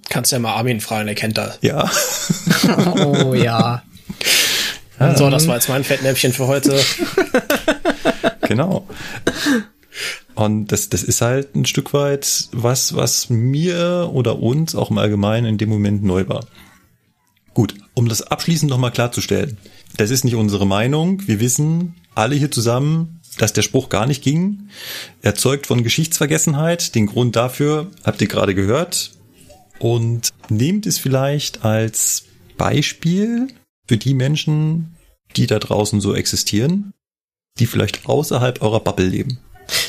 Kannst 0.09 0.32
ja 0.32 0.40
mal 0.40 0.56
Armin 0.56 0.82
fragen, 0.82 1.08
er 1.08 1.16
kennt 1.16 1.38
das. 1.38 1.59
Ja. 1.61 1.90
oh 3.06 3.35
ja. 3.35 3.83
So, 5.16 5.30
das 5.30 5.48
war 5.48 5.56
jetzt 5.56 5.69
mein 5.69 5.83
Fettnäpfchen 5.83 6.33
für 6.33 6.48
heute. 6.48 6.77
Genau. 8.49 8.85
Und 10.35 10.71
das, 10.71 10.89
das 10.89 11.03
ist 11.03 11.21
halt 11.21 11.55
ein 11.55 11.65
Stück 11.65 11.93
weit 11.93 12.49
was, 12.51 12.95
was 12.95 13.29
mir 13.29 14.09
oder 14.13 14.39
uns 14.39 14.75
auch 14.75 14.91
im 14.91 14.97
Allgemeinen 14.97 15.45
in 15.45 15.57
dem 15.57 15.69
Moment 15.69 16.03
neu 16.03 16.27
war. 16.27 16.45
Gut, 17.53 17.75
um 17.93 18.07
das 18.07 18.21
abschließend 18.21 18.69
nochmal 18.69 18.91
klarzustellen. 18.91 19.57
Das 19.97 20.11
ist 20.11 20.23
nicht 20.23 20.35
unsere 20.35 20.65
Meinung. 20.65 21.27
Wir 21.27 21.39
wissen 21.39 21.95
alle 22.15 22.35
hier 22.35 22.51
zusammen, 22.51 23.21
dass 23.37 23.53
der 23.53 23.61
Spruch 23.61 23.89
gar 23.89 24.05
nicht 24.05 24.23
ging. 24.23 24.69
Erzeugt 25.21 25.67
von 25.67 25.83
Geschichtsvergessenheit. 25.83 26.95
Den 26.95 27.07
Grund 27.07 27.35
dafür 27.35 27.91
habt 28.03 28.21
ihr 28.21 28.27
gerade 28.27 28.55
gehört. 28.55 29.11
Und 29.79 30.29
nehmt 30.49 30.85
es 30.85 30.97
vielleicht 30.97 31.63
als 31.65 32.23
Beispiel 32.57 33.47
für 33.87 33.97
die 33.97 34.13
Menschen, 34.13 34.95
die 35.35 35.47
da 35.47 35.59
draußen 35.59 36.01
so 36.01 36.13
existieren, 36.13 36.93
die 37.59 37.65
vielleicht 37.65 38.07
außerhalb 38.07 38.61
eurer 38.61 38.79
Bubble 38.79 39.05
leben. 39.05 39.39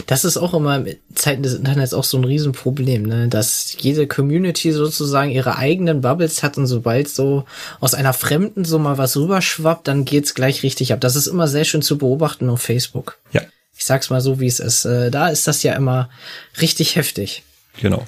Das 0.06 0.24
ist 0.24 0.36
auch 0.36 0.54
immer 0.54 0.76
in 0.76 0.96
Zeiten 1.14 1.42
des 1.42 1.54
Internets 1.54 1.94
auch 1.94 2.04
so 2.04 2.18
ein 2.18 2.24
Riesenproblem, 2.24 3.02
ne? 3.02 3.28
dass 3.28 3.74
jede 3.78 4.06
Community 4.06 4.72
sozusagen 4.72 5.30
ihre 5.30 5.56
eigenen 5.56 6.02
Bubbles 6.02 6.42
hat 6.42 6.58
und 6.58 6.66
sobald 6.66 7.08
so 7.08 7.44
aus 7.80 7.94
einer 7.94 8.12
Fremden 8.12 8.64
so 8.64 8.78
mal 8.78 8.98
was 8.98 9.16
rüberschwappt, 9.16 9.88
dann 9.88 10.04
geht's 10.04 10.34
gleich 10.34 10.62
richtig 10.62 10.92
ab. 10.92 11.00
Das 11.00 11.16
ist 11.16 11.26
immer 11.26 11.48
sehr 11.48 11.64
schön 11.64 11.82
zu 11.82 11.98
beobachten 11.98 12.50
auf 12.50 12.60
Facebook. 12.60 13.18
Ja. 13.32 13.42
Ich 13.76 13.86
sag's 13.86 14.10
mal 14.10 14.20
so, 14.20 14.40
wie 14.40 14.46
es 14.46 14.60
ist. 14.60 14.84
Äh, 14.84 15.10
da 15.10 15.28
ist 15.28 15.46
das 15.46 15.62
ja 15.62 15.72
immer 15.74 16.10
richtig 16.60 16.96
heftig. 16.96 17.42
Genau. 17.80 18.06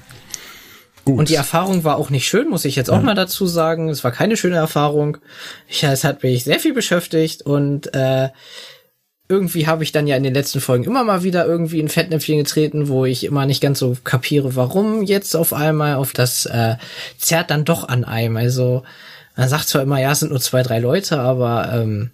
Gut. 1.05 1.19
Und 1.19 1.29
die 1.31 1.35
Erfahrung 1.35 1.83
war 1.83 1.97
auch 1.97 2.11
nicht 2.11 2.29
schön, 2.29 2.49
muss 2.49 2.65
ich 2.65 2.77
jetzt 2.77 2.91
auch 2.91 2.99
ja. 2.99 3.03
mal 3.03 3.15
dazu 3.15 3.47
sagen. 3.47 3.89
Es 3.89 4.05
war 4.05 4.13
keine 4.13 4.37
schöne 4.37 4.57
Erfahrung. 4.57 5.19
Ja, 5.69 5.93
es 5.93 6.05
hat 6.05 6.23
mich 6.23 6.45
sehr 6.45 6.61
viel 6.61 6.75
beschäftigt 6.75 7.43
und 7.43 7.93
äh, 7.95 8.29
irgendwie 9.29 9.67
habe 9.67 9.83
ich 9.83 9.93
dann 9.93 10.07
ja 10.07 10.17
in 10.17 10.25
den 10.25 10.35
letzten 10.35 10.61
Folgen 10.61 10.85
immer 10.85 11.05
mal 11.05 11.23
wieder 11.23 11.47
irgendwie 11.47 11.81
in 11.81 11.89
Fettnäpfchen 11.89 12.39
getreten, 12.39 12.89
wo 12.89 13.05
ich 13.05 13.25
immer 13.25 13.47
nicht 13.47 13.63
ganz 13.63 13.79
so 13.79 13.97
kapiere, 14.05 14.57
warum 14.57 15.03
jetzt 15.03 15.35
auf 15.35 15.53
einmal 15.53 15.95
auf 15.95 16.13
das 16.13 16.47
äh, 16.47 16.77
zerrt 17.19 17.51
dann 17.51 17.65
doch 17.65 17.89
an 17.89 18.05
einem. 18.05 18.37
Also 18.37 18.83
man 19.37 19.49
sagt 19.49 19.69
zwar 19.69 19.83
immer, 19.83 20.01
ja, 20.01 20.13
es 20.13 20.21
sind 20.21 20.31
nur 20.31 20.41
zwei, 20.41 20.63
drei 20.63 20.81
Leute, 20.81 21.21
aber 21.21 21.73
ähm, 21.73 22.11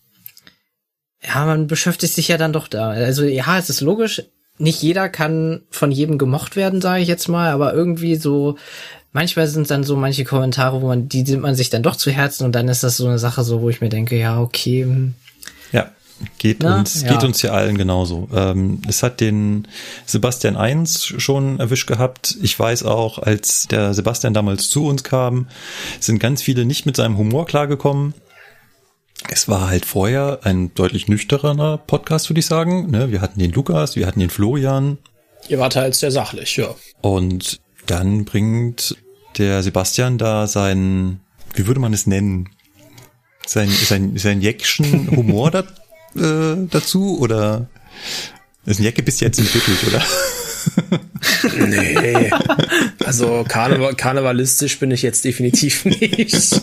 ja, 1.23 1.45
man 1.45 1.67
beschäftigt 1.67 2.15
sich 2.15 2.28
ja 2.28 2.37
dann 2.37 2.53
doch 2.53 2.69
da. 2.69 2.91
Also 2.91 3.25
ja, 3.25 3.59
es 3.59 3.70
ist 3.70 3.81
logisch, 3.81 4.23
nicht 4.59 4.83
jeder 4.83 5.09
kann 5.09 5.62
von 5.70 5.91
jedem 5.91 6.19
gemocht 6.19 6.57
werden, 6.57 6.81
sage 6.81 7.03
ich 7.03 7.09
jetzt 7.09 7.28
mal, 7.28 7.51
aber 7.51 7.75
irgendwie 7.75 8.17
so 8.17 8.57
manchmal 9.12 9.47
sind 9.47 9.70
dann 9.70 9.83
so 9.83 9.97
manche 9.97 10.25
Kommentare, 10.25 10.83
wo 10.83 10.87
man 10.87 11.09
die 11.09 11.23
nimmt 11.23 11.43
man 11.43 11.55
sich 11.55 11.70
dann 11.70 11.83
doch 11.83 11.97
zu 11.97 12.11
Herzen 12.11 12.45
und 12.45 12.55
dann 12.55 12.69
ist 12.69 12.85
das 12.85 12.97
so 12.97 13.07
eine 13.07 13.19
Sache 13.19 13.43
so, 13.43 13.62
wo 13.62 13.70
ich 13.70 13.81
mir 13.81 13.89
denke, 13.89 14.17
ja, 14.17 14.41
okay, 14.41 14.85
hm, 14.85 15.15
Geht 16.39 16.63
Na, 16.63 16.79
uns, 16.79 17.03
ja. 17.03 17.13
geht 17.13 17.25
uns 17.25 17.43
ja 17.43 17.53
allen 17.53 17.79
genauso. 17.79 18.29
Ähm, 18.35 18.83
es 18.89 19.03
hat 19.03 19.21
den 19.21 19.69
Sebastian 20.05 20.57
1 20.57 21.15
schon 21.19 21.61
erwischt 21.61 21.87
gehabt. 21.87 22.37
Ich 22.43 22.59
weiß 22.59 22.83
auch, 22.83 23.19
als 23.19 23.69
der 23.69 23.95
Sebastian 23.95 24.35
damals 24.35 24.69
zu 24.69 24.87
uns 24.87 25.05
kam, 25.05 25.49
sind 26.01 26.19
ganz 26.19 26.43
viele 26.43 26.65
nicht 26.65 26.87
mit 26.87 26.97
seinem 26.97 27.17
Humor 27.19 27.47
klargekommen. 27.47 28.15
Es 29.31 29.49
war 29.49 29.69
halt 29.69 29.85
vorher 29.85 30.41
ein 30.45 30.73
deutlich 30.75 31.09
nüchterner 31.09 31.79
Podcast, 31.79 32.31
würde 32.31 32.41
ich 32.41 32.47
sagen. 32.47 32.91
Ne? 32.91 33.11
Wir 33.11 33.21
hatten 33.21 33.41
den 33.41 33.53
Lukas, 33.53 33.97
wir 33.97 34.07
hatten 34.07 34.21
den 34.21 34.31
Florian. 34.31 34.99
Ihr 35.49 35.59
wart 35.59 35.77
halt 35.77 35.95
sehr 35.95 36.11
sachlich, 36.11 36.57
ja. 36.57 36.75
Und 37.01 37.61
dann 37.87 38.25
bringt 38.25 38.97
der 39.39 39.63
Sebastian 39.63 40.19
da 40.19 40.47
seinen, 40.47 41.21
wie 41.55 41.67
würde 41.67 41.81
man 41.81 41.93
es 41.93 42.07
nennen? 42.07 42.51
Sein, 43.47 43.71
sein, 43.71 44.17
sein 44.17 44.43
Jäckschen 44.43 45.11
Humor 45.11 45.51
da, 45.53 45.65
äh, 46.19 46.69
dazu 46.71 47.19
oder 47.19 47.69
ist 48.67 48.81
ein 48.81 48.85
Jacke 48.85 49.03
bis 49.03 49.21
jetzt 49.21 49.39
entwickelt, 49.39 49.79
oder? 49.87 50.03
nee. 51.67 52.31
Also 53.05 53.45
Karneval 53.49 53.95
karnevalistisch 53.95 54.79
bin 54.79 54.91
ich 54.91 55.03
jetzt 55.03 55.25
definitiv 55.25 55.85
nicht. 55.85 56.63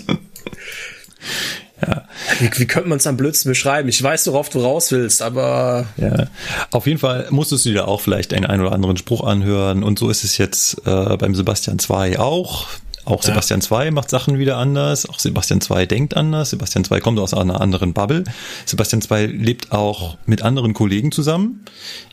Ja. 1.82 2.03
Wie, 2.40 2.50
wie 2.59 2.67
könnte 2.67 2.90
man 2.90 3.00
es 3.00 3.08
am 3.08 3.17
blödsten 3.17 3.50
beschreiben? 3.50 3.90
Ich 3.90 4.01
weiß, 4.01 4.27
worauf 4.27 4.50
du 4.50 4.59
raus 4.59 4.92
willst, 4.92 5.22
aber. 5.22 5.88
Ja. 5.98 6.27
Auf 6.72 6.88
jeden 6.88 7.00
Fall 7.00 7.27
musstest 7.32 7.66
du 7.66 7.72
dir 7.72 7.88
auch 7.88 8.01
vielleicht 8.01 8.34
einen, 8.34 8.45
einen 8.45 8.61
oder 8.61 8.72
anderen 8.72 8.98
Spruch 8.98 9.24
anhören. 9.24 9.84
Und 9.84 10.00
so 10.00 10.09
ist 10.09 10.24
es 10.24 10.38
jetzt 10.38 10.85
äh, 10.85 11.17
beim 11.17 11.35
Sebastian 11.35 11.80
2 11.80 12.19
auch. 12.19 12.67
Auch 13.06 13.22
Sebastian 13.22 13.61
2 13.61 13.92
macht 13.92 14.09
Sachen 14.09 14.40
wieder 14.40 14.58
anders. 14.58 15.08
Auch 15.08 15.19
Sebastian 15.19 15.61
2 15.61 15.85
denkt 15.85 16.17
anders. 16.17 16.50
Sebastian 16.50 16.84
2 16.84 17.00
kommt 17.00 17.19
aus 17.19 17.34
einer 17.34 17.61
anderen 17.61 17.93
Bubble. 17.93 18.24
Sebastian 18.66 19.01
2 19.01 19.27
lebt 19.27 19.72
auch 19.72 20.17
mit 20.25 20.42
anderen 20.42 20.74
Kollegen 20.74 21.11
zusammen. 21.11 21.66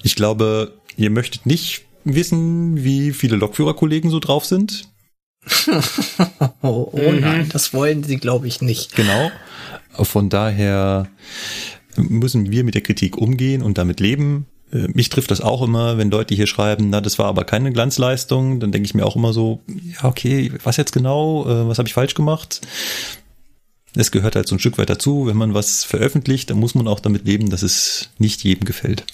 Ich 0.03 0.17
glaube, 0.17 0.75
ihr 0.97 1.11
möchtet 1.11 1.47
nicht 1.47 1.83
wissen, 2.05 2.85
wie 2.85 3.12
viele 3.12 3.37
Lokführerkollegen 3.37 4.11
so 4.11 4.19
drauf 4.19 4.45
sind. 4.45 4.89
oh, 6.62 6.91
oh 6.93 7.12
nein, 7.12 7.45
mhm. 7.45 7.49
das 7.49 7.73
wollen 7.75 8.05
sie, 8.05 8.19
glaube 8.19 8.47
ich, 8.47 8.61
nicht. 8.61 8.95
Genau. 8.95 9.31
Von 9.95 10.29
daher 10.29 11.09
müssen 11.97 12.51
wir 12.51 12.65
mit 12.65 12.75
der 12.75 12.83
Kritik 12.83 13.17
umgehen 13.17 13.62
und 13.62 13.79
damit 13.79 14.01
leben. 14.01 14.47
Äh, 14.73 14.89
mich 14.94 15.09
trifft 15.09 15.31
das 15.31 15.41
auch 15.41 15.62
immer, 15.62 15.99
wenn 15.99 16.10
Leute 16.10 16.34
hier 16.34 16.47
schreiben, 16.47 16.91
na, 16.91 17.01
das 17.01 17.18
war 17.18 17.26
aber 17.26 17.44
keine 17.44 17.73
Glanzleistung, 17.73 18.60
dann 18.60 18.73
denke 18.73 18.86
ich 18.86 18.94
mir 18.94 19.07
auch 19.07 19.17
immer 19.17 19.33
so, 19.33 19.60
ja, 19.67 20.09
okay, 20.09 20.52
was 20.65 20.76
jetzt 20.76 20.92
genau, 20.92 21.47
äh, 21.47 21.68
was 21.68 21.78
habe 21.78 21.89
ich 21.89 21.94
falsch 21.94 22.15
gemacht? 22.15 22.60
Es 23.94 24.10
gehört 24.10 24.36
halt 24.36 24.49
so 24.49 24.57
ein 24.57 24.59
Stück 24.59 24.78
weit 24.78 24.89
dazu, 24.89 25.26
wenn 25.26 25.36
man 25.36 25.52
was 25.52 25.84
veröffentlicht, 25.84 26.49
dann 26.49 26.59
muss 26.59 26.75
man 26.75 26.89
auch 26.89 27.01
damit 27.01 27.26
leben, 27.26 27.51
dass 27.51 27.62
es 27.62 28.10
nicht 28.18 28.42
jedem 28.42 28.65
gefällt. 28.65 29.05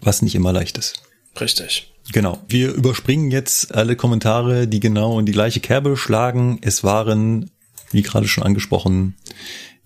Was 0.00 0.22
nicht 0.22 0.34
immer 0.34 0.52
leicht 0.52 0.78
ist. 0.78 1.02
Richtig. 1.38 1.92
Genau. 2.12 2.38
Wir 2.48 2.72
überspringen 2.72 3.30
jetzt 3.30 3.74
alle 3.74 3.96
Kommentare, 3.96 4.68
die 4.68 4.80
genau 4.80 5.18
in 5.18 5.26
die 5.26 5.32
gleiche 5.32 5.60
Kerbe 5.60 5.96
schlagen. 5.96 6.58
Es 6.62 6.84
waren, 6.84 7.50
wie 7.90 8.02
gerade 8.02 8.28
schon 8.28 8.44
angesprochen, 8.44 9.16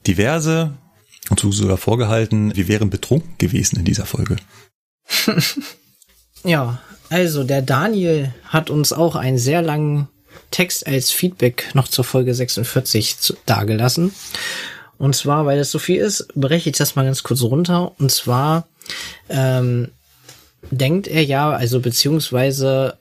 diverse 0.07 0.75
und 1.29 1.41
so 1.41 1.51
sogar 1.51 1.77
vorgehalten, 1.77 2.55
wir 2.55 2.69
wären 2.69 2.91
betrunken 2.91 3.35
gewesen 3.39 3.79
in 3.79 3.85
dieser 3.85 4.07
Folge. 4.07 4.37
ja, 6.45 6.79
also 7.09 7.45
der 7.45 7.63
Daniel 7.63 8.33
hat 8.45 8.71
uns 8.71 8.93
auch 8.93 9.17
einen 9.17 9.39
sehr 9.39 9.63
langen 9.63 10.09
Text 10.51 10.87
als 10.87 11.11
Feedback 11.11 11.69
noch 11.75 11.89
zur 11.89 12.05
Folge 12.05 12.35
46 12.35 13.19
zu, 13.19 13.35
dargelassen. 13.47 14.13
Und 14.99 15.17
zwar, 15.17 15.47
weil 15.47 15.59
das 15.59 15.71
so 15.71 15.79
viel 15.79 16.01
ist, 16.01 16.29
breche 16.35 16.71
ich 16.71 16.77
das 16.77 16.95
mal 16.95 17.05
ganz 17.05 17.23
kurz 17.23 17.43
runter. 17.43 17.93
Und 17.99 18.13
zwar 18.13 18.67
ähm, 19.29 19.89
denkt 20.71 21.09
er 21.09 21.25
ja, 21.25 21.51
also 21.51 21.81
beziehungsweise 21.81 22.97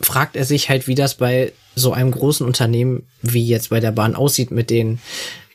fragt 0.00 0.36
er 0.36 0.44
sich 0.44 0.68
halt, 0.68 0.88
wie 0.88 0.94
das 0.94 1.14
bei 1.14 1.52
so 1.76 1.92
einem 1.92 2.10
großen 2.10 2.46
Unternehmen 2.46 3.06
wie 3.22 3.46
jetzt 3.46 3.70
bei 3.70 3.80
der 3.80 3.92
Bahn 3.92 4.14
aussieht 4.14 4.50
mit 4.50 4.70
den 4.70 4.98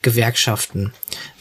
Gewerkschaften. 0.01 0.93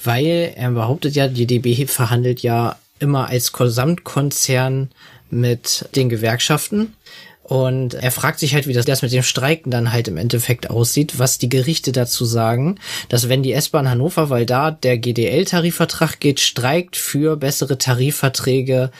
Weil 0.02 0.52
er 0.56 0.70
behauptet 0.70 1.14
ja, 1.14 1.28
die 1.28 1.46
DB 1.46 1.86
verhandelt 1.86 2.40
ja 2.40 2.76
immer 2.98 3.28
als 3.28 3.52
Gesamtkonzern 3.52 4.90
mit 5.30 5.88
den 5.94 6.08
Gewerkschaften. 6.08 6.94
Und 7.48 7.94
er 7.94 8.10
fragt 8.10 8.40
sich 8.40 8.52
halt, 8.52 8.66
wie 8.66 8.74
das, 8.74 8.84
das 8.84 9.00
mit 9.00 9.10
dem 9.10 9.22
Streiken 9.22 9.70
dann 9.70 9.90
halt 9.90 10.06
im 10.06 10.18
Endeffekt 10.18 10.68
aussieht, 10.68 11.18
was 11.18 11.38
die 11.38 11.48
Gerichte 11.48 11.92
dazu 11.92 12.26
sagen, 12.26 12.78
dass 13.08 13.30
wenn 13.30 13.42
die 13.42 13.54
S-Bahn 13.54 13.88
Hannover, 13.88 14.28
weil 14.28 14.44
da 14.44 14.70
der 14.70 14.98
GDL-Tarifvertrag 14.98 16.20
geht, 16.20 16.40
streikt 16.40 16.96
für 16.96 17.36
bessere 17.36 17.78
Tarifverträge 17.78 18.90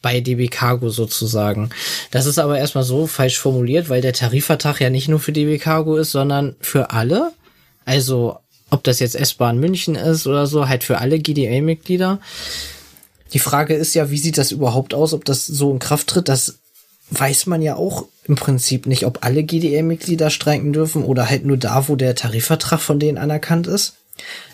bei 0.00 0.20
DB 0.20 0.46
Cargo 0.46 0.90
sozusagen. 0.90 1.70
Das 2.12 2.26
ist 2.26 2.38
aber 2.38 2.56
erstmal 2.56 2.84
so 2.84 3.08
falsch 3.08 3.38
formuliert, 3.38 3.88
weil 3.88 4.00
der 4.00 4.12
Tarifvertrag 4.12 4.80
ja 4.80 4.90
nicht 4.90 5.08
nur 5.08 5.18
für 5.18 5.32
DB 5.32 5.58
Cargo 5.58 5.96
ist, 5.96 6.12
sondern 6.12 6.54
für 6.60 6.92
alle. 6.92 7.32
Also 7.84 8.38
ob 8.70 8.84
das 8.84 9.00
jetzt 9.00 9.16
S-Bahn 9.16 9.58
München 9.58 9.96
ist 9.96 10.26
oder 10.28 10.46
so, 10.46 10.68
halt 10.68 10.84
für 10.84 10.98
alle 10.98 11.18
GDL-Mitglieder. 11.18 12.20
Die 13.32 13.38
Frage 13.38 13.74
ist 13.74 13.94
ja, 13.94 14.10
wie 14.10 14.18
sieht 14.18 14.38
das 14.38 14.52
überhaupt 14.52 14.94
aus, 14.94 15.12
ob 15.12 15.24
das 15.24 15.46
so 15.46 15.70
in 15.70 15.78
Kraft 15.78 16.08
tritt? 16.08 16.28
Das 16.28 16.58
weiß 17.10 17.46
man 17.46 17.62
ja 17.62 17.76
auch 17.76 18.06
im 18.26 18.34
Prinzip 18.34 18.86
nicht, 18.86 19.06
ob 19.06 19.24
alle 19.24 19.42
GDL-Mitglieder 19.42 20.30
streiken 20.30 20.72
dürfen 20.72 21.02
oder 21.02 21.28
halt 21.28 21.44
nur 21.44 21.56
da, 21.56 21.88
wo 21.88 21.96
der 21.96 22.14
Tarifvertrag 22.14 22.80
von 22.80 22.98
denen 22.98 23.18
anerkannt 23.18 23.66
ist. 23.66 23.94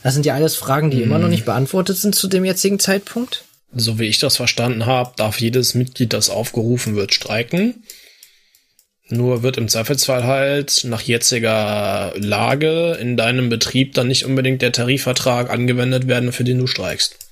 Das 0.02 0.14
sind 0.14 0.26
ja 0.26 0.34
alles 0.34 0.56
Fragen, 0.56 0.90
die 0.90 0.98
hm. 0.98 1.04
immer 1.04 1.18
noch 1.18 1.28
nicht 1.28 1.44
beantwortet 1.44 1.96
sind 1.96 2.14
zu 2.14 2.28
dem 2.28 2.44
jetzigen 2.44 2.78
Zeitpunkt. 2.78 3.44
So 3.74 3.98
wie 3.98 4.04
ich 4.04 4.18
das 4.18 4.36
verstanden 4.36 4.86
habe, 4.86 5.12
darf 5.16 5.40
jedes 5.40 5.74
Mitglied, 5.74 6.12
das 6.12 6.30
aufgerufen 6.30 6.94
wird, 6.94 7.12
streiken. 7.12 7.82
Nur 9.08 9.42
wird 9.42 9.58
im 9.58 9.68
Zweifelsfall 9.68 10.24
halt 10.24 10.84
nach 10.84 11.02
jetziger 11.02 12.12
Lage 12.16 12.96
in 13.00 13.16
deinem 13.16 13.48
Betrieb 13.48 13.94
dann 13.94 14.08
nicht 14.08 14.24
unbedingt 14.24 14.62
der 14.62 14.72
Tarifvertrag 14.72 15.50
angewendet 15.50 16.06
werden, 16.06 16.32
für 16.32 16.44
den 16.44 16.58
du 16.58 16.66
streikst. 16.66 17.23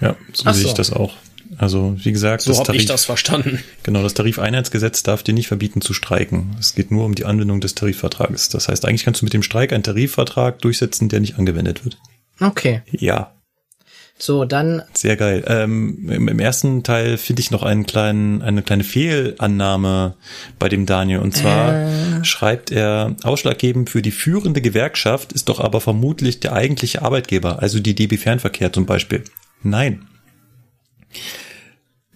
Ja, 0.00 0.16
so 0.32 0.44
Ach 0.46 0.54
sehe 0.54 0.64
so. 0.64 0.68
ich 0.68 0.74
das 0.74 0.92
auch. 0.92 1.14
Also 1.58 1.94
wie 1.98 2.12
gesagt, 2.12 2.42
so 2.42 2.58
habe 2.58 2.76
ich 2.76 2.86
das 2.86 3.04
verstanden. 3.04 3.62
Genau, 3.82 4.02
das 4.02 4.14
Tarifeinheitsgesetz 4.14 5.02
darf 5.02 5.22
dir 5.22 5.34
nicht 5.34 5.48
verbieten 5.48 5.80
zu 5.80 5.92
streiken. 5.92 6.56
Es 6.58 6.74
geht 6.74 6.90
nur 6.90 7.04
um 7.04 7.14
die 7.14 7.24
Anwendung 7.24 7.60
des 7.60 7.74
Tarifvertrages. 7.74 8.48
Das 8.48 8.68
heißt, 8.68 8.84
eigentlich 8.84 9.04
kannst 9.04 9.20
du 9.20 9.26
mit 9.26 9.34
dem 9.34 9.42
Streik 9.42 9.72
einen 9.72 9.82
Tarifvertrag 9.82 10.60
durchsetzen, 10.60 11.08
der 11.08 11.20
nicht 11.20 11.38
angewendet 11.38 11.84
wird. 11.84 11.98
Okay. 12.40 12.82
Ja. 12.90 13.32
So, 14.16 14.44
dann. 14.44 14.82
Sehr 14.92 15.16
geil. 15.16 15.44
Ähm, 15.48 16.08
im, 16.08 16.28
im, 16.28 16.38
ersten 16.38 16.84
Teil 16.84 17.18
finde 17.18 17.40
ich 17.40 17.50
noch 17.50 17.64
einen 17.64 17.84
kleinen, 17.84 18.42
eine 18.42 18.62
kleine 18.62 18.84
Fehlannahme 18.84 20.14
bei 20.58 20.68
dem 20.68 20.86
Daniel. 20.86 21.18
Und 21.18 21.36
zwar 21.36 21.74
äh. 21.74 22.24
schreibt 22.24 22.70
er, 22.70 23.16
ausschlaggebend 23.24 23.90
für 23.90 24.02
die 24.02 24.12
führende 24.12 24.60
Gewerkschaft 24.60 25.32
ist 25.32 25.48
doch 25.48 25.58
aber 25.58 25.80
vermutlich 25.80 26.38
der 26.38 26.52
eigentliche 26.52 27.02
Arbeitgeber, 27.02 27.60
also 27.60 27.80
die 27.80 27.94
DB 27.94 28.16
Fernverkehr 28.16 28.72
zum 28.72 28.86
Beispiel. 28.86 29.24
Nein. 29.64 30.06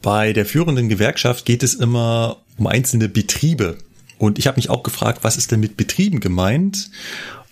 Bei 0.01 0.33
der 0.33 0.47
führenden 0.47 0.89
Gewerkschaft 0.89 1.45
geht 1.45 1.63
es 1.63 1.75
immer 1.75 2.37
um 2.57 2.67
einzelne 2.67 3.09
Betriebe. 3.09 3.79
Und 4.19 4.39
ich 4.39 4.47
habe 4.47 4.57
mich 4.57 4.71
auch 4.71 4.83
gefragt, 4.83 5.21
was 5.23 5.37
ist 5.37 5.51
denn 5.51 5.61
mit 5.61 5.77
Betrieben 5.77 6.21
gemeint? 6.21 6.91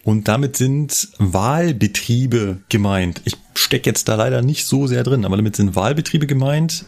Und 0.05 0.29
damit 0.29 0.57
sind 0.57 1.09
Wahlbetriebe 1.19 2.59
gemeint. 2.69 3.23
Ich 3.25 3.35
stecke 3.55 3.91
jetzt 3.91 4.09
da 4.09 4.15
leider 4.15 4.43
nicht 4.43 4.67
so 4.67 4.87
sehr 4.87 5.03
drin, 5.03 5.25
aber 5.25 5.37
damit 5.37 5.57
sind 5.57 5.75
Wahlbetriebe 5.75 6.27
gemeint, 6.27 6.85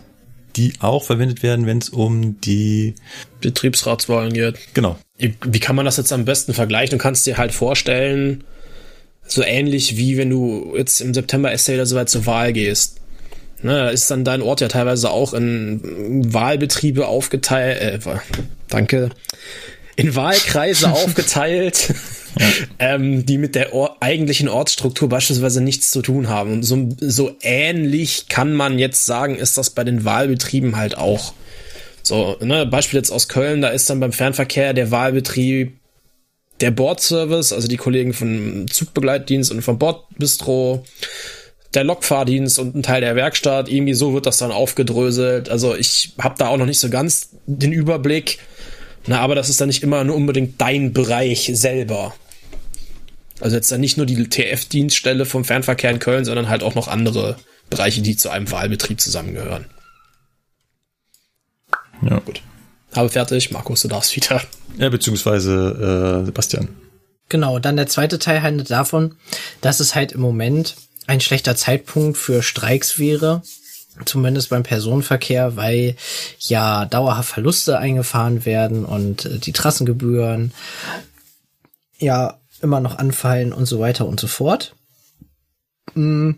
die 0.57 0.75
auch 0.81 1.05
verwendet 1.05 1.43
werden, 1.43 1.67
wenn 1.67 1.79
es 1.79 1.89
um 1.89 2.41
die 2.41 2.95
Betriebsratswahlen 3.41 4.33
geht. 4.33 4.59
Genau. 4.75 4.99
Wie 5.17 5.61
kann 5.61 5.75
man 5.75 5.85
das 5.85 5.97
jetzt 5.97 6.13
am 6.13 6.25
besten 6.25 6.55
vergleichen? 6.55 6.99
Du 6.99 7.03
kannst 7.03 7.27
dir 7.27 7.39
halt 7.39 7.53
vorstellen, 7.53 8.45
so 9.27 9.43
ähnlich 9.43 9.97
wie 9.97 10.17
wenn 10.17 10.31
du 10.31 10.75
jetzt 10.77 11.01
im 11.01 11.13
September 11.13 11.53
Essay 11.53 11.75
oder 11.75 11.87
so 11.87 11.97
weit 11.97 12.09
zur 12.09 12.27
Wahl 12.27 12.53
gehst. 12.53 12.98
Ne, 13.63 13.73
da 13.73 13.89
ist 13.89 14.11
dann 14.11 14.25
dein 14.25 14.41
Ort 14.41 14.61
ja 14.61 14.69
teilweise 14.69 15.11
auch 15.11 15.35
in 15.35 16.33
Wahlbetriebe 16.33 17.09
aufgeteilt, 17.09 18.07
äh, 18.07 18.17
danke, 18.69 19.11
in 19.97 20.15
Wahlkreise 20.15 20.89
aufgeteilt, 20.93 21.93
ähm, 22.79 23.27
die 23.27 23.37
mit 23.37 23.57
der 23.57 23.75
Or 23.75 23.97
eigentlichen 24.01 24.49
Ortsstruktur 24.49 25.09
beispielsweise 25.09 25.61
nichts 25.61 25.91
zu 25.91 26.03
tun 26.03 26.29
haben. 26.29 26.53
Und 26.53 26.63
so, 26.63 26.89
so 27.01 27.37
ähnlich 27.43 28.29
kann 28.29 28.55
man 28.55 28.79
jetzt 28.79 29.07
sagen, 29.07 29.35
ist 29.35 29.59
das 29.59 29.71
bei 29.71 29.83
den 29.83 30.05
Wahlbetrieben 30.05 30.77
halt 30.77 30.97
auch. 30.97 31.33
So, 32.05 32.37
ne, 32.41 32.65
Beispiel 32.65 32.99
jetzt 32.99 33.11
aus 33.11 33.27
Köln, 33.27 33.61
da 33.61 33.69
ist 33.69 33.91
dann 33.91 33.99
beim 33.99 34.13
Fernverkehr 34.13 34.73
der 34.73 34.93
Wahlbetrieb 34.93 35.79
der 36.61 36.71
Bordservice, 36.71 37.53
also 37.53 37.69
die 37.69 37.77
Kollegen 37.77 38.13
vom 38.13 38.69
Zugbegleitdienst 38.69 39.51
und 39.51 39.63
vom 39.63 39.79
Bordbistro, 39.79 40.85
der 41.75 41.85
Lokfahrdienst 41.85 42.59
und 42.59 42.75
ein 42.75 42.83
Teil 42.83 43.01
der 43.01 43.17
Werkstatt. 43.17 43.69
Irgendwie 43.69 43.95
so 43.95 44.15
wird 44.15 44.27
das 44.27 44.39
dann 44.39 44.53
aufgedröselt. 44.53 45.49
Also 45.49 45.75
ich 45.75 46.15
habe 46.19 46.37
da 46.39 46.49
auch 46.49 46.57
noch 46.57 46.67
nicht 46.67 46.81
so 46.81 46.89
ganz 46.89 47.31
den 47.47 47.73
Überblick. 47.73 48.39
Na, 49.07 49.21
aber 49.21 49.35
das 49.35 49.49
ist 49.49 49.61
dann 49.61 49.69
nicht 49.69 49.83
immer 49.83 50.05
nur 50.05 50.17
unbedingt 50.17 50.61
dein 50.61 50.93
Bereich 50.93 51.51
selber. 51.55 52.15
Also 53.41 53.57
jetzt 53.57 53.71
dann 53.71 53.81
nicht 53.81 53.97
nur 53.97 54.07
die 54.07 54.29
TF-Dienststelle 54.29 55.25
vom 55.25 55.45
Fernverkehr 55.45 55.91
in 55.91 55.99
Köln, 55.99 56.25
sondern 56.25 56.49
halt 56.49 56.63
auch 56.63 56.75
noch 56.75 56.89
andere 56.89 57.37
Bereiche, 57.71 58.03
die 58.03 58.17
zu 58.17 58.31
einem 58.31 58.51
Wahlbetrieb 58.51 59.01
zusammengehören. 59.01 59.67
Ja. 62.03 62.19
Gut. 62.21 62.43
Habe 62.95 63.09
fertig. 63.09 63.51
Markus, 63.51 63.83
du 63.83 63.89
darfst 63.89 64.17
wieder. 64.17 64.43
Ja, 64.77 64.89
beziehungsweise 64.89 66.23
äh, 66.23 66.27
Sebastian. 66.27 66.69
Genau, 67.29 67.59
dann 67.59 67.77
der 67.77 67.87
zweite 67.87 68.19
Teil 68.19 68.43
handelt 68.43 68.71
davon, 68.71 69.17
dass 69.61 69.81
es 69.81 69.95
halt 69.95 70.13
im 70.13 70.21
Moment 70.21 70.77
ein 71.09 71.21
schlechter 71.21 71.57
Zeitpunkt 71.57 72.19
für 72.19 72.43
Streiks 72.43 72.99
wäre, 72.99 73.43
zumindest 74.05 74.51
beim 74.51 74.63
Personenverkehr, 74.63 75.57
weil 75.57 75.97
ja 76.39 76.85
dauerhaft 76.85 77.31
Verluste 77.31 77.79
eingefahren 77.79 78.45
werden 78.45 78.85
und 78.85 79.25
äh, 79.25 79.39
die 79.39 79.53
Trassengebühren 79.53 80.53
ja 81.99 82.39
immer 82.61 82.81
noch 82.81 82.99
anfallen 82.99 83.53
und 83.53 83.67
so 83.67 83.81
weiter 83.81 84.07
und 84.07 84.21
so 84.21 84.27
fort. 84.27 84.75
Hm. 85.95 86.37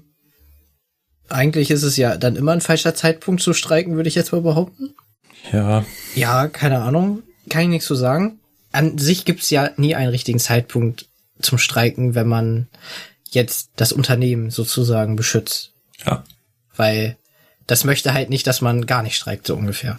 Eigentlich 1.29 1.71
ist 1.71 1.83
es 1.83 1.97
ja 1.97 2.17
dann 2.17 2.37
immer 2.37 2.53
ein 2.53 2.61
falscher 2.61 2.95
Zeitpunkt 2.95 3.43
zu 3.43 3.53
streiken, 3.53 3.97
würde 3.97 4.09
ich 4.09 4.15
jetzt 4.15 4.33
mal 4.33 4.41
behaupten. 4.41 4.95
Ja. 5.53 5.85
Ja, 6.15 6.49
keine 6.49 6.81
Ahnung. 6.81 7.23
Kann 7.49 7.63
ich 7.63 7.69
nichts 7.69 7.87
zu 7.87 7.95
sagen. 7.95 8.39
An 8.73 8.99
sich 8.99 9.25
gibt's 9.25 9.51
ja 9.51 9.71
nie 9.77 9.95
einen 9.95 10.11
richtigen 10.11 10.39
Zeitpunkt 10.39 11.09
zum 11.41 11.59
Streiken, 11.59 12.15
wenn 12.15 12.29
man 12.29 12.69
jetzt 13.31 13.71
das 13.77 13.93
Unternehmen 13.93 14.51
sozusagen 14.51 15.17
beschützt. 15.17 15.73
Ja. 16.05 16.25
Weil 16.77 17.17
das 17.67 17.85
möchte 17.85 18.15
halt 18.15 18.31
nicht, 18.31 18.47
dass 18.47 18.61
man 18.61 18.87
gar 18.87 19.03
nicht 19.03 19.17
streikt, 19.17 19.47
so 19.47 19.55
ungefähr. 19.55 19.99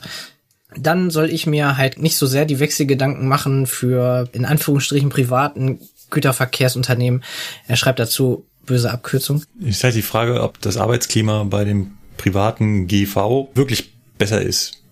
Dann 0.76 1.10
soll 1.10 1.30
ich 1.30 1.48
mir 1.48 1.77
halt 1.77 2.00
nicht 2.00 2.16
so 2.18 2.26
sehr 2.26 2.45
die 2.45 2.60
Wechselgedanken 2.60 3.27
machen 3.27 3.68
für 3.68 4.30
in 4.32 4.45
Anführungsstrichen 4.45 5.10
privaten 5.10 5.80
Güterverkehrsunternehmen. 6.10 7.24
Er 7.68 7.76
schreibt 7.76 8.00
dazu 8.00 8.45
böse 8.66 8.92
Abkürzung. 8.92 9.43
Ist 9.60 9.84
halt 9.84 9.95
die 9.95 10.01
Frage, 10.01 10.42
ob 10.42 10.61
das 10.61 10.77
Arbeitsklima 10.77 11.43
bei 11.43 11.64
dem 11.64 11.98
privaten 12.18 12.88
GV 12.88 13.50
wirklich 13.56 13.92
besser 14.18 14.42
ist. 14.42 14.84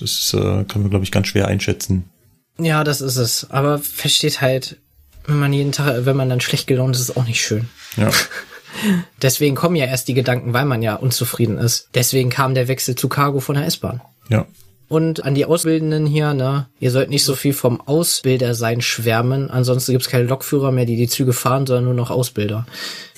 Das 0.00 0.34
äh, 0.34 0.64
kann 0.64 0.82
man, 0.82 0.90
glaube 0.90 1.04
ich, 1.04 1.12
ganz 1.12 1.28
schwer 1.28 1.48
einschätzen. 1.48 2.04
Ja, 2.58 2.84
das 2.84 3.00
ist 3.00 3.16
es. 3.16 3.50
Aber 3.50 3.78
versteht 3.78 4.40
halt, 4.40 4.78
wenn 5.26 5.38
man 5.38 5.52
jeden 5.52 5.72
Tag, 5.72 6.04
wenn 6.06 6.16
man 6.16 6.28
dann 6.28 6.40
schlecht 6.40 6.66
gelaunt 6.66 6.94
ist, 6.94 7.02
ist 7.02 7.10
es 7.10 7.16
auch 7.16 7.26
nicht 7.26 7.40
schön. 7.40 7.68
Ja. 7.96 8.10
Deswegen 9.22 9.54
kommen 9.54 9.76
ja 9.76 9.86
erst 9.86 10.08
die 10.08 10.14
Gedanken, 10.14 10.52
weil 10.52 10.64
man 10.64 10.82
ja 10.82 10.94
unzufrieden 10.94 11.58
ist. 11.58 11.88
Deswegen 11.94 12.30
kam 12.30 12.54
der 12.54 12.68
Wechsel 12.68 12.94
zu 12.94 13.08
Cargo 13.08 13.40
von 13.40 13.54
der 13.54 13.66
S-Bahn. 13.66 14.00
Ja. 14.28 14.46
Und 14.88 15.24
an 15.24 15.34
die 15.34 15.46
Auszubildenden 15.46 16.06
hier, 16.06 16.32
ne, 16.32 16.68
ihr 16.78 16.92
sollt 16.92 17.10
nicht 17.10 17.24
so 17.24 17.34
viel 17.34 17.52
vom 17.52 17.80
Ausbilder 17.80 18.54
sein 18.54 18.80
schwärmen, 18.80 19.50
ansonsten 19.50 19.92
gibt's 19.92 20.08
keine 20.08 20.28
Lokführer 20.28 20.70
mehr, 20.70 20.84
die 20.84 20.96
die 20.96 21.08
Züge 21.08 21.32
fahren, 21.32 21.66
sondern 21.66 21.86
nur 21.86 21.94
noch 21.94 22.10
Ausbilder. 22.10 22.66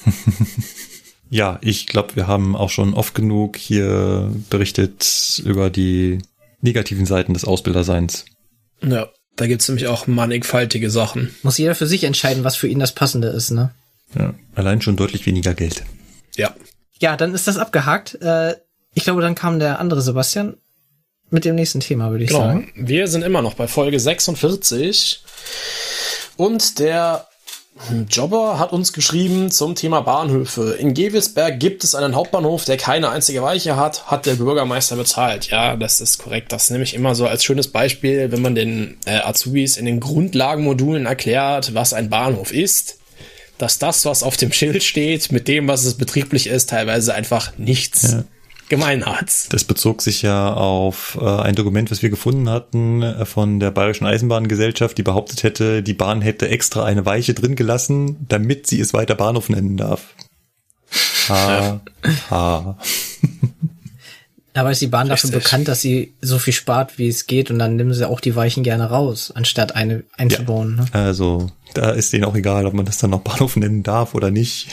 ja, 1.30 1.58
ich 1.60 1.86
glaube, 1.86 2.16
wir 2.16 2.26
haben 2.26 2.56
auch 2.56 2.70
schon 2.70 2.94
oft 2.94 3.14
genug 3.14 3.58
hier 3.58 4.32
berichtet 4.48 5.42
über 5.44 5.68
die 5.68 6.20
negativen 6.62 7.04
Seiten 7.04 7.34
des 7.34 7.44
Ausbilderseins. 7.44 8.24
Ja, 8.82 9.08
da 9.38 9.46
gibt's 9.46 9.68
nämlich 9.68 9.86
auch 9.86 10.08
mannigfaltige 10.08 10.90
Sachen. 10.90 11.34
Muss 11.42 11.58
jeder 11.58 11.76
für 11.76 11.86
sich 11.86 12.02
entscheiden, 12.02 12.42
was 12.42 12.56
für 12.56 12.66
ihn 12.66 12.80
das 12.80 12.92
Passende 12.92 13.28
ist, 13.28 13.50
ne? 13.52 13.70
Ja, 14.18 14.34
allein 14.56 14.82
schon 14.82 14.96
deutlich 14.96 15.26
weniger 15.26 15.54
Geld. 15.54 15.84
Ja. 16.36 16.54
Ja, 16.98 17.16
dann 17.16 17.34
ist 17.34 17.46
das 17.46 17.56
abgehakt. 17.56 18.20
Äh, 18.20 18.56
ich 18.94 19.04
glaube, 19.04 19.22
dann 19.22 19.36
kam 19.36 19.60
der 19.60 19.78
andere 19.78 20.02
Sebastian 20.02 20.56
mit 21.30 21.44
dem 21.44 21.54
nächsten 21.54 21.78
Thema, 21.78 22.10
würde 22.10 22.24
ich 22.24 22.30
genau. 22.30 22.40
sagen. 22.40 22.72
Wir 22.74 23.06
sind 23.06 23.22
immer 23.22 23.40
noch 23.40 23.54
bei 23.54 23.68
Folge 23.68 24.00
46 24.00 25.22
und 26.36 26.80
der 26.80 27.27
Jobber 28.08 28.58
hat 28.58 28.72
uns 28.72 28.92
geschrieben 28.92 29.50
zum 29.50 29.74
Thema 29.74 30.00
Bahnhöfe. 30.00 30.76
In 30.78 30.94
Gewelsberg 30.94 31.58
gibt 31.58 31.84
es 31.84 31.94
einen 31.94 32.14
Hauptbahnhof, 32.14 32.64
der 32.64 32.76
keine 32.76 33.10
einzige 33.10 33.42
Weiche 33.42 33.76
hat, 33.76 34.06
hat 34.06 34.26
der 34.26 34.34
Bürgermeister 34.34 34.96
bezahlt. 34.96 35.48
Ja, 35.50 35.76
das 35.76 36.00
ist 36.00 36.18
korrekt. 36.18 36.52
Das 36.52 36.70
nehme 36.70 36.84
ich 36.84 36.94
immer 36.94 37.14
so 37.14 37.26
als 37.26 37.44
schönes 37.44 37.68
Beispiel, 37.68 38.30
wenn 38.30 38.42
man 38.42 38.54
den 38.54 38.98
äh, 39.06 39.18
Azubis 39.18 39.76
in 39.76 39.86
den 39.86 40.00
Grundlagenmodulen 40.00 41.06
erklärt, 41.06 41.74
was 41.74 41.92
ein 41.92 42.10
Bahnhof 42.10 42.52
ist, 42.52 42.98
dass 43.58 43.78
das, 43.78 44.04
was 44.04 44.22
auf 44.22 44.36
dem 44.36 44.52
Schild 44.52 44.82
steht, 44.82 45.32
mit 45.32 45.48
dem, 45.48 45.66
was 45.68 45.84
es 45.84 45.94
betrieblich 45.94 46.46
ist, 46.46 46.70
teilweise 46.70 47.14
einfach 47.14 47.52
nichts 47.58 48.12
ja 48.12 48.24
gemein 48.68 49.04
hat. 49.04 49.52
Das 49.52 49.64
bezog 49.64 50.02
sich 50.02 50.22
ja 50.22 50.52
auf 50.52 51.18
äh, 51.20 51.24
ein 51.24 51.54
Dokument, 51.54 51.90
was 51.90 52.02
wir 52.02 52.10
gefunden 52.10 52.48
hatten 52.48 53.02
äh, 53.02 53.24
von 53.24 53.60
der 53.60 53.70
Bayerischen 53.70 54.06
Eisenbahngesellschaft, 54.06 54.96
die 54.98 55.02
behauptet 55.02 55.42
hätte, 55.42 55.82
die 55.82 55.94
Bahn 55.94 56.22
hätte 56.22 56.48
extra 56.48 56.84
eine 56.84 57.06
Weiche 57.06 57.34
drin 57.34 57.56
gelassen, 57.56 58.26
damit 58.28 58.66
sie 58.66 58.80
es 58.80 58.92
weiter 58.92 59.14
Bahnhof 59.14 59.48
nennen 59.48 59.76
darf. 59.76 60.14
Ha, 61.28 61.80
ha. 62.30 62.78
Aber 64.54 64.72
ist 64.72 64.82
die 64.82 64.88
Bahn 64.88 65.08
dafür 65.08 65.30
bekannt, 65.30 65.68
dass 65.68 65.80
sie 65.80 66.14
so 66.20 66.38
viel 66.38 66.52
spart, 66.52 66.98
wie 66.98 67.06
es 67.06 67.26
geht, 67.26 67.50
und 67.50 67.60
dann 67.60 67.76
nehmen 67.76 67.94
sie 67.94 68.08
auch 68.08 68.20
die 68.20 68.34
Weichen 68.34 68.64
gerne 68.64 68.90
raus, 68.90 69.30
anstatt 69.32 69.76
eine 69.76 70.02
einzubauen. 70.16 70.76
Ja, 70.78 71.00
ne? 71.00 71.06
Also, 71.06 71.52
da 71.74 71.90
ist 71.90 72.12
denen 72.12 72.24
auch 72.24 72.34
egal, 72.34 72.66
ob 72.66 72.74
man 72.74 72.84
das 72.84 72.98
dann 72.98 73.10
noch 73.10 73.20
Bahnhof 73.20 73.54
nennen 73.54 73.84
darf 73.84 74.14
oder 74.14 74.32
nicht. 74.32 74.68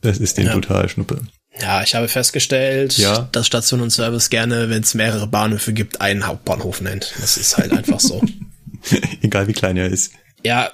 Das 0.00 0.18
ist 0.18 0.38
denen 0.38 0.48
ja. 0.48 0.54
total 0.54 0.88
Schnuppe. 0.88 1.20
Ja, 1.60 1.82
ich 1.82 1.94
habe 1.94 2.08
festgestellt, 2.08 2.96
ja. 2.96 3.28
dass 3.32 3.46
Station 3.46 3.80
und 3.80 3.90
Service 3.90 4.30
gerne, 4.30 4.70
wenn 4.70 4.82
es 4.82 4.94
mehrere 4.94 5.26
Bahnhöfe 5.26 5.72
gibt, 5.72 6.00
einen 6.00 6.26
Hauptbahnhof 6.26 6.80
nennt. 6.80 7.12
Das 7.20 7.36
ist 7.36 7.58
halt 7.58 7.72
einfach 7.72 8.00
so. 8.00 8.22
Egal 9.22 9.48
wie 9.48 9.52
klein 9.52 9.76
er 9.76 9.88
ist. 9.88 10.12
Ja, 10.42 10.70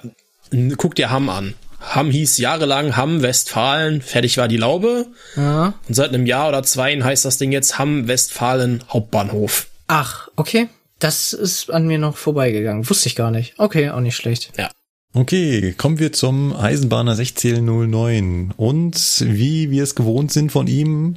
guck 0.77 0.95
dir 0.95 1.09
Hamm 1.09 1.29
an. 1.29 1.53
Hamm 1.81 2.11
hieß 2.11 2.37
jahrelang 2.37 2.97
Hamm 2.97 3.21
Westfalen, 3.21 4.01
fertig 4.01 4.37
war 4.37 4.47
die 4.47 4.57
Laube. 4.57 5.07
Ja. 5.35 5.73
Und 5.87 5.93
seit 5.93 6.09
einem 6.09 6.25
Jahr 6.25 6.49
oder 6.49 6.63
zwei 6.63 6.99
heißt 7.01 7.25
das 7.25 7.37
Ding 7.37 7.51
jetzt 7.51 7.77
Hamm 7.77 8.07
Westfalen 8.07 8.83
Hauptbahnhof. 8.89 9.67
Ach, 9.87 10.27
okay. 10.35 10.67
Das 10.99 11.31
ist 11.31 11.71
an 11.71 11.87
mir 11.87 11.97
noch 11.97 12.17
vorbeigegangen. 12.17 12.89
Wusste 12.89 13.07
ich 13.07 13.15
gar 13.15 13.31
nicht. 13.31 13.53
Okay, 13.57 13.89
auch 13.89 14.01
nicht 14.01 14.17
schlecht. 14.17 14.51
Ja. 14.57 14.69
Okay, 15.13 15.73
kommen 15.75 15.97
wir 15.97 16.13
zum 16.13 16.55
Eisenbahner 16.55 17.13
1609. 17.13 18.53
Und 18.55 19.25
wie 19.25 19.71
wir 19.71 19.83
es 19.83 19.95
gewohnt 19.95 20.31
sind 20.31 20.51
von 20.51 20.67
ihm, 20.67 21.15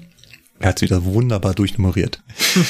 er 0.59 0.71
hat 0.71 0.77
es 0.77 0.83
wieder 0.83 1.05
wunderbar 1.05 1.55
durchnummeriert. 1.55 2.23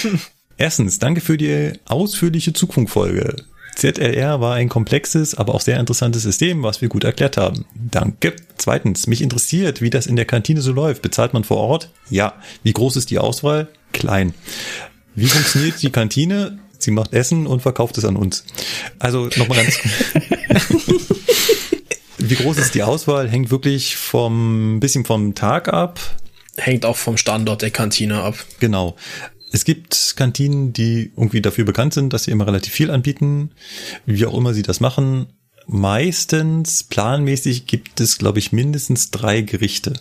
Erstens, 0.57 0.99
danke 0.99 1.21
für 1.21 1.37
die 1.37 1.75
ausführliche 1.85 2.53
Zugfunkfolge. 2.53 3.37
ZLR 3.77 4.41
war 4.41 4.55
ein 4.55 4.69
komplexes, 4.69 5.35
aber 5.35 5.55
auch 5.55 5.61
sehr 5.61 5.79
interessantes 5.79 6.23
System, 6.23 6.63
was 6.63 6.81
wir 6.81 6.89
gut 6.89 7.05
erklärt 7.05 7.37
haben. 7.37 7.65
Danke. 7.75 8.35
Zweitens, 8.59 9.07
mich 9.07 9.23
interessiert, 9.23 9.81
wie 9.81 9.91
das 9.91 10.07
in 10.07 10.17
der 10.17 10.25
Kantine 10.25 10.61
so 10.61 10.73
läuft. 10.73 11.03
Bezahlt 11.03 11.33
man 11.33 11.45
vor 11.45 11.59
Ort? 11.59 11.91
Ja. 12.11 12.35
Wie 12.63 12.73
groß 12.73 12.97
ist 12.97 13.11
die 13.11 13.19
Auswahl? 13.19 13.69
Klein. 13.93 14.35
Wie 15.15 15.27
funktioniert 15.27 15.81
die 15.83 15.91
Kantine? 15.91 16.59
Sie 16.83 16.91
macht 16.91 17.13
Essen 17.13 17.47
und 17.47 17.63
verkauft 17.63 17.97
es 17.99 18.05
an 18.05 18.17
uns. 18.17 18.45
Also 18.99 19.29
nochmal 19.37 19.65
ganz. 19.65 19.79
Wie 22.19 22.35
groß 22.35 22.59
ist 22.59 22.75
die 22.75 22.83
Auswahl? 22.83 23.29
Hängt 23.29 23.51
wirklich 23.51 23.97
vom 23.97 24.81
bisschen 24.81 25.05
vom 25.05 25.35
Tag 25.35 25.69
ab. 25.69 26.01
Hängt 26.57 26.85
auch 26.85 26.97
vom 26.97 27.17
Standort 27.17 27.63
der 27.63 27.71
Kantine 27.71 28.23
ab. 28.23 28.35
Genau. 28.59 28.97
Es 29.53 29.65
gibt 29.65 30.15
Kantinen, 30.17 30.73
die 30.73 31.13
irgendwie 31.17 31.41
dafür 31.41 31.65
bekannt 31.65 31.95
sind, 31.95 32.13
dass 32.13 32.25
sie 32.25 32.31
immer 32.31 32.47
relativ 32.47 32.73
viel 32.73 32.91
anbieten. 32.91 33.51
Wie 34.07 34.27
auch 34.27 34.37
immer 34.37 34.55
sie 34.55 34.63
das 34.63 34.81
machen. 34.81 35.27
Meistens, 35.67 36.83
planmäßig 36.85 37.67
gibt 37.67 38.01
es, 38.01 38.19
glaube 38.19 38.41
ich, 38.41 38.51
mindestens 38.51 39.11
drei 39.11 39.43
Gerichte. 39.43 39.95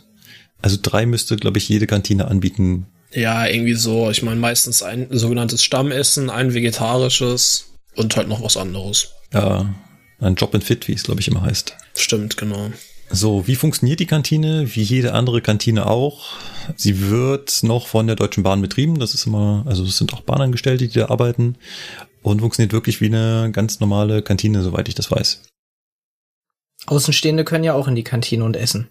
Also 0.62 0.78
drei 0.82 1.06
müsste, 1.06 1.36
glaube 1.36 1.60
ich, 1.60 1.70
jede 1.70 1.86
Kantine 1.86 2.28
anbieten. 2.28 2.88
Ja, 3.14 3.46
irgendwie 3.46 3.74
so. 3.74 4.10
Ich 4.10 4.24
meine, 4.24 4.40
meistens 4.40 4.84
ein 4.84 5.08
sogenanntes 5.10 5.64
Stammessen, 5.64 6.30
ein 6.30 6.54
vegetarisches 6.54 7.72
und 7.96 8.16
halt 8.16 8.28
noch 8.28 8.42
was 8.42 8.58
anderes. 8.58 9.10
Ja, 9.34 9.74
ein 10.20 10.36
Job 10.36 10.54
and 10.54 10.64
Fit, 10.64 10.88
wie 10.88 10.94
es, 10.94 11.04
glaube 11.04 11.22
ich, 11.22 11.28
immer 11.28 11.42
heißt. 11.42 11.76
Stimmt, 11.96 12.38
genau. 12.38 12.72
So, 13.10 13.46
wie 13.48 13.56
funktioniert 13.56 14.00
die 14.00 14.06
Kantine? 14.06 14.74
Wie 14.74 14.84
jede 14.84 15.14
andere 15.14 15.42
Kantine 15.42 15.88
auch. 15.88 16.38
Sie 16.78 17.10
wird 17.10 17.62
noch 17.64 17.88
von 17.88 18.08
der 18.08 18.16
Deutschen 18.16 18.44
Bahn 18.44 18.62
betrieben. 18.62 19.00
Das 19.00 19.14
ist 19.14 19.28
immer, 19.28 19.66
also 19.68 19.84
es 19.84 19.98
sind 19.98 20.14
auch 20.14 20.22
Bahnangestellte, 20.22 20.88
die 20.88 21.00
da 21.00 21.10
arbeiten. 21.10 21.58
Und 22.22 22.40
funktioniert 22.40 22.72
wirklich 22.72 23.02
wie 23.02 23.08
eine 23.08 23.50
ganz 23.52 23.80
normale 23.82 24.22
Kantine, 24.22 24.64
soweit 24.64 24.88
ich 24.88 24.96
das 24.96 25.12
weiß. 25.12 25.42
Außenstehende 26.86 27.44
können 27.44 27.64
ja 27.64 27.74
auch 27.74 27.88
in 27.88 27.96
die 27.96 28.04
Kantine 28.04 28.46
und 28.46 28.56
essen. 28.56 28.90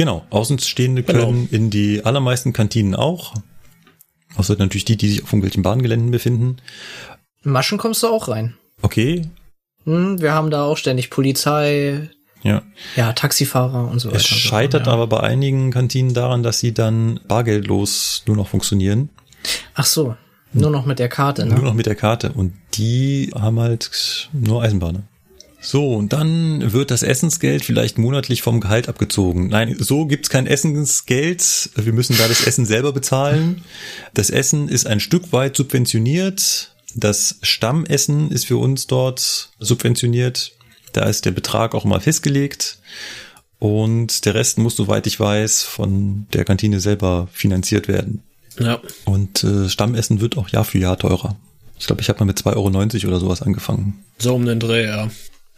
Genau, 0.00 0.24
Außenstehende 0.30 1.02
Genau. 1.02 1.26
können 1.26 1.48
in 1.50 1.68
die 1.68 2.06
allermeisten 2.06 2.54
Kantinen 2.54 2.94
auch. 2.94 3.34
Außer 4.34 4.56
natürlich 4.56 4.86
die, 4.86 4.96
die 4.96 5.10
sich 5.10 5.22
auf 5.22 5.28
irgendwelchen 5.28 5.62
Bahngeländen 5.62 6.10
befinden. 6.10 6.56
In 7.44 7.50
Maschen 7.50 7.76
kommst 7.76 8.02
du 8.02 8.06
auch 8.06 8.28
rein. 8.28 8.54
Okay, 8.80 9.26
Hm, 9.84 10.18
wir 10.22 10.32
haben 10.32 10.50
da 10.50 10.64
auch 10.64 10.78
ständig 10.78 11.10
Polizei, 11.10 12.08
ja. 12.42 12.62
ja, 12.96 13.12
Taxifahrer 13.12 13.90
und 13.90 13.98
so 13.98 14.08
weiter. 14.08 14.16
Es 14.16 14.26
scheitert 14.26 14.86
ja. 14.86 14.92
aber 14.94 15.06
bei 15.06 15.20
einigen 15.20 15.70
Kantinen 15.70 16.14
daran, 16.14 16.42
dass 16.42 16.60
sie 16.60 16.72
dann 16.72 17.20
bargeldlos 17.28 18.22
nur 18.26 18.36
noch 18.36 18.48
funktionieren. 18.48 19.10
Ach 19.74 19.84
so, 19.84 20.16
nur 20.54 20.70
noch 20.70 20.86
mit 20.86 20.98
der 20.98 21.10
Karte, 21.10 21.44
ne? 21.44 21.56
Nur 21.56 21.64
noch 21.64 21.74
mit 21.74 21.84
der 21.84 21.94
Karte. 21.94 22.32
Und 22.32 22.54
die 22.72 23.32
haben 23.38 23.60
halt 23.60 24.30
nur 24.32 24.62
Eisenbahner. 24.62 25.02
So, 25.60 25.94
und 25.94 26.12
dann 26.14 26.72
wird 26.72 26.90
das 26.90 27.02
Essensgeld 27.02 27.64
vielleicht 27.64 27.98
monatlich 27.98 28.40
vom 28.40 28.60
Gehalt 28.60 28.88
abgezogen. 28.88 29.48
Nein, 29.48 29.76
so 29.78 30.06
gibt's 30.06 30.30
kein 30.30 30.46
Essensgeld. 30.46 31.70
Wir 31.76 31.92
müssen 31.92 32.16
da 32.16 32.26
das 32.28 32.46
Essen 32.46 32.64
selber 32.64 32.92
bezahlen. 32.92 33.62
Das 34.14 34.30
Essen 34.30 34.68
ist 34.68 34.86
ein 34.86 35.00
Stück 35.00 35.32
weit 35.32 35.56
subventioniert. 35.56 36.74
Das 36.94 37.36
Stammessen 37.42 38.30
ist 38.30 38.46
für 38.46 38.56
uns 38.56 38.86
dort 38.86 39.50
subventioniert. 39.58 40.52
Da 40.92 41.04
ist 41.04 41.26
der 41.26 41.30
Betrag 41.30 41.74
auch 41.74 41.84
mal 41.84 42.00
festgelegt. 42.00 42.78
Und 43.58 44.24
der 44.24 44.34
Rest 44.34 44.56
muss, 44.56 44.74
soweit 44.74 45.06
ich 45.06 45.20
weiß, 45.20 45.62
von 45.62 46.26
der 46.32 46.46
Kantine 46.46 46.80
selber 46.80 47.28
finanziert 47.32 47.86
werden. 47.86 48.22
Ja. 48.58 48.80
Und 49.04 49.44
äh, 49.44 49.68
Stammessen 49.68 50.22
wird 50.22 50.38
auch 50.38 50.48
Jahr 50.48 50.64
für 50.64 50.78
Jahr 50.78 50.98
teurer. 50.98 51.36
Ich 51.78 51.86
glaube, 51.86 52.00
ich 52.00 52.08
habe 52.08 52.18
mal 52.20 52.26
mit 52.26 52.38
2,90 52.38 52.54
Euro 52.56 53.08
oder 53.08 53.20
sowas 53.20 53.42
angefangen. 53.42 54.02
So 54.18 54.34
um 54.34 54.46
den 54.46 54.60
Dreh, 54.60 54.86
ja. 54.86 55.10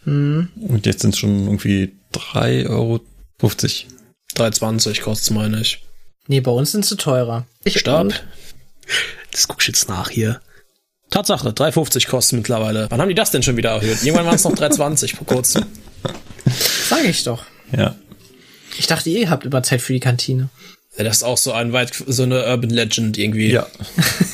Hm, 0.05 0.49
Und 0.67 0.85
jetzt 0.85 1.01
sind 1.01 1.13
es 1.13 1.19
schon 1.19 1.45
irgendwie 1.45 1.93
3,50 2.13 2.69
Euro. 2.69 2.99
3,20 3.41 5.01
kostet's, 5.01 5.29
meine 5.31 5.61
ich. 5.61 5.83
nee, 6.27 6.39
bei 6.41 6.51
uns 6.51 6.71
sind 6.71 6.85
sie 6.85 6.95
teurer. 6.97 7.45
Ich, 7.63 7.79
Stopp. 7.79 8.13
Das 9.31 9.47
guck 9.47 9.61
ich 9.61 9.67
jetzt 9.67 9.89
nach 9.89 10.09
hier. 10.09 10.41
Tatsache, 11.09 11.49
3,50 11.49 12.07
kostet 12.09 12.37
mittlerweile. 12.37 12.87
Wann 12.89 12.99
haben 13.01 13.09
die 13.09 13.15
das 13.15 13.31
denn 13.31 13.43
schon 13.43 13.57
wieder 13.57 13.71
erhöht? 13.71 14.03
Irgendwann 14.03 14.25
waren 14.25 14.35
es 14.35 14.43
noch 14.43 14.53
3,20 14.55 15.15
vor 15.15 15.27
kurzem. 15.27 15.65
Sag 16.89 17.03
ich 17.05 17.23
doch. 17.23 17.43
Ja. 17.75 17.95
Ich 18.79 18.87
dachte, 18.87 19.09
ihr 19.09 19.29
habt 19.29 19.45
immer 19.45 19.61
Zeit 19.63 19.81
für 19.81 19.93
die 19.93 19.99
Kantine. 19.99 20.49
Ja, 20.97 21.03
das 21.03 21.17
ist 21.17 21.23
auch 21.23 21.37
so 21.37 21.51
ein 21.53 21.73
weit, 21.73 21.91
so 22.07 22.23
eine 22.23 22.45
Urban 22.45 22.69
Legend 22.69 23.17
irgendwie. 23.17 23.51
Ja, 23.51 23.67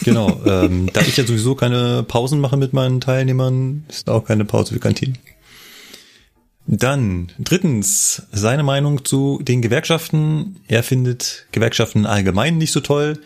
genau. 0.04 0.42
ähm, 0.46 0.90
da 0.94 1.02
ich 1.02 1.16
ja 1.18 1.26
sowieso 1.26 1.56
keine 1.56 2.04
Pausen 2.04 2.40
mache 2.40 2.58
mit 2.58 2.74
meinen 2.74 3.00
Teilnehmern, 3.02 3.86
ist 3.90 4.10
auch 4.10 4.26
keine 4.26 4.46
Pause 4.46 4.74
für 4.74 4.80
Kantinen. 4.80 5.18
Dann 6.72 7.32
drittens 7.40 8.28
seine 8.32 8.62
Meinung 8.62 9.04
zu 9.04 9.40
den 9.42 9.64
Gewerkschaften. 9.64 10.58
Er 10.68 10.84
findet 10.84 11.48
Gewerkschaften 11.52 12.06
allgemein 12.06 12.60
nicht 12.60 12.72
so 12.72 12.80
toll. 12.80 13.18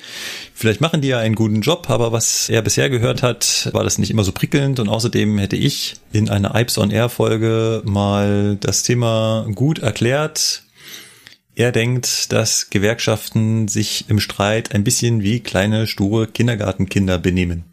Vielleicht 0.53 0.79
machen 0.79 1.01
die 1.01 1.09
ja 1.09 1.17
einen 1.17 1.35
guten 1.35 1.59
Job, 1.59 1.89
aber 1.89 2.13
was 2.13 2.47
er 2.47 2.61
bisher 2.61 2.89
gehört 2.89 3.21
hat, 3.21 3.69
war 3.73 3.83
das 3.83 3.97
nicht 3.97 4.11
immer 4.11 4.23
so 4.23 4.31
prickelnd. 4.31 4.79
Und 4.79 4.87
außerdem 4.87 5.39
hätte 5.39 5.57
ich 5.57 5.95
in 6.13 6.29
einer 6.29 6.55
Ipes 6.55 6.77
on 6.77 6.89
Air 6.89 7.09
Folge 7.09 7.81
mal 7.83 8.55
das 8.61 8.83
Thema 8.83 9.45
gut 9.53 9.79
erklärt. 9.79 10.63
Er 11.53 11.73
denkt, 11.73 12.31
dass 12.31 12.69
Gewerkschaften 12.69 13.67
sich 13.67 14.05
im 14.07 14.21
Streit 14.21 14.73
ein 14.73 14.85
bisschen 14.85 15.21
wie 15.21 15.41
kleine, 15.41 15.85
sture 15.87 16.27
Kindergartenkinder 16.27 17.17
benehmen. 17.17 17.65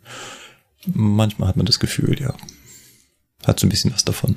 Manchmal 0.84 1.46
hat 1.46 1.56
man 1.56 1.66
das 1.66 1.78
Gefühl, 1.78 2.20
ja. 2.20 2.34
Hat 3.46 3.60
so 3.60 3.68
ein 3.68 3.70
bisschen 3.70 3.94
was 3.94 4.04
davon. 4.04 4.34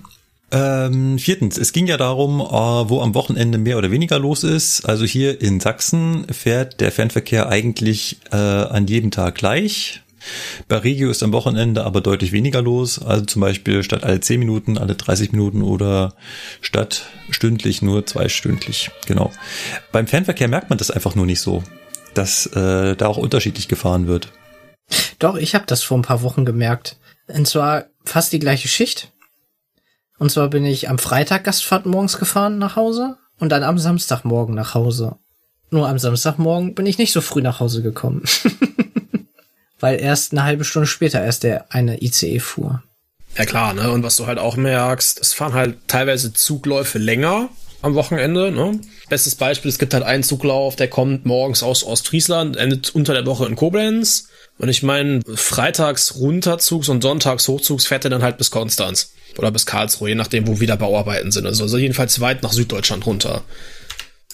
Ähm, 0.54 1.18
viertens, 1.18 1.58
es 1.58 1.74
ging 1.74 1.88
ja 1.88 1.98
darum, 1.98 2.40
äh, 2.40 2.44
wo 2.44 3.02
am 3.02 3.16
Wochenende 3.16 3.58
mehr 3.58 3.76
oder 3.76 3.90
weniger 3.90 4.20
los 4.20 4.44
ist. 4.44 4.86
Also 4.86 5.04
hier 5.04 5.42
in 5.42 5.60
Sachsen 5.60 6.28
fährt 6.32 6.80
der 6.80 6.92
Fernverkehr 6.92 7.50
eigentlich 7.50 8.20
äh, 8.32 8.36
an 8.36 8.86
jedem 8.86 9.10
Tag 9.10 9.34
gleich. 9.34 10.04
Bei 10.68 10.78
Regio 10.78 11.10
ist 11.10 11.24
am 11.24 11.34
Wochenende 11.34 11.84
aber 11.84 12.02
deutlich 12.02 12.32
weniger 12.32 12.62
los. 12.62 13.02
Also 13.02 13.26
zum 13.26 13.42
Beispiel 13.42 13.82
statt 13.82 14.04
alle 14.04 14.20
10 14.20 14.40
Minuten, 14.40 14.78
alle 14.78 14.94
30 14.94 15.32
Minuten 15.32 15.64
oder 15.64 16.14
statt 16.62 17.08
stündlich 17.32 17.82
nur 17.82 18.06
zweistündlich. 18.06 18.92
Genau. 19.08 19.32
Beim 19.92 20.06
Fernverkehr 20.06 20.48
merkt 20.48 20.70
man 20.70 20.78
das 20.78 20.92
einfach 20.92 21.16
nur 21.16 21.26
nicht 21.26 21.42
so, 21.42 21.64
dass 22.14 22.46
äh, 22.46 22.96
da 22.96 23.08
auch 23.08 23.18
unterschiedlich 23.18 23.68
gefahren 23.68 24.06
wird. 24.06 24.32
Doch, 25.18 25.36
ich 25.36 25.56
habe 25.56 25.66
das 25.66 25.82
vor 25.82 25.98
ein 25.98 26.04
paar 26.04 26.22
Wochen 26.22 26.46
gemerkt. 26.46 26.98
Und 27.28 27.48
zwar 27.48 27.86
fast 28.06 28.34
die 28.34 28.40
gleiche 28.40 28.68
Schicht. 28.68 29.13
Und 30.24 30.30
zwar 30.30 30.48
bin 30.48 30.64
ich 30.64 30.90
am 30.90 31.00
Freitag 31.00 31.44
Gastfahrt 31.44 31.86
morgens 31.86 32.18
gefahren 32.18 32.58
nach 32.58 32.78
Hause 32.78 33.18
und 33.40 33.50
dann 33.50 33.62
am 33.62 33.78
Samstagmorgen 33.78 34.56
nach 34.56 34.74
Hause. 34.74 35.18
Nur 35.70 35.90
am 35.90 36.00
Samstagmorgen 36.00 36.76
bin 36.76 36.86
ich 36.86 36.98
nicht 36.98 37.12
so 37.12 37.20
früh 37.20 37.42
nach 37.42 37.60
Hause 37.60 37.82
gekommen. 37.82 38.24
Weil 39.82 40.00
erst 40.00 40.32
eine 40.32 40.46
halbe 40.46 40.64
Stunde 40.64 40.88
später 40.88 41.22
erst 41.22 41.44
der 41.44 41.74
eine 41.74 42.02
ICE 42.02 42.40
fuhr. 42.40 42.82
Ja 43.38 43.44
klar, 43.44 43.74
ne? 43.74 43.92
Und 43.92 44.04
was 44.04 44.16
du 44.16 44.26
halt 44.26 44.40
auch 44.40 44.56
merkst, 44.56 45.20
es 45.20 45.34
fahren 45.34 45.56
halt 45.56 45.76
teilweise 45.90 46.32
Zugläufe 46.32 47.00
länger 47.00 47.50
am 47.82 47.94
Wochenende, 47.96 48.50
ne? 48.50 48.80
Bestes 49.10 49.36
Beispiel, 49.36 49.68
es 49.68 49.78
gibt 49.78 49.94
halt 49.94 50.06
einen 50.06 50.24
Zuglauf, 50.24 50.78
der 50.78 50.88
kommt 50.88 51.26
morgens 51.26 51.64
aus 51.64 51.84
Ostfriesland, 51.84 52.56
endet 52.56 52.96
unter 52.96 53.14
der 53.14 53.26
Woche 53.26 53.46
in 53.46 53.58
Koblenz. 53.58 54.30
Und 54.60 54.70
ich 54.70 54.84
meine, 54.84 55.22
freitags 55.36 56.16
Runterzugs 56.16 56.90
und 56.90 57.02
sonntags 57.02 57.48
Hochzugs 57.48 57.88
fährt 57.88 58.06
er 58.06 58.12
dann 58.12 58.24
halt 58.24 58.38
bis 58.38 58.52
Konstanz. 58.52 59.14
Oder 59.38 59.52
bis 59.52 59.66
Karlsruhe, 59.66 60.10
je 60.10 60.16
nachdem, 60.16 60.48
wo 60.48 60.60
wieder 60.60 60.78
Bauarbeiten 60.78 61.32
sind. 61.32 61.48
Also, 61.48 61.64
also 61.64 61.78
jedenfalls 61.78 62.20
weit 62.20 62.44
nach 62.44 62.54
Süddeutschland 62.54 63.06
runter. 63.06 63.44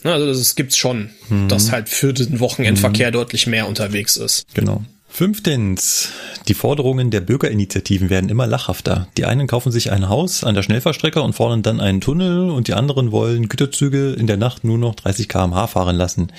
Also 0.03 0.27
das 0.27 0.55
gibt's 0.55 0.77
schon, 0.77 1.09
dass 1.49 1.71
halt 1.71 1.89
für 1.89 2.13
den 2.13 2.39
Wochenendverkehr 2.39 3.11
deutlich 3.11 3.47
mehr 3.47 3.67
unterwegs 3.67 4.15
ist. 4.15 4.45
Genau. 4.53 4.83
Fünftens, 5.11 6.09
die 6.47 6.53
Forderungen 6.53 7.09
der 7.11 7.19
Bürgerinitiativen 7.21 8.09
werden 8.09 8.29
immer 8.29 8.45
lachhafter. 8.47 9.07
Die 9.17 9.25
einen 9.25 9.47
kaufen 9.47 9.71
sich 9.71 9.91
ein 9.91 10.07
Haus 10.07 10.43
an 10.43 10.53
der 10.53 10.61
Schnellfahrstrecke 10.61 11.21
und 11.21 11.33
fordern 11.33 11.63
dann 11.63 11.81
einen 11.81 11.99
Tunnel 11.99 12.49
und 12.51 12.67
die 12.67 12.75
anderen 12.75 13.11
wollen 13.11 13.49
Güterzüge 13.49 14.13
in 14.13 14.27
der 14.27 14.37
Nacht 14.37 14.63
nur 14.63 14.77
noch 14.77 14.95
30 14.95 15.27
kmh 15.27 15.67
fahren 15.67 15.95
lassen. 15.95 16.31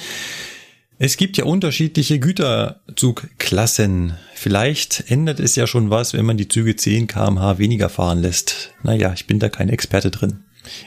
Es 1.02 1.16
gibt 1.16 1.38
ja 1.38 1.46
unterschiedliche 1.46 2.18
Güterzugklassen. 2.18 4.18
Vielleicht 4.34 5.04
ändert 5.08 5.40
es 5.40 5.56
ja 5.56 5.66
schon 5.66 5.88
was, 5.88 6.12
wenn 6.12 6.26
man 6.26 6.36
die 6.36 6.46
Züge 6.46 6.76
10 6.76 7.06
kmh 7.06 7.56
weniger 7.56 7.88
fahren 7.88 8.20
lässt. 8.20 8.74
Naja, 8.82 9.14
ich 9.14 9.26
bin 9.26 9.38
da 9.38 9.48
kein 9.48 9.70
Experte 9.70 10.10
drin. 10.10 10.44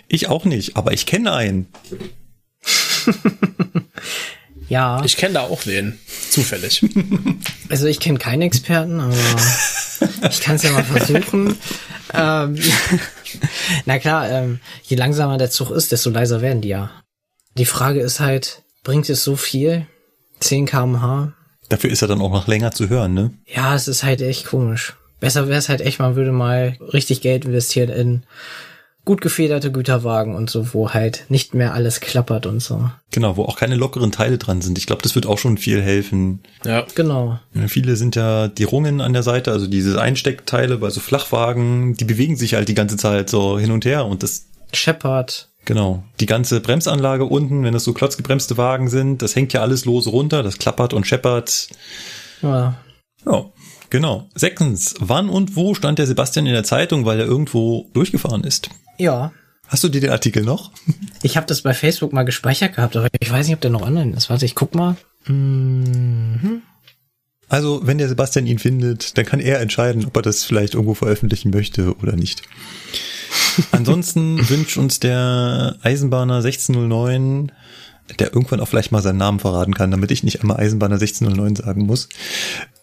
Ich 0.08 0.30
auch 0.30 0.45
nicht, 0.45 0.77
aber 0.77 0.93
ich 0.93 1.08
kenne 1.08 1.33
einen. 1.33 1.66
Ja, 4.69 5.03
Ich 5.03 5.17
kenne 5.17 5.33
da 5.33 5.42
auch 5.42 5.66
wen. 5.66 6.00
Zufällig. 6.30 6.85
also 7.69 7.85
ich 7.85 8.00
kenne 8.00 8.17
keinen 8.17 8.43
Experten, 8.43 9.01
aber 9.01 9.14
ich 10.30 10.42
kann 10.42 10.56
es 10.56 10.64
ja 10.64 10.72
mal 10.72 10.85
versuchen. 10.85 11.58
ähm, 12.14 12.58
na 13.85 14.00
klar, 14.00 14.30
ähm, 14.30 14.61
je 14.83 14.95
langsamer 14.95 15.38
der 15.38 15.51
Zug 15.51 15.72
ist, 15.72 15.92
desto 15.92 16.11
leiser 16.11 16.42
werden 16.42 16.61
die 16.61 16.69
ja. 16.69 16.92
Die 17.58 17.66
Frage 17.66 18.00
ist 18.00 18.19
halt, 18.19 18.64
bringt 18.83 19.09
es 19.09 19.24
so 19.24 19.35
viel? 19.35 19.85
10 20.44 20.66
kmh? 20.66 21.34
Dafür 21.70 21.90
ist 21.90 22.02
er 22.02 22.08
dann 22.08 22.22
auch 22.22 22.32
noch 22.32 22.48
länger 22.48 22.72
zu 22.72 22.90
hören, 22.90 23.14
ne? 23.14 23.32
Ja, 23.48 23.76
es 23.76 23.88
ist 23.88 24.04
halt 24.04 24.22
echt 24.22 24.46
komisch. 24.46 24.96
Besser 25.20 25.48
wäre 25.48 25.60
es 25.60 25.70
halt 25.70 25.82
echt, 25.82 26.00
man 26.00 26.16
würde 26.16 26.32
mal 26.32 26.78
richtig 26.94 27.22
Geld 27.22 27.46
investieren 27.46 27.90
in 27.90 28.24
gut 29.06 29.22
gefederte 29.22 29.72
Güterwagen 29.72 30.36
und 30.36 30.50
so, 30.50 30.74
wo 30.74 30.92
halt 30.92 31.26
nicht 31.30 31.54
mehr 31.54 31.74
alles 31.74 32.00
klappert 32.00 32.46
und 32.46 32.62
so. 32.62 32.90
Genau, 33.12 33.36
wo 33.36 33.44
auch 33.44 33.58
keine 33.58 33.76
lockeren 33.76 34.12
Teile 34.12 34.38
dran 34.38 34.62
sind. 34.62 34.78
Ich 34.78 34.86
glaube, 34.86 35.02
das 35.02 35.16
wird 35.16 35.26
auch 35.26 35.38
schon 35.38 35.58
viel 35.58 35.82
helfen. 35.82 36.40
Ja. 36.66 36.86
Genau. 36.96 37.40
Viele 37.68 37.96
sind 37.96 38.16
ja 38.16 38.48
die 38.48 38.64
Rungen 38.64 39.02
an 39.02 39.14
der 39.14 39.24
Seite, 39.24 39.52
also 39.52 39.68
diese 39.68 40.02
Einsteckteile 40.02 40.78
bei 40.78 40.90
so 40.90 41.02
Flachwagen, 41.02 41.96
die 41.96 42.06
bewegen 42.06 42.38
sich 42.38 42.54
halt 42.54 42.70
die 42.70 42.76
ganze 42.76 42.98
Zeit 42.98 43.30
so 43.30 43.60
hin 43.60 43.72
und 43.72 43.86
her 43.86 44.06
und 44.06 44.24
das, 44.24 44.46
Shepard. 44.74 45.50
Genau, 45.66 46.03
die 46.19 46.25
ganze 46.25 46.59
Bremsanlage 46.61 47.25
unten, 47.25 47.64
wenn 47.64 47.74
das 47.74 47.83
so 47.83 47.93
klotzgebremste 47.93 48.58
Wagen 48.58 48.90
sind, 48.90 49.22
das 49.22 49.35
hängt 49.35 49.53
ja 49.53 49.61
alles 49.61 49.85
lose 49.85 50.09
runter, 50.09 50.43
das 50.43 50.58
klappert 50.58 50.93
und 50.93 51.08
scheppert. 51.08 51.69
Ja, 52.42 52.75
Ja, 53.25 53.45
genau. 53.90 54.30
Sechstens, 54.35 54.95
wann 55.00 55.30
und 55.30 55.56
wo 55.56 55.74
stand 55.74 56.00
der 56.00 56.08
Sebastian 56.08 56.45
in 56.45 56.53
der 56.53 56.64
Zeitung, 56.64 57.06
weil 57.06 57.19
er 57.19 57.25
irgendwo 57.25 57.90
durchgefahren 57.93 58.43
ist? 58.43 58.69
Ja. 58.98 59.32
Hast 59.67 59.83
du 59.83 59.90
dir 59.90 60.01
den 60.01 60.11
Artikel 60.11 60.43
noch? 60.43 60.72
Ich 61.25 61.38
habe 61.38 61.48
das 61.48 61.61
bei 61.61 61.74
Facebook 61.74 62.11
mal 62.11 62.24
gespeichert 62.24 62.75
gehabt, 62.75 62.98
aber 62.98 63.08
ich 63.17 63.32
weiß 63.32 63.48
nicht, 63.48 63.56
ob 63.56 63.61
der 63.61 63.72
noch 63.72 63.82
online 63.82 64.14
ist. 64.14 64.30
Warte, 64.30 64.45
ich 64.45 64.56
guck 64.56 64.75
mal. 64.75 64.98
Mhm. 65.25 66.61
Also, 67.48 67.88
wenn 67.88 67.98
der 67.98 68.09
Sebastian 68.09 68.45
ihn 68.45 68.59
findet, 68.59 69.17
dann 69.17 69.25
kann 69.25 69.40
er 69.40 69.61
entscheiden, 69.61 70.06
ob 70.06 70.16
er 70.17 70.22
das 70.22 70.43
vielleicht 70.43 70.74
irgendwo 70.74 70.95
veröffentlichen 70.95 71.51
möchte 71.51 71.95
oder 71.98 72.17
nicht. 72.17 72.42
Ansonsten 73.72 74.38
wünscht 74.50 74.78
uns 74.78 75.00
der 75.00 75.76
Eisenbahner 75.82 76.38
1609, 76.38 77.52
der 78.20 78.34
irgendwann 78.34 78.60
auch 78.60 78.68
vielleicht 78.68 78.92
mal 78.92 79.02
seinen 79.02 79.18
Namen 79.18 79.40
verraten 79.40 79.74
kann, 79.74 79.92
damit 79.92 80.12
ich 80.12 80.24
nicht 80.24 80.42
einmal 80.42 80.58
Eisenbahner 80.58 80.96
1609 80.96 81.56
sagen 81.56 81.86
muss, 81.86 82.10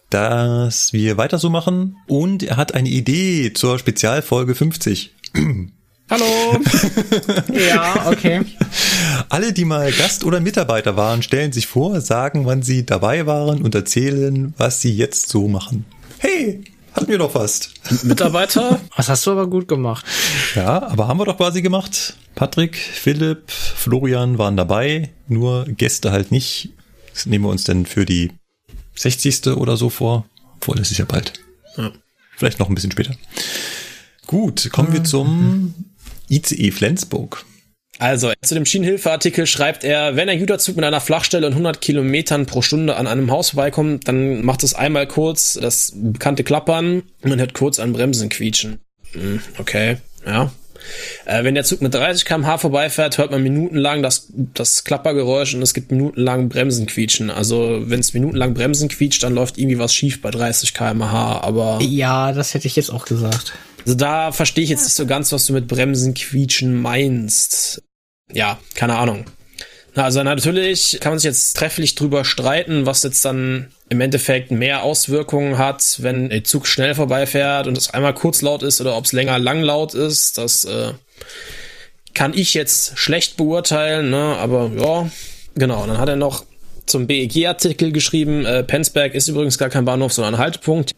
dass 0.09 0.93
wir 0.93 1.17
weiter 1.17 1.37
so 1.37 1.49
machen. 1.49 1.97
Und 2.07 2.43
er 2.43 2.57
hat 2.57 2.73
eine 2.73 2.89
Idee 2.89 3.53
zur 3.53 3.79
Spezialfolge 3.79 4.55
50. 4.55 5.13
Hallo! 6.09 6.59
Ja, 7.53 8.09
okay. 8.09 8.41
Alle, 9.29 9.53
die 9.53 9.63
mal 9.63 9.91
Gast 9.93 10.25
oder 10.25 10.41
Mitarbeiter 10.41 10.97
waren, 10.97 11.23
stellen 11.23 11.53
sich 11.53 11.67
vor, 11.67 12.01
sagen, 12.01 12.45
wann 12.45 12.63
sie 12.63 12.85
dabei 12.85 13.25
waren 13.25 13.61
und 13.61 13.75
erzählen, 13.75 14.53
was 14.57 14.81
sie 14.81 14.93
jetzt 14.93 15.29
so 15.29 15.47
machen. 15.47 15.85
Hey, 16.17 16.63
hatten 16.93 17.07
wir 17.07 17.17
doch 17.17 17.31
fast. 17.31 17.71
Mitarbeiter? 18.03 18.79
Das 18.97 19.09
hast 19.09 19.25
du 19.25 19.31
aber 19.31 19.47
gut 19.47 19.67
gemacht. 19.67 20.05
Ja, 20.55 20.83
aber 20.83 21.07
haben 21.07 21.19
wir 21.19 21.25
doch 21.25 21.37
quasi 21.37 21.61
gemacht. 21.61 22.15
Patrick, 22.35 22.75
Philipp, 22.75 23.49
Florian 23.49 24.37
waren 24.37 24.57
dabei, 24.57 25.09
nur 25.27 25.65
Gäste 25.65 26.11
halt 26.11 26.31
nicht. 26.31 26.69
Das 27.13 27.25
nehmen 27.25 27.45
wir 27.45 27.49
uns 27.49 27.63
denn 27.63 27.85
für 27.85 28.05
die 28.05 28.31
60. 28.95 29.47
oder 29.47 29.77
so 29.77 29.89
vor. 29.89 30.25
Obwohl, 30.57 30.75
das 30.75 30.91
ist 30.91 30.97
ja 30.97 31.05
bald. 31.05 31.33
Ja. 31.77 31.91
Vielleicht 32.37 32.59
noch 32.59 32.69
ein 32.69 32.75
bisschen 32.75 32.91
später. 32.91 33.15
Gut, 34.27 34.69
kommen 34.71 34.93
wir 34.93 35.03
zum 35.03 35.73
ICE 36.29 36.71
Flensburg. 36.71 37.43
Also, 38.01 38.31
zu 38.41 38.55
dem 38.55 38.65
Schienenhilfeartikel 38.65 39.45
schreibt 39.45 39.83
er, 39.83 40.15
wenn 40.15 40.27
ein 40.27 40.39
Güterzug 40.39 40.75
mit 40.75 40.85
einer 40.85 41.01
Flachstelle 41.01 41.45
und 41.45 41.53
100 41.53 41.81
Kilometern 41.81 42.47
pro 42.47 42.63
Stunde 42.63 42.95
an 42.95 43.05
einem 43.05 43.29
Haus 43.29 43.51
vorbeikommt, 43.51 44.07
dann 44.07 44.43
macht 44.43 44.63
es 44.63 44.73
einmal 44.73 45.05
kurz 45.05 45.53
das 45.61 45.93
bekannte 45.95 46.43
Klappern 46.43 47.03
und 47.21 47.29
man 47.29 47.37
hört 47.37 47.53
kurz 47.53 47.77
an 47.77 47.93
Bremsen 47.93 48.29
quietschen. 48.29 48.79
Hm, 49.11 49.39
okay, 49.59 49.97
ja. 50.25 50.51
Äh, 51.25 51.43
wenn 51.43 51.53
der 51.53 51.63
Zug 51.63 51.83
mit 51.83 51.93
30 51.93 52.25
km/h 52.25 52.57
vorbeifährt, 52.57 53.19
hört 53.19 53.29
man 53.29 53.43
minutenlang 53.43 54.01
das, 54.01 54.29
das 54.33 54.83
Klappergeräusch 54.83 55.53
und 55.53 55.61
es 55.61 55.75
gibt 55.75 55.91
minutenlang 55.91 56.49
Bremsen 56.49 56.87
quietschen. 56.87 57.29
Also, 57.29 57.83
wenn 57.83 57.99
es 57.99 58.15
minutenlang 58.15 58.55
Bremsen 58.55 58.89
quietscht, 58.89 59.21
dann 59.21 59.35
läuft 59.35 59.59
irgendwie 59.59 59.77
was 59.77 59.93
schief 59.93 60.23
bei 60.23 60.31
30 60.31 60.73
km/h, 60.73 61.41
aber... 61.41 61.77
Ja, 61.83 62.31
das 62.31 62.55
hätte 62.55 62.65
ich 62.65 62.75
jetzt 62.75 62.89
auch 62.89 63.05
gesagt. 63.05 63.53
Also 63.85 63.95
da 63.95 64.31
verstehe 64.31 64.63
ich 64.63 64.71
jetzt 64.71 64.85
nicht 64.85 64.95
so 64.95 65.05
ganz, 65.05 65.31
was 65.31 65.45
du 65.45 65.53
mit 65.53 65.67
Bremsen 65.67 66.15
quietschen 66.15 66.81
meinst. 66.81 67.83
Ja, 68.33 68.59
keine 68.75 68.97
Ahnung. 68.97 69.25
Na, 69.93 70.05
also 70.05 70.23
natürlich 70.23 70.99
kann 71.01 71.11
man 71.11 71.19
sich 71.19 71.25
jetzt 71.25 71.57
trefflich 71.57 71.95
drüber 71.95 72.23
streiten, 72.23 72.85
was 72.85 73.03
jetzt 73.03 73.25
dann 73.25 73.71
im 73.89 73.99
Endeffekt 73.99 74.51
mehr 74.51 74.83
Auswirkungen 74.83 75.57
hat, 75.57 75.97
wenn 76.01 76.29
der 76.29 76.45
Zug 76.45 76.65
schnell 76.65 76.95
vorbeifährt 76.95 77.67
und 77.67 77.77
es 77.77 77.89
einmal 77.89 78.13
kurz 78.13 78.41
laut 78.41 78.63
ist 78.63 78.79
oder 78.79 78.95
ob 78.95 79.03
es 79.03 79.11
länger 79.11 79.37
lang 79.37 79.61
laut 79.61 79.93
ist. 79.93 80.37
Das 80.37 80.63
äh, 80.63 80.93
kann 82.13 82.33
ich 82.33 82.53
jetzt 82.53 82.97
schlecht 82.97 83.35
beurteilen, 83.35 84.09
ne? 84.09 84.37
aber 84.37 84.71
ja, 84.77 85.09
genau. 85.55 85.85
Dann 85.85 85.97
hat 85.97 86.07
er 86.07 86.15
noch 86.15 86.45
zum 86.85 87.07
BEG-Artikel 87.07 87.91
geschrieben, 87.91 88.45
äh, 88.45 88.63
Penzberg 88.63 89.13
ist 89.13 89.27
übrigens 89.27 89.57
gar 89.57 89.69
kein 89.69 89.85
Bahnhof, 89.85 90.13
sondern 90.13 90.35
ein 90.35 90.39
Haltepunkt. 90.39 90.93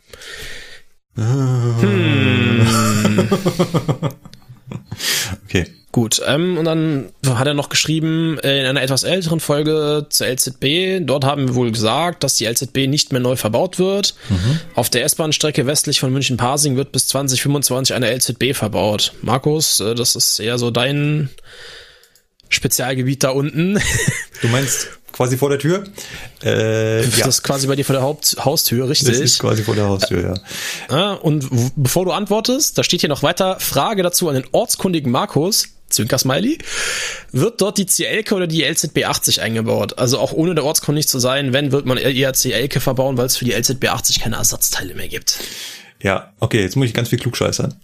Okay. 5.46 5.68
Gut, 5.94 6.22
ähm, 6.26 6.58
und 6.58 6.66
dann 6.66 7.12
hat 7.26 7.46
er 7.48 7.54
noch 7.54 7.70
geschrieben, 7.70 8.40
äh, 8.40 8.60
in 8.62 8.66
einer 8.66 8.82
etwas 8.82 9.04
älteren 9.04 9.40
Folge 9.40 10.08
zur 10.10 10.26
LZB, 10.28 11.00
dort 11.06 11.24
haben 11.24 11.48
wir 11.50 11.54
wohl 11.56 11.72
gesagt, 11.72 12.24
dass 12.24 12.34
die 12.34 12.46
LZB 12.46 12.88
nicht 12.88 13.12
mehr 13.12 13.22
neu 13.22 13.36
verbaut 13.36 13.78
wird. 13.78 14.16
Auf 14.74 14.90
der 14.90 15.04
S-Bahn-Strecke 15.06 15.68
westlich 15.68 16.00
von 16.00 16.12
München-Pasing 16.12 16.76
wird 16.78 16.92
bis 16.92 17.08
2025 17.10 17.96
eine 17.96 18.10
LZB 18.12 18.54
verbaut. 18.56 19.14
Markus, 19.22 19.80
äh, 19.82 19.94
das 19.94 20.16
ist 20.16 20.40
eher 20.40 20.58
so 20.58 20.72
dein 20.72 21.30
Spezialgebiet 22.50 23.24
da 23.24 23.30
unten. 23.30 23.80
Du 24.42 24.50
meinst 24.50 24.90
quasi 25.14 25.38
vor 25.38 25.50
der 25.50 25.60
Tür? 25.60 25.86
Äh, 26.42 27.04
Das 27.04 27.18
ja, 27.18 27.28
ist 27.28 27.44
quasi 27.44 27.68
bei 27.68 27.76
dir 27.78 27.86
vor 27.86 27.94
der 27.94 28.02
Haupt 28.04 28.36
Haustür, 28.44 28.80
das 28.88 28.90
richtig? 28.90 29.20
ist 29.22 29.40
quasi 29.40 29.64
vor 29.64 29.74
der 29.76 29.86
Haustür, 29.88 30.22
ja. 30.22 30.34
Ja, 30.98 31.14
und 31.14 31.50
w- 31.50 31.70
bevor 31.78 32.04
du 32.04 32.12
antwortest, 32.12 32.78
da 32.78 32.84
steht 32.84 33.00
hier 33.00 33.10
noch 33.10 33.24
weiter 33.24 33.58
Frage 33.62 34.04
dazu 34.04 34.28
an 34.28 34.36
den 34.36 34.44
ortskundigen 34.52 35.12
Markus. 35.12 35.68
Zwinker 35.94 36.18
Smiley. 36.18 36.58
Wird 37.32 37.62
dort 37.62 37.78
die 37.78 37.86
CLK 37.86 38.32
oder 38.34 38.48
die 38.48 38.64
LZB 38.64 39.06
80 39.06 39.42
eingebaut? 39.42 39.98
Also 39.98 40.20
auch 40.20 40.34
ohne 40.34 40.56
der 40.56 40.66
ortskundig 40.66 41.08
zu 41.08 41.20
sein, 41.20 41.54
wenn, 41.54 41.72
wird 41.72 41.86
man 41.86 41.98
eher 41.98 42.34
CLK 42.34 42.82
verbauen, 42.82 43.18
weil 43.18 43.26
es 43.26 43.38
für 43.38 43.46
die 43.46 43.54
LZB 43.54 43.90
80 43.90 44.20
keine 44.20 44.38
Ersatzteile 44.38 44.96
mehr 44.96 45.08
gibt. 45.08 45.40
Ja, 46.04 46.34
okay, 46.42 46.62
jetzt 46.62 46.76
muss 46.76 46.88
ich 46.88 46.94
ganz 46.94 47.08
viel 47.08 47.18
klugscheißern. 47.18 47.76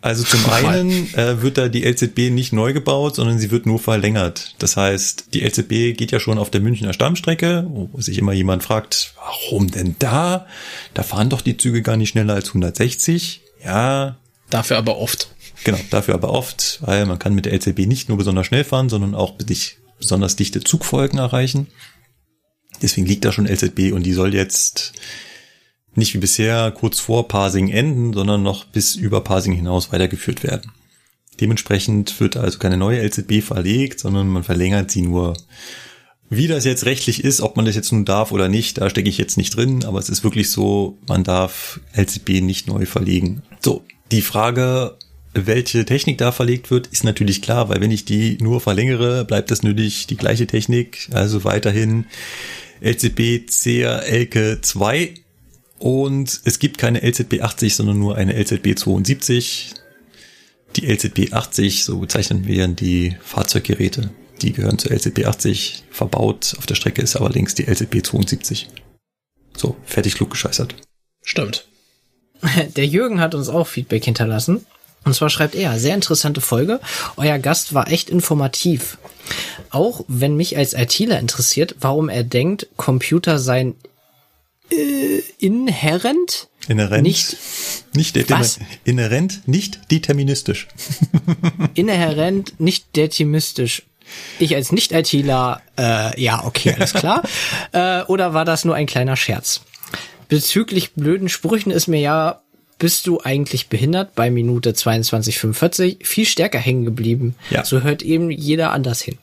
Also 0.00 0.24
zum 0.24 0.44
einen 0.50 1.12
äh, 1.14 1.42
wird 1.42 1.58
da 1.58 1.68
die 1.68 1.84
LZB 1.84 2.30
nicht 2.30 2.54
neu 2.54 2.72
gebaut, 2.72 3.16
sondern 3.16 3.38
sie 3.38 3.50
wird 3.50 3.66
nur 3.66 3.78
verlängert. 3.78 4.54
Das 4.58 4.78
heißt, 4.78 5.34
die 5.34 5.44
LZB 5.46 5.94
geht 5.94 6.10
ja 6.10 6.18
schon 6.18 6.38
auf 6.38 6.50
der 6.50 6.62
Münchner 6.62 6.94
Stammstrecke, 6.94 7.66
wo 7.68 8.00
sich 8.00 8.16
immer 8.16 8.32
jemand 8.32 8.62
fragt, 8.62 9.12
warum 9.16 9.70
denn 9.70 9.94
da? 9.98 10.46
Da 10.94 11.02
fahren 11.02 11.28
doch 11.28 11.42
die 11.42 11.58
Züge 11.58 11.82
gar 11.82 11.98
nicht 11.98 12.08
schneller 12.08 12.32
als 12.32 12.48
160. 12.48 13.42
Ja, 13.62 14.16
Dafür 14.48 14.78
aber 14.78 14.98
oft. 14.98 15.28
Genau, 15.66 15.80
dafür 15.90 16.14
aber 16.14 16.30
oft, 16.30 16.78
weil 16.82 17.04
man 17.06 17.18
kann 17.18 17.34
mit 17.34 17.44
der 17.44 17.52
LZB 17.52 17.80
nicht 17.80 18.08
nur 18.08 18.16
besonders 18.16 18.46
schnell 18.46 18.64
fahren, 18.64 18.88
sondern 18.88 19.14
auch 19.14 19.34
besonders 19.98 20.36
dichte 20.36 20.60
Zugfolgen 20.60 21.18
erreichen. 21.18 21.66
Deswegen 22.80 23.06
liegt 23.06 23.24
da 23.24 23.32
schon 23.32 23.46
LZB 23.46 23.92
und 23.92 24.04
die 24.04 24.12
soll 24.12 24.32
jetzt 24.32 24.92
nicht 25.94 26.14
wie 26.14 26.18
bisher 26.18 26.70
kurz 26.70 27.00
vor 27.00 27.26
Parsing 27.26 27.68
enden, 27.68 28.12
sondern 28.12 28.42
noch 28.42 28.64
bis 28.64 28.94
über 28.94 29.22
Parsing 29.22 29.54
hinaus 29.54 29.92
weitergeführt 29.92 30.44
werden. 30.44 30.70
Dementsprechend 31.40 32.20
wird 32.20 32.36
also 32.36 32.58
keine 32.58 32.76
neue 32.76 33.02
LZB 33.02 33.42
verlegt, 33.42 33.98
sondern 33.98 34.28
man 34.28 34.44
verlängert 34.44 34.90
sie 34.90 35.02
nur. 35.02 35.36
Wie 36.28 36.46
das 36.46 36.64
jetzt 36.64 36.86
rechtlich 36.86 37.24
ist, 37.24 37.40
ob 37.40 37.56
man 37.56 37.66
das 37.66 37.74
jetzt 37.74 37.92
nun 37.92 38.04
darf 38.04 38.30
oder 38.30 38.48
nicht, 38.48 38.78
da 38.78 38.88
stecke 38.88 39.08
ich 39.08 39.18
jetzt 39.18 39.36
nicht 39.36 39.56
drin, 39.56 39.84
aber 39.84 39.98
es 39.98 40.08
ist 40.08 40.22
wirklich 40.22 40.50
so, 40.50 40.98
man 41.08 41.24
darf 41.24 41.80
LZB 41.96 42.40
nicht 42.40 42.66
neu 42.66 42.84
verlegen. 42.84 43.42
So, 43.60 43.84
die 44.10 44.22
Frage, 44.22 44.98
welche 45.44 45.84
Technik 45.84 46.18
da 46.18 46.32
verlegt 46.32 46.70
wird, 46.70 46.86
ist 46.86 47.04
natürlich 47.04 47.42
klar, 47.42 47.68
weil 47.68 47.80
wenn 47.80 47.90
ich 47.90 48.04
die 48.04 48.38
nur 48.40 48.60
verlängere, 48.60 49.24
bleibt 49.24 49.50
das 49.50 49.62
nötig 49.62 50.06
die 50.06 50.16
gleiche 50.16 50.46
Technik, 50.46 51.08
also 51.12 51.44
weiterhin 51.44 52.06
LZB 52.80 53.46
CR 53.50 54.04
Elke 54.04 54.60
2 54.62 55.14
und 55.78 56.40
es 56.44 56.58
gibt 56.58 56.78
keine 56.78 57.02
LZB 57.06 57.42
80, 57.42 57.74
sondern 57.74 57.98
nur 57.98 58.16
eine 58.16 58.34
LZB 58.34 58.78
72. 58.78 59.74
Die 60.76 60.86
LZB 60.86 61.32
80, 61.32 61.84
so 61.84 61.98
bezeichnen 61.98 62.46
wir 62.46 62.68
die 62.68 63.16
Fahrzeuggeräte, 63.20 64.10
die 64.42 64.52
gehören 64.52 64.78
zur 64.78 64.92
LZB 64.92 65.24
80. 65.26 65.84
Verbaut 65.90 66.54
auf 66.58 66.66
der 66.66 66.74
Strecke 66.74 67.02
ist 67.02 67.16
aber 67.16 67.30
links 67.30 67.54
die 67.54 67.64
LZB 67.64 68.04
72. 68.04 68.68
So, 69.56 69.76
fertig 69.84 70.14
klug 70.14 70.30
gescheißert. 70.30 70.74
Stimmt. 71.22 71.66
Der 72.76 72.86
Jürgen 72.86 73.20
hat 73.20 73.34
uns 73.34 73.48
auch 73.48 73.66
Feedback 73.66 74.04
hinterlassen. 74.04 74.66
Und 75.06 75.14
zwar 75.14 75.30
schreibt 75.30 75.54
er, 75.54 75.78
sehr 75.78 75.94
interessante 75.94 76.40
Folge. 76.42 76.80
Euer 77.16 77.38
Gast 77.38 77.72
war 77.72 77.90
echt 77.90 78.10
informativ. 78.10 78.98
Auch 79.70 80.04
wenn 80.08 80.36
mich 80.36 80.56
als 80.56 80.74
ITler 80.74 81.18
interessiert, 81.18 81.76
warum 81.80 82.08
er 82.10 82.24
denkt, 82.24 82.66
Computer 82.76 83.38
seien 83.38 83.74
äh, 84.70 85.20
inhärent 85.38 86.48
Inhärent. 86.68 87.04
Nicht- 87.04 87.36
Nicht 87.94 88.30
Was? 88.30 88.58
inhärent, 88.84 89.46
nicht 89.46 89.92
deterministisch. 89.92 90.66
inhärent 91.74 92.58
nicht 92.58 92.96
deterministisch. 92.96 93.84
Ich 94.40 94.54
als 94.56 94.72
Nicht-ITler, 94.72 95.62
äh, 95.78 96.20
ja, 96.20 96.44
okay, 96.44 96.74
alles 96.74 96.92
klar. 96.92 97.22
äh, 97.72 98.02
oder 98.04 98.34
war 98.34 98.44
das 98.44 98.64
nur 98.64 98.74
ein 98.74 98.86
kleiner 98.86 99.14
Scherz? 99.16 99.60
Bezüglich 100.28 100.94
blöden 100.94 101.28
Sprüchen 101.28 101.70
ist 101.70 101.86
mir 101.86 102.00
ja, 102.00 102.40
bist 102.78 103.06
du 103.06 103.20
eigentlich 103.22 103.68
behindert 103.68 104.14
bei 104.14 104.30
Minute 104.30 104.72
22,45 104.72 106.04
viel 106.04 106.26
stärker 106.26 106.58
hängen 106.58 106.84
geblieben. 106.84 107.34
Ja. 107.50 107.64
So 107.64 107.82
hört 107.82 108.02
eben 108.02 108.30
jeder 108.30 108.72
anders 108.72 109.00
hin. 109.00 109.18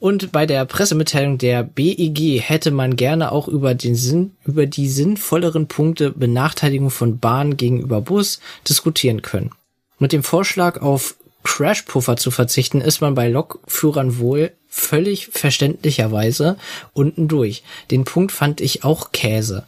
Und 0.00 0.32
bei 0.32 0.44
der 0.44 0.66
Pressemitteilung 0.66 1.38
der 1.38 1.62
BEG 1.62 2.40
hätte 2.40 2.70
man 2.70 2.96
gerne 2.96 3.32
auch 3.32 3.48
über 3.48 3.74
den 3.74 3.94
Sinn, 3.94 4.32
über 4.44 4.66
die 4.66 4.88
sinnvolleren 4.88 5.66
Punkte 5.66 6.10
Benachteiligung 6.10 6.90
von 6.90 7.18
Bahn 7.20 7.56
gegenüber 7.56 8.00
Bus 8.02 8.40
diskutieren 8.68 9.22
können. 9.22 9.52
Mit 9.98 10.12
dem 10.12 10.22
Vorschlag 10.22 10.82
auf 10.82 11.16
Crashpuffer 11.44 12.16
zu 12.16 12.30
verzichten, 12.30 12.80
ist 12.80 13.00
man 13.00 13.14
bei 13.14 13.28
Lokführern 13.28 14.18
wohl 14.18 14.52
völlig 14.76 15.28
verständlicherweise 15.28 16.56
unten 16.92 17.28
durch. 17.28 17.62
Den 17.92 18.04
Punkt 18.04 18.32
fand 18.32 18.60
ich 18.60 18.82
auch 18.82 19.12
Käse. 19.12 19.62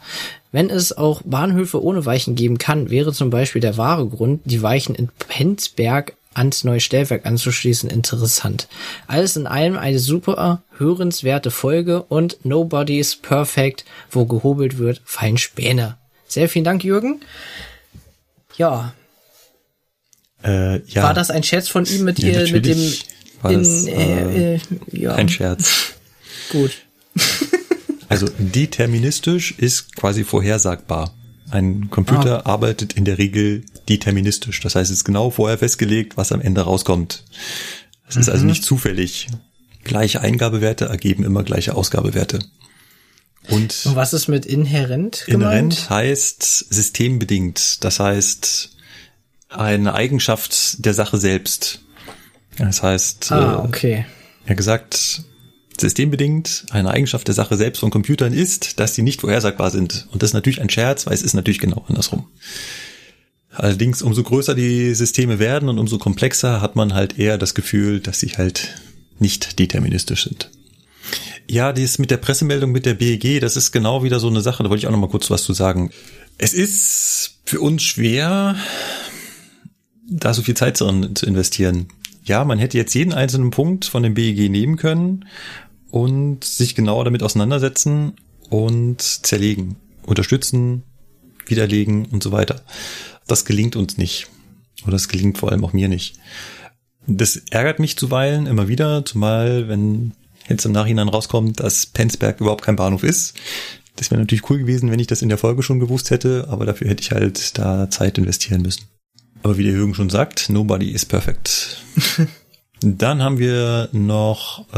Wenn 0.51 0.69
es 0.69 0.95
auch 0.95 1.21
Bahnhöfe 1.23 1.81
ohne 1.81 2.05
Weichen 2.05 2.35
geben 2.35 2.57
kann, 2.57 2.89
wäre 2.89 3.13
zum 3.13 3.29
Beispiel 3.29 3.61
der 3.61 3.77
wahre 3.77 4.07
Grund, 4.07 4.41
die 4.43 4.61
Weichen 4.61 4.95
in 4.95 5.09
Penzberg 5.17 6.13
ans 6.33 6.65
neue 6.65 6.81
Stellwerk 6.81 7.25
anzuschließen, 7.25 7.89
interessant. 7.89 8.67
Alles 9.07 9.37
in 9.37 9.47
allem 9.47 9.77
eine 9.77 9.97
super 9.97 10.61
hörenswerte 10.77 11.51
Folge 11.51 12.03
und 12.03 12.45
Nobody's 12.45 13.15
Perfect, 13.15 13.85
wo 14.11 14.25
gehobelt 14.25 14.77
wird, 14.77 15.01
fein 15.05 15.37
Späne. 15.37 15.95
Sehr 16.27 16.49
vielen 16.49 16.65
Dank, 16.65 16.83
Jürgen. 16.83 17.21
Ja. 18.57 18.93
Äh, 20.43 20.81
ja. 20.87 21.03
War 21.03 21.13
das 21.13 21.31
ein 21.31 21.43
Scherz 21.43 21.69
von 21.69 21.85
ihm 21.85 22.03
mit, 22.03 22.19
Ja, 22.19 22.41
ihr, 22.41 22.51
mit 22.51 22.65
dem 22.65 22.93
war 23.41 23.51
in, 23.51 23.59
das, 23.59 23.85
äh, 23.85 24.55
äh, 24.55 24.59
ja, 24.91 25.15
Ein 25.15 25.29
Scherz. 25.29 25.93
gut. 26.51 26.71
Also 28.09 28.25
deterministisch 28.37 29.51
ist 29.57 29.97
quasi 29.97 30.23
vorhersagbar. 30.23 31.13
Ein 31.49 31.89
Computer 31.89 32.47
arbeitet 32.47 32.93
in 32.93 33.03
der 33.03 33.17
Regel 33.17 33.65
deterministisch. 33.89 34.61
Das 34.61 34.75
heißt, 34.75 34.89
es 34.89 34.99
ist 34.99 35.03
genau 35.03 35.29
vorher 35.29 35.57
festgelegt, 35.57 36.15
was 36.15 36.31
am 36.31 36.39
Ende 36.39 36.61
rauskommt. 36.61 37.25
Es 38.07 38.15
ist 38.15 38.29
also 38.29 38.45
nicht 38.45 38.63
zufällig. 38.63 39.27
Gleiche 39.83 40.21
Eingabewerte 40.21 40.85
ergeben 40.85 41.25
immer 41.25 41.43
gleiche 41.43 41.75
Ausgabewerte. 41.75 42.39
Und 43.49 43.75
Und 43.85 43.95
was 43.95 44.13
ist 44.13 44.29
mit 44.29 44.45
inhärent 44.45 45.23
gemeint? 45.25 45.73
inhärent 45.73 45.89
heißt 45.89 46.73
systembedingt. 46.73 47.83
Das 47.83 47.99
heißt 47.99 48.69
eine 49.49 49.93
Eigenschaft 49.93 50.85
der 50.85 50.93
Sache 50.93 51.17
selbst. 51.17 51.81
Das 52.57 52.81
heißt, 52.83 53.31
Ah, 53.31 53.63
äh, 53.63 53.67
okay. 53.67 54.05
er 54.45 54.49
hat 54.51 54.57
gesagt, 54.57 55.21
systembedingt 55.79 56.65
eine 56.71 56.89
Eigenschaft 56.89 57.27
der 57.27 57.35
Sache 57.35 57.55
selbst 57.57 57.79
von 57.79 57.91
Computern 57.91 58.33
ist, 58.33 58.79
dass 58.79 58.95
sie 58.95 59.03
nicht 59.03 59.21
vorhersagbar 59.21 59.69
sind. 59.69 60.07
Und 60.11 60.23
das 60.23 60.31
ist 60.31 60.33
natürlich 60.33 60.61
ein 60.61 60.69
Scherz, 60.69 61.05
weil 61.05 61.13
es 61.13 61.21
ist 61.21 61.33
natürlich 61.33 61.59
genau 61.59 61.85
andersrum. 61.87 62.27
Allerdings, 63.51 64.01
umso 64.01 64.23
größer 64.23 64.55
die 64.55 64.93
Systeme 64.93 65.39
werden 65.39 65.69
und 65.69 65.79
umso 65.79 65.97
komplexer 65.97 66.61
hat 66.61 66.75
man 66.75 66.93
halt 66.93 67.17
eher 67.17 67.37
das 67.37 67.53
Gefühl, 67.55 67.99
dass 67.99 68.19
sie 68.19 68.29
halt 68.37 68.75
nicht 69.19 69.57
deterministisch 69.59 70.25
sind. 70.25 70.51
Ja, 71.49 71.73
dies 71.73 71.97
mit 71.97 72.11
der 72.11 72.17
Pressemeldung 72.17 72.71
mit 72.71 72.85
der 72.85 72.93
BEG, 72.93 73.39
das 73.39 73.55
ist 73.55 73.71
genau 73.71 74.03
wieder 74.03 74.19
so 74.19 74.27
eine 74.27 74.41
Sache, 74.41 74.63
da 74.63 74.69
wollte 74.69 74.81
ich 74.81 74.87
auch 74.87 74.91
noch 74.91 74.99
mal 74.99 75.09
kurz 75.09 75.29
was 75.31 75.43
zu 75.43 75.53
sagen. 75.53 75.91
Es 76.37 76.53
ist 76.53 77.39
für 77.45 77.61
uns 77.61 77.83
schwer, 77.83 78.55
da 80.09 80.33
so 80.33 80.41
viel 80.41 80.55
Zeit 80.55 80.77
zu 80.77 80.85
investieren. 80.87 81.87
Ja, 82.27 82.43
man 82.43 82.59
hätte 82.59 82.77
jetzt 82.77 82.93
jeden 82.93 83.13
einzelnen 83.13 83.51
Punkt 83.51 83.85
von 83.85 84.03
dem 84.03 84.13
BEG 84.13 84.51
nehmen 84.51 84.75
können 84.75 85.25
und 85.89 86.43
sich 86.43 86.75
genauer 86.75 87.05
damit 87.05 87.23
auseinandersetzen 87.23 88.13
und 88.49 89.01
zerlegen, 89.01 89.77
unterstützen, 90.05 90.83
widerlegen 91.45 92.05
und 92.05 92.21
so 92.21 92.33
weiter. 92.33 92.61
Das 93.27 93.45
gelingt 93.45 93.77
uns 93.77 93.97
nicht. 93.97 94.27
Oder 94.83 94.91
das 94.91 95.07
gelingt 95.07 95.37
vor 95.37 95.51
allem 95.51 95.63
auch 95.63 95.71
mir 95.71 95.87
nicht. 95.87 96.17
Das 97.07 97.37
ärgert 97.49 97.79
mich 97.79 97.97
zuweilen 97.97 98.45
immer 98.45 98.67
wieder, 98.67 99.05
zumal 99.05 99.69
wenn 99.69 100.11
jetzt 100.49 100.65
im 100.65 100.73
Nachhinein 100.73 101.07
rauskommt, 101.07 101.61
dass 101.61 101.85
Penzberg 101.85 102.41
überhaupt 102.41 102.63
kein 102.63 102.75
Bahnhof 102.75 103.03
ist. 103.03 103.35
Das 103.95 104.11
wäre 104.11 104.19
natürlich 104.19 104.49
cool 104.49 104.59
gewesen, 104.59 104.91
wenn 104.91 104.99
ich 104.99 105.07
das 105.07 105.21
in 105.21 105.29
der 105.29 105.37
Folge 105.37 105.63
schon 105.63 105.79
gewusst 105.79 106.11
hätte, 106.11 106.47
aber 106.49 106.65
dafür 106.65 106.89
hätte 106.89 107.01
ich 107.01 107.11
halt 107.11 107.57
da 107.57 107.89
Zeit 107.89 108.17
investieren 108.17 108.61
müssen. 108.61 108.83
Aber 109.43 109.57
wie 109.57 109.63
der 109.63 109.73
Jürgen 109.73 109.93
schon 109.93 110.09
sagt, 110.09 110.49
nobody 110.49 110.91
is 110.91 111.05
perfect. 111.05 111.83
Dann 112.81 113.23
haben 113.23 113.39
wir 113.39 113.89
noch 113.91 114.65
äh, 114.71 114.77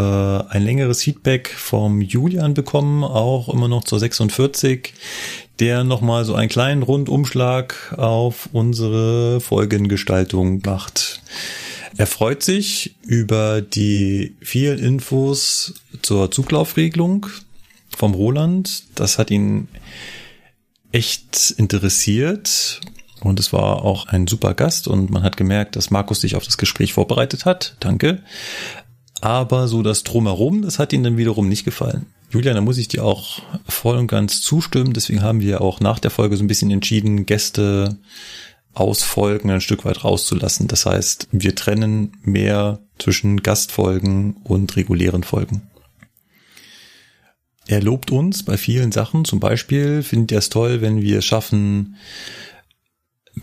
ein 0.54 0.64
längeres 0.64 1.04
Feedback 1.04 1.50
vom 1.50 2.02
Julian 2.02 2.54
bekommen, 2.54 3.04
auch 3.04 3.50
immer 3.50 3.68
noch 3.68 3.84
zur 3.84 4.00
46, 4.00 4.94
der 5.60 5.84
nochmal 5.84 6.24
so 6.24 6.34
einen 6.34 6.48
kleinen 6.48 6.84
Rundumschlag 6.84 7.94
auf 7.98 8.48
unsere 8.54 9.42
Folgengestaltung 9.42 10.62
macht. 10.66 11.22
Er 11.98 12.08
freut 12.08 12.42
sich 12.42 12.96
über 13.06 13.62
die 13.62 14.36
vielen 14.40 14.80
Infos 14.80 15.74
zur 16.02 16.32
Zuglaufregelung 16.32 17.28
vom 17.98 18.14
Roland. 18.14 18.86
Das 18.96 19.18
hat 19.18 19.30
ihn 19.32 19.68
echt 20.94 21.54
interessiert 21.58 22.80
und 23.22 23.40
es 23.40 23.54
war 23.54 23.84
auch 23.84 24.08
ein 24.08 24.28
super 24.28 24.54
Gast 24.54 24.88
und 24.88 25.10
man 25.10 25.24
hat 25.24 25.38
gemerkt, 25.38 25.76
dass 25.76 25.92
Markus 25.92 26.22
sich 26.22 26.36
auf 26.36 26.46
das 26.46 26.58
Gespräch 26.58 26.94
vorbereitet 26.94 27.46
hat. 27.46 27.76
Danke. 27.80 28.22
Aber 29.22 29.68
so 29.68 29.84
das 29.84 30.04
Drumherum, 30.04 30.62
das 30.62 30.80
hat 30.80 30.94
ihm 30.94 31.04
dann 31.04 31.18
wiederum 31.18 31.50
nicht 31.50 31.66
gefallen. 31.66 32.06
Julian, 32.32 32.56
da 32.56 32.62
muss 32.62 32.78
ich 32.78 32.88
dir 32.88 33.04
auch 33.04 33.42
voll 33.68 33.98
und 33.98 34.08
ganz 34.08 34.42
zustimmen. 34.42 34.94
Deswegen 34.94 35.24
haben 35.24 35.42
wir 35.42 35.62
auch 35.62 35.80
nach 35.80 36.00
der 36.00 36.12
Folge 36.12 36.38
so 36.38 36.44
ein 36.44 36.48
bisschen 36.48 36.72
entschieden, 36.72 37.26
Gäste 37.26 37.98
aus 38.74 39.04
Folgen 39.04 39.50
ein 39.50 39.62
Stück 39.62 39.84
weit 39.84 40.04
rauszulassen. 40.04 40.68
Das 40.68 40.86
heißt, 40.86 41.28
wir 41.32 41.56
trennen 41.56 42.14
mehr 42.22 42.80
zwischen 43.00 43.42
Gastfolgen 43.42 44.38
und 44.44 44.76
regulären 44.76 45.24
Folgen. 45.24 45.64
Er 47.68 47.82
lobt 47.82 48.12
uns 48.12 48.44
bei 48.44 48.58
vielen 48.58 48.92
Sachen. 48.92 49.26
Zum 49.26 49.40
Beispiel 49.40 50.02
findet 50.04 50.32
er 50.32 50.40
es 50.40 50.50
toll, 50.50 50.82
wenn 50.82 51.02
wir 51.02 51.22
schaffen, 51.22 51.96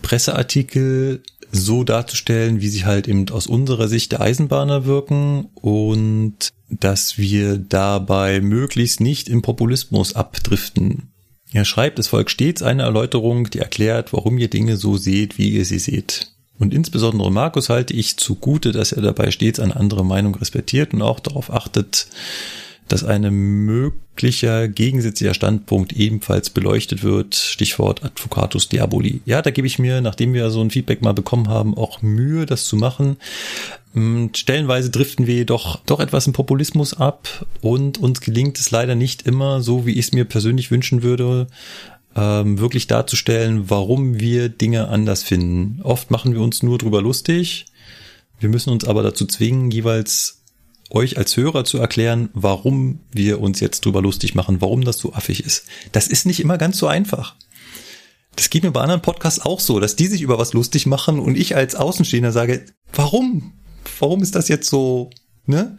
Presseartikel 0.01 1.21
so 1.51 1.83
darzustellen, 1.83 2.61
wie 2.61 2.67
sie 2.67 2.85
halt 2.85 3.07
eben 3.07 3.29
aus 3.29 3.47
unserer 3.47 3.87
Sicht 3.87 4.11
der 4.11 4.21
Eisenbahner 4.21 4.85
wirken 4.85 5.49
und 5.55 6.49
dass 6.69 7.17
wir 7.17 7.57
dabei 7.57 8.41
möglichst 8.41 8.99
nicht 8.99 9.29
im 9.29 9.41
Populismus 9.41 10.13
abdriften. 10.13 11.11
Er 11.53 11.63
schreibt, 11.63 11.97
es 11.99 12.07
folgt 12.07 12.31
stets 12.31 12.61
eine 12.61 12.83
Erläuterung, 12.83 13.49
die 13.49 13.59
erklärt, 13.59 14.11
warum 14.11 14.37
ihr 14.37 14.49
Dinge 14.49 14.75
so 14.75 14.97
seht, 14.97 15.37
wie 15.37 15.49
ihr 15.49 15.63
sie 15.63 15.79
seht. 15.79 16.33
Und 16.59 16.73
insbesondere 16.73 17.31
Markus 17.31 17.69
halte 17.69 17.93
ich 17.93 18.17
zugute, 18.17 18.71
dass 18.71 18.91
er 18.91 19.01
dabei 19.01 19.31
stets 19.31 19.59
eine 19.59 19.75
andere 19.75 20.03
Meinung 20.03 20.35
respektiert 20.35 20.93
und 20.93 21.01
auch 21.01 21.19
darauf 21.19 21.53
achtet, 21.53 22.07
dass 22.87 23.03
ein 23.03 23.21
möglicher 23.31 24.67
gegensätzlicher 24.67 25.33
Standpunkt 25.33 25.93
ebenfalls 25.93 26.49
beleuchtet 26.49 27.03
wird. 27.03 27.35
Stichwort 27.35 28.03
Advocatus 28.03 28.69
Diaboli. 28.69 29.21
Ja, 29.25 29.41
da 29.41 29.51
gebe 29.51 29.67
ich 29.67 29.79
mir, 29.79 30.01
nachdem 30.01 30.33
wir 30.33 30.49
so 30.49 30.61
ein 30.61 30.71
Feedback 30.71 31.01
mal 31.01 31.13
bekommen 31.13 31.49
haben, 31.49 31.75
auch 31.77 32.01
Mühe, 32.01 32.45
das 32.45 32.65
zu 32.65 32.75
machen. 32.75 33.17
Stellenweise 34.33 34.89
driften 34.89 35.25
wir 35.25 35.35
jedoch 35.35 35.79
doch 35.85 35.99
etwas 35.99 36.27
im 36.27 36.33
Populismus 36.33 36.93
ab 36.93 37.45
und 37.61 37.97
uns 37.97 38.21
gelingt 38.21 38.59
es 38.59 38.69
leider 38.69 38.95
nicht 38.95 39.23
immer, 39.23 39.61
so 39.61 39.85
wie 39.85 39.93
ich 39.93 40.07
es 40.07 40.11
mir 40.13 40.25
persönlich 40.25 40.69
wünschen 40.69 41.01
würde, 41.01 41.47
ähm, 42.15 42.59
wirklich 42.59 42.87
darzustellen, 42.87 43.69
warum 43.69 44.19
wir 44.19 44.49
Dinge 44.49 44.89
anders 44.89 45.23
finden. 45.23 45.81
Oft 45.83 46.11
machen 46.11 46.33
wir 46.33 46.41
uns 46.41 46.61
nur 46.63 46.77
drüber 46.77 47.01
lustig. 47.01 47.65
Wir 48.39 48.49
müssen 48.49 48.69
uns 48.69 48.85
aber 48.85 49.01
dazu 49.01 49.25
zwingen, 49.25 49.71
jeweils 49.71 50.36
euch 50.89 51.17
als 51.17 51.35
Hörer 51.35 51.65
zu 51.65 51.77
erklären, 51.77 52.29
warum 52.33 52.99
wir 53.11 53.41
uns 53.41 53.59
jetzt 53.59 53.85
drüber 53.85 54.01
lustig 54.01 54.35
machen, 54.35 54.61
warum 54.61 54.83
das 54.83 54.97
so 54.97 55.13
affig 55.13 55.45
ist. 55.45 55.65
Das 55.91 56.07
ist 56.07 56.25
nicht 56.25 56.39
immer 56.39 56.57
ganz 56.57 56.77
so 56.77 56.87
einfach. 56.87 57.35
Das 58.35 58.49
geht 58.49 58.63
mir 58.63 58.71
bei 58.71 58.81
anderen 58.81 59.01
Podcasts 59.01 59.39
auch 59.39 59.59
so, 59.59 59.79
dass 59.79 59.95
die 59.95 60.07
sich 60.07 60.21
über 60.21 60.37
was 60.37 60.53
lustig 60.53 60.85
machen 60.85 61.19
und 61.19 61.37
ich 61.37 61.55
als 61.55 61.75
Außenstehender 61.75 62.31
sage, 62.31 62.65
warum? 62.93 63.53
Warum 63.99 64.21
ist 64.21 64.35
das 64.35 64.47
jetzt 64.47 64.69
so, 64.69 65.09
ne? 65.45 65.77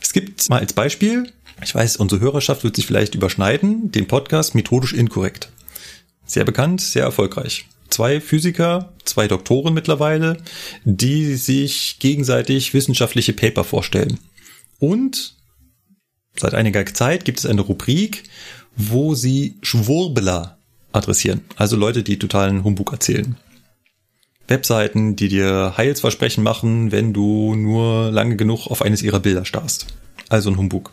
Es 0.00 0.12
gibt 0.12 0.48
mal 0.48 0.60
als 0.60 0.72
Beispiel, 0.72 1.30
ich 1.62 1.74
weiß, 1.74 1.96
unsere 1.96 2.20
Hörerschaft 2.20 2.64
wird 2.64 2.76
sich 2.76 2.86
vielleicht 2.86 3.14
überschneiden, 3.14 3.90
den 3.92 4.06
Podcast 4.06 4.54
methodisch 4.54 4.94
inkorrekt. 4.94 5.50
Sehr 6.24 6.44
bekannt, 6.44 6.80
sehr 6.80 7.04
erfolgreich 7.04 7.66
zwei 7.88 8.20
Physiker, 8.20 8.92
zwei 9.04 9.28
Doktoren 9.28 9.74
mittlerweile, 9.74 10.38
die 10.84 11.34
sich 11.34 11.98
gegenseitig 11.98 12.74
wissenschaftliche 12.74 13.32
Paper 13.32 13.64
vorstellen. 13.64 14.18
Und 14.78 15.34
seit 16.36 16.54
einiger 16.54 16.84
Zeit 16.86 17.24
gibt 17.24 17.38
es 17.38 17.46
eine 17.46 17.62
Rubrik, 17.62 18.24
wo 18.76 19.14
sie 19.14 19.56
Schwurbler 19.62 20.58
adressieren. 20.92 21.42
Also 21.56 21.76
Leute, 21.76 22.02
die 22.02 22.18
totalen 22.18 22.64
Humbug 22.64 22.92
erzählen. 22.92 23.36
Webseiten, 24.46 25.14
die 25.14 25.28
dir 25.28 25.74
Heilsversprechen 25.76 26.42
machen, 26.42 26.90
wenn 26.90 27.12
du 27.12 27.54
nur 27.54 28.10
lange 28.10 28.36
genug 28.36 28.66
auf 28.66 28.82
eines 28.82 29.02
ihrer 29.02 29.20
Bilder 29.20 29.44
starrst. 29.44 29.86
Also 30.28 30.50
ein 30.50 30.56
Humbug. 30.56 30.92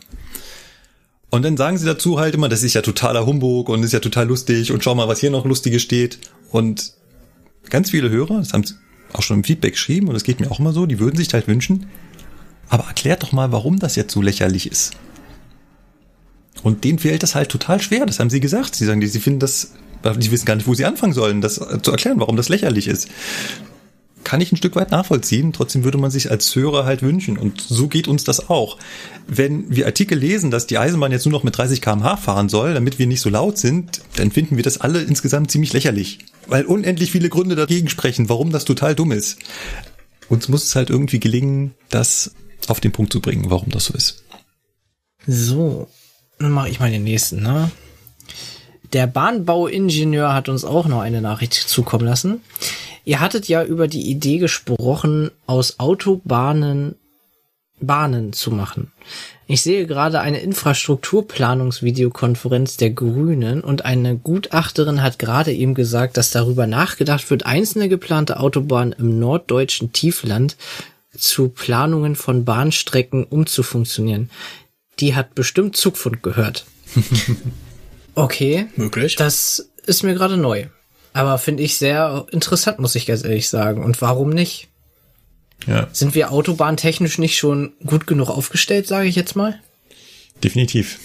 Und 1.36 1.42
dann 1.42 1.58
sagen 1.58 1.76
sie 1.76 1.84
dazu 1.84 2.18
halt 2.18 2.34
immer, 2.34 2.48
das 2.48 2.62
ist 2.62 2.72
ja 2.72 2.80
totaler 2.80 3.26
Humbug 3.26 3.68
und 3.68 3.82
ist 3.82 3.92
ja 3.92 4.00
total 4.00 4.26
lustig 4.26 4.72
und 4.72 4.82
schau 4.82 4.94
mal, 4.94 5.06
was 5.06 5.20
hier 5.20 5.30
noch 5.30 5.44
Lustiges 5.44 5.82
steht. 5.82 6.18
Und 6.50 6.94
ganz 7.68 7.90
viele 7.90 8.08
Hörer, 8.08 8.38
das 8.38 8.54
haben 8.54 8.64
sie 8.64 8.72
auch 9.12 9.20
schon 9.20 9.36
im 9.36 9.44
Feedback 9.44 9.74
geschrieben 9.74 10.08
und 10.08 10.16
es 10.16 10.24
geht 10.24 10.40
mir 10.40 10.50
auch 10.50 10.60
immer 10.60 10.72
so, 10.72 10.86
die 10.86 10.98
würden 10.98 11.18
sich 11.18 11.34
halt 11.34 11.46
wünschen, 11.46 11.88
aber 12.70 12.84
erklärt 12.84 13.22
doch 13.22 13.32
mal, 13.32 13.52
warum 13.52 13.78
das 13.78 13.96
jetzt 13.96 14.14
so 14.14 14.22
lächerlich 14.22 14.70
ist. 14.70 14.94
Und 16.62 16.84
denen 16.84 16.98
fehlt 16.98 17.22
das 17.22 17.34
halt 17.34 17.50
total 17.50 17.82
schwer, 17.82 18.06
das 18.06 18.18
haben 18.18 18.30
sie 18.30 18.40
gesagt. 18.40 18.74
Sie 18.74 18.86
sagen, 18.86 19.06
sie 19.06 19.20
finden 19.20 19.40
das, 19.40 19.72
die 20.16 20.30
wissen 20.30 20.46
gar 20.46 20.56
nicht, 20.56 20.66
wo 20.66 20.72
sie 20.72 20.86
anfangen 20.86 21.12
sollen, 21.12 21.42
das 21.42 21.56
zu 21.82 21.90
erklären, 21.90 22.18
warum 22.18 22.36
das 22.36 22.48
lächerlich 22.48 22.88
ist. 22.88 23.08
Kann 24.26 24.40
ich 24.40 24.50
ein 24.50 24.56
Stück 24.56 24.74
weit 24.74 24.90
nachvollziehen. 24.90 25.52
Trotzdem 25.52 25.84
würde 25.84 25.98
man 25.98 26.10
sich 26.10 26.32
als 26.32 26.52
Hörer 26.52 26.84
halt 26.84 27.00
wünschen. 27.00 27.38
Und 27.38 27.60
so 27.60 27.86
geht 27.86 28.08
uns 28.08 28.24
das 28.24 28.50
auch. 28.50 28.76
Wenn 29.28 29.70
wir 29.70 29.86
Artikel 29.86 30.18
lesen, 30.18 30.50
dass 30.50 30.66
die 30.66 30.78
Eisenbahn 30.78 31.12
jetzt 31.12 31.26
nur 31.26 31.32
noch 31.32 31.44
mit 31.44 31.56
30 31.56 31.80
kmh 31.80 32.16
fahren 32.16 32.48
soll, 32.48 32.74
damit 32.74 32.98
wir 32.98 33.06
nicht 33.06 33.20
so 33.20 33.30
laut 33.30 33.56
sind, 33.56 34.00
dann 34.16 34.32
finden 34.32 34.56
wir 34.56 34.64
das 34.64 34.80
alle 34.80 35.00
insgesamt 35.00 35.52
ziemlich 35.52 35.72
lächerlich. 35.72 36.18
Weil 36.48 36.64
unendlich 36.64 37.12
viele 37.12 37.28
Gründe 37.28 37.54
dagegen 37.54 37.88
sprechen, 37.88 38.28
warum 38.28 38.50
das 38.50 38.64
total 38.64 38.96
dumm 38.96 39.12
ist. 39.12 39.38
Uns 40.28 40.48
muss 40.48 40.64
es 40.64 40.74
halt 40.74 40.90
irgendwie 40.90 41.20
gelingen, 41.20 41.74
das 41.90 42.34
auf 42.66 42.80
den 42.80 42.90
Punkt 42.90 43.12
zu 43.12 43.20
bringen, 43.20 43.48
warum 43.48 43.70
das 43.70 43.84
so 43.84 43.94
ist. 43.94 44.24
So, 45.24 45.86
dann 46.40 46.50
mache 46.50 46.68
ich 46.68 46.80
mal 46.80 46.90
den 46.90 47.04
nächsten, 47.04 47.44
ne? 47.44 47.70
Der 48.92 49.06
Bahnbauingenieur 49.06 50.34
hat 50.34 50.48
uns 50.48 50.64
auch 50.64 50.86
noch 50.86 51.00
eine 51.00 51.20
Nachricht 51.20 51.54
zukommen 51.54 52.06
lassen. 52.06 52.40
Ihr 53.06 53.20
hattet 53.20 53.48
ja 53.48 53.64
über 53.64 53.88
die 53.88 54.10
Idee 54.10 54.36
gesprochen, 54.38 55.30
aus 55.46 55.78
Autobahnen 55.78 56.96
Bahnen 57.78 58.32
zu 58.32 58.50
machen. 58.50 58.90
Ich 59.46 59.60
sehe 59.62 59.86
gerade 59.86 60.20
eine 60.20 60.40
Infrastrukturplanungsvideokonferenz 60.40 62.78
der 62.78 62.90
Grünen 62.90 63.60
und 63.60 63.84
eine 63.84 64.16
Gutachterin 64.16 65.02
hat 65.02 65.20
gerade 65.20 65.52
eben 65.52 65.74
gesagt, 65.74 66.16
dass 66.16 66.32
darüber 66.32 66.66
nachgedacht 66.66 67.30
wird, 67.30 67.46
einzelne 67.46 67.88
geplante 67.88 68.40
Autobahnen 68.40 68.92
im 68.98 69.20
norddeutschen 69.20 69.92
Tiefland 69.92 70.56
zu 71.16 71.48
Planungen 71.48 72.16
von 72.16 72.44
Bahnstrecken 72.44 73.22
umzufunktionieren. 73.24 74.30
Die 74.98 75.14
hat 75.14 75.36
bestimmt 75.36 75.76
Zugfund 75.76 76.22
gehört. 76.22 76.66
Okay. 78.18 78.68
Möglich. 78.76 79.16
Das 79.16 79.68
ist 79.84 80.02
mir 80.02 80.14
gerade 80.14 80.38
neu. 80.38 80.68
Aber 81.16 81.38
finde 81.38 81.62
ich 81.62 81.78
sehr 81.78 82.26
interessant, 82.30 82.78
muss 82.78 82.94
ich 82.94 83.06
ganz 83.06 83.24
ehrlich 83.24 83.48
sagen. 83.48 83.82
Und 83.82 84.02
warum 84.02 84.28
nicht? 84.28 84.68
Ja, 85.66 85.88
Sind 85.92 86.14
wir 86.14 86.30
autobahntechnisch 86.30 87.16
nicht 87.18 87.38
schon 87.38 87.72
gut 87.86 88.06
genug 88.06 88.28
aufgestellt, 88.28 88.86
sage 88.86 89.08
ich 89.08 89.16
jetzt 89.16 89.34
mal? 89.34 89.58
definitiv. 90.44 90.98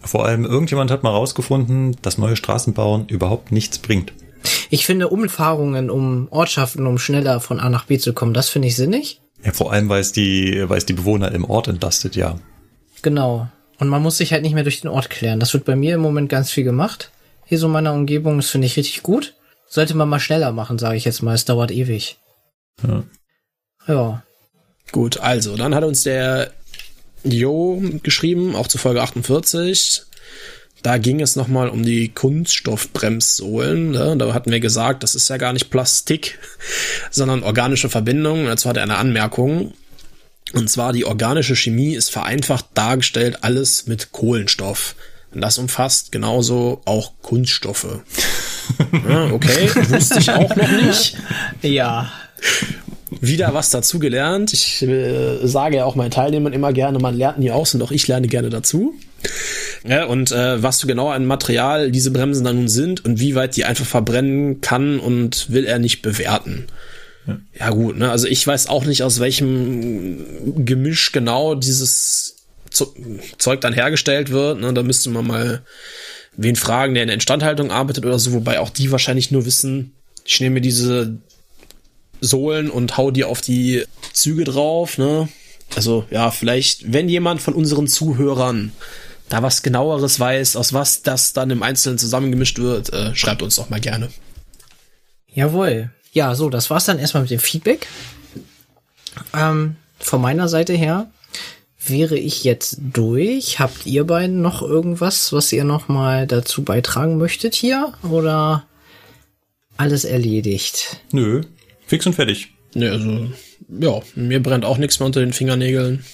Vor 0.00 0.24
allem 0.24 0.44
irgendjemand 0.44 0.92
hat 0.92 1.02
mal 1.02 1.10
rausgefunden, 1.10 1.96
dass 2.02 2.18
neue 2.18 2.36
Straßenbauen 2.36 3.08
überhaupt 3.08 3.50
nichts 3.50 3.78
bringt. 3.78 4.12
Ich 4.70 4.86
finde 4.86 5.08
Umfahrungen 5.08 5.90
um 5.90 6.28
Ortschaften, 6.30 6.86
um 6.86 6.98
schneller 6.98 7.40
von 7.40 7.58
A 7.58 7.68
nach 7.68 7.86
B 7.86 7.98
zu 7.98 8.12
kommen, 8.12 8.34
das 8.34 8.48
finde 8.48 8.68
ich 8.68 8.76
sinnig. 8.76 9.20
Ja, 9.44 9.50
vor 9.52 9.72
allem, 9.72 9.88
weil 9.88 10.00
es 10.00 10.12
die, 10.12 10.62
weil 10.68 10.78
es 10.78 10.86
die 10.86 10.92
Bewohner 10.92 11.32
im 11.32 11.44
Ort 11.44 11.66
entlastet, 11.66 12.14
ja. 12.14 12.36
Genau. 13.02 13.48
Und 13.80 13.88
man 13.88 14.02
muss 14.02 14.18
sich 14.18 14.32
halt 14.32 14.42
nicht 14.42 14.54
mehr 14.54 14.62
durch 14.62 14.82
den 14.82 14.90
Ort 14.90 15.10
klären. 15.10 15.40
Das 15.40 15.52
wird 15.52 15.64
bei 15.64 15.74
mir 15.74 15.96
im 15.96 16.00
Moment 16.00 16.28
ganz 16.28 16.52
viel 16.52 16.64
gemacht. 16.64 17.10
Hier 17.46 17.58
so 17.58 17.66
in 17.66 17.72
meiner 17.72 17.92
Umgebung, 17.92 18.36
das 18.36 18.50
finde 18.50 18.66
ich 18.66 18.76
richtig 18.76 19.02
gut. 19.02 19.34
Sollte 19.66 19.94
man 19.94 20.08
mal 20.08 20.20
schneller 20.20 20.52
machen, 20.52 20.78
sage 20.78 20.96
ich 20.96 21.04
jetzt 21.04 21.22
mal. 21.22 21.34
Es 21.34 21.44
dauert 21.44 21.70
ewig. 21.70 22.18
Ja. 22.86 23.04
Ja. 23.86 24.22
Gut, 24.92 25.18
also, 25.18 25.56
dann 25.56 25.74
hat 25.74 25.84
uns 25.84 26.02
der 26.02 26.52
Jo 27.24 27.82
geschrieben, 28.02 28.54
auch 28.54 28.68
zu 28.68 28.78
Folge 28.78 29.02
48. 29.02 30.02
Da 30.82 30.98
ging 30.98 31.20
es 31.20 31.34
nochmal 31.34 31.70
um 31.70 31.82
die 31.82 32.10
Kunststoffbremssohlen. 32.10 33.90
Ne? 33.90 34.16
Da 34.18 34.34
hatten 34.34 34.52
wir 34.52 34.60
gesagt, 34.60 35.02
das 35.02 35.14
ist 35.14 35.28
ja 35.30 35.38
gar 35.38 35.54
nicht 35.54 35.70
Plastik, 35.70 36.38
sondern 37.10 37.42
organische 37.42 37.88
Verbindungen. 37.88 38.46
Dazu 38.46 38.68
hat 38.68 38.76
er 38.76 38.82
eine 38.82 38.98
Anmerkung. 38.98 39.72
Und 40.52 40.68
zwar 40.68 40.92
die 40.92 41.06
organische 41.06 41.56
Chemie 41.56 41.94
ist 41.94 42.10
vereinfacht 42.10 42.66
dargestellt 42.74 43.38
alles 43.42 43.86
mit 43.86 44.12
Kohlenstoff. 44.12 44.94
Und 45.34 45.40
das 45.40 45.58
umfasst 45.58 46.12
genauso 46.12 46.80
auch 46.84 47.12
Kunststoffe. 47.22 48.00
Ja, 49.06 49.30
okay, 49.30 49.68
wusste 49.90 50.20
ich 50.20 50.30
auch 50.30 50.56
noch 50.56 50.70
nicht. 50.70 51.18
Ja. 51.60 52.10
Wieder 53.10 53.52
was 53.52 53.68
dazu 53.68 53.98
gelernt. 53.98 54.54
Ich 54.54 54.80
äh, 54.80 55.46
sage 55.46 55.76
ja 55.76 55.84
auch 55.84 55.96
meinen 55.96 56.10
Teilnehmern 56.10 56.54
immer 56.54 56.72
gerne, 56.72 56.98
man 56.98 57.14
lernt 57.14 57.38
nie 57.38 57.50
aus 57.50 57.74
und 57.74 57.82
auch 57.82 57.90
ich 57.90 58.08
lerne 58.08 58.26
gerne 58.26 58.48
dazu. 58.48 58.94
Ja, 59.86 60.06
und 60.06 60.32
äh, 60.32 60.62
was 60.62 60.78
so 60.78 60.86
genau 60.86 61.10
an 61.10 61.26
Material 61.26 61.90
diese 61.90 62.10
Bremsen 62.10 62.44
dann 62.44 62.56
nun 62.56 62.68
sind 62.68 63.04
und 63.04 63.20
wie 63.20 63.34
weit 63.34 63.54
die 63.56 63.66
einfach 63.66 63.86
verbrennen 63.86 64.62
kann 64.62 64.98
und 64.98 65.50
will 65.50 65.66
er 65.66 65.78
nicht 65.78 66.00
bewerten. 66.00 66.66
Ja, 67.26 67.38
ja 67.58 67.70
gut, 67.70 67.98
ne? 67.98 68.10
Also 68.10 68.26
ich 68.26 68.46
weiß 68.46 68.68
auch 68.68 68.86
nicht, 68.86 69.02
aus 69.02 69.20
welchem 69.20 70.64
Gemisch 70.64 71.12
genau 71.12 71.54
dieses 71.54 72.33
Zeug 72.74 73.60
dann 73.60 73.72
hergestellt 73.72 74.30
wird. 74.30 74.60
Ne? 74.60 74.72
Da 74.72 74.82
müsste 74.82 75.10
man 75.10 75.26
mal 75.26 75.62
wen 76.36 76.56
fragen, 76.56 76.94
der 76.94 77.04
in 77.04 77.08
der 77.08 77.14
Instandhaltung 77.14 77.70
arbeitet 77.70 78.04
oder 78.04 78.18
so, 78.18 78.32
wobei 78.32 78.60
auch 78.60 78.70
die 78.70 78.90
wahrscheinlich 78.90 79.30
nur 79.30 79.46
wissen, 79.46 79.92
ich 80.24 80.40
nehme 80.40 80.60
diese 80.60 81.18
Sohlen 82.20 82.70
und 82.70 82.96
hau 82.96 83.10
die 83.10 83.24
auf 83.24 83.40
die 83.40 83.84
Züge 84.12 84.44
drauf, 84.44 84.98
ne? 84.98 85.28
Also, 85.76 86.06
ja, 86.10 86.30
vielleicht, 86.30 86.92
wenn 86.92 87.08
jemand 87.08 87.42
von 87.42 87.54
unseren 87.54 87.88
Zuhörern 87.88 88.72
da 89.28 89.42
was 89.42 89.62
genaueres 89.62 90.20
weiß, 90.20 90.56
aus 90.56 90.72
was 90.72 91.02
das 91.02 91.32
dann 91.32 91.50
im 91.50 91.62
Einzelnen 91.62 91.98
zusammengemischt 91.98 92.58
wird, 92.58 92.92
äh, 92.92 93.14
schreibt 93.14 93.42
uns 93.42 93.56
doch 93.56 93.70
mal 93.70 93.80
gerne. 93.80 94.10
Jawohl. 95.32 95.90
Ja, 96.12 96.34
so, 96.34 96.48
das 96.48 96.70
war's 96.70 96.84
dann 96.84 96.98
erstmal 96.98 97.22
mit 97.22 97.30
dem 97.30 97.40
Feedback. 97.40 97.88
Ähm, 99.34 99.76
von 99.98 100.20
meiner 100.20 100.48
Seite 100.48 100.74
her 100.74 101.10
wäre 101.88 102.18
ich 102.18 102.44
jetzt 102.44 102.78
durch. 102.92 103.58
Habt 103.58 103.86
ihr 103.86 104.04
beiden 104.04 104.42
noch 104.42 104.62
irgendwas, 104.62 105.32
was 105.32 105.52
ihr 105.52 105.64
noch 105.64 105.88
mal 105.88 106.26
dazu 106.26 106.62
beitragen 106.62 107.18
möchtet 107.18 107.54
hier? 107.54 107.92
Oder 108.02 108.66
alles 109.76 110.04
erledigt? 110.04 111.00
Nö, 111.12 111.42
fix 111.86 112.06
und 112.06 112.14
fertig. 112.14 112.50
Ne, 112.74 112.90
also, 112.90 113.28
ja, 113.68 114.00
mir 114.14 114.42
brennt 114.42 114.64
auch 114.64 114.78
nichts 114.78 114.98
mehr 114.98 115.06
unter 115.06 115.20
den 115.20 115.32
Fingernägeln. 115.32 116.04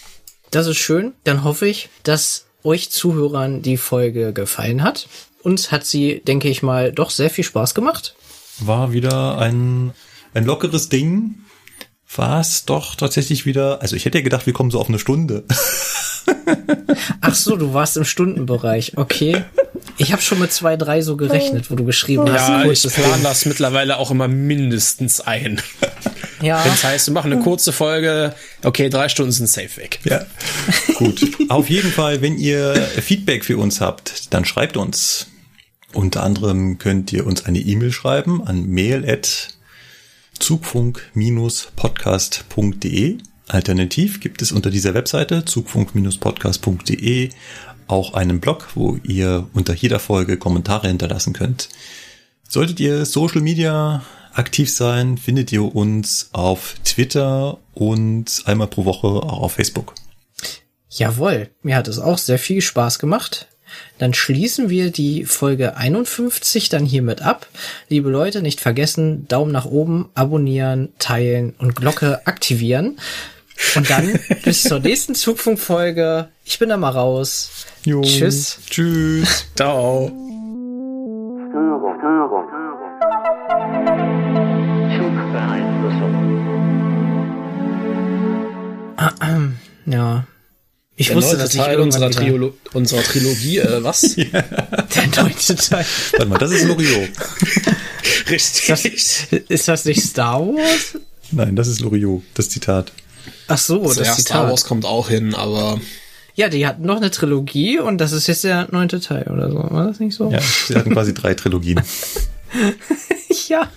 Das 0.51 0.67
ist 0.67 0.79
schön. 0.79 1.15
Dann 1.25 1.45
hoffe 1.45 1.67
ich, 1.67 1.89
dass 2.03 2.47
euch 2.65 2.91
Zuhörern 2.91 3.63
die 3.63 3.77
Folge 3.77 4.33
gefallen 4.33 4.83
hat. 4.83 5.09
Uns 5.43 5.73
hat 5.73 5.87
sie, 5.87 6.21
denke 6.21 6.49
ich 6.49 6.63
mal, 6.63 6.93
doch 6.93 7.11
sehr 7.11 7.31
viel 7.31 7.45
Spaß 7.45 7.75
gemacht. 7.75 8.15
War 8.59 8.93
wieder 8.93 9.39
ein, 9.39 9.93
ein 10.35 10.45
lockeres 10.45 10.89
Ding. 10.91 11.37
War 12.17 12.41
es 12.41 12.65
doch 12.65 12.97
tatsächlich 12.97 13.47
wieder, 13.47 13.81
also 13.83 13.95
ich 13.95 14.05
hätte 14.05 14.19
ja 14.19 14.25
gedacht, 14.25 14.47
wir 14.47 14.53
kommen 14.53 14.71
so 14.71 14.81
auf 14.81 14.89
eine 14.89 14.99
Stunde. 14.99 15.45
Ach 17.21 17.35
so, 17.35 17.57
du 17.57 17.73
warst 17.73 17.97
im 17.97 18.05
Stundenbereich. 18.05 18.97
Okay. 18.97 19.45
Ich 19.97 20.13
habe 20.13 20.21
schon 20.21 20.39
mit 20.41 20.53
zwei, 20.53 20.77
drei 20.77 21.03
so 21.03 21.17
gerechnet, 21.17 21.71
wo 21.71 21.77
du 21.77 21.85
geschrieben 21.85 22.31
hast. 22.33 22.49
Ja, 22.49 22.65
ich 22.65 22.83
plane 22.83 23.23
das 23.23 23.47
mittlerweile 23.47 23.99
auch 23.99 24.11
immer 24.11 24.29
mindestens 24.29 25.21
ein. 25.21 25.61
Ja. 26.43 26.65
Das 26.65 26.85
heißt, 26.85 27.07
wir 27.09 27.15
machen 27.15 27.33
eine 27.33 27.43
kurze 27.43 27.73
Folge, 27.73 28.35
okay, 28.65 28.89
drei 28.89 29.09
Stunden 29.09 29.33
sind 29.33 29.47
safe 29.47 29.77
weg. 29.77 30.01
Ja. 30.05 30.25
Gut. 30.95 31.21
Auf 31.49 31.69
jeden 31.69 31.93
Fall, 31.93 32.23
wenn 32.23 32.39
ihr 32.39 32.75
Feedback 32.75 33.45
für 33.45 33.59
uns 33.59 33.81
habt, 33.81 34.33
dann 34.33 34.45
schreibt 34.45 34.77
uns. 34.77 35.27
Unter 35.93 36.23
anderem 36.23 36.79
könnt 36.79 37.13
ihr 37.13 37.27
uns 37.27 37.45
eine 37.45 37.59
E-Mail 37.59 37.93
schreiben 37.93 38.47
an 38.47 38.67
mail 38.69 39.09
at 39.09 39.49
zugfunk-podcast.de. 40.41 43.19
Alternativ 43.49 44.21
gibt 44.21 44.43
es 44.43 44.53
unter 44.53 44.71
dieser 44.71 44.95
Webseite 44.95 45.45
zugfunk-podcast.de 45.45 47.31
auch 47.87 48.15
einen 48.15 48.41
Blog, 48.41 48.69
wo 48.75 48.97
ihr 49.03 49.49
unter 49.53 49.75
jeder 49.75 49.99
Folge 49.99 50.39
Kommentare 50.39 50.89
hinterlassen 50.89 51.33
könnt. 51.33 51.69
Solltet 52.49 52.81
ihr 52.81 53.05
Social 53.05 53.41
Media 53.41 54.03
aktiv 54.33 54.73
sein, 54.73 55.19
findet 55.19 55.53
ihr 55.53 55.75
uns 55.75 56.31
auf 56.33 56.77
Twitter 56.85 57.59
und 57.75 58.43
einmal 58.47 58.69
pro 58.69 58.85
Woche 58.85 59.09
auch 59.09 59.43
auf 59.43 59.53
Facebook. 59.53 59.95
Jawohl, 60.89 61.51
mir 61.63 61.77
hat 61.77 61.89
es 61.89 61.99
auch 61.99 62.19
sehr 62.19 62.39
viel 62.39 62.61
Spaß 62.61 62.99
gemacht. 62.99 63.49
Dann 63.99 64.15
schließen 64.15 64.71
wir 64.71 64.91
die 64.91 65.25
Folge 65.25 65.77
51 65.77 66.69
dann 66.69 66.85
hiermit 66.85 67.23
ab. 67.23 67.47
Liebe 67.89 68.11
Leute, 68.11 68.43
nicht 68.43 68.61
vergessen, 68.61 69.27
Daumen 69.29 69.53
nach 69.53 69.67
oben, 69.67 70.09
abonnieren, 70.15 70.93
teilen 70.99 71.55
und 71.59 71.77
Glocke 71.77 72.27
aktivieren. 72.27 72.99
Und 73.77 73.91
dann 73.91 74.19
bis 74.45 74.63
zur 74.63 74.81
nächsten 74.81 75.15
Zugfunkfolge. 75.15 76.29
Ich 76.45 76.59
bin 76.59 76.71
da 76.71 76.77
mal 76.77 76.91
raus. 76.91 77.67
Jo. 77.85 78.01
Tschüss. 78.03 78.59
Tschüss. 78.69 79.47
Ciao. 79.55 80.11
Störung, 81.51 81.95
Störung. 81.99 82.47
Zugbeeinflussung. 84.97 86.15
Ja. 89.87 90.25
Ich 91.01 91.07
Der 91.07 91.17
wusste, 91.17 91.31
neunte 91.31 91.45
dass 91.45 91.55
ich 91.55 91.61
Teil 91.63 91.79
irgendwann 91.79 92.03
unserer, 92.03 92.25
Triolo 92.25 92.55
unserer 92.75 93.03
Trilogie, 93.03 93.57
äh, 93.57 93.83
was? 93.83 94.03
der 94.17 94.45
neunte 95.17 95.57
Teil. 95.57 95.87
Warte 96.11 96.27
mal, 96.27 96.37
das 96.39 96.51
ist 96.51 96.65
Loriot. 96.65 97.09
Richtig. 98.29 98.67
Das, 98.67 98.85
ist 99.49 99.67
das 99.67 99.87
nicht 99.87 100.03
Star 100.03 100.41
Wars? 100.41 100.99
Nein, 101.31 101.57
das 101.57 101.69
ist 101.69 101.81
Loriot, 101.81 102.23
das 102.35 102.51
Zitat. 102.51 102.93
Ach 103.49 103.57
so, 103.57 103.83
das 103.83 103.97
ja, 103.97 104.05
Star 104.05 104.17
Zitat. 104.17 104.51
Wars 104.51 104.65
kommt 104.67 104.85
auch 104.85 105.09
hin, 105.09 105.35
aber 105.35 105.81
Ja, 106.35 106.51
die 106.51 106.67
hatten 106.67 106.83
noch 106.83 106.99
eine 106.99 107.11
Trilogie 107.11 107.79
und 107.79 107.97
das 107.97 108.13
ist 108.13 108.27
jetzt 108.27 108.45
der 108.45 108.69
neunte 108.71 109.01
Teil 109.01 109.27
oder 109.33 109.51
so. 109.51 109.57
War 109.57 109.87
das 109.87 110.01
nicht 110.01 110.15
so? 110.15 110.31
Ja, 110.31 110.41
sie 110.43 110.75
hatten 110.75 110.93
quasi 110.93 111.15
drei 111.15 111.33
Trilogien. 111.33 111.81
ja. 113.49 113.71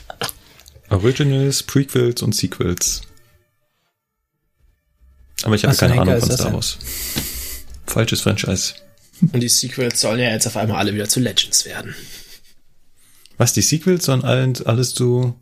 Originals, 0.89 1.63
Prequels 1.63 2.21
und 2.21 2.35
Sequels. 2.35 3.03
Aber 5.43 5.55
ich 5.55 5.63
habe 5.65 5.75
keine 5.75 6.01
Ahnung 6.01 6.19
von 6.19 6.31
Star? 6.31 6.53
Wars. 6.53 6.77
Falsches 7.85 8.21
Franchise. 8.21 8.73
Und 9.21 9.39
die 9.39 9.49
Sequels 9.49 10.01
sollen 10.01 10.19
ja 10.19 10.31
jetzt 10.31 10.47
auf 10.47 10.57
einmal 10.57 10.77
alle 10.77 10.93
wieder 10.93 11.07
zu 11.07 11.19
Legends 11.19 11.65
werden. 11.65 11.95
Was, 13.37 13.53
die 13.53 13.61
Sequels 13.61 14.05
sollen 14.05 14.23
allen, 14.23 14.55
alles 14.65 14.93
zu... 14.93 15.35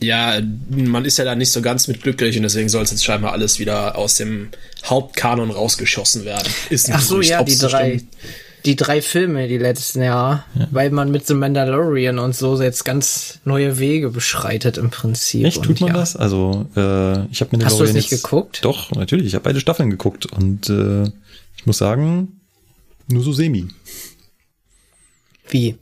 Ja, 0.00 0.40
man 0.70 1.04
ist 1.04 1.18
ja 1.18 1.24
da 1.24 1.34
nicht 1.34 1.50
so 1.50 1.60
ganz 1.60 1.88
mit 1.88 2.02
glücklich 2.02 2.36
und 2.36 2.44
deswegen 2.44 2.68
soll 2.68 2.84
es 2.84 2.92
jetzt 2.92 3.04
scheinbar 3.04 3.32
alles 3.32 3.58
wieder 3.58 3.96
aus 3.96 4.14
dem 4.14 4.50
Hauptkanon 4.84 5.50
rausgeschossen 5.50 6.24
werden. 6.24 6.48
Ist 6.70 6.88
ein 6.88 6.94
Ach 6.94 7.02
so, 7.02 7.14
Gerücht, 7.14 7.30
ja, 7.30 7.42
die 7.42 7.58
drei, 7.58 7.96
stimmt. 7.96 8.16
Die 8.64 8.76
drei 8.76 9.02
Filme, 9.02 9.48
die 9.48 9.58
letzten 9.58 10.02
Jahr, 10.02 10.44
weil 10.70 10.90
man 10.90 11.10
mit 11.10 11.26
The 11.26 11.34
Mandalorian 11.34 12.18
und 12.18 12.34
so 12.34 12.60
jetzt 12.60 12.84
ganz 12.84 13.40
neue 13.44 13.78
Wege 13.78 14.10
beschreitet 14.10 14.78
im 14.78 14.90
Prinzip. 14.90 15.44
Echt, 15.44 15.62
tut 15.62 15.80
man 15.80 15.88
ja. 15.88 15.94
das? 15.94 16.16
Also, 16.16 16.66
äh, 16.76 17.26
ich 17.26 17.40
habe 17.40 17.56
mir 17.56 17.64
Hast 17.64 17.78
du 17.78 17.84
es 17.84 17.92
nicht 17.92 18.10
geguckt? 18.10 18.60
Doch, 18.64 18.90
natürlich. 18.92 19.26
Ich 19.26 19.34
habe 19.34 19.44
beide 19.44 19.60
Staffeln 19.60 19.90
geguckt 19.90 20.26
und 20.26 20.68
äh, 20.68 21.04
ich 21.56 21.66
muss 21.66 21.78
sagen, 21.78 22.40
nur 23.06 23.22
so 23.22 23.32
semi. 23.32 23.68
Wie? 25.48 25.76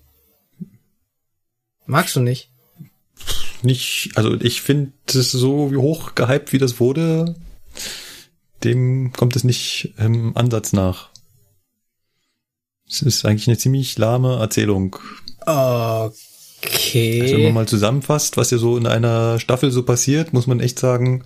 Magst 1.87 2.17
du 2.17 2.21
nicht? 2.21 2.51
Nicht, 3.63 4.11
also 4.15 4.35
ich 4.41 4.63
finde 4.63 4.93
es 5.07 5.33
so 5.33 5.73
hoch 5.75 6.15
gehypt, 6.15 6.53
wie 6.53 6.59
das 6.59 6.79
wurde, 6.79 7.35
dem 8.65 9.13
kommt 9.13 9.35
es 9.35 9.45
nicht 9.45 9.95
im 9.99 10.37
Ansatz 10.37 10.73
nach. 10.73 11.11
Es 12.89 13.03
ist 13.03 13.25
eigentlich 13.25 13.49
eine 13.49 13.59
ziemlich 13.59 13.99
lahme 13.99 14.39
Erzählung. 14.39 14.97
Okay. 15.43 17.23
Also 17.23 17.35
wenn 17.35 17.45
man 17.45 17.55
mal 17.55 17.69
zusammenfasst, 17.69 18.37
was 18.37 18.51
ja 18.51 18.59
so 18.59 18.77
in 18.77 18.87
einer 18.87 19.39
Staffel 19.39 19.71
so 19.71 19.83
passiert, 19.83 20.33
muss 20.33 20.47
man 20.47 20.61
echt 20.61 20.79
sagen, 20.79 21.25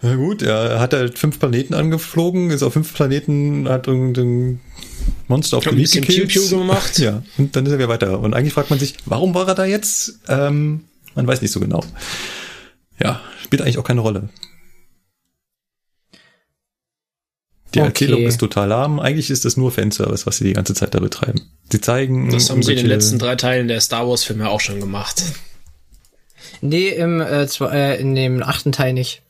na 0.00 0.16
gut, 0.16 0.42
er 0.42 0.80
hat 0.80 0.94
halt 0.94 1.18
fünf 1.18 1.38
Planeten 1.38 1.74
angeflogen, 1.74 2.50
ist 2.50 2.62
auf 2.62 2.72
fünf 2.72 2.92
Planeten, 2.92 3.68
hat 3.68 3.86
irgendein 3.86 4.60
Monster 5.28 5.58
auf 5.58 5.64
Gebiet 5.64 5.82
bisschen 5.82 6.04
gekillt. 6.04 6.50
Gemacht. 6.50 6.98
Ja, 6.98 7.22
und 7.38 7.54
dann 7.54 7.66
ist 7.66 7.72
er 7.72 7.78
wieder 7.78 7.88
weiter. 7.88 8.18
Und 8.18 8.34
eigentlich 8.34 8.52
fragt 8.52 8.70
man 8.70 8.78
sich, 8.78 8.96
warum 9.04 9.34
war 9.34 9.46
er 9.46 9.54
da 9.54 9.64
jetzt? 9.64 10.20
Ähm, 10.28 10.84
man 11.14 11.26
weiß 11.26 11.40
nicht 11.40 11.52
so 11.52 11.60
genau. 11.60 11.84
Ja, 13.00 13.20
spielt 13.44 13.62
eigentlich 13.62 13.78
auch 13.78 13.84
keine 13.84 14.00
Rolle. 14.00 14.28
Die 17.74 17.80
Okay. 17.80 17.88
Erzählung 17.88 18.22
ist 18.22 18.38
total 18.38 18.68
lahm. 18.68 19.00
Eigentlich 19.00 19.30
ist 19.30 19.44
das 19.44 19.56
nur 19.56 19.72
Fanservice, 19.72 20.26
was 20.26 20.36
sie 20.36 20.44
die 20.44 20.52
ganze 20.52 20.74
Zeit 20.74 20.94
da 20.94 21.00
betreiben. 21.00 21.40
Sie 21.70 21.80
zeigen. 21.80 22.30
Das 22.30 22.50
haben 22.50 22.62
sie 22.62 22.72
in 22.72 22.78
den 22.78 22.86
letzten 22.86 23.18
drei 23.18 23.34
Teilen 23.36 23.68
der 23.68 23.80
Star 23.80 24.06
Wars 24.08 24.24
Filme 24.24 24.50
auch 24.50 24.60
schon 24.60 24.78
gemacht. 24.80 25.22
Nee, 26.60 26.88
im, 26.90 27.20
äh, 27.20 27.44
äh, 27.44 28.00
in 28.00 28.14
dem 28.14 28.42
achten 28.42 28.72
Teil 28.72 28.92
nicht. 28.92 29.22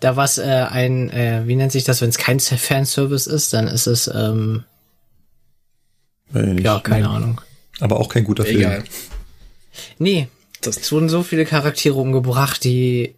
Da 0.00 0.16
war 0.16 0.24
es 0.24 0.38
äh, 0.38 0.42
ein, 0.42 1.10
äh, 1.10 1.42
wie 1.46 1.54
nennt 1.54 1.70
sich 1.70 1.84
das, 1.84 2.00
wenn 2.00 2.08
es 2.08 2.18
kein 2.18 2.40
Fanservice 2.40 3.28
ist, 3.30 3.52
dann 3.52 3.68
ist 3.68 3.86
es, 3.86 4.08
ähm, 4.12 4.64
ja, 6.34 6.80
keine 6.80 7.08
Ahnung. 7.08 7.40
Aber 7.80 8.00
auch 8.00 8.08
kein 8.08 8.24
guter 8.24 8.44
Film. 8.44 8.58
Egal. 8.60 8.84
Nee, 9.98 10.28
Das, 10.60 10.76
es 10.76 10.90
wurden 10.92 11.08
so 11.08 11.22
viele 11.22 11.44
Charaktere 11.44 11.94
umgebracht, 11.94 12.64
die 12.64 13.14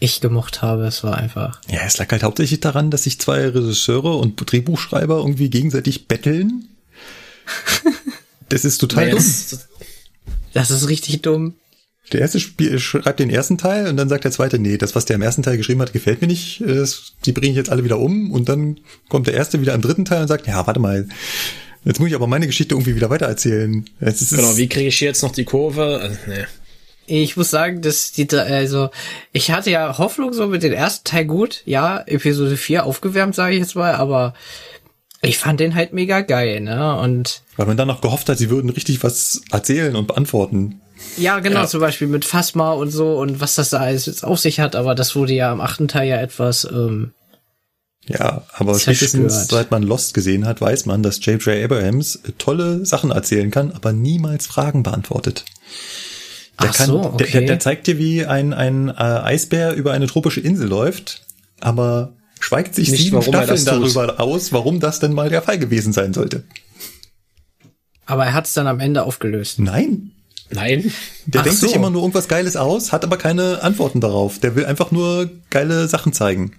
ich 0.00 0.20
gemocht 0.20 0.62
habe. 0.62 0.86
Es 0.86 1.02
war 1.04 1.16
einfach. 1.16 1.60
Ja, 1.70 1.80
es 1.86 1.98
lag 1.98 2.10
halt 2.10 2.22
hauptsächlich 2.22 2.60
daran, 2.60 2.90
dass 2.90 3.04
sich 3.04 3.20
zwei 3.20 3.48
Regisseure 3.48 4.16
und 4.16 4.36
Drehbuchschreiber 4.36 5.16
irgendwie 5.18 5.50
gegenseitig 5.50 6.06
betteln. 6.08 6.68
Das 8.48 8.64
ist 8.64 8.78
total 8.78 9.10
dumm. 9.10 9.24
das, 10.54 10.70
ist 10.70 10.88
richtig 10.88 11.22
dumm. 11.22 11.54
Der 12.12 12.20
erste 12.20 12.40
Spiel 12.40 12.78
schreibt 12.78 13.20
den 13.20 13.28
ersten 13.28 13.58
Teil 13.58 13.88
und 13.88 13.96
dann 13.98 14.08
sagt 14.08 14.24
der 14.24 14.30
zweite, 14.30 14.58
nee, 14.58 14.78
das, 14.78 14.94
was 14.94 15.04
der 15.04 15.16
im 15.16 15.22
ersten 15.22 15.42
Teil 15.42 15.58
geschrieben 15.58 15.82
hat, 15.82 15.92
gefällt 15.92 16.22
mir 16.22 16.26
nicht. 16.28 16.60
äh, 16.62 16.74
Das, 16.74 17.12
die 17.26 17.32
bringe 17.32 17.50
ich 17.50 17.56
jetzt 17.56 17.70
alle 17.70 17.84
wieder 17.84 17.98
um. 17.98 18.30
Und 18.32 18.48
dann 18.48 18.80
kommt 19.08 19.26
der 19.26 19.34
erste 19.34 19.60
wieder 19.60 19.74
im 19.74 19.82
dritten 19.82 20.06
Teil 20.06 20.22
und 20.22 20.28
sagt, 20.28 20.46
ja, 20.46 20.66
warte 20.66 20.80
mal, 20.80 21.06
jetzt 21.84 22.00
muss 22.00 22.08
ich 22.08 22.14
aber 22.14 22.26
meine 22.26 22.46
Geschichte 22.46 22.74
irgendwie 22.74 22.96
wieder 22.96 23.10
weitererzählen. 23.10 23.84
Ist, 24.00 24.30
genau, 24.30 24.56
wie 24.56 24.68
kriege 24.68 24.88
ich 24.88 24.98
hier 24.98 25.08
jetzt 25.08 25.22
noch 25.22 25.32
die 25.32 25.44
Kurve? 25.44 25.98
Also, 26.00 26.16
nee. 26.26 26.46
Ich 27.10 27.36
muss 27.36 27.50
sagen, 27.50 27.80
dass 27.80 28.12
die, 28.12 28.28
also, 28.36 28.90
ich 29.32 29.50
hatte 29.50 29.70
ja 29.70 29.96
Hoffnung 29.98 30.32
so 30.34 30.46
mit 30.46 30.62
dem 30.62 30.72
ersten 30.72 31.04
Teil 31.04 31.24
gut. 31.24 31.62
Ja, 31.64 32.02
Episode 32.06 32.56
4 32.56 32.84
aufgewärmt, 32.84 33.34
sage 33.34 33.54
ich 33.54 33.60
jetzt 33.60 33.74
mal, 33.76 33.94
aber 33.94 34.34
ich 35.22 35.38
fand 35.38 35.58
den 35.58 35.74
halt 35.74 35.92
mega 35.94 36.20
geil, 36.20 36.60
ne? 36.60 36.96
Und 36.98 37.42
weil 37.56 37.66
man 37.66 37.76
dann 37.78 37.88
noch 37.88 38.02
gehofft 38.02 38.28
hat, 38.28 38.36
sie 38.38 38.50
würden 38.50 38.70
richtig 38.70 39.02
was 39.02 39.40
erzählen 39.50 39.96
und 39.96 40.06
beantworten. 40.06 40.80
ja, 41.16 41.40
genau, 41.40 41.60
Ja. 41.62 41.66
zum 41.66 41.80
Beispiel 41.80 42.08
mit 42.08 42.24
Phasma 42.24 42.72
und 42.72 42.90
so 42.90 43.18
und 43.18 43.40
was 43.40 43.54
das 43.54 43.70
da 43.70 43.78
alles 43.78 44.06
jetzt 44.06 44.22
auf 44.24 44.38
sich 44.38 44.60
hat, 44.60 44.76
aber 44.76 44.94
das 44.94 45.16
wurde 45.16 45.32
ja 45.32 45.50
im 45.52 45.60
achten 45.60 45.88
Teil 45.88 46.08
ja 46.08 46.20
etwas, 46.20 46.64
ähm, 46.70 47.12
Ja, 48.06 48.44
aber 48.52 48.74
Zerstört. 48.74 48.96
spätestens 48.96 49.48
seit 49.48 49.70
man 49.70 49.82
Lost 49.82 50.12
gesehen 50.14 50.46
hat, 50.46 50.60
weiß 50.60 50.86
man, 50.86 51.02
dass 51.02 51.24
J.J. 51.24 51.64
Abrahams 51.64 52.20
tolle 52.38 52.84
Sachen 52.86 53.10
erzählen 53.10 53.50
kann, 53.50 53.72
aber 53.72 53.92
niemals 53.92 54.46
Fragen 54.46 54.82
beantwortet. 54.82 55.44
Der, 56.60 56.70
Ach 56.70 56.74
kann, 56.74 56.86
so, 56.86 57.04
okay. 57.04 57.30
der, 57.30 57.40
der 57.42 57.60
zeigt 57.60 57.86
dir, 57.86 57.98
wie 57.98 58.26
ein, 58.26 58.52
ein 58.52 58.88
äh, 58.88 58.92
Eisbär 58.92 59.74
über 59.74 59.92
eine 59.92 60.06
tropische 60.08 60.40
Insel 60.40 60.68
läuft, 60.68 61.22
aber 61.60 62.14
schweigt 62.40 62.74
sich 62.74 62.90
Nicht, 62.90 63.04
sieben 63.04 63.22
Staffeln 63.22 63.64
darüber 63.64 64.20
aus, 64.20 64.52
warum 64.52 64.80
das 64.80 64.98
denn 64.98 65.12
mal 65.12 65.28
der 65.28 65.42
Fall 65.42 65.58
gewesen 65.58 65.92
sein 65.92 66.12
sollte. 66.12 66.44
aber 68.06 68.26
er 68.26 68.34
hat 68.34 68.46
es 68.46 68.54
dann 68.54 68.66
am 68.66 68.80
Ende 68.80 69.04
aufgelöst. 69.04 69.60
Nein, 69.60 70.12
Nein. 70.50 70.92
der 71.26 71.42
Ach 71.42 71.44
denkt 71.44 71.60
so. 71.60 71.66
sich 71.66 71.76
immer 71.76 71.90
nur 71.90 72.02
irgendwas 72.02 72.26
Geiles 72.26 72.56
aus, 72.56 72.90
hat 72.92 73.04
aber 73.04 73.18
keine 73.18 73.62
Antworten 73.62 74.00
darauf. 74.00 74.38
Der 74.40 74.56
will 74.56 74.64
einfach 74.64 74.90
nur 74.90 75.30
geile 75.50 75.86
Sachen 75.88 76.12
zeigen. 76.12 76.52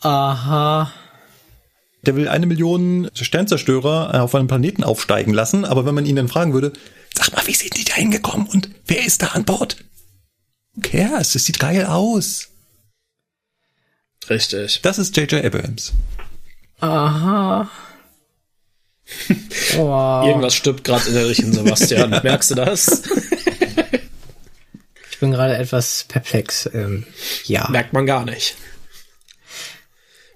Aha. 0.00 0.90
Der 2.06 2.16
will 2.16 2.28
eine 2.28 2.46
Million 2.46 3.10
Sternzerstörer 3.12 4.22
auf 4.22 4.34
einem 4.34 4.46
Planeten 4.48 4.84
aufsteigen 4.84 5.34
lassen, 5.34 5.64
aber 5.66 5.84
wenn 5.84 5.94
man 5.94 6.06
ihn 6.06 6.16
dann 6.16 6.28
fragen 6.28 6.54
würde, 6.54 6.72
sag 7.16 7.32
mal, 7.32 7.46
wie 7.46 7.54
sind 7.54 7.76
die 7.76 7.84
da 7.84 7.94
hingekommen 7.94 8.46
und 8.48 8.70
wer 8.86 9.04
ist 9.04 9.22
da 9.22 9.28
an 9.28 9.44
Bord? 9.44 9.76
Who 10.74 10.82
cares? 10.82 11.34
Es 11.34 11.44
sieht 11.44 11.58
geil 11.58 11.84
aus. 11.86 12.48
Richtig. 14.28 14.80
Das 14.82 14.98
ist 14.98 15.16
J.J. 15.16 15.44
Abrams. 15.44 15.92
Aha. 16.80 17.70
Wow. 19.76 20.26
Irgendwas 20.26 20.54
stirbt 20.54 20.84
gerade 20.84 21.08
innerlich 21.08 21.40
in 21.40 21.52
Sebastian. 21.52 22.10
Merkst 22.22 22.50
du 22.52 22.54
das? 22.54 23.02
Ich 25.10 25.18
bin 25.18 25.32
gerade 25.32 25.56
etwas 25.56 26.04
perplex. 26.08 26.68
Ähm, 26.72 27.06
ja. 27.44 27.68
Merkt 27.70 27.92
man 27.92 28.06
gar 28.06 28.24
nicht. 28.24 28.56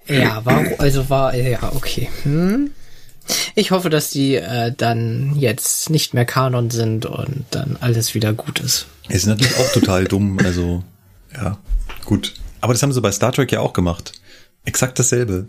Ja, 0.07 0.43
war, 0.45 0.63
also 0.77 1.09
war, 1.09 1.33
ja, 1.35 1.73
okay. 1.73 2.09
Hm. 2.23 2.71
Ich 3.55 3.71
hoffe, 3.71 3.89
dass 3.89 4.09
die 4.09 4.35
äh, 4.35 4.71
dann 4.75 5.35
jetzt 5.37 5.89
nicht 5.89 6.13
mehr 6.13 6.25
Kanon 6.25 6.69
sind 6.69 7.05
und 7.05 7.45
dann 7.51 7.77
alles 7.79 8.13
wieder 8.13 8.33
gut 8.33 8.59
ist. 8.59 8.85
Ist 9.09 9.25
natürlich 9.25 9.55
auch 9.57 9.71
total 9.71 10.03
dumm, 10.05 10.39
also, 10.43 10.83
ja, 11.33 11.57
gut. 12.05 12.33
Aber 12.61 12.73
das 12.73 12.83
haben 12.83 12.93
sie 12.93 13.01
bei 13.01 13.11
Star 13.11 13.31
Trek 13.31 13.51
ja 13.51 13.59
auch 13.59 13.73
gemacht. 13.73 14.13
Exakt 14.65 14.99
dasselbe. 14.99 15.47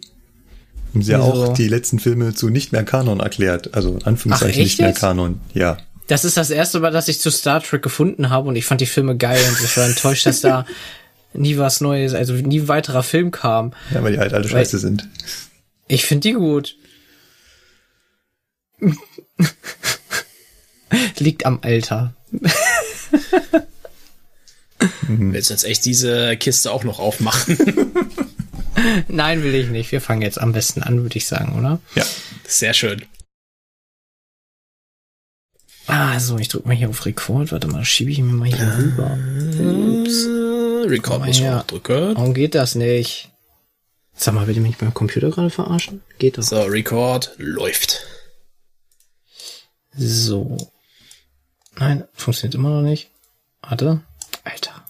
Haben 0.92 1.02
sie 1.02 1.12
ja 1.12 1.20
auch 1.20 1.52
die 1.54 1.68
letzten 1.68 1.98
Filme 1.98 2.34
zu 2.34 2.48
nicht 2.48 2.72
mehr 2.72 2.84
Kanon 2.84 3.20
erklärt. 3.20 3.74
Also 3.74 3.94
in 3.94 4.04
Anführungszeichen 4.04 4.60
Ach, 4.60 4.64
nicht 4.64 4.78
mehr 4.78 4.88
jetzt? 4.88 5.00
Kanon. 5.00 5.40
Ja. 5.52 5.78
Das 6.06 6.24
ist 6.24 6.36
das 6.36 6.50
erste 6.50 6.80
Mal, 6.80 6.92
dass 6.92 7.08
ich 7.08 7.20
zu 7.20 7.30
Star 7.30 7.62
Trek 7.62 7.82
gefunden 7.82 8.30
habe 8.30 8.48
und 8.48 8.56
ich 8.56 8.64
fand 8.64 8.80
die 8.80 8.86
Filme 8.86 9.16
geil 9.16 9.40
und 9.48 9.64
ich 9.64 9.76
war 9.76 9.86
enttäuscht, 9.86 10.26
dass 10.26 10.40
da 10.40 10.64
nie 11.34 11.58
was 11.58 11.80
Neues, 11.80 12.14
also 12.14 12.32
nie 12.32 12.60
ein 12.60 12.68
weiterer 12.68 13.02
Film 13.02 13.30
kam. 13.30 13.72
Ja, 13.92 14.02
weil 14.02 14.12
die 14.12 14.18
halt 14.18 14.32
alle 14.32 14.48
scheiße 14.48 14.78
sind. 14.78 15.08
Ich 15.88 16.06
finde 16.06 16.28
die 16.28 16.34
gut. 16.34 16.76
Liegt 21.18 21.46
am 21.46 21.58
Alter. 21.62 22.14
Willst 25.08 25.50
du 25.50 25.54
jetzt 25.54 25.64
echt 25.64 25.84
diese 25.84 26.36
Kiste 26.36 26.70
auch 26.70 26.84
noch 26.84 26.98
aufmachen? 26.98 27.56
Nein, 29.08 29.42
will 29.42 29.54
ich 29.54 29.68
nicht. 29.68 29.90
Wir 29.92 30.00
fangen 30.00 30.22
jetzt 30.22 30.40
am 30.40 30.52
besten 30.52 30.82
an, 30.82 31.02
würde 31.02 31.16
ich 31.16 31.26
sagen, 31.26 31.58
oder? 31.58 31.80
Ja. 31.94 32.04
Sehr 32.46 32.74
schön. 32.74 33.04
Ah, 35.86 36.18
so, 36.20 36.36
ich 36.38 36.48
drücke 36.48 36.66
mal 36.68 36.76
hier 36.76 36.88
auf 36.88 37.06
Record. 37.06 37.52
Warte 37.52 37.68
mal, 37.68 37.84
schiebe 37.84 38.10
ich 38.10 38.18
mir 38.18 38.32
mal 38.32 38.48
hier 38.48 38.76
rüber. 38.78 39.16
Ups. 40.02 40.26
Record 40.90 41.24
muss 41.26 41.38
Ja. 41.38 41.56
noch 41.56 41.66
drücken. 41.66 42.16
Warum 42.16 42.34
geht 42.34 42.54
das 42.54 42.74
nicht? 42.74 43.30
Sag 44.14 44.34
mal, 44.34 44.46
will 44.46 44.56
ihr 44.56 44.62
mich 44.62 44.76
beim 44.78 44.94
Computer 44.94 45.30
gerade 45.30 45.50
verarschen? 45.50 46.02
Geht 46.18 46.38
doch. 46.38 46.42
So, 46.42 46.62
Record 46.62 47.32
läuft. 47.38 48.04
So. 49.96 50.56
Nein, 51.76 52.04
funktioniert 52.14 52.54
immer 52.54 52.70
noch 52.70 52.82
nicht. 52.82 53.10
Warte. 53.62 54.02
Alter. 54.44 54.86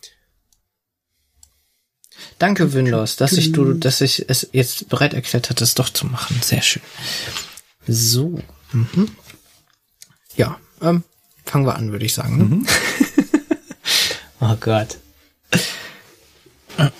Danke, 2.38 2.74
Windows, 2.74 3.16
dass 3.16 3.32
ich 3.32 3.52
du, 3.52 3.72
dass 3.72 4.00
ich 4.02 4.28
es 4.28 4.48
jetzt 4.52 4.88
bereit 4.90 5.14
erklärt 5.14 5.48
hatte, 5.48 5.64
es 5.64 5.74
doch 5.74 5.88
zu 5.88 6.06
machen. 6.06 6.38
Sehr 6.42 6.60
schön. 6.60 6.82
So. 7.86 8.42
Mhm. 8.72 9.10
Ja, 10.36 10.60
ähm, 10.82 11.02
fangen 11.44 11.64
wir 11.64 11.76
an, 11.76 11.92
würde 11.92 12.04
ich 12.04 12.14
sagen. 12.14 12.36
Ne? 12.36 12.66
Oh 14.38 14.54
Gott. 14.60 14.98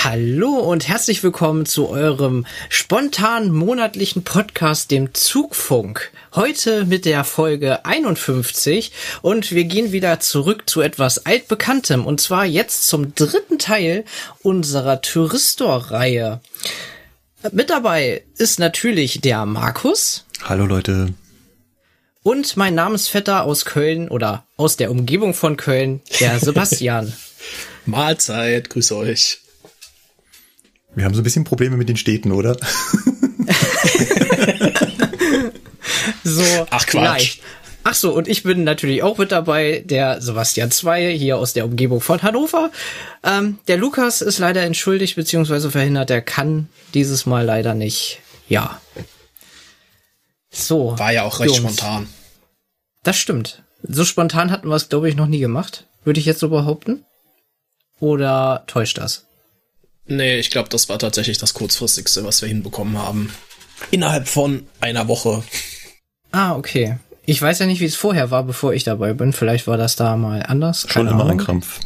Hallo 0.04 0.50
und 0.50 0.86
herzlich 0.86 1.24
willkommen 1.24 1.66
zu 1.66 1.88
eurem 1.88 2.46
spontanen 2.68 3.50
monatlichen 3.50 4.22
Podcast, 4.22 4.92
dem 4.92 5.12
Zugfunk. 5.12 6.12
Heute 6.36 6.84
mit 6.84 7.04
der 7.04 7.24
Folge 7.24 7.84
51 7.84 8.92
und 9.22 9.50
wir 9.50 9.64
gehen 9.64 9.90
wieder 9.90 10.20
zurück 10.20 10.70
zu 10.70 10.82
etwas 10.82 11.26
altbekanntem 11.26 12.06
und 12.06 12.20
zwar 12.20 12.44
jetzt 12.44 12.86
zum 12.86 13.16
dritten 13.16 13.58
Teil 13.58 14.04
unserer 14.40 15.02
Thyristor-Reihe. 15.02 16.42
Mit 17.50 17.68
dabei 17.68 18.22
ist 18.36 18.60
natürlich 18.60 19.20
der 19.20 19.46
Markus. 19.46 20.26
Hallo 20.44 20.66
Leute. 20.66 21.12
Und 22.22 22.56
mein 22.56 22.76
Namensvetter 22.76 23.42
aus 23.42 23.64
Köln 23.64 24.08
oder 24.08 24.46
aus 24.56 24.76
der 24.76 24.92
Umgebung 24.92 25.34
von 25.34 25.56
Köln, 25.56 26.02
der 26.20 26.38
Sebastian. 26.40 27.12
Mahlzeit, 27.84 28.70
grüß 28.70 28.92
euch. 28.92 29.40
Wir 30.98 31.04
haben 31.04 31.14
so 31.14 31.20
ein 31.20 31.24
bisschen 31.24 31.44
Probleme 31.44 31.76
mit 31.76 31.88
den 31.88 31.96
Städten, 31.96 32.32
oder? 32.32 32.56
so, 36.24 36.66
Ach, 36.70 36.86
Quatsch. 36.86 36.94
Leicht. 36.94 37.42
Ach 37.84 37.94
so, 37.94 38.12
und 38.12 38.26
ich 38.28 38.42
bin 38.42 38.64
natürlich 38.64 39.02
auch 39.04 39.16
mit 39.16 39.30
dabei, 39.32 39.82
der 39.86 40.20
Sebastian 40.20 40.70
Zwei, 40.72 41.16
hier 41.16 41.38
aus 41.38 41.52
der 41.52 41.64
Umgebung 41.64 42.00
von 42.00 42.20
Hannover. 42.22 42.70
Ähm, 43.22 43.58
der 43.68 43.76
Lukas 43.76 44.20
ist 44.20 44.38
leider 44.38 44.62
entschuldigt 44.62 45.14
bzw. 45.16 45.70
verhindert, 45.70 46.10
der 46.10 46.20
kann 46.20 46.68
dieses 46.94 47.24
Mal 47.24 47.46
leider 47.46 47.74
nicht. 47.74 48.18
Ja. 48.48 48.80
So. 50.50 50.98
War 50.98 51.12
ja 51.12 51.22
auch 51.22 51.38
recht 51.38 51.56
Jungs. 51.56 51.76
spontan. 51.76 52.08
Das 53.04 53.16
stimmt. 53.16 53.62
So 53.82 54.04
spontan 54.04 54.50
hatten 54.50 54.68
wir 54.68 54.74
es, 54.74 54.88
glaube 54.88 55.08
ich, 55.08 55.14
noch 55.14 55.28
nie 55.28 55.38
gemacht. 55.38 55.86
Würde 56.02 56.18
ich 56.18 56.26
jetzt 56.26 56.40
so 56.40 56.48
behaupten? 56.48 57.04
Oder 58.00 58.64
täuscht 58.66 58.98
das? 58.98 59.27
Nee, 60.08 60.38
ich 60.38 60.50
glaube, 60.50 60.68
das 60.70 60.88
war 60.88 60.98
tatsächlich 60.98 61.38
das 61.38 61.54
kurzfristigste, 61.54 62.24
was 62.24 62.40
wir 62.42 62.48
hinbekommen 62.48 62.98
haben. 62.98 63.32
Innerhalb 63.90 64.26
von 64.26 64.66
einer 64.80 65.06
Woche. 65.06 65.42
Ah, 66.32 66.56
okay. 66.56 66.98
Ich 67.26 67.40
weiß 67.40 67.58
ja 67.58 67.66
nicht, 67.66 67.80
wie 67.80 67.84
es 67.84 67.94
vorher 67.94 68.30
war, 68.30 68.42
bevor 68.42 68.72
ich 68.72 68.84
dabei 68.84 69.12
bin. 69.12 69.32
Vielleicht 69.32 69.66
war 69.66 69.76
das 69.76 69.96
da 69.96 70.16
mal 70.16 70.42
anders. 70.42 70.80
Schon 70.88 71.06
Keine 71.06 71.10
immer 71.10 71.30
ein. 71.30 71.38
Krampf. 71.38 71.80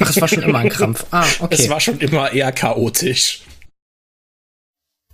Ach, 0.00 0.10
es 0.10 0.20
war 0.20 0.28
schon 0.28 0.42
immer 0.44 0.60
ein 0.60 0.68
Krampf. 0.68 1.04
Ah, 1.10 1.26
okay. 1.40 1.56
Es 1.58 1.68
war 1.68 1.80
schon 1.80 1.98
immer 1.98 2.32
eher 2.32 2.52
chaotisch. 2.52 3.42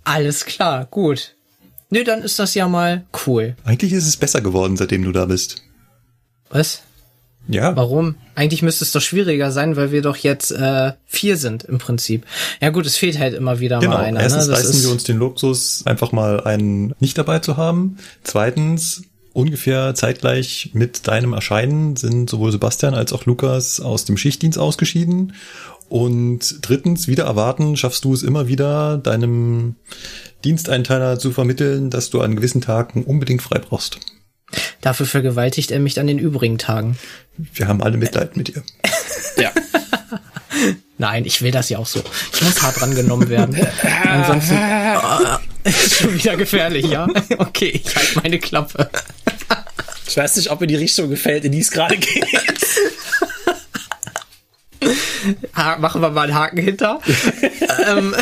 Alles 0.03 0.45
klar, 0.45 0.85
gut. 0.85 1.35
Nö, 1.89 2.03
dann 2.03 2.21
ist 2.21 2.37
das 2.37 2.53
ja 2.53 2.67
mal 2.67 3.05
cool. 3.25 3.55
Eigentlich 3.63 3.91
ist 3.93 4.07
es 4.07 4.17
besser 4.17 4.41
geworden, 4.41 4.77
seitdem 4.77 5.03
du 5.03 5.11
da 5.11 5.25
bist. 5.25 5.63
Was? 6.49 6.83
Ja, 7.47 7.75
Warum? 7.75 8.15
Eigentlich 8.33 8.61
müsste 8.61 8.83
es 8.83 8.91
doch 8.91 9.01
schwieriger 9.01 9.51
sein, 9.51 9.75
weil 9.75 9.91
wir 9.91 10.01
doch 10.01 10.17
jetzt 10.17 10.51
äh, 10.51 10.93
vier 11.05 11.37
sind 11.37 11.63
im 11.63 11.77
Prinzip. 11.77 12.25
Ja 12.59 12.69
gut, 12.69 12.85
es 12.85 12.97
fehlt 12.97 13.19
halt 13.19 13.35
immer 13.35 13.59
wieder 13.59 13.79
genau. 13.79 13.93
mal 13.93 14.03
einer. 14.03 14.19
Erstens 14.19 14.47
ne? 14.47 14.53
Das 14.53 14.63
leisten 14.63 14.77
ist, 14.77 14.83
wir 14.83 14.91
uns 14.91 15.03
den 15.03 15.17
Luxus, 15.17 15.83
einfach 15.85 16.11
mal 16.11 16.41
einen 16.41 16.93
nicht 16.99 17.17
dabei 17.17 17.39
zu 17.39 17.57
haben. 17.57 17.97
Zweitens, 18.23 19.03
ungefähr 19.33 19.93
zeitgleich 19.93 20.71
mit 20.73 21.07
deinem 21.07 21.33
Erscheinen 21.33 21.95
sind 21.95 22.29
sowohl 22.29 22.51
Sebastian 22.51 22.95
als 22.95 23.13
auch 23.13 23.25
Lukas 23.25 23.79
aus 23.79 24.05
dem 24.05 24.17
Schichtdienst 24.17 24.57
ausgeschieden. 24.57 25.33
Und 25.87 26.67
drittens, 26.67 27.07
wieder 27.07 27.25
erwarten, 27.25 27.77
schaffst 27.77 28.05
du 28.05 28.13
es 28.13 28.23
immer 28.23 28.47
wieder, 28.47 28.97
deinem 28.97 29.75
Diensteinteiler 30.43 31.19
zu 31.19 31.31
vermitteln, 31.31 31.91
dass 31.91 32.09
du 32.09 32.21
an 32.21 32.35
gewissen 32.35 32.61
Tagen 32.61 33.03
unbedingt 33.03 33.43
frei 33.43 33.59
brauchst. 33.59 33.99
Dafür 34.81 35.05
vergewaltigt 35.05 35.71
er 35.71 35.79
mich 35.79 35.99
an 35.99 36.07
den 36.07 36.19
übrigen 36.19 36.57
Tagen. 36.57 36.97
Wir 37.37 37.67
haben 37.67 37.81
alle 37.81 37.97
Mitleid 37.97 38.37
mit 38.37 38.49
dir. 38.49 38.63
Ja. 39.37 39.51
Nein, 40.97 41.25
ich 41.25 41.41
will 41.41 41.51
das 41.51 41.67
ja 41.67 41.77
auch 41.77 41.85
so. 41.85 42.01
Ich 42.31 42.41
muss 42.41 42.61
hart 42.61 42.79
drangenommen 42.79 43.27
werden. 43.27 43.53
Ansonsten 44.05 44.57
ist 45.65 45.95
schon 45.97 46.13
wieder 46.13 46.37
gefährlich, 46.37 46.85
ja? 46.85 47.05
Okay, 47.37 47.81
ich 47.83 47.93
halte 47.93 48.21
meine 48.23 48.39
Klappe. 48.39 48.89
Ich 50.07 50.15
weiß 50.15 50.37
nicht, 50.37 50.51
ob 50.51 50.61
mir 50.61 50.67
die 50.67 50.77
Richtung 50.77 51.09
gefällt, 51.09 51.43
in 51.43 51.51
die 51.51 51.59
es 51.59 51.69
gerade 51.71 51.97
geht. 51.97 52.25
Ha 55.55 55.77
machen 55.79 56.01
wir 56.01 56.11
mal 56.11 56.23
einen 56.23 56.35
Haken 56.35 56.57
hinter. 56.59 57.01
ähm, 57.87 58.15